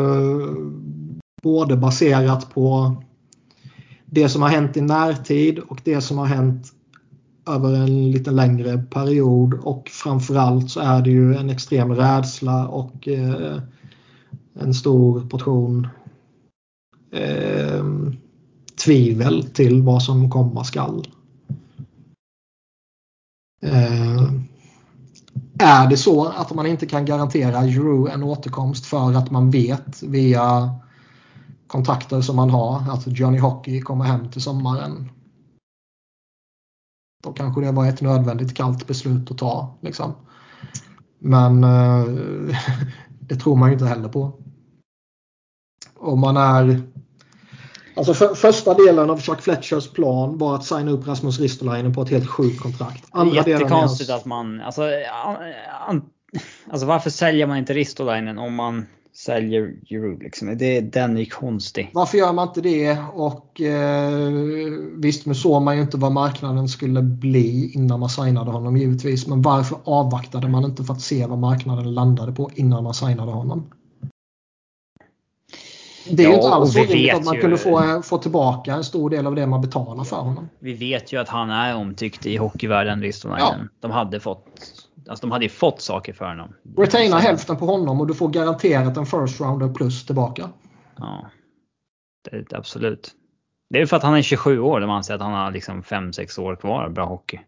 både 1.42 1.76
baserat 1.76 2.54
på 2.54 2.96
det 4.04 4.28
som 4.28 4.42
har 4.42 4.48
hänt 4.48 4.76
i 4.76 4.80
närtid 4.80 5.58
och 5.58 5.80
det 5.84 6.00
som 6.00 6.18
har 6.18 6.26
hänt 6.26 6.72
över 7.46 7.74
en 7.74 8.10
lite 8.10 8.30
längre 8.30 8.78
period 8.78 9.54
och 9.54 9.88
framförallt 9.88 10.70
så 10.70 10.80
är 10.80 11.02
det 11.02 11.10
ju 11.10 11.34
en 11.34 11.50
extrem 11.50 11.94
rädsla 11.94 12.68
och 12.68 13.08
eh, 13.08 13.58
en 14.54 14.74
stor 14.74 15.20
portion 15.20 15.88
eh, 17.10 17.84
tvivel 18.84 19.42
till 19.54 19.82
vad 19.82 20.02
som 20.02 20.30
komma 20.30 20.64
skall. 20.64 21.06
Eh, 23.62 24.32
är 25.58 25.90
det 25.90 25.96
så 25.96 26.24
att 26.24 26.54
man 26.54 26.66
inte 26.66 26.86
kan 26.86 27.04
garantera 27.04 27.62
Giroud 27.62 28.08
en 28.08 28.22
återkomst 28.22 28.86
för 28.86 29.12
att 29.12 29.30
man 29.30 29.50
vet 29.50 30.02
via 30.02 30.70
kontakter 31.66 32.20
som 32.20 32.36
man 32.36 32.50
har 32.50 32.92
att 32.92 33.02
Johnny 33.06 33.38
Hockey 33.38 33.80
kommer 33.80 34.04
hem 34.04 34.30
till 34.30 34.42
sommaren. 34.42 35.08
Då 37.22 37.32
kanske 37.32 37.60
det 37.60 37.72
var 37.72 37.86
ett 37.86 38.00
nödvändigt 38.00 38.56
kallt 38.56 38.86
beslut 38.86 39.30
att 39.30 39.38
ta. 39.38 39.78
Liksom. 39.80 40.14
Men 41.18 41.64
eh, 41.64 42.04
det 43.20 43.36
tror 43.36 43.56
man 43.56 43.68
ju 43.68 43.72
inte 43.72 43.86
heller 43.86 44.08
på. 44.08 44.32
Om 45.94 46.20
man 46.20 46.36
är 46.36 46.82
Alltså 47.96 48.14
för, 48.14 48.34
första 48.34 48.74
delen 48.74 49.10
av 49.10 49.20
Chuck 49.20 49.40
Fletchers 49.40 49.88
plan 49.88 50.38
var 50.38 50.54
att 50.54 50.64
signa 50.64 50.90
upp 50.90 51.06
Rasmus 51.06 51.40
Ristolainen 51.40 51.94
på 51.94 52.02
ett 52.02 52.08
helt 52.08 52.28
sjukt 52.28 52.60
kontrakt. 52.60 53.04
Det 53.12 53.18
är 53.18 53.24
delen 53.24 53.38
är 53.38 53.48
jättekonstigt 53.48 54.10
hans- 54.10 54.20
att 54.20 54.26
man, 54.26 54.60
alltså, 54.60 54.82
an, 55.24 55.36
an, 55.88 56.02
alltså 56.70 56.86
varför 56.86 57.10
säljer 57.10 57.46
man 57.46 57.56
inte 57.56 57.74
Ristolainen 57.74 58.38
om 58.38 58.54
man 58.54 58.86
säljer 59.14 59.74
Giroud 59.86 60.22
liksom? 60.22 60.58
Det, 60.58 60.80
den 60.80 61.18
är 61.18 61.24
konstig. 61.24 61.90
Varför 61.94 62.18
gör 62.18 62.32
man 62.32 62.48
inte 62.48 62.60
det? 62.60 62.98
Och 63.14 63.60
eh, 63.60 64.20
visst, 64.96 65.26
nu 65.26 65.34
såg 65.34 65.62
man 65.62 65.76
ju 65.76 65.82
inte 65.82 65.96
vad 65.96 66.12
marknaden 66.12 66.68
skulle 66.68 67.02
bli 67.02 67.72
innan 67.74 68.00
man 68.00 68.08
signade 68.08 68.50
honom 68.50 68.76
givetvis. 68.76 69.26
Men 69.26 69.42
varför 69.42 69.78
avvaktade 69.84 70.48
man 70.48 70.64
inte 70.64 70.84
för 70.84 70.92
att 70.94 71.00
se 71.00 71.26
vad 71.26 71.38
marknaden 71.38 71.94
landade 71.94 72.32
på 72.32 72.50
innan 72.54 72.84
man 72.84 72.94
signade 72.94 73.32
honom? 73.32 73.70
Det 76.10 76.24
är 76.24 76.26
ju 76.26 76.32
Ja, 76.32 76.36
inte 76.36 76.48
alls 76.48 76.76
orimligt 76.76 77.14
att 77.14 77.24
man 77.24 77.34
ju- 77.34 77.40
kunde 77.40 77.56
få, 77.56 78.02
få 78.02 78.18
tillbaka 78.18 78.74
en 78.74 78.84
stor 78.84 79.10
del 79.10 79.26
av 79.26 79.34
det 79.34 79.46
man 79.46 79.60
betalar 79.60 80.04
för 80.04 80.16
honom. 80.16 80.48
Vi 80.58 80.72
vet 80.72 81.12
ju 81.12 81.20
att 81.20 81.28
han 81.28 81.50
är 81.50 81.76
omtyckt 81.76 82.26
i 82.26 82.36
hockeyvärlden, 82.36 83.02
Ristolainen. 83.02 83.68
De 83.80 83.90
hade 83.90 84.20
fått, 84.20 84.81
alltså 85.08 85.26
de 85.26 85.32
hade 85.32 85.44
ju 85.44 85.48
fått 85.48 85.80
saker 85.80 86.12
för 86.12 86.24
honom. 86.24 86.54
Retaina 86.76 87.18
hälften 87.18 87.56
på 87.56 87.66
honom 87.66 88.00
och 88.00 88.06
du 88.06 88.14
får 88.14 88.28
garanterat 88.28 88.96
en 88.96 89.06
first 89.06 89.40
rounder 89.40 89.74
plus 89.74 90.06
tillbaka. 90.06 90.50
Ja. 90.96 91.30
Det, 92.30 92.52
absolut. 92.52 93.12
Det 93.70 93.80
är 93.80 93.86
för 93.86 93.96
att 93.96 94.02
han 94.02 94.14
är 94.14 94.22
27 94.22 94.60
år, 94.60 94.80
de 94.80 94.90
anser 94.90 95.14
att 95.14 95.20
han 95.20 95.32
har 95.32 95.50
liksom 95.50 95.82
5-6 95.82 96.40
år 96.40 96.56
kvar 96.56 96.88
bra 96.88 97.04
hockey. 97.06 97.40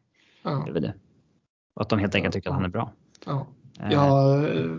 Ja. 0.43 0.51
Det 0.51 0.71
är 0.71 0.73
väl 0.73 0.83
det. 0.83 0.95
Och 1.75 1.83
att 1.83 1.89
de 1.89 1.99
helt 1.99 2.15
enkelt 2.15 2.35
tycker 2.35 2.49
att 2.49 2.55
han 2.55 2.65
är 2.65 2.69
bra. 2.69 2.93
Ja. 3.27 3.47
Eh, 3.81 3.93
Ja, 3.93 4.37
eh, 4.47 4.71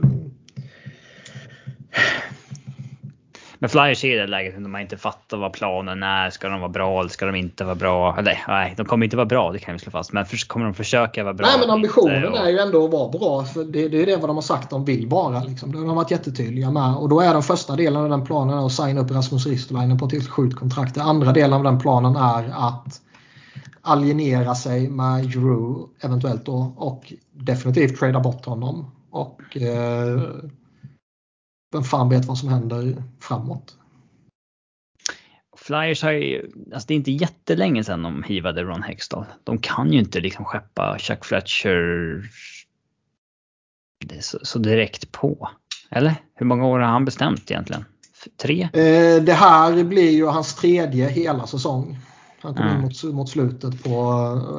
Men 3.65 3.69
Flyers 3.69 4.03
är 4.03 4.13
i 4.13 4.15
det 4.15 4.27
läget 4.27 4.59
när 4.61 4.69
man 4.69 4.81
inte 4.81 4.97
fattar 4.97 5.37
vad 5.37 5.53
planen 5.53 6.03
är. 6.03 6.29
Ska 6.29 6.49
de 6.49 6.59
vara 6.59 6.69
bra 6.69 6.99
eller 6.99 7.09
ska 7.09 7.25
de 7.25 7.35
inte 7.35 7.63
vara 7.63 7.75
bra? 7.75 8.15
Eller 8.17 8.43
nej, 8.47 8.73
de 8.77 8.85
kommer 8.85 9.05
inte 9.05 9.17
vara 9.17 9.25
bra, 9.25 9.51
det 9.51 9.59
kan 9.59 9.73
vi 9.73 9.79
slå 9.79 9.91
fast. 9.91 10.13
Men 10.13 10.25
för, 10.25 10.47
kommer 10.47 10.65
de 10.65 10.73
försöka 10.73 11.23
vara 11.23 11.33
bra? 11.33 11.47
Nej 11.47 11.59
men 11.59 11.69
ambitionen 11.69 12.25
och- 12.33 12.37
är 12.37 12.49
ju 12.49 12.59
ändå 12.59 12.85
att 12.85 12.91
vara 12.91 13.09
bra. 13.09 13.43
För 13.43 13.63
det, 13.63 13.87
det 13.87 14.01
är 14.01 14.05
det 14.05 14.15
vad 14.15 14.29
de 14.29 14.37
har 14.37 14.41
sagt 14.41 14.69
de 14.69 14.85
vill 14.85 15.07
vara. 15.07 15.43
Liksom. 15.43 15.71
Det 15.71 15.77
har 15.77 15.85
de 15.85 15.95
varit 15.95 16.11
jättetydliga 16.11 16.71
med. 16.71 16.95
Och 16.95 17.09
då 17.09 17.21
är 17.21 17.33
den 17.33 17.43
första 17.43 17.75
delen 17.75 18.03
av 18.03 18.09
den 18.09 18.25
planen 18.25 18.57
att 18.57 18.71
signa 18.71 19.01
upp 19.01 19.11
Rasmus 19.11 19.47
Ristolainen 19.47 19.97
på 19.97 20.05
ett 20.05 20.11
helt 20.11 20.29
sjukt 20.29 20.55
kontrakt. 20.55 20.95
Den 20.95 21.03
andra 21.07 21.31
delen 21.31 21.53
av 21.53 21.63
den 21.63 21.79
planen 21.79 22.15
är 22.15 22.67
att 22.67 23.01
alienera 23.81 24.55
sig 24.55 24.89
med 24.89 25.25
Drew 25.25 25.75
eventuellt 26.01 26.45
då. 26.45 26.73
Och 26.77 27.13
definitivt 27.31 27.99
trada 27.99 28.19
bort 28.19 28.45
honom. 28.45 28.91
Och 29.11 29.57
eh, 29.57 30.21
vem 31.75 31.83
fan 31.83 32.09
vet 32.09 32.25
vad 32.25 32.37
som 32.37 32.49
händer 32.49 33.03
framåt. 33.19 33.77
Flyers 35.57 36.03
har 36.03 36.11
ju, 36.11 36.51
alltså 36.73 36.87
det 36.87 36.93
är 36.93 36.95
inte 36.95 37.11
jättelänge 37.11 37.83
sedan 37.83 38.03
de 38.03 38.23
hivade 38.23 38.63
Ron 38.63 38.83
Hextall. 38.83 39.25
De 39.43 39.57
kan 39.57 39.93
ju 39.93 39.99
inte 39.99 40.19
liksom 40.19 40.45
skeppa 40.45 40.97
Chuck 40.99 41.25
Fletcher 41.25 42.21
så, 44.19 44.39
så 44.43 44.59
direkt 44.59 45.11
på. 45.11 45.49
Eller? 45.91 46.15
Hur 46.35 46.45
många 46.45 46.65
år 46.65 46.79
har 46.79 46.87
han 46.87 47.05
bestämt 47.05 47.51
egentligen? 47.51 47.85
Tre? 48.37 48.61
Eh, 48.61 49.23
det 49.23 49.33
här 49.33 49.83
blir 49.83 50.11
ju 50.11 50.25
hans 50.25 50.55
tredje 50.55 51.07
hela 51.09 51.47
säsong. 51.47 51.97
Han 52.41 52.55
kom 52.55 52.65
Ja. 52.65 52.75
in 52.75 52.81
mot, 52.81 53.03
mot 53.03 53.29
slutet 53.29 53.83
på 53.83 53.89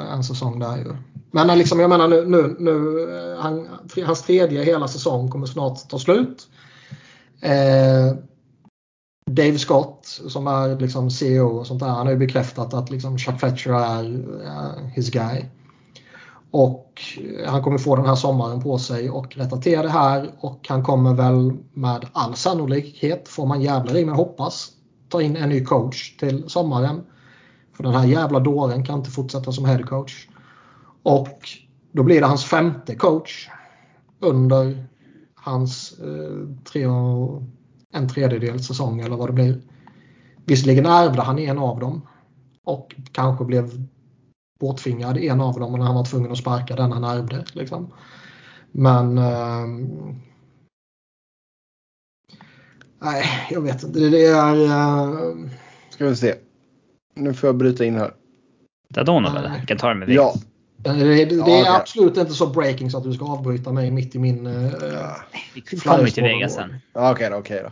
eh, 0.01 0.13
en 0.13 0.25
säsong 0.25 0.59
där 0.59 0.77
ju. 0.77 0.97
Men 1.31 1.51
eh, 1.51 1.57
liksom, 1.57 1.81
jag 1.81 1.91
menar 1.91 2.09
nu, 2.09 2.27
nu, 2.27 2.57
nu 2.59 3.07
han, 3.41 3.69
hans 4.07 4.23
tredje 4.23 4.65
hela 4.65 4.89
säsong 4.89 5.31
kommer 5.31 5.47
snart 5.47 5.89
ta 5.89 5.99
slut. 5.99 6.49
Eh, 7.47 8.15
Dave 9.31 9.59
Scott 9.59 10.07
som 10.29 10.47
är 10.47 10.81
liksom 10.81 11.11
CEO 11.11 11.47
och 11.47 11.67
sånt 11.67 11.81
där. 11.81 11.89
Han 11.89 12.07
har 12.07 12.13
ju 12.13 12.19
bekräftat 12.19 12.75
att 12.75 12.91
liksom 12.91 13.19
Chuck 13.19 13.41
Fletcher 13.41 13.71
är 13.71 14.05
uh, 14.05 14.87
his 14.95 15.11
guy. 15.11 15.45
Och 16.51 17.03
han 17.47 17.63
kommer 17.63 17.79
få 17.79 17.97
den 17.97 18.07
här 18.07 18.15
sommaren 18.15 18.63
på 18.63 18.79
sig 18.79 19.11
och 19.11 19.37
rätta 19.37 19.57
till 19.57 19.79
det 19.79 19.89
här 19.89 20.31
och 20.39 20.67
han 20.69 20.83
kommer 20.83 21.15
väl 21.15 21.53
med 21.73 22.07
all 22.13 22.35
sannolikhet, 22.35 23.29
får 23.29 23.47
man 23.47 23.63
jävlar 23.63 23.97
i 23.97 24.05
mig 24.05 24.15
hoppas, 24.15 24.69
ta 25.09 25.23
in 25.23 25.37
en 25.37 25.49
ny 25.49 25.65
coach 25.65 26.17
till 26.17 26.49
sommaren. 26.49 27.01
För 27.77 27.83
den 27.83 27.95
här 27.95 28.07
jävla 28.07 28.41
dåren 28.41 28.85
kan 28.85 28.99
inte 28.99 29.11
fortsätta 29.11 29.53
som 29.53 29.65
head 29.65 29.83
coach. 29.83 30.29
Och 31.03 31.39
då 31.93 32.03
blir 32.03 32.21
det 32.21 32.27
hans 32.27 32.45
femte 32.45 32.95
coach 32.95 33.49
under 34.21 34.86
hans 35.47 35.99
eh, 36.01 36.49
tre 36.65 36.87
och 36.87 37.43
en 37.93 38.09
tredjedel 38.09 38.63
säsong 38.63 39.01
eller 39.01 39.17
vad 39.17 39.29
det 39.29 39.33
blir. 39.33 39.61
Visserligen 40.45 40.87
ärvde 40.87 41.23
han 41.23 41.39
en 41.39 41.59
av 41.59 41.81
dem 41.81 42.09
och 42.65 42.95
kanske 43.13 43.45
blev 43.45 43.87
borttvingad 44.61 45.19
i 45.19 45.29
en 45.29 45.41
av 45.41 45.61
dem 45.61 45.73
när 45.73 45.87
han 45.87 45.95
var 45.95 46.05
tvungen 46.05 46.33
att 46.33 46.39
sparka 46.39 46.77
den 46.77 46.93
han 46.93 47.05
ärvde. 47.05 47.45
Liksom. 47.53 47.93
Men 48.73 49.19
ehm, 49.19 50.21
Nej, 52.99 53.25
jag 53.51 53.61
vet 53.61 53.83
inte. 53.83 53.99
Det, 53.99 54.27
är... 54.27 54.65
eh, 54.65 55.37
Ska 55.91 56.07
vi 56.07 56.17
se. 56.17 56.35
Nu 57.15 57.35
får 57.35 57.49
jag 57.49 57.57
bryta 57.57 57.85
in 57.85 57.95
här. 57.95 58.15
Dadonov 58.89 59.37
eller? 59.37 59.67
Kan 59.67 59.79
ta 59.79 59.89
det 59.89 59.95
med 59.95 60.11
Ja. 60.11 60.35
Det, 60.93 61.05
det, 61.15 61.25
det 61.25 61.35
Ja, 61.35 61.43
är 61.57 61.63
okej. 61.63 61.67
absolut 61.77 62.17
inte 62.17 62.33
så 62.35 62.47
breaking 62.47 62.91
så 62.91 62.99
att 62.99 63.05
du 63.05 63.13
ska 63.13 63.25
avbryta 63.25 63.73
mig 63.73 63.91
mitt 63.91 64.15
i 64.15 64.19
min... 64.19 64.45
Ja. 64.93 65.17
Vi 65.55 65.61
kommer 65.61 66.07
till 66.07 66.23
Vegas 66.23 66.55
sen. 66.55 66.75
Ja, 66.93 67.13
Okej 67.13 67.31
då, 67.31 67.37
okej 67.37 67.63
då. 67.65 67.71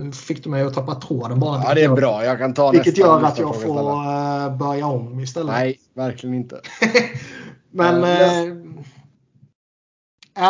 nu 0.00 0.12
fick 0.12 0.44
du 0.44 0.50
mig 0.50 0.62
att 0.62 0.74
tappa 0.74 0.94
tråden 0.94 1.40
bara. 1.40 1.62
Ja, 1.64 1.74
det 1.74 1.82
är 1.84 1.88
bra. 1.94 2.24
Jag 2.24 2.38
kan 2.38 2.54
ta 2.54 2.70
Vilket 2.70 2.86
nästa 2.96 3.00
gör 3.00 3.16
att 3.16 3.22
nästa 3.22 3.42
jag 3.42 3.54
får 3.54 3.62
istället. 3.62 4.50
eh, 4.52 4.56
börja 4.58 4.86
om 4.86 5.20
istället. 5.20 5.52
Nej, 5.54 5.78
verkligen 5.94 6.34
inte. 6.34 6.60
Men 7.70 8.00
Ja, 8.02 8.08
eh, 8.08 8.52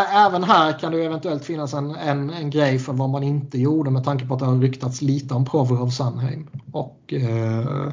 ä- 0.01 0.27
även 0.27 0.45
här 0.45 0.79
kan 0.79 0.93
det 0.93 1.05
eventuellt 1.05 1.45
finnas 1.45 1.75
en, 1.75 1.91
en, 1.95 2.31
en 2.31 2.51
grej 2.51 2.79
för 2.79 2.93
vad 2.93 3.11
man 3.11 3.23
inte 3.23 3.59
gjorde 3.59 3.91
med 3.91 4.05
tanke 4.05 4.27
på 4.27 4.35
att 4.35 4.41
det 4.41 4.47
har 4.47 4.57
ryktats 4.59 5.03
lite 5.03 5.35
om 5.35 5.45
Provorov 5.45 5.89
Sandheim. 5.91 6.49
Och 6.73 7.13
eh, 7.13 7.89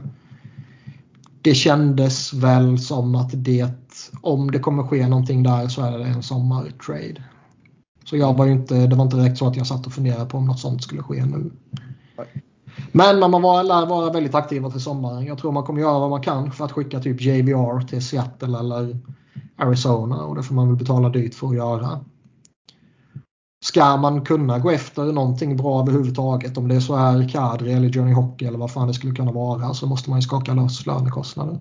det 1.41 1.55
kändes 1.55 2.33
väl 2.33 2.79
som 2.79 3.15
att 3.15 3.29
det, 3.33 3.71
om 4.21 4.51
det 4.51 4.59
kommer 4.59 4.83
ske 4.83 5.07
någonting 5.07 5.43
där 5.43 5.67
så 5.67 5.81
är 5.81 5.97
det 5.97 6.05
en 6.05 6.23
sommartrade. 6.23 7.23
Så 8.05 8.17
jag 8.17 8.37
var 8.37 8.47
inte, 8.47 8.87
det 8.87 8.95
var 8.95 9.03
inte 9.03 9.17
direkt 9.17 9.37
så 9.37 9.47
att 9.47 9.55
jag 9.55 9.67
satt 9.67 9.85
och 9.85 9.93
funderade 9.93 10.25
på 10.25 10.37
om 10.37 10.47
något 10.47 10.59
sånt 10.59 10.83
skulle 10.83 11.03
ske 11.03 11.25
nu. 11.25 11.51
Men 12.91 13.19
man 13.19 13.41
var, 13.41 13.63
lär 13.63 13.85
vara 13.85 14.13
väldigt 14.13 14.35
aktiva 14.35 14.71
till 14.71 14.81
sommaren. 14.81 15.25
Jag 15.25 15.37
tror 15.37 15.51
man 15.51 15.63
kommer 15.63 15.81
göra 15.81 15.99
vad 15.99 16.09
man 16.09 16.21
kan 16.21 16.51
för 16.51 16.65
att 16.65 16.71
skicka 16.71 16.99
typ 16.99 17.21
JVR 17.21 17.87
till 17.87 18.05
Seattle 18.05 18.59
eller 18.59 18.97
Arizona 19.55 20.23
och 20.23 20.35
det 20.35 20.43
får 20.43 20.55
man 20.55 20.67
väl 20.67 20.77
betala 20.77 21.09
dyrt 21.09 21.35
för 21.35 21.47
att 21.47 21.55
göra. 21.55 21.99
Ska 23.63 23.97
man 23.97 24.25
kunna 24.25 24.59
gå 24.59 24.69
efter 24.71 25.03
någonting 25.03 25.57
bra 25.57 25.81
överhuvudtaget, 25.81 26.57
om 26.57 26.67
det 26.67 26.81
så 26.81 26.95
är 26.95 27.29
Kadri 27.29 27.73
eller 27.73 27.87
Johnny 27.87 28.13
Hockey 28.13 28.45
eller 28.45 28.57
vad 28.57 28.71
fan 28.71 28.87
det 28.87 28.93
skulle 28.93 29.15
kunna 29.15 29.31
vara, 29.31 29.73
så 29.73 29.87
måste 29.87 30.09
man 30.09 30.19
ju 30.19 30.21
skaka 30.21 30.53
loss 30.53 30.85
lönekostnader. 30.85 31.59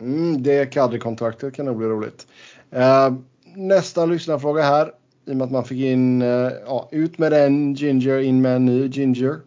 Mm, 0.00 0.42
det 0.42 0.66
kadrikontraktet 0.66 1.54
kan 1.54 1.66
nog 1.66 1.76
bli 1.76 1.86
roligt. 1.86 2.26
Eh, 2.70 3.12
nästa 3.54 4.06
lyssnarfråga 4.06 4.62
här. 4.62 4.92
I 5.26 5.32
och 5.32 5.36
med 5.36 5.44
att 5.44 5.50
man 5.50 5.64
fick 5.64 5.80
in, 5.80 6.22
eh, 6.22 6.50
ja, 6.66 6.88
ut 6.92 7.18
med 7.18 7.32
en 7.32 7.74
ginger, 7.74 8.18
in 8.18 8.42
med 8.42 8.56
en 8.56 8.64
ny 8.64 8.88
ginger. 8.88 9.40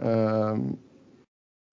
Eh, 0.00 0.56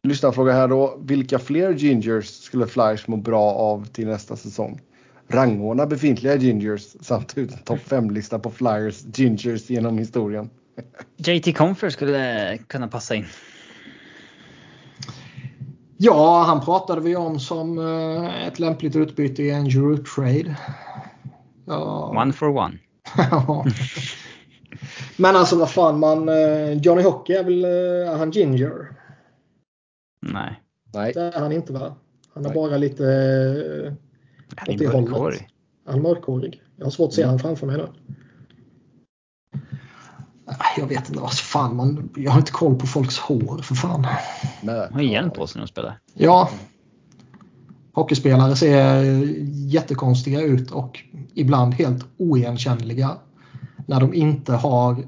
lyssnarfråga 0.04 0.54
här 0.54 0.68
då. 0.68 0.98
Vilka 1.02 1.40
fler 1.40 1.74
gingers 1.74 2.28
skulle 2.28 2.68
Flyers 2.68 3.08
må 3.08 3.18
bra 3.18 3.54
av 3.54 3.86
till 3.86 4.08
nästa 4.08 4.36
säsong? 4.36 4.82
Rangordna 5.30 5.86
befintliga 5.86 6.36
gingers 6.36 6.96
samt 7.02 7.38
ut 7.38 7.52
en 7.52 7.58
topp 7.58 7.80
5-lista 7.80 8.40
på 8.40 8.52
Flyers 8.52 9.04
gingers 9.14 9.70
genom 9.70 9.98
historien. 9.98 10.50
JT 11.18 11.58
Confer 11.58 11.90
skulle 11.90 12.58
kunna 12.58 12.88
passa 12.88 13.16
in. 13.16 13.26
Ja, 15.98 16.44
han 16.48 16.62
pratade 16.62 17.02
vi 17.02 17.16
om 17.16 17.40
som 17.40 17.78
eh, 17.80 18.48
ett 18.48 18.60
lämpligt 18.60 18.96
utbyte 18.96 19.44
i 19.44 19.50
en 19.50 19.66
Euro-trade. 19.66 20.56
Ja. 21.66 22.14
One 22.22 22.34
for 22.34 22.48
one. 22.58 22.78
Men 25.18 25.36
alltså 25.36 25.56
vad 25.56 25.72
fan 25.72 26.00
man, 26.00 26.30
eh, 26.30 26.72
Johnny 26.72 27.04
Hockey 27.04 27.34
är 27.34 27.44
väl, 27.44 27.64
eh, 27.66 28.14
är 28.14 28.18
han 28.18 28.32
ginger? 28.32 28.96
Nej. 30.22 30.62
Nej, 30.94 31.14
Det 31.14 31.22
är 31.22 31.40
han 31.40 31.52
inte 31.52 31.74
va? 31.74 31.96
Han 32.34 32.46
är 32.46 32.50
Nej. 32.50 32.56
bara 32.56 32.78
lite, 32.78 33.04
Han 34.60 34.76
är 34.82 35.02
mörkhårig. 35.02 35.48
han 35.86 35.96
är 35.96 36.02
mörkhårig. 36.02 36.62
Jag 36.76 36.86
har 36.86 36.92
svårt 36.92 37.08
att 37.08 37.14
se 37.14 37.24
han 37.24 37.40
framför 37.40 37.68
mig 37.68 37.78
nu. 37.78 37.88
Nej, 40.46 40.58
Jag 40.78 40.88
vet 40.88 41.10
inte 41.10 41.22
vad 41.22 41.34
fan 41.34 41.76
man, 41.76 42.10
jag 42.16 42.32
har 42.32 42.40
inte 42.40 42.52
koll 42.52 42.76
på 42.76 42.88
folks 42.88 43.18
hår 43.18 43.58
för 43.62 43.76
fan. 43.76 44.08
nej. 44.62 44.80
Han 44.86 44.94
har 44.94 45.02
hjälm 45.02 45.32
på 45.32 45.48
sig 45.48 45.60
när 45.60 45.66
de 45.66 45.72
spelar. 45.72 46.00
Ja. 46.14 46.50
Hockeyspelare 47.94 48.56
ser 48.56 49.04
jättekonstiga 49.68 50.42
ut 50.42 50.72
och 50.72 51.00
ibland 51.34 51.74
helt 51.74 52.06
oigenkännliga 52.18 53.18
när 53.88 54.00
de 54.00 54.14
inte 54.14 54.54
har 54.54 55.04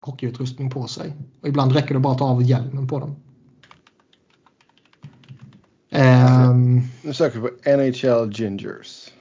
hockeyutrustning 0.00 0.70
på 0.70 0.86
sig. 0.86 1.12
Och 1.42 1.48
ibland 1.48 1.72
räcker 1.72 1.94
det 1.94 2.00
bara 2.00 2.12
att 2.12 2.18
ta 2.18 2.24
av 2.24 2.42
hjälmen 2.42 2.88
på 2.88 2.98
dem. 2.98 3.16
Ehm, 5.90 6.80
Nu 7.02 7.14
söker 7.14 7.40
vi 7.40 7.48
på 7.48 7.76
NHL 7.76 8.32
Gingers. 8.32 9.12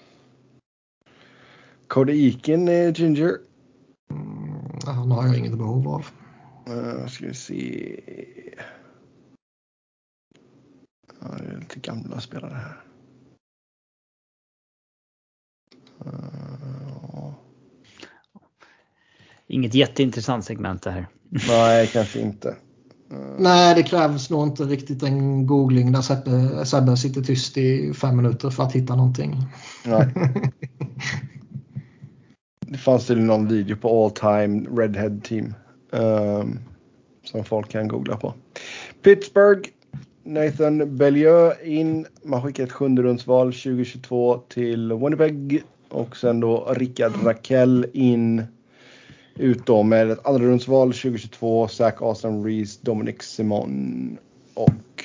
Cody 1.88 2.28
Eakin 2.28 2.68
är 2.68 2.91
ginger. 2.91 3.38
mm, 4.12 4.80
han 4.86 5.12
har 5.12 5.28
jag 5.28 5.38
inget 5.38 5.58
behov 5.58 5.88
av. 5.88 6.06
Uh, 6.70 7.08
ska 7.08 7.26
vi 7.26 7.34
se. 7.34 8.00
Ja, 11.22 11.28
det 11.38 11.46
är 11.46 11.60
lite 11.60 11.80
gamla 11.80 12.20
spelare 12.20 12.54
här. 12.54 12.82
Ja. 16.06 17.36
Inget 19.48 19.74
jätteintressant 19.74 20.46
segment 20.46 20.82
det 20.82 20.91
här. 20.91 21.08
nej, 21.48 21.88
kanske 21.88 22.20
inte. 22.20 22.56
Eh, 23.11 23.18
Nej, 23.38 23.76
det 23.76 23.84
krävs 23.84 24.30
nog 24.30 24.48
inte 24.48 24.64
riktigt 24.64 25.03
en 25.03 25.48
googling 25.48 25.91
där 25.91 26.02
Sebbe, 26.02 26.65
Sebbe 26.65 26.98
sitter 26.98 27.22
tyst 27.22 27.57
i 27.57 27.94
fem 27.94 28.18
minuter 28.18 28.49
för 28.49 28.64
att 28.64 28.73
hitta 28.73 28.95
någonting. 28.95 29.36
nej. 29.86 30.14
Det 32.72 32.77
fanns 32.77 33.06
tydligen 33.07 33.27
någon 33.27 33.48
video 33.48 33.76
på 33.76 34.03
all 34.06 34.11
time 34.11 34.69
redhead 34.81 35.19
team. 35.23 35.53
ehm, 35.94 36.60
som 37.23 37.44
folk 37.44 37.69
kan 37.69 37.88
googla 37.88 38.18
på. 38.18 38.34
Pittsburgh. 39.03 39.69
Nathan 40.23 40.98
Bellieu 40.98 41.52
in. 41.64 42.06
Man 42.23 42.41
skickar 42.44 42.64
ett 42.64 42.72
sjunde 42.72 43.02
rundsval 43.02 43.48
2022 43.53 44.38
till 44.38 44.94
Winnipeg. 44.94 45.64
Och 45.90 46.18
sen 46.18 46.40
då 46.40 46.73
Rickard 46.77 47.11
Rakell 47.26 47.86
in. 47.94 48.44
Ut 49.35 49.65
då 49.65 49.84
med 49.84 50.11
ett 50.11 50.26
andra 50.26 50.45
rundsval 50.45 50.88
2022. 50.88 51.68
Zach 51.68 52.01
Austin 52.01 52.43
Reese, 52.43 52.80
Dominic 52.81 53.22
Simon 53.22 54.18
och 54.53 55.03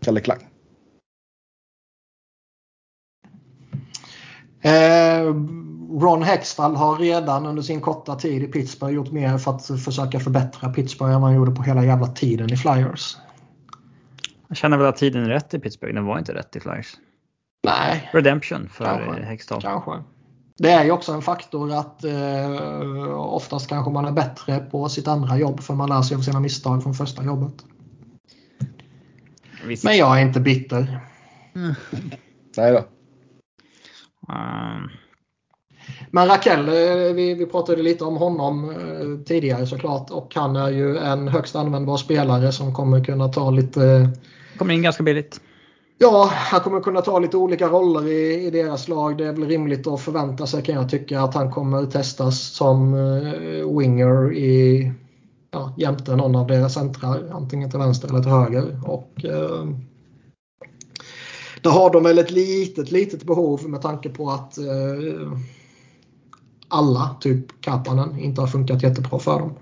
Kalle 0.00 0.20
Klang. 0.20 0.38
Eh, 4.60 5.34
Ron 6.00 6.22
Hextall 6.22 6.76
har 6.76 6.96
redan 6.96 7.46
under 7.46 7.62
sin 7.62 7.80
korta 7.80 8.14
tid 8.14 8.42
i 8.42 8.46
Pittsburgh 8.46 8.94
gjort 8.94 9.12
mer 9.12 9.38
för 9.38 9.50
att 9.50 9.66
försöka 9.66 10.20
förbättra 10.20 10.72
Pittsburgh 10.72 11.14
än 11.14 11.20
vad 11.20 11.30
han 11.30 11.36
gjorde 11.36 11.50
på 11.50 11.62
hela 11.62 11.84
jävla 11.84 12.06
tiden 12.06 12.52
i 12.52 12.56
Flyers. 12.56 13.16
Jag 14.48 14.56
känner 14.56 14.76
väl 14.76 14.86
att 14.86 14.96
tiden 14.96 15.24
är 15.24 15.28
rätt 15.28 15.54
i 15.54 15.58
Pittsburgh. 15.58 15.94
Den 15.94 16.04
var 16.04 16.18
inte 16.18 16.34
rätt 16.34 16.56
i 16.56 16.60
Flyers. 16.60 16.96
Nej. 17.64 18.10
Redemption 18.12 18.68
för 18.68 18.84
Kanske. 18.84 19.22
Hextall. 19.22 19.62
Kanske. 19.62 20.02
Det 20.58 20.70
är 20.70 20.84
ju 20.84 20.90
också 20.90 21.12
en 21.12 21.22
faktor 21.22 21.72
att 21.72 22.04
eh, 22.04 23.18
oftast 23.18 23.68
kanske 23.68 23.90
man 23.90 24.04
är 24.04 24.12
bättre 24.12 24.58
på 24.58 24.88
sitt 24.88 25.08
andra 25.08 25.38
jobb 25.38 25.60
för 25.60 25.74
man 25.74 25.88
lär 25.88 26.02
sig 26.02 26.16
av 26.16 26.20
sina 26.20 26.40
misstag 26.40 26.82
från 26.82 26.94
första 26.94 27.24
jobbet. 27.24 27.54
Visst. 29.66 29.84
Men 29.84 29.96
jag 29.96 30.18
är 30.18 30.22
inte 30.22 30.40
bitter. 30.40 31.00
Nej 32.56 32.72
då. 32.72 32.78
Um, 34.34 34.90
Men 36.10 36.28
Rakell, 36.28 36.68
eh, 36.68 37.14
vi, 37.14 37.34
vi 37.34 37.46
pratade 37.46 37.82
lite 37.82 38.04
om 38.04 38.16
honom 38.16 38.70
eh, 38.70 39.24
tidigare 39.26 39.66
såklart 39.66 40.10
och 40.10 40.34
han 40.34 40.56
är 40.56 40.70
ju 40.70 40.98
en 40.98 41.28
högst 41.28 41.56
användbar 41.56 41.96
spelare 41.96 42.52
som 42.52 42.74
kommer 42.74 43.04
kunna 43.04 43.28
ta 43.28 43.50
lite 43.50 44.10
kommer 44.58 44.74
in 44.74 44.82
ganska 44.82 45.02
billigt. 45.02 45.40
Ja, 45.98 46.30
han 46.32 46.60
kommer 46.60 46.80
kunna 46.80 47.00
ta 47.00 47.18
lite 47.18 47.36
olika 47.36 47.68
roller 47.68 48.08
i, 48.08 48.46
i 48.46 48.50
deras 48.50 48.88
lag. 48.88 49.18
Det 49.18 49.26
är 49.26 49.32
väl 49.32 49.48
rimligt 49.48 49.86
att 49.86 50.00
förvänta 50.00 50.46
sig 50.46 50.62
kan 50.62 50.74
jag 50.74 50.90
tycka 50.90 51.20
att 51.20 51.34
han 51.34 51.52
kommer 51.52 51.86
testas 51.86 52.40
som 52.40 52.94
eh, 52.94 53.78
winger 53.78 54.34
i 54.34 54.92
ja, 55.50 55.74
jämte 55.76 56.16
någon 56.16 56.36
av 56.36 56.46
deras 56.46 56.74
centrar. 56.74 57.30
Antingen 57.32 57.70
till 57.70 57.78
vänster 57.78 58.08
eller 58.08 58.22
till 58.22 58.30
höger. 58.30 58.80
Och, 58.84 59.24
eh, 59.24 59.66
där 61.62 61.70
har 61.70 61.92
de 61.92 62.02
väl 62.02 62.18
ett 62.18 62.30
litet, 62.30 62.90
litet 62.90 63.24
behov 63.24 63.68
med 63.68 63.82
tanke 63.82 64.08
på 64.08 64.30
att 64.30 64.58
eh, 64.58 65.38
alla, 66.68 67.16
typ 67.20 67.60
Kapanen, 67.60 68.18
inte 68.18 68.40
har 68.40 68.48
funkat 68.48 68.82
jättebra 68.82 69.18
för 69.18 69.38
dem. 69.40 69.52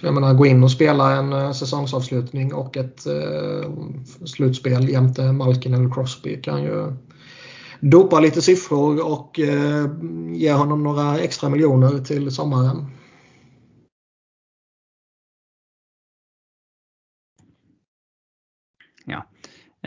Jag 0.00 0.14
menar, 0.14 0.34
gå 0.34 0.46
in 0.46 0.62
och 0.62 0.70
spela 0.70 1.16
en 1.16 1.32
eh, 1.32 1.52
säsongsavslutning 1.52 2.54
och 2.54 2.76
ett 2.76 3.06
eh, 3.06 3.70
slutspel 4.26 4.88
jämte 4.88 5.32
Malkin 5.32 5.74
eller 5.74 5.94
Crosby 5.94 6.42
kan 6.42 6.62
ju 6.62 6.92
dopa 7.80 8.20
lite 8.20 8.42
siffror 8.42 9.06
och 9.12 9.40
eh, 9.40 9.86
ge 10.32 10.52
honom 10.52 10.82
några 10.82 11.18
extra 11.18 11.48
miljoner 11.48 11.98
till 11.98 12.30
sommaren. 12.30 12.86
Ja. 19.04 19.26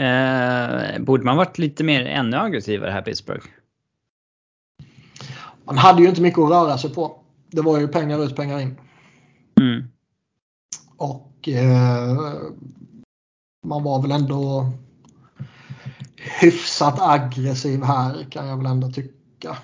Eh, 0.04 1.00
borde 1.00 1.24
man 1.24 1.38
varit 1.38 1.58
lite 1.58 1.84
mer 1.84 2.06
ännu 2.06 2.38
aggressivare 2.38 2.92
här 2.92 3.02
Pittsburgh? 3.02 3.46
Man 5.66 5.78
hade 5.78 6.02
ju 6.02 6.10
inte 6.10 6.22
mycket 6.22 6.40
att 6.40 6.50
röra 6.50 6.78
sig 6.78 6.94
på. 6.94 7.20
Det 7.52 7.62
var 7.62 7.80
ju 7.80 7.88
pengar 7.88 8.24
ut, 8.24 8.36
pengar 8.36 8.60
in. 8.60 8.78
Mm. 9.60 9.84
Och 11.00 11.50
eh, 11.50 12.42
man 13.66 13.84
var 13.84 14.02
väl 14.02 14.12
ändå 14.12 14.72
hyfsat 16.42 17.00
aggressiv 17.02 17.84
här 17.84 18.28
kan 18.32 18.48
jag 18.48 18.58
väl 18.58 18.66
ändå 18.66 18.92
tycka. 18.92 19.58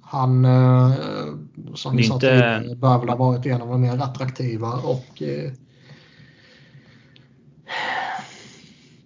Han, 0.00 0.44
eh, 0.44 0.92
som 1.74 1.96
vi 1.96 2.02
sa 2.02 2.20
tidigare, 2.20 2.74
bör 2.76 2.98
väl 2.98 3.08
ha 3.08 3.16
varit 3.16 3.46
en 3.46 3.62
av 3.62 3.68
de 3.68 3.80
mer 3.80 4.02
attraktiva 4.02 4.72
och 4.72 5.22
eh, 5.22 5.52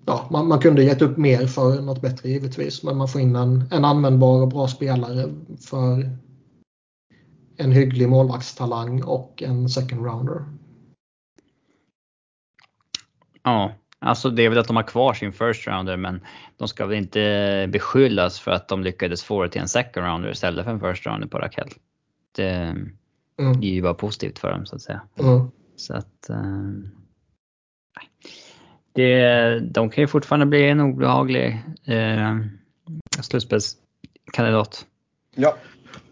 ja, 0.07 0.29
man, 0.31 0.49
man 0.49 0.59
kunde 0.59 0.83
gett 0.83 1.03
upp 1.03 1.17
mer 1.17 1.47
för 1.47 1.83
något 1.83 2.03
bättre 2.03 2.29
givetvis. 2.29 2.83
Men 2.83 2.97
man 2.97 3.09
får 3.09 3.21
in 3.21 3.37
en, 3.37 3.65
en 3.71 3.85
användbar 3.85 4.43
och 4.43 4.49
bra 4.49 4.69
spelare 4.69 5.35
för 5.61 6.17
en 7.57 7.73
hygglig 7.73 8.09
målvaktstalang 8.09 9.03
och 9.03 9.43
en 9.43 9.69
second 9.69 10.07
rounder. 10.07 10.45
Ja, 13.43 13.73
alltså 13.99 14.31
det 14.31 14.43
är 14.43 14.49
väl 14.49 14.59
att 14.59 14.67
de 14.67 14.77
har 14.77 14.83
kvar 14.83 15.15
sin 15.15 15.33
first 15.33 15.67
rounder 15.67 15.97
men 15.97 16.21
de 16.57 16.69
ska 16.69 16.87
väl 16.87 16.99
inte 16.99 17.69
beskyllas 17.73 18.41
för 18.41 18.51
att 18.51 18.69
de 18.69 18.83
lyckades 18.83 19.25
få 19.25 19.43
det 19.43 19.49
till 19.49 19.61
en 19.61 19.69
second 19.69 20.07
rounder 20.07 20.31
istället 20.31 20.65
för 20.65 20.73
en 20.73 20.81
first 20.81 21.07
rounder 21.07 21.29
på 21.29 21.39
Rakell. 21.39 21.71
Det, 22.33 22.77
Mm. 23.39 23.61
det 23.61 23.67
är 23.67 23.71
ju 23.71 23.83
bara 23.83 23.95
positivt 23.95 24.39
för 24.39 24.51
dem 24.51 24.67
så 24.67 24.77
att 24.77 24.83
säga. 24.83 25.01
Mm. 25.19 25.51
Så 25.77 25.95
att, 25.95 26.31
eh, 26.31 26.43
nej. 27.97 28.11
det, 28.93 29.61
de 29.61 29.91
kan 29.91 30.03
ju 30.03 30.09
fortfarande 30.09 30.47
bli 30.47 30.69
en 30.69 30.81
obehaglig 30.81 31.63
eh, 31.85 32.37
slutspelskandidat. 33.21 34.87
Ja. 35.35 35.57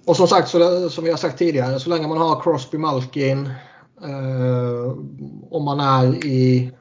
Och 0.06 0.16
som 0.16 0.28
sagt, 0.28 0.48
så, 0.48 0.90
som 0.90 1.04
vi 1.04 1.10
har 1.10 1.16
sagt 1.16 1.38
tidigare, 1.38 1.80
så 1.80 1.90
länge 1.90 2.08
man 2.08 2.18
har 2.18 2.40
Crosby 2.40 2.78
Malkin 2.78 3.50
eh, 4.02 4.92
om 5.50 5.64
man 5.64 5.80
är 5.80 6.24
i 6.24 6.72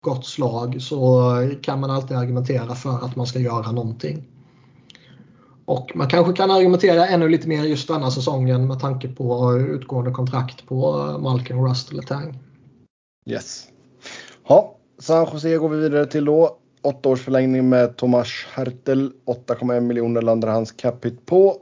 gott 0.00 0.26
slag 0.26 0.82
så 0.82 1.32
kan 1.62 1.80
man 1.80 1.90
alltid 1.90 2.16
argumentera 2.16 2.74
för 2.74 3.04
att 3.04 3.16
man 3.16 3.26
ska 3.26 3.38
göra 3.38 3.72
någonting. 3.72 4.28
Och 5.64 5.92
man 5.94 6.08
kanske 6.08 6.32
kan 6.32 6.50
argumentera 6.50 7.06
ännu 7.06 7.28
lite 7.28 7.48
mer 7.48 7.64
just 7.64 7.88
denna 7.88 8.10
säsongen 8.10 8.66
med 8.66 8.80
tanke 8.80 9.08
på 9.08 9.56
utgående 9.56 10.10
kontrakt 10.10 10.66
på 10.66 11.04
Malkin, 11.20 11.66
Rust 11.68 11.92
eller 11.92 12.02
Tang. 12.02 12.38
Yes. 13.26 13.64
Ja, 14.48 14.76
San 14.98 15.26
Jose 15.32 15.56
går 15.56 15.68
vi 15.68 15.76
vidare 15.76 16.06
till 16.06 16.24
då. 16.24 16.56
Åtta 16.82 17.08
års 17.08 17.20
förlängning 17.20 17.68
med 17.68 17.96
Tomas 17.96 18.28
Hertel. 18.52 19.12
8,1 19.26 19.80
miljoner 19.80 20.22
landar 20.22 20.48
hans 20.48 20.72
cap 20.72 21.04
hit 21.04 21.26
på. 21.26 21.56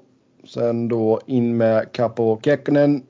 Sen 0.48 0.88
då 0.88 1.20
in 1.26 1.56
med 1.56 1.92
Capo 1.92 2.40
Kekkonen. 2.42 3.02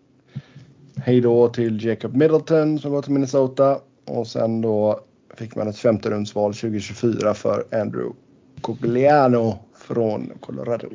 Hej 0.96 1.20
då 1.20 1.48
till 1.48 1.84
Jacob 1.84 2.14
Middleton 2.14 2.78
som 2.78 2.90
går 2.90 3.02
till 3.02 3.12
Minnesota. 3.12 3.80
Och 4.04 4.26
sen 4.26 4.60
då 4.60 5.00
fick 5.34 5.56
man 5.56 5.68
ett 5.68 5.78
femte 5.78 6.10
rundsval 6.10 6.54
2024 6.54 7.34
för 7.34 7.66
Andrew 7.72 8.16
Cogliano 8.60 9.58
från 9.74 10.32
Colorado. 10.40 10.88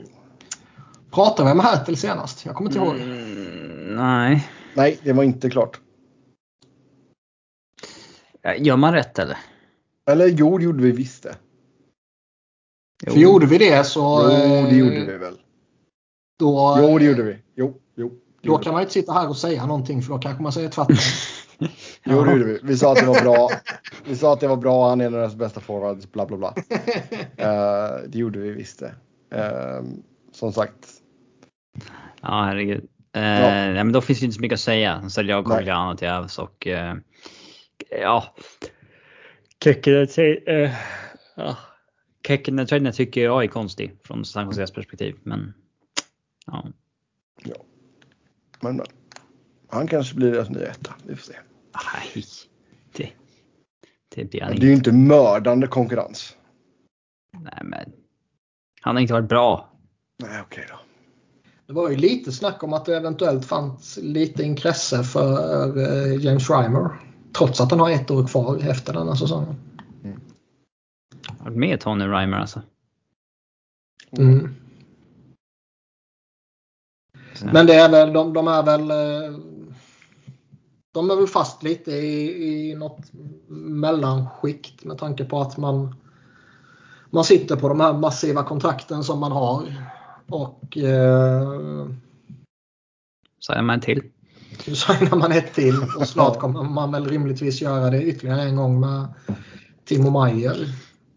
Pratade 1.12 1.50
vi 1.50 1.56
med 1.56 1.66
Hertel 1.66 1.98
senast? 1.98 2.46
Jag 2.46 2.56
kommer 2.56 2.70
inte 2.70 2.80
ihåg. 2.80 2.96
Mm, 2.96 3.96
nej. 3.96 4.48
Nej, 4.76 5.00
det 5.04 5.14
var 5.14 5.24
inte 5.24 5.50
klart. 5.50 5.80
Gör 8.58 8.78
man 8.78 8.94
rätt 8.94 9.20
eller? 9.20 9.38
Eller 10.06 10.28
jo, 10.28 10.58
det 10.58 10.64
gjorde 10.64 10.84
vi 10.84 10.92
visst 10.92 11.24
det. 11.24 11.36
För 13.12 13.20
gjorde 13.20 13.46
vi 13.46 13.58
det 13.58 13.84
så... 13.84 14.22
Jo, 14.24 14.28
det 14.30 14.70
eh, 14.70 14.78
gjorde 14.78 15.06
vi 15.06 15.18
väl. 15.18 15.41
Då, 16.42 16.78
Jo, 16.80 16.98
det 17.00 17.06
gjorde 17.06 17.24
vi. 17.24 17.38
Jo, 17.56 17.82
jo. 17.96 18.10
det 18.10 18.14
Då 18.42 18.48
gjorde 18.48 18.64
kan 18.64 18.74
man 18.74 18.82
inte 18.82 18.94
sitta 18.94 19.14
här 19.14 19.30
och 19.30 19.38
säga 19.38 19.66
någonting 19.66 20.02
för 20.02 20.14
då 20.14 20.20
kanske 20.20 20.44
man 20.44 20.52
säger 20.52 20.70
tvärtom. 20.70 20.96
Jo, 22.04 22.24
det 22.24 22.32
gjorde 22.32 22.44
vi. 22.46 22.60
Vi 22.64 22.78
sa 22.78 22.92
att 22.92 23.00
det 23.00 23.06
var 23.06 23.22
bra. 23.22 23.50
Vi 24.06 24.16
sa 24.16 24.34
att 24.34 24.40
det 24.40 24.48
var 24.48 24.58
bra. 24.58 24.90
Han 24.90 25.02
är 25.02 25.06
en 25.06 25.14
av 25.14 25.20
deras 25.20 25.36
bästa 25.36 25.60
forwards. 25.60 26.12
Bla, 26.12 26.26
bla, 26.26 26.38
bla. 26.38 26.54
Eh, 27.38 28.08
det 28.08 28.18
gjorde 28.20 28.40
vi 28.40 28.52
visst 28.52 28.80
det. 28.80 28.94
Eh, 29.38 29.84
som 30.32 30.54
sagt. 30.54 30.88
Ja, 32.22 32.44
herregud. 32.44 32.84
Eh, 33.16 33.22
Ja. 33.22 33.50
nej, 33.50 33.74
men 33.74 33.92
då 33.92 34.02
finns 34.02 34.20
det 34.20 34.26
inte 34.26 34.36
så 34.36 34.42
mycket 34.42 34.56
att 34.56 34.60
säga. 34.60 35.10
Så 35.10 35.22
jag. 35.22 35.46
Cogliano 35.46 35.98
till 35.98 36.08
Avs 36.08 36.40
och 36.40 36.68
eh, 36.68 36.96
ja. 38.02 38.36
Kekkonen 39.64 40.08
uh, 40.50 40.72
ja. 41.36 41.58
Tycker 42.94 43.24
jag 43.24 43.44
är 43.44 43.48
konstig 43.48 43.98
från 44.04 44.26
San 44.26 44.46
Joses 44.46 44.72
perspektiv. 44.72 45.16
Men 45.24 45.54
ja. 46.46 46.72
Men, 48.62 48.76
men. 48.76 48.86
Han 49.68 49.88
kanske 49.88 50.16
blir 50.16 50.32
deras 50.32 50.50
nya 50.50 50.68
etta. 50.68 50.94
Vi 51.08 51.16
får 51.16 51.24
se. 51.24 51.34
Nej. 51.94 52.24
Det, 52.92 53.10
det 54.16 54.26
blir 54.32 54.42
han 54.42 54.50
Men 54.50 54.60
det 54.60 54.66
är 54.66 54.72
inte. 54.74 54.90
ju 54.90 54.94
inte 54.96 55.14
mördande 55.14 55.68
konkurrens. 55.68 56.38
Nej, 57.38 57.60
men 57.64 57.92
han 58.82 58.96
har 58.96 59.02
inte 59.02 59.14
varit 59.14 59.30
bra. 59.30 59.70
Nej, 60.24 60.42
okej 60.42 60.66
då. 60.70 60.80
Det 61.66 61.74
var 61.74 61.90
ju 61.90 61.96
lite 61.96 62.32
snack 62.32 62.64
om 62.64 62.74
att 62.74 62.86
det 62.86 62.98
eventuellt 62.98 63.46
fanns 63.46 64.00
lite 64.02 64.44
intresse 64.44 65.04
för 65.04 65.78
eh, 65.78 66.24
James 66.26 66.50
Reimer. 66.50 66.90
Trots 67.34 67.62
att 67.62 67.72
han 67.72 67.80
har 67.80 67.90
ett 67.90 68.12
år 68.12 68.28
kvar 68.28 68.58
efter 68.70 68.94
denna 68.94 69.16
säsongen. 69.16 69.56
Han 71.28 71.38
har 71.38 71.46
varit 71.46 71.58
med 71.58 71.80
Tony 71.80 72.06
Reimer 72.06 72.38
alltså. 72.38 72.62
Mm. 74.18 74.56
Så, 77.42 77.48
Men 77.54 77.68
det 77.68 77.74
är 77.76 77.90
väl, 77.90 78.14
de, 78.14 78.34
de 78.34 78.48
är 78.48 78.64
väl... 78.64 78.92
eh, 78.92 79.38
de 80.94 81.12
är 81.12 81.16
väl 81.16 81.28
fast 81.28 81.64
lite 81.64 81.92
i, 81.92 82.44
i 82.72 82.76
något 82.76 83.00
mellanskikt 83.48 84.84
med 84.84 84.98
tanke 84.98 85.26
på 85.26 85.42
att 85.42 85.58
man, 85.58 85.96
man 87.10 87.24
sitter 87.24 87.56
på 87.56 87.70
de 87.70 87.80
här 87.80 87.94
massiva 87.94 88.44
kontrakten 88.44 89.04
som 89.04 89.20
man 89.20 89.32
har. 89.32 89.64
Och 90.30 90.78
eh, 90.78 91.88
Säger 93.48 93.62
man 93.62 93.80
till. 93.82 94.04
nu 94.68 94.76
signar 94.76 95.16
man 95.18 95.32
ett 95.32 95.54
till 95.54 95.76
och 96.00 96.08
snart 96.08 96.40
kommer 96.40 96.64
man 96.64 96.92
väl 96.92 97.06
rimligtvis 97.06 97.62
göra 97.62 97.90
det 97.90 98.04
ytterligare 98.04 98.42
en 98.42 98.56
gång 98.56 98.80
med 98.80 99.08
Timo 99.86 100.24
Meyer. 100.26 100.58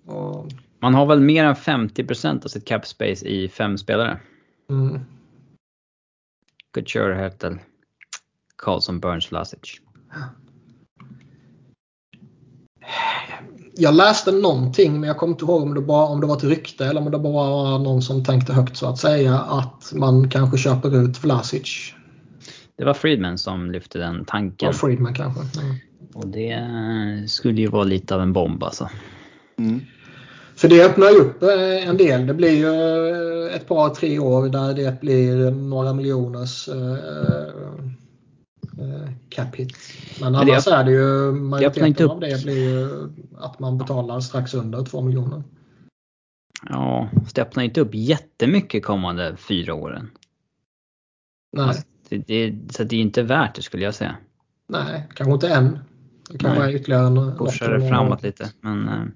Och, 0.07 0.47
Man 0.81 0.95
har 0.95 1.07
väl 1.07 1.21
mer 1.21 1.45
än 1.45 1.55
50% 1.55 2.45
av 2.45 2.49
sitt 2.49 2.65
cap 2.65 2.87
space 2.87 3.27
i 3.27 3.49
fem 3.49 3.79
spelare. 3.79 4.21
mm, 4.71 5.01
Couture, 6.75 7.15
Hertel, 7.15 7.59
Karlsson, 8.57 9.01
Burns, 9.01 9.33
Vlasic. 9.33 9.81
jag 13.77 13.95
läste 13.95 14.33
någonting 14.33 15.01
men 15.01 15.09
jag 15.09 15.17
kommer 15.17 15.33
inte 15.33 15.45
ihåg 15.45 15.63
om 15.63 15.75
det, 15.75 15.81
bara, 15.81 16.07
om 16.07 16.21
det 16.21 16.27
var 16.27 16.37
ett 16.37 16.45
rykte 16.45 16.87
eller 16.87 17.01
om 17.01 17.11
det 17.11 17.19
bara 17.19 17.51
var 17.51 17.79
någon 17.79 18.03
som 18.03 18.25
tänkte 18.25 18.53
högt 18.53 18.77
så 18.77 18.87
att 18.87 18.99
säga 18.99 19.39
att 19.39 19.93
man 19.95 20.31
kanske 20.31 20.59
köper 20.59 21.03
ut 21.03 21.25
Vlasic. 21.25 21.95
Det 22.77 22.85
var 22.85 22.95
Friedman 22.95 23.39
som 23.39 23.71
lyfte 23.71 23.99
den 23.99 24.25
tanken. 24.25 24.69
Och 24.69 24.75
Friedman 24.75 25.15
kanske. 25.15 25.61
Mm. 25.61 25.77
Och 26.15 26.27
det 26.27 26.69
skulle 27.31 27.61
ju 27.61 27.69
vara 27.69 27.85
lite 27.85 28.15
av 28.15 28.21
en 28.21 28.33
bomb 28.33 28.63
alltså. 28.63 28.91
Mm. 29.59 29.81
För 30.65 30.69
det 30.69 30.85
öppnar 30.85 31.11
ju 31.11 31.17
upp 31.17 31.43
eh, 31.43 31.89
en 31.89 31.97
del. 31.97 32.27
Det 32.27 32.35
blir 32.35 32.51
ju 32.51 32.67
eh, 33.47 33.55
ett 33.55 33.69
par, 33.69 33.89
tre 33.91 34.19
år 34.19 34.49
där 34.49 34.75
det 34.75 35.01
blir 35.01 35.51
några 35.51 35.93
miljoners 35.93 36.69
eh, 36.69 37.49
cap 39.29 39.57
hit. 39.57 39.77
Men 40.21 40.33
det 40.33 40.39
annars 40.39 40.67
är 40.67 40.85
det 40.85 40.91
ju 40.91 41.33
majoriteten 41.33 42.11
av 42.11 42.21
det 42.21 42.45
blir 42.45 42.71
ju 42.71 42.89
att 43.39 43.59
man 43.59 43.79
betalar 43.79 44.21
strax 44.21 44.55
under 44.55 44.85
2 44.85 45.03
miljoner. 45.03 45.43
Ja, 46.69 47.09
det 47.35 47.43
öppnar 47.43 47.65
inte 47.65 47.81
upp 47.81 47.95
jättemycket 47.95 48.85
kommande 48.85 49.37
fyra 49.37 49.75
åren. 49.75 50.11
Nej, 51.53 51.65
Alltså, 51.65 51.83
det, 52.09 52.19
det, 52.19 52.73
så 52.73 52.85
det 52.85 52.97
är 52.97 53.01
inte 53.01 53.23
värt 53.23 53.55
det 53.55 53.63
skulle 53.63 53.85
jag 53.85 53.95
säga. 53.95 54.17
nej, 54.69 55.09
kanske 55.15 55.33
inte 55.33 55.49
än. 55.49 55.79
Det 56.31 56.39
kanske 56.39 56.61
Nej. 56.61 56.75
är 56.75 56.77
ytterligare 56.77 57.07
en, 57.07 57.39
Pushar 57.39 57.79
det 57.79 57.89
framåt 57.89 58.23
lite. 58.23 58.53
Men 58.61 59.13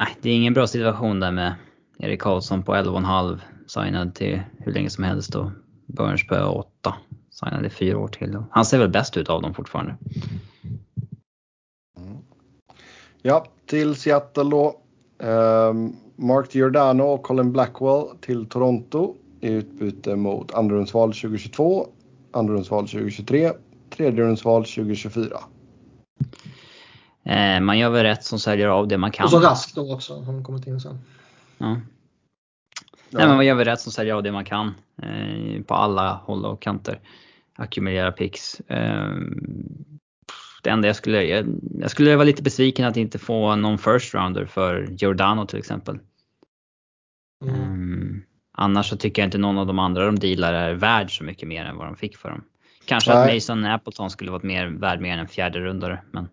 nej, 0.00 0.16
det 0.20 0.30
är 0.30 0.34
ingen 0.34 0.54
bra 0.54 0.66
situation 0.66 1.20
där 1.20 1.32
med 1.32 1.54
Erik 1.98 2.20
Karlsson 2.20 2.62
på 2.62 2.74
11,5 2.74 3.38
signad 3.66 4.14
till 4.14 4.40
hur 4.58 4.72
länge 4.72 4.90
som 4.90 5.04
helst 5.04 5.34
och 5.34 5.50
Burns 5.86 6.26
på 6.26 6.36
8 6.36 6.94
signad 7.30 7.66
i 7.66 7.70
fyra 7.70 7.98
år 7.98 8.08
till. 8.08 8.42
Han 8.50 8.64
ser 8.64 8.78
väl 8.78 8.88
bäst 8.88 9.16
ut 9.16 9.28
av 9.28 9.42
dem 9.42 9.54
fortfarande. 9.54 9.96
Mm. 11.96 12.16
Ja, 13.22 13.46
till 13.66 13.94
Seattle 13.94 14.50
då. 14.50 14.80
Ehm, 15.18 15.92
Mark 16.16 16.54
Giordano 16.54 17.02
och 17.02 17.22
Colin 17.22 17.52
Blackwell 17.52 18.04
till 18.20 18.46
Toronto 18.46 19.14
i 19.40 19.52
utbyte 19.52 20.16
mot 20.16 20.54
andrarumsval 20.54 21.08
2022, 21.08 21.86
andrarumsval 22.32 22.88
2023, 22.88 23.52
tredjerumsval 23.90 24.64
2024. 24.64 25.38
Eh, 27.30 27.60
man 27.60 27.78
gör 27.78 27.90
väl 27.90 28.02
rätt 28.02 28.24
som 28.24 28.38
säljer 28.38 28.68
av 28.68 28.88
det 28.88 28.98
man 28.98 29.10
kan. 29.10 29.24
Och 29.24 29.30
så 29.30 29.40
Rask 29.40 29.74
då 29.74 29.94
också. 29.94 30.14
har 30.14 30.24
Han 30.24 30.44
kommit 30.44 30.66
in 30.66 30.80
sen. 30.80 30.98
Ja. 31.58 31.80
Nej, 33.10 33.26
men 33.26 33.36
man 33.36 33.46
gör 33.46 33.54
väl 33.54 33.64
rätt 33.64 33.80
som 33.80 33.92
säljer 33.92 34.14
av 34.14 34.22
det 34.22 34.32
man 34.32 34.44
kan 34.44 34.74
eh, 35.02 35.62
på 35.62 35.74
alla 35.74 36.14
håll 36.14 36.44
och 36.44 36.62
kanter. 36.62 37.00
Ackumulera 37.56 38.12
pix. 38.12 38.60
Eh, 38.60 39.14
det 40.62 40.70
enda 40.70 40.88
jag 40.88 40.96
skulle, 40.96 41.22
jag, 41.22 41.46
jag 41.80 41.90
skulle 41.90 42.16
vara 42.16 42.24
lite 42.24 42.42
besviken 42.42 42.86
att 42.86 42.96
inte 42.96 43.18
få 43.18 43.56
någon 43.56 43.78
first 43.78 44.14
rounder 44.14 44.46
för 44.46 44.88
Giordano 44.90 45.46
till 45.46 45.58
exempel. 45.58 45.98
Mm. 47.44 47.62
Mm. 47.62 48.22
Annars 48.52 48.88
så 48.88 48.96
tycker 48.96 49.22
jag 49.22 49.26
inte 49.26 49.38
någon 49.38 49.58
av 49.58 49.66
de 49.66 49.78
andra 49.78 50.06
de 50.06 50.18
dealar 50.18 50.52
är 50.52 50.74
värd 50.74 51.18
så 51.18 51.24
mycket 51.24 51.48
mer 51.48 51.64
än 51.64 51.76
vad 51.76 51.86
de 51.86 51.96
fick 51.96 52.16
för 52.16 52.30
dem. 52.30 52.44
Kanske 52.84 53.12
att 53.12 53.26
Nej. 53.26 53.34
Mason 53.34 53.64
Appleton 53.64 54.10
skulle 54.10 54.30
varit 54.30 54.42
mer, 54.42 54.66
värd 54.66 55.00
mer 55.00 55.12
än 55.12 55.18
en 55.18 55.28
fjärde 55.28 55.60
rundare 55.60 56.02
men 56.10 56.28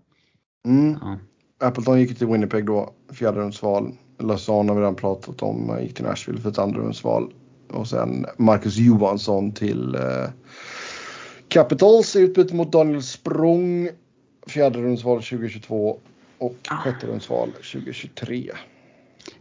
Mm. 0.66 0.98
ja. 1.02 1.18
Appleton 1.60 2.00
gick 2.00 2.18
till 2.18 2.28
Winnipeg 2.28 2.66
då, 2.66 2.94
fjärderumsval. 3.14 3.94
Lausanne 4.20 4.72
har 4.72 4.76
vi 4.76 4.82
redan 4.82 4.96
pratat 4.96 5.42
om, 5.42 5.70
eh, 5.70 5.84
gick 5.84 5.94
till 5.94 6.06
Nashville 6.06 6.42
för 6.42 6.50
ett 6.50 6.60
andrarumsval. 6.60 7.34
Och 7.70 7.88
sen 7.88 8.26
Marcus 8.38 8.78
Johansson 8.78 9.52
till 9.52 9.96
eh, 9.96 10.30
Capitals 11.48 12.16
i 12.16 12.20
utbyte 12.20 12.56
mot 12.56 12.72
Daniel 12.72 13.04
Språng. 13.04 13.90
Fjärderumsval 14.48 15.24
2022 15.24 16.00
och 16.38 16.56
sjätterumsval 16.68 17.52
2023. 17.52 18.52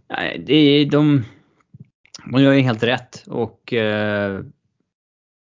Nej, 0.08 0.44
det 0.46 0.54
är 0.54 0.90
de, 0.90 1.24
de 2.32 2.42
gör 2.42 2.52
ju 2.52 2.60
helt 2.60 2.82
rätt 2.82 3.24
och 3.26 3.72
eh, 3.72 4.40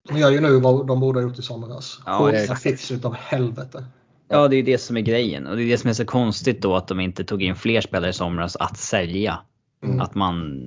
De 0.09 0.19
gör 0.19 0.31
ju 0.31 0.41
nu 0.41 0.61
vad 0.61 0.87
de 0.87 1.01
borde 1.01 1.19
ha 1.19 1.29
gjort 1.29 1.39
i 1.39 1.43
somras. 1.43 2.01
Ja, 2.07 2.33
exakt. 2.33 2.63
fix 2.63 2.91
utav 2.91 3.15
helvete. 3.15 3.85
Ja, 4.29 4.49
det 4.49 4.57
är 4.57 4.63
det 4.63 4.79
som 4.79 4.97
är 4.97 5.01
grejen. 5.01 5.47
Och 5.47 5.57
det 5.57 5.63
är 5.63 5.67
det 5.69 5.79
som 5.79 5.91
är 5.91 5.95
så 5.95 6.05
konstigt 6.05 6.63
då 6.63 6.77
att 6.77 6.89
de 6.89 7.01
inte 7.01 7.25
tog 7.25 7.43
in 7.43 7.57
fler 7.57 7.81
spelare 7.81 8.11
i 8.11 8.13
somras 8.13 8.57
att 8.57 8.77
sälja. 8.79 9.39
Mm. 9.85 10.01
Att 10.01 10.15
man 10.15 10.63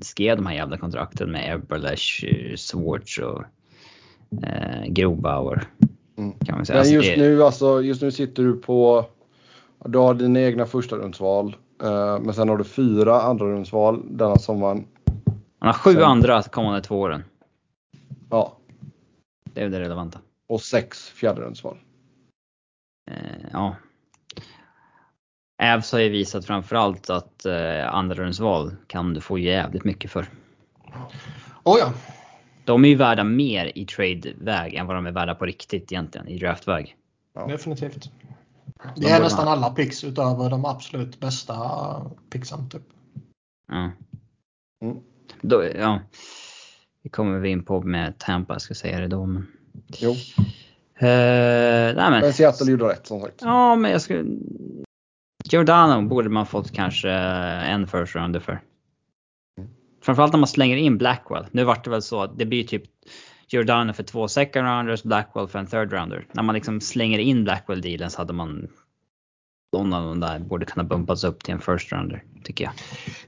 skrev 0.00 0.36
de 0.36 0.46
här 0.46 0.54
jävla 0.54 0.76
kontrakten 0.78 1.30
med 1.30 1.54
Eberlesch, 1.54 2.24
Swartz 2.56 3.18
och 3.18 3.42
eh, 4.46 4.84
Grobauer. 4.88 5.64
Mm. 6.18 6.32
Kan 6.32 6.56
man 6.56 6.66
säga. 6.66 6.74
Men 6.74 6.80
Alltså, 6.80 6.94
just 6.94 7.08
det, 7.08 7.16
nu, 7.16 7.42
alltså, 7.42 7.82
just 7.82 8.02
nu 8.02 8.10
sitter 8.10 8.42
du 8.42 8.56
på, 8.56 9.04
du 9.84 9.98
har 9.98 10.14
dina 10.14 10.40
egna 10.40 10.66
första 10.66 10.96
rundsval. 10.96 11.56
Eh, 11.82 12.18
men 12.20 12.34
sen 12.34 12.48
har 12.48 12.56
du 12.56 12.64
fyra 12.64 13.20
andra 13.22 13.46
rundsval 13.46 14.02
denna 14.10 14.38
sommaren. 14.38 14.84
man 15.60 15.66
har 15.66 15.72
sju 15.72 15.92
sen- 15.94 16.02
andra 16.02 16.42
kommande 16.42 16.80
två 16.82 17.00
åren. 17.00 17.24
Ja, 18.30 18.56
Det 19.54 19.60
är 19.62 19.68
det 19.68 19.80
relevanta. 19.80 20.18
och 20.48 20.60
sex 20.60 21.08
fjärde 21.08 21.40
rundsval. 21.40 21.76
Eh, 21.76 21.89
ja. 23.52 23.76
Avs 25.62 25.92
har 25.92 25.98
ju 25.98 26.08
visat 26.08 26.44
framförallt 26.46 27.10
att 27.10 27.44
eh, 27.46 27.94
andrarumsval 27.94 28.76
kan 28.86 29.14
du 29.14 29.20
få 29.20 29.38
jävligt 29.38 29.84
mycket 29.84 30.10
för. 30.10 30.26
Oh 31.62 31.78
ja. 31.78 31.92
De 32.64 32.84
är 32.84 32.88
ju 32.88 32.94
värda 32.94 33.24
mer 33.24 33.72
i 33.74 33.86
trade-väg 33.86 34.74
än 34.74 34.86
vad 34.86 34.96
de 34.96 35.06
är 35.06 35.12
värda 35.12 35.34
på 35.34 35.46
riktigt 35.46 35.92
egentligen 35.92 36.28
i 36.28 36.38
draftväg. 36.38 36.96
Ja. 37.34 37.46
definitivt. 37.46 38.10
De 38.94 39.00
Det 39.00 39.10
är 39.10 39.20
nästan 39.20 39.44
ha- 39.46 39.52
alla 39.52 39.70
picks 39.70 40.04
utöver 40.04 40.50
de 40.50 40.64
absolut 40.64 41.20
bästa 41.20 41.56
picksen. 42.30 42.68
Typ. 42.70 42.82
Ja. 43.68 43.90
Mm. 44.82 44.96
Då, 45.42 45.64
ja. 45.78 46.00
Det 47.02 47.08
kommer 47.08 47.38
vi 47.38 47.48
in 47.48 47.64
på 47.64 47.82
med 47.82 48.18
Tampa, 48.18 48.54
jag 48.54 48.62
ska 48.62 48.74
säga 48.74 49.00
det 49.00 49.08
då. 49.08 49.26
Men, 49.26 49.46
Jo, 49.98 50.10
Eh, 50.10 50.16
nej 51.06 51.94
men, 51.94 52.20
men 52.20 52.32
Seattle 52.32 52.70
gjorde 52.70 52.84
rätt 52.84 53.06
som 53.06 53.20
sagt. 53.20 53.34
ja 53.40 53.76
men 53.76 53.90
jag 53.90 54.02
skulle... 54.02 54.24
Giordano 55.44 56.08
borde 56.08 56.28
man 56.28 56.46
fått 56.46 56.72
kanske 56.72 57.10
en 57.10 57.86
first 57.86 58.14
rounder 58.14 58.40
för. 58.40 58.60
Framförallt 60.02 60.32
när 60.32 60.40
man 60.40 60.48
slänger 60.48 60.76
in 60.76 60.98
Blackwell. 60.98 61.46
Nu 61.50 61.64
vart 61.64 61.84
det 61.84 61.90
väl 61.90 62.02
så 62.02 62.22
att 62.22 62.38
det 62.38 62.46
blir 62.46 62.64
typ 62.64 62.82
Giordano 63.48 63.92
för 63.92 64.02
två 64.02 64.28
second 64.28 64.66
rounders, 64.66 65.02
Blackwell 65.02 65.48
för 65.48 65.58
en 65.58 65.66
third 65.66 65.92
rounder. 65.92 66.26
När 66.32 66.42
man 66.42 66.54
liksom 66.54 66.80
slänger 66.80 67.18
in 67.18 67.44
Blackwell-dealen 67.44 68.10
så 68.10 68.18
hade 68.18 68.32
man 68.32 68.68
någon 69.72 69.92
av 69.92 70.04
de 70.04 70.20
där 70.20 70.38
borde 70.38 70.66
kunna 70.66 70.84
bumpas 70.84 71.24
upp 71.24 71.44
till 71.44 71.54
en 71.54 71.60
first 71.60 71.92
rounder, 71.92 72.24
tycker 72.44 72.64
jag. 72.64 72.72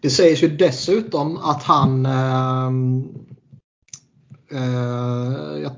Det 0.01 0.11
sägs 0.11 0.43
ju 0.43 0.49
dessutom 0.49 1.37
att 1.37 1.63
han... 1.63 2.07
ehm, 2.07 3.09
eh, 4.53 5.63
jag 5.63 5.73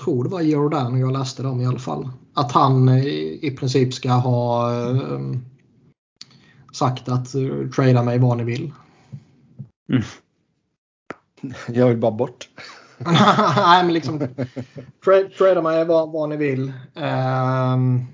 tror 0.00 0.24
det 0.24 0.30
var 0.30 0.40
Giordano 0.40 0.98
jag 0.98 1.12
läste 1.12 1.42
det 1.42 1.48
om 1.48 1.60
i 1.60 1.66
alla 1.66 1.78
fall. 1.78 2.08
Att 2.34 2.52
han 2.52 2.88
i, 2.88 3.38
i 3.42 3.50
princip 3.50 3.94
ska 3.94 4.10
ha 4.10 4.72
ehm, 4.72 5.44
sagt 6.72 7.08
att 7.08 7.34
uh, 7.34 7.70
trada 7.70 8.02
mig 8.02 8.18
vad 8.18 8.36
ni 8.36 8.44
vill. 8.44 8.72
Jag 11.68 11.88
vill 11.88 11.98
bara 11.98 12.12
bort. 12.12 12.48
Nej 13.56 13.84
men 13.84 13.92
liksom 13.92 14.20
tra- 15.04 15.28
trada 15.38 15.62
mig 15.62 15.84
vad, 15.84 16.12
vad 16.12 16.28
ni 16.28 16.36
vill. 16.36 16.72
Ehm, 16.94 18.04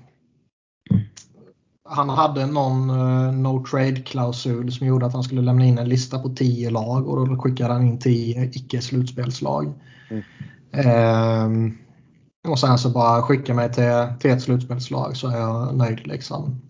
han 1.89 2.09
hade 2.09 2.45
någon 2.45 2.89
eh, 2.89 3.31
no 3.33 3.65
trade 3.65 4.01
klausul 4.01 4.71
som 4.71 4.87
gjorde 4.87 5.05
att 5.05 5.13
han 5.13 5.23
skulle 5.23 5.41
lämna 5.41 5.65
in 5.65 5.77
en 5.77 5.89
lista 5.89 6.19
på 6.19 6.29
10 6.29 6.69
lag 6.69 7.07
och 7.07 7.27
då 7.27 7.37
skickade 7.37 7.73
han 7.73 7.87
in 7.87 7.99
10 7.99 8.49
icke 8.53 8.81
slutspelslag. 8.81 9.73
Mm. 10.09 10.23
Ehm, 10.73 11.77
och 12.47 12.59
sen 12.59 12.77
så 12.77 12.89
bara 12.89 13.21
skicka 13.21 13.53
mig 13.53 13.73
till, 13.73 14.05
till 14.19 14.31
ett 14.31 14.41
slutspelslag 14.41 15.17
så 15.17 15.27
är 15.27 15.37
jag 15.37 15.75
nöjd 15.75 16.07
liksom. 16.07 16.61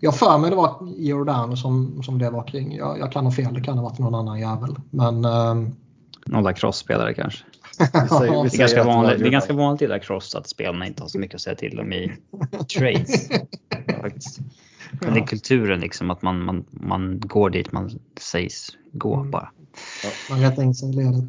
Jag 0.00 0.14
för 0.14 0.38
mig 0.38 0.50
det 0.50 0.56
var 0.56 0.94
Giordano 0.96 1.56
som, 1.56 2.02
som 2.02 2.18
det 2.18 2.30
var 2.30 2.42
kring. 2.46 2.76
Jag, 2.76 2.98
jag 2.98 3.12
kan 3.12 3.24
ha 3.24 3.32
fel, 3.32 3.54
det 3.54 3.60
kan 3.60 3.78
ha 3.78 3.84
varit 3.84 3.98
någon 3.98 4.14
annan 4.14 4.40
jävel. 4.40 4.76
Men 4.90 5.24
ehm, 5.24 5.74
Någon 6.26 6.44
lacrosse-spelare 6.44 7.14
kanske. 7.14 7.44
Vi 7.78 8.08
säger, 8.08 8.42
vi 8.42 8.48
Det 8.48 8.56
är, 8.56 8.58
ganska 8.58 8.84
vanligt, 8.84 9.18
det 9.18 9.26
är 9.26 9.30
ganska 9.30 9.52
vanligt 9.52 9.82
i 9.82 9.86
lacrosse 9.86 10.38
att 10.38 10.48
spelarna 10.48 10.86
inte 10.86 11.02
har 11.02 11.08
så 11.08 11.18
mycket 11.18 11.34
att 11.34 11.40
säga 11.40 11.56
till 11.56 11.80
om 11.80 11.92
i 11.92 12.12
trades. 12.78 13.28
Men 15.00 15.14
det 15.14 15.20
är 15.20 15.26
kulturen 15.26 15.80
liksom 15.80 16.10
att 16.10 16.22
man, 16.22 16.44
man, 16.44 16.64
man 16.70 17.20
går 17.20 17.50
dit 17.50 17.72
man 17.72 17.98
sägs 18.20 18.70
gå 18.92 19.14
Mm. 19.14 19.30
bara. 19.30 19.50
Man 20.30 20.40
rättar 20.40 20.62
in 20.62 20.74
sig 20.74 20.90
i 20.90 20.92
ledet. 20.92 21.24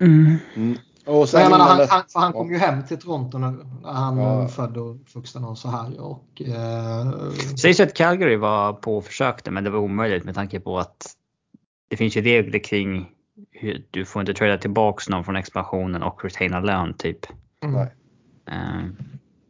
Mm. 0.00 0.36
Mm. 0.56 0.78
Och 1.06 1.18
Men 1.18 1.26
sen 1.26 1.46
innan 1.46 1.60
han, 1.60 1.68
han, 1.88 2.02
för 2.08 2.20
han 2.20 2.32
ja. 2.34 2.38
kom 2.40 2.50
ju 2.52 2.58
hem 2.58 2.86
till 2.86 2.98
Toronto 2.98 3.38
nu. 3.38 3.46
när 3.82 3.92
Han 3.92 4.18
Ja. 4.18 4.48
född 4.48 4.76
och 4.76 4.90
uppvuxen 4.94 5.44
och 5.44 5.58
så 5.58 5.68
här. 5.68 6.00
Och, 6.00 6.42
eh, 6.42 7.12
Sägs 7.62 7.80
att 7.80 7.94
Calgary 7.94 8.36
var 8.36 8.72
på 8.72 8.96
och 8.96 9.04
försökte 9.04 9.50
men 9.50 9.64
det 9.64 9.70
var 9.70 9.78
omöjligt 9.78 10.24
med 10.24 10.34
tanke 10.34 10.60
på 10.60 10.78
att 10.78 11.16
det 11.88 11.96
finns 11.96 12.16
ju 12.16 12.22
regler 12.22 12.58
kring 12.58 13.10
hur 13.50 13.86
du 13.90 14.04
får 14.04 14.20
inte 14.20 14.34
trada 14.34 14.58
tillbaks 14.58 15.08
någon 15.08 15.24
från 15.24 15.36
expansionen 15.36 16.02
och 16.02 16.24
retaina 16.24 16.60
lön 16.60 16.94
typ. 16.94 17.26
mm. 17.64 17.74
Nej. 17.74 17.92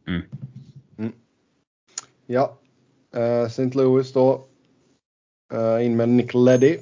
Eh, 0.07 0.21
Ja. 2.25 2.57
Uh, 3.17 3.21
St. 3.45 3.65
Louis 3.73 4.13
då. 4.13 4.45
Eh, 5.53 5.85
in 5.85 5.95
med 5.95 6.09
Nick 6.09 6.33
Leddy. 6.33 6.77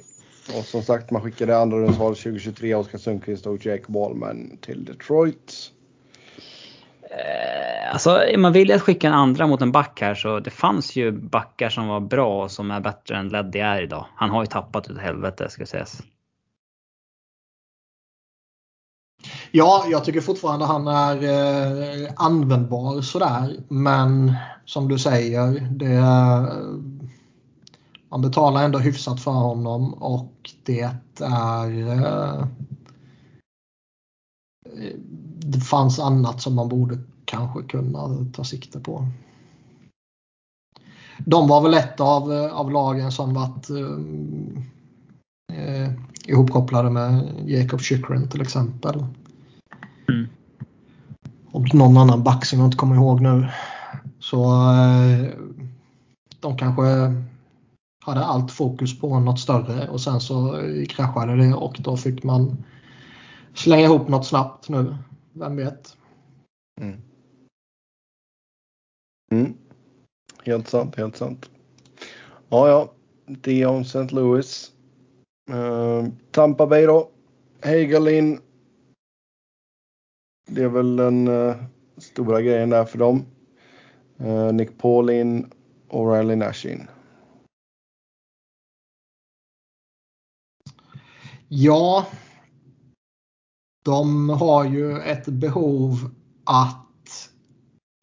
Och 0.48 0.64
som 0.64 0.82
sagt 0.82 1.10
man 1.10 1.22
skickade 1.22 1.58
andra 1.58 1.78
rundsval 1.78 2.16
2023 2.16 2.74
Oskar 2.74 2.98
Sundqvist 2.98 3.46
och 3.46 3.66
Jake 3.66 3.84
Wallman 3.88 4.58
till 4.60 4.84
Detroit. 4.84 5.54
Eh, 7.02 7.92
Alltså 7.92 8.10
är 8.10 8.38
man 8.38 8.52
villig 8.52 8.74
att 8.74 8.82
skicka 8.82 9.06
en 9.08 9.14
andra 9.14 9.46
mot 9.46 9.62
en 9.62 9.72
back 9.72 10.00
här 10.00 10.14
så 10.14 10.40
det 10.40 10.50
fanns 10.50 10.96
ju 10.96 11.12
backar 11.12 11.68
som 11.68 11.88
var 11.88 12.00
bra 12.00 12.42
och 12.44 12.50
som 12.50 12.70
är 12.70 12.80
bättre 12.80 13.16
än 13.16 13.28
Leddy 13.28 13.58
är 13.58 13.82
idag. 13.82 14.06
Han 14.16 14.30
har 14.30 14.42
ju 14.42 14.46
tappat 14.46 14.90
ut 14.90 14.98
helvete 14.98 15.48
ska 15.50 15.66
sägas. 15.66 16.02
Ja, 19.50 19.84
jag 19.88 20.04
tycker 20.04 20.20
fortfarande 20.20 20.64
han 20.64 20.86
är 20.88 21.16
eh, 21.22 22.10
användbar 22.16 23.00
sådär. 23.00 23.56
Men 23.68 24.34
som 24.64 24.88
du 24.88 24.98
säger, 24.98 25.68
det, 25.70 25.86
är- 25.86 26.72
man 28.12 28.22
betalar 28.22 28.64
ändå 28.64 28.78
hyfsat 28.78 29.20
för 29.20 29.30
honom 29.30 29.94
och 29.94 30.50
det 30.64 30.80
är... 31.20 31.92
Eh, 31.92 32.44
det 35.38 35.60
fanns 35.60 35.98
annat 35.98 36.40
som 36.40 36.54
man 36.54 36.68
borde 36.68 36.98
kanske 37.24 37.62
kunna 37.62 38.26
ta 38.32 38.44
sikte 38.44 38.80
på. 38.80 39.06
De 41.18 41.48
var 41.48 41.60
väl 41.60 41.74
ett 41.74 42.00
av, 42.00 42.32
eh, 42.32 42.52
av 42.52 42.70
lagen 42.70 43.12
som 43.12 43.34
varit 43.34 43.70
eh, 43.70 43.76
eh, 45.58 45.92
ihopkopplade 46.26 46.90
med 46.90 47.34
Jacob 47.46 47.80
Chychrun 47.80 48.28
till 48.28 48.40
exempel. 48.40 49.06
Mm. 50.08 50.28
Och 51.52 51.74
någon 51.74 51.96
annan 51.96 52.22
back 52.22 52.44
som 52.44 52.58
jag 52.58 52.66
inte 52.66 52.76
kommer 52.76 52.96
ihåg 52.96 53.20
nu. 53.20 53.48
Så 54.18 54.44
eh, 54.72 55.28
de 56.40 56.56
kanske 56.56 56.82
hade 58.02 58.24
allt 58.24 58.52
fokus 58.52 59.00
på 59.00 59.20
något 59.20 59.40
större 59.40 59.88
och 59.88 60.00
sen 60.00 60.20
så 60.20 60.60
kraschade 60.88 61.36
det 61.36 61.54
och 61.54 61.76
då 61.80 61.96
fick 61.96 62.22
man 62.22 62.64
slänga 63.54 63.84
ihop 63.84 64.08
något 64.08 64.26
snabbt 64.26 64.68
nu. 64.68 64.96
Vem 65.32 65.56
vet? 65.56 65.96
Mm. 66.80 67.00
Mm. 69.32 69.54
Helt 70.44 70.68
sant, 70.68 70.96
helt 70.96 71.16
sant. 71.16 71.50
Ja, 72.48 72.68
ja. 72.68 72.92
Det 73.26 73.66
om 73.66 73.80
St. 73.80 74.14
Louis. 74.14 74.72
Uh, 75.50 76.08
Tampa 76.30 76.66
Bay 76.66 76.86
då. 76.86 77.10
Hagelin. 77.64 78.40
Det 80.46 80.62
är 80.62 80.68
väl 80.68 80.96
den 80.96 81.28
uh, 81.28 81.54
stora 81.96 82.42
grejen 82.42 82.70
där 82.70 82.84
för 82.84 82.98
dem. 82.98 83.24
Uh, 84.20 84.52
Nick 84.52 84.78
Paulin 84.78 85.50
och 85.88 86.12
Riley 86.12 86.36
Nash 86.36 86.66
in. 86.66 86.88
Ja, 91.54 92.06
de 93.84 94.28
har 94.28 94.64
ju 94.64 94.98
ett 94.98 95.26
behov 95.26 96.10
att 96.44 97.30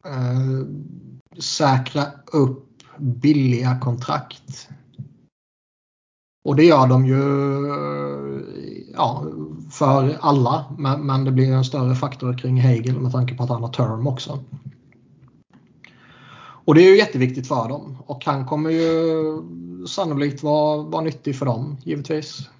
eh, 0.06 0.66
säkra 1.38 2.06
upp 2.32 2.82
billiga 2.98 3.78
kontrakt. 3.80 4.68
Och 6.44 6.56
det 6.56 6.64
gör 6.64 6.86
de 6.86 7.06
ju 7.06 7.22
eh, 7.66 8.42
ja, 8.94 9.26
för 9.70 10.18
alla. 10.20 10.64
Men, 10.78 11.06
men 11.06 11.24
det 11.24 11.32
blir 11.32 11.52
en 11.52 11.64
större 11.64 11.94
faktor 11.94 12.38
kring 12.38 12.56
Hegel 12.56 13.00
med 13.00 13.12
tanke 13.12 13.34
på 13.34 13.42
att 13.42 13.50
han 13.50 13.62
har 13.62 13.72
term 13.72 14.06
också. 14.06 14.38
Och 16.38 16.74
det 16.74 16.82
är 16.82 16.90
ju 16.90 16.98
jätteviktigt 16.98 17.48
för 17.48 17.68
dem. 17.68 17.96
Och 18.06 18.24
han 18.24 18.46
kommer 18.46 18.70
ju 18.70 19.02
sannolikt 19.86 20.42
vara, 20.42 20.82
vara 20.82 21.02
nyttig 21.02 21.38
för 21.38 21.46
dem 21.46 21.76
givetvis. 21.84 22.50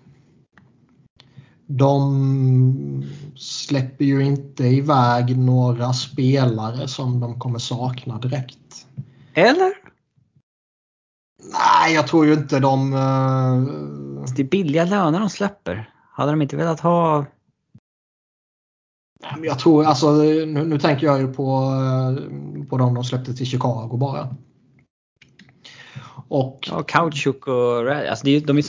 De 1.73 3.05
släpper 3.37 4.05
ju 4.05 4.25
inte 4.25 4.65
iväg 4.65 5.39
några 5.39 5.93
spelare 5.93 6.89
som 6.89 7.21
de 7.21 7.39
kommer 7.39 7.59
sakna 7.59 8.19
direkt. 8.19 8.87
Eller? 9.35 9.73
Nej, 11.53 11.95
jag 11.95 12.07
tror 12.07 12.27
ju 12.27 12.33
inte 12.33 12.61
de... 12.61 12.93
eh, 12.93 14.35
Det 14.37 14.43
är 14.43 14.49
billiga 14.49 14.85
löner 14.85 15.21
de 15.21 15.31
släpper. 15.31 15.95
Hade 16.13 16.33
de 16.33 16.43
inte 16.43 16.57
velat 16.57 16.81
ha... 16.81 17.25
Jag 19.43 19.59
tror, 19.59 19.85
alltså 19.85 20.13
nu, 20.13 20.47
nu 20.47 20.79
tänker 20.79 21.07
jag 21.07 21.21
ju 21.21 21.33
på, 21.33 21.53
eh, 21.53 22.65
på 22.65 22.79
de 22.79 22.95
de 22.95 23.05
släppte 23.05 23.35
till 23.35 23.47
Chicago 23.47 23.97
bara. 23.97 24.37
Och 26.31 26.69
Ja, 26.71 26.83
Kautschuk 26.83 27.47
och 27.47 27.91
alltså 28.11 28.25
det 28.25 28.41
de 28.41 28.59
är 28.59 28.63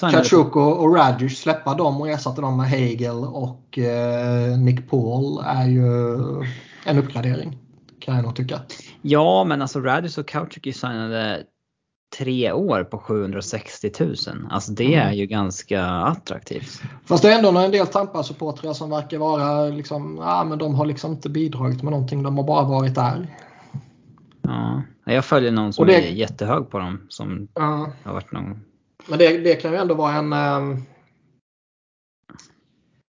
och, 0.55 0.83
och 0.83 0.95
Radish, 0.95 1.37
släppa 1.37 1.73
dem 1.73 2.01
och 2.01 2.09
ersätta 2.09 2.41
dem 2.41 2.57
med 2.57 2.69
Hagel 2.69 3.23
och 3.23 3.77
eh, 3.77 4.57
Nick 4.57 4.89
Paul 4.89 5.43
är 5.45 5.67
ju 5.67 6.15
en 6.85 6.97
uppgradering. 6.97 7.57
Kan 7.99 8.15
jag 8.15 8.23
nog 8.23 8.35
tycka. 8.35 8.59
Ja, 9.01 9.43
men 9.43 9.61
alltså 9.61 9.79
Radius 9.79 10.17
och 10.17 10.27
Kautschuk 10.27 10.67
är 10.67 10.71
signade 10.71 11.43
tre 12.17 12.51
år 12.51 12.83
på 12.83 12.97
760 12.97 13.91
000. 13.99 14.15
Alltså 14.49 14.71
det 14.71 14.93
Mm. 14.93 15.07
är 15.07 15.13
ju 15.13 15.25
ganska 15.25 15.85
attraktivt. 15.85 16.81
Fast 17.05 17.23
det 17.23 17.33
är 17.33 17.37
ändå 17.37 17.59
en 17.59 17.71
del 17.71 17.87
Tampa-supportrar 17.87 18.73
som 18.73 18.89
verkar 18.89 19.17
vara 19.17 19.65
liksom, 19.69 20.17
ja 20.21 20.43
men 20.43 20.57
de 20.57 20.75
har 20.75 20.85
liksom 20.85 21.11
inte 21.11 21.29
bidragit 21.29 21.83
med 21.83 21.91
någonting, 21.91 22.23
de 22.23 22.37
har 22.37 22.43
bara 22.43 22.63
varit 22.63 22.95
där. 22.95 23.27
Ja. 24.41 24.81
Jag 25.05 25.25
följer 25.25 25.51
någon 25.51 25.73
som 25.73 25.87
det- 25.87 25.95
är 26.07 26.11
jättehög 26.11 26.69
på 26.69 26.79
dem 26.79 27.05
som 27.09 27.47
Ja. 27.53 27.91
har 28.03 28.13
varit 28.13 28.31
någon... 28.31 28.59
Men 29.07 29.19
det, 29.19 29.37
det 29.37 29.55
kan 29.55 29.71
ju 29.71 29.77
ändå 29.77 29.93
vara 29.95 30.13
en... 30.13 30.33
ehm, 30.33 30.83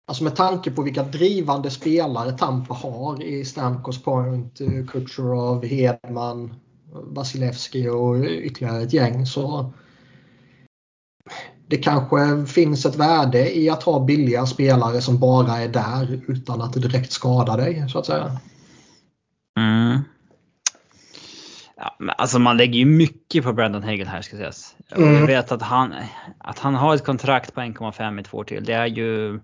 Alltså 0.08 0.24
med 0.24 0.36
tanke 0.36 0.70
på 0.70 0.82
vilka 0.82 1.02
drivande 1.02 1.70
spelare 1.70 2.32
Tampa 2.32 2.74
har 2.74 3.22
i 3.22 3.44
Stamkos 3.44 4.02
Point, 4.02 4.60
eh, 4.60 4.86
Kucherov, 4.86 5.64
Hedman, 5.64 6.54
Vasilevski 6.92 7.88
och 7.88 8.16
ytterligare 8.24 8.82
ett 8.82 8.92
gäng 8.92 9.26
så 9.26 9.72
det 11.68 11.76
kanske 11.76 12.46
finns 12.46 12.86
ett 12.86 12.96
värde 12.96 13.58
i 13.58 13.70
att 13.70 13.82
ha 13.82 14.04
billiga 14.04 14.46
spelare 14.46 15.00
som 15.00 15.18
bara 15.18 15.56
är 15.56 15.68
där 15.68 16.20
utan 16.28 16.62
att 16.62 16.72
det 16.72 16.80
direkt 16.80 17.12
skadar 17.12 17.56
dig 17.56 17.88
så 17.88 17.98
att 17.98 18.06
säga. 18.06 18.40
Mm. 19.58 20.00
Ja, 21.76 21.96
men 21.98 22.14
alltså 22.18 22.38
man 22.38 22.56
lägger 22.56 22.78
ju 22.78 22.86
mycket 22.86 23.44
på 23.44 23.52
Brandon 23.52 23.82
Hagel 23.82 24.06
här 24.06 24.22
ska 24.22 24.36
sägas. 24.36 24.76
Mm. 24.90 25.14
Jag 25.14 25.26
vet 25.26 25.52
att 25.52 25.62
han, 25.62 25.94
att 26.38 26.58
han 26.58 26.74
har 26.74 26.94
ett 26.94 27.04
kontrakt 27.04 27.54
på 27.54 27.60
1,5 27.60 28.20
i 28.20 28.22
två 28.22 28.38
år 28.38 28.44
till. 28.44 28.64
Det 28.64 28.72
är 28.72 28.86
ju 28.86 29.40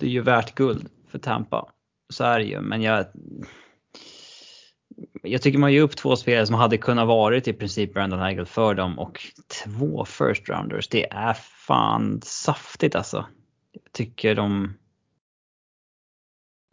det 0.00 0.06
är 0.06 0.10
ju 0.10 0.22
värt 0.22 0.54
guld 0.54 0.88
för 1.08 1.18
Tampa. 1.18 1.72
Så 2.12 2.24
är 2.24 2.38
det 2.38 2.44
ju. 2.44 2.60
Men 2.60 2.82
jag, 2.82 3.06
jag 5.22 5.42
tycker 5.42 5.58
man 5.58 5.72
ger 5.72 5.82
upp 5.82 5.96
två 5.96 6.16
spelare 6.16 6.46
som 6.46 6.54
hade 6.54 6.78
kunnat 6.78 7.06
varit 7.06 7.48
i 7.48 7.52
princip 7.52 7.94
Brandon 7.94 8.18
Hagel 8.18 8.46
för 8.46 8.74
dem 8.74 8.98
och 8.98 9.20
två 9.64 10.04
first 10.04 10.48
rounders. 10.48 10.88
Det 10.88 11.10
är 11.10 11.34
fan 11.34 12.20
saftigt 12.22 12.94
alltså. 12.94 13.26
Jag 13.72 13.92
tycker 13.92 14.34
de, 14.34 14.74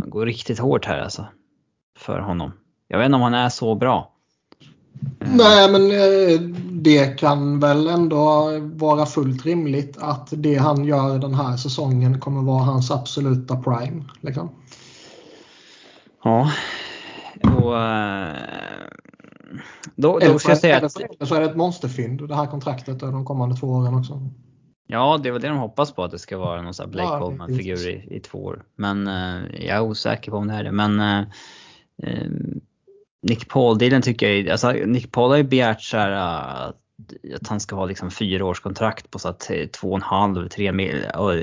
de 0.03 0.09
går 0.09 0.25
riktigt 0.25 0.59
hårt 0.59 0.85
här 0.85 0.99
alltså. 0.99 1.27
För 1.97 2.19
honom. 2.19 2.51
Jag 2.87 2.97
vet 2.97 3.05
inte 3.05 3.15
om 3.15 3.21
han 3.21 3.33
är 3.33 3.49
så 3.49 3.75
bra. 3.75 4.16
Nej, 5.19 5.71
men 5.71 5.91
eh, 5.91 6.39
det 6.71 7.19
kan 7.19 7.59
väl 7.59 7.87
ändå 7.87 8.49
vara 8.59 9.05
fullt 9.05 9.45
rimligt 9.45 9.97
att 9.99 10.27
det 10.31 10.55
han 10.55 10.85
gör 10.85 11.19
den 11.19 11.33
här 11.33 11.57
säsongen 11.57 12.19
kommer 12.19 12.41
vara 12.41 12.63
hans 12.63 12.91
absoluta 12.91 13.55
prime. 13.55 14.03
Liksom. 14.21 14.49
Ja. 16.23 16.51
Och, 17.41 17.81
eh, 17.81 18.35
då, 19.95 20.19
då 20.19 20.39
ska 20.39 20.51
jag 20.51 20.57
säga 20.57 20.77
att 20.77 20.99
eller 20.99 21.25
så 21.25 21.35
är 21.35 21.39
det 21.39 21.45
ett 21.45 21.55
monsterfynd 21.55 22.27
det 22.27 22.35
här 22.35 22.47
kontraktet 22.47 22.99
de 22.99 23.25
kommande 23.25 23.55
två 23.55 23.67
åren 23.67 23.95
också. 23.95 24.21
Ja, 24.87 25.19
det 25.23 25.31
var 25.31 25.39
det 25.39 25.47
de 25.47 25.57
hoppas 25.57 25.91
på 25.91 26.03
att 26.03 26.11
det 26.11 26.19
ska 26.19 26.37
vara 26.37 26.61
någon 26.61 26.73
sån 26.73 26.85
här 26.85 26.91
Blake 26.91 27.13
Ja, 27.13 27.19
Coleman-figur 27.19 27.89
i, 27.89 28.15
i 28.15 28.19
två 28.19 28.37
år. 28.37 28.63
Men 28.75 29.07
eh, 29.07 29.65
jag 29.65 29.77
är 29.77 29.81
osäker 29.81 30.31
på 30.31 30.37
om 30.37 30.47
det 30.47 30.53
är 30.53 30.63
det. 30.63 30.71
Men 30.71 30.99
eh, 30.99 31.19
eh, 32.03 32.27
Nick 33.21 33.47
Paul-dealen 33.49 34.01
tycker 34.01 34.29
jag, 34.31 34.49
alltså 34.49 34.71
Nick 34.71 35.11
Paul 35.11 35.29
har 35.29 35.37
ju 35.37 35.43
begärt 35.43 35.81
så 35.81 35.97
här 35.97 36.11
eh, 36.11 37.35
att 37.35 37.47
han 37.47 37.59
ska 37.59 37.75
ha 37.75 37.85
liksom 37.85 38.11
fyra 38.11 38.45
års 38.45 38.59
kontrakt 38.59 39.11
på 39.11 39.19
så 39.19 39.29
att 39.29 39.49
eh, 39.49 39.65
två 39.67 39.89
och 39.89 39.95
en 39.95 40.01
halv, 40.01 40.47
tre 40.49 40.71
mil. 40.71 41.05
Och 41.15 41.33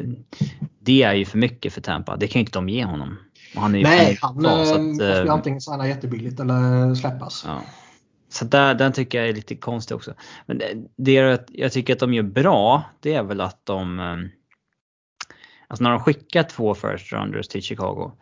det 0.80 1.02
är 1.02 1.12
ju 1.14 1.24
för 1.24 1.38
mycket 1.38 1.72
för 1.72 1.80
Tampa. 1.80 2.16
Det 2.16 2.28
kan 2.28 2.40
ju 2.40 2.40
inte 2.40 2.58
de 2.58 2.68
ge 2.68 2.84
honom. 2.84 3.18
Och 3.56 3.62
Han 3.62 3.74
är 3.74 3.82
Nej, 3.82 4.18
han 4.20 4.42
bra, 4.42 4.58
eh, 4.60 4.64
så 4.64 4.74
att, 4.74 4.80
måste 4.82 5.04
ju 5.04 5.26
eh, 5.26 5.32
antingen 5.32 5.60
signa 5.60 5.88
jättebilligt 5.88 6.40
eller 6.40 6.94
släppas. 6.94 7.44
Ja. 7.46 7.62
Så 8.28 8.44
där, 8.44 8.74
den 8.74 8.92
tycker 8.92 9.18
jag 9.18 9.28
är 9.28 9.32
lite 9.32 9.56
konstig 9.56 9.96
också. 9.96 10.14
Men 10.46 10.58
det, 10.58 10.74
det 10.96 11.46
jag- 11.52 11.72
tycker 11.72 11.92
att 11.92 11.98
de 11.98 12.14
gör 12.14 12.22
bra, 12.22 12.82
det 13.00 13.14
är 13.14 13.22
väl 13.22 13.40
att 13.40 13.66
de... 13.66 14.00
eh, 14.00 14.16
Alltså 15.68 15.82
när 15.84 15.90
de 15.90 16.00
skickar 16.00 16.42
två 16.42 16.74
first 16.74 17.12
rounders 17.12 17.48
till 17.48 17.62
Chicago, 17.62 18.12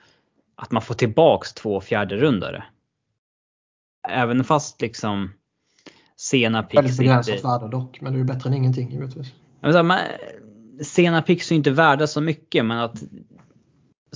att 0.57 0.71
man 0.73 0.83
får 0.83 0.95
tillbaks 0.95 1.53
två 1.53 1.81
fjärde 1.81 2.17
rundare. 2.17 2.65
Även 4.09 4.45
fast 4.45 4.81
liksom 4.81 5.33
sena 6.17 6.63
picks 6.63 6.79
Väldigt 6.79 6.99
begränsat 6.99 7.35
inte... 7.35 7.47
värde 7.47 7.69
dock, 7.69 8.01
men 8.01 8.13
det 8.13 8.17
är 8.17 8.19
ju 8.19 8.25
bättre 8.25 8.51
än 8.51 8.57
ingenting 8.57 8.91
givetvis. 8.91 9.33
Säga, 9.63 9.83
man, 9.83 9.99
sena 10.81 11.23
picks 11.23 11.53
är 11.53 11.57
inte 11.57 11.71
värda 11.71 12.07
så 12.07 12.21
mycket 12.21 12.65
men 12.65 12.79
att 12.79 13.03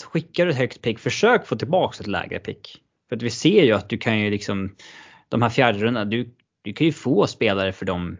skickar 0.05 0.45
du 0.47 0.51
ett 0.51 0.59
högt 0.59 0.83
pick, 0.83 0.99
försök 0.99 1.47
få 1.47 1.57
tillbaks 1.57 2.01
ett 2.01 2.07
lägre 2.07 2.39
pick. 2.39 2.83
För 3.09 3.17
att 3.17 3.23
vi 3.23 3.31
ser 3.31 3.65
ju 3.65 3.73
att 3.73 3.89
du 3.89 3.99
kan 3.99 4.21
ju 4.21 4.31
liksom, 4.31 4.75
de 5.29 5.43
här 5.43 5.49
fjärde 5.49 5.79
rundorna, 5.79 6.05
du, 6.05 6.35
du 6.63 6.73
kan 6.73 6.87
ju 6.87 6.93
få 6.93 7.27
spelare 7.27 7.73
för 7.73 7.87
dem 7.87 8.17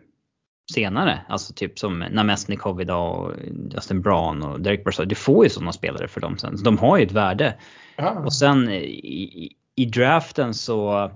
senare. 0.73 1.21
Alltså 1.29 1.55
typ 1.55 1.79
som 1.79 1.99
Namestnikov 1.99 2.81
idag 2.81 3.25
och 3.25 3.33
Justin 3.75 4.03
Braun 4.03 4.43
och 4.43 4.61
Derek 4.61 4.85
Brassard. 4.85 5.09
Du 5.09 5.15
får 5.15 5.45
ju 5.45 5.51
sådana 5.51 5.73
spelare 5.73 6.09
för 6.09 6.21
dem 6.21 6.39
sen. 6.39 6.59
Så 6.59 6.65
de 6.65 6.79
har 6.79 6.99
ju 6.99 7.05
ett 7.05 7.13
värde. 7.13 7.55
Ja. 7.97 8.11
Och 8.11 8.33
sen 8.33 8.71
i, 8.71 9.53
i 9.75 9.85
draften 9.85 10.55
så 10.55 11.11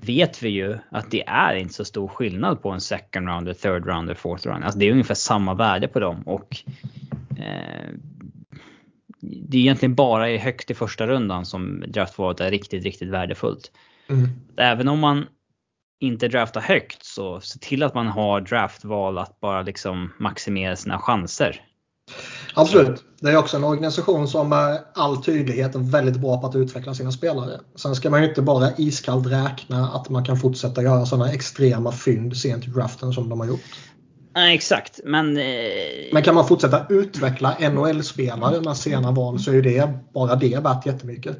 vet 0.00 0.42
vi 0.42 0.48
ju 0.48 0.78
att 0.90 1.10
det 1.10 1.24
är 1.26 1.54
inte 1.54 1.74
så 1.74 1.84
stor 1.84 2.08
skillnad 2.08 2.62
på 2.62 2.70
en 2.70 2.80
second 2.80 3.28
rounder, 3.28 3.54
third 3.54 3.86
rounder, 3.86 4.14
fourth 4.14 4.46
rounder. 4.46 4.64
Alltså 4.64 4.78
det 4.78 4.88
är 4.88 4.92
ungefär 4.92 5.14
samma 5.14 5.54
värde 5.54 5.88
på 5.88 6.00
dem 6.00 6.22
och 6.22 6.56
eh, 7.38 7.92
det 9.20 9.56
är 9.56 9.60
egentligen 9.60 9.94
bara 9.94 10.30
i 10.30 10.38
högt 10.38 10.70
i 10.70 10.74
första 10.74 11.06
rundan 11.06 11.46
som 11.46 11.84
draftvalet 11.88 12.40
är 12.40 12.50
riktigt, 12.50 12.84
riktigt 12.84 13.08
värdefullt. 13.08 13.72
Mm. 14.08 14.28
Även 14.56 14.88
om 14.88 14.98
man 14.98 15.26
inte 16.00 16.28
draftar 16.28 16.60
högt 16.60 17.04
så 17.04 17.40
se 17.40 17.58
till 17.58 17.82
att 17.82 17.94
man 17.94 18.06
har 18.06 18.40
draftval 18.40 19.18
att 19.18 19.40
bara 19.40 19.62
liksom 19.62 20.12
maximera 20.18 20.76
sina 20.76 20.98
chanser. 20.98 21.60
Absolut. 22.54 23.04
Det 23.20 23.30
är 23.30 23.36
också 23.36 23.56
en 23.56 23.64
organisation 23.64 24.28
som 24.28 24.48
med 24.48 24.80
all 24.94 25.22
tydlighet 25.22 25.74
är 25.74 25.78
väldigt 25.78 26.16
bra 26.16 26.40
på 26.40 26.46
att 26.46 26.56
utveckla 26.56 26.94
sina 26.94 27.12
spelare. 27.12 27.60
Sen 27.74 27.94
ska 27.94 28.10
man 28.10 28.22
ju 28.22 28.28
inte 28.28 28.42
bara 28.42 28.68
iskallt 28.76 29.26
räkna 29.26 29.88
att 29.88 30.08
man 30.08 30.24
kan 30.24 30.36
fortsätta 30.36 30.82
göra 30.82 31.06
sådana 31.06 31.32
extrema 31.32 31.92
fynd 31.92 32.36
sent 32.36 32.66
i 32.66 32.70
draften 32.70 33.12
som 33.12 33.28
de 33.28 33.40
har 33.40 33.46
gjort. 33.46 33.60
Nej 34.34 34.54
exakt 34.54 35.00
men... 35.04 35.36
Eh, 35.36 35.44
Men 36.12 36.22
kan 36.22 36.34
man 36.34 36.46
fortsätta 36.46 36.86
utveckla 36.88 37.56
NHL-spelare 37.60 38.60
med 38.60 38.76
sena 38.76 39.10
val 39.10 39.38
så 39.38 39.50
är 39.50 39.54
ju 39.54 39.62
det 39.62 39.98
bara 40.14 40.36
det 40.36 40.58
värt 40.62 40.86
jättemycket. 40.86 41.36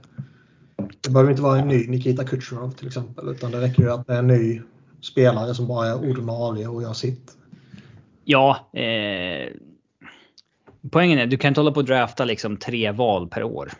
Det 1.01 1.11
behöver 1.11 1.31
inte 1.31 1.43
vara 1.43 1.59
en 1.59 1.69
ny 1.69 1.87
Nikita 1.89 2.25
Kucherov 2.25 2.71
till 2.71 2.87
exempel 2.87 3.29
utan 3.29 3.51
det 3.51 3.61
räcker 3.61 3.83
ju 3.83 3.93
att 3.93 4.07
det 4.07 4.15
är 4.15 4.19
en 4.19 4.27
ny 4.27 4.63
spelare 5.03 5.55
som 5.55 5.67
bara 5.67 5.87
är 5.87 6.11
ordinarie 6.11 6.67
och 6.67 6.83
gör 6.83 6.93
sitt. 6.93 7.33
Ja, 8.25 8.71
eh, 8.73 9.53
poängen 10.93 11.19
är 11.19 11.27
du 11.27 11.37
kan 11.37 11.49
inte 11.49 11.61
hålla 11.61 11.73
på 11.73 11.81
att 11.81 11.87
drafta 11.87 12.25
liksom 12.25 12.57
tre 12.57 12.91
val 12.93 13.29
per 13.29 13.43
år. 13.43 13.73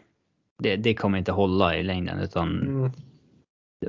Det, 0.63 0.77
det 0.77 0.95
kommer 0.95 1.19
inte 1.19 1.33
hålla 1.33 1.77
i 1.77 1.83
längden 1.83 2.19
utan 2.19 2.49
Mm. 2.63 2.93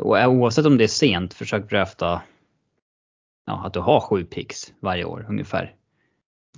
och 0.01 0.25
oavsett 0.27 0.65
om 0.65 0.77
det 0.77 0.83
är 0.83 0.87
sent, 0.87 1.33
försök 1.33 1.69
drafta 1.69 2.21
ja, 3.45 3.65
att 3.65 3.73
du 3.73 3.79
har 3.79 3.99
sju 3.99 4.23
picks 4.25 4.73
varje 4.79 5.03
år 5.05 5.25
ungefär. 5.29 5.75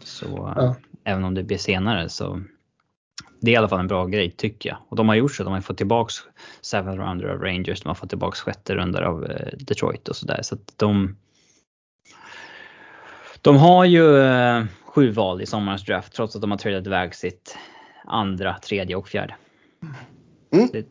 Så 0.03 0.53
Ja. 0.55 0.75
även 1.03 1.23
om 1.23 1.33
det 1.33 1.43
blir 1.43 1.57
senare 1.57 2.09
så 2.09 2.41
det 3.41 3.51
är 3.51 3.53
i 3.53 3.57
alla 3.57 3.69
fall 3.69 3.79
en 3.79 3.87
bra 3.87 4.05
grej 4.05 4.31
tycker 4.31 4.69
jag. 4.69 4.77
Och 4.89 4.95
de 4.95 5.07
har 5.09 5.15
gjort 5.15 5.35
så. 5.35 5.43
De 5.43 5.53
har 5.53 5.61
fått 5.61 5.77
tillbaks 5.77 6.15
seven 6.61 6.97
rounder 6.97 7.27
av 7.27 7.39
Rangers, 7.41 7.81
de 7.81 7.87
har 7.87 7.95
fått 7.95 8.09
tillbaks 8.09 8.41
sjätte 8.41 8.75
rundor 8.75 9.01
av 9.01 9.25
eh, 9.25 9.57
Detroit 9.57 10.07
och 10.07 10.15
sådär. 10.15 10.39
Så 10.41 10.55
att 10.55 10.73
de 10.77 11.17
de 13.41 13.57
har 13.57 13.85
ju 13.85 14.17
eh, 14.17 14.63
sju 14.95 15.11
val 15.11 15.41
i 15.41 15.45
sommarens 15.45 15.85
draft 15.85 16.13
trots 16.13 16.35
att 16.35 16.41
de 16.41 16.51
har 16.51 16.57
tradat 16.57 16.87
iväg 16.87 17.15
sitt 17.15 17.57
andra, 18.05 18.57
tredje 18.57 18.95
och 18.95 19.07
fjärde. 19.07 19.35
Mm. 20.53 20.69
Det, 20.73 20.85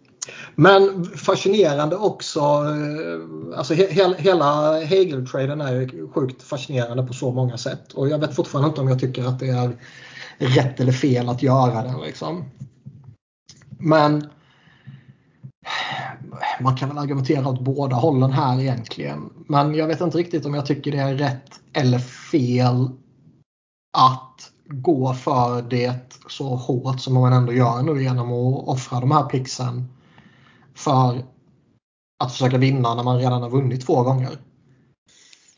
Men 0.54 1.04
fascinerande 1.04 1.96
också. 1.96 2.40
eh, 2.40 3.58
Alltså 3.58 3.74
he 3.74 3.86
he 3.92 4.14
hela 4.18 4.80
Hegel-traden 4.80 5.60
är 5.60 5.72
ju 5.72 6.08
sjukt 6.08 6.42
fascinerande 6.42 7.02
på 7.02 7.12
så 7.12 7.32
många 7.32 7.56
sätt. 7.58 7.92
Och 7.92 8.08
jag 8.08 8.18
vet 8.18 8.36
fortfarande 8.36 8.68
inte 8.68 8.80
om 8.80 8.88
jag 8.88 9.00
tycker 9.00 9.24
att 9.24 9.38
det 9.38 9.48
är 9.48 9.76
rätt 10.38 10.80
eller 10.80 10.92
fel 10.92 11.28
att 11.28 11.42
göra 11.42 11.82
den. 11.82 12.00
Liksom. 12.00 12.44
Men 13.78 14.28
man 16.60 16.76
kan 16.76 16.88
väl 16.88 16.98
argumentera 16.98 17.48
åt 17.48 17.60
båda 17.60 17.96
hållen 17.96 18.32
här 18.32 18.60
egentligen. 18.60 19.30
Men 19.48 19.74
jag 19.74 19.86
vet 19.86 20.00
inte 20.00 20.18
riktigt 20.18 20.46
om 20.46 20.54
jag 20.54 20.66
tycker 20.66 20.92
det 20.92 20.98
är 20.98 21.14
rätt 21.14 21.60
eller 21.72 21.98
fel 21.98 22.88
att 23.92 24.52
gå 24.66 25.14
för 25.14 25.62
det 25.62 26.14
så 26.28 26.56
hårt 26.56 27.00
som 27.00 27.14
man 27.14 27.32
ändå 27.32 27.52
gör 27.52 27.82
nu 27.82 28.02
genom 28.02 28.32
att 28.32 28.68
offra 28.68 29.00
de 29.00 29.10
här 29.10 29.22
pixen 29.22 29.88
för 30.74 31.24
att 32.18 32.32
försöka 32.32 32.58
vinna 32.58 32.94
när 32.94 33.02
man 33.02 33.18
redan 33.18 33.42
har 33.42 33.50
vunnit 33.50 33.86
två 33.86 34.02
gånger. 34.02 34.38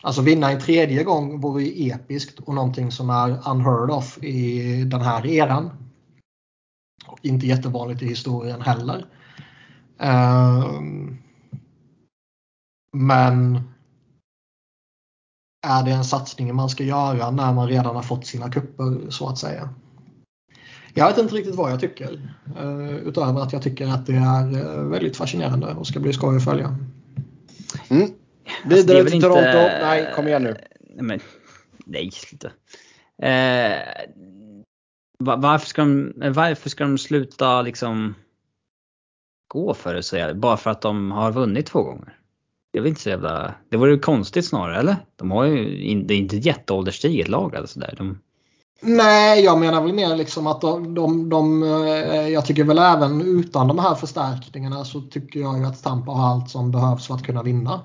Alltså 0.02 0.22
vinna 0.22 0.50
en 0.50 0.60
tredje 0.60 1.04
gång 1.04 1.40
vore 1.40 1.62
ju 1.62 1.90
episkt 1.90 2.38
och 2.38 2.54
någonting 2.54 2.92
som 2.92 3.10
är 3.10 3.48
unheard 3.50 3.90
of 3.90 4.18
i 4.22 4.84
den 4.84 5.00
här 5.00 5.26
eran. 5.26 5.70
Och 7.06 7.18
inte 7.22 7.46
jättevanligt 7.46 8.02
i 8.02 8.06
historien 8.06 8.62
heller. 8.62 9.06
Ehm, 9.98 11.18
men 12.96 13.71
är 15.62 15.82
det 15.84 15.90
en 15.90 16.04
satsning 16.04 16.54
man 16.54 16.68
ska 16.68 16.84
göra 16.84 17.30
när 17.30 17.52
man 17.52 17.68
redan 17.68 17.96
har 17.96 18.02
fått 18.02 18.26
sina 18.26 18.50
kupper 18.50 19.10
så 19.10 19.28
att 19.28 19.38
säga? 19.38 19.68
Jag 20.94 21.06
vet 21.08 21.18
inte 21.18 21.34
riktigt 21.34 21.54
vad 21.54 21.72
jag 21.72 21.80
tycker. 21.80 22.12
Uh, 22.60 22.94
utöver 22.96 23.40
att 23.42 23.52
jag 23.52 23.62
tycker 23.62 23.86
att 23.86 24.06
det 24.06 24.14
är 24.14 24.78
uh, 24.78 24.88
väldigt 24.88 25.16
fascinerande 25.16 25.66
och 25.74 25.86
ska 25.86 26.00
bli 26.00 26.12
skoj 26.12 26.36
att 26.36 26.44
följa. 26.44 26.66
Mm. 27.88 28.02
Alltså, 28.02 28.14
det 28.64 28.74
är 28.74 28.76
Vidare 28.76 28.96
väl 28.98 29.06
till 29.06 29.14
inte- 29.14 29.28
Toronto. 29.28 29.58
Nej, 29.82 30.12
kom 30.16 30.28
igen 30.28 30.42
nu. 30.42 30.56
Nej, 30.80 31.02
men, 31.04 31.20
nej, 31.86 32.10
sluta. 32.10 32.50
Eh, 33.22 33.78
va- 35.18 35.36
varför, 35.36 35.66
ska 35.66 35.82
de, 35.82 36.12
varför 36.32 36.70
ska 36.70 36.84
de 36.84 36.98
sluta 36.98 37.62
liksom 37.62 38.14
gå 39.48 39.74
för 39.74 39.94
det 39.94 40.02
så 40.02 40.34
bara 40.34 40.56
för 40.56 40.70
att 40.70 40.80
de 40.80 41.10
har 41.12 41.32
vunnit 41.32 41.66
två 41.66 41.82
gånger? 41.82 42.18
Det 42.72 42.78
är 42.78 42.82
väl 42.82 42.88
inte 42.88 43.00
så 43.00 43.08
jävla, 43.08 43.54
det 43.68 43.76
vore 43.76 43.90
ju 43.90 43.98
konstigt 43.98 44.46
snarare 44.46 44.78
eller? 44.78 44.96
De 45.16 45.30
har 45.30 45.44
ju, 45.44 45.82
in- 45.82 46.06
det 46.06 46.14
är 46.14 46.18
inte 46.18 46.36
ett 46.36 46.46
jätteålderstiget 46.46 47.28
lag 47.28 47.56
alltså 47.56 47.80
där. 47.80 47.94
De, 47.98 48.18
Nej, 48.84 49.44
jag 49.44 49.60
menar 49.60 49.82
väl 49.82 49.92
mer 49.92 50.16
liksom 50.16 50.46
att 50.46 50.60
de, 50.60 50.94
de, 50.94 51.28
de, 51.28 51.62
eh, 51.62 52.28
jag 52.28 52.46
tycker 52.46 52.64
väl 52.64 52.78
även 52.78 53.20
utan 53.20 53.68
de 53.68 53.78
här 53.78 53.94
förstärkningarna 53.94 54.84
så 54.84 55.00
tycker 55.00 55.40
jag 55.40 55.58
ju 55.58 55.64
att 55.64 55.82
Tampa 55.82 56.12
har 56.12 56.28
allt 56.28 56.50
som 56.50 56.70
behövs 56.70 57.06
för 57.06 57.14
att 57.14 57.22
kunna 57.22 57.42
vinna. 57.42 57.80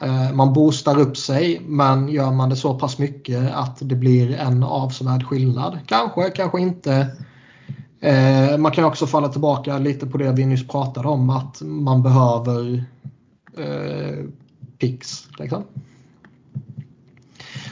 Eh, 0.00 0.32
man 0.32 0.52
boostar 0.52 0.98
upp 1.00 1.16
sig 1.16 1.60
men 1.66 2.08
gör 2.08 2.32
man 2.32 2.50
det 2.50 2.56
så 2.56 2.74
pass 2.78 2.98
mycket 2.98 3.54
att 3.54 3.78
det 3.80 3.94
blir 3.94 4.36
en 4.36 4.62
avsevärd 4.62 5.26
skillnad? 5.26 5.78
Kanske, 5.86 6.30
kanske 6.30 6.60
inte. 6.60 7.06
Eh, 8.00 8.58
man 8.58 8.72
kan 8.72 8.84
också 8.84 9.06
falla 9.06 9.28
tillbaka 9.28 9.78
lite 9.78 10.06
på 10.06 10.18
det 10.18 10.32
vi 10.32 10.46
nyss 10.46 10.68
pratade 10.68 11.08
om 11.08 11.30
att 11.30 11.62
man 11.62 12.02
behöver 12.02 12.84
eh, 13.58 14.24
picks. 14.78 15.28
Liksom. 15.38 15.64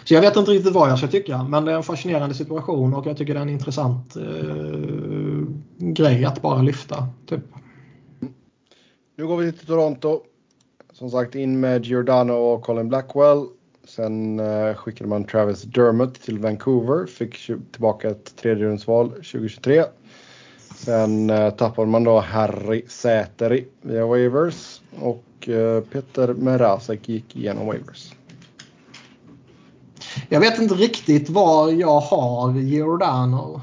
Så 0.05 0.15
jag 0.15 0.21
vet 0.21 0.37
inte 0.37 0.51
riktigt 0.51 0.75
vad 0.75 0.91
jag 0.91 0.99
ska 0.99 1.09
tycka 1.09 1.43
men 1.43 1.65
det 1.65 1.73
är 1.73 1.77
en 1.77 1.83
fascinerande 1.83 2.35
situation 2.35 2.95
och 2.95 3.07
jag 3.07 3.17
tycker 3.17 3.35
det 3.35 3.41
är 3.41 3.43
en 3.43 3.49
intressant 3.49 4.17
eh, 4.17 5.47
grej 5.79 6.25
att 6.25 6.43
bara 6.43 6.63
lyfta. 6.63 7.09
Typ. 7.27 7.41
Nu 9.17 9.27
går 9.27 9.37
vi 9.37 9.53
till 9.53 9.67
Toronto. 9.67 10.21
Som 10.93 11.11
sagt 11.11 11.35
in 11.35 11.61
med 11.61 11.85
Giordano 11.85 12.33
och 12.33 12.63
Colin 12.63 12.89
Blackwell. 12.89 13.47
Sen 13.85 14.41
eh, 14.41 14.75
skickade 14.75 15.11
man 15.11 15.25
Travis 15.25 15.63
Dermott 15.63 16.15
till 16.15 16.39
Vancouver. 16.39 17.07
Fick 17.07 17.51
tillbaka 17.73 18.11
ett 18.11 18.37
tredjerumsval 18.37 19.09
2023. 19.11 19.85
Sen 20.85 21.31
eh, 21.31 21.51
tappade 21.51 21.89
man 21.89 22.05
då 22.05 22.21
Harry 22.21 22.85
Säteri 22.89 23.69
via 23.83 24.07
Wavers 24.07 24.81
Och 25.01 25.49
eh, 25.49 25.81
Peter 25.81 26.35
Merasek 26.35 27.09
gick 27.09 27.37
igenom 27.37 27.67
Wavers. 27.67 28.15
Jag 30.29 30.41
vet 30.41 30.59
inte 30.59 30.75
riktigt 30.75 31.31
var 31.31 31.71
jag 31.71 32.01
har 32.01 32.53
Giordano. 32.53 33.61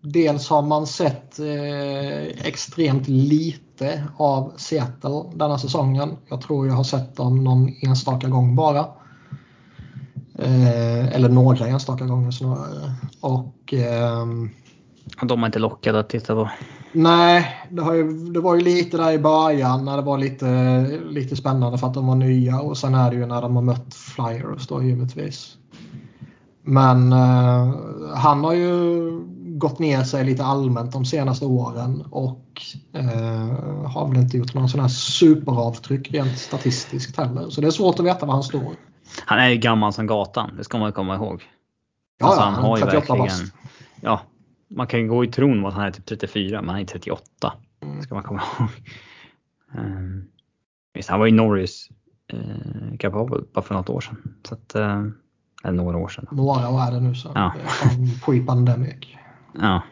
Dels 0.00 0.48
har 0.48 0.62
man 0.62 0.86
sett 0.86 1.38
eh, 1.38 2.46
extremt 2.46 3.08
lite 3.08 4.02
av 4.16 4.52
Seattle 4.56 5.24
denna 5.34 5.58
säsongen. 5.58 6.16
Jag 6.28 6.40
tror 6.40 6.66
jag 6.66 6.74
har 6.74 6.84
sett 6.84 7.16
dem 7.16 7.44
någon 7.44 7.74
enstaka 7.82 8.28
gång 8.28 8.56
bara. 8.56 8.86
Eh, 10.38 11.14
eller 11.14 11.28
några 11.28 11.66
enstaka 11.66 12.04
gånger 12.04 12.30
snarare. 12.30 12.94
Och, 13.20 13.74
eh, 13.74 14.26
de 15.22 15.38
har 15.38 15.46
inte 15.46 15.58
lockat 15.58 15.94
att 15.94 16.08
titta 16.08 16.34
på. 16.34 16.50
Nej, 16.92 17.66
det, 17.70 17.96
ju, 17.96 18.30
det 18.30 18.40
var 18.40 18.54
ju 18.54 18.60
lite 18.60 18.96
där 18.96 19.12
i 19.12 19.18
början 19.18 19.84
när 19.84 19.96
det 19.96 20.02
var 20.02 20.18
lite, 20.18 21.00
lite 21.10 21.36
spännande 21.36 21.78
för 21.78 21.86
att 21.86 21.94
de 21.94 22.06
var 22.06 22.14
nya 22.14 22.60
och 22.60 22.78
sen 22.78 22.94
är 22.94 23.10
det 23.10 23.16
ju 23.16 23.26
när 23.26 23.42
de 23.42 23.56
har 23.56 23.62
mött 23.62 23.94
Flyers 23.94 24.66
då 24.66 24.82
givetvis. 24.82 25.56
Men 26.62 27.12
eh, 27.12 27.74
han 28.14 28.44
har 28.44 28.52
ju 28.52 29.10
gått 29.58 29.78
ner 29.78 30.02
sig 30.04 30.24
lite 30.24 30.44
allmänt 30.44 30.92
de 30.92 31.04
senaste 31.04 31.44
åren 31.44 32.04
och 32.10 32.62
eh, 32.92 33.86
har 33.86 34.08
väl 34.08 34.16
inte 34.16 34.36
gjort 34.36 34.54
någon 34.54 34.68
sån 34.68 34.80
här 34.80 34.88
superavtryck 34.88 36.12
rent 36.12 36.38
statistiskt 36.38 37.16
heller. 37.16 37.50
Så 37.50 37.60
det 37.60 37.66
är 37.66 37.70
svårt 37.70 38.00
att 38.00 38.06
veta 38.06 38.26
var 38.26 38.34
han 38.34 38.42
står. 38.42 38.74
Han 39.24 39.38
är 39.38 39.48
ju 39.48 39.56
gammal 39.56 39.92
som 39.92 40.06
gatan, 40.06 40.50
det 40.56 40.64
ska 40.64 40.78
man 40.78 40.92
komma 40.92 41.14
ihåg. 41.14 41.42
Ja, 42.18 42.26
Alltså, 42.26 42.40
ja, 42.40 42.44
han 42.44 42.64
har 42.64 42.76
ju 42.76 42.82
38 42.82 42.98
verkligen, 42.98 43.24
bast. 43.26 43.54
ja, 44.00 44.20
man 44.68 44.86
kan 44.86 45.08
gå 45.08 45.24
i 45.24 45.28
tron 45.28 45.66
att 45.66 45.74
han 45.74 45.84
är 45.84 45.90
typ 45.90 46.06
34 46.06 46.62
men 46.62 46.68
han 46.68 46.80
är 46.80 46.84
38. 46.84 47.52
Mm. 47.80 48.02
ska 48.02 48.14
man 48.14 48.24
komma 48.24 48.42
ihåg. 48.58 48.68
Um, 49.74 50.24
visst, 50.94 51.08
han 51.08 51.18
var 51.18 51.26
ju 51.26 51.32
Norris 51.32 51.88
uh, 52.34 52.96
kapabel 52.98 53.44
bara 53.52 53.64
för 53.64 53.74
något 53.74 53.90
år 53.90 54.00
sedan. 54.00 54.34
Så 54.48 54.54
att, 54.54 54.76
uh, 54.76 55.08
eller 55.64 55.76
några 55.76 55.98
år 55.98 56.08
sedan. 56.08 56.26
Några 56.30 56.68
år 56.70 56.80
är 56.80 56.92
det 56.92 57.00
nu 57.00 57.14
så. 57.14 57.32
Ja. 57.34 57.54
Pre-pandemic. 58.24 59.16
Ja. 59.60 59.82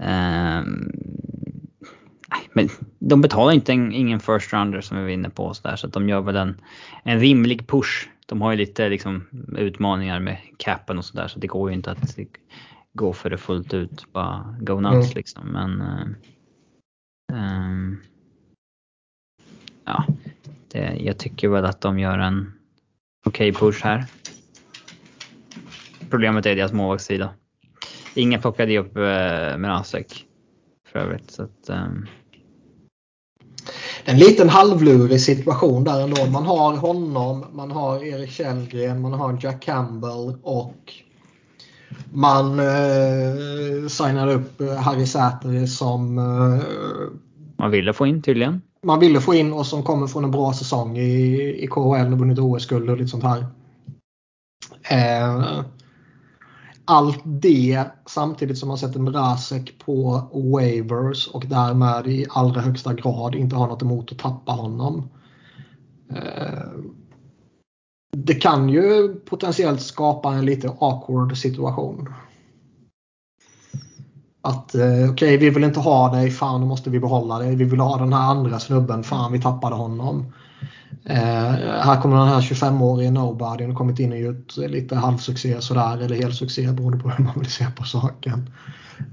Ehm, 0.00 0.92
nej, 2.30 2.48
men 2.52 2.68
de 2.98 3.20
betalar 3.20 3.52
inte 3.52 3.72
en, 3.72 3.92
ingen 3.92 4.20
first 4.20 4.52
rounder 4.52 4.80
som 4.80 4.96
vi 4.96 5.02
var 5.02 5.10
inne 5.10 5.30
på 5.30 5.54
så, 5.54 5.68
där, 5.68 5.76
så 5.76 5.86
att 5.86 5.92
de 5.92 6.08
gör 6.08 6.20
väl 6.20 6.36
en, 6.36 6.60
en 7.02 7.20
rimlig 7.20 7.66
push. 7.66 8.08
De 8.26 8.40
har 8.40 8.50
ju 8.50 8.56
lite 8.56 8.88
liksom, 8.88 9.26
utmaningar 9.56 10.20
med 10.20 10.38
capen 10.56 10.98
och 10.98 11.04
sådär 11.04 11.28
så 11.28 11.38
det 11.38 11.46
går 11.46 11.70
ju 11.70 11.76
inte 11.76 11.90
att 11.90 12.00
gå 12.92 13.12
för 13.12 13.30
det 13.30 13.38
fullt 13.38 13.74
ut. 13.74 14.12
Bara 14.12 14.56
go 14.60 14.80
nuts 14.80 14.94
Mm. 14.94 15.14
liksom. 15.14 15.46
Men 15.46 15.80
ehm, 17.32 17.96
ja, 19.84 20.04
det, 20.68 20.96
jag 21.00 21.18
tycker 21.18 21.48
väl 21.48 21.64
att 21.64 21.80
de 21.80 21.98
gör 21.98 22.18
en 22.18 22.52
okej 23.26 23.52
push 23.52 23.84
här. 23.84 24.06
Problemet 26.10 26.46
är 26.46 26.56
deras 26.56 26.72
målvaktssida. 26.72 27.30
Ingen 28.14 28.40
plockade 28.40 28.72
ju 28.72 28.78
upp 28.78 28.96
eh, 28.96 29.56
Mrazek 29.56 30.26
för 30.88 30.98
övrigt. 30.98 31.30
Så 31.30 31.42
att, 31.42 31.68
ehm, 31.68 32.06
En 34.04 34.18
liten 34.18 34.48
halvlurig 34.48 35.20
situation 35.20 35.84
där 35.84 36.02
ändå. 36.02 36.26
Man 36.26 36.46
har 36.46 36.76
honom, 36.76 37.44
man 37.52 37.70
har 37.70 38.04
Erik 38.04 38.30
Källgren, 38.30 39.00
man 39.00 39.12
har 39.12 39.38
Jack 39.42 39.62
Campbell 39.62 40.38
och 40.42 40.92
man 42.12 42.58
eh, 42.58 43.88
signar 43.88 44.28
upp 44.28 44.60
eh, 44.60 44.76
Harry 44.76 45.06
Säteri 45.06 45.66
som 45.66 46.18
eh, 46.18 46.64
man 47.56 47.70
ville 47.70 47.92
få 47.92 48.06
in 48.06 48.22
tydligen. 48.22 48.62
man 48.82 49.00
ville 49.00 49.20
få 49.20 49.34
in 49.34 49.52
och 49.52 49.66
som 49.66 49.82
kommer 49.82 50.06
från 50.06 50.24
en 50.24 50.30
bra 50.30 50.52
säsong 50.52 50.98
i, 50.98 51.64
i 51.64 51.66
KHL 51.66 52.12
och 52.12 52.18
vunnit 52.18 52.38
OS-guld 52.38 52.90
och 52.90 52.96
lite 52.96 53.10
sånt 53.10 53.24
här. 53.24 53.46
Eh, 54.90 55.60
allt 56.84 57.20
det 57.24 57.84
samtidigt 58.06 58.58
som 58.58 58.68
man 58.68 58.78
sätter 58.78 59.00
Mrazek 59.00 59.78
på 59.84 60.22
waivers 60.32 61.28
och 61.28 61.44
därmed 61.46 62.06
i 62.06 62.26
allra 62.30 62.60
högsta 62.60 62.94
grad 62.94 63.34
inte 63.34 63.56
har 63.56 63.66
något 63.66 63.82
emot 63.82 64.12
att 64.12 64.18
tappa 64.18 64.52
honom. 64.52 65.08
Eh, 66.10 66.62
det 68.16 68.34
kan 68.34 68.68
ju 68.68 69.14
potentiellt 69.14 69.82
skapa 69.82 70.32
en 70.32 70.44
lite 70.44 70.68
awkward 70.80 71.36
situation. 71.36 72.08
Att 74.42 74.74
eh, 74.74 75.10
okej, 75.10 75.36
vi 75.36 75.50
vill 75.50 75.64
inte 75.64 75.80
ha 75.80 76.14
dig, 76.14 76.30
fan 76.30 76.60
då 76.60 76.66
måste 76.66 76.90
vi 76.90 77.00
behålla 77.00 77.38
dig. 77.38 77.56
Vi 77.56 77.64
vill 77.64 77.80
ha 77.80 77.98
den 77.98 78.12
här 78.12 78.30
andra 78.30 78.58
snubben, 78.58 79.02
fan 79.02 79.32
vi 79.32 79.40
tappade 79.40 79.74
honom. 79.76 80.32
Eh, 81.04 81.52
här 81.82 82.00
kommer 82.02 82.16
den 82.16 82.28
här 82.28 82.40
25-årige 82.40 83.10
nobody 83.10 83.66
och 83.66 83.74
kommit 83.74 83.98
in 83.98 84.12
och 84.12 84.18
gjort 84.18 84.56
lite 84.56 84.96
halvsuccé 84.96 85.60
sådär 85.60 85.98
eller 85.98 86.16
helsuccé 86.16 86.72
beroende 86.72 86.98
på 86.98 87.10
hur 87.10 87.24
man 87.24 87.38
vill 87.38 87.50
se 87.50 87.66
på 87.76 87.84
saken. 87.84 88.50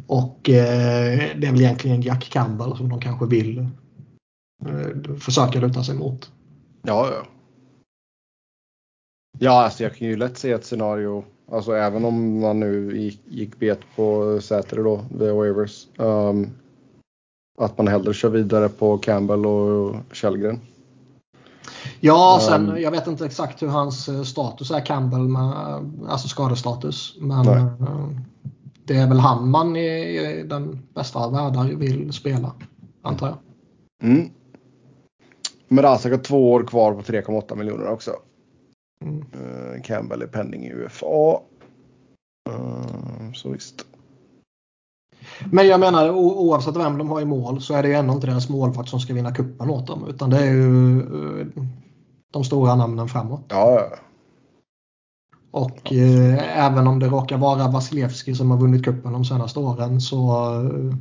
Och 0.08 0.50
eh, 0.50 1.20
det 1.36 1.48
är 1.48 1.52
väl 1.52 1.62
egentligen 1.62 2.02
Jack 2.02 2.30
Campbell 2.30 2.78
som 2.78 2.90
de 2.90 3.02
kanske 3.02 3.26
vill 3.26 3.58
eh, 4.66 5.16
försöka 5.20 5.60
luta 5.60 5.84
sig 5.84 5.96
mot. 5.96 6.32
Ja, 6.84 7.08
ja. 7.12 7.37
Ja, 9.40 9.64
alltså 9.64 9.84
jag 9.84 9.96
kan 9.96 10.08
ju 10.08 10.18
lätt 10.18 10.38
se 10.38 10.52
ett 10.52 10.66
scenario, 10.66 11.24
alltså 11.52 11.72
även 11.72 12.06
om 12.06 12.40
man 12.40 12.60
nu 12.60 12.98
gick, 12.98 13.22
gick 13.26 13.60
bet 13.60 13.80
på 13.96 14.40
Säter 14.42 14.78
då, 14.78 15.06
via 15.20 15.34
waivers. 15.34 15.88
Um, 15.98 16.50
att 17.60 17.78
man 17.78 17.88
hellre 17.88 18.14
kör 18.14 18.30
vidare 18.30 18.70
på 18.70 18.98
Campbell 18.98 19.46
och 19.46 19.96
Källgren. 20.12 20.60
Ja, 22.00 22.40
sen 22.42 22.70
Um, 22.70 22.82
jag 22.82 22.92
vet 22.92 23.08
inte 23.08 23.26
exakt 23.26 23.62
hur 23.62 23.68
hans 23.68 24.10
eh, 24.10 24.24
status 24.24 24.72
är 24.72 24.86
Campbell 24.86 25.28
med 25.28 25.54
alltså 26.08 26.28
skadestatus. 26.28 27.16
Men 27.20 27.46
Nej. 27.46 27.58
eh, 27.58 28.10
det 28.86 28.98
är 28.98 29.08
väl 29.08 29.20
han 29.20 29.50
man 29.50 29.76
i, 29.76 29.86
i 29.86 30.44
den 30.44 30.80
bästa 30.94 31.20
av 31.20 31.32
världar 31.32 31.64
vill 31.64 32.14
spela, 32.14 32.52
antar 33.02 33.28
jag. 33.28 33.38
Mm. 34.10 34.30
Men 35.68 35.84
Razak 35.84 36.12
har 36.12 36.20
två 36.20 36.52
år 36.52 36.64
kvar 36.64 36.94
på 36.94 37.02
3,8 37.02 37.56
miljoner 37.56 37.88
också. 37.88 38.12
Mm. 39.02 39.18
Uh, 39.18 39.82
Campbell 39.82 40.22
är 40.22 40.28
penning 40.28 40.66
i 40.66 40.74
UFA. 40.74 41.40
Uh, 42.50 43.34
så 43.34 43.50
visst. 43.50 43.86
Men 45.46 45.68
jag 45.68 45.80
menar 45.80 46.10
oavsett 46.10 46.76
vem 46.76 46.98
de 46.98 47.10
har 47.10 47.22
i 47.22 47.26
mål 47.26 47.62
så 47.62 47.74
är 47.74 47.84
det 47.84 47.90
ju 47.90 47.96
ändå 47.96 48.14
inte 48.14 48.28
deras 48.28 48.50
målvakt 48.50 48.90
som 48.90 49.00
ska 49.00 49.14
vinna 49.14 49.34
kuppen 49.34 49.70
åt 49.70 49.88
dem. 49.88 50.06
Utan 50.08 50.30
det 50.30 50.38
är 50.38 50.52
ju 50.52 51.00
eh, 51.00 51.48
de 52.34 52.44
stora 52.44 52.76
namnen 52.76 53.08
framåt. 53.08 53.46
Ja, 53.50 53.80
ja. 53.92 53.98
Och 55.52 55.94
eh, 55.94 56.66
även 56.66 56.88
om 56.88 57.00
det 57.00 57.08
råkar 57.08 57.38
vara 57.38 57.68
Vasilevski 57.68 58.36
som 58.36 58.52
har 58.52 58.58
vunnit 58.58 58.86
kuppen 58.86 59.14
de 59.14 59.26
senaste 59.26 59.60
åren 59.60 60.02
så 60.02 60.46
eh, 60.62 60.96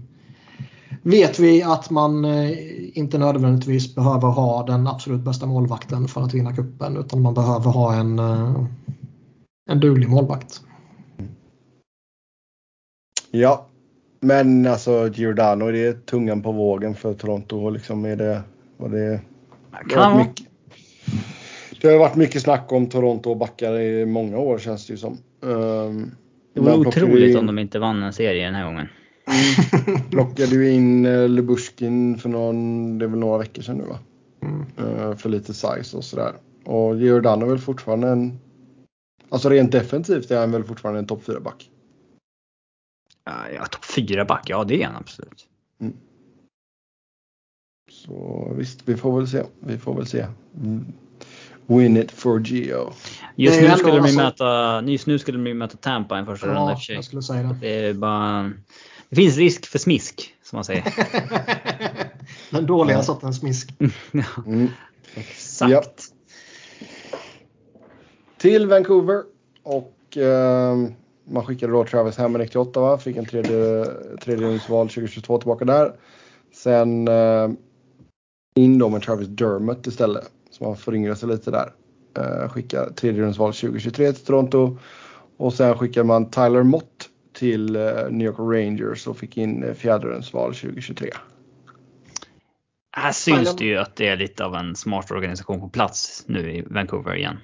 vet 1.03 1.39
vi 1.39 1.63
att 1.63 1.91
man 1.91 2.25
eh, 2.25 2.99
inte 2.99 3.19
nödvändigtvis 3.19 3.95
behöver 3.95 4.29
ha 4.29 4.67
den 4.67 4.87
absolut 4.87 5.21
bästa 5.21 5.47
målvakten 5.47 6.09
för 6.09 6.23
att 6.23 6.35
vinna 6.35 6.57
kuppen 6.57 6.97
utan 6.97 7.23
man 7.23 7.35
behöver 7.35 7.71
ha 7.71 7.95
en, 7.95 8.19
eh, 8.19 8.65
en 9.71 9.81
duglig 9.81 10.09
målvakt. 10.09 10.61
Ja, 13.31 13.67
men 14.21 14.67
alltså 14.67 15.09
Giordano, 15.15 15.71
det 15.71 15.87
är 15.87 15.93
tungan 15.93 16.43
på 16.43 16.53
vågen 16.53 16.95
för 16.95 17.15
Toronto. 17.15 17.71
Liksom 17.71 18.05
är 18.05 18.17
det, 18.17 18.43
och 18.77 18.91
det, 18.91 18.99
det, 19.09 19.21
Kan 19.95 20.17
mycket, 20.19 20.47
det 21.81 21.89
har 21.89 21.99
varit 21.99 22.17
mycket 22.17 22.43
snack 22.43 22.73
om 22.73 22.87
Toronto 22.89 23.31
och 23.31 23.37
backar 23.37 23.81
i 23.81 24.07
många 24.07 24.39
år 24.39 24.59
känns 24.59 24.87
det 24.87 24.93
ju 24.93 24.97
som. 24.97 25.19
Um, 25.41 26.11
Det 26.55 26.61
vore 26.61 26.77
otroligt 26.77 27.31
in- 27.31 27.39
om 27.39 27.47
de 27.47 27.59
inte 27.59 27.79
vann 27.79 28.03
en 28.03 28.13
serie 28.13 28.45
den 28.45 28.55
här 28.55 28.65
gången. 28.65 28.89
Plockade 30.11 30.51
du 30.51 30.71
in 30.71 31.07
uh, 31.07 31.29
Lubushkin 31.29 32.19
för 32.19 32.29
någon, 32.29 32.99
det 32.99 33.05
är 33.05 33.09
väl 33.09 33.19
några 33.19 33.39
veckor 33.39 33.63
sedan 33.63 33.77
nu 33.77 33.85
va? 33.85 33.99
Mm. 34.43 34.67
Eh, 34.79 35.17
för 35.17 35.29
lite 35.29 35.55
size 35.55 35.97
och 35.97 36.05
sådär. 36.05 36.35
Och 36.65 36.97
Giordano 36.97 37.45
är 37.47 37.51
väl 37.51 37.59
fortfarande 37.59 38.09
en, 38.09 38.39
alltså 39.29 39.49
rent 39.49 39.73
defensivt 39.73 40.31
är 40.31 40.41
han 40.41 40.51
väl 40.51 40.65
fortfarande 40.65 40.99
en 40.99 41.07
topp 41.07 41.25
4 41.25 41.41
back. 41.41 41.71
Ja, 43.25 43.51
ja 43.55 43.67
topp 43.67 43.85
4 43.85 44.25
back, 44.25 44.51
ja 44.51 44.65
det 44.65 44.83
är 44.83 44.87
han 44.87 44.97
absolut. 44.97 45.47
Så 47.91 48.53
visst, 48.57 48.89
vi 48.89 48.97
får 48.97 49.17
väl 49.19 49.29
se. 49.29 49.43
Vi 49.61 49.79
får 49.79 49.95
väl 49.95 50.07
se. 50.07 50.27
Mm. 50.63 50.93
Win 51.67 51.97
it 51.97 52.11
for 52.13 52.41
Geo. 52.41 52.93
Just 53.37 53.61
nu, 53.61 53.71
skulle 53.71 53.93
de 53.93 54.01
alltså- 54.01 54.17
möta, 54.17 54.83
just 54.91 55.07
nu 55.07 55.19
skulle 55.19 55.39
de 55.39 55.47
ju 55.47 55.55
möta 55.55 55.77
Tampa 55.77 56.17
i 56.17 56.19
en 56.19 56.27
första 56.27 56.47
runda 56.47 56.61
i 56.61 56.65
och 56.65 56.71
Ja, 56.71 56.77
för 56.77 56.83
sig. 56.83 56.95
jag 56.95 57.05
skulle 57.05 57.23
säga 57.23 57.43
det. 57.43 57.57
Det 57.61 57.87
är 57.87 57.95
bara... 57.95 58.53
Det 59.09 59.17
finns 59.17 59.37
risk 59.37 59.67
för 59.67 59.79
smisk, 59.79 60.35
som 60.43 60.57
man 60.57 60.65
säger. 60.65 60.85
Den 62.51 62.67
dåliga 62.67 63.03
sortens 63.03 63.37
smisk. 63.39 63.75
ja, 64.13 64.23
Mm. 64.47 64.69
exakt. 65.15 65.71
Ja. 65.73 65.83
Till 68.39 68.67
Vancouver 68.67 69.23
och 69.63 70.17
eh, 70.17 70.77
man 71.29 71.47
skickade 71.47 71.73
då 71.73 71.85
Travis 71.85 72.17
Hamonic 72.17 72.51
till 72.51 72.61
Ottawa. 72.61 72.99
Fick 72.99 73.17
en 73.17 73.27
tredje, 73.27 73.85
tredje 74.21 74.47
rundsval 74.47 74.89
2022 74.89 75.39
tillbaka 75.39 75.65
där. 75.65 75.93
Sen 76.55 77.09
eh, 77.09 77.51
in 78.57 78.79
då 78.79 78.89
med 78.89 79.03
Travis 79.03 79.29
Dermott 79.29 79.87
istället. 79.87 80.31
Så 80.51 80.65
man 80.65 80.77
föryngrade 80.77 81.17
sig 81.17 81.29
lite 81.29 81.51
där. 81.51 81.73
Eh, 82.19 82.49
skickar 82.49 82.91
tredjerumsval 82.91 83.53
2023 83.55 84.13
till 84.13 84.25
Toronto. 84.25 84.79
Och 85.37 85.55
sen 85.55 85.79
skickar 85.79 86.05
man 86.05 86.31
Tyler 86.31 86.63
Mott 86.63 87.09
till 87.37 87.77
eh, 87.77 87.83
New 88.11 88.27
York 88.27 88.39
Rangers 88.39 89.07
och 89.07 89.19
fick 89.19 89.37
in 89.37 89.65
eh, 89.65 89.75
fjärderumsval 89.75 90.55
2023. 90.55 91.11
Här 92.93 93.13
syns 93.13 93.57
det 93.57 93.65
ju 93.65 93.77
att 93.77 93.97
det 93.97 94.09
är 94.09 94.17
lite 94.17 94.45
av 94.45 94.55
en 94.55 94.77
smart 94.77 95.11
organisation 95.11 95.61
på 95.61 95.69
plats 95.69 96.25
nu 96.27 96.53
i 96.53 96.63
Vancouver 96.63 97.17
igen. 97.17 97.39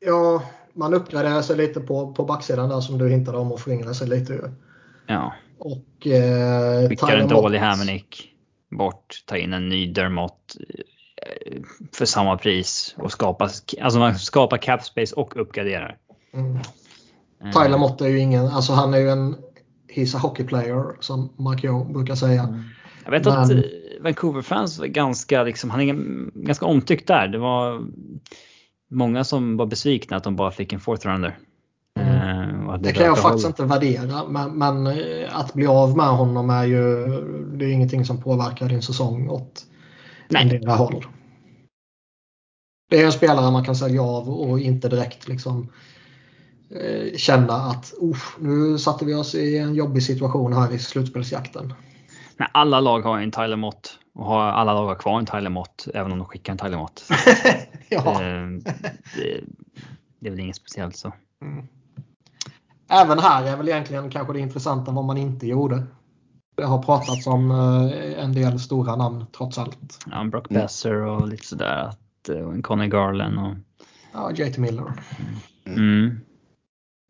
Ja, 0.00 0.42
man 0.72 0.94
uppgraderar 0.94 1.42
sig 1.42 1.56
lite 1.56 1.80
på, 1.80 2.12
på 2.12 2.24
backsidan 2.24 2.68
där 2.68 2.80
som 2.80 2.98
du 2.98 3.08
hintade 3.08 3.38
om 3.38 3.52
och 3.52 3.60
föryngrade 3.60 3.94
sig 3.94 4.08
lite. 4.08 4.32
ju. 4.32 4.42
Ja, 5.06 5.34
Och 5.58 6.06
eh, 6.06 6.88
skickar 6.88 7.16
en 7.16 7.28
dålig 7.28 7.58
Hamonic 7.58 8.04
bort, 8.70 9.22
ta 9.26 9.36
in 9.36 9.52
en 9.52 9.68
ny 9.68 9.92
Dermott 9.92 10.56
eh, 11.22 11.62
för 11.92 12.04
samma 12.04 12.38
pris 12.38 12.94
och 12.98 13.12
skapa, 13.12 13.50
alltså 13.80 13.98
man 13.98 14.18
skapar 14.18 14.56
cap 14.56 14.84
space 14.84 15.14
och 15.14 15.40
uppgraderar. 15.40 15.96
Mm. 16.32 16.58
Eh, 17.44 17.50
Tyler 17.50 17.78
Mott 17.78 18.00
är 18.00 18.08
ju 18.08 18.18
ingen, 18.18 18.46
alltså 18.46 18.72
han 18.72 18.94
är 18.94 18.98
ju 18.98 19.10
en 19.10 19.36
He's 19.94 20.16
a 20.16 20.18
hockey 20.18 20.44
player 20.44 20.96
som 21.00 21.32
Mark 21.38 21.64
Joe 21.64 21.84
brukar 21.84 22.14
säga. 22.14 22.64
Jag 23.04 23.10
vet 23.10 23.26
att 23.26 23.48
Men- 23.48 23.58
eh, 23.58 23.64
Vancouver-fans 24.00 24.78
var 24.78 24.86
ganska, 24.86 25.42
liksom, 25.42 25.70
han 25.70 25.80
är 25.80 25.94
ganska 26.44 26.66
omtyckt 26.66 27.06
där. 27.06 27.28
Det 27.28 27.38
var 27.38 27.86
många 28.90 29.24
som 29.24 29.56
var 29.56 29.66
besvikna 29.66 30.16
att 30.16 30.24
de 30.24 30.36
bara 30.36 30.50
fick 30.50 30.72
en 30.72 30.80
fourth 30.80 31.06
rounder. 31.06 31.38
Eh, 32.00 32.66
och 32.66 32.74
att 32.74 32.82
Det 32.82 32.92
kan 32.92 33.06
jag 33.06 33.18
faktiskt 33.18 33.46
inte 33.46 33.64
värdera 33.64 34.24
men, 34.28 34.58
men 34.58 34.86
eh, 34.86 35.38
att 35.38 35.54
bli 35.54 35.66
av 35.66 35.96
med 35.96 36.06
honom 36.06 36.50
är 36.50 36.64
ju 36.64 37.06
det 37.56 37.64
är 37.64 37.72
ingenting 37.72 38.04
som 38.04 38.22
påverkar 38.22 38.68
din 38.68 38.82
säsong 38.82 39.28
åt 39.28 39.66
endera 40.34 40.72
håll. 40.72 41.06
Det 42.90 43.00
är 43.00 43.06
en 43.06 43.12
spelare 43.12 43.50
man 43.50 43.64
kan 43.64 43.76
sälja 43.76 44.02
av 44.02 44.28
och 44.28 44.60
inte 44.60 44.88
direkt 44.88 45.28
liksom 45.28 45.60
eh, 45.60 45.68
känna 47.16 47.54
att 47.54 47.92
"Uff, 48.00 48.36
nu 48.40 48.78
satte 48.78 49.04
vi 49.04 49.14
oss 49.14 49.34
i 49.34 49.58
en 49.58 49.74
jobbig 49.74 50.02
situation 50.02 50.52
här 50.52 50.74
i 50.74 50.78
slutspelsjakten. 50.78 51.74
Nej, 52.36 52.48
alla 52.52 52.80
lag 52.80 53.00
har 53.00 53.18
en 53.18 53.30
Tyler 53.30 53.56
Mott 53.56 53.98
och 54.14 54.24
har, 54.24 54.40
alla 54.40 54.74
lag 54.74 54.86
har 54.86 54.94
kvar 54.94 55.18
en 55.18 55.26
Tyler 55.26 55.50
Mott 55.50 55.88
även 55.94 56.12
om 56.12 56.18
de 56.18 56.26
skickar 56.26 56.52
en 56.52 56.58
Tyler 56.58 56.78
Mott. 56.78 57.04
ja. 57.88 58.22
Eh, 58.22 58.48
det, 59.16 59.40
det 60.20 60.26
är 60.26 60.30
väl 60.30 60.40
inget 60.40 60.56
speciellt 60.56 60.96
så. 60.96 61.12
Mm. 61.42 61.66
Även 62.90 63.18
här 63.18 63.44
är 63.44 63.56
väl 63.56 63.68
egentligen 63.68 64.10
kanske 64.10 64.32
det 64.32 64.40
intressanta 64.40 64.92
vad 64.92 65.04
man 65.04 65.16
inte 65.16 65.46
gjorde. 65.46 65.82
Det 66.56 66.64
har 66.64 66.82
pratats 66.82 67.26
om 67.26 67.50
eh, 67.50 68.24
en 68.24 68.32
del 68.32 68.60
stora 68.60 68.96
namn 68.96 69.24
trots 69.36 69.58
allt. 69.58 70.06
Ja, 70.10 70.24
Brock. 70.24 70.48
Besser 70.48 70.94
och 70.94 71.28
lite 71.28 71.46
sådär. 71.46 71.92
Eh, 72.28 72.36
och 72.36 72.54
en 72.54 72.62
Conny 72.62 72.88
Garland 72.88 73.38
och... 73.38 73.54
Ja, 74.12 74.32
JT 74.32 74.58
Miller. 74.58 74.92
Mm. 75.64 76.20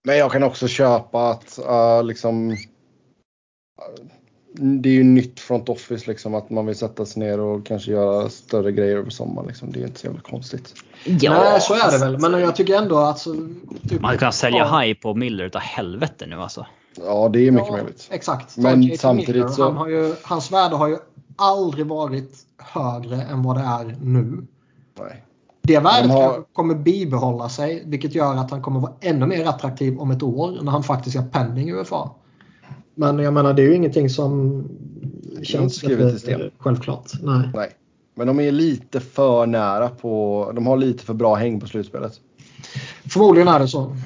Men 0.04 0.18
jag 0.18 0.32
kan 0.32 0.42
också 0.42 0.68
köpa 0.68 1.30
att 1.30 1.58
uh, 1.68 2.04
liksom 2.04 2.56
det 4.60 4.88
är 4.88 4.92
ju 4.92 5.04
nytt 5.04 5.40
front 5.40 5.68
office 5.68 6.10
liksom 6.10 6.34
att 6.34 6.50
man 6.50 6.66
vill 6.66 6.76
sätta 6.76 7.06
sig 7.06 7.20
ner 7.20 7.40
och 7.40 7.66
kanske 7.66 7.90
göra 7.90 8.28
större 8.28 8.72
grejer 8.72 8.96
över 8.96 9.10
sommaren. 9.10 9.48
Liksom. 9.48 9.72
Det 9.72 9.80
är 9.82 9.86
inte 9.86 10.00
så 10.00 10.06
jävla 10.06 10.20
konstigt. 10.20 10.74
Ja, 11.04 11.32
Nej, 11.32 11.60
så 11.60 11.74
är 11.74 11.90
det 11.92 11.98
väl. 11.98 12.18
Men 12.20 12.40
jag 12.40 12.56
tycker 12.56 12.76
ändå 12.78 12.98
att... 12.98 13.18
så- 13.18 13.48
Typ, 13.88 14.00
Man 14.00 14.18
kunnat 14.18 14.34
sälja 14.34 14.58
Ja. 14.58 14.78
high 14.80 15.00
på 15.00 15.14
Miller 15.14 15.44
utav 15.44 15.60
helvete 15.60 16.26
nu 16.26 16.36
alltså. 16.36 16.66
Ja, 16.96 17.28
det 17.32 17.46
är 17.46 17.50
mycket 17.50 17.68
Ja, 17.68 17.76
möjligt. 17.76 18.08
Exakt. 18.10 18.56
Men 18.56 18.82
JT 18.82 19.00
samtidigt 19.00 19.34
Miller. 19.34 19.48
så- 19.48 19.62
Han 19.62 19.76
har 19.76 19.88
ju, 19.88 20.14
hans 20.22 20.52
värde 20.52 20.76
har 20.76 20.88
ju 20.88 20.96
aldrig 21.36 21.86
varit 21.86 22.36
högre 22.58 23.22
än 23.22 23.42
vad 23.42 23.56
det 23.56 23.62
är 23.62 23.96
nu. 24.02 24.46
Nej. 25.00 25.24
Det 25.68 25.78
värdet 25.78 26.10
De 26.10 26.10
har- 26.10 26.42
kommer 26.52 26.74
bibehålla 26.74 27.48
sig 27.48 27.82
vilket 27.86 28.14
gör 28.14 28.34
att 28.36 28.50
han 28.50 28.62
kommer 28.62 28.80
vara 28.80 28.92
ännu 29.00 29.26
mer 29.26 29.46
attraktiv 29.46 29.98
om 29.98 30.10
ett 30.10 30.22
år 30.22 30.58
när 30.62 30.72
han 30.72 30.82
faktiskt 30.84 31.16
gör 31.16 31.22
pending 31.22 31.68
i 31.68 31.72
UFA. 31.72 32.10
Men 32.94 33.18
jag 33.18 33.34
menar 33.34 33.52
det 33.52 33.62
är 33.62 33.66
ju 33.66 33.74
ingenting 33.74 34.10
som 34.10 34.64
känns 35.42 35.76
skrivet 35.76 36.14
i 36.14 36.18
sten. 36.18 36.50
självklart. 36.58 37.10
Nej. 37.22 37.48
Nej. 37.54 37.70
Men 38.14 38.26
de 38.26 38.40
är 38.40 38.52
lite 38.52 39.00
för 39.00 39.46
nära 39.46 39.88
på, 39.88 40.52
de 40.54 40.66
har 40.66 40.76
lite 40.76 41.04
för 41.04 41.14
bra 41.14 41.34
häng 41.34 41.60
på 41.60 41.66
slutspelet. 41.66 42.12
Förmodligen 43.12 43.48
är 43.48 43.58
det 43.58 43.68
så. 43.68 43.96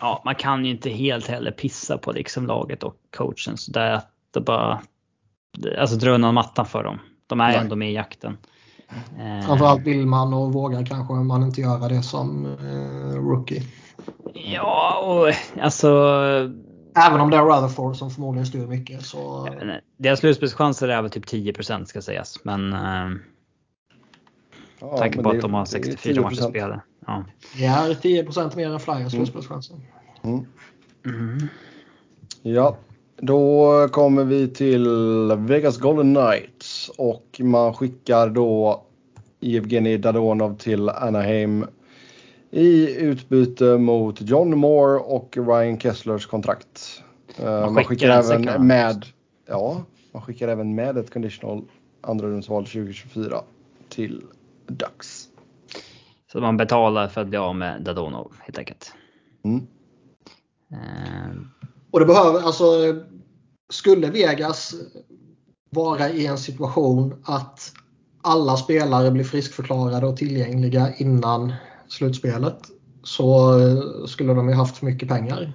Ja, 0.00 0.22
man 0.24 0.34
kan 0.34 0.64
ju 0.64 0.70
inte 0.70 0.90
helt 0.90 1.26
heller 1.26 1.50
pissa 1.50 1.98
på 1.98 2.12
liksom 2.12 2.46
laget 2.46 2.82
och 2.82 2.94
coachen. 3.16 3.56
Så 3.56 3.72
det 3.72 3.80
är 3.80 3.92
att 3.92 4.10
det 4.34 4.40
bara... 4.40 4.80
Alltså 5.78 5.96
dra 5.96 6.10
undan 6.10 6.34
mattan 6.34 6.66
för 6.66 6.84
dem. 6.84 6.98
De 7.26 7.40
är 7.40 7.48
Nej. 7.48 7.56
ändå 7.56 7.76
med 7.76 7.90
i 7.90 7.94
jakten. 7.94 8.36
Eh, 9.18 9.46
Framförallt 9.46 9.82
vill 9.82 10.06
man 10.06 10.34
och 10.34 10.52
vågar 10.52 10.84
kanske 10.84 11.14
man 11.14 11.42
inte 11.42 11.60
göra 11.60 11.88
det 11.88 12.02
som 12.02 12.46
eh, 12.46 13.14
rookie. 13.14 13.62
Ja, 14.34 14.98
och 14.98 15.34
alltså... 15.64 15.88
Även 17.06 17.20
om 17.20 17.30
det 17.30 17.36
är 17.36 17.44
Rutherford 17.44 17.96
som 17.96 18.10
förmodligen 18.10 18.46
styr 18.46 18.66
mycket 18.66 19.02
så... 19.02 19.48
Deras 19.96 20.18
slutspelschanser 20.18 20.88
är 20.88 21.02
väl 21.02 21.10
typ 21.10 21.26
10% 21.26 21.84
ska 21.84 22.02
sägas. 22.02 22.38
Men 22.44 22.72
eh, 22.72 23.18
Ja, 24.80 24.96
tanke 24.98 25.16
men 25.16 25.24
på 25.24 25.30
att 25.30 25.40
de 25.40 25.54
har 25.54 25.66
det 25.72 25.78
är 25.78 25.82
64 25.82 26.22
matcher 26.22 26.34
10%. 26.34 26.48
spelade. 26.48 26.80
Ja. 27.06 27.24
Det 27.56 27.64
är 27.64 27.94
10 27.94 28.56
mer 28.56 28.72
än 28.72 28.80
Flyers 28.80 29.12
slutspelschanser. 29.12 29.76
Mm. 30.22 30.46
Mm. 31.06 31.48
Ja, 32.42 32.76
då 33.20 33.88
kommer 33.92 34.24
vi 34.24 34.48
till 34.48 34.86
Vegas 35.38 35.78
Golden 35.78 36.14
Knights 36.14 36.90
och 36.98 37.40
man 37.40 37.74
skickar 37.74 38.28
då 38.28 38.82
Evgenij 39.40 39.98
Dadonov 39.98 40.56
till 40.56 40.88
Anaheim 40.88 41.66
i 42.50 42.96
utbyte 42.96 43.78
mot 43.78 44.20
John 44.20 44.58
Moore 44.58 45.00
och 45.00 45.36
Ryan 45.36 45.80
Kesslers 45.80 46.26
kontrakt. 46.26 47.02
Eh, 47.38 47.44
Man 47.44 47.74
skickar 47.74 47.84
skickar, 47.84 48.34
en 48.34 48.48
även 48.48 48.66
med 48.66 49.06
ja, 49.48 49.84
man 50.12 50.22
skickar 50.22 50.48
även 50.48 50.74
med 50.74 50.98
ett 50.98 51.12
conditional 51.12 51.64
andra 52.00 52.26
rundsval 52.26 52.64
2024 52.64 53.42
till 53.88 54.22
Ducks. 54.66 55.28
Så 56.32 56.40
man 56.40 56.56
betalar 56.56 57.08
för 57.08 57.20
att 57.20 57.28
bli 57.28 57.38
av 57.38 57.56
med 57.56 57.82
Dadonov 57.82 58.32
helt 58.40 58.58
enkelt. 58.58 58.92
Mm. 59.44 59.66
Och 61.90 62.00
det 62.00 62.06
behöver, 62.06 62.40
alltså, 62.40 62.64
skulle 63.72 64.10
Vegas 64.10 64.74
vara 65.70 66.10
i 66.10 66.26
en 66.26 66.38
situation 66.38 67.14
att 67.24 67.72
alla 68.22 68.56
spelare 68.56 69.10
blir 69.10 69.24
friskförklarade 69.24 70.06
och 70.06 70.16
tillgängliga 70.16 70.94
innan 70.96 71.52
slutspelet 71.88 72.58
så 73.02 73.58
skulle 74.06 74.34
de 74.34 74.48
ju 74.48 74.54
haft 74.54 74.82
mycket 74.82 75.08
pengar. 75.08 75.52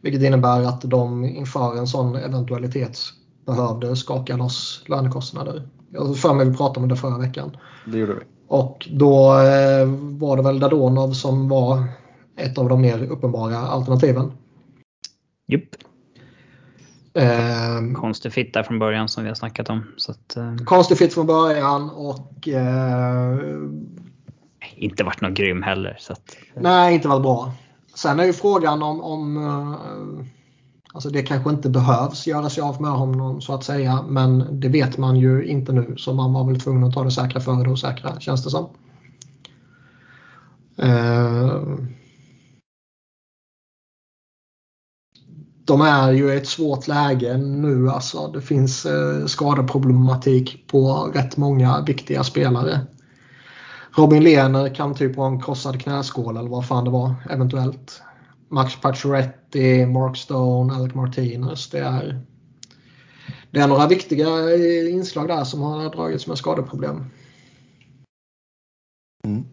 Vilket 0.00 0.22
innebär 0.22 0.62
att 0.62 0.80
de 0.80 1.24
inför 1.24 1.78
en 1.78 1.86
sån 1.86 2.16
eventualitet 2.16 2.98
behövde 3.46 3.96
skaka 3.96 4.36
loss 4.36 4.82
lönekostnader. 4.86 5.68
Jag 5.90 6.04
har 6.04 6.14
för 6.14 6.34
mig 6.34 6.48
vi 6.48 6.56
pratade 6.56 6.80
om 6.80 6.88
det 6.88 6.96
förra 6.96 7.18
veckan. 7.18 7.56
Det 7.86 7.98
gjorde 7.98 8.14
vi. 8.14 8.20
Och 8.48 8.88
då 8.92 9.32
eh, 9.32 9.86
var 10.18 10.36
det 10.36 10.42
väl 10.42 10.60
Dadonov 10.60 11.12
som 11.12 11.48
var 11.48 11.84
ett 12.36 12.58
av 12.58 12.68
de 12.68 12.80
mer 12.80 13.02
uppenbara 13.02 13.58
alternativen. 13.58 14.32
Jupp. 15.46 15.76
Eh, 17.14 17.92
Konstig 17.94 18.32
fit 18.32 18.54
där 18.54 18.62
från 18.62 18.78
början 18.78 19.08
som 19.08 19.22
vi 19.22 19.28
har 19.28 19.34
snackat 19.34 19.70
om. 19.70 19.84
Så 19.96 20.12
att, 20.12 20.36
eh, 20.36 20.56
konstig 20.56 20.98
fit 20.98 21.14
från 21.14 21.26
början 21.26 21.90
och 21.90 22.48
eh, 22.48 23.38
inte 24.74 25.04
varit 25.04 25.20
någon 25.20 25.34
grym 25.34 25.62
heller. 25.62 25.96
Så 26.00 26.12
att, 26.12 26.36
nej, 26.54 26.94
inte 26.94 27.08
varit 27.08 27.22
bra. 27.22 27.52
Sen 27.94 28.20
är 28.20 28.24
ju 28.24 28.32
frågan 28.32 28.82
om, 28.82 29.00
om 29.00 29.36
eh, 29.36 30.26
alltså 30.92 31.10
det 31.10 31.22
kanske 31.22 31.50
inte 31.50 31.68
behövs 31.68 32.26
göra 32.26 32.50
sig 32.50 32.62
av 32.62 32.82
med 32.82 32.90
honom 32.90 33.40
så 33.40 33.54
att 33.54 33.64
säga. 33.64 34.02
Men 34.08 34.60
det 34.60 34.68
vet 34.68 34.98
man 34.98 35.16
ju 35.16 35.44
inte 35.44 35.72
nu 35.72 35.94
så 35.96 36.12
man 36.12 36.32
var 36.32 36.44
väl 36.44 36.60
tvungen 36.60 36.84
att 36.84 36.94
ta 36.94 37.04
det 37.04 37.10
säkra 37.10 37.40
före 37.40 37.64
det 37.64 37.70
osäkra 37.70 38.20
känns 38.20 38.44
det 38.44 38.50
som. 38.50 38.68
Eh, 40.76 41.62
de 45.66 45.80
är 45.80 46.12
ju 46.12 46.32
i 46.32 46.36
ett 46.36 46.48
svårt 46.48 46.88
läge 46.88 47.36
nu. 47.36 47.90
Alltså, 47.90 48.28
det 48.28 48.40
finns 48.40 48.86
eh, 48.86 49.26
skadeproblematik 49.26 50.66
på 50.66 51.10
rätt 51.14 51.36
många 51.36 51.80
viktiga 51.80 52.24
spelare. 52.24 52.80
Robin 53.96 54.24
Lehner 54.24 54.74
kan 54.74 54.94
typ 54.94 55.16
ha 55.16 55.26
en 55.26 55.42
krossad 55.42 55.80
knäskål 55.80 56.36
eller 56.36 56.50
vad 56.50 56.66
fan 56.66 56.84
det 56.84 56.90
var 56.90 57.14
eventuellt. 57.30 58.02
Max 58.48 58.80
Pacioretty, 58.80 59.86
Mark 59.86 60.16
Stone, 60.16 60.74
Alec 60.74 60.94
Martinez. 60.94 61.70
Det 61.70 61.78
är, 61.78 62.20
det 63.50 63.60
är 63.60 63.68
några 63.68 63.86
viktiga 63.86 64.28
eh, 64.54 64.94
inslag 64.94 65.28
där 65.28 65.44
som 65.44 65.62
har 65.62 65.90
dragits 65.90 66.26
med 66.26 66.38
skadeproblem. 66.38 67.04
Mm. 69.24 69.44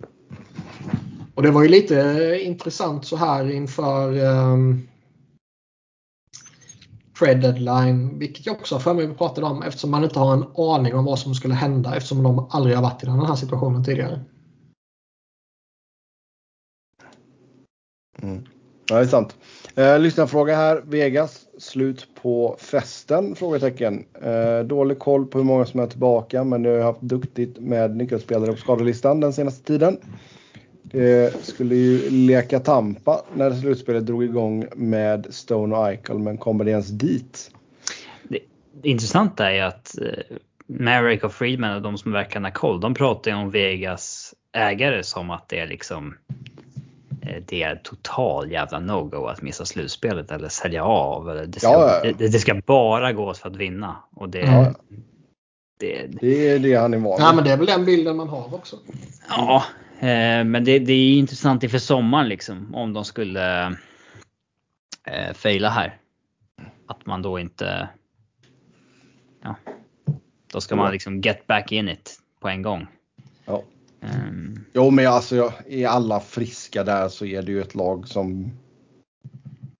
Och 1.35 1.43
det 1.43 1.51
var 1.51 1.63
ju 1.63 1.69
lite 1.69 2.01
eh, 2.01 2.47
intressant 2.47 3.05
så 3.05 3.15
här 3.17 3.51
inför 3.51 4.23
um, 4.23 4.87
trade 7.19 7.35
deadline, 7.35 8.19
vilket 8.19 8.45
jag 8.45 8.55
också 8.55 8.75
har 8.75 8.79
för 8.79 8.93
mig 8.93 9.07
vi 9.07 9.13
pratade 9.13 9.47
om 9.47 9.63
eftersom 9.63 9.91
man 9.91 10.03
inte 10.03 10.19
har 10.19 10.33
en 10.33 10.45
aning 10.57 10.95
om 10.95 11.05
vad 11.05 11.19
som 11.19 11.35
skulle 11.35 11.53
hända 11.53 11.95
eftersom 11.95 12.23
de 12.23 12.47
aldrig 12.49 12.75
har 12.75 12.83
varit 12.83 13.03
i 13.03 13.05
den 13.05 13.25
här 13.25 13.35
situationen 13.35 13.83
tidigare. 13.83 14.19
Mm. 18.21 18.45
Ja, 18.89 18.95
det 18.95 19.01
är 19.01 19.07
sant. 19.07 19.35
Eh, 19.75 19.99
lyssnarfråga 19.99 20.55
här. 20.55 20.83
Vegas, 20.85 21.45
slut 21.57 22.07
på 22.21 22.55
festen? 22.59 23.35
Frågetecken. 23.35 24.05
Eh, 24.21 24.59
dålig 24.59 24.99
koll 24.99 25.25
på 25.25 25.37
hur 25.37 25.45
många 25.45 25.65
som 25.65 25.79
är 25.79 25.87
tillbaka, 25.87 26.43
men 26.43 26.61
ni 26.61 26.69
har 26.69 26.79
haft 26.79 27.01
duktigt 27.01 27.59
med 27.59 27.95
nyckelspelare 27.95 28.51
på 28.51 28.57
skadelistan 28.57 29.19
den 29.19 29.33
senaste 29.33 29.63
tiden. 29.67 29.97
Det 30.93 31.45
skulle 31.45 31.75
ju 31.75 32.09
leka 32.09 32.59
Tampa 32.59 33.21
när 33.35 33.51
slutspelet 33.53 34.05
drog 34.05 34.23
igång 34.23 34.65
med 34.75 35.27
Stone 35.29 35.75
och 35.75 35.87
Eichel 35.87 36.19
men 36.19 36.37
kommer 36.37 36.65
det 36.65 36.71
ens 36.71 36.87
dit? 36.87 37.51
Det, 38.23 38.39
det 38.81 38.89
intressanta 38.89 39.51
är 39.51 39.63
att 39.63 39.95
eh, 40.01 40.35
Merrick 40.67 41.23
och 41.23 41.33
Friedman 41.33 41.75
och 41.75 41.81
de 41.81 41.97
som 41.97 42.11
verkar 42.11 42.41
ha 42.41 42.51
koll, 42.51 42.79
de 42.81 42.93
pratar 42.93 43.31
ju 43.31 43.37
om 43.37 43.51
Vegas 43.51 44.33
ägare 44.55 45.03
som 45.03 45.29
att 45.29 45.49
det 45.49 45.59
är 45.59 45.67
liksom 45.67 46.15
eh, 47.21 47.43
det 47.47 47.63
är 47.63 47.75
total 47.75 48.51
jävla 48.51 48.79
no-go 48.79 49.25
att 49.27 49.41
missa 49.41 49.65
slutspelet 49.65 50.31
eller 50.31 50.49
sälja 50.49 50.83
av. 50.83 51.29
Eller 51.29 51.45
det, 51.45 51.59
ska, 51.59 51.67
Ja, 51.69 52.01
ja. 52.03 52.11
det, 52.17 52.27
det 52.27 52.39
ska 52.39 52.61
bara 52.65 53.13
gås 53.13 53.39
för 53.39 53.49
att 53.49 53.55
vinna. 53.55 53.95
Och 54.15 54.29
det, 54.29 54.39
Ja. 54.39 54.73
det, 55.79 56.07
Det 56.21 56.49
är 56.49 56.59
det 56.59 56.73
han 56.75 56.93
är 56.93 56.97
van 56.97 57.15
Ja, 57.19 57.27
vid. 57.27 57.35
men 57.35 57.43
det 57.43 57.51
är 57.51 57.57
väl 57.57 57.65
den 57.65 57.85
bilden 57.85 58.17
man 58.17 58.29
har 58.29 58.55
också. 58.55 58.75
Ja, 59.29 59.55
eh, 59.55 59.63
men 60.45 60.63
det, 60.63 60.79
det 60.79 60.93
är 60.93 61.17
intressant 61.17 61.63
inför 61.63 61.77
sommaren 61.77 62.29
liksom 62.29 62.75
om 62.75 62.93
de 62.93 63.05
skulle 63.05 63.67
eh, 65.07 65.33
faila 65.33 65.69
här. 65.69 65.97
Att 66.87 67.05
man 67.05 67.21
då 67.21 67.39
inte... 67.39 67.89
Ja, 69.43 69.55
då 70.53 70.61
ska 70.61 70.75
man 70.75 70.91
liksom 70.91 71.21
get 71.21 71.47
back 71.47 71.71
in 71.71 71.89
it 71.89 72.19
på 72.39 72.47
en 72.49 72.61
gång. 72.61 72.87
Ja. 73.45 73.63
Ehm, 74.01 74.65
Jo, 74.73 74.89
men 74.89 75.07
alltså 75.07 75.53
är 75.67 75.87
alla 75.87 76.19
friska 76.19 76.83
där 76.83 77.09
så 77.09 77.25
är 77.25 77.41
det 77.41 77.51
ju 77.51 77.61
ett 77.61 77.75
lag 77.75 78.07
som 78.07 78.51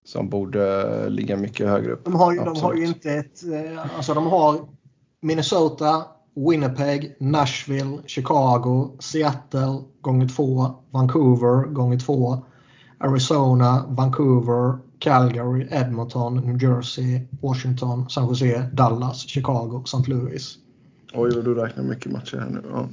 som 0.04 0.28
borde 0.28 1.08
ligga 1.08 1.36
mycket 1.36 1.66
högre 1.68 1.92
upp. 1.92 2.04
De 2.04 2.14
har 2.14 2.32
ju, 2.32 2.38
de 2.38 2.60
har 2.60 2.74
ju 2.74 2.86
inte 2.86 3.12
ett... 3.12 3.42
eh, 3.44 3.96
Alltså 3.96 4.14
de 4.14 4.26
har 4.26 4.68
Minnesota, 5.20 6.04
Winnipeg, 6.34 7.16
Nashville, 7.18 8.02
Chicago, 8.06 8.90
Seattle 8.98 9.82
gånger 10.00 10.28
två, 10.28 10.74
Vancouver 10.90 11.66
gånger 11.66 11.98
två, 11.98 12.44
Arizona, 12.98 13.84
Vancouver, 13.88 14.78
Calgary, 14.98 15.68
Edmonton, 15.70 16.36
New 16.36 16.62
Jersey, 16.62 17.20
Washington, 17.40 18.10
San 18.10 18.24
Jose, 18.24 18.68
Dallas, 18.72 19.28
Chicago, 19.28 19.82
St. 19.84 20.10
Louis. 20.10 20.58
Oj, 21.14 21.34
vad 21.34 21.44
du 21.44 21.54
räknar 21.54 21.84
mycket 21.84 22.12
matcher 22.12 22.36
här 22.36 22.50
nu. 22.50 22.62
Ja. 22.72 22.88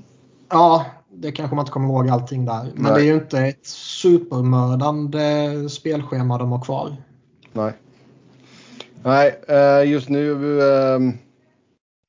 Ja, 0.50 0.86
det 1.10 1.32
kanske 1.32 1.56
man 1.56 1.64
inte 1.64 1.72
kommer 1.72 1.88
ihåg 1.88 2.10
allting 2.10 2.46
där. 2.46 2.72
Men 2.74 2.84
Nej. 2.84 2.94
det 2.94 3.02
är 3.02 3.06
ju 3.06 3.14
inte 3.14 3.40
ett 3.40 3.66
supermördande 3.66 5.70
spelschema 5.70 6.38
de 6.38 6.52
har 6.52 6.62
kvar. 6.62 6.96
Nej. 7.54 7.74
Nej, 9.04 9.40
eh, 9.48 9.92
just 9.92 10.10
nu. 10.10 10.36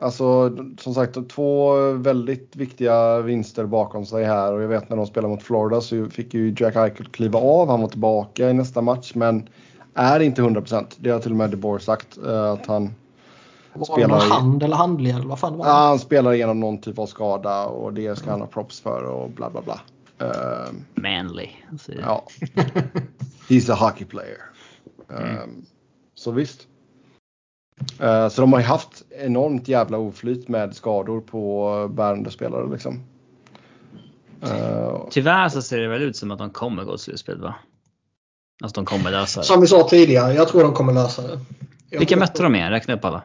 Alltså 0.03 0.57
som 0.79 0.95
sagt 0.95 1.29
två 1.29 1.75
väldigt 1.93 2.57
viktiga 2.57 3.21
vinster 3.21 3.67
bakom 3.67 4.07
sig 4.07 4.25
här 4.25 4.53
och 4.53 4.63
jag 4.63 4.69
vet 4.69 4.89
när 4.89 4.97
de 4.97 5.07
spelade 5.07 5.35
mot 5.35 5.43
Florida 5.43 5.81
så 5.81 6.11
fick 6.11 6.35
ju 6.35 6.55
Jack 6.59 6.77
Eichel 6.77 7.07
kliva 7.07 7.39
av. 7.39 7.69
Han 7.69 7.81
var 7.81 7.89
tillbaka 7.89 8.51
i 8.51 8.55
nästa 8.55 8.81
match 8.81 9.13
men 9.15 9.49
är 9.95 10.21
inte 10.21 10.43
100%. 10.43 10.87
Det 10.97 11.11
har 11.11 11.21
till 11.21 11.31
och 11.31 11.37
med 11.37 11.51
DeBoer 11.51 11.79
sagt 11.79 12.19
eh, 12.27 12.51
att 12.51 12.67
han, 12.67 12.95
Var 13.73 13.85
Spelar 13.85 14.09
det 14.09 14.15
någon 14.15 14.31
hand 14.31 14.63
eller 14.63 14.77
handled 14.77 15.15
eller 15.15 15.27
vad 15.27 15.39
fan 15.39 15.53
det 15.53 15.59
var? 15.59 15.67
ja, 15.67 15.73
han 15.89 15.99
spelar 15.99 16.33
igenom 16.33 16.61
någon 16.61 16.79
typ 16.79 16.99
av 16.99 17.07
skada 17.07 17.67
och 17.67 17.93
det 17.93 18.19
ska 18.19 18.31
han 18.31 18.41
ha 18.41 18.47
props 18.47 18.81
för 18.81 19.05
och 19.05 19.31
bla 19.31 19.51
bla 19.51 19.63
bla. 19.63 19.81
Eh, 20.19 20.73
manly. 20.95 21.49
Ja. 22.01 22.25
He's 23.49 23.73
a 23.73 23.75
hockey 23.75 24.05
player. 24.05 24.39
Um, 25.09 25.67
så 26.15 26.31
visst. 26.31 26.67
Eh, 28.01 28.29
så 28.29 28.41
de 28.41 28.53
har 28.53 28.61
ju 28.61 28.67
haft 28.67 29.03
enormt 29.11 29.69
jävla 29.69 29.99
oflyt 29.99 30.49
med 30.49 30.75
skador 30.77 31.21
på 31.21 31.89
bärande 31.95 32.31
spelare 32.31 32.73
liksom. 32.73 33.01
Eh, 34.43 35.07
Tyvärr 35.11 35.49
så 35.49 35.63
ser 35.63 35.79
det 35.79 35.89
väl 35.89 36.03
ut 36.03 36.17
som 36.17 36.31
att 36.31 36.39
de 36.39 36.51
kommer 36.51 36.85
gå 36.85 36.99
slutspel 36.99 37.41
va? 37.41 37.55
Alltså 38.63 38.81
de 38.81 38.85
kommer 38.87 39.11
lösa 39.11 39.41
det. 39.41 39.47
Som 39.47 39.61
vi 39.61 39.67
sa 39.67 39.89
tidigare, 39.89 40.35
jag 40.35 40.49
tror 40.49 40.63
de 40.63 40.73
kommer 40.73 40.93
lösa 40.93 41.23
det. 41.23 41.41
Jag 41.91 41.99
Vilka 41.99 42.17
mötte 42.17 42.43
de 42.43 42.55
igen? 42.55 42.71
Räkna 42.71 42.95
upp 42.95 43.05
alla. 43.05 43.23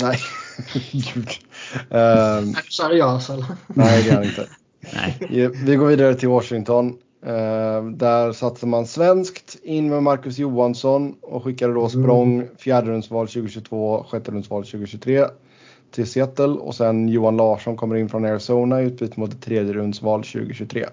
nej. 0.00 0.18
Gud. 0.92 1.28
Ehm, 1.90 1.98
Är 2.54 2.62
du 2.64 2.70
seriös 2.70 3.30
eller? 3.30 3.46
nej, 3.66 4.02
det 4.02 4.10
är 4.10 4.14
han 4.14 4.24
inte. 4.24 4.46
Nej. 4.94 5.16
Vi 5.64 5.76
går 5.76 5.86
vidare 5.86 6.14
till 6.14 6.28
Washington. 6.28 6.98
Eh, 7.22 7.84
där 7.84 8.32
satsar 8.32 8.66
man 8.66 8.86
svenskt 8.86 9.58
in 9.62 9.90
med 9.90 10.02
Marcus 10.02 10.38
Johansson 10.38 11.16
och 11.22 11.44
skickade 11.44 11.74
då 11.74 11.88
språng 11.88 12.48
fjärderumsval 12.58 13.26
2022, 13.26 14.04
sjätterumsval 14.08 14.64
2023 14.64 15.24
till 15.90 16.06
Seattle 16.06 16.44
och 16.46 16.74
sen 16.74 17.08
Johan 17.08 17.36
Larsson 17.36 17.76
kommer 17.76 17.96
in 17.96 18.08
från 18.08 18.24
Arizona 18.24 18.82
i 18.82 18.84
utbyte 18.84 19.20
mot 19.20 19.32
ett 19.32 19.42
tredjerumsval 19.42 20.22
2023. 20.22 20.86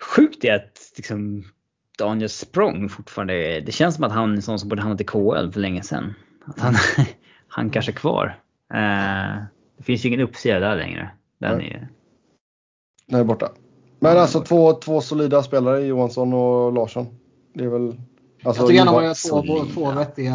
Sjukt 0.00 0.44
är 0.44 0.54
att 0.54 0.92
liksom, 0.96 1.44
Daniel 1.98 2.28
Språng 2.28 2.88
fortfarande, 2.88 3.60
det 3.60 3.72
känns 3.72 3.94
som 3.94 4.04
att 4.04 4.12
han 4.12 4.30
är 4.30 4.36
en 4.36 4.42
sån 4.42 4.58
som 4.58 4.68
borde 4.68 4.82
hamnat 4.82 5.00
i 5.00 5.04
KL 5.04 5.50
för 5.52 5.60
länge 5.60 5.82
sedan. 5.82 6.14
Att 6.44 6.60
han, 6.60 6.74
han 7.48 7.70
kanske 7.70 7.92
är 7.92 7.96
kvar. 7.96 8.40
Eh, 8.74 9.42
det 9.76 9.82
finns 9.84 10.04
ju 10.04 10.08
ingen 10.08 10.20
uppsida 10.20 10.58
där 10.58 10.76
längre. 10.76 11.10
Den 11.38 11.58
Nej. 11.58 11.70
är, 11.70 11.88
Den 13.06 13.20
är 13.20 13.24
borta. 13.24 13.52
Men 13.98 14.18
alltså 14.18 14.40
två, 14.40 14.72
två 14.72 15.00
solida 15.00 15.42
spelare, 15.42 15.80
Johansson 15.80 16.32
och 16.32 16.72
Larsson. 16.72 17.06
Det 17.54 17.64
är 17.64 17.68
väl... 17.68 18.00
Alltså, 18.44 18.62
jag 18.62 18.68
tycker 18.68 18.80
ändå 18.80 18.98
att 18.98 19.04
jag 19.04 19.16
två, 19.46 19.64
två 19.74 19.90
vettiga 19.90 20.34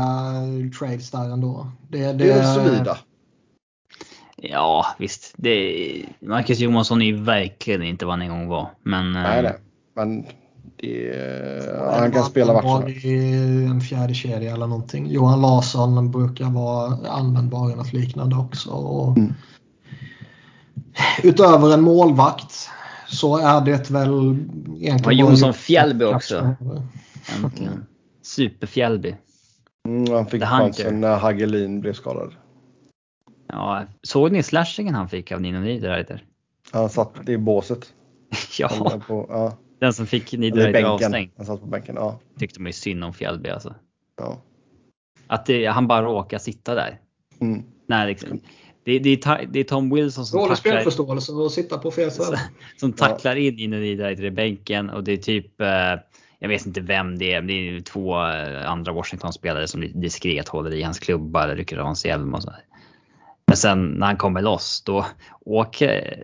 trades 0.80 1.12
där 1.12 1.30
ändå. 1.34 1.68
Det, 1.90 1.98
det, 1.98 2.14
det 2.14 2.32
är 2.32 2.56
väl 2.56 2.66
solida. 2.66 2.98
ja 4.36 4.86
visst, 5.00 5.34
det, 5.38 6.06
Marcus 6.20 6.60
Johansson 6.60 7.02
är 7.02 7.06
ju 7.06 7.16
verkligen 7.24 7.84
inte 7.84 8.06
vad 8.06 8.14
han 8.14 8.22
en 8.22 8.30
gång 8.30 8.48
var. 8.48 8.70
Men 8.84 9.16
eh, 9.16 9.22
Nej, 9.22 9.44
nej. 9.44 9.54
Men 9.96 10.26
det, 10.76 11.96
han 12.00 12.12
kan 12.12 12.24
spela 12.24 12.54
matcherna. 12.54 12.70
matcherna. 12.80 12.90
i 12.90 13.66
en 13.66 13.82
fjärde 13.82 14.14
kedja 14.14 14.54
eller 14.54 14.68
någonting. 14.68 15.08
Johan 15.08 15.42
Larsson 15.42 16.12
brukar 16.12 16.46
vara 16.46 17.10
användbar 17.10 17.72
i 17.72 17.76
något 17.76 17.94
liknande 17.94 18.36
också. 18.36 18.70
Och 18.70 19.18
Mm. 19.18 19.34
Utöver 21.24 21.74
en 21.74 21.82
målvakt 21.82 22.70
så 23.14 23.38
är 23.38 23.62
det 23.62 23.90
väl 23.92 24.10
egentligen... 24.80 25.06
Och 25.06 25.14
Jonsson 25.14 25.54
Fjällby 25.54 26.06
också. 26.06 26.56
äntligen. 27.44 27.86
Superfjällby. 28.22 29.16
Mm, 29.88 30.14
han 30.14 30.26
fick 30.26 30.42
The 30.42 30.48
Hunter. 30.48 30.66
chansen 30.66 31.02
när 31.02 31.18
Hagelin 31.18 31.82
blev 31.82 31.94
skadad. 31.94 32.36
Ja, 33.48 33.86
såg 34.02 34.32
ni 34.32 34.44
slashingen 34.44 34.96
han 34.96 35.10
fick 35.10 35.32
av 35.32 35.42
Nino 35.42 35.60
Niederreiter? 35.60 36.24
Han 36.72 36.90
satt 36.90 37.30
i 37.30 37.38
båset. 37.38 37.94
Ja, 38.60 39.02
på, 39.08 39.26
ja. 39.30 39.58
den 39.80 39.94
som 39.94 40.08
fick 40.08 40.32
Niederreiter 40.32 40.84
avstängd. 40.84 41.32
Han 41.38 41.46
satt 41.46 41.62
på 41.62 41.68
bänken. 41.68 41.96
Ja. 41.96 42.20
Tyckte 42.40 42.62
man 42.62 42.70
ju 42.70 42.74
synd 42.74 43.04
om 43.04 43.14
Fjällby 43.14 43.50
alltså. 43.50 43.76
ja. 44.18 44.42
Att 45.28 45.46
det, 45.46 45.66
han 45.66 45.88
bara 45.88 46.02
råkar 46.06 46.38
sitta 46.38 46.76
där. 46.76 47.00
Mm. 47.40 47.64
Nej, 47.88 48.08
liksom, 48.08 48.40
det, 48.86 49.00
det, 49.00 49.10
är, 49.10 49.46
det 49.46 49.60
är 49.60 49.64
Tom 49.64 49.90
Wilson 49.90 50.26
som 50.26 50.40
Dålig 50.40 50.56
tacklar, 50.56 50.72
spelförståelse 50.72 51.32
och 51.32 51.52
sitta 51.52 51.78
på 51.78 51.92
fel 51.92 52.12
ställe. 52.12 52.40
som 52.78 52.94
tacklar 52.94 53.36
in 53.36 53.70
Niederreiter 53.70 54.26
i 54.26 54.32
bänken 54.32 54.90
och 54.90 55.04
det 55.04 55.12
är 55.12 55.18
typ 55.18 55.62
eh, 55.62 55.68
jag 56.40 56.50
vet 56.50 56.66
inte 56.66 56.82
vem 56.82 57.18
det 57.18 57.34
är, 57.34 57.42
men 57.42 57.48
det 57.48 57.54
är 57.54 57.80
två 57.80 58.28
eh, 58.28 58.72
andra 58.72 58.94
Washington-spelare 58.94 59.68
som 59.68 59.82
lite 59.82 59.98
diskret 59.98 60.48
håller 60.48 60.74
i 60.74 60.84
hans 60.84 61.00
klubba 61.00 61.44
eller 61.44 61.56
rycker 61.56 61.78
av 61.78 61.86
hans 61.86 62.06
hjälm 62.06 62.34
och 62.34 62.44
så. 62.44 62.50
här. 62.50 62.66
Men 63.48 63.58
sen 63.58 63.86
när 63.86 64.08
han 64.08 64.18
kommer 64.18 64.42
loss 64.42 64.82
då 64.86 65.06
åker, 65.46 66.24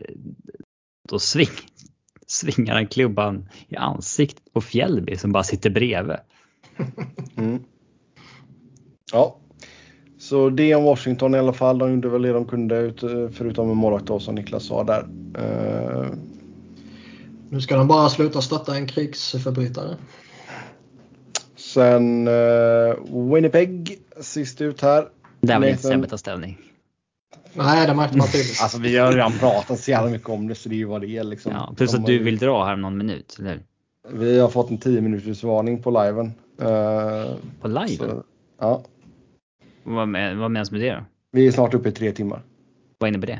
då 1.09 1.19
sving, 1.19 1.47
svingar 2.27 2.73
han 2.73 2.87
klubban 2.87 3.49
i 3.67 3.75
ansiktet 3.75 4.53
på 4.53 4.61
Fjällby 4.61 5.17
som 5.17 5.31
bara 5.31 5.43
sitter 5.43 5.69
bredvid. 5.69 6.17
Mm. 7.37 7.63
Ja. 9.11 9.39
Så 10.29 10.49
det 10.49 10.75
om 10.75 10.83
Washington 10.83 11.35
i 11.35 11.37
alla 11.37 11.53
fall. 11.53 11.77
De 11.77 11.93
gjorde 11.93 12.09
väl 12.09 12.21
det 12.21 12.33
de 12.33 12.45
kunde 12.45 12.77
ut- 12.77 12.99
förutom 13.33 13.69
en 13.71 13.77
målvakt 13.77 14.05
då 14.05 14.19
som 14.19 14.35
Niklas 14.35 14.63
sa 14.65 14.83
där. 14.83 15.05
Eh, 15.37 16.07
Nu 17.49 17.61
ska 17.61 17.75
de 17.77 17.87
bara 17.87 18.09
sluta 18.09 18.41
stötta 18.41 18.75
en 18.75 18.87
krigsförbrytare. 18.87 19.95
sen 21.55 22.27
eh, 22.27 22.95
Winnipeg 23.33 23.99
sist 24.21 24.61
ut 24.61 24.81
här. 24.81 25.07
Där 25.41 25.59
vill 25.59 25.69
inte 25.69 25.87
Nathan- 25.87 25.91
Sebbe 25.91 26.07
ta 26.07 26.17
ställning. 26.17 26.57
Nej, 27.53 27.87
det 27.87 27.93
märkte 27.95 28.17
man 28.17 28.27
tydligt. 28.27 28.59
Alltså 28.63 28.77
vi 28.79 28.97
har 28.97 29.11
redan 29.11 29.31
pratat 29.39 29.79
så 29.79 29.91
jävla 29.91 30.11
mycket 30.11 30.29
om 30.29 30.47
det 30.47 30.55
så 30.55 30.69
det 30.69 30.75
är 30.75 30.77
ju 30.77 30.85
vad 30.85 31.01
det 31.01 31.17
är 31.17 31.23
liksom. 31.23 31.51
Ja, 31.51 31.73
plus 31.77 31.91
De 31.91 31.97
att 31.97 32.05
du 32.05 32.13
ju- 32.13 32.23
vill 32.23 32.37
dra 32.37 32.65
här 32.65 32.73
om 32.73 32.81
någon 32.81 32.97
minut, 32.97 33.35
eller 33.39 33.49
hur? 33.49 33.61
Vi 34.19 34.39
har 34.39 34.49
fått 34.49 34.69
en 34.69 34.77
10 34.77 35.01
minuters 35.01 35.43
varning 35.43 35.81
på 35.83 35.91
liven. 36.03 36.25
Eh, 36.61 37.31
På 37.61 37.67
live? 37.67 37.87
så, 37.97 38.23
ja. 38.59 38.83
Vad, 39.83 40.07
med, 40.07 40.37
vad 40.37 40.51
menas 40.51 40.71
med 40.71 40.81
det 40.81 40.91
då? 40.91 41.05
Vi 41.31 41.47
är 41.47 41.51
snart 41.51 41.73
uppe 41.73 41.89
i 41.89 41.91
tre 41.91 42.11
timmar. 42.11 42.41
Vad 42.97 43.07
innebär 43.07 43.27
det? 43.27 43.39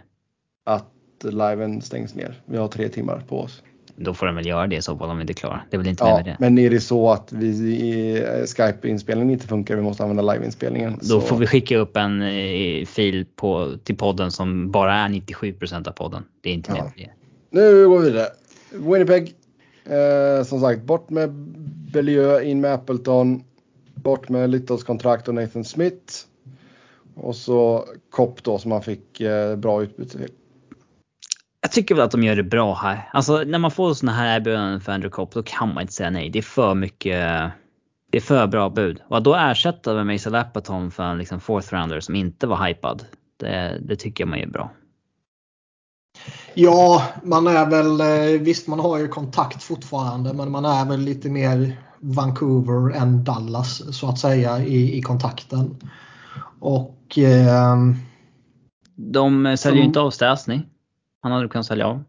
Att 0.66 0.92
liven 1.24 1.82
stängs 1.82 2.16
ner. 2.16 2.42
Vi 2.46 2.58
har 2.58 2.68
tre 2.68 2.90
timmar 2.90 3.24
på 3.28 3.40
oss. 3.40 3.64
då 3.96 4.14
får 4.14 4.26
de 4.26 4.36
väl 4.36 4.46
göra 4.48 4.68
det 4.68 4.76
i 4.76 4.82
så 4.82 4.98
fall 4.98 5.10
om 5.10 5.18
vi 5.18 5.22
inte 5.22 5.32
är 5.32 5.36
klara. 5.36 5.62
Det 5.70 5.76
är 5.76 5.78
väl 5.78 5.88
inte 5.88 6.04
Ja, 6.04 6.16
med 6.16 6.26
det. 6.26 6.36
men 6.40 6.58
är 6.58 6.70
det 6.70 6.80
så 6.80 7.10
att 7.12 7.34
vi 7.34 7.48
i 7.48 8.24
Skype-inspelningen 8.48 9.30
inte 9.34 9.48
funkar, 9.48 9.76
vi 9.76 9.82
måste 9.82 10.04
använda 10.04 10.34
live-inspelningen. 10.34 10.94
Då 11.00 11.06
så- 11.06 11.22
får 11.22 11.38
vi 11.38 11.48
skicka 11.48 11.78
upp 11.78 11.98
en 11.98 12.22
eh, 12.22 12.86
fil 12.86 13.26
på, 13.36 13.74
till 13.84 13.96
podden 13.98 14.32
som 14.32 14.72
bara 14.72 14.96
är 14.96 15.10
97% 15.10 15.88
av 15.88 15.92
podden. 15.92 16.24
Det 16.42 16.50
är 16.50 16.54
inte 16.54 16.72
Ja. 16.78 16.84
mer 16.84 16.92
det. 17.06 17.12
Nu 17.52 17.88
går 17.88 18.00
vi 18.00 18.06
vidare. 18.12 18.28
Winnipeg. 18.72 19.34
Eh, 19.86 20.44
som 20.46 20.60
sagt, 20.62 20.82
bort 20.84 21.10
med 21.10 21.30
Bellieu, 21.94 22.42
in 22.44 22.62
med 22.62 22.74
Appleton. 22.74 23.44
Bort 24.04 24.30
med 24.30 24.50
Littles 24.50 24.84
kontrakt 24.84 25.28
och 25.28 25.36
Nathan 25.36 25.64
Smith. 25.64 26.14
Och 27.16 27.36
så 27.36 27.86
Kopp 28.10 28.44
då 28.44 28.58
som 28.58 28.70
man 28.70 28.82
fick 28.82 29.22
eh, 29.22 29.56
bra 29.56 29.84
utbyte 29.84 30.18
till. 30.18 30.32
Jag 31.62 31.72
tycker 31.72 31.96
väl 31.96 32.04
att 32.04 32.12
de 32.12 32.24
gör 32.24 32.36
det 32.36 32.44
bra 32.44 32.74
här. 32.74 33.10
Alltså 33.14 33.44
när 33.44 33.60
man 33.60 33.72
får 33.72 33.94
såna 33.94 34.12
här 34.12 34.36
erbjudanden 34.36 34.82
för 34.82 34.92
Andrew 34.92 35.16
Copp 35.16 35.32
då 35.32 35.44
kan 35.44 35.74
man 35.74 35.82
inte 35.82 35.94
säga 35.94 36.10
nej. 36.10 36.30
Det 36.30 36.40
är 36.40 36.44
för 36.44 36.76
mycket. 36.76 37.52
Det 38.12 38.18
är 38.18 38.22
för 38.22 38.48
bra 38.48 38.70
bud. 38.70 39.02
Och 39.08 39.18
att 39.18 39.24
då 39.24 39.36
ersätta 39.36 39.94
med 39.94 40.06
Mason 40.06 40.32
Lapperton 40.32 40.92
för 40.92 41.04
en 41.04 41.18
liksom 41.18 41.40
fourth 41.40 41.74
rounder 41.74 42.00
som 42.00 42.16
inte 42.16 42.48
var 42.48 42.68
hypad. 42.68 43.06
Det, 43.38 43.80
det 43.82 43.96
tycker 43.96 44.24
jag 44.24 44.30
man 44.30 44.40
gör 44.40 44.48
bra. 44.48 44.72
Ja, 46.54 47.04
man 47.24 47.48
är 47.48 47.70
väl, 47.70 48.02
eh, 48.02 48.42
visst 48.42 48.68
man 48.68 48.80
har 48.80 48.98
ju 48.98 49.08
kontakt 49.08 49.64
fortfarande 49.64 50.34
men 50.34 50.52
man 50.52 50.66
är 50.66 50.86
väl 50.86 51.00
lite 51.00 51.30
mer 51.30 51.78
Vancouver 52.02 52.96
än 52.96 53.24
Dallas 53.24 53.98
så 53.98 54.10
att 54.10 54.20
säga 54.20 54.60
i, 54.64 54.98
i 54.98 55.02
kontakten. 55.02 55.76
Och 56.60 57.18
ehm, 57.18 57.96
De 58.96 59.46
eh, 59.46 59.56
säljer 59.56 59.78
ju 59.78 59.82
Som- 59.84 59.88
inte 59.88 60.00
av 60.00 60.12
Stasny. 60.12 60.62
Han 61.22 61.32
hade 61.32 61.48
kunnat 61.48 61.66
sälja 61.66 61.88
av. 61.88 62.04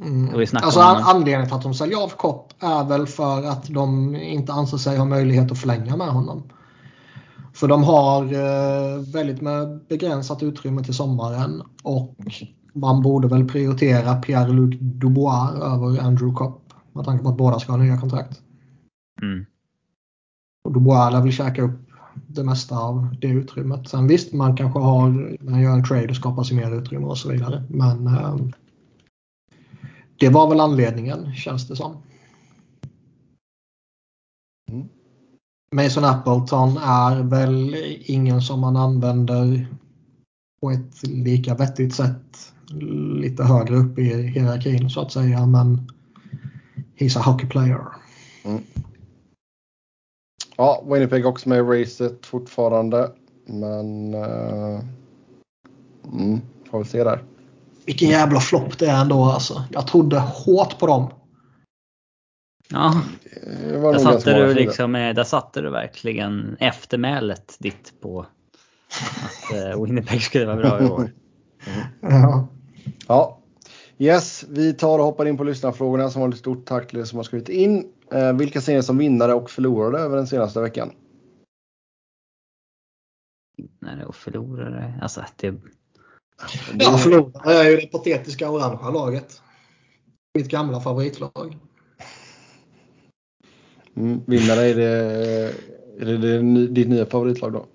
Mm. 0.00 0.46
Alltså 0.54 0.80
anledningen 0.80 1.46
till 1.46 1.56
att 1.56 1.62
de 1.62 1.74
säljer 1.74 2.02
av 2.02 2.08
Kopp 2.08 2.52
är 2.60 2.84
väl 2.84 3.06
för 3.06 3.44
att 3.46 3.66
de 3.68 4.16
inte 4.16 4.52
anser 4.52 4.76
sig 4.76 4.96
ha 4.98 5.04
möjlighet 5.04 5.52
att 5.52 5.58
förlänga 5.58 5.96
med 5.96 6.08
honom. 6.08 6.42
För 7.54 7.68
de 7.68 7.84
har 7.84 8.22
eh, 8.22 9.00
väldigt 9.14 9.40
med 9.40 9.80
begränsat 9.88 10.42
utrymme 10.42 10.84
till 10.84 10.94
sommaren 10.94 11.62
och 11.82 12.14
man 12.72 13.02
borde 13.02 13.28
väl 13.28 13.48
prioritera 13.48 14.14
Pierre-Luc 14.22 14.78
Dubois 14.80 15.54
över 15.54 16.00
Andrew 16.00 16.34
Kopp 16.36 16.62
med 16.92 17.04
tanke 17.04 17.24
på 17.24 17.30
att 17.30 17.36
båda 17.36 17.58
ska 17.58 17.72
ha 17.72 17.76
nya 17.78 18.00
kontrakt. 18.00 18.40
Mm. 19.22 19.46
Och 20.64 20.72
Dubois 20.72 21.12
lär 21.12 21.22
väl 21.22 21.32
käka 21.32 21.62
upp 21.62 21.90
det 22.26 22.44
mesta 22.44 22.78
av 22.78 23.16
det 23.20 23.28
utrymmet. 23.28 23.88
Sen 23.88 24.06
visst, 24.06 24.32
man 24.32 24.56
kanske 24.56 24.78
har, 24.78 25.36
man 25.40 25.60
gör 25.60 25.72
en 25.72 25.84
trade 25.84 26.08
och 26.08 26.16
skapar 26.16 26.42
sig 26.42 26.56
mer 26.56 26.78
utrymme 26.78 27.06
och 27.06 27.18
så 27.18 27.32
vidare. 27.32 27.64
Men 27.68 28.06
eh, 28.06 28.36
det 30.20 30.28
var 30.28 30.48
väl 30.48 30.60
anledningen, 30.60 31.34
känns 31.34 31.68
det 31.68 31.76
som. 31.76 31.96
Mm. 34.72 34.88
Mason 35.74 36.04
Appleton 36.04 36.76
är 36.76 37.22
väl 37.22 37.76
ingen 38.00 38.42
som 38.42 38.60
man 38.60 38.76
använder 38.76 39.66
på 40.60 40.70
ett 40.70 41.06
lika 41.06 41.54
vettigt 41.54 41.94
sätt 41.94 42.52
lite 43.20 43.44
högre 43.44 43.76
upp 43.76 43.98
i 43.98 44.22
hierarkin 44.22 44.90
så 44.90 45.00
att 45.00 45.12
säga. 45.12 45.46
Men 45.46 45.90
he's 46.98 47.18
a 47.18 47.22
hockey 47.22 47.46
player. 47.46 47.84
Ja, 50.60 50.84
Winnipeg 50.86 51.26
också 51.26 51.48
med 51.48 51.58
i 51.58 51.62
racet 51.62 52.26
fortfarande. 52.26 53.10
Men... 53.46 54.14
Eh, 54.14 54.80
mm, 56.12 56.40
får 56.70 56.78
vi 56.78 56.84
se 56.84 57.04
där. 57.04 57.24
Vilken 57.86 58.08
jävla 58.08 58.40
flopp 58.40 58.78
det 58.78 58.86
är 58.86 59.00
ändå 59.00 59.24
alltså. 59.24 59.64
Jag 59.70 59.86
trodde 59.86 60.18
hårt 60.18 60.78
på 60.78 60.86
dem. 60.86 61.10
Ja, 62.70 63.02
Det 63.70 63.78
var 63.78 63.92
där 63.92 64.00
satte, 64.00 64.46
du 64.46 64.54
liksom, 64.54 64.94
eh, 64.94 65.14
där 65.14 65.24
satte 65.24 65.60
du 65.60 65.70
verkligen 65.70 66.56
eftermälet 66.60 67.56
ditt 67.58 67.92
på 68.00 68.20
att 68.20 69.56
eh, 69.56 69.82
Winnipeg 69.82 70.22
skulle 70.22 70.46
vara 70.46 70.56
bra 70.56 70.82
i 70.82 70.84
år. 70.84 71.12
Ja. 72.00 72.48
Ja. 73.08 73.38
Yes, 73.98 74.44
vi 74.48 74.72
tar 74.72 74.98
och 74.98 75.04
hoppar 75.04 75.26
in 75.26 75.36
på 75.36 75.44
lyssnarfrågorna 75.44 76.10
som 76.10 76.22
var 76.22 76.28
ett 76.28 76.36
stort 76.36 76.66
tack 76.66 76.88
till 76.88 76.98
er 76.98 77.04
som 77.04 77.18
har 77.18 77.24
skrivit 77.24 77.48
in. 77.48 77.92
Eh, 78.12 78.32
vilka 78.32 78.60
ser 78.60 78.76
ni 78.76 78.82
som 78.82 78.98
vinnare 78.98 79.34
och 79.34 79.50
förlorare 79.50 80.02
över 80.02 80.16
den 80.16 80.26
senaste 80.26 80.60
veckan? 80.60 80.90
Vinnare 83.56 84.06
och 84.06 84.14
förlorare. 84.16 84.98
Alltså 85.02 85.24
det, 85.36 85.54
Ja, 86.78 86.98
förlorare 86.98 87.54
är 87.54 87.70
ju 87.70 87.76
det 87.76 87.86
patetiska 87.86 88.50
orangea 88.50 88.90
laget. 88.90 89.42
Mitt 90.34 90.48
gamla 90.48 90.80
favoritlag. 90.80 91.58
Mm, 93.96 94.20
vinnare 94.26 94.60
är 94.60 94.74
det, 94.74 94.86
är 95.98 96.06
det, 96.06 96.18
det 96.18 96.42
ny- 96.42 96.66
ditt 96.66 96.88
nya 96.88 97.06
favoritlag 97.06 97.52
då? 97.52 97.66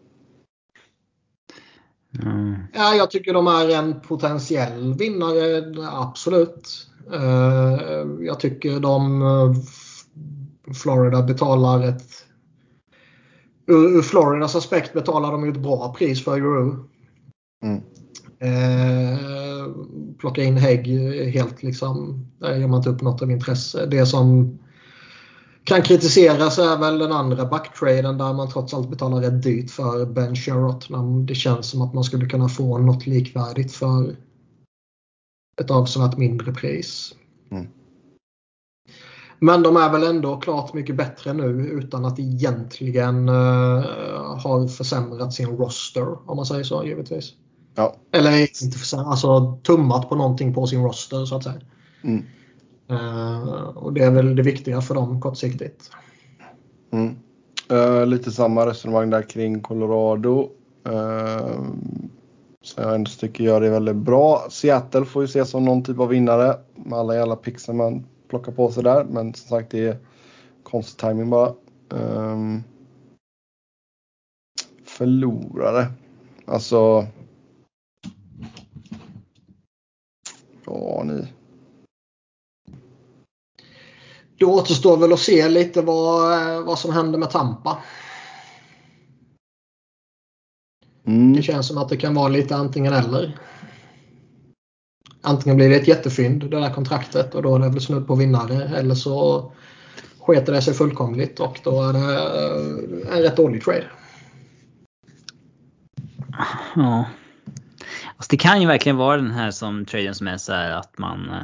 mm, 2.24 2.56
Ja, 2.74 2.94
jag 2.96 3.12
tycker 3.12 3.34
de 3.34 3.48
är 3.48 3.70
en 3.70 4.02
potentiell 4.02 4.94
vinnare, 4.94 5.74
absolut. 5.92 6.90
Eh, 7.14 7.80
Jag 8.20 8.40
tycker 8.40 8.80
de 8.80 9.22
Florida 10.74 11.24
betalar 11.24 11.84
ett... 11.84 12.12
Ur 13.68 13.98
ur 13.98 14.02
Floridas 14.02 14.56
aspekt 14.56 14.94
betalar 14.94 15.32
de 15.32 15.46
ju 15.46 15.52
ett 15.52 15.62
bra 15.62 15.96
pris 15.98 16.24
för 16.24 16.38
Euro. 16.38 16.90
Mm. 17.64 17.82
Eh, 18.40 19.20
plocka 20.18 20.44
in 20.44 20.58
Hägg 20.58 20.88
helt 21.34 21.64
liksom. 21.64 22.26
Där 22.40 22.56
gör 22.56 22.68
man 22.68 22.78
inte 22.78 22.90
upp 22.90 23.02
något 23.02 23.22
av 23.22 23.32
intresse. 23.32 23.86
Det 23.86 24.06
som 24.06 24.58
kan 25.64 25.82
kritiseras 25.82 26.60
är 26.60 26.78
väl 26.78 27.00
den 27.00 27.12
andra 27.12 27.46
backtraden 27.46 28.18
där 28.18 28.34
man 28.34 28.50
trots 28.50 28.74
allt 28.74 28.90
betalar 28.90 29.22
rätt 29.22 29.44
dyrt 29.44 29.72
för 29.72 30.06
Ben 30.06 30.36
Sherrott. 30.36 30.88
Det 31.28 31.36
känns 31.36 31.70
som 31.70 31.82
att 31.82 31.94
man 31.94 32.04
skulle 32.04 32.26
kunna 32.26 32.50
få 32.50 32.78
något 32.78 33.08
likvärdigt 33.08 33.72
för 33.72 34.16
ett 35.62 35.72
avsevärt 35.72 36.18
mindre 36.18 36.54
pris. 36.54 37.16
Mm. 37.52 37.68
Men 39.40 39.64
de 39.64 39.78
är 39.78 39.92
väl 39.92 40.04
ändå 40.04 40.38
klart 40.38 40.74
mycket 40.74 40.96
bättre 40.96 41.34
nu 41.34 41.46
utan 41.68 42.06
att 42.06 42.20
egentligen 42.20 43.30
uh, 43.30 43.86
ha 44.44 44.68
försämrat 44.68 45.34
sin 45.34 45.58
roster 45.58 46.30
om 46.30 46.36
man 46.36 46.46
säger 46.46 46.64
så 46.64 46.86
givetvis. 46.86 47.34
Ja. 47.76 47.96
Eller 48.12 48.42
inte 48.42 48.78
försämrat, 48.78 49.08
alltså 49.08 49.60
tummat 49.64 50.10
på 50.10 50.16
någonting 50.16 50.54
på 50.54 50.68
sin 50.68 50.84
roster 50.84 51.26
så 51.26 51.36
att 51.36 51.44
säga. 51.44 51.62
Mm. 52.04 52.24
Eh, 52.90 53.60
och 53.60 53.94
det 53.94 54.04
är 54.04 54.12
väl 54.12 54.36
det 54.36 54.44
viktiga 54.44 54.82
för 54.82 54.96
dem 54.96 55.22
kortsiktigt. 55.22 55.92
Mm. 56.92 57.16
Eh, 57.70 58.06
lite 58.06 58.32
samma 58.32 58.66
resonemang 58.66 59.10
där 59.10 59.22
kring 59.22 59.62
Colorado. 59.62 60.50
Uh, 60.88 61.64
så 62.62 62.82
jag 62.82 62.96
ändå 62.96 63.12
tycker 63.20 63.44
gör 63.44 63.62
det 63.62 63.70
väldigt 63.70 63.96
bra. 63.96 64.48
Seattle 64.50 65.06
får 65.06 65.24
ju 65.24 65.26
ses 65.26 65.50
som 65.50 65.66
någon 65.66 65.84
typ 65.84 66.00
av 66.00 66.08
vinnare 66.08 66.56
med 66.76 67.00
alla 67.00 67.16
jävla 67.16 67.36
pixar 67.36 67.74
man 67.74 68.06
plockar 68.36 68.52
på 68.52 68.72
sig 68.72 68.84
där. 68.84 69.04
Men 69.04 69.34
som 69.34 69.50
sagt 69.50 69.72
det 69.72 69.88
är 69.88 69.98
konstig 70.64 71.00
timing 71.00 71.30
bara. 71.30 71.56
Ehm, 71.92 72.64
förlorare. 74.84 75.88
Alltså. 76.46 77.08
Ja 80.66 81.04
ni. 81.06 81.28
Det 84.38 84.46
återstår 84.46 84.98
väl 84.98 85.14
att 85.14 85.20
se 85.20 85.50
lite 85.50 85.82
vad, 85.82 86.66
vad 86.66 86.80
som 86.80 86.94
händer 86.94 87.20
med 87.20 87.30
Tampa. 87.30 87.78
Mm. 91.06 91.34
Det 91.34 91.42
känns 91.42 91.68
som 91.68 91.78
att 91.78 91.90
det 91.90 91.98
kan 91.98 92.16
vara 92.16 92.28
lite 92.28 92.56
antingen 92.56 92.94
eller. 92.94 93.40
Antingen 95.26 95.58
blir 95.58 95.70
det 95.70 95.76
ett 95.76 95.88
jättefynd 95.88 96.42
det 96.42 96.60
där 96.60 96.74
kontraktet 96.74 97.36
och 97.36 97.42
då 97.42 97.56
är 97.56 97.60
det 97.60 97.70
väl 97.70 97.82
snudd 97.82 98.08
på 98.08 98.16
vinnare 98.16 98.78
eller 98.78 98.96
så 98.96 99.52
sketer 100.20 100.54
det 100.54 100.62
sig 100.62 100.74
fullkomligt 100.74 101.40
och 101.40 101.60
då 101.64 101.84
är 101.84 101.94
det 101.94 102.00
eh, 102.00 103.18
en 103.18 103.22
rätt 103.24 103.38
dålig 103.38 103.64
trade. 103.64 103.86
ja. 106.76 107.06
Alltså 108.18 108.30
det 108.30 108.38
kan 108.38 108.62
ju 108.62 108.68
verkligen 108.68 108.98
vara 108.98 109.18
den 109.18 109.32
här 109.32 109.52
som 109.52 109.86
traden 109.86 110.16
som 110.16 110.28
är 110.28 110.38
så 110.38 110.54
här 110.54 110.72
att 110.72 110.98
man 110.98 111.30
eh, 111.30 111.42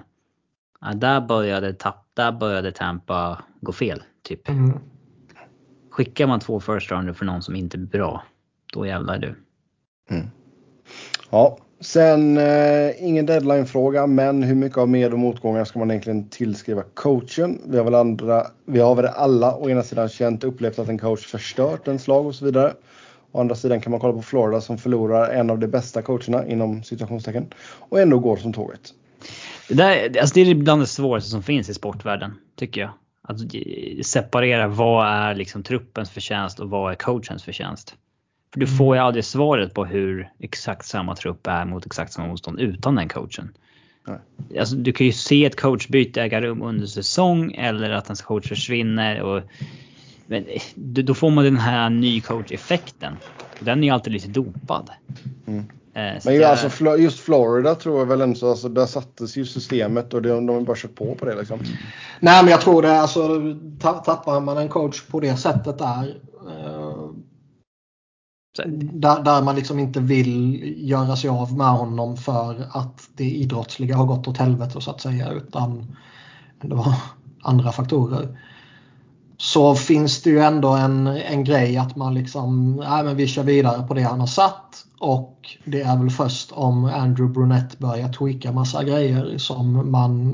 ja, 0.81 0.93
där 0.93 1.21
började 1.21 1.73
tapp, 1.73 2.07
där 2.13 2.31
började 2.31 2.71
Tampa 2.71 3.43
gå 3.61 3.71
fel. 3.71 4.03
Typ. 4.23 4.49
Mm. 4.49 4.79
Skickar 5.91 6.27
man 6.27 6.39
två 6.39 6.59
first 6.59 6.91
rounder 6.91 7.13
för 7.13 7.25
någon 7.25 7.41
som 7.41 7.55
inte 7.55 7.77
är 7.77 7.79
bra, 7.79 8.23
då 8.73 8.85
jävlar 8.85 9.17
du. 9.17 9.35
Ja, 11.29 11.57
sen 11.81 12.37
eh, 12.37 13.07
ingen 13.07 13.25
deadline-fråga, 13.25 14.07
men 14.07 14.43
hur 14.43 14.55
mycket 14.55 14.77
av 14.77 14.89
med 14.89 15.13
och 15.13 15.19
motgångar 15.19 15.65
ska 15.65 15.79
man 15.79 15.91
egentligen 15.91 16.29
tillskriva 16.29 16.83
coachen? 16.93 17.61
Vi 17.65 17.77
har 17.77 17.83
väl 17.83 17.95
andra, 17.95 18.47
vi 18.65 18.79
har 18.79 18.95
väl 18.95 19.05
alla 19.05 19.55
å 19.55 19.69
ena 19.69 19.83
sidan 19.83 20.09
känt 20.09 20.43
och 20.43 20.49
upplevt 20.49 20.79
att 20.79 20.89
en 20.89 20.97
coach 20.97 21.27
förstört 21.27 21.87
en 21.87 21.99
slag 21.99 22.25
och 22.25 22.35
så 22.35 22.45
vidare. 22.45 22.73
Å 23.31 23.39
andra 23.39 23.55
sidan 23.55 23.81
kan 23.81 23.91
man 23.91 23.99
kolla 23.99 24.13
på 24.13 24.21
Florida 24.21 24.61
som 24.61 24.77
förlorar 24.77 25.29
en 25.29 25.49
av 25.49 25.59
de 25.59 25.67
bästa 25.67 26.01
coacherna 26.01 26.47
inom 26.47 26.83
situationstecken 26.83 27.53
och 27.63 27.99
ändå 27.99 28.19
går 28.19 28.37
som 28.37 28.53
tåget. 28.53 28.93
Det, 29.67 29.73
där, 29.73 30.19
alltså 30.19 30.33
det 30.33 30.41
är 30.41 30.55
bland 30.55 30.81
det 30.81 30.87
svåraste 30.87 31.29
som 31.29 31.43
finns 31.43 31.69
i 31.69 31.73
sportvärlden, 31.73 32.31
tycker 32.55 32.81
jag. 32.81 32.91
Att 33.23 33.41
eh, 33.41 34.01
separera 34.03 34.67
vad 34.67 35.07
är 35.07 35.35
liksom 35.35 35.63
truppens 35.63 36.09
förtjänst 36.09 36.59
och 36.59 36.69
vad 36.69 36.91
är 36.91 36.95
coachens 36.95 37.43
förtjänst. 37.43 37.95
För 38.53 38.59
du 38.59 38.67
får 38.67 38.95
ju 38.95 39.01
aldrig 39.01 39.25
svaret 39.25 39.73
på 39.73 39.85
hur 39.85 40.29
exakt 40.39 40.85
samma 40.85 41.15
trupp 41.15 41.47
är 41.47 41.65
mot 41.65 41.85
exakt 41.85 42.13
samma 42.13 42.27
motstånd 42.27 42.59
utan 42.59 42.95
den 42.95 43.09
coachen. 43.09 43.53
Alltså, 44.59 44.75
du 44.75 44.91
kan 44.91 45.07
ju 45.07 45.13
se 45.13 45.45
ett 45.45 45.61
coachbyte 45.61 46.21
äga 46.21 46.41
rum 46.41 46.61
under 46.61 46.87
säsong 46.87 47.51
eller 47.51 47.89
att 47.89 48.05
ens 48.05 48.21
coach 48.21 48.47
försvinner. 48.47 49.21
Och, 49.21 49.41
men 50.27 50.45
då 50.75 51.13
får 51.13 51.29
man 51.29 51.43
den 51.43 51.57
här 51.57 51.89
ny 51.89 52.21
coach-effekten. 52.21 53.17
Den 53.59 53.79
är 53.79 53.83
ju 53.83 53.93
alltid 53.93 54.13
lite 54.13 54.27
dopad. 54.27 54.89
Mm. 55.47 55.65
Eh, 55.93 56.21
men 56.25 56.33
ju, 56.33 56.43
alltså, 56.43 56.97
just 56.97 57.19
Florida 57.19 57.75
tror 57.75 57.99
jag 57.99 58.05
väl 58.05 58.21
ändå, 58.21 58.49
alltså, 58.49 58.69
där 58.69 58.85
sattes 58.85 59.37
ju 59.37 59.45
systemet 59.45 60.13
och 60.13 60.21
de, 60.21 60.49
har 60.49 60.61
bara 60.61 60.77
kört 60.77 60.95
på 60.95 61.15
på 61.15 61.25
det 61.25 61.35
liksom. 61.35 61.59
Nej 62.19 62.43
men 62.43 62.51
jag 62.51 62.61
tror 62.61 62.81
det, 62.81 62.99
alltså 63.01 63.39
tappar 63.79 64.39
man 64.39 64.57
en 64.57 64.69
coach 64.69 65.01
på 65.01 65.19
det 65.19 65.37
sättet 65.37 65.77
där. 65.77 66.15
Där, 68.55 69.23
där, 69.23 69.41
man 69.41 69.55
liksom 69.55 69.79
inte 69.79 69.99
vill 69.99 70.63
göra 70.77 71.15
sig 71.15 71.29
av 71.29 71.57
med 71.57 71.67
honom 71.67 72.17
för 72.17 72.67
att 72.71 73.09
det 73.15 73.29
idrottsliga 73.29 73.97
har 73.97 74.05
gått 74.05 74.27
åt 74.27 74.37
helvete 74.37 74.81
så 74.81 74.91
att 74.91 75.01
säga 75.01 75.31
utan 75.31 75.95
det 76.61 76.75
var 76.75 76.95
andra 77.41 77.71
faktorer. 77.71 78.39
Så 79.37 79.75
finns 79.75 80.21
det 80.21 80.29
ju 80.29 80.39
ändå 80.39 80.69
en, 80.69 81.07
en 81.07 81.43
grej 81.43 81.77
att 81.77 81.95
man 81.95 82.13
liksom, 82.13 82.75
nej 82.75 83.03
men 83.03 83.15
vi 83.15 83.27
kör 83.27 83.43
vidare 83.43 83.87
på 83.87 83.93
det 83.93 84.01
han 84.01 84.19
har 84.19 84.27
satt 84.27 84.85
och 84.99 85.57
det 85.65 85.81
är 85.81 85.97
väl 85.97 86.09
först 86.09 86.51
om 86.51 86.85
Andrew 86.85 87.33
Brunette 87.33 87.77
börjar 87.77 88.13
tweaka 88.13 88.51
massa 88.51 88.83
grejer 88.83 89.37
som 89.37 89.91
man 89.91 90.29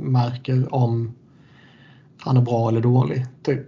märker 0.00 0.74
om 0.74 1.14
han 2.20 2.36
är 2.36 2.40
bra 2.40 2.68
eller 2.68 2.80
dålig. 2.80 3.26
Typ. 3.42 3.66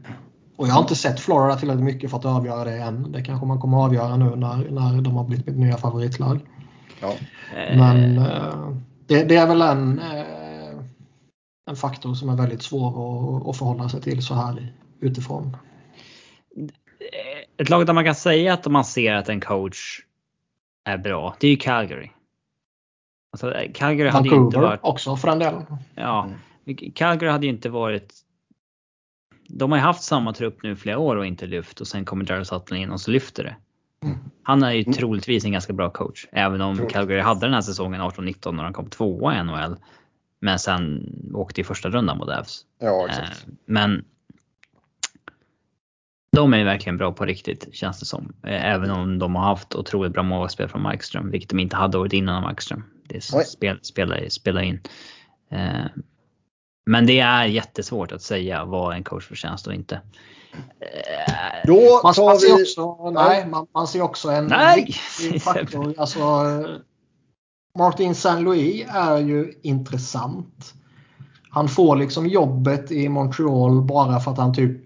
Och 0.57 0.69
jag 0.69 0.73
har 0.73 0.81
inte 0.81 0.97
sett 0.97 1.21
Florida 1.21 1.57
tillräckligt 1.57 1.85
mycket 1.85 2.11
för 2.11 2.19
att 2.19 2.25
avgöra 2.25 2.65
det 2.65 2.77
än. 2.77 3.13
Det 3.13 3.23
kanske 3.23 3.47
man 3.47 3.61
kommer 3.61 3.79
att 3.79 3.85
avgöra 3.85 4.17
nu 4.17 4.37
när, 4.37 4.71
när 4.71 5.01
de 5.01 5.17
har 5.17 5.25
blivit 5.25 5.47
mitt 5.47 5.57
nya 5.57 5.77
favoritlag. 5.77 6.41
Ja. 7.01 7.15
Men 7.55 8.19
eh, 8.19 8.71
det, 9.07 9.25
det, 9.25 9.37
är 9.37 9.47
väl 9.47 9.63
en, 9.63 9.99
eh, 9.99 10.81
en 11.71 11.77
faktor 11.77 12.15
som 12.15 12.29
är 12.29 12.37
väldigt 12.37 12.63
svår 12.63 12.89
att, 12.89 13.49
att 13.49 13.57
förhålla 13.57 13.89
sig 13.89 14.01
till 14.01 14.23
så 14.23 14.35
här 14.35 14.73
utifrån. 15.01 15.57
Ett 17.57 17.71
lag 17.71 17.87
där 17.87 17.93
man 17.93 18.05
kan 18.05 18.15
säga 18.15 18.55
att 18.55 18.67
man 18.67 18.85
ser 18.85 19.15
att 19.15 19.29
en 19.29 19.41
coach 19.41 20.01
är 20.85 20.99
bra, 20.99 21.37
det 21.41 21.47
är 21.47 21.51
ju 21.51 21.57
Calgary. 21.57 22.11
Alltså, 23.33 23.55
Calgary 23.75 24.09
hade 24.09 24.31
Vancouver 24.31 24.47
inte 24.47 24.59
varit... 24.59 24.81
också 24.83 25.17
för 25.17 25.29
den 25.29 25.39
delen. 25.39 25.67
Ja, 25.95 26.31
Calgary 26.95 27.31
hade 27.31 27.47
ju 27.47 27.53
inte 27.53 27.69
varit 27.69 28.26
de 29.49 29.73
har 29.73 29.79
ju 29.79 29.85
haft 29.85 30.03
samma 30.03 30.33
trupp 30.33 30.63
nu 30.63 30.77
flera 30.77 30.99
år 30.99 31.17
och 31.17 31.27
inte 31.27 31.47
lyft 31.47 31.81
och 31.81 31.87
sen 31.87 32.05
kommer 32.05 32.31
Jared 32.31 32.47
Sutton 32.47 32.79
in 32.79 32.91
och 32.91 33.01
så 33.01 33.11
lyfter 33.11 33.45
det. 33.45 33.57
Mm. 34.03 34.19
Han 34.43 34.63
är 34.63 34.73
ju 34.73 34.83
mm. 34.83 34.93
troligtvis 34.93 35.45
en 35.45 35.53
ganska 35.53 35.73
bra 35.73 35.91
coach. 35.91 36.27
Även 36.33 36.61
om 36.61 36.77
Troligt. 36.77 36.93
Calgary 36.93 37.21
hade 37.21 37.41
den 37.41 37.55
här 37.55 37.61
säsongen 37.61 38.01
18-19 38.01 38.53
när 38.53 38.63
han 38.63 38.73
kom 38.73 38.91
tvåa 38.91 39.41
i 39.41 39.45
NHL. 39.45 39.77
Men 40.41 40.59
sen 40.59 41.13
åkte 41.35 41.61
i 41.61 41.65
första 41.65 41.89
rundan 41.89 42.19
mot 42.19 42.29
Avs. 42.29 42.65
Ja, 42.81 43.07
exakt. 43.09 43.47
Eh, 43.47 43.55
men 43.67 44.05
de 46.33 46.55
är 46.55 46.59
ju 46.59 46.65
verkligen 46.65 46.97
bra 46.97 47.13
på 47.13 47.25
riktigt 47.25 47.69
känns 47.75 48.01
det 48.01 48.07
som. 48.07 48.33
Eh, 48.43 48.65
även 48.65 48.91
om 48.91 49.19
de 49.19 49.35
har 49.35 49.43
haft 49.43 49.75
otroligt 49.75 50.13
bra 50.13 50.23
målvaktsspel 50.23 50.69
från 50.69 50.83
Markström, 50.83 51.31
vilket 51.31 51.51
de 51.51 51.59
inte 51.59 51.77
hade 51.77 51.99
året 51.99 52.13
innan 52.13 52.43
Markström. 52.43 52.85
Det 53.09 53.21
spel, 53.21 53.79
spelar, 53.83 54.29
spelar 54.29 54.63
in. 54.63 54.81
Eh, 56.87 56.91
men 56.91 57.07
det 57.07 57.21
är 57.21 57.45
jättesvårt 57.45 58.13
att 58.13 58.23
säga 58.23 58.65
vad 58.65 58.97
en 58.97 59.05
coach 59.05 59.27
förtjänst 59.27 59.67
och 59.67 59.75
inte. 59.75 60.01
Då 61.67 62.01
man, 62.03 62.15
man, 62.19 62.39
ser 62.39 62.55
också, 62.55 63.11
nej, 63.11 63.47
man, 63.47 63.67
man, 63.75 63.87
ser 63.87 64.03
också 64.03 64.29
en 64.29 64.47
nej. 64.47 64.93
faktor. 65.41 65.95
Alltså, 65.99 66.21
Martin 67.79 68.15
Saint 68.15 68.43
Louis 68.43 68.87
är 68.89 69.19
ju 69.19 69.53
intressant. 69.63 70.75
Han 71.51 71.69
får 71.69 71.97
liksom 71.97 72.27
jobbet 72.27 72.91
i 72.91 73.09
Montreal 73.09 73.83
bara 73.83 74.21
för 74.21 74.31
att 74.31 74.39
han 74.39 74.55
typ 74.55 74.81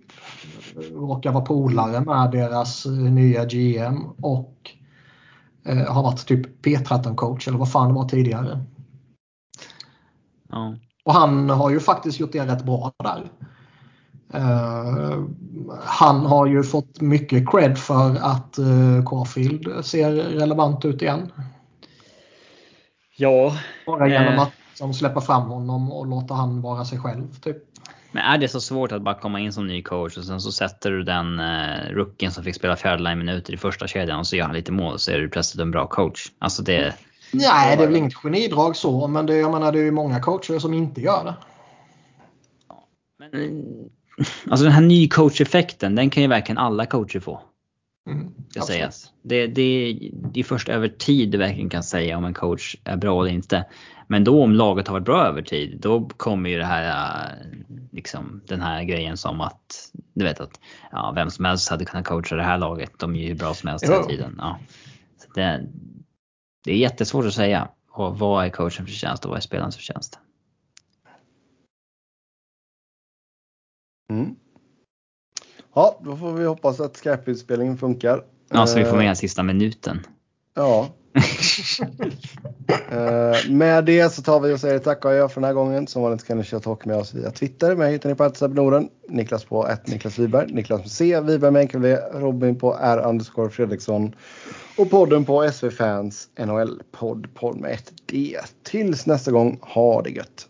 råkar 0.92 1.32
vara 1.32 1.44
polare 1.44 2.00
med 2.00 2.30
deras 2.30 2.86
nya 2.86 3.44
GM 3.44 4.04
och 4.22 4.70
eh, 5.66 5.92
har 5.92 6.02
varit 6.02 6.26
typ 6.26 6.66
P13-coach 6.66 7.48
eller 7.48 7.58
vad 7.58 7.72
fan 7.72 7.88
det 7.88 7.94
var 7.94 8.08
tidigare. 8.08 8.64
Ja. 10.48 10.74
Och 11.04 11.14
han 11.14 11.50
har 11.50 11.70
ju 11.70 11.80
faktiskt 11.80 12.20
gjort 12.20 12.32
det 12.32 12.46
rätt 12.46 12.64
bra 12.64 12.92
där. 12.98 13.30
Uh, 14.34 15.24
han 15.84 16.26
har 16.26 16.46
ju 16.46 16.62
fått 16.62 17.00
mycket 17.00 17.50
cred 17.50 17.78
för 17.78 18.16
att 18.20 18.58
uh, 18.58 19.04
Caulfield 19.04 19.84
ser 19.84 20.12
relevant 20.12 20.84
ut 20.84 21.02
igen. 21.02 21.32
Ja. 23.16 23.56
Bara 23.86 24.08
genom 24.08 24.34
uh, 24.34 24.40
att 24.40 24.52
som 24.74 24.94
släppa 24.94 25.20
fram 25.20 25.42
honom 25.42 25.92
och 25.92 26.06
låta 26.06 26.34
han 26.34 26.62
vara 26.62 26.84
sig 26.84 26.98
själv. 26.98 27.34
Typ. 27.34 27.56
Men 28.12 28.22
är 28.22 28.38
det 28.38 28.48
så 28.48 28.60
svårt 28.60 28.92
att 28.92 29.02
bara 29.02 29.14
komma 29.14 29.40
in 29.40 29.52
som 29.52 29.66
ny 29.66 29.82
coach 29.82 30.16
och 30.16 30.24
sen 30.24 30.40
så 30.40 30.52
sätter 30.52 30.90
du 30.90 31.02
den 31.02 31.40
uh, 31.40 31.90
rookien 31.90 32.32
som 32.32 32.44
fick 32.44 32.54
spela 32.54 32.76
fjärde 32.76 33.14
minuter 33.14 33.54
i 33.54 33.56
första 33.56 33.86
kedjan 33.86 34.18
och 34.18 34.26
så 34.26 34.36
gör 34.36 34.46
han 34.46 34.54
lite 34.54 34.72
mål 34.72 34.98
så 34.98 35.10
är 35.10 35.18
du 35.18 35.28
plötsligt 35.28 35.62
en 35.62 35.70
bra 35.70 35.86
coach. 35.86 36.26
Alltså 36.38 36.62
det, 36.62 36.94
Nej, 37.32 37.76
det 37.76 37.82
är 37.82 37.86
väl 37.86 37.96
inget 37.96 38.14
genidrag 38.14 38.76
så, 38.76 39.06
men 39.06 39.26
det, 39.26 39.36
jag 39.36 39.52
menar, 39.52 39.72
det 39.72 39.78
är 39.78 39.84
ju 39.84 39.90
många 39.90 40.20
coacher 40.20 40.58
som 40.58 40.74
inte 40.74 41.00
gör 41.00 41.24
det. 41.24 41.34
Men, 43.18 43.64
alltså 44.50 44.64
den 44.64 44.72
här 44.72 44.82
ny 44.82 45.08
coach-effekten, 45.08 45.94
den 45.94 46.10
kan 46.10 46.22
ju 46.22 46.28
verkligen 46.28 46.58
alla 46.58 46.86
coacher 46.86 47.20
få. 47.20 47.40
Mm, 48.10 48.34
ska 48.50 48.62
sägas. 48.62 49.12
Det, 49.22 49.46
det, 49.46 49.98
det 50.12 50.40
är 50.40 50.44
först 50.44 50.68
över 50.68 50.88
tid 50.88 51.30
du 51.30 51.38
verkligen 51.38 51.68
kan 51.68 51.82
säga 51.82 52.16
om 52.16 52.24
en 52.24 52.34
coach 52.34 52.76
är 52.84 52.96
bra 52.96 53.22
eller 53.22 53.32
inte. 53.32 53.64
Men 54.06 54.24
då 54.24 54.42
om 54.42 54.52
laget 54.52 54.88
har 54.88 54.92
varit 54.92 55.04
bra 55.04 55.26
över 55.26 55.42
tid, 55.42 55.78
då 55.80 56.08
kommer 56.16 56.50
ju 56.50 56.58
det 56.58 56.64
här, 56.64 57.28
liksom, 57.92 58.40
den 58.46 58.60
här 58.60 58.84
grejen 58.84 59.16
som 59.16 59.40
att, 59.40 59.90
du 60.14 60.24
vet 60.24 60.40
att 60.40 60.60
ja, 60.92 61.12
vem 61.14 61.30
som 61.30 61.44
helst 61.44 61.68
hade 61.68 61.84
kunnat 61.84 62.06
coacha 62.06 62.36
det 62.36 62.42
här 62.42 62.58
laget. 62.58 62.92
De 62.98 63.16
är 63.16 63.26
ju 63.26 63.34
bra 63.34 63.54
som 63.54 63.68
helst 63.68 63.84
hela 63.84 64.02
tiden. 64.02 64.34
Ja. 64.38 64.58
Så 65.18 65.32
det, 65.34 65.66
det 66.64 66.72
är 66.72 66.76
jättesvårt 66.76 67.24
att 67.24 67.34
säga. 67.34 67.68
Och 67.90 68.18
vad 68.18 68.44
är 68.44 68.50
coachens 68.50 68.88
förtjänst 68.88 69.24
och 69.24 69.30
vad 69.30 69.36
är 69.36 69.42
spelarens 69.42 69.76
förtjänst? 69.76 70.18
Mm. 74.10 74.36
Ja, 75.74 76.00
då 76.04 76.16
får 76.16 76.32
vi 76.32 76.44
hoppas 76.44 76.80
att 76.80 76.96
Skype-inspelningen 76.96 77.78
funkar. 77.78 78.24
Ja, 78.50 78.66
så 78.66 78.78
vi 78.78 78.84
får 78.84 78.96
med 78.96 79.06
den 79.06 79.16
sista 79.16 79.42
minuten. 79.42 80.06
Ja. 80.54 80.88
uh, 82.92 83.50
med 83.50 83.84
det 83.84 84.12
så 84.12 84.22
tar 84.22 84.40
vi 84.40 84.54
och 84.54 84.60
säger 84.60 84.78
tack 84.78 85.04
och 85.04 85.14
jag 85.14 85.32
för 85.32 85.40
den 85.40 85.48
här 85.48 85.54
gången. 85.54 85.86
Som 85.86 86.02
vanligt 86.02 86.26
kan 86.26 86.38
ni 86.38 86.44
köra 86.44 86.60
talk 86.60 86.84
med 86.84 86.96
oss 86.96 87.14
via 87.14 87.30
Twitter. 87.30 87.76
Mig 87.76 87.92
hittar 87.92 88.08
ni 88.08 88.14
på 88.14 88.46
Norden. 88.48 88.88
Niklas 89.08 89.44
på 89.44 89.68
ett 89.68 89.86
Niklas 89.86 90.18
Wiberg. 90.18 90.52
Niklas 90.52 90.80
med 90.80 90.90
C. 90.90 91.20
Wiberg 91.20 91.50
med 91.50 91.60
enkel 91.60 91.82
Robin 92.12 92.58
på 92.58 92.76
R 92.80 93.48
Fredriksson. 93.50 94.14
Och 94.80 94.90
podden 94.90 95.24
på 95.24 95.50
SV 95.52 95.70
Fans 95.70 96.28
NHL-podd. 96.36 97.34
Podd 97.34 97.56
med 97.56 97.72
ett 97.72 97.92
D. 98.06 98.36
Tills 98.62 99.06
nästa 99.06 99.30
gång, 99.30 99.58
ha 99.62 100.02
det 100.02 100.10
gött. 100.10 100.48